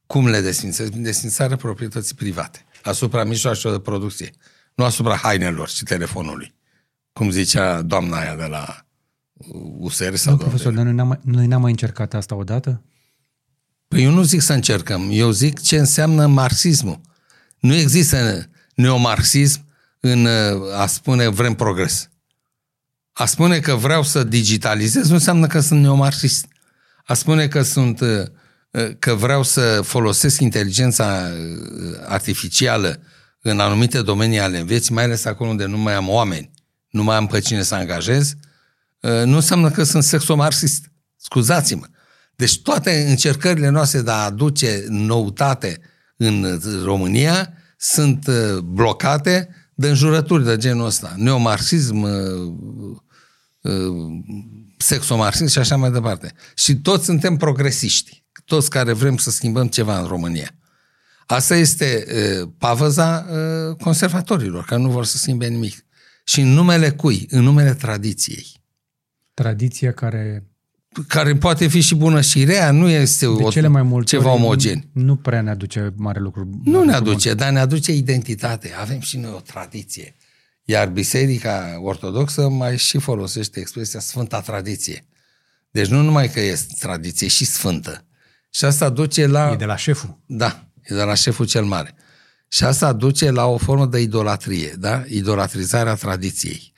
Cum 0.06 0.27
le 0.27 0.41
desfințează? 0.41 0.91
Desfințarea 0.95 1.56
proprietății 1.56 2.15
private, 2.15 2.65
asupra 2.84 3.23
mijloacelor 3.23 3.76
de 3.76 3.81
producție, 3.81 4.31
nu 4.76 4.84
asupra 4.84 5.15
hainelor 5.15 5.69
și 5.69 5.84
telefonului. 5.84 6.53
Cum 7.14 7.30
zicea 7.30 7.81
doamna 7.81 8.19
aia 8.19 8.36
de 8.36 8.45
la 8.45 8.86
USR 9.77 10.14
sau... 10.14 10.34
Nu, 10.34 10.40
profesor, 10.40 10.73
dar 10.73 10.84
noi 10.84 10.94
n-am, 10.94 11.07
mai, 11.07 11.19
noi 11.23 11.48
n-am 11.48 11.61
mai 11.61 11.72
încercat 11.72 12.14
asta 12.14 12.36
odată? 12.36 12.84
Păi 13.90 14.03
eu 14.03 14.11
nu 14.11 14.24
zic 14.24 14.41
să 14.41 14.53
încercăm, 14.53 15.10
eu 15.11 15.32
zic 15.32 15.61
ce 15.61 15.78
înseamnă 15.78 16.28
marxismul. 16.28 17.02
Nu 17.60 17.74
există 17.74 18.49
neomarxism 18.76 19.66
în 19.99 20.28
a 20.76 20.86
spune 20.86 21.28
vrem 21.28 21.53
progres. 21.53 22.10
A 23.14 23.26
spune 23.26 23.60
că 23.60 23.76
vreau 23.76 24.03
să 24.03 24.24
digitalizez 24.24 25.07
nu 25.07 25.14
înseamnă 25.14 25.48
că 25.48 25.60
sunt 25.60 25.82
neomarxist. 25.82 26.45
A 27.06 27.14
spune 27.14 27.48
că 27.48 27.61
sunt 27.61 27.99
uh, 27.99 28.26
uh, 28.72 28.91
că 28.99 29.16
vreau 29.16 29.44
să 29.44 29.82
folosesc 29.82 30.40
inteligența 30.40 31.32
uh, 31.32 31.98
artificială 32.07 32.99
în 33.41 33.60
anumite 33.60 34.02
domenii 34.02 34.40
ale 34.40 34.64
vieții, 34.64 34.94
mai 34.94 35.03
ales 35.03 35.26
acolo 35.26 35.49
unde 35.49 35.66
nu 35.66 35.78
mai 35.78 35.94
am 35.94 36.10
oameni, 36.10 36.52
nu 36.90 37.03
mai 37.03 37.16
am 37.16 37.28
pe 37.28 37.40
cine 37.40 37.64
să 37.64 37.76
angajez, 37.76 38.34
nu 39.02 39.36
înseamnă 39.36 39.70
că 39.70 39.84
sunt 39.84 40.03
sexomarxist. 40.03 40.91
Scuzați-mă. 41.18 41.86
Deci 42.40 42.61
toate 42.61 43.06
încercările 43.10 43.70
noastre 43.70 44.02
de 44.02 44.11
a 44.11 44.26
aduce 44.26 44.86
noutate 44.88 45.80
în 46.18 46.60
România 46.84 47.53
sunt 47.78 48.30
blocate 48.64 49.49
de 49.74 49.90
înjurături 49.90 50.44
de 50.44 50.57
genul 50.57 50.86
ăsta. 50.86 51.14
Neomarxism, 51.18 52.07
sexomarxism 54.78 55.52
și 55.52 55.60
așa 55.60 55.76
mai 55.76 55.91
departe. 55.91 56.34
Și 56.56 56.76
toți 56.76 57.06
suntem 57.06 57.38
progresiști. 57.38 58.24
Toți 58.45 58.70
care 58.70 58.94
vrem 58.94 59.18
să 59.18 59.32
schimbăm 59.32 59.68
ceva 59.68 59.99
în 59.99 60.07
România. 60.07 60.56
Asta 61.26 61.56
este 61.56 62.06
uh, 62.07 62.49
pavăza 62.57 63.26
uh, 63.30 63.76
conservatorilor, 63.76 64.66
că 64.66 64.78
nu 64.78 64.90
vor 64.90 65.06
să 65.06 65.18
schimbe 65.18 65.48
nimic. 65.48 65.86
Și 66.24 66.41
în 66.41 66.48
numele 66.48 66.91
cui? 66.91 67.28
În 67.30 67.44
numele 67.44 67.74
tradiției. 67.74 68.45
Tradiția 69.34 69.94
care... 69.94 70.48
Care 71.07 71.36
poate 71.36 71.68
fi 71.68 71.82
și 71.82 71.95
bună 71.95 72.22
și 72.22 72.44
rea, 72.44 72.72
nu 72.72 72.90
este 72.90 73.26
de 73.26 73.44
o, 73.44 73.49
cele 73.49 73.68
mai 73.68 73.84
multe 73.84 74.10
ceva 74.10 74.32
omogen. 74.32 74.90
Nu, 74.94 75.03
nu 75.03 75.16
prea 75.16 75.41
ne 75.41 75.49
aduce 75.49 75.94
mare 75.95 76.20
lucru. 76.20 76.49
Nu 76.64 76.84
ne 76.84 76.94
aduce, 76.94 77.34
dar 77.34 77.52
ne 77.52 77.60
aduce 77.60 77.94
identitate. 77.94 78.72
Avem 78.80 78.99
și 78.99 79.18
noi 79.18 79.32
o 79.36 79.40
tradiție. 79.40 80.16
Iar 80.64 80.88
Biserica 80.88 81.80
Ortodoxă 81.82 82.49
mai 82.49 82.78
și 82.78 82.98
folosește 82.98 83.60
expresia 83.60 83.99
Sfânta 83.99 84.41
Tradiție. 84.41 85.06
Deci 85.72 85.88
nu 85.88 86.02
numai 86.02 86.30
că 86.30 86.40
este 86.40 86.74
tradiție, 86.80 87.28
și 87.28 87.45
sfântă. 87.45 88.06
Și 88.49 88.66
asta 88.66 88.90
duce 88.90 89.28
la... 89.28 89.49
E 89.52 89.56
de 89.56 89.66
la 89.66 89.76
șeful. 89.76 90.20
Da, 90.26 90.68
e 90.82 90.95
de 90.95 91.03
la 91.03 91.14
șeful 91.14 91.45
cel 91.45 91.64
mare. 91.64 91.95
Și 92.48 92.64
asta 92.64 92.94
duce 92.94 93.32
la 93.32 93.45
o 93.45 93.57
formă 93.57 93.86
de 93.86 93.99
idolatrie, 93.99 94.76
da? 94.78 95.03
Idolatrizarea 95.07 95.94
tradiției. 95.94 96.74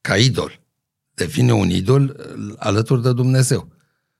Ca 0.00 0.16
idol. 0.16 0.65
Devine 1.16 1.52
un 1.52 1.70
idol 1.70 2.02
uh, 2.02 2.54
alături 2.58 3.02
de 3.02 3.12
Dumnezeu. 3.12 3.68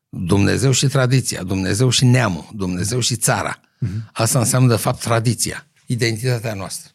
Dumnezeu 0.09 0.71
și 0.71 0.87
tradiția, 0.87 1.43
Dumnezeu 1.43 1.89
și 1.89 2.05
neamul, 2.05 2.49
Dumnezeu 2.55 3.01
și 3.01 3.17
țara. 3.17 3.61
Uh-huh. 3.61 4.13
Asta 4.13 4.39
înseamnă, 4.39 4.69
de 4.69 4.77
fapt, 4.77 5.01
tradiția, 5.01 5.67
identitatea 5.87 6.55
noastră. 6.55 6.91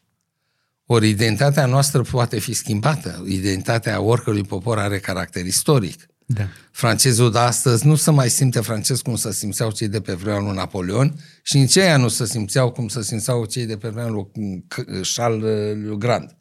Ori 0.85 1.09
identitatea 1.09 1.65
noastră 1.65 2.01
poate 2.01 2.39
fi 2.39 2.53
schimbată. 2.53 3.23
Identitatea 3.27 4.01
oricărui 4.01 4.43
popor 4.43 4.79
are 4.79 4.99
caracter 4.99 5.45
istoric. 5.45 6.05
Da. 6.25 6.47
Francezul 6.71 7.31
de 7.31 7.37
astăzi 7.37 7.87
nu 7.87 7.95
se 7.95 8.11
mai 8.11 8.29
simte 8.29 8.59
francez 8.59 9.01
cum 9.01 9.15
să 9.15 9.31
simțeau 9.31 9.71
cei 9.71 9.87
de 9.87 10.01
pe 10.01 10.13
vremea 10.13 10.39
lui 10.39 10.55
Napoleon 10.55 11.19
și 11.43 11.57
nici 11.57 11.75
ei 11.75 11.97
nu 11.97 12.07
se 12.07 12.25
simțeau 12.25 12.71
cum 12.71 12.87
să 12.87 13.01
simțeau 13.01 13.45
cei 13.45 13.65
de 13.65 13.77
pe 13.77 13.89
vremea 13.89 14.09
lui 14.09 14.65
Charles 15.13 15.41
le 15.41 15.95
Grand, 15.97 16.37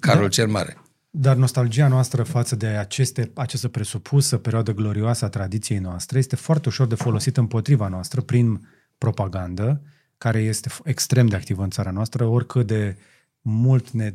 Carol 0.00 0.22
da. 0.22 0.28
cel 0.28 0.46
Mare. 0.46 0.76
Dar 1.20 1.36
nostalgia 1.36 1.88
noastră 1.88 2.22
față 2.22 2.56
de 2.56 2.66
aceste, 2.66 3.30
această 3.34 3.68
presupusă 3.68 4.36
perioadă 4.36 4.72
glorioasă 4.72 5.24
a 5.24 5.28
tradiției 5.28 5.78
noastre 5.78 6.18
este 6.18 6.36
foarte 6.36 6.68
ușor 6.68 6.86
de 6.86 6.94
folosit 6.94 7.36
împotriva 7.36 7.88
noastră 7.88 8.20
prin 8.20 8.68
propagandă, 8.98 9.82
care 10.18 10.38
este 10.38 10.70
extrem 10.84 11.26
de 11.26 11.36
activă 11.36 11.62
în 11.62 11.70
țara 11.70 11.90
noastră, 11.90 12.24
oricât 12.24 12.66
de 12.66 12.96
uh, 12.96 13.02
mult 13.48 13.90
ne, 13.90 14.14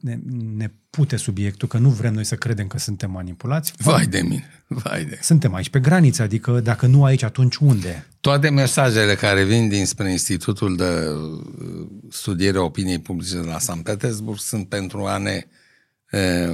ne, 0.00 0.18
ne 0.56 0.70
pute 0.90 1.16
subiectul, 1.16 1.68
că 1.68 1.78
nu 1.78 1.88
vrem 1.88 2.14
noi 2.14 2.24
să 2.24 2.34
credem 2.34 2.66
că 2.66 2.78
suntem 2.78 3.10
manipulați. 3.10 3.72
Vai 3.76 4.06
de 4.06 4.20
mine, 4.20 4.64
vai 4.66 5.04
de. 5.04 5.18
Suntem 5.22 5.54
aici 5.54 5.70
pe 5.70 5.80
graniță, 5.80 6.22
adică 6.22 6.60
dacă 6.60 6.86
nu 6.86 7.04
aici, 7.04 7.22
atunci 7.22 7.56
unde? 7.56 8.06
Toate 8.20 8.50
mesajele 8.50 9.14
care 9.14 9.44
vin 9.44 9.68
dinspre 9.68 10.10
Institutul 10.10 10.76
de 10.76 11.06
Studiere 12.10 12.58
Opiniei 12.58 12.98
Publice 12.98 13.40
de 13.40 13.46
la 13.46 13.58
San 13.58 13.80
Petersburg 13.80 14.38
sunt 14.38 14.68
pentru 14.68 15.06
a 15.06 15.16
ne 15.16 15.30
e, 15.30 15.46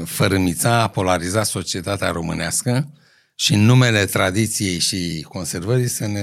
fărâmița, 0.05 0.83
a 0.83 0.89
polariza 0.89 1.43
societatea 1.43 2.11
românească 2.11 2.93
și 3.35 3.55
în 3.55 3.61
numele 3.61 4.05
tradiției 4.05 4.79
și 4.79 5.27
conservării 5.29 5.89
să 5.89 6.07
ne 6.07 6.23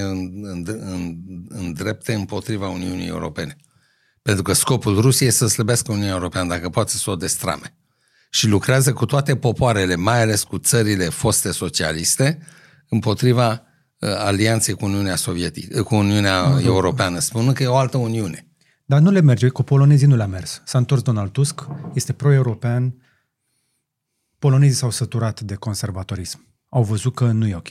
îndrepte 1.48 2.14
împotriva 2.14 2.70
Uniunii 2.70 3.08
Europene. 3.08 3.56
Pentru 4.22 4.44
că 4.44 4.53
scopul 4.53 5.02
Rusiei 5.02 5.30
e 5.30 5.32
să 5.32 5.48
slăbească 5.48 5.91
Uniunea 5.91 6.14
Europeană, 6.14 6.48
dacă 6.48 6.70
poate 6.70 6.91
să 6.91 7.10
o 7.10 7.16
destrame. 7.16 7.76
Și 8.30 8.48
lucrează 8.48 8.94
cu 8.94 9.06
toate 9.06 9.36
popoarele, 9.36 9.95
mai 9.95 10.22
ales 10.22 10.44
cu 10.44 10.58
țările 10.58 11.10
foste 11.10 11.52
socialiste, 11.52 12.40
împotriva 12.90 13.52
uh, 13.52 14.10
alianței 14.18 14.74
cu 14.74 14.86
Uniunea 14.86 15.16
Sovietică, 15.16 15.84
cu 15.84 15.95
Uniunea 15.95 16.48
nu, 16.48 16.62
Europeană, 16.62 17.20
spunând 17.20 17.56
că 17.56 17.64
e 17.64 17.68
o 17.68 17.76
altă 17.76 17.98
Uniune. 17.98 18.45
Dar 18.86 18.99
nu 18.99 19.12
le 19.12 19.22
merge, 19.22 19.48
cu 19.48 19.64
polonezii 19.64 20.08
nu 20.08 20.16
le-a 20.16 20.28
mers. 20.28 20.62
S-a 20.66 20.78
întors 20.78 21.02
Donald 21.02 21.32
Tusk, 21.32 21.68
este 21.94 22.14
pro-european, 22.14 22.95
polonezii 24.42 24.76
s-au 24.76 24.90
săturat 24.90 25.42
de 25.42 25.56
conservatorism. 25.56 26.48
Au 26.70 26.84
văzut 26.84 27.16
că 27.16 27.32
nu 27.32 27.48
e 27.48 27.56
ok 27.56 27.70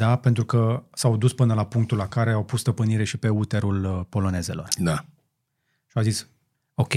da? 0.00 0.16
pentru 0.16 0.44
că 0.44 0.84
s-au 0.94 1.16
dus 1.16 1.32
până 1.32 1.54
la 1.54 1.66
punctul 1.66 1.96
la 1.96 2.08
care 2.08 2.32
au 2.32 2.44
pus 2.44 2.60
stăpânire 2.60 3.04
și 3.04 3.16
pe 3.16 3.28
uterul 3.28 3.84
uh, 3.84 4.04
polonezelor. 4.08 4.68
Da. 4.78 5.06
Și 5.86 5.96
au 5.96 6.02
zis, 6.02 6.28
ok, 6.74 6.92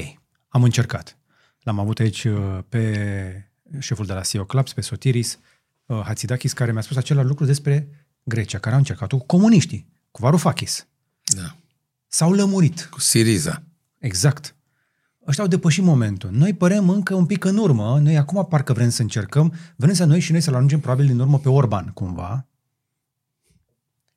am 0.48 0.64
încercat. 0.64 1.18
L-am 1.60 1.80
avut 1.80 1.99
aici 1.99 2.23
uh, 2.23 2.60
pe 2.69 3.52
șeful 3.80 4.06
de 4.06 4.14
la 4.14 4.22
CEO 4.22 4.45
Clubs, 4.45 4.73
pe 4.73 4.81
Sotiris 4.81 5.40
uh, 5.85 6.02
Hatzidakis, 6.03 6.53
care 6.53 6.72
mi-a 6.72 6.81
spus 6.81 6.98
același 6.98 7.27
lucru 7.27 7.45
despre 7.45 7.88
Grecia, 8.23 8.60
care 8.60 8.73
au 8.73 8.80
încercat 8.80 9.10
cu 9.10 9.18
comuniștii, 9.18 9.88
cu 10.11 10.22
Varoufakis. 10.22 10.88
Da. 11.23 11.56
S-au 12.07 12.31
lămurit. 12.31 12.88
Cu 12.91 12.99
Siriza. 12.99 13.64
Exact. 13.99 14.56
Ăștia 15.27 15.43
au 15.43 15.49
depășit 15.49 15.83
momentul. 15.83 16.29
Noi 16.33 16.53
părem 16.53 16.89
încă 16.89 17.15
un 17.15 17.25
pic 17.25 17.43
în 17.43 17.57
urmă, 17.57 17.99
noi 18.03 18.17
acum 18.17 18.45
parcă 18.49 18.73
vrem 18.73 18.89
să 18.89 19.01
încercăm, 19.01 19.53
vrem 19.75 19.93
să 19.93 20.03
noi 20.03 20.19
și 20.19 20.31
noi 20.31 20.41
să-l 20.41 20.55
ajungem 20.55 20.79
probabil 20.79 21.05
din 21.05 21.19
urmă 21.19 21.39
pe 21.39 21.49
Orban, 21.49 21.91
cumva, 21.93 22.47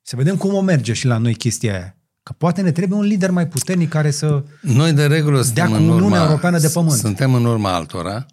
să 0.01 0.15
vedem 0.15 0.35
cum 0.35 0.53
o 0.53 0.61
merge 0.61 0.93
și 0.93 1.05
la 1.05 1.17
noi 1.17 1.35
chestia 1.35 1.73
aia. 1.73 1.97
Că 2.23 2.33
poate 2.37 2.61
ne 2.61 2.71
trebuie 2.71 2.99
un 2.99 3.05
lider 3.05 3.31
mai 3.31 3.47
puternic 3.47 3.89
care 3.89 4.11
să 4.11 4.43
Noi 4.61 4.93
de 4.93 5.05
regulă 5.05 5.41
suntem 5.41 5.73
în 5.73 5.89
urma, 5.89 6.23
Europeană 6.23 6.59
de 6.59 6.67
pământ. 6.67 6.99
Suntem 6.99 7.33
în 7.33 7.45
urma 7.45 7.73
altora. 7.73 8.25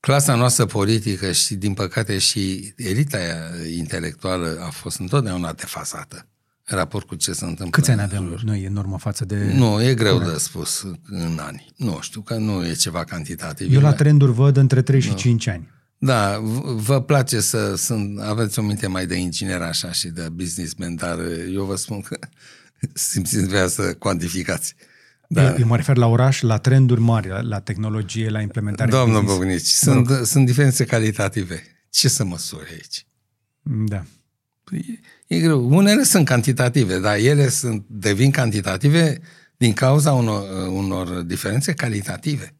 Clasa 0.00 0.34
noastră 0.34 0.66
politică 0.66 1.32
și, 1.32 1.54
din 1.54 1.74
păcate, 1.74 2.18
și 2.18 2.74
elita 2.76 3.18
intelectuală 3.76 4.62
a 4.66 4.70
fost 4.70 4.98
întotdeauna 4.98 5.52
defasată 5.52 6.29
în 6.70 6.78
raport 6.78 7.06
cu 7.06 7.14
ce 7.14 7.32
se 7.32 7.44
întâmplă. 7.44 7.70
Câți 7.70 7.90
ani 7.90 8.00
avem 8.00 8.40
noi 8.44 8.64
în 8.64 8.76
urmă 8.76 8.98
față 8.98 9.24
de... 9.24 9.52
Nu, 9.54 9.82
e 9.82 9.94
greu 9.94 10.12
Corect. 10.12 10.32
de 10.32 10.38
spus 10.38 10.86
în 11.10 11.38
ani. 11.40 11.72
Nu 11.76 11.98
știu, 12.00 12.20
că 12.20 12.34
nu 12.34 12.66
e 12.66 12.72
ceva 12.72 13.04
cantitativ. 13.04 13.74
Eu 13.74 13.80
la 13.80 13.92
trenduri 13.92 14.32
văd 14.32 14.56
între 14.56 14.82
3 14.82 15.00
și 15.00 15.14
5 15.14 15.46
ani. 15.46 15.68
Da, 15.98 16.38
vă 16.74 17.02
place 17.02 17.40
să 17.40 17.74
sunt, 17.74 18.20
aveți 18.20 18.58
o 18.58 18.62
minte 18.62 18.86
mai 18.86 19.06
de 19.06 19.16
inginer 19.16 19.62
așa 19.62 19.92
și 19.92 20.08
de 20.08 20.28
businessman, 20.32 20.94
dar 20.94 21.18
eu 21.54 21.64
vă 21.64 21.76
spun 21.76 22.00
că 22.00 22.18
simțiți 22.92 23.48
vrea 23.48 23.66
să 23.66 23.94
cuantificați. 23.94 24.74
Da. 25.28 25.50
Eu, 25.50 25.56
eu 25.58 25.66
mă 25.66 25.76
refer 25.76 25.96
la 25.96 26.06
oraș, 26.06 26.40
la 26.40 26.58
trenduri 26.58 27.00
mari, 27.00 27.28
la, 27.28 27.40
la 27.40 27.60
tehnologie, 27.60 28.28
la 28.28 28.40
implementare 28.40 28.90
Domnul 28.90 29.22
Bognici, 29.22 29.66
sunt, 29.66 30.26
sunt 30.26 30.46
diferențe 30.46 30.84
calitative. 30.84 31.62
Ce 31.90 32.08
să 32.08 32.24
măsori 32.24 32.70
aici? 32.70 33.06
Da. 33.62 34.04
Păi, 34.64 35.00
e 35.30 35.38
greu. 35.38 35.76
Unele 35.76 36.02
sunt 36.02 36.24
cantitative, 36.24 36.98
dar 36.98 37.16
ele 37.16 37.48
sunt, 37.48 37.84
devin 37.88 38.30
cantitative 38.30 39.20
din 39.56 39.72
cauza 39.72 40.12
unor, 40.12 40.68
unor 40.68 41.08
diferențe 41.08 41.72
calitative. 41.72 42.54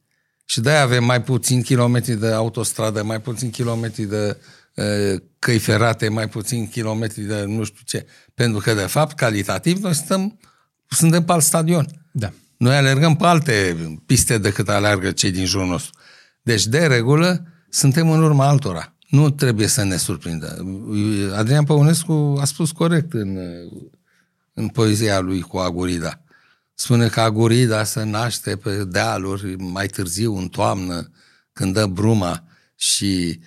Și 0.44 0.60
de-aia 0.60 0.82
avem 0.82 1.04
mai 1.04 1.22
puțin 1.22 1.62
kilometri 1.62 2.14
de 2.14 2.26
autostradă, 2.26 3.02
mai 3.02 3.20
puțin 3.20 3.50
kilometri 3.50 4.02
de 4.02 4.36
uh, 4.74 5.20
căi 5.38 5.58
ferate, 5.58 6.08
mai 6.08 6.28
puțin 6.28 6.68
kilometri 6.68 7.22
de 7.22 7.44
nu 7.46 7.64
știu 7.64 7.80
ce. 7.84 8.06
Pentru 8.34 8.60
că, 8.60 8.74
de 8.74 8.86
fapt, 8.86 9.16
calitativ, 9.16 9.78
noi 9.78 9.94
stăm, 9.94 10.38
suntem 10.88 11.24
pe 11.24 11.32
alt 11.32 11.42
stadion. 11.42 11.86
Da. 12.12 12.32
Noi 12.56 12.76
alergăm 12.76 13.16
pe 13.16 13.24
alte 13.24 13.76
piste 14.06 14.38
decât 14.38 14.68
alergă 14.68 15.10
cei 15.10 15.30
din 15.30 15.44
jurul 15.44 15.66
nostru. 15.66 15.92
Deci, 16.42 16.66
de 16.66 16.86
regulă, 16.86 17.44
suntem 17.68 18.10
în 18.10 18.22
urma 18.22 18.48
altora. 18.48 18.94
Nu 19.10 19.30
trebuie 19.30 19.66
să 19.66 19.82
ne 19.82 19.96
surprindă. 19.96 20.66
Adrian 21.34 21.64
Păunescu 21.64 22.36
a 22.40 22.44
spus 22.44 22.70
corect 22.70 23.12
în, 23.12 23.38
în 24.52 24.68
poezia 24.68 25.20
lui 25.20 25.40
cu 25.40 25.56
Agurida. 25.56 26.20
Spune 26.74 27.08
că 27.08 27.20
agurida 27.20 27.84
se 27.84 28.02
naște 28.02 28.56
pe 28.56 28.84
dealuri 28.84 29.56
mai 29.56 29.86
târziu, 29.86 30.36
în 30.36 30.48
toamnă, 30.48 31.10
când 31.52 31.74
dă 31.74 31.86
bruma 31.86 32.44
și 32.76 33.40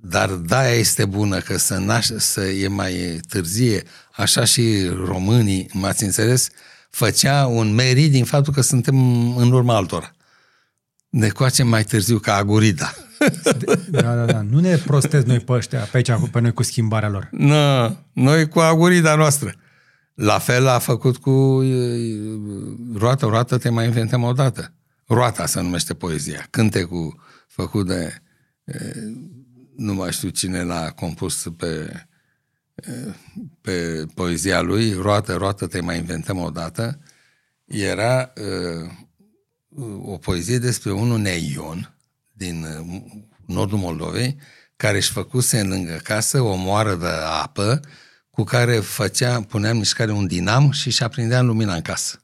dar 0.00 0.30
da 0.30 0.68
este 0.68 1.04
bună 1.04 1.38
că 1.38 1.56
să 1.56 1.78
naște, 1.78 2.18
să 2.18 2.40
e 2.40 2.68
mai 2.68 3.20
târzie, 3.28 3.82
așa 4.16 4.44
și 4.44 4.86
românii, 4.86 5.70
m-ați 5.72 6.04
înțeles, 6.04 6.48
făcea 6.90 7.46
un 7.46 7.74
merit 7.74 8.10
din 8.10 8.24
faptul 8.24 8.52
că 8.52 8.60
suntem 8.60 8.96
în 9.36 9.52
urma 9.52 9.76
altora. 9.76 10.12
ne 11.08 11.28
coacem 11.28 11.68
mai 11.68 11.84
târziu 11.84 12.18
ca 12.18 12.34
Agurida. 12.34 12.94
Da, 13.90 14.14
da, 14.14 14.24
da. 14.24 14.40
Nu 14.40 14.60
ne 14.60 14.76
prostez 14.76 15.24
noi 15.24 15.40
pe 15.40 15.52
ăștia, 15.52 15.80
pe 15.80 15.96
aici, 15.96 16.30
pe 16.30 16.40
noi 16.40 16.52
cu 16.52 16.62
schimbarea 16.62 17.08
lor. 17.08 17.28
Nu, 17.30 17.96
noi 18.12 18.48
cu 18.48 18.58
Agurida 18.58 19.14
noastră. 19.14 19.54
La 20.14 20.38
fel 20.38 20.66
a 20.66 20.78
făcut 20.78 21.16
cu 21.16 21.62
roată, 22.94 23.26
roată, 23.26 23.58
te 23.58 23.68
mai 23.68 23.84
inventăm 23.84 24.22
o 24.22 24.32
dată. 24.32 24.72
Roata 25.06 25.46
se 25.46 25.60
numește 25.60 25.94
poezia. 25.94 26.46
Cântecul 26.50 27.20
făcut 27.46 27.86
de 27.86 28.22
nu 29.76 29.94
mai 29.94 30.12
știu 30.12 30.28
cine 30.28 30.62
l-a 30.62 30.90
compus 30.90 31.46
pe, 31.56 32.02
pe 33.60 34.06
poezia 34.14 34.60
lui, 34.60 34.92
Roată, 34.92 35.34
roată, 35.36 35.66
te 35.66 35.80
mai 35.80 35.98
inventăm 35.98 36.38
o 36.38 36.50
dată, 36.50 36.98
era 37.64 38.32
uh, 38.36 38.90
o 40.02 40.16
poezie 40.16 40.58
despre 40.58 40.92
unul 40.92 41.18
neion 41.18 41.97
din 42.38 42.66
nordul 43.46 43.78
Moldovei, 43.78 44.36
care 44.76 44.96
își 44.96 45.12
făcuse 45.12 45.60
în 45.60 45.68
lângă 45.68 46.00
casă 46.02 46.40
o 46.40 46.54
moară 46.54 46.94
de 46.94 47.06
apă 47.42 47.80
cu 48.30 48.44
care 48.44 48.78
făcea, 48.80 49.42
punea 49.42 49.70
în 49.70 49.76
mișcare 49.76 50.12
un 50.12 50.26
dinam 50.26 50.70
și 50.70 50.90
și 50.90 51.02
aprindea 51.02 51.40
lumina 51.40 51.74
în 51.74 51.82
casă. 51.82 52.22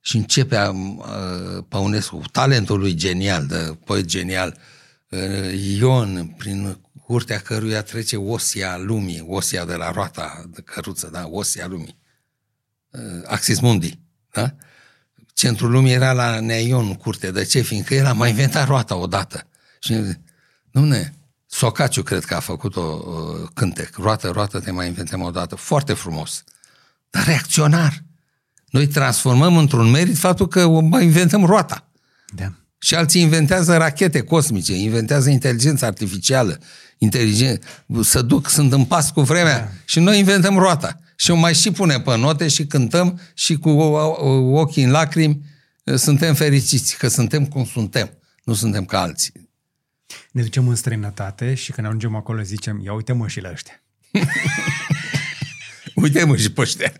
Și 0.00 0.16
începea 0.16 0.70
uh, 0.70 1.64
Păunescu, 1.68 2.22
talentul 2.32 2.78
lui 2.78 2.94
genial, 2.94 3.46
de 3.46 3.76
poet 3.84 4.04
genial, 4.04 4.58
uh, 5.08 5.76
Ion, 5.78 6.34
prin 6.38 6.78
curtea 7.04 7.38
căruia 7.38 7.82
trece 7.82 8.16
osia 8.16 8.76
lumii, 8.76 9.24
osia 9.26 9.64
de 9.64 9.74
la 9.74 9.90
roata 9.90 10.44
de 10.54 10.60
căruță, 10.60 11.08
da? 11.12 11.26
osia 11.26 11.66
lumii, 11.66 11.98
uh, 12.90 13.22
Axis 13.24 13.60
Mundi, 13.60 13.98
da? 14.32 14.54
Centrul 15.38 15.70
lumii 15.70 15.92
era 15.92 16.12
la 16.12 16.40
Neion, 16.40 16.94
curte. 16.94 17.30
De 17.30 17.44
ce? 17.44 17.60
Fiindcă 17.60 17.94
el 17.94 18.06
a 18.06 18.12
mai 18.12 18.30
inventat 18.30 18.66
roata 18.66 18.96
odată. 18.96 19.46
Și, 19.78 19.94
nu 20.70 20.84
ne, 20.84 21.12
Socaciu 21.46 22.02
cred 22.02 22.24
că 22.24 22.34
a 22.34 22.40
făcut 22.40 22.76
o, 22.76 22.80
o 22.80 23.02
cântec. 23.54 23.96
Roată, 23.96 24.30
roată, 24.30 24.60
te 24.60 24.70
mai 24.70 24.86
inventăm 24.86 25.22
odată. 25.22 25.54
Foarte 25.54 25.92
frumos. 25.92 26.44
Dar 27.10 27.24
reacționar. 27.24 28.02
Noi 28.70 28.86
transformăm 28.86 29.56
într-un 29.56 29.90
merit 29.90 30.18
faptul 30.18 30.48
că 30.48 30.68
mai 30.68 31.04
inventăm 31.04 31.44
roata. 31.44 31.88
Da. 32.34 32.52
Și 32.78 32.94
alții 32.94 33.22
inventează 33.22 33.76
rachete 33.76 34.20
cosmice, 34.20 34.74
inventează 34.74 35.30
inteligență 35.30 35.84
artificială, 35.84 36.58
inteligență, 36.98 37.66
să 38.02 38.22
duc, 38.22 38.48
sunt 38.48 38.72
în 38.72 38.84
pas 38.84 39.10
cu 39.10 39.20
vremea 39.20 39.58
da. 39.58 39.70
și 39.84 40.00
noi 40.00 40.18
inventăm 40.18 40.58
roata. 40.58 41.00
Și 41.20 41.30
o 41.30 41.34
mai 41.34 41.54
și 41.54 41.70
punem 41.70 42.02
pe 42.02 42.16
note 42.16 42.48
și 42.48 42.66
cântăm 42.66 43.20
și 43.34 43.56
cu 43.56 43.68
ochii 43.68 44.82
în 44.82 44.90
lacrimi 44.90 45.44
suntem 45.94 46.34
fericiți 46.34 46.98
că 46.98 47.08
suntem 47.08 47.46
cum 47.46 47.64
suntem, 47.64 48.10
nu 48.44 48.54
suntem 48.54 48.84
ca 48.84 49.00
alții. 49.00 49.32
Ne 50.32 50.42
ducem 50.42 50.68
în 50.68 50.74
străinătate 50.74 51.54
și 51.54 51.72
când 51.72 51.86
ajungem 51.86 52.16
acolo 52.16 52.42
zicem, 52.42 52.80
ia 52.84 52.92
uite 52.92 53.12
mă 53.12 53.28
și 53.28 53.40
la 53.40 53.50
ăștia. 53.50 53.82
uite 56.02 56.24
mă 56.24 56.36
și 56.36 56.52
pe 56.52 56.60
ăștia. 56.60 56.92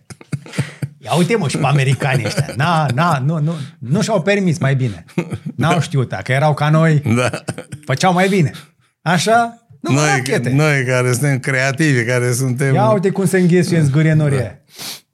Ia 0.99 1.15
uite 1.15 1.37
mă 1.37 1.49
și 1.49 1.57
pe 1.57 1.67
americanii 1.67 2.27
ăștia. 2.27 2.53
Na, 2.57 2.87
na, 2.95 3.19
nu, 3.19 3.41
nu, 3.41 3.57
nu 3.79 4.03
și-au 4.03 4.23
permis 4.23 4.59
mai 4.59 4.77
bine. 4.77 5.05
N-au 5.57 5.81
știut, 5.81 6.13
că 6.13 6.33
erau 6.33 6.55
ca 6.55 6.71
noi, 6.71 6.99
da. 6.99 7.45
făceau 7.85 8.13
mai 8.13 8.29
bine. 8.29 8.53
Așa? 9.03 9.68
Nu 9.81 9.93
noi, 9.93 10.07
rachete. 10.07 10.51
noi 10.51 10.85
care 10.85 11.13
suntem 11.13 11.39
creativi, 11.39 12.05
care 12.05 12.33
suntem... 12.33 12.75
Ia 12.75 12.91
uite 12.91 13.11
cum 13.11 13.27
se 13.27 13.39
înghesuie 13.39 13.79
în 13.79 13.85
zgârie 13.85 14.13
norie. 14.13 14.65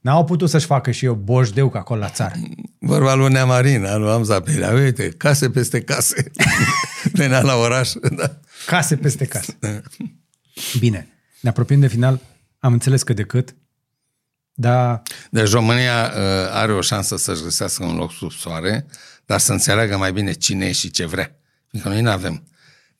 N-au 0.00 0.24
putut 0.24 0.50
să-și 0.50 0.66
facă 0.66 0.90
și 0.90 1.04
eu 1.04 1.14
boșdeu 1.14 1.72
acolo 1.74 2.00
la 2.00 2.08
țară. 2.08 2.34
Vorba 2.78 3.14
lui 3.14 3.32
Nea 3.32 3.44
Marina, 3.44 3.96
lui 3.96 4.10
Amza 4.10 4.40
Pelea. 4.40 4.70
Uite, 4.70 5.08
case 5.08 5.50
peste 5.50 5.80
case. 5.82 6.30
Venea 7.12 7.40
la 7.40 7.56
oraș. 7.56 7.92
Da. 8.16 8.38
Case 8.66 8.96
peste 8.96 9.24
case. 9.24 9.56
Da. 9.60 9.80
Bine, 10.78 11.08
ne 11.40 11.48
apropiem 11.48 11.80
de 11.80 11.86
final. 11.86 12.20
Am 12.58 12.72
înțeles 12.72 13.02
că 13.02 13.12
decât, 13.12 13.54
dar... 14.54 15.02
Deci 15.30 15.50
România 15.50 16.04
uh, 16.04 16.20
are 16.50 16.72
o 16.72 16.80
șansă 16.80 17.16
să-și 17.16 17.42
găsească 17.42 17.84
un 17.84 17.96
loc 17.96 18.12
sub 18.12 18.30
soare, 18.30 18.86
dar 19.26 19.38
să 19.38 19.52
înțeleagă 19.52 19.96
mai 19.96 20.12
bine 20.12 20.32
cine 20.32 20.66
e 20.66 20.72
și 20.72 20.90
ce 20.90 21.06
vrea. 21.06 21.36
Fiindcă 21.68 21.90
noi 21.90 22.00
nu 22.00 22.10
avem. 22.10 22.42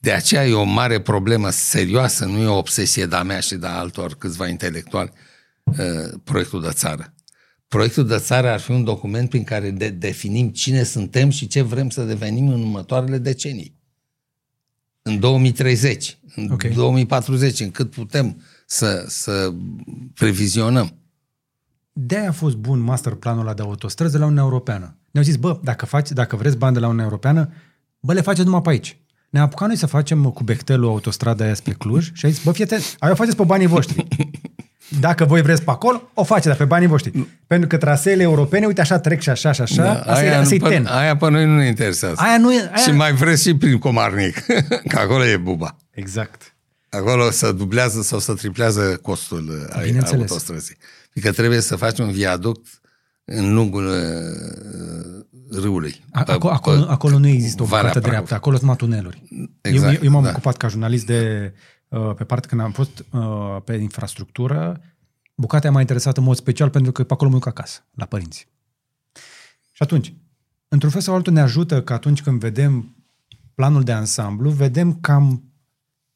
De 0.05 0.13
aceea 0.13 0.47
e 0.47 0.53
o 0.53 0.65
mare 0.65 1.01
problemă 1.01 1.51
serioasă, 1.51 2.25
nu 2.25 2.39
e 2.39 2.47
o 2.47 2.57
obsesie 2.57 3.07
de-a 3.07 3.23
mea 3.23 3.41
și 3.41 3.55
de 3.55 3.67
altor 3.67 4.15
câțiva 4.15 4.49
intelectuali, 4.49 5.13
uh, 5.65 5.77
proiectul 6.25 6.63
de 6.63 6.69
țară. 6.73 7.15
Proiectul 7.69 8.07
de 8.07 8.19
țară 8.19 8.51
ar 8.51 8.61
fi 8.61 8.71
un 8.71 8.85
document 8.85 9.29
prin 9.29 9.45
care 9.45 9.71
de- 9.71 9.89
definim 9.89 10.49
cine 10.49 10.83
suntem 10.83 11.31
și 11.31 11.47
ce 11.47 11.63
vrem 11.63 11.91
să 11.91 12.03
devenim 12.03 12.49
în 12.49 12.61
următoarele 12.61 13.19
decenii. 13.19 13.77
În 15.03 15.21
2030, 15.21 16.19
în 16.35 16.51
okay. 16.51 16.71
2040, 16.71 17.61
în 17.61 17.71
cât 17.71 17.91
putem 17.91 18.43
să, 18.67 19.05
să 19.09 19.53
previzionăm. 20.15 20.97
De-aia 21.93 22.29
a 22.29 22.33
fost 22.33 22.57
bun 22.57 22.79
masterplanul 22.79 23.41
ăla 23.41 23.55
de 23.55 23.63
autostrăzi 23.63 24.13
de 24.13 24.19
la 24.19 24.25
Uniunea 24.25 24.45
Europeană. 24.45 24.99
Ne-au 25.11 25.25
zis, 25.25 25.37
bă, 25.37 25.61
dacă, 25.63 25.87
faci, 25.87 26.11
dacă 26.11 26.37
vreți 26.37 26.57
bani 26.57 26.75
de 26.75 26.81
la 26.81 26.87
Uniunea 26.87 27.07
Europeană, 27.07 27.53
bă, 28.01 28.13
le 28.13 28.21
faceți 28.21 28.45
numai 28.45 28.63
pe 28.63 28.71
aici. 28.71 28.99
Ne-am 29.35 29.47
apucat 29.47 29.69
noi 29.69 29.77
să 29.77 29.87
facem 29.87 30.25
cu 30.25 30.43
Bechtelul 30.43 30.89
autostrada 30.89 31.45
aia 31.45 31.55
spre 31.55 31.73
Cluj 31.73 32.11
și 32.13 32.27
a 32.27 32.29
zis, 32.29 32.43
bă, 32.43 32.53
fiete, 32.53 32.79
aia 32.99 33.13
o 33.13 33.15
faceți 33.15 33.37
pe 33.37 33.45
banii 33.45 33.67
voștri. 33.67 34.07
Dacă 35.01 35.25
voi 35.25 35.43
vreți 35.43 35.63
pe 35.63 35.71
acolo, 35.71 36.11
o 36.15 36.25
faceți, 36.25 36.47
dar 36.47 36.57
pe 36.57 36.65
banii 36.65 36.87
voștri. 36.87 37.27
Pentru 37.47 37.69
că 37.69 37.77
traseele 37.77 38.23
europene, 38.23 38.67
uite, 38.67 38.81
așa 38.81 38.99
trec 38.99 39.21
și 39.21 39.29
așa 39.29 39.53
și 39.53 39.61
așa, 39.61 39.83
da, 39.83 40.15
aia, 40.15 40.41
asta 40.41 40.57
nu, 40.61 40.69
ten. 40.69 40.87
aia 40.87 41.17
pe 41.17 41.31
noi 41.31 41.45
nu 41.45 41.57
ne 41.57 41.67
interesează. 41.67 42.15
Aia 42.19 42.39
nu 42.39 42.53
e, 42.53 42.59
aia... 42.59 42.77
Și 42.77 42.91
mai 42.91 43.13
vreți 43.13 43.43
și 43.43 43.57
prin 43.57 43.79
Comarnic, 43.79 44.41
că 44.91 44.99
acolo 44.99 45.25
e 45.27 45.37
buba. 45.37 45.77
Exact. 45.91 46.57
Acolo 46.91 47.31
să 47.31 47.53
dublează 47.53 48.03
sau 48.03 48.19
să 48.19 48.35
triplează 48.35 48.99
costul 49.03 49.69
autostrăzii. 49.73 50.77
Adică 51.11 51.33
trebuie 51.33 51.61
să 51.61 51.77
faci 51.77 51.99
un 51.99 52.11
viaduct 52.11 52.67
în 53.25 53.55
lungul 53.55 53.87
uh, 53.87 55.25
râului. 55.61 56.05
Acolo, 56.13 56.53
acolo, 56.53 56.85
acolo 56.89 57.19
nu 57.19 57.27
există 57.27 57.63
o 57.63 57.67
bucată 57.67 57.99
dreaptă, 57.99 58.35
acolo 58.35 58.57
sunt 58.57 58.77
tuneluri. 58.77 59.23
Exact, 59.61 59.97
eu, 59.97 60.05
eu 60.05 60.11
m-am 60.11 60.23
da. 60.23 60.31
ocupat 60.31 60.57
ca 60.57 60.69
jurnalist 60.69 61.07
de 61.07 61.53
Uh, 61.95 62.15
pe 62.15 62.25
parte 62.25 62.47
când 62.47 62.61
am 62.61 62.73
fost 62.73 63.05
uh, 63.11 63.57
pe 63.65 63.75
infrastructură, 63.75 64.81
bucata 65.35 65.71
m-a 65.71 65.81
interesat 65.81 66.17
în 66.17 66.25
mod 66.25 66.37
special 66.37 66.71
pentru 66.71 66.93
că 66.93 67.05
pe 67.05 67.13
acolo 67.13 67.31
mă 67.31 67.37
duc 67.37 67.47
acasă, 67.47 67.87
la 67.95 68.05
părinți. 68.05 68.49
Și 69.73 69.83
atunci, 69.83 70.15
într-un 70.69 70.91
fel 70.91 71.01
sau 71.01 71.15
altul 71.15 71.33
ne 71.33 71.41
ajută 71.41 71.83
că 71.83 71.93
atunci 71.93 72.23
când 72.23 72.41
vedem 72.41 72.97
planul 73.55 73.83
de 73.83 73.93
ansamblu, 73.93 74.51
vedem 74.51 74.95
cam 75.01 75.43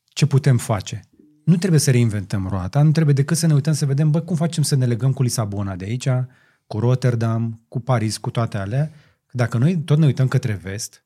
ce 0.09 0.27
putem 0.27 0.57
face. 0.57 1.01
Nu 1.45 1.57
trebuie 1.57 1.81
să 1.81 1.91
reinventăm 1.91 2.47
roata, 2.49 2.83
nu 2.83 2.91
trebuie 2.91 3.15
decât 3.15 3.37
să 3.37 3.47
ne 3.47 3.55
uităm 3.55 3.73
să 3.73 3.87
vedem, 3.87 4.11
bă, 4.11 4.21
cum 4.21 4.37
facem 4.37 4.63
să 4.63 4.75
ne 4.75 4.87
legăm 4.87 5.13
cu 5.13 5.23
Lisabona 5.23 5.77
de 5.77 5.85
aici, 5.85 6.09
cu 6.67 6.79
Rotterdam, 6.79 7.61
cu 7.69 7.81
Paris, 7.81 8.17
cu 8.17 8.31
toate 8.31 8.57
alea. 8.57 8.91
Dacă 9.31 9.59
noi 9.59 9.79
tot 9.79 9.99
ne 9.99 10.07
uităm 10.07 10.29
către 10.29 10.61
vest, 10.63 11.03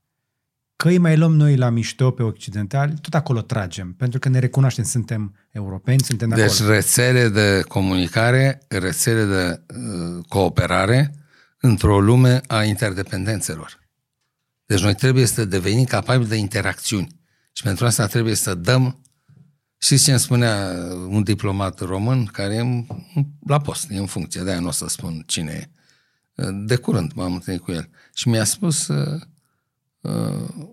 Că 0.83 0.89
îi 0.89 0.99
mai 0.99 1.17
luăm 1.17 1.35
noi 1.35 1.57
la 1.57 1.71
mișto 1.71 2.11
pe 2.11 2.23
occidentali, 2.23 2.95
tot 3.01 3.15
acolo 3.15 3.41
tragem, 3.41 3.93
pentru 3.93 4.19
că 4.19 4.29
ne 4.29 4.39
recunoaștem, 4.39 4.85
suntem 4.85 5.35
europeni, 5.51 6.01
suntem 6.01 6.29
de 6.29 6.35
deci 6.35 6.45
acolo. 6.45 6.69
Deci 6.69 6.77
rețele 6.77 7.29
de 7.29 7.63
comunicare, 7.69 8.63
rețele 8.69 9.25
de 9.25 9.63
uh, 9.77 10.25
cooperare 10.29 11.15
într-o 11.61 12.01
lume 12.01 12.41
a 12.47 12.65
interdependențelor. 12.65 13.81
Deci 14.67 14.83
noi 14.83 14.95
trebuie 14.95 15.27
să 15.27 15.45
devenim 15.45 15.85
capabili 15.85 16.29
de 16.29 16.37
interacțiuni. 16.37 17.21
Și 17.53 17.63
pentru 17.63 17.87
asta 17.87 18.07
trebuie 18.07 18.35
să 18.35 18.55
dăm 18.55 19.01
și 19.79 19.99
ce 19.99 20.11
îmi 20.11 20.21
spunea 20.21 20.73
un 21.09 21.23
diplomat 21.23 21.81
român 21.81 22.25
care 22.25 22.55
e 22.55 22.87
la 23.47 23.61
post, 23.61 23.91
e 23.91 23.97
în 23.97 24.07
funcție, 24.07 24.43
de-aia 24.43 24.61
nu 24.61 24.69
o 24.69 24.71
să 24.71 24.89
spun 24.89 25.23
cine 25.27 25.53
e. 25.53 25.71
De 26.53 26.77
curând 26.77 27.13
m-am 27.13 27.33
întâlnit 27.33 27.63
cu 27.63 27.73
el. 27.73 27.89
Și 28.15 28.29
mi-a 28.29 28.45
spus, 28.45 28.87
uh, 28.87 29.21
uh, 30.01 30.67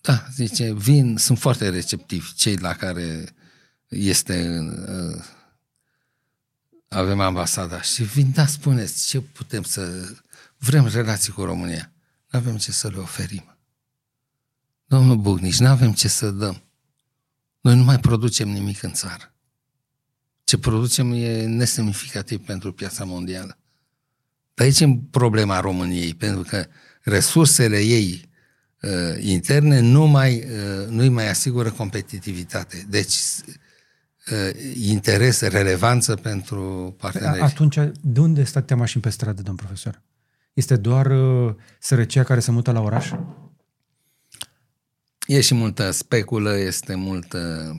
da, 0.00 0.26
zice, 0.34 0.72
vin, 0.72 1.16
sunt 1.16 1.38
foarte 1.38 1.68
receptivi 1.68 2.34
cei 2.34 2.56
la 2.56 2.74
care 2.74 3.34
este 3.88 4.58
uh, 4.88 5.24
avem 6.92 7.20
ambasada 7.20 7.82
și 7.82 8.02
vin, 8.02 8.32
da, 8.32 8.46
spuneți, 8.46 9.06
ce 9.06 9.20
putem 9.20 9.62
să 9.62 10.14
vrem 10.56 10.86
relații 10.86 11.32
cu 11.32 11.44
România. 11.44 11.92
Nu 12.30 12.38
avem 12.38 12.56
ce 12.56 12.72
să 12.72 12.88
le 12.88 12.96
oferim. 12.96 13.58
Domnul 14.84 15.16
Bugnici, 15.16 15.58
nu 15.58 15.66
avem 15.66 15.92
ce 15.92 16.08
să 16.08 16.30
dăm. 16.30 16.62
Noi 17.60 17.76
nu 17.76 17.82
mai 17.82 17.98
producem 17.98 18.48
nimic 18.48 18.82
în 18.82 18.92
țară. 18.92 19.34
Ce 20.44 20.58
producem 20.58 21.12
e 21.12 21.46
nesemnificativ 21.46 22.44
pentru 22.44 22.72
piața 22.72 23.04
mondială. 23.04 23.58
Dar 24.60 24.68
aici 24.68 24.80
e 24.80 25.00
problema 25.10 25.60
României, 25.60 26.14
pentru 26.14 26.42
că 26.42 26.66
resursele 27.00 27.78
ei 27.78 28.28
uh, 28.80 28.90
interne 29.20 29.80
nu 29.80 30.06
mai, 30.06 30.44
uh, 30.44 30.86
nu-i 30.88 31.08
mai 31.08 31.28
asigură 31.28 31.70
competitivitate. 31.70 32.86
Deci 32.88 33.14
uh, 34.32 34.74
interes, 34.74 35.40
relevanță 35.40 36.14
pentru 36.14 36.94
parteneri. 36.98 37.40
Atunci, 37.40 37.78
de 38.00 38.20
unde 38.20 38.44
stătea 38.44 38.76
mașini 38.76 39.02
pe 39.02 39.10
stradă, 39.10 39.42
domn 39.42 39.56
profesor? 39.56 40.02
Este 40.52 40.76
doar 40.76 41.06
uh, 41.06 41.54
sărăcia 41.78 42.22
care 42.22 42.40
se 42.40 42.50
mută 42.50 42.72
la 42.72 42.80
oraș? 42.80 43.10
E 45.26 45.40
și 45.40 45.54
multă 45.54 45.90
speculă, 45.90 46.58
este 46.58 46.94
mult 46.94 47.34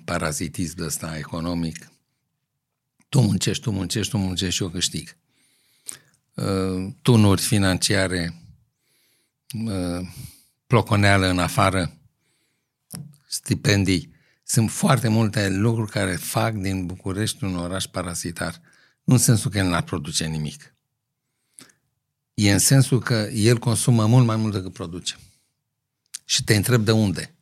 parazitism 0.06 0.76
de 0.78 0.84
ăsta 0.84 1.18
economic. 1.18 1.92
Tu 3.10 3.20
muncești, 3.20 3.64
tu 3.64 3.72
muncești, 3.72 4.12
tu 4.12 4.18
muncești 4.18 4.56
și 4.56 4.64
eu 4.64 4.70
câștig. 4.70 5.20
Uh, 6.34 6.94
tunuri 7.02 7.42
financiare, 7.42 8.34
uh, 9.66 10.08
ploconeală 10.68 11.28
în 11.28 11.40
afară, 11.40 11.98
stipendii. 13.28 14.14
Sunt 14.44 14.72
foarte 14.72 15.08
multe 15.08 15.50
lucruri 15.50 15.92
care 15.92 16.16
fac 16.16 16.54
din 16.54 16.86
București 16.86 17.44
un 17.44 17.56
oraș 17.56 17.86
parazitar. 17.86 18.62
Nu 19.04 19.14
în 19.14 19.20
sensul 19.20 19.52
că 19.52 19.58
el 19.58 19.68
n-ar 19.68 19.84
produce 19.84 20.26
nimic. 20.26 20.76
E 22.34 22.52
în 22.52 22.60
sensul 22.60 23.00
că 23.00 23.30
el 23.34 23.58
consumă 23.58 24.06
mult 24.06 24.26
mai 24.26 24.36
mult 24.36 24.54
decât 24.54 24.74
produce. 24.74 25.16
Și 26.26 26.44
te 26.44 26.56
întreb 26.56 26.86
de 26.86 26.92
unde. 26.92 27.36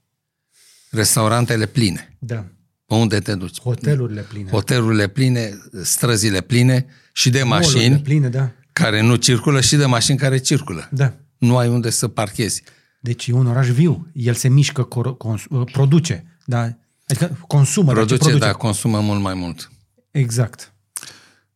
Restaurantele 0.90 1.66
pline. 1.66 2.16
Da. 2.20 2.46
Pe 2.86 2.94
unde 2.94 3.20
te 3.20 3.36
duci? 3.36 3.60
Hotelurile 3.60 4.22
pline. 4.22 4.50
Hotelurile 4.50 5.08
pline, 5.08 5.58
străzile 5.84 6.42
pline 6.42 6.86
și 7.14 7.30
de 7.30 7.44
Molurile 7.44 7.78
mașini 7.78 8.02
pline, 8.02 8.30
da. 8.30 8.52
Care 8.82 9.02
nu 9.02 9.16
circulă 9.16 9.62
și 9.62 9.76
de 9.76 9.86
mașini 9.86 10.18
care 10.18 10.38
circulă. 10.38 10.88
Da. 10.92 11.14
Nu 11.38 11.58
ai 11.58 11.68
unde 11.68 11.90
să 11.90 12.08
parchezi. 12.08 12.64
Deci 13.02 13.28
e 13.28 13.34
un 13.34 13.48
oraș 13.48 13.68
viu. 13.68 14.08
El 14.14 14.34
se 14.34 14.48
mișcă, 14.48 14.84
cor- 14.84 15.18
cons- 15.18 15.46
uh, 15.50 15.72
produce. 15.72 16.38
Da. 16.46 16.62
Adică 17.08 17.38
consumă. 17.48 17.86
dar 17.94 17.96
ce 17.96 18.06
Produce, 18.06 18.24
produce? 18.30 18.46
dar 18.46 18.54
consumă 18.56 19.00
mult 19.00 19.22
mai 19.22 19.34
mult. 19.34 19.72
Exact. 20.12 20.74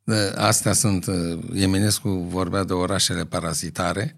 De- 0.03 0.33
Astea 0.37 0.73
sunt, 0.73 1.05
uh, 1.05 1.39
Eminescu 1.53 2.09
vorbea 2.09 2.63
de 2.63 2.73
orașele 2.73 3.25
parazitare, 3.25 4.17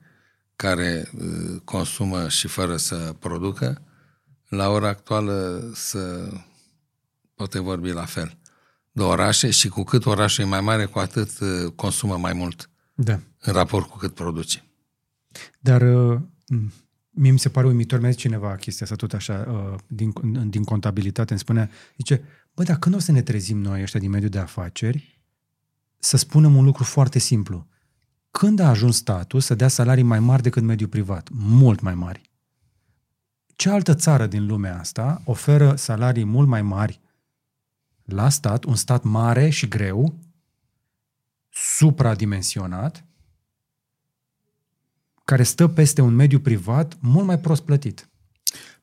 care 0.56 1.10
uh, 1.18 1.62
consumă 1.64 2.30
și 2.30 2.48
fără 2.48 2.78
să 2.78 2.96
producă. 3.20 3.82
La 4.50 4.70
ora 4.70 4.88
actuală 4.88 5.64
să 5.74 6.30
poate 7.36 7.60
vorbi 7.60 7.90
la 7.92 8.06
fel 8.06 8.38
de 8.92 9.02
orașe 9.04 9.50
și 9.50 9.68
cu 9.68 9.84
cât 9.84 10.06
orașul 10.06 10.44
e 10.44 10.48
mai 10.48 10.62
mare, 10.62 10.86
cu 10.86 11.00
atât 11.00 11.30
uh, 11.40 11.72
consumă 11.76 12.18
mai 12.18 12.34
mult 12.34 12.70
Da. 12.96 13.20
în 13.40 13.54
raport 13.54 13.90
cu 13.90 13.98
cât 13.98 14.14
produce. 14.14 14.64
Dar 15.60 15.82
uh, 15.82 16.20
m- 16.54 16.74
mie 17.10 17.32
mi 17.32 17.40
se 17.40 17.50
pare 17.50 17.68
uimitor, 17.68 18.00
mi-a 18.00 18.10
zis 18.10 18.20
cineva 18.20 18.56
chestia 18.56 18.86
asta 18.86 18.98
tot 19.06 19.14
așa, 19.14 19.46
uh, 19.50 19.80
din, 19.88 20.14
din 20.50 20.64
contabilitate, 20.64 21.32
îmi 21.32 21.40
spunea, 21.40 21.70
zice, 21.98 22.24
bă, 22.54 22.64
dar 22.64 22.80
când 22.80 22.96
o 22.96 23.00
să 23.00 23.12
ne 23.12 23.22
trezim 23.22 23.58
noi 23.58 23.82
ăștia 23.82 24.00
din 24.00 24.10
mediul 24.10 24.30
de 24.30 24.40
afaceri 24.40 25.20
să 26.00 26.18
spunem 26.18 26.56
un 26.56 26.64
lucru 26.64 26.84
foarte 26.84 27.20
simplu. 27.20 27.68
Când 28.32 28.60
a 28.60 28.70
ajuns 28.70 28.96
statul 28.96 29.40
să 29.40 29.56
dea 29.56 29.68
salarii 29.68 30.04
mai 30.04 30.20
mari 30.20 30.42
decât 30.42 30.64
mediul 30.64 30.90
privat? 30.90 31.30
Mult 31.32 31.80
mai 31.80 31.96
mari. 31.96 32.32
Ce 33.56 33.70
altă 33.70 33.94
țară 33.96 34.28
din 34.28 34.46
lumea 34.46 34.80
asta 34.80 35.22
oferă 35.26 35.76
salarii 35.76 36.26
mult 36.26 36.48
mai 36.48 36.62
mari 36.62 37.02
la 38.04 38.30
stat, 38.30 38.64
un 38.64 38.76
stat 38.76 39.04
mare 39.04 39.50
și 39.50 39.68
greu, 39.68 40.16
supradimensionat, 41.56 43.04
care 45.26 45.44
stă 45.44 45.68
peste 45.68 46.02
un 46.02 46.16
mediu 46.16 46.40
privat 46.40 46.98
mult 47.00 47.26
mai 47.26 47.40
prost 47.40 47.62
plătit. 47.62 48.10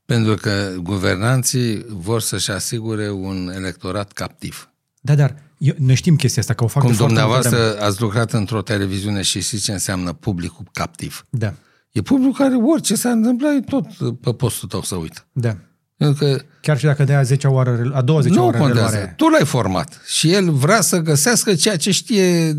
Pentru 0.05 0.35
că 0.35 0.75
guvernanții 0.83 1.85
vor 1.89 2.21
să-și 2.21 2.51
asigure 2.51 3.11
un 3.11 3.49
electorat 3.55 4.13
captiv. 4.13 4.71
Da, 5.01 5.15
dar 5.15 5.43
eu, 5.59 5.75
noi 5.79 5.95
știm 5.95 6.17
chestia 6.17 6.43
asta, 6.43 6.55
că 6.55 6.65
o 6.65 6.67
fac 6.67 6.83
Cum 6.83 6.91
de 6.91 6.97
foarte 6.97 7.15
multă 7.15 7.29
vreme. 7.29 7.43
dumneavoastră 7.51 7.87
ați 7.87 8.01
lucrat 8.01 8.33
într-o 8.33 8.63
televiziune 8.63 9.23
și 9.23 9.41
știți 9.41 9.63
ce 9.65 9.73
înseamnă 9.73 10.13
publicul 10.13 10.65
captiv. 10.73 11.27
Da, 11.31 11.55
E 11.91 12.03
publicul 12.03 12.35
care 12.35 12.55
orice 12.55 12.95
s-a 12.95 13.11
întâmplat, 13.11 13.53
e 13.55 13.61
tot 13.61 13.87
pe 14.21 14.33
postul 14.35 14.69
tău 14.69 14.83
să 14.83 14.97
uită. 14.97 15.27
da. 15.33 15.57
Pentru 16.03 16.25
că 16.25 16.43
Chiar 16.63 16.79
și 16.79 16.85
dacă 16.85 17.05
de 17.05 17.15
a 17.15 17.23
10 17.23 17.47
oară, 17.47 17.91
a 17.95 18.03
20 18.03 18.33
nu 18.33 18.45
oară 18.45 18.59
contează. 18.59 18.91
reluare. 18.91 19.13
Tu 19.17 19.29
l-ai 19.29 19.45
format 19.45 20.01
și 20.07 20.33
el 20.33 20.51
vrea 20.51 20.81
să 20.81 20.99
găsească 20.99 21.55
ceea 21.55 21.77
ce 21.77 21.91
știe 21.91 22.53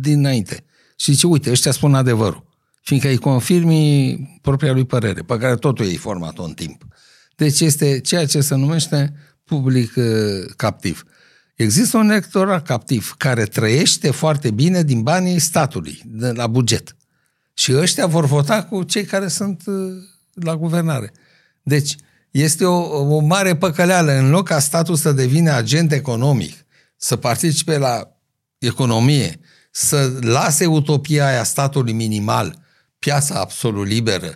dinainte. 0.00 0.64
Și 0.96 1.12
zice, 1.12 1.26
uite, 1.26 1.50
ăștia 1.50 1.72
spun 1.72 1.94
adevărul. 1.94 2.46
Fiindcă 2.82 3.08
îi 3.08 3.16
confirmi 3.16 4.38
propria 4.42 4.72
lui 4.72 4.84
părere, 4.84 5.22
pe 5.22 5.36
care 5.38 5.56
totul 5.56 5.86
ei 5.86 5.96
format-o 5.96 6.42
în 6.42 6.52
timp. 6.52 6.86
Deci 7.36 7.60
este 7.60 8.00
ceea 8.00 8.26
ce 8.26 8.40
se 8.40 8.54
numește 8.54 9.12
public 9.44 9.92
uh, 9.96 10.04
captiv. 10.56 11.04
Există 11.54 11.96
un 11.96 12.10
electorat 12.10 12.66
captiv 12.66 13.14
care 13.18 13.44
trăiește 13.44 14.10
foarte 14.10 14.50
bine 14.50 14.82
din 14.82 15.02
banii 15.02 15.38
statului, 15.38 16.00
de 16.04 16.32
la 16.32 16.46
buget. 16.46 16.96
Și 17.54 17.74
ăștia 17.76 18.06
vor 18.06 18.26
vota 18.26 18.62
cu 18.62 18.82
cei 18.82 19.04
care 19.04 19.28
sunt 19.28 19.62
uh, 19.66 19.74
la 20.32 20.56
guvernare. 20.56 21.12
Deci, 21.62 21.96
este 22.42 22.64
o, 22.64 23.14
o 23.14 23.18
mare 23.20 23.56
păcăleală. 23.56 24.12
În 24.12 24.30
loc 24.30 24.46
ca 24.46 24.58
statul 24.58 24.96
să 24.96 25.12
devină 25.12 25.52
agent 25.52 25.92
economic, 25.92 26.66
să 26.96 27.16
participe 27.16 27.78
la 27.78 28.16
economie, 28.58 29.40
să 29.70 30.12
lase 30.20 30.66
utopia 30.66 31.26
aia 31.26 31.44
statului 31.44 31.92
minimal, 31.92 32.58
piața 32.98 33.34
absolut 33.34 33.86
liberă, 33.86 34.34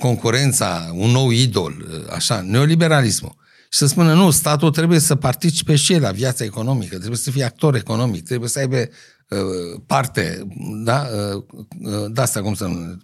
concurența, 0.00 0.90
un 0.92 1.10
nou 1.10 1.30
idol, 1.30 2.04
așa, 2.10 2.40
neoliberalismul. 2.40 3.34
Și 3.68 3.78
să 3.78 3.86
spună, 3.86 4.14
nu, 4.14 4.30
statul 4.30 4.70
trebuie 4.70 4.98
să 4.98 5.14
participe 5.14 5.76
și 5.76 5.92
el 5.92 6.00
la 6.00 6.10
viața 6.10 6.44
economică, 6.44 6.96
trebuie 6.96 7.18
să 7.18 7.30
fie 7.30 7.44
actor 7.44 7.74
economic, 7.74 8.24
trebuie 8.24 8.48
să 8.48 8.58
aibă 8.58 8.76
uh, 8.76 9.80
parte, 9.86 10.46
da, 10.84 11.06
uh, 11.34 11.44
uh, 11.80 12.04
de 12.12 12.20
asta 12.20 12.42
cum 12.42 12.54
să 12.54 12.66
nu, 12.66 12.98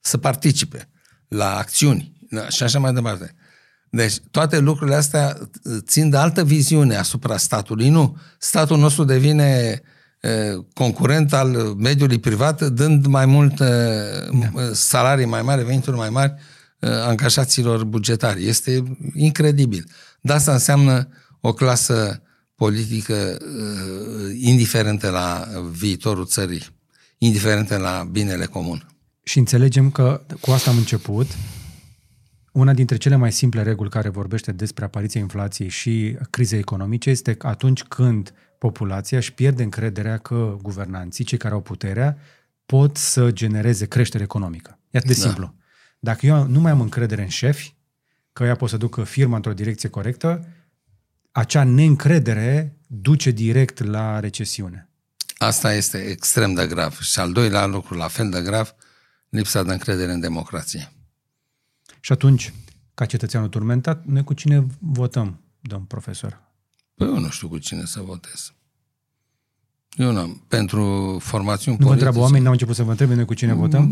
să 0.00 0.18
participe 0.18 0.88
la 1.28 1.56
acțiuni 1.56 2.12
da, 2.30 2.48
și 2.48 2.62
așa 2.62 2.78
mai 2.78 2.92
departe. 2.92 3.34
Deci 3.90 4.14
toate 4.30 4.58
lucrurile 4.58 4.96
astea 4.96 5.36
țin 5.78 6.10
de 6.10 6.16
altă 6.16 6.44
viziune 6.44 6.96
asupra 6.96 7.36
statului. 7.36 7.88
Nu, 7.88 8.16
statul 8.38 8.78
nostru 8.78 9.04
devine 9.04 9.80
uh, 10.22 10.64
concurent 10.74 11.32
al 11.32 11.48
mediului 11.78 12.18
privat, 12.18 12.62
dând 12.62 13.06
mai 13.06 13.26
mult 13.26 13.56
da. 13.56 14.70
salarii 14.72 15.26
mai 15.26 15.42
mari, 15.42 15.64
venituri 15.64 15.96
mai 15.96 16.10
mari 16.10 16.34
uh, 16.80 16.90
angajaților 16.90 17.84
bugetari. 17.84 18.46
Este 18.46 18.98
incredibil. 19.14 19.84
Dar 20.20 20.36
asta 20.36 20.52
înseamnă 20.52 21.08
o 21.40 21.52
clasă 21.52 22.22
politică 22.54 23.38
uh, 23.40 24.36
indiferentă 24.40 25.08
la 25.10 25.48
viitorul 25.70 26.26
țării, 26.26 26.66
indiferentă 27.18 27.76
la 27.76 28.08
binele 28.10 28.44
comun. 28.44 28.86
Și 29.22 29.38
înțelegem 29.38 29.90
că 29.90 30.20
cu 30.40 30.50
asta 30.50 30.70
am 30.70 30.76
început. 30.76 31.26
Una 32.52 32.72
dintre 32.72 32.96
cele 32.96 33.16
mai 33.16 33.32
simple 33.32 33.62
reguli 33.62 33.90
care 33.90 34.08
vorbește 34.08 34.52
despre 34.52 34.84
apariția 34.84 35.20
inflației 35.20 35.68
și 35.68 36.16
crizei 36.30 36.58
economice 36.58 37.10
este 37.10 37.34
că 37.34 37.46
atunci 37.46 37.82
când 37.82 38.34
populația 38.58 39.18
își 39.18 39.32
pierde 39.32 39.62
încrederea 39.62 40.18
că 40.18 40.56
guvernanții, 40.62 41.24
cei 41.24 41.38
care 41.38 41.54
au 41.54 41.60
puterea, 41.60 42.18
pot 42.66 42.96
să 42.96 43.30
genereze 43.30 43.86
creștere 43.86 44.22
economică. 44.22 44.78
E 44.90 44.98
atât 44.98 45.10
de 45.10 45.20
Da. 45.20 45.26
simplu. 45.26 45.54
Dacă 45.98 46.26
eu 46.26 46.46
nu 46.46 46.60
mai 46.60 46.70
am 46.70 46.80
încredere 46.80 47.22
în 47.22 47.28
șefi, 47.28 47.74
că 48.32 48.44
ea 48.44 48.56
pot 48.56 48.68
să 48.68 48.76
ducă 48.76 49.04
firma 49.04 49.36
într-o 49.36 49.52
direcție 49.52 49.88
corectă, 49.88 50.46
acea 51.32 51.64
neîncredere 51.64 52.76
duce 52.86 53.30
direct 53.30 53.84
la 53.84 54.20
recesiune. 54.20 54.88
Asta 55.38 55.74
este 55.74 55.98
extrem 55.98 56.54
de 56.54 56.66
grav. 56.66 56.98
Și 57.00 57.18
al 57.18 57.32
doilea 57.32 57.66
lucru, 57.66 57.94
la 57.94 58.08
fel 58.08 58.30
de 58.30 58.42
grav, 58.42 58.74
lipsa 59.28 59.62
de 59.62 59.72
încredere 59.72 60.12
în 60.12 60.20
democrație. 60.20 60.92
Și 62.00 62.12
atunci, 62.12 62.54
ca 62.94 63.04
cetățeanul 63.04 63.48
turmentat, 63.48 64.04
noi 64.04 64.24
cu 64.24 64.32
cine 64.32 64.66
votăm, 64.78 65.40
domn 65.60 65.84
profesor? 65.84 66.40
Păi 66.94 67.06
eu 67.06 67.18
nu 67.18 67.28
știu 67.28 67.48
cu 67.48 67.58
cine 67.58 67.84
să 67.84 68.00
votez. 68.00 68.52
Eu 69.96 70.12
nu 70.12 70.18
am. 70.18 70.44
Pentru 70.48 71.16
formațiuni 71.22 71.76
Nu 71.76 71.82
vă 71.82 71.88
politice... 71.88 72.06
întreabă 72.06 72.18
oamenii, 72.18 72.42
n-au 72.42 72.52
început 72.52 72.74
să 72.74 72.82
vă 72.82 72.90
întrebe 72.90 73.14
noi 73.14 73.24
cu 73.24 73.34
cine 73.34 73.52
votăm? 73.52 73.90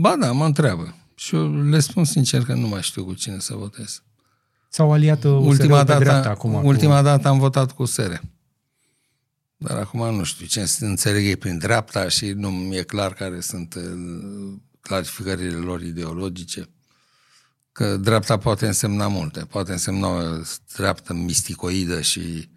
Ba 0.00 0.16
da, 0.20 0.32
mă 0.32 0.44
întreabă. 0.44 0.94
Și 1.14 1.34
eu 1.34 1.62
le 1.64 1.80
spun 1.80 2.04
sincer 2.04 2.44
că 2.44 2.54
nu 2.54 2.68
mai 2.68 2.82
știu 2.82 3.04
cu 3.04 3.14
cine 3.14 3.38
să 3.38 3.54
votez. 3.54 4.02
S-au 4.68 4.92
aliat 4.92 5.24
uh, 5.24 5.30
Ultima 5.30 5.48
USR-ul 5.48 5.68
pe 5.68 5.74
dată, 5.84 5.98
dreapta 5.98 6.28
acum. 6.28 6.64
ultima 6.64 6.96
cu... 6.96 7.02
dată 7.02 7.28
am 7.28 7.38
votat 7.38 7.72
cu 7.72 7.84
SERE. 7.84 8.22
Dar 9.56 9.76
acum 9.76 10.14
nu 10.14 10.22
știu 10.22 10.46
ce 10.46 10.70
înțeleg 10.80 11.24
ei 11.24 11.36
prin 11.36 11.58
dreapta 11.58 12.08
și 12.08 12.26
nu 12.30 12.50
mi-e 12.50 12.82
clar 12.82 13.12
care 13.12 13.40
sunt 13.40 13.74
uh, 13.74 13.82
clarificările 14.80 15.56
lor 15.56 15.82
ideologice. 15.82 16.68
Că 17.78 17.96
dreapta 17.96 18.38
poate 18.38 18.66
însemna 18.66 19.08
multe. 19.08 19.40
Poate 19.44 19.72
însemna 19.72 20.08
o 20.08 20.40
dreaptă 20.74 21.12
misticoidă 21.12 22.00
și 22.00 22.50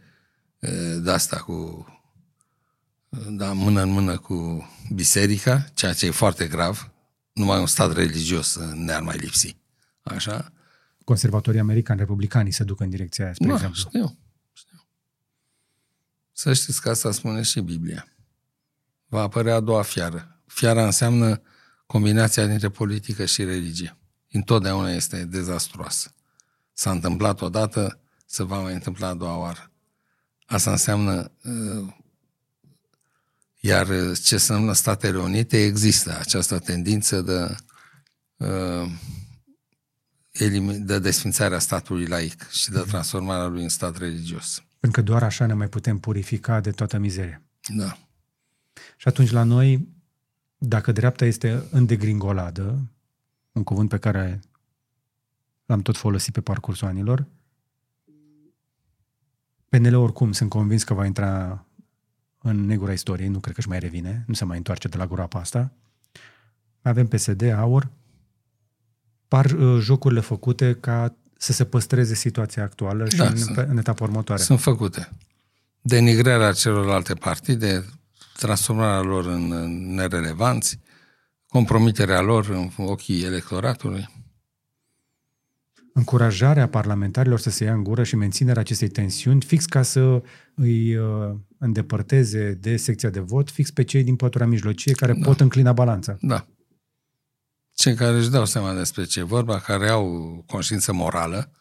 uh, 0.60 0.98
de 1.02 1.12
asta 1.12 1.38
cu 1.38 1.86
da, 3.10 3.54
mână 3.54 3.82
în 3.82 3.90
mână 3.90 4.18
cu 4.18 4.70
biserica, 4.94 5.60
ceea 5.74 5.94
ce 5.94 6.06
e 6.06 6.12
foarte 6.12 6.48
grav. 6.48 6.92
Numai 7.34 7.60
un 7.60 7.66
stat 7.66 7.94
religios 7.94 8.58
ne-ar 8.74 9.02
mai 9.02 9.18
lipsi. 9.18 9.58
Așa? 10.02 10.52
Conservatorii 11.04 11.60
americani, 11.60 12.00
republicanii 12.00 12.52
se 12.52 12.64
duc 12.64 12.80
în 12.80 12.90
direcția 12.90 13.26
aia, 13.26 13.34
spre 13.34 13.48
Da, 13.48 13.54
exemplu. 13.54 13.80
știu, 13.80 14.18
știu. 14.54 14.88
Să 16.32 16.54
știți 16.54 16.82
că 16.82 16.90
asta 16.90 17.12
spune 17.12 17.42
și 17.42 17.60
Biblia. 17.60 18.08
Va 19.08 19.22
apărea 19.22 19.56
a 19.56 19.60
doua 19.60 19.82
fiară. 19.82 20.42
Fiara 20.46 20.86
înseamnă 20.86 21.42
combinația 21.86 22.48
dintre 22.48 22.70
politică 22.70 23.26
și 23.26 23.44
religie. 23.44 23.96
Întotdeauna 24.32 24.92
este 24.92 25.26
dezastruoasă. 25.26 26.14
S-a 26.74 26.92
întâmplat 26.92 27.42
odată, 27.42 28.00
se 28.26 28.44
va 28.44 28.60
mai 28.60 28.74
întâmpla 28.74 29.08
a 29.08 29.14
doua 29.14 29.38
oară. 29.38 29.72
Asta 30.46 30.72
înseamnă, 30.72 31.32
uh, 31.44 31.94
iar 33.60 33.88
ce 34.24 34.34
înseamnă 34.34 34.74
Statele 34.74 35.18
Unite, 35.18 35.64
există 35.64 36.18
această 36.20 36.60
tendință 36.60 37.22
de, 37.22 37.56
uh, 38.38 38.92
de 40.80 41.00
desfințarea 41.00 41.60
statului 41.60 42.06
laic 42.06 42.50
și 42.50 42.70
de 42.70 42.80
transformarea 42.80 43.46
lui 43.46 43.64
în 43.64 43.70
stat 43.70 43.98
religios. 43.98 44.64
Pentru 44.80 45.02
că 45.02 45.08
doar 45.08 45.24
așa 45.24 45.46
ne 45.46 45.54
mai 45.54 45.68
putem 45.68 45.98
purifica 46.00 46.60
de 46.60 46.72
toată 46.72 46.98
mizeria. 46.98 47.42
Da. 47.68 47.98
Și 48.98 49.08
atunci 49.08 49.32
la 49.32 49.44
noi, 49.44 49.88
dacă 50.58 50.92
dreapta 50.92 51.26
este 51.26 51.64
în 51.72 51.86
degringoladă, 51.86 52.92
un 53.52 53.64
cuvânt 53.64 53.90
pe 53.90 53.98
care 53.98 54.40
l-am 55.66 55.82
tot 55.82 55.98
folosit 55.98 56.34
pe 56.34 56.42
parcursul 56.42 56.88
anilor, 56.88 57.26
PNL 59.70 59.96
oricum 59.96 60.32
sunt 60.32 60.50
convins 60.50 60.84
că 60.84 60.94
va 60.94 61.06
intra 61.06 61.66
în 62.42 62.66
negura 62.66 62.92
istoriei, 62.92 63.28
nu 63.28 63.40
cred 63.40 63.54
că 63.54 63.60
își 63.60 63.70
mai 63.70 63.80
revine, 63.80 64.24
nu 64.28 64.34
se 64.34 64.46
mai 64.46 64.58
întoarce 64.58 64.88
de 64.88 64.98
la 64.98 65.08
groapa 65.08 65.40
asta. 65.40 65.72
Avem 66.82 67.08
PSD, 67.08 67.42
AUR, 67.42 67.90
par 69.28 69.46
uh, 69.46 69.82
jocurile 69.82 70.20
făcute 70.20 70.74
ca 70.80 71.16
să 71.38 71.54
se 71.54 71.66
păstreze 71.66 72.16
situația 72.16 72.64
actuală 72.64 73.10
și 73.10 73.16
Da, 73.16 73.28
în, 73.28 73.38
sunt. 73.38 73.58
în 73.58 73.78
etapa 73.78 74.04
următoare. 74.04 74.42
Sunt 74.42 74.60
făcute. 74.60 75.10
Denigrarea 75.82 76.52
celorlalte 76.52 77.14
partide, 77.14 77.86
transformarea 78.38 79.02
lor 79.02 79.26
în 79.26 79.52
în 79.52 79.94
nerelevanți, 79.94 80.80
compromiterea 81.52 82.22
lor 82.22 82.50
în 82.50 82.72
ochii 82.86 83.24
electoratului. 83.24 84.10
încurajarea 85.94 86.68
parlamentarilor 86.68 87.40
să 87.40 87.50
se 87.50 87.64
ia 87.64 87.74
în 87.74 87.84
gură 87.84 88.04
și 88.04 88.16
menținerea 88.16 88.62
acestei 88.62 88.88
tensiuni, 88.88 89.42
fix 89.42 89.66
ca 89.66 89.82
să 89.82 90.24
îi 90.56 90.96
uh, 90.96 91.36
îndepărteze 91.58 92.54
de 92.54 92.78
secția 92.78 93.10
de 93.10 93.20
vot, 93.20 93.50
fix 93.50 93.72
pe 93.72 93.84
cei 93.84 94.04
din 94.04 94.16
pătura 94.16 94.46
mijlocie 94.46 94.94
care 94.94 95.14
da. 95.14 95.26
pot 95.26 95.40
înclina 95.40 95.74
balanța. 95.74 96.18
Da. 96.22 96.48
Cei 97.74 97.96
care 97.96 98.18
își 98.18 98.30
dau 98.30 98.46
seama 98.46 98.74
despre 98.74 99.04
ce 99.04 99.20
e 99.20 99.24
vorba, 99.24 99.60
care 99.60 99.90
au 99.90 100.44
conștiință 100.48 100.94
morală 100.94 101.52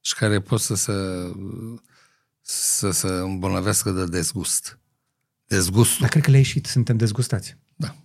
și 0.00 0.14
care 0.14 0.40
pot 0.40 0.60
să 0.60 0.74
se, 0.74 0.92
să 2.40 2.90
se 2.90 3.08
îmbolnăvească 3.08 3.90
de 3.90 4.04
dezgust. 4.04 4.78
Dezgustul. 5.46 6.00
Dar 6.00 6.08
cred 6.08 6.22
că 6.22 6.30
le-a 6.30 6.38
ieșit, 6.38 6.66
suntem 6.66 6.96
dezgustați. 6.96 7.56
Da. 7.76 7.96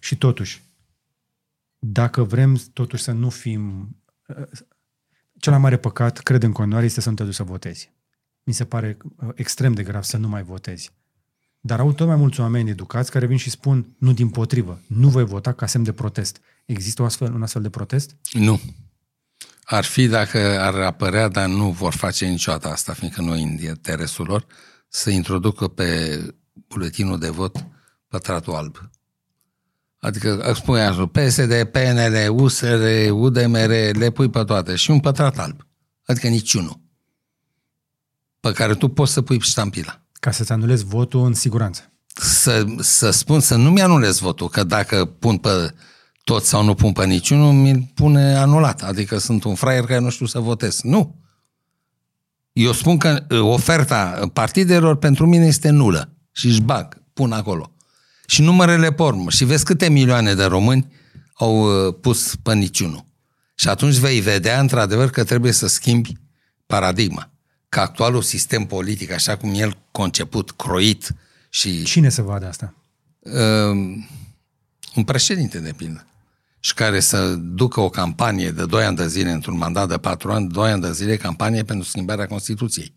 Și 0.00 0.16
totuși, 0.16 0.65
dacă 1.78 2.22
vrem 2.22 2.60
totuși 2.72 3.02
să 3.02 3.12
nu 3.12 3.30
fim... 3.30 3.96
uh, 4.26 4.46
Cel 5.38 5.52
mai 5.52 5.60
mare 5.60 5.76
păcat, 5.76 6.18
cred 6.18 6.42
în 6.42 6.52
continuare, 6.52 6.84
este 6.84 7.00
să 7.00 7.08
nu 7.08 7.14
te 7.14 7.24
duci 7.24 7.34
să 7.34 7.42
votezi. 7.42 7.92
Mi 8.42 8.52
se 8.52 8.64
pare 8.64 8.96
uh, 9.16 9.28
extrem 9.34 9.72
de 9.72 9.82
grav 9.82 10.02
să 10.02 10.16
nu 10.16 10.28
mai 10.28 10.42
votezi. 10.42 10.92
Dar 11.60 11.80
au 11.80 11.92
tot 11.92 12.06
mai 12.06 12.16
mulți 12.16 12.40
oameni 12.40 12.70
educați 12.70 13.10
care 13.10 13.26
vin 13.26 13.36
și 13.36 13.50
spun, 13.50 13.94
nu 13.98 14.12
din 14.12 14.28
potrivă, 14.28 14.80
nu 14.86 15.08
voi 15.08 15.24
vota 15.24 15.52
ca 15.52 15.66
semn 15.66 15.84
de 15.84 15.92
protest. 15.92 16.40
Există 16.66 17.02
o 17.02 17.04
astfel, 17.04 17.34
un 17.34 17.42
astfel 17.42 17.62
de 17.62 17.70
protest? 17.70 18.16
Nu. 18.32 18.60
Ar 19.62 19.84
fi 19.84 20.06
dacă 20.06 20.38
ar 20.60 20.74
apărea, 20.74 21.28
dar 21.28 21.48
nu 21.48 21.70
vor 21.70 21.94
face 21.94 22.26
niciodată 22.26 22.68
asta, 22.68 22.92
fiindcă 22.92 23.20
nu 23.20 23.36
e 23.36 23.42
în 23.42 23.58
interesul 23.58 24.26
lor, 24.26 24.46
să 24.88 25.10
introducă 25.10 25.68
pe 25.68 26.20
buletinul 26.68 27.18
de 27.18 27.28
vot 27.28 27.66
pătratul 28.08 28.54
alb. 28.54 28.90
Adică 30.06 30.38
îți 30.38 30.62
pui 30.62 30.80
așa, 30.80 31.06
PSD, 31.06 31.64
PNL, 31.64 32.30
USR, 32.30 33.10
UDMR, 33.10 33.68
le 33.92 34.10
pui 34.10 34.30
pe 34.30 34.44
toate 34.44 34.74
și 34.74 34.90
un 34.90 35.00
pătrat 35.00 35.38
alb. 35.38 35.66
Adică 36.04 36.28
niciunul. 36.28 36.80
Pe 38.40 38.52
care 38.52 38.74
tu 38.74 38.88
poți 38.88 39.12
să 39.12 39.22
pui 39.22 39.40
ștampila. 39.40 40.02
Ca 40.12 40.30
să-ți 40.30 40.52
anulezi 40.52 40.84
votul 40.84 41.24
în 41.24 41.34
siguranță. 41.34 41.92
Să, 42.06 42.64
să 42.78 43.10
spun 43.10 43.40
să 43.40 43.56
nu-mi 43.56 43.82
anulez 43.82 44.18
votul, 44.18 44.48
că 44.48 44.64
dacă 44.64 45.04
pun 45.04 45.38
pe 45.38 45.74
toți 46.24 46.48
sau 46.48 46.64
nu 46.64 46.74
pun 46.74 46.92
pe 46.92 47.06
niciunul, 47.06 47.52
mi-l 47.52 47.90
pune 47.94 48.36
anulat. 48.36 48.82
Adică 48.82 49.18
sunt 49.18 49.44
un 49.44 49.54
fraier 49.54 49.84
care 49.84 50.00
nu 50.00 50.10
știu 50.10 50.26
să 50.26 50.38
votez. 50.38 50.80
Nu. 50.82 51.20
Eu 52.52 52.72
spun 52.72 52.98
că 52.98 53.26
uh, 53.30 53.40
oferta 53.40 54.28
partidelor 54.32 54.96
pentru 54.96 55.26
mine 55.26 55.46
este 55.46 55.70
nulă 55.70 56.12
și 56.32 56.46
își 56.46 56.60
bag, 56.60 57.02
pun 57.12 57.32
acolo. 57.32 57.75
Și 58.26 58.42
numărele 58.42 58.92
pormă. 58.92 59.30
Și 59.30 59.44
vezi 59.44 59.64
câte 59.64 59.88
milioane 59.88 60.34
de 60.34 60.44
români 60.44 60.92
au 61.34 61.86
uh, 61.86 61.94
pus 62.00 62.34
pe 62.42 62.54
niciunul. 62.54 63.04
Și 63.54 63.68
atunci 63.68 63.94
vei 63.94 64.20
vedea, 64.20 64.60
într-adevăr, 64.60 65.10
că 65.10 65.24
trebuie 65.24 65.52
să 65.52 65.66
schimbi 65.66 66.12
paradigma. 66.66 67.30
Că 67.68 67.80
actualul 67.80 68.22
sistem 68.22 68.64
politic, 68.64 69.10
așa 69.10 69.36
cum 69.36 69.54
el 69.54 69.78
conceput, 69.90 70.50
croit 70.50 71.14
și 71.48 71.82
Cine 71.82 72.08
să 72.08 72.22
vadă 72.22 72.46
asta? 72.46 72.74
uh, 73.20 74.02
un 74.94 75.04
președinte, 75.04 75.58
de 75.58 75.72
pildă, 75.76 76.06
și 76.60 76.74
care 76.74 77.00
să 77.00 77.34
ducă 77.34 77.80
o 77.80 77.88
campanie 77.88 78.50
de 78.50 78.66
2 78.66 78.84
ani 78.84 78.96
de 78.96 79.08
zile, 79.08 79.30
într-un 79.30 79.56
mandat 79.56 79.88
de 79.88 79.96
4 79.96 80.32
ani, 80.32 80.48
2 80.48 80.70
ani 80.70 80.82
de 80.82 80.92
zile, 80.92 81.16
campanie 81.16 81.62
pentru 81.62 81.88
schimbarea 81.88 82.26
Constituției. 82.26 82.92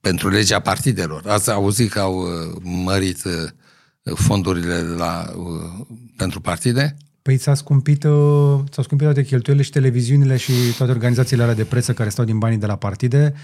Pentru 0.00 0.28
legea 0.28 0.60
partidelor. 0.60 1.26
Ați 1.26 1.50
auzit 1.50 1.90
că 1.90 2.00
au 2.00 2.18
uh, 2.18 2.56
mărit 2.62 3.24
uh, 3.24 3.32
fondurile 4.14 4.80
la, 4.80 5.32
uh, 5.36 5.86
pentru 6.16 6.40
partide? 6.40 6.96
Păi 7.22 7.36
ți-a 7.36 7.54
scumpit, 7.54 8.04
uh, 8.04 8.60
ți-au 8.68 8.84
scumpit 8.84 9.06
toate 9.06 9.24
cheltuielile 9.24 9.66
și 9.66 9.72
televiziunile 9.72 10.36
și 10.36 10.52
toate 10.76 10.92
organizațiile 10.92 11.42
alea 11.42 11.54
de 11.54 11.64
presă 11.64 11.94
care 11.94 12.08
stau 12.08 12.24
din 12.24 12.38
banii 12.38 12.58
de 12.58 12.66
la 12.66 12.76
partide 12.76 13.34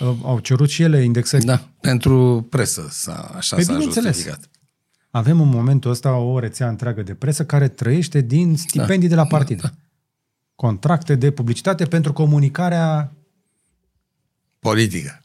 uh, 0.00 0.14
au 0.22 0.38
cerut 0.38 0.68
și 0.68 0.82
ele 0.82 1.02
indexări. 1.02 1.44
Da, 1.44 1.68
pentru 1.80 2.46
presă 2.50 2.86
s-a, 2.90 3.32
așa 3.36 3.56
Păi 3.56 3.64
s-a 3.64 3.72
bineînțeles. 3.72 4.14
justificat. 4.14 4.48
Avem 5.10 5.40
în 5.40 5.48
momentul 5.48 5.90
ăsta 5.90 6.16
o 6.16 6.38
rețea 6.38 6.68
întreagă 6.68 7.02
de 7.02 7.14
presă 7.14 7.44
care 7.44 7.68
trăiește 7.68 8.20
din 8.20 8.56
stipendii 8.56 9.08
de 9.08 9.14
la 9.14 9.26
partide. 9.26 9.60
da, 9.62 9.68
da. 9.68 9.74
Contracte 10.54 11.14
de 11.14 11.30
publicitate 11.30 11.84
pentru 11.84 12.12
comunicarea... 12.12 13.12
Politică. 14.58 15.20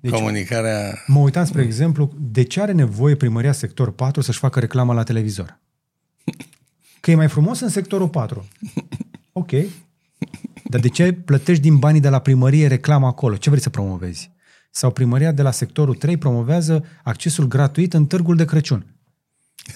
Deci, 0.00 0.12
Comunicarea... 0.12 0.98
mă 1.06 1.18
uitam, 1.18 1.44
spre 1.44 1.62
exemplu, 1.62 2.12
de 2.18 2.42
ce 2.42 2.60
are 2.60 2.72
nevoie 2.72 3.14
primăria 3.14 3.52
sector 3.52 3.92
4 3.92 4.20
să-și 4.20 4.38
facă 4.38 4.60
reclamă 4.60 4.92
la 4.92 5.02
televizor? 5.02 5.58
Că 7.00 7.10
e 7.10 7.14
mai 7.14 7.28
frumos 7.28 7.60
în 7.60 7.68
sectorul 7.68 8.08
4. 8.08 8.48
Ok. 9.32 9.50
Dar 10.64 10.80
de 10.80 10.88
ce 10.88 11.12
plătești 11.12 11.62
din 11.62 11.76
banii 11.76 12.00
de 12.00 12.08
la 12.08 12.18
primărie 12.18 12.66
reclamă 12.66 13.06
acolo? 13.06 13.36
Ce 13.36 13.50
vrei 13.50 13.62
să 13.62 13.70
promovezi? 13.70 14.30
Sau 14.70 14.90
primăria 14.90 15.32
de 15.32 15.42
la 15.42 15.50
sectorul 15.50 15.94
3 15.94 16.16
promovează 16.16 16.84
accesul 17.02 17.48
gratuit 17.48 17.94
în 17.94 18.06
târgul 18.06 18.36
de 18.36 18.44
Crăciun. 18.44 18.86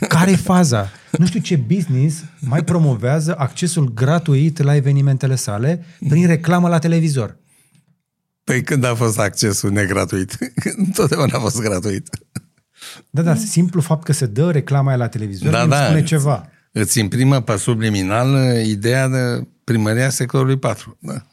care 0.09 0.31
e 0.31 0.37
faza? 0.37 0.91
Nu 1.19 1.27
știu 1.27 1.41
ce 1.41 1.57
business 1.57 2.25
mai 2.41 2.65
promovează 2.65 3.39
accesul 3.39 3.93
gratuit 3.93 4.63
la 4.63 4.75
evenimentele 4.75 5.35
sale 5.35 5.85
prin 6.09 6.27
reclamă 6.27 6.69
la 6.69 6.79
televizor. 6.79 7.37
Păi 8.45 8.63
când 8.63 8.85
a 8.85 8.95
fost 8.95 9.19
accesul 9.19 9.71
negratuit? 9.71 10.39
Întotdeauna 10.87 11.37
a 11.37 11.41
fost 11.41 11.61
gratuit. 11.61 12.09
Da, 13.11 13.23
da, 13.23 13.35
simplu 13.35 13.81
fapt 13.81 14.05
că 14.05 14.13
se 14.13 14.27
dă 14.27 14.51
reclama 14.51 14.89
aia 14.89 14.97
la 14.97 15.09
televizor 15.09 15.51
Da, 15.51 15.57
da, 15.57 15.63
îmi 15.63 15.71
da. 15.71 15.85
spune 15.85 16.03
ceva. 16.03 16.49
Îți 16.73 16.99
imprimă 16.99 17.41
pe 17.41 17.57
subliminal 17.57 18.35
uh, 18.35 18.67
ideea 18.67 19.09
de 19.09 19.47
primăria 19.65 20.11
sectorului 20.11 20.59
4. 20.59 20.97
Da. 21.01 21.27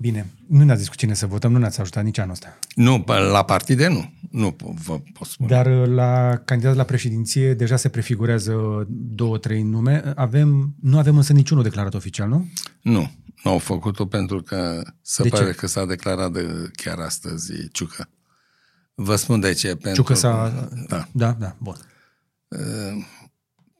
Bine, 0.00 0.30
nu 0.48 0.64
ne-ați 0.64 0.80
zis 0.80 0.88
cu 0.88 0.94
cine 0.96 1.14
să 1.14 1.26
votăm, 1.26 1.52
nu 1.52 1.58
ne-ați 1.58 1.80
ajutat 1.80 2.04
nici 2.04 2.18
anul 2.18 2.32
ăsta. 2.32 2.58
Nu, 2.74 3.00
pe- 3.00 3.12
la 3.18 3.44
partide 3.44 3.88
nu. 3.88 4.12
Nu 4.30 4.52
po- 4.52 4.74
vă 4.84 5.00
pot 5.12 5.26
spune. 5.28 5.48
Dar 5.48 5.66
uh, 5.80 5.86
la 5.88 6.40
candidat 6.44 6.74
la 6.76 6.82
președinție 6.82 7.54
deja 7.54 7.76
se 7.76 7.88
prefigurează 7.88 8.86
două, 8.90 9.38
trei 9.38 9.62
nume. 9.62 10.12
Avem, 10.16 10.74
nu 10.80 10.98
avem 10.98 11.16
însă 11.16 11.32
niciunul 11.32 11.62
declarat 11.62 11.94
oficial, 11.94 12.28
nu? 12.28 12.48
Nu, 12.82 13.10
nu 13.44 13.50
au 13.50 13.58
făcut-o 13.58 14.06
pentru 14.06 14.42
că 14.42 14.82
se 15.02 15.22
De 15.22 15.28
pare 15.28 15.44
ce? 15.44 15.50
că 15.52 15.66
s-a 15.66 15.84
declarat 15.86 16.32
de 16.32 16.70
chiar 16.72 16.98
astăzi 16.98 17.52
Ciucă. 17.72 18.08
Vă 18.94 19.16
spun 19.16 19.40
de 19.40 19.52
ce. 19.52 19.68
Pentru, 19.68 19.92
Ciucă 20.02 20.14
s-a... 20.14 20.68
Da. 20.88 21.08
Da, 21.12 21.32
da, 21.38 21.56
bun. 21.58 21.76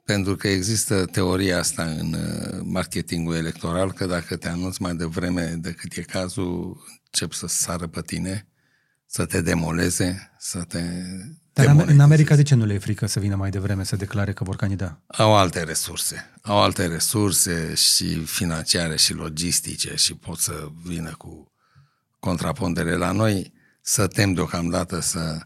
Pentru 0.09 0.37
că 0.37 0.49
există 0.49 1.05
teoria 1.05 1.59
asta 1.59 1.83
în 1.83 2.13
uh, 2.13 2.61
marketingul 2.63 3.35
electoral, 3.35 3.93
că 3.93 4.07
dacă 4.07 4.37
te 4.37 4.49
anunți 4.49 4.83
mai 4.83 4.95
devreme 4.95 5.45
decât 5.61 5.97
e 5.97 6.03
cazul, 6.03 6.85
încep 7.05 7.33
să 7.33 7.47
sară 7.47 7.87
pe 7.87 8.01
tine, 8.01 8.47
să 9.07 9.25
te 9.25 9.41
demoleze, 9.41 10.33
să 10.39 10.63
te 10.69 10.79
Dar 10.79 11.67
în 11.67 11.67
demonetizeze. 11.67 12.03
America 12.03 12.37
de 12.37 12.43
ce 12.43 12.55
nu 12.55 12.65
le 12.65 12.75
e 12.75 12.79
frică 12.79 13.07
să 13.07 13.21
vină 13.21 13.37
mai 13.37 13.51
devreme 13.51 13.85
să 13.85 13.97
declare 13.97 14.33
că 14.33 14.45
vor 14.45 14.57
candida? 14.57 15.01
Au 15.07 15.37
alte 15.37 15.63
resurse. 15.63 16.31
Au 16.43 16.63
alte 16.63 16.87
resurse 16.87 17.75
și 17.75 18.25
financiare 18.25 18.97
și 18.97 19.13
logistice 19.13 19.95
și 19.97 20.15
pot 20.15 20.39
să 20.39 20.69
vină 20.85 21.15
cu 21.19 21.53
contrapondere 22.19 22.95
la 22.97 23.13
noi, 23.13 23.53
să 23.81 24.07
tem 24.07 24.33
deocamdată 24.33 25.01
să, 25.01 25.39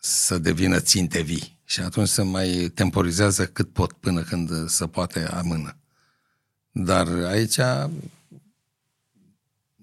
să 0.00 0.38
devină 0.38 0.80
ținte 0.80 1.20
vii. 1.20 1.59
Și 1.70 1.80
atunci 1.80 2.08
se 2.08 2.22
mai 2.22 2.70
temporizează 2.74 3.46
cât 3.46 3.72
pot 3.72 3.92
până 3.92 4.22
când 4.22 4.68
se 4.68 4.86
poate 4.86 5.26
amână. 5.26 5.76
Dar 6.70 7.06
aici 7.08 7.56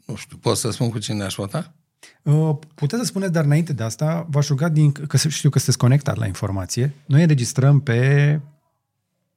Nu 0.05 0.15
știu, 0.15 0.37
pot 0.37 0.57
să 0.57 0.69
spun 0.69 0.89
cu 0.89 0.99
cine 0.99 1.23
aș 1.23 1.35
vota? 1.35 1.73
Uh, 2.21 2.57
Puteți 2.75 3.01
să 3.01 3.07
spuneți, 3.07 3.31
dar 3.31 3.43
înainte 3.43 3.73
de 3.73 3.83
asta, 3.83 4.27
v-aș 4.29 4.47
ruga, 4.47 4.69
din, 4.69 4.91
că 4.91 5.17
știu 5.17 5.49
că 5.49 5.57
sunteți 5.57 5.77
conectat 5.77 6.17
la 6.17 6.25
informație, 6.25 6.93
noi 7.05 7.21
înregistrăm 7.21 7.79
pe, 7.79 8.39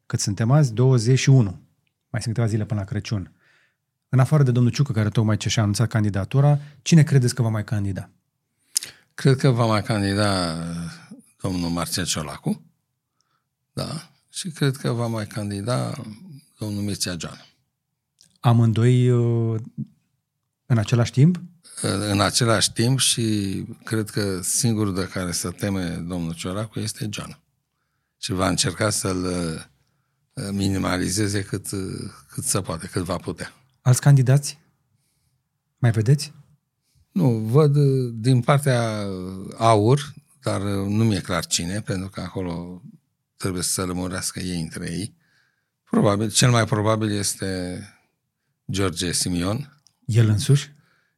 cât 0.06 0.20
suntem 0.20 0.50
azi, 0.50 0.72
21. 0.72 1.42
Mai 2.10 2.22
sunt 2.22 2.34
câteva 2.34 2.46
zile 2.46 2.64
până 2.64 2.80
la 2.80 2.86
Crăciun. 2.86 3.32
În 4.08 4.18
afară 4.18 4.42
de 4.42 4.50
domnul 4.50 4.72
Ciucă, 4.72 4.92
care 4.92 5.08
tocmai 5.08 5.36
ce 5.36 5.48
și-a 5.48 5.62
anunțat 5.62 5.88
candidatura, 5.88 6.58
cine 6.82 7.02
credeți 7.02 7.34
că 7.34 7.42
va 7.42 7.48
mai 7.48 7.64
candida? 7.64 8.10
Cred 9.14 9.36
că 9.36 9.50
va 9.50 9.66
mai 9.66 9.82
candida 9.82 10.52
uh, 10.52 11.09
domnul 11.42 11.70
Marcel 11.70 12.06
Ciolacu, 12.06 12.62
da, 13.72 14.10
și 14.28 14.48
cred 14.48 14.76
că 14.76 14.90
va 14.90 15.06
mai 15.06 15.26
candida 15.26 15.94
domnul 16.58 16.82
Mircea 16.82 17.16
Joan. 17.18 17.46
Amândoi 18.40 19.10
uh, 19.10 19.60
în 20.66 20.78
același 20.78 21.12
timp? 21.12 21.36
Uh, 21.36 21.90
În 22.10 22.20
același 22.20 22.72
timp 22.72 22.98
și 22.98 23.64
cred 23.84 24.10
că 24.10 24.40
singurul 24.42 24.94
de 24.94 25.08
care 25.08 25.32
se 25.32 25.50
teme 25.50 25.94
domnul 25.94 26.34
Ciolacu 26.34 26.78
este 26.78 27.08
John. 27.12 27.38
Și 28.18 28.32
va 28.32 28.48
încerca 28.48 28.90
să-l 28.90 29.24
uh, 29.24 30.48
minimalizeze 30.52 31.42
cât, 31.42 31.70
uh, 31.70 32.10
cât 32.28 32.44
se 32.44 32.60
poate, 32.60 32.86
cât 32.86 33.02
va 33.02 33.16
putea. 33.16 33.52
Alți 33.80 34.00
candidați? 34.00 34.58
Mai 35.78 35.90
vedeți? 35.90 36.32
Nu, 37.12 37.30
văd 37.30 37.76
uh, 37.76 38.12
din 38.14 38.40
partea 38.40 39.06
uh, 39.06 39.54
aur, 39.58 40.14
dar 40.42 40.60
uh, 40.60 40.86
nu 40.86 41.04
mi-e 41.04 41.20
clar 41.20 41.46
cine, 41.46 41.80
pentru 41.80 42.08
că 42.08 42.20
acolo 42.20 42.82
trebuie 43.36 43.62
să 43.62 43.70
se 43.70 43.82
lămurească 43.82 44.40
ei 44.40 44.60
între 44.60 44.90
ei. 44.90 45.14
Probabil, 45.90 46.30
cel 46.30 46.50
mai 46.50 46.64
probabil 46.64 47.10
este 47.10 47.80
George 48.70 49.12
Simion. 49.12 49.82
El 50.04 50.28
însuși? 50.28 50.72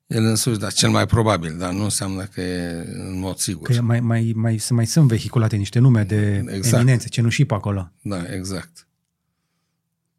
El 0.07 0.25
însuși, 0.25 0.59
dar 0.59 0.73
cel 0.73 0.91
mai 0.91 1.07
probabil, 1.07 1.59
dar 1.59 1.73
nu 1.73 1.83
înseamnă 1.83 2.25
că 2.25 2.41
e 2.41 2.85
în 2.93 3.19
mod 3.19 3.37
sigur. 3.37 3.69
Că 3.69 3.83
mai, 3.83 4.01
mai, 4.01 4.33
mai, 4.35 4.59
să 4.59 4.75
mai 4.75 4.87
sunt 4.87 5.09
vehiculate 5.09 5.57
niște 5.57 5.79
nume 5.79 6.05
de 6.05 6.45
Exact. 6.49 6.77
eminențe, 6.77 7.09
cenușii 7.09 7.45
pe 7.45 7.55
acolo. 7.55 7.93
Da, 8.03 8.35
exact. 8.35 8.87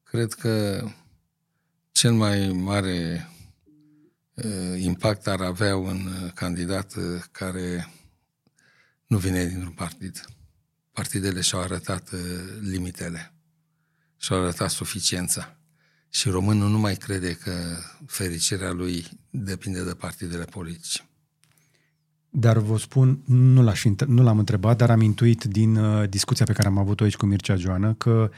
Cred 0.04 0.34
că 0.34 0.86
cel 1.92 2.14
mai 2.14 2.48
mare 2.48 3.30
uh, 4.34 4.82
impact 4.82 5.28
ar 5.28 5.42
avea 5.42 5.76
un 5.76 6.08
uh, 6.24 6.32
candidat 6.34 6.96
uh, 6.96 7.04
care 7.32 7.88
nu 9.14 9.20
vine 9.20 9.46
dintr-un 9.46 9.72
partid. 9.72 10.26
Partidele 10.92 11.42
și-au 11.42 11.62
arătat 11.62 12.12
uh, 12.12 12.20
limitele, 12.62 13.34
și-au 14.18 14.42
arătat 14.42 14.70
suficiența. 14.70 15.58
Și 16.10 16.30
românul 16.30 16.70
nu 16.70 16.80
mai 16.80 16.96
crede 16.96 17.34
că 17.34 17.52
fericirea 18.06 18.72
lui 18.72 19.06
depinde 19.30 19.84
de 19.84 19.94
partidele 19.94 20.44
politice. 20.44 21.08
Dar 22.30 22.58
vă 22.58 22.78
spun, 22.78 23.24
nu, 23.26 23.62
l-aș, 23.64 23.84
inter- 23.84 24.08
nu 24.08 24.24
l-am 24.24 24.38
întrebat, 24.38 24.78
dar 24.78 24.90
am 24.90 25.02
intuit 25.02 25.44
din 25.44 25.76
uh, 25.76 26.10
discuția 26.10 26.46
pe 26.46 26.54
care 26.54 26.68
am 26.68 26.78
avut-o 26.78 27.04
aici 27.04 27.16
cu 27.16 27.26
Mircea 27.26 27.56
Joană 27.56 27.94
că 27.94 28.32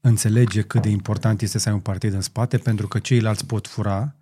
înțelege 0.00 0.62
cât 0.62 0.82
de 0.82 0.88
important 0.88 1.42
este 1.42 1.58
să 1.58 1.68
ai 1.68 1.74
un 1.74 1.80
partid 1.80 2.12
în 2.12 2.20
spate, 2.20 2.58
pentru 2.58 2.88
că 2.88 2.98
ceilalți 2.98 3.46
pot 3.46 3.66
fura 3.66 4.14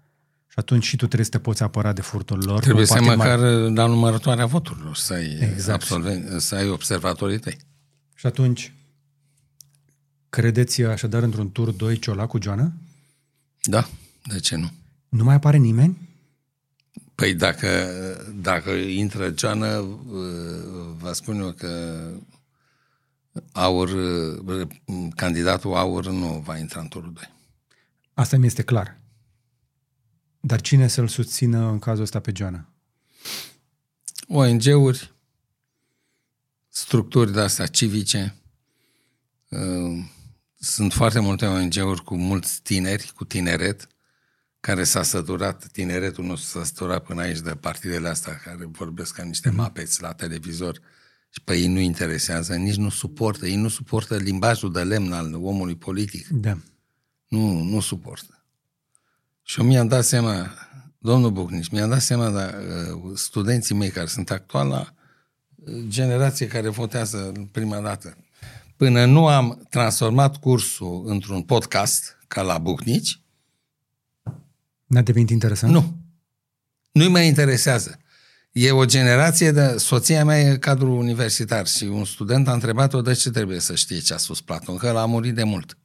și 0.54 0.60
atunci 0.60 0.84
și 0.84 0.96
tu 0.96 1.04
trebuie 1.04 1.24
să 1.24 1.30
te 1.30 1.38
poți 1.38 1.62
apăra 1.62 1.92
de 1.92 2.00
furtul 2.00 2.42
lor. 2.44 2.60
Trebuie 2.60 2.80
Un 2.82 2.86
să 2.86 2.92
ai 2.94 3.16
partid 3.16 3.18
măcar 3.18 3.38
la 3.70 3.86
numărătoarea 3.86 4.46
voturilor, 4.46 4.96
să 4.96 5.12
ai, 5.12 5.38
Exact. 5.40 5.82
absolven, 5.82 6.38
să 6.38 6.54
ai 6.54 6.68
observatorii 6.68 7.38
tăi. 7.38 7.56
Și 8.14 8.26
atunci, 8.26 8.72
credeți 10.28 10.82
așadar 10.82 11.22
într-un 11.22 11.52
tur 11.52 11.70
2 11.70 11.98
Ciolacu 11.98 12.38
Joană? 12.42 12.72
Da, 13.62 13.88
de 14.24 14.38
ce 14.38 14.56
nu? 14.56 14.70
Nu 15.08 15.24
mai 15.24 15.34
apare 15.34 15.56
nimeni? 15.56 16.08
Păi 17.14 17.34
dacă, 17.34 17.68
dacă 18.34 18.70
intră 18.70 19.30
Geană, 19.30 19.84
vă 20.98 21.12
spun 21.12 21.40
eu 21.40 21.52
că 21.52 22.02
aur, 23.52 23.90
candidatul 25.14 25.74
aur 25.74 26.06
nu 26.06 26.42
va 26.46 26.58
intra 26.58 26.80
în 26.80 26.88
turul 26.88 27.12
2. 27.12 27.22
Asta 28.14 28.36
mi 28.36 28.46
este 28.46 28.62
clar. 28.62 29.02
Dar 30.46 30.60
cine 30.60 30.88
să-l 30.88 31.08
susțină 31.08 31.68
în 31.68 31.78
cazul 31.78 32.02
ăsta 32.02 32.20
pe 32.20 32.32
Joană? 32.34 32.68
ONG-uri, 34.28 35.14
structuri 36.68 37.32
de 37.32 37.40
astea 37.40 37.66
civice, 37.66 38.36
uh, 39.48 40.04
sunt 40.58 40.92
foarte 40.92 41.20
multe 41.20 41.46
ONG-uri 41.46 42.04
cu 42.04 42.16
mulți 42.16 42.62
tineri, 42.62 43.12
cu 43.14 43.24
tineret, 43.24 43.88
care 44.60 44.84
s-a 44.84 45.02
săturat, 45.02 45.66
tineretul 45.66 46.24
nu 46.24 46.36
s-a 46.36 46.64
săturat 46.64 47.04
până 47.04 47.20
aici 47.20 47.40
de 47.40 47.54
partidele 47.54 48.08
astea 48.08 48.34
care 48.36 48.64
vorbesc 48.64 49.14
ca 49.14 49.22
niște 49.22 49.50
mapeți 49.50 50.02
la 50.02 50.12
televizor 50.12 50.80
și 51.30 51.40
pe 51.44 51.54
ei 51.56 51.66
nu 51.66 51.78
interesează, 51.78 52.54
nici 52.54 52.76
nu 52.76 52.88
suportă, 52.88 53.46
ei 53.46 53.56
nu 53.56 53.68
suportă 53.68 54.16
limbajul 54.16 54.72
de 54.72 54.82
lemn 54.82 55.12
al 55.12 55.34
omului 55.34 55.76
politic. 55.76 56.28
Da. 56.28 56.58
Nu, 57.28 57.62
nu 57.62 57.80
suportă. 57.80 58.43
Și 59.46 59.60
eu 59.60 59.66
mi-am 59.66 59.86
dat 59.86 60.04
seama, 60.04 60.50
domnul 60.98 61.30
Bucnici, 61.30 61.68
mi-am 61.68 61.88
dat 61.88 62.00
seama 62.00 62.30
de 62.30 62.54
uh, 62.94 63.12
studenții 63.14 63.74
mei 63.74 63.90
care 63.90 64.06
sunt 64.06 64.30
actuala 64.30 64.94
uh, 65.54 65.84
generație 65.88 66.46
care 66.46 66.68
votează 66.68 67.32
prima 67.52 67.80
dată. 67.80 68.16
Până 68.76 69.04
nu 69.04 69.26
am 69.26 69.66
transformat 69.70 70.36
cursul 70.36 71.02
într-un 71.06 71.42
podcast, 71.42 72.18
ca 72.28 72.42
la 72.42 72.58
Bucnici, 72.58 73.20
N-a 74.86 75.02
devenit 75.02 75.30
interesant? 75.30 75.72
nu. 75.72 75.96
Nu-i 76.92 77.08
mai 77.08 77.26
interesează. 77.26 77.98
E 78.52 78.70
o 78.70 78.84
generație 78.84 79.50
de... 79.50 79.74
Soția 79.78 80.24
mea 80.24 80.40
e 80.40 80.56
cadru 80.56 80.96
universitar 80.96 81.66
și 81.66 81.84
un 81.84 82.04
student 82.04 82.48
a 82.48 82.52
întrebat-o 82.52 83.02
de 83.02 83.12
ce 83.12 83.30
trebuie 83.30 83.60
să 83.60 83.74
știe 83.74 83.98
ce 83.98 84.14
a 84.14 84.16
spus 84.16 84.40
Platon, 84.40 84.76
că 84.76 84.86
el 84.86 84.96
a 84.96 85.04
murit 85.04 85.34
de 85.34 85.42
mult. 85.42 85.78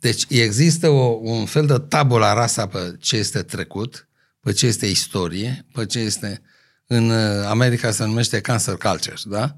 Deci 0.00 0.24
există 0.28 0.88
o, 0.88 1.18
un 1.22 1.44
fel 1.44 1.66
de 1.66 1.78
tabula 1.78 2.32
rasa 2.32 2.66
pe 2.66 2.96
ce 3.00 3.16
este 3.16 3.42
trecut, 3.42 4.08
pe 4.40 4.52
ce 4.52 4.66
este 4.66 4.86
istorie, 4.86 5.66
pe 5.72 5.86
ce 5.86 5.98
este... 5.98 6.42
În 6.86 7.10
uh, 7.10 7.46
America 7.46 7.90
se 7.90 8.04
numește 8.04 8.40
cancer 8.40 8.76
culture, 8.76 9.16
da? 9.24 9.56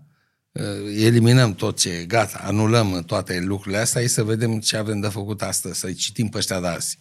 Uh, 0.52 1.04
Eliminăm 1.04 1.54
tot 1.54 1.78
ce 1.78 1.90
e, 1.90 2.04
gata, 2.04 2.40
anulăm 2.42 3.02
toate 3.06 3.40
lucrurile 3.40 3.80
astea, 3.80 4.02
și 4.02 4.08
să 4.08 4.22
vedem 4.22 4.60
ce 4.60 4.76
avem 4.76 5.00
de 5.00 5.08
făcut 5.08 5.42
astăzi, 5.42 5.78
să-i 5.78 5.94
citim 5.94 6.28
pe 6.28 6.38
ăștia 6.38 6.60
de 6.60 6.66
azi. 6.66 6.98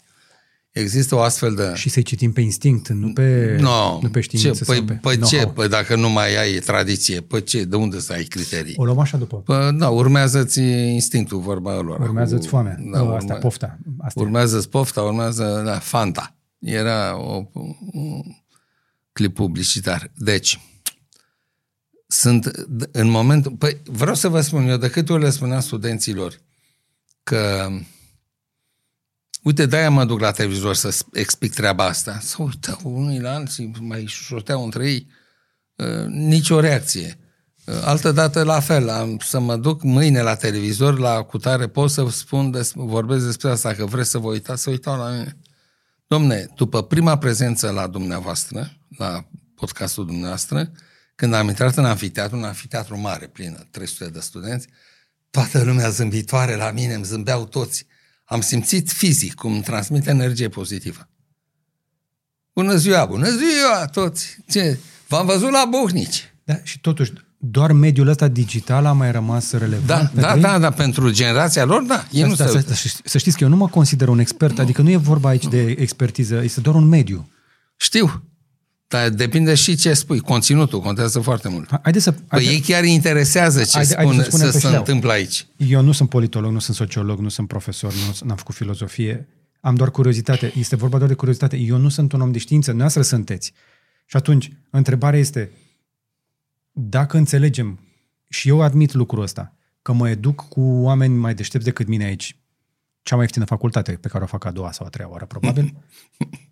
Există 0.71 1.15
o 1.15 1.19
astfel 1.19 1.55
de... 1.55 1.71
Și 1.75 1.89
să-i 1.89 2.03
citim 2.03 2.33
pe 2.33 2.41
instinct, 2.41 2.89
nu 2.89 3.13
pe, 3.13 3.57
No, 3.59 3.99
nu 4.01 4.09
pe 4.09 4.21
știință. 4.21 4.47
ce, 4.47 4.63
sau 4.63 4.75
păi, 4.75 4.83
pe 4.85 4.93
păi 4.93 5.15
know-how. 5.15 5.39
ce? 5.39 5.47
Păi 5.47 5.67
dacă 5.69 5.95
nu 5.95 6.09
mai 6.09 6.37
ai 6.37 6.59
tradiție, 6.59 7.21
păi 7.21 7.43
ce? 7.43 7.63
De 7.63 7.75
unde 7.75 7.99
să 7.99 8.13
ai 8.13 8.23
criterii? 8.23 8.73
O 8.77 8.85
luăm 8.85 8.99
așa 8.99 9.17
după. 9.17 9.37
Păi, 9.37 9.73
da, 9.73 9.89
urmează-ți 9.89 10.59
instinctul, 10.93 11.39
vorba 11.39 11.79
lor. 11.79 11.99
Urmează-ți 11.99 12.47
foamea. 12.47 12.77
Da, 12.91 12.97
Da, 12.97 13.01
urme- 13.03 13.15
asta, 13.17 13.33
pofta. 13.33 13.77
Asta 13.99 14.19
e. 14.19 14.23
Urmează-ți 14.23 14.69
pofta, 14.69 15.01
urmează 15.01 15.61
da, 15.65 15.79
Fanta. 15.79 16.35
Era 16.59 17.17
o, 17.17 17.43
un 17.91 18.21
clip 19.11 19.33
publicitar. 19.35 20.11
Deci, 20.15 20.59
sunt 22.07 22.51
în 22.91 23.09
momentul... 23.09 23.51
Păi, 23.51 23.77
vreau 23.85 24.15
să 24.15 24.27
vă 24.27 24.41
spun, 24.41 24.67
eu 24.67 24.77
de 24.77 24.89
câte 24.89 25.13
ori 25.13 25.23
le 25.23 25.29
spuneam 25.29 25.59
studenților 25.59 26.39
că 27.23 27.69
Uite, 29.41 29.65
de-aia 29.65 29.89
mă 29.89 30.05
duc 30.05 30.19
la 30.19 30.31
televizor 30.31 30.75
să 30.75 30.97
explic 31.13 31.53
treaba 31.53 31.85
asta. 31.85 32.19
Să 32.21 32.35
uită 32.39 32.79
unii 32.83 33.19
la 33.19 33.33
alții, 33.33 33.71
mai 33.79 34.05
șușoteau 34.05 34.63
între 34.63 34.91
ei. 34.91 35.07
Uh, 35.75 36.05
nicio 36.05 36.59
reacție. 36.59 37.17
Uh, 37.65 37.81
altă 37.83 38.11
dată 38.11 38.43
la 38.43 38.59
fel, 38.59 38.89
am 38.89 39.17
să 39.17 39.39
mă 39.39 39.55
duc 39.55 39.83
mâine 39.83 40.21
la 40.21 40.35
televizor, 40.35 40.99
la 40.99 41.21
cutare, 41.21 41.67
pot 41.67 41.91
să 41.91 42.07
spun, 42.11 42.51
des, 42.51 42.71
vorbesc 42.75 43.25
despre 43.25 43.49
asta, 43.49 43.73
că 43.73 43.85
vreți 43.85 44.09
să 44.09 44.17
vă 44.17 44.27
uitați, 44.27 44.61
să 44.61 44.69
uitau 44.69 44.97
la 44.97 45.09
mine. 45.09 45.37
Domne, 46.07 46.47
după 46.55 46.83
prima 46.83 47.17
prezență 47.17 47.69
la 47.69 47.87
dumneavoastră, 47.87 48.77
la 48.97 49.25
podcastul 49.55 50.05
dumneavoastră, 50.05 50.71
când 51.15 51.33
am 51.33 51.47
intrat 51.47 51.77
în 51.77 51.85
anfiteatru, 51.85 52.37
un 52.37 52.43
anfiteatru 52.43 52.99
mare, 52.99 53.27
plin, 53.27 53.67
300 53.71 54.09
de 54.09 54.19
studenți, 54.19 54.67
toată 55.29 55.63
lumea 55.63 55.89
zâmbitoare 55.89 56.55
la 56.55 56.71
mine, 56.71 56.93
îmi 56.93 57.03
zâmbeau 57.03 57.45
toți. 57.45 57.85
Am 58.31 58.41
simțit 58.41 58.91
fizic 58.91 59.33
cum 59.33 59.53
îmi 59.53 59.61
transmite 59.61 60.09
energie 60.09 60.49
pozitivă. 60.49 61.09
Bună 62.53 62.75
ziua, 62.75 63.05
bună 63.05 63.29
ziua 63.29 63.85
toți! 63.85 64.37
Ce? 64.49 64.79
V-am 65.07 65.25
văzut 65.25 65.49
la 65.49 65.67
Buhnici. 65.69 66.33
Da, 66.43 66.59
și 66.63 66.79
totuși, 66.79 67.13
doar 67.37 67.71
mediul 67.71 68.07
ăsta 68.07 68.27
digital 68.27 68.85
a 68.85 68.91
mai 68.91 69.11
rămas 69.11 69.51
relevant 69.51 69.85
Da, 69.85 69.95
pentru 69.97 70.21
da, 70.21 70.35
ei? 70.35 70.41
da, 70.41 70.59
da, 70.59 70.69
pentru 70.69 71.11
generația 71.11 71.65
lor, 71.65 71.81
da. 71.81 72.05
Ei 72.11 72.23
nu 72.23 72.31
Asta, 72.31 72.47
se... 72.47 72.61
să, 72.61 72.73
să, 72.73 72.99
să 73.03 73.17
știți 73.17 73.37
că 73.37 73.43
eu 73.43 73.49
nu 73.49 73.55
mă 73.55 73.67
consider 73.67 74.07
un 74.07 74.19
expert, 74.19 74.59
adică 74.59 74.81
nu 74.81 74.89
e 74.89 74.97
vorba 74.97 75.29
aici 75.29 75.47
de 75.47 75.61
expertiză, 75.61 76.41
este 76.43 76.61
doar 76.61 76.75
un 76.75 76.87
mediu. 76.87 77.29
Știu. 77.77 78.23
Dar 78.91 79.09
depinde 79.09 79.55
și 79.55 79.75
ce 79.75 79.93
spui. 79.93 80.19
Conținutul 80.19 80.79
contează 80.79 81.19
foarte 81.19 81.49
mult. 81.49 81.67
Ha- 81.71 81.79
Haideți 81.83 82.03
să... 82.03 82.11
Păi 82.11 82.25
haide- 82.29 82.51
ei 82.51 82.59
chiar 82.59 82.83
îi 82.83 82.93
interesează 82.93 83.63
ce 83.63 83.71
Haide- 83.77 83.89
spune, 83.91 84.05
haide 84.07 84.23
să 84.23 84.29
spunem 84.29 84.45
să 84.45 84.51
pe 84.51 84.59
se 84.59 84.65
șleau. 84.67 84.79
întâmplă 84.79 85.11
aici. 85.11 85.45
Eu 85.57 85.81
nu 85.81 85.91
sunt 85.91 86.09
politolog, 86.09 86.51
nu 86.51 86.59
sunt 86.59 86.75
sociolog, 86.75 87.19
nu 87.19 87.29
sunt 87.29 87.47
profesor, 87.47 87.93
nu 88.23 88.29
am 88.31 88.35
făcut 88.37 88.55
filozofie. 88.55 89.27
am 89.59 89.75
doar 89.75 89.91
curiozitate. 89.91 90.53
Este 90.55 90.75
vorba 90.75 90.97
doar 90.97 91.09
de 91.09 91.15
curiozitate. 91.15 91.57
Eu 91.57 91.77
nu 91.77 91.89
sunt 91.89 92.11
un 92.11 92.21
om 92.21 92.31
de 92.31 92.37
știință, 92.37 92.71
noastră 92.71 93.01
sunteți. 93.01 93.53
Și 94.05 94.15
atunci, 94.15 94.51
întrebarea 94.69 95.19
este, 95.19 95.51
dacă 96.71 97.17
înțelegem, 97.17 97.79
și 98.29 98.47
eu 98.47 98.61
admit 98.61 98.93
lucrul 98.93 99.23
ăsta, 99.23 99.55
că 99.81 99.91
mă 99.93 100.09
educ 100.09 100.47
cu 100.49 100.61
oameni 100.61 101.13
mai 101.15 101.33
deștepți 101.33 101.65
decât 101.65 101.87
mine 101.87 102.03
aici, 102.03 102.35
cea 103.01 103.15
mai 103.15 103.23
ieftină 103.23 103.45
facultate 103.45 103.91
pe 103.91 104.07
care 104.07 104.23
o 104.23 104.27
fac 104.27 104.45
a 104.45 104.51
doua 104.51 104.71
sau 104.71 104.85
a 104.85 104.89
treia 104.89 105.09
oară, 105.09 105.25
probabil, 105.25 105.73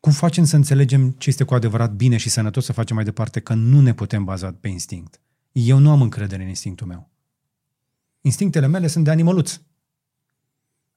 cum 0.00 0.12
facem 0.12 0.44
să 0.44 0.56
înțelegem 0.56 1.10
ce 1.10 1.28
este 1.28 1.44
cu 1.44 1.54
adevărat 1.54 1.92
bine 1.92 2.16
și 2.16 2.28
sănătos 2.28 2.64
să 2.64 2.72
facem 2.72 2.96
mai 2.96 3.04
departe, 3.04 3.40
că 3.40 3.54
nu 3.54 3.80
ne 3.80 3.94
putem 3.94 4.24
baza 4.24 4.52
pe 4.52 4.68
instinct? 4.68 5.20
Eu 5.52 5.78
nu 5.78 5.90
am 5.90 6.02
încredere 6.02 6.42
în 6.42 6.48
instinctul 6.48 6.86
meu. 6.86 7.10
Instinctele 8.20 8.66
mele 8.66 8.86
sunt 8.86 9.04
de 9.04 9.10
animăluț. 9.10 9.60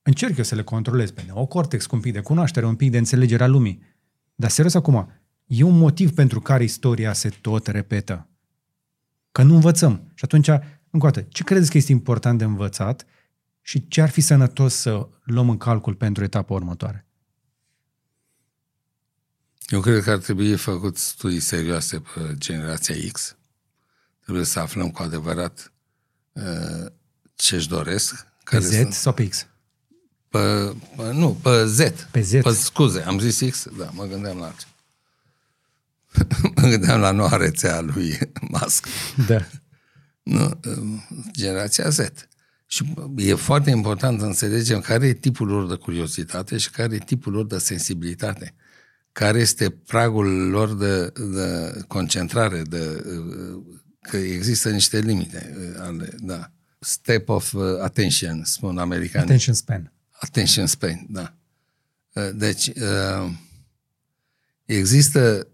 Încerc 0.02 0.38
eu 0.38 0.44
să 0.44 0.56
le 0.56 0.64
controlez 0.64 1.12
pe 1.12 1.22
neocortex, 1.22 1.86
cu 1.86 1.96
un 1.96 2.02
pic 2.02 2.14
de 2.14 2.20
cunoaștere, 2.20 2.66
un 2.66 2.76
pic 2.76 2.92
de 2.92 2.98
înțelegere 2.98 3.44
a 3.44 3.48
lumii. 3.48 3.82
Dar 4.36 4.50
serios 4.50 4.74
acum, 4.74 5.12
e 5.46 5.64
un 5.64 5.78
motiv 5.78 6.14
pentru 6.14 6.42
care 6.42 6.64
istoria 6.64 7.14
se 7.14 7.30
tot 7.30 7.68
repetă. 7.68 8.28
Că 9.32 9.44
nu 9.44 9.54
învățăm. 9.54 10.12
Și 10.14 10.24
atunci, 10.24 10.48
încă 10.90 11.06
o 11.06 11.10
dată, 11.10 11.22
ce 11.22 11.44
credeți 11.44 11.72
că 11.72 11.78
este 11.78 11.92
important 11.92 12.38
de 12.38 12.44
învățat 12.44 13.06
și 13.62 13.88
ce 13.88 14.02
ar 14.02 14.10
fi 14.10 14.22
sănătos 14.22 14.74
să 14.74 15.08
luăm 15.24 15.50
în 15.50 15.58
calcul 15.58 15.96
pentru 15.96 16.24
etapa 16.24 16.54
următoare? 16.54 17.08
Eu 19.74 19.80
cred 19.80 20.04
că 20.04 20.12
ar 20.12 20.18
trebui 20.18 20.56
făcut 20.56 20.98
studii 20.98 21.40
serioase 21.40 22.00
pe 22.00 22.34
generația 22.38 22.96
X. 23.12 23.36
Trebuie 24.24 24.46
să 24.46 24.60
aflăm 24.60 24.92
cu 24.92 25.02
adevărat 25.02 25.72
uh, 26.32 26.92
ce-și 27.36 27.68
doresc. 27.68 28.28
Pe 28.50 28.60
Z 28.60 28.74
sunt... 28.74 28.94
sau 28.94 29.14
pe 29.14 29.28
X? 29.28 29.48
Pe, 30.30 30.74
pe, 30.96 31.12
nu, 31.14 31.40
pe 31.42 31.66
Z. 31.66 31.80
Pe 32.12 32.22
Z. 32.22 32.42
Pe, 32.42 32.52
scuze, 32.52 33.02
am 33.02 33.20
zis 33.20 33.50
X? 33.50 33.68
Da, 33.78 33.90
mă 33.92 34.06
gândeam 34.06 34.38
la 34.38 34.54
ce. 34.60 34.66
mă 36.56 36.68
gândeam 36.68 37.00
la 37.00 37.12
noua 37.12 37.38
rețea 37.38 37.82
lui 37.82 38.18
Musk. 38.52 38.88
Da. 39.28 39.48
Nu, 40.24 40.60
generația 41.32 41.90
Z. 41.90 42.00
Și 42.66 42.94
e 43.16 43.34
foarte 43.34 43.70
important 43.70 44.20
să 44.20 44.26
înțelegem 44.26 44.80
care 44.80 45.08
e 45.08 45.14
tipul 45.14 45.48
lor 45.48 45.68
de 45.68 45.76
curiozitate 45.76 46.58
și 46.58 46.70
care 46.70 46.96
e 46.96 46.98
tipul 46.98 47.34
lor 47.34 47.46
de 47.46 47.58
sensibilitate. 47.58 48.56
Care 49.14 49.40
este 49.40 49.70
pragul 49.70 50.50
lor 50.50 50.74
de, 50.74 51.10
de 51.10 51.82
concentrare, 51.88 52.62
de, 52.62 53.04
că 54.02 54.18
există 54.18 54.70
niște 54.70 55.00
limite. 55.00 55.54
Ale, 55.80 56.16
da. 56.20 56.52
Step 56.80 57.30
of 57.30 57.54
attention, 57.82 58.44
spun 58.44 58.78
americanii. 58.78 59.26
Attention 59.26 59.56
span. 59.56 59.94
Attention 60.12 60.66
span, 60.66 61.06
da. 61.10 61.34
Deci, 62.34 62.72
există 64.66 65.48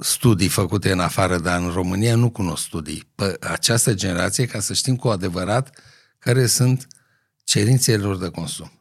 studii 0.00 0.48
făcute 0.48 0.92
în 0.92 1.00
afară, 1.00 1.38
dar 1.38 1.60
în 1.60 1.70
România 1.70 2.16
nu 2.16 2.30
cunosc 2.30 2.64
studii. 2.64 3.10
Pe 3.14 3.36
această 3.40 3.94
generație, 3.94 4.46
ca 4.46 4.60
să 4.60 4.72
știm 4.72 4.96
cu 4.96 5.08
adevărat 5.08 5.78
care 6.18 6.46
sunt 6.46 6.86
cerințele 7.44 8.02
lor 8.02 8.18
de 8.18 8.28
consum. 8.28 8.75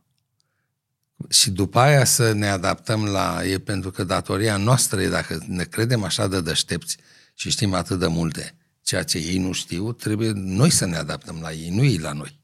Și 1.30 1.52
după 1.52 1.80
aia 1.80 2.06
să 2.06 2.32
ne 2.32 2.48
adaptăm 2.48 3.06
la 3.06 3.42
ei, 3.46 3.60
pentru 3.60 3.92
că 3.92 4.04
datoria 4.04 4.58
noastră 4.58 5.02
e, 5.02 5.10
dacă 5.10 5.46
ne 5.48 5.64
credem 5.64 6.04
așa 6.04 6.28
de 6.28 6.42
deștepți 6.42 6.98
și 7.34 7.50
știm 7.50 7.74
atât 7.74 8.00
de 8.00 8.08
multe, 8.08 8.56
ceea 8.82 9.04
ce 9.04 9.18
ei 9.18 9.38
nu 9.38 9.52
știu, 9.52 9.92
trebuie 9.92 10.32
noi 10.36 10.70
să 10.70 10.86
ne 10.86 10.96
adaptăm 10.96 11.40
la 11.42 11.52
ei, 11.52 11.70
nu 11.70 11.84
ei 11.84 11.98
la 11.98 12.12
noi. 12.12 12.40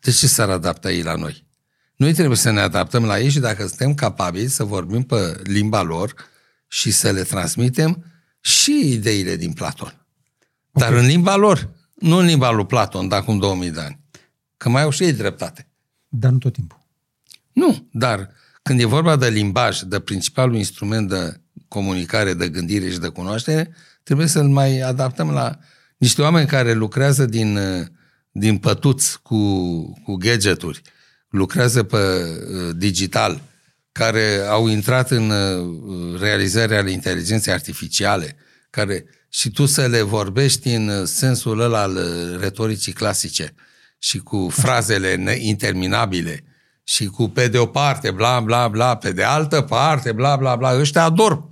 De 0.00 0.10
ce 0.10 0.26
s-ar 0.26 0.50
adapta 0.50 0.90
ei 0.90 1.02
la 1.02 1.14
noi? 1.14 1.46
Noi 1.96 2.12
trebuie 2.12 2.36
să 2.36 2.50
ne 2.50 2.60
adaptăm 2.60 3.04
la 3.04 3.20
ei 3.20 3.28
și 3.28 3.38
dacă 3.38 3.66
suntem 3.66 3.94
capabili 3.94 4.48
să 4.48 4.64
vorbim 4.64 5.02
pe 5.02 5.40
limba 5.42 5.82
lor 5.82 6.14
și 6.68 6.90
să 6.90 7.10
le 7.10 7.22
transmitem 7.22 8.04
și 8.40 8.92
ideile 8.92 9.36
din 9.36 9.52
Platon. 9.52 10.06
Okay. 10.72 10.88
Dar 10.88 10.98
în 10.98 11.06
limba 11.06 11.36
lor, 11.36 11.70
nu 11.94 12.16
în 12.16 12.26
limba 12.26 12.50
lui 12.50 12.66
Platon, 12.66 13.08
de 13.08 13.14
acum 13.14 13.38
2000 13.38 13.70
de 13.70 13.80
ani. 13.80 14.00
Că 14.56 14.68
mai 14.68 14.82
au 14.82 14.90
și 14.90 15.02
ei 15.02 15.12
dreptate. 15.12 15.68
Dar 16.08 16.30
nu 16.30 16.38
tot 16.38 16.52
timpul. 16.52 16.78
Nu, 17.58 17.88
dar 17.92 18.30
când 18.62 18.80
e 18.80 18.84
vorba 18.84 19.16
de 19.16 19.28
limbaj, 19.28 19.80
de 19.80 19.98
principalul 19.98 20.56
instrument 20.56 21.08
de 21.08 21.40
comunicare, 21.68 22.34
de 22.34 22.48
gândire 22.48 22.90
și 22.90 22.98
de 22.98 23.08
cunoaștere, 23.08 23.74
trebuie 24.02 24.26
să-l 24.26 24.48
mai 24.48 24.80
adaptăm 24.80 25.30
la 25.30 25.58
niște 25.96 26.22
oameni 26.22 26.46
care 26.46 26.72
lucrează 26.72 27.24
din, 27.24 27.58
din 28.30 28.58
pătuți 28.58 29.22
cu, 29.22 29.36
cu 30.04 30.14
gadgeturi, 30.14 30.82
lucrează 31.28 31.82
pe 31.82 31.96
uh, 31.96 32.74
digital, 32.76 33.42
care 33.92 34.46
au 34.48 34.66
intrat 34.66 35.10
în 35.10 35.30
uh, 35.30 36.20
realizarea 36.20 36.78
ale 36.78 36.90
inteligenței 36.90 37.52
artificiale, 37.52 38.36
care 38.70 39.04
și 39.28 39.50
tu 39.50 39.66
să 39.66 39.86
le 39.86 40.02
vorbești 40.02 40.68
în 40.68 41.06
sensul 41.06 41.60
ăla 41.60 41.82
al 41.82 41.98
retoricii 42.40 42.92
clasice 42.92 43.54
și 43.98 44.18
cu 44.18 44.48
frazele 44.50 45.38
interminabile 45.38 46.42
și 46.88 47.06
cu 47.06 47.28
pe 47.28 47.48
de 47.48 47.58
o 47.58 47.66
parte, 47.66 48.10
bla, 48.10 48.40
bla, 48.40 48.68
bla, 48.68 48.96
pe 48.96 49.12
de 49.12 49.22
altă 49.22 49.60
parte, 49.60 50.12
bla, 50.12 50.36
bla, 50.36 50.56
bla, 50.56 50.78
ăștia 50.78 51.04
ador 51.04 51.46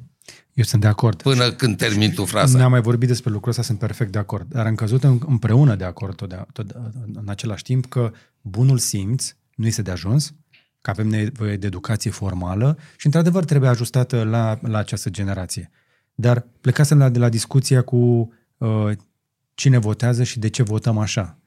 eu 0.53 0.65
sunt 0.65 0.81
de 0.81 0.87
acord. 0.87 1.23
Până 1.23 1.53
când 1.53 1.77
termin 1.77 2.13
tu 2.13 2.25
fraza. 2.25 2.59
Ne-am 2.59 2.71
mai 2.71 2.81
vorbit 2.81 3.09
despre 3.09 3.31
lucrul 3.31 3.51
ăsta, 3.51 3.63
sunt 3.63 3.79
perfect 3.79 4.13
de 4.13 4.19
acord. 4.19 4.47
Dar 4.49 4.67
am 4.67 4.75
căzut 4.75 5.05
împreună 5.05 5.75
de 5.75 5.85
acord 5.85 6.17
tot, 6.17 6.29
de, 6.29 6.45
tot 6.53 6.71
în 7.15 7.25
același 7.27 7.63
timp 7.63 7.87
că 7.87 8.13
bunul 8.41 8.79
simț 8.79 9.35
nu 9.55 9.67
este 9.67 9.83
de 9.83 9.91
ajuns, 9.91 10.35
că 10.81 10.91
avem 10.91 11.09
nevoie 11.09 11.57
de 11.57 11.67
educație 11.67 12.11
formală 12.11 12.79
și, 12.97 13.07
într-adevăr, 13.07 13.45
trebuie 13.45 13.71
ajustată 13.71 14.23
la, 14.23 14.59
la 14.63 14.79
această 14.79 15.11
generație. 15.11 15.71
Dar 16.15 16.47
plecasem 16.61 16.99
la, 16.99 17.09
de 17.09 17.19
la 17.19 17.29
discuția 17.29 17.83
cu 17.83 18.33
uh, 18.57 18.91
cine 19.55 19.79
votează 19.79 20.23
și 20.23 20.39
de 20.39 20.49
ce 20.49 20.63
votăm 20.63 20.99
așa. 20.99 21.39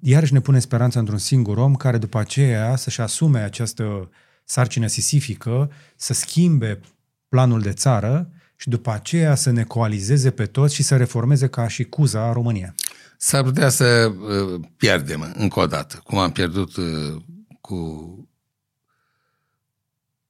Iarăși 0.00 0.32
ne 0.32 0.40
pune 0.40 0.58
speranța 0.58 0.98
într-un 0.98 1.18
singur 1.18 1.56
om 1.56 1.74
care 1.74 1.98
după 1.98 2.18
aceea 2.18 2.76
să-și 2.76 3.00
asume 3.00 3.40
această 3.40 4.10
sarcină 4.44 4.86
sisifică, 4.86 5.70
să 5.96 6.12
schimbe 6.12 6.80
planul 7.28 7.60
de 7.60 7.72
țară 7.72 8.30
și 8.56 8.68
după 8.68 8.90
aceea 8.90 9.34
să 9.34 9.50
ne 9.50 9.62
coalizeze 9.62 10.30
pe 10.30 10.46
toți 10.46 10.74
și 10.74 10.82
să 10.82 10.96
reformeze 10.96 11.48
ca 11.48 11.68
și 11.68 11.84
Cuza 11.84 12.32
România. 12.32 12.74
S-ar 13.16 13.42
putea 13.42 13.68
să 13.68 14.12
uh, 14.54 14.60
pierdem 14.76 15.32
încă 15.36 15.60
o 15.60 15.66
dată, 15.66 16.00
cum 16.04 16.18
am 16.18 16.32
pierdut 16.32 16.76
uh, 16.76 17.22
cu, 17.60 17.78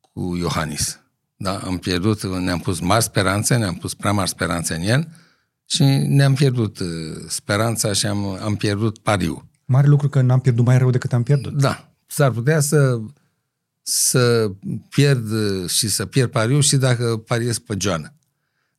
cu 0.01 0.37
Iohannis. 0.37 1.01
Da? 1.37 1.59
Am 1.59 1.79
pierdut, 1.79 2.23
ne-am 2.23 2.59
pus 2.59 2.81
mari 2.81 3.05
speranțe, 3.05 3.57
ne-am 3.57 3.75
pus 3.75 3.95
prea 3.95 4.13
mari 4.13 4.29
speranțe 4.29 4.75
în 4.75 4.83
el 4.83 5.09
și 5.65 5.83
ne-am 6.07 6.35
pierdut 6.35 6.79
uh, 6.79 6.89
speranța 7.29 7.93
și 7.93 8.07
am, 8.07 8.25
am 8.25 8.57
pierdut 8.57 8.99
pariu. 8.99 9.50
Mare 9.73 9.87
lucru 9.87 10.09
că 10.09 10.21
n-am 10.21 10.41
pierdut 10.41 10.65
mai 10.65 10.79
rău 10.79 10.91
decât 10.91 11.13
am 11.13 11.23
pierdut. 11.23 11.53
Da. 11.53 11.91
S-ar 12.07 12.31
putea 12.31 12.61
să 12.61 13.01
să 13.83 14.51
pierd 14.89 15.29
și 15.69 15.89
să 15.89 16.07
pierd 16.07 16.31
pariu 16.31 16.61
și 16.61 16.77
dacă 16.77 17.17
pariez 17.17 17.59
pe 17.59 17.75
Joana. 17.79 18.13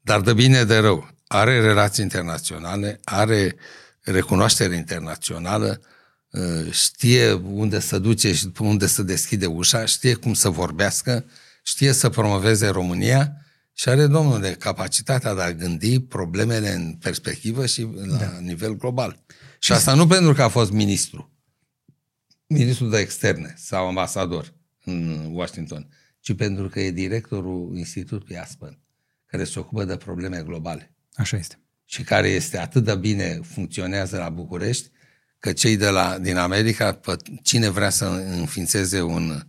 Dar 0.02 0.22
de 0.22 0.34
bine 0.34 0.64
de 0.64 0.78
rău. 0.78 1.10
Are 1.28 1.62
relații 1.62 2.04
internaționale, 2.04 3.00
are 3.04 3.56
recunoaștere 4.02 4.76
internațională, 4.76 5.82
uh, 6.30 6.72
știe 6.72 7.32
unde 7.32 7.80
să 7.80 8.00
duce 8.00 8.34
și 8.34 8.52
unde 8.60 8.88
să 8.88 9.04
deschide 9.04 9.46
ușa, 9.46 9.86
știe 9.86 10.14
cum 10.14 10.34
să 10.34 10.50
vorbească, 10.50 11.26
știe 11.64 11.92
să 11.92 12.10
promoveze 12.10 12.68
România 12.68 13.32
și 13.74 13.90
are, 13.90 14.08
domnule, 14.08 14.52
capacitatea 14.52 15.36
de 15.36 15.42
a 15.42 15.54
gândi 15.54 16.00
problemele 16.00 16.74
în 16.74 16.94
perspectivă 17.02 17.66
și 17.66 17.88
la 18.06 18.18
da. 18.18 18.40
nivel 18.40 18.78
global. 18.78 19.20
Și 19.64 19.72
asta 19.72 19.94
nu 19.94 20.08
pentru 20.08 20.34
că 20.34 20.42
a 20.42 20.48
fost 20.48 20.72
ministru, 20.72 21.32
ministru 22.48 22.88
de 22.88 22.98
externe 22.98 23.54
sau 23.58 23.88
ambasador, 23.88 24.54
în 24.86 25.28
Washington, 25.32 25.88
ci 26.20 26.36
pentru 26.36 26.70
că 26.70 26.80
e 26.80 26.92
directorul 26.92 27.78
Institutului 27.78 28.38
Aspen, 28.38 28.80
care 29.26 29.44
se 29.44 29.60
ocupă 29.60 29.84
de 29.84 29.96
probleme 29.96 30.44
globale. 30.46 30.96
Așa 31.14 31.38
este. 31.38 31.60
Și 31.86 32.04
care 32.04 32.30
este 32.30 32.58
atât 32.58 32.84
de 32.84 32.96
bine 32.96 33.40
funcționează 33.44 34.18
la 34.18 34.30
București, 34.30 34.90
că 35.40 35.54
cei 35.54 35.78
de 35.78 35.90
la, 35.90 36.18
din 36.20 36.38
America, 36.38 36.94
pe 36.94 37.16
cine 37.44 37.70
vrea 37.70 37.90
să 37.90 38.06
înființeze 38.40 39.02
un, 39.02 39.44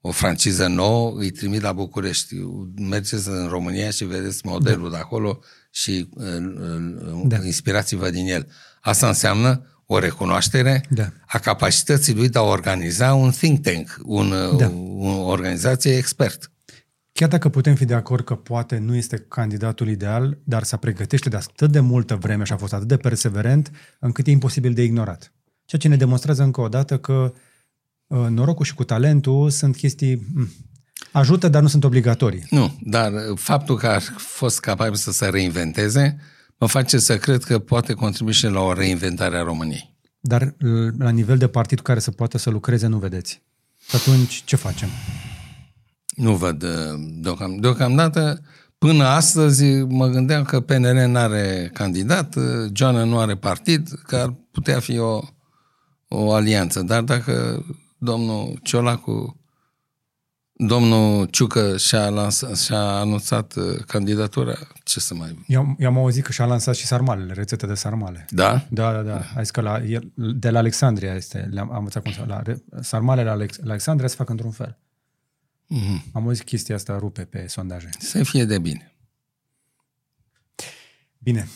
o 0.00 0.10
franciză 0.10 0.66
nouă, 0.66 1.18
îi 1.18 1.30
trimit 1.30 1.60
la 1.60 1.72
București. 1.72 2.34
Mergeți 2.76 3.28
în 3.28 3.46
România 3.46 3.90
și 3.90 4.04
vedeți 4.04 4.46
modelul 4.46 4.90
da. 4.90 4.96
de 4.96 5.02
acolo 5.02 5.42
și 5.74 6.08
da. 7.24 7.44
inspirați-vă 7.44 8.10
din 8.10 8.26
el. 8.26 8.46
Asta 8.80 9.06
înseamnă 9.06 9.66
o 9.86 9.98
recunoaștere 9.98 10.84
da. 10.90 11.12
a 11.26 11.38
capacității 11.38 12.14
lui 12.14 12.28
de 12.28 12.38
a 12.38 12.42
organiza 12.42 13.14
un 13.14 13.30
think 13.30 13.60
tank, 13.60 13.98
un, 14.02 14.32
da. 14.56 14.72
o 14.98 15.26
organizație 15.26 15.96
expert. 15.96 16.50
Chiar 17.12 17.28
dacă 17.28 17.48
putem 17.48 17.74
fi 17.74 17.84
de 17.84 17.94
acord 17.94 18.24
că 18.24 18.34
poate 18.34 18.78
nu 18.78 18.94
este 18.94 19.24
candidatul 19.28 19.88
ideal, 19.88 20.38
dar 20.44 20.62
să 20.62 20.76
pregătește 20.76 21.28
de 21.28 21.36
atât 21.36 21.70
de 21.70 21.80
multă 21.80 22.16
vreme 22.16 22.44
și 22.44 22.52
a 22.52 22.56
fost 22.56 22.72
atât 22.72 22.88
de 22.88 22.96
perseverent, 22.96 23.70
încât 23.98 24.26
e 24.26 24.30
imposibil 24.30 24.72
de 24.72 24.82
ignorat. 24.82 25.32
Ceea 25.64 25.80
ce 25.80 25.88
ne 25.88 25.96
demonstrează 25.96 26.42
încă 26.42 26.60
o 26.60 26.68
dată 26.68 26.98
că 26.98 27.32
uh, 28.06 28.26
norocul 28.28 28.64
și 28.64 28.74
cu 28.74 28.84
talentul 28.84 29.50
sunt 29.50 29.76
chestii... 29.76 30.26
mm, 31.14 31.20
Ajută, 31.20 31.48
dar 31.48 31.62
nu 31.62 31.68
sunt 31.68 31.84
obligatorii. 31.84 32.46
Nu, 32.50 32.78
dar 32.82 33.12
faptul 33.34 33.76
că 33.76 33.86
aș 33.86 34.04
fost 34.16 34.60
capabil 34.60 34.94
să 34.94 35.12
se 35.12 35.26
reinventeze 35.26 36.18
mă 36.58 36.66
face 36.66 36.98
să 36.98 37.16
cred 37.16 37.44
că 37.44 37.58
poate 37.58 37.92
contribui 37.92 38.32
și 38.32 38.46
la 38.46 38.60
o 38.60 38.72
reinventare 38.72 39.36
a 39.36 39.42
României. 39.42 39.96
Dar 40.20 40.42
uh, 40.42 40.92
la 40.98 41.10
nivel 41.10 41.38
de 41.38 41.48
partid 41.48 41.78
cu 41.78 41.84
care 41.84 41.98
să 41.98 42.10
poată 42.10 42.38
să 42.38 42.50
lucreze, 42.50 42.86
nu 42.86 42.98
vedeți. 42.98 43.42
Și 43.88 43.96
atunci, 43.96 44.42
ce 44.44 44.56
facem? 44.56 44.88
Nu 46.16 46.36
văd 46.36 46.62
uh, 46.62 46.70
deocam, 47.20 47.56
deocamdată. 47.56 48.40
Până 48.78 49.04
astăzi 49.04 49.64
mă 49.82 50.06
gândeam 50.06 50.42
că 50.42 50.60
PNL 50.60 51.06
nu 51.08 51.18
are 51.18 51.70
candidat, 51.72 52.34
uh, 52.34 52.44
Joana 52.72 53.04
nu 53.04 53.18
are 53.18 53.36
partid, 53.36 53.88
că 54.06 54.16
ar 54.16 54.34
putea 54.50 54.80
fi 54.80 54.98
o, 54.98 55.20
o 56.08 56.32
alianță. 56.32 56.82
Dar 56.82 57.02
dacă 57.02 57.64
domnul 57.98 58.58
Ciolacu, 58.62 59.43
domnul 60.56 61.26
Ciucă 61.26 61.76
și-a, 61.76 62.08
lansat, 62.08 62.56
și-a 62.56 62.80
anunțat 62.80 63.54
uh, 63.54 63.78
candidatura, 63.86 64.54
ce 64.84 65.00
să 65.00 65.14
mai... 65.14 65.44
Eu, 65.46 65.76
eu 65.78 65.88
am 65.88 65.96
auzit 65.98 66.24
că 66.24 66.32
și-a 66.32 66.44
lansat 66.44 66.74
și 66.74 66.86
sarmalele, 66.86 67.32
rețete 67.32 67.66
de 67.66 67.74
sarmale. 67.74 68.26
Da? 68.30 68.66
Da, 68.70 68.92
da, 68.92 69.02
da. 69.02 69.22
A 69.36 69.40
zis 69.40 69.50
că 69.50 69.60
la, 69.60 69.82
el, 69.82 70.12
de 70.14 70.50
la 70.50 70.58
Alexandria 70.58 71.14
este, 71.14 71.48
le-am 71.50 71.70
am 71.70 71.78
învățat 71.78 72.02
cum 72.02 72.12
să... 72.12 72.24
La, 72.26 72.42
re- 72.42 72.62
sarmalele 72.80 73.26
la 73.26 73.32
Alex, 73.32 73.56
la 73.56 73.70
Alexandria 73.70 74.08
se 74.08 74.14
fac 74.16 74.28
într-un 74.28 74.50
fel. 74.50 74.78
Mhm. 75.66 76.04
Am 76.12 76.24
auzit 76.26 76.44
chestia 76.44 76.74
asta 76.74 76.98
rupe 76.98 77.22
pe 77.24 77.46
sondaje. 77.46 77.88
Să 77.98 78.22
fie 78.22 78.44
de 78.44 78.58
bine. 78.58 78.94
Bine. 81.18 81.48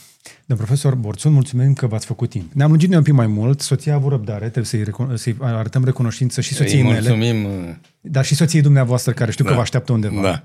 Domn 0.48 0.60
profesor 0.60 0.94
Borțun, 0.94 1.32
mulțumim 1.32 1.72
că 1.72 1.86
v-ați 1.86 2.06
făcut 2.06 2.30
timp. 2.30 2.52
Ne-am 2.52 2.68
lungit 2.70 2.88
noi 2.88 2.96
un 2.98 3.02
pic 3.04 3.12
mai 3.12 3.26
mult, 3.26 3.60
soția 3.60 3.92
a 3.92 3.96
avut 3.96 4.10
răbdare, 4.10 4.44
trebuie 4.48 4.64
să-i, 4.64 4.82
recun- 4.84 5.14
să-i 5.14 5.36
arătăm 5.40 5.84
recunoștință 5.84 6.40
și 6.40 6.54
soției 6.54 6.80
Îi 6.80 6.86
mele, 6.86 7.08
mulțumim. 7.14 7.44
uh, 7.44 7.74
dar 8.00 8.24
și 8.24 8.34
soției 8.34 8.62
dumneavoastră, 8.62 9.12
care 9.12 9.30
știu 9.30 9.44
că 9.44 9.50
Da. 9.50 9.56
vă 9.56 9.62
așteaptă 9.62 9.92
undeva. 9.92 10.22
Da. 10.22 10.44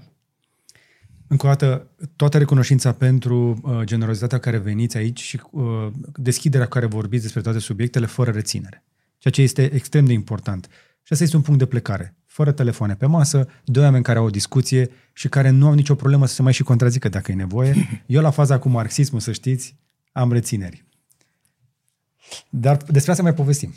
Încă 1.27 1.45
o 1.45 1.49
dată, 1.49 1.87
toată 2.15 2.37
recunoștința 2.37 2.91
pentru 2.91 3.59
uh, 3.63 3.79
generozitatea 3.83 4.37
care 4.37 4.57
veniți 4.57 4.97
aici 4.97 5.21
și 5.21 5.39
uh, 5.51 5.63
deschiderea 6.15 6.65
cu 6.65 6.71
care 6.71 6.85
vorbiți 6.85 7.23
despre 7.23 7.41
toate 7.41 7.59
subiectele 7.59 8.05
fără 8.05 8.31
reținere. 8.31 8.83
Ceea 9.17 9.33
ce 9.33 9.41
este 9.41 9.73
extrem 9.73 10.05
de 10.05 10.13
important. 10.13 10.67
Și 11.03 11.13
asta 11.13 11.23
este 11.23 11.35
un 11.35 11.41
punct 11.41 11.59
de 11.59 11.65
plecare. 11.65 12.15
Fără 12.25 12.51
telefoane 12.51 12.95
pe 12.95 13.05
masă, 13.05 13.47
doi 13.63 13.83
oameni 13.83 14.03
care 14.03 14.19
au 14.19 14.25
o 14.25 14.29
discuție 14.29 14.89
și 15.13 15.27
care 15.29 15.49
nu 15.49 15.67
au 15.67 15.73
nicio 15.73 15.95
problemă 15.95 16.25
să 16.25 16.33
se 16.33 16.41
mai 16.41 16.53
și 16.53 16.63
contrazică 16.63 17.09
dacă 17.09 17.31
e 17.31 17.35
nevoie. 17.35 18.03
Eu 18.05 18.21
la 18.21 18.29
faza 18.29 18.59
cu 18.59 18.69
marxismul, 18.69 19.19
să 19.21 19.31
știți, 19.31 19.75
am 20.13 20.31
rețineri. 20.31 20.85
Dar 22.49 22.77
despre 22.77 23.11
asta 23.11 23.23
mai 23.23 23.33
povestim. 23.33 23.73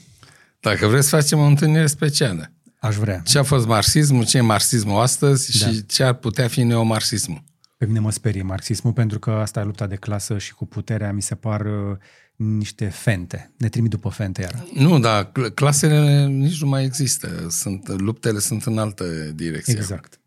Dacă 0.60 0.86
vreți, 0.86 1.08
facem 1.08 1.38
o 1.38 1.42
întâlnire 1.44 1.86
specială. 1.86 2.50
Aș 2.80 2.96
vrea. 2.96 3.20
Ce 3.24 3.38
a 3.38 3.42
fost 3.42 3.66
marxismul, 3.66 4.24
ce 4.24 4.36
e 4.36 4.40
marxismul 4.40 5.00
astăzi 5.00 5.58
Da. 5.58 5.66
și 5.66 5.86
ce 5.86 6.02
ar 6.02 6.14
putea 6.14 6.48
fi 6.48 6.62
neomarxismul. 6.62 7.42
Pe 7.76 7.86
mine 7.86 7.98
mă 7.98 8.10
sperie 8.10 8.42
marxismul 8.42 8.92
pentru 8.92 9.18
că 9.18 9.30
asta 9.30 9.60
e 9.60 9.64
lupta 9.64 9.86
de 9.86 9.96
clasă 9.96 10.38
și 10.38 10.54
cu 10.54 10.66
puterea 10.66 11.12
mi 11.12 11.22
se 11.22 11.34
par 11.34 11.60
uh, 11.60 11.96
niște 12.36 12.86
fente. 12.88 13.52
Ne 13.58 13.68
trimit 13.68 13.90
după 13.90 14.08
fente 14.08 14.42
iară. 14.42 14.66
Nu, 14.74 14.98
dar 14.98 15.32
cl- 15.32 15.46
clasele 15.46 16.26
nici 16.26 16.60
nu 16.60 16.68
mai 16.68 16.84
există. 16.84 17.46
Sunt, 17.50 17.88
luptele 17.88 18.38
sunt 18.38 18.64
în 18.64 18.78
altă 18.78 19.04
direcție. 19.34 19.74
Exact. 19.76 20.20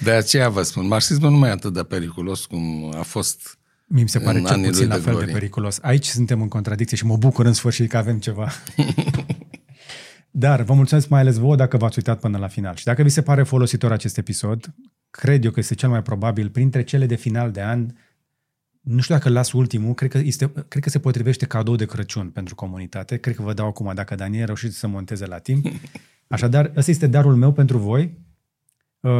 De 0.00 0.10
aceea 0.10 0.48
vă 0.48 0.62
spun, 0.62 0.86
marxismul 0.86 1.30
nu 1.30 1.36
mai 1.36 1.48
e 1.48 1.52
atât 1.52 1.72
de 1.72 1.82
periculos 1.82 2.44
cum 2.46 2.92
a 2.96 3.02
fost. 3.02 3.55
Mie 3.88 4.02
mi 4.02 4.08
se 4.08 4.18
pare 4.18 4.38
În 4.38 4.44
cel 4.44 4.52
anii 4.52 4.66
puțin 4.66 4.80
lui 4.80 4.88
la 4.88 4.94
de 4.96 5.00
fel 5.00 5.12
de 5.12 5.18
glorie. 5.18 5.34
periculos. 5.34 5.78
Aici 5.82 6.06
suntem 6.06 6.40
în 6.40 6.48
contradicție 6.48 6.96
și 6.96 7.04
mă 7.06 7.16
bucur 7.16 7.46
în 7.46 7.52
sfârșit 7.52 7.90
că 7.90 7.96
avem 7.96 8.18
ceva. 8.18 8.50
Dar 10.30 10.62
vă 10.62 10.74
mulțumesc 10.74 11.08
mai 11.08 11.20
ales 11.20 11.36
vouă 11.36 11.56
dacă 11.56 11.76
v-ați 11.76 11.98
uitat 11.98 12.20
până 12.20 12.38
la 12.38 12.48
final. 12.48 12.74
Și 12.74 12.84
dacă 12.84 13.02
vi 13.02 13.08
se 13.08 13.22
pare 13.22 13.42
folositor 13.42 13.92
acest 13.92 14.18
episod, 14.18 14.74
cred 15.10 15.44
eu 15.44 15.50
că 15.50 15.60
este 15.60 15.74
cel 15.74 15.88
mai 15.88 16.02
probabil 16.02 16.48
printre 16.48 16.82
cele 16.82 17.06
de 17.06 17.14
final 17.14 17.50
de 17.50 17.62
an. 17.62 17.90
Nu 18.80 19.00
știu 19.00 19.14
dacă 19.14 19.28
las 19.28 19.52
ultimul, 19.52 19.94
cred 19.94 20.10
că, 20.10 20.18
este, 20.18 20.52
cred 20.68 20.82
că 20.82 20.90
se 20.90 20.98
potrivește 20.98 21.46
cadou 21.46 21.76
de 21.76 21.86
Crăciun 21.86 22.30
pentru 22.30 22.54
comunitate. 22.54 23.16
Cred 23.16 23.34
că 23.34 23.42
vă 23.42 23.52
dau 23.52 23.66
acum 23.66 23.92
dacă 23.94 24.14
Daniel 24.14 24.46
reușit 24.46 24.72
să 24.72 24.86
monteze 24.86 25.26
la 25.26 25.38
timp. 25.38 25.66
Așadar, 26.28 26.72
ăsta 26.76 26.90
este 26.90 27.06
darul 27.06 27.34
meu 27.34 27.52
pentru 27.52 27.78
voi 27.78 28.02
Uh, 28.02 28.25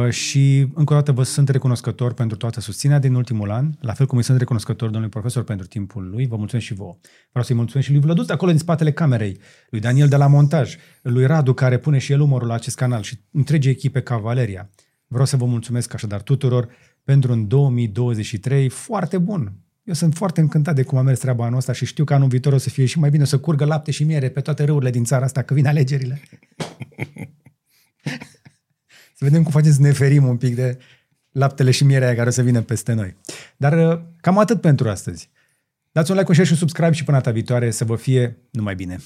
și 0.09 0.67
încă 0.73 0.93
o 0.93 0.95
dată 0.95 1.11
vă 1.11 1.23
sunt 1.23 1.49
recunoscător 1.49 2.13
pentru 2.13 2.37
toată 2.37 2.59
susținerea 2.59 3.01
din 3.01 3.13
ultimul 3.13 3.51
an, 3.51 3.69
la 3.79 3.93
fel 3.93 4.05
cum 4.05 4.17
îi 4.17 4.23
sunt 4.23 4.37
recunoscător 4.37 4.89
domnului 4.89 5.09
profesor 5.09 5.43
pentru 5.43 5.67
timpul 5.67 6.09
lui, 6.09 6.27
vă 6.27 6.35
mulțumesc 6.35 6.67
și 6.67 6.73
vouă. 6.73 6.97
Vreau 7.29 7.45
să-i 7.45 7.55
mulțumesc 7.55 7.87
și 7.87 7.93
lui 7.93 8.03
Vlăduț 8.03 8.29
acolo 8.29 8.51
din 8.51 8.59
spatele 8.59 8.91
camerei, 8.91 9.39
lui 9.69 9.79
Daniel 9.79 10.07
de 10.07 10.15
la 10.15 10.27
montaj, 10.27 10.75
lui 11.01 11.25
Radu 11.25 11.53
care 11.53 11.77
pune 11.77 11.97
și 11.97 12.11
el 12.11 12.19
umorul 12.19 12.47
la 12.47 12.53
acest 12.53 12.75
canal 12.75 13.01
și 13.01 13.19
întregii 13.31 13.71
echipe 13.71 14.01
Cavaleria. 14.01 14.69
Vreau 15.07 15.25
să 15.25 15.37
vă 15.37 15.45
mulțumesc 15.45 15.93
așadar 15.93 16.21
tuturor 16.21 16.67
pentru 17.03 17.31
un 17.31 17.47
2023 17.47 18.69
foarte 18.69 19.17
bun. 19.17 19.53
Eu 19.83 19.93
sunt 19.93 20.13
foarte 20.13 20.41
încântat 20.41 20.75
de 20.75 20.83
cum 20.83 20.97
a 20.97 21.01
mers 21.01 21.19
treaba 21.19 21.45
anul 21.45 21.57
ăsta 21.57 21.73
și 21.73 21.85
știu 21.85 22.03
că 22.03 22.13
anul 22.13 22.27
viitor 22.27 22.53
o 22.53 22.57
să 22.57 22.69
fie 22.69 22.85
și 22.85 22.99
mai 22.99 23.09
bine 23.09 23.23
o 23.23 23.25
să 23.25 23.39
curgă 23.39 23.65
lapte 23.65 23.91
și 23.91 24.03
miere 24.03 24.29
pe 24.29 24.41
toate 24.41 24.63
râurile 24.63 24.89
din 24.89 25.03
țara 25.03 25.25
asta, 25.25 25.41
că 25.41 25.53
vin 25.53 25.67
alegerile. 25.67 26.21
Să 29.17 29.25
vedem 29.25 29.43
cum 29.43 29.51
facem 29.51 29.71
să 29.71 29.81
ne 29.81 29.91
ferim 29.91 30.27
un 30.27 30.37
pic 30.37 30.55
de 30.55 30.77
laptele 31.31 31.71
și 31.71 31.83
mierea 31.83 32.07
aia 32.07 32.15
care 32.15 32.27
o 32.27 32.31
să 32.31 32.41
vină 32.41 32.61
peste 32.61 32.93
noi. 32.93 33.15
Dar 33.57 33.91
uh, 33.91 34.01
cam 34.21 34.37
atât 34.37 34.61
pentru 34.61 34.89
astăzi. 34.89 35.29
Dați 35.91 36.11
un 36.11 36.17
like, 36.17 36.29
un 36.29 36.33
share 36.33 36.47
și 36.47 36.53
un 36.53 36.59
subscribe 36.59 36.91
și 36.91 37.03
până 37.03 37.17
data 37.17 37.31
viitoare 37.31 37.71
să 37.71 37.85
vă 37.85 37.95
fie 37.95 38.37
numai 38.51 38.75
bine. 38.75 38.99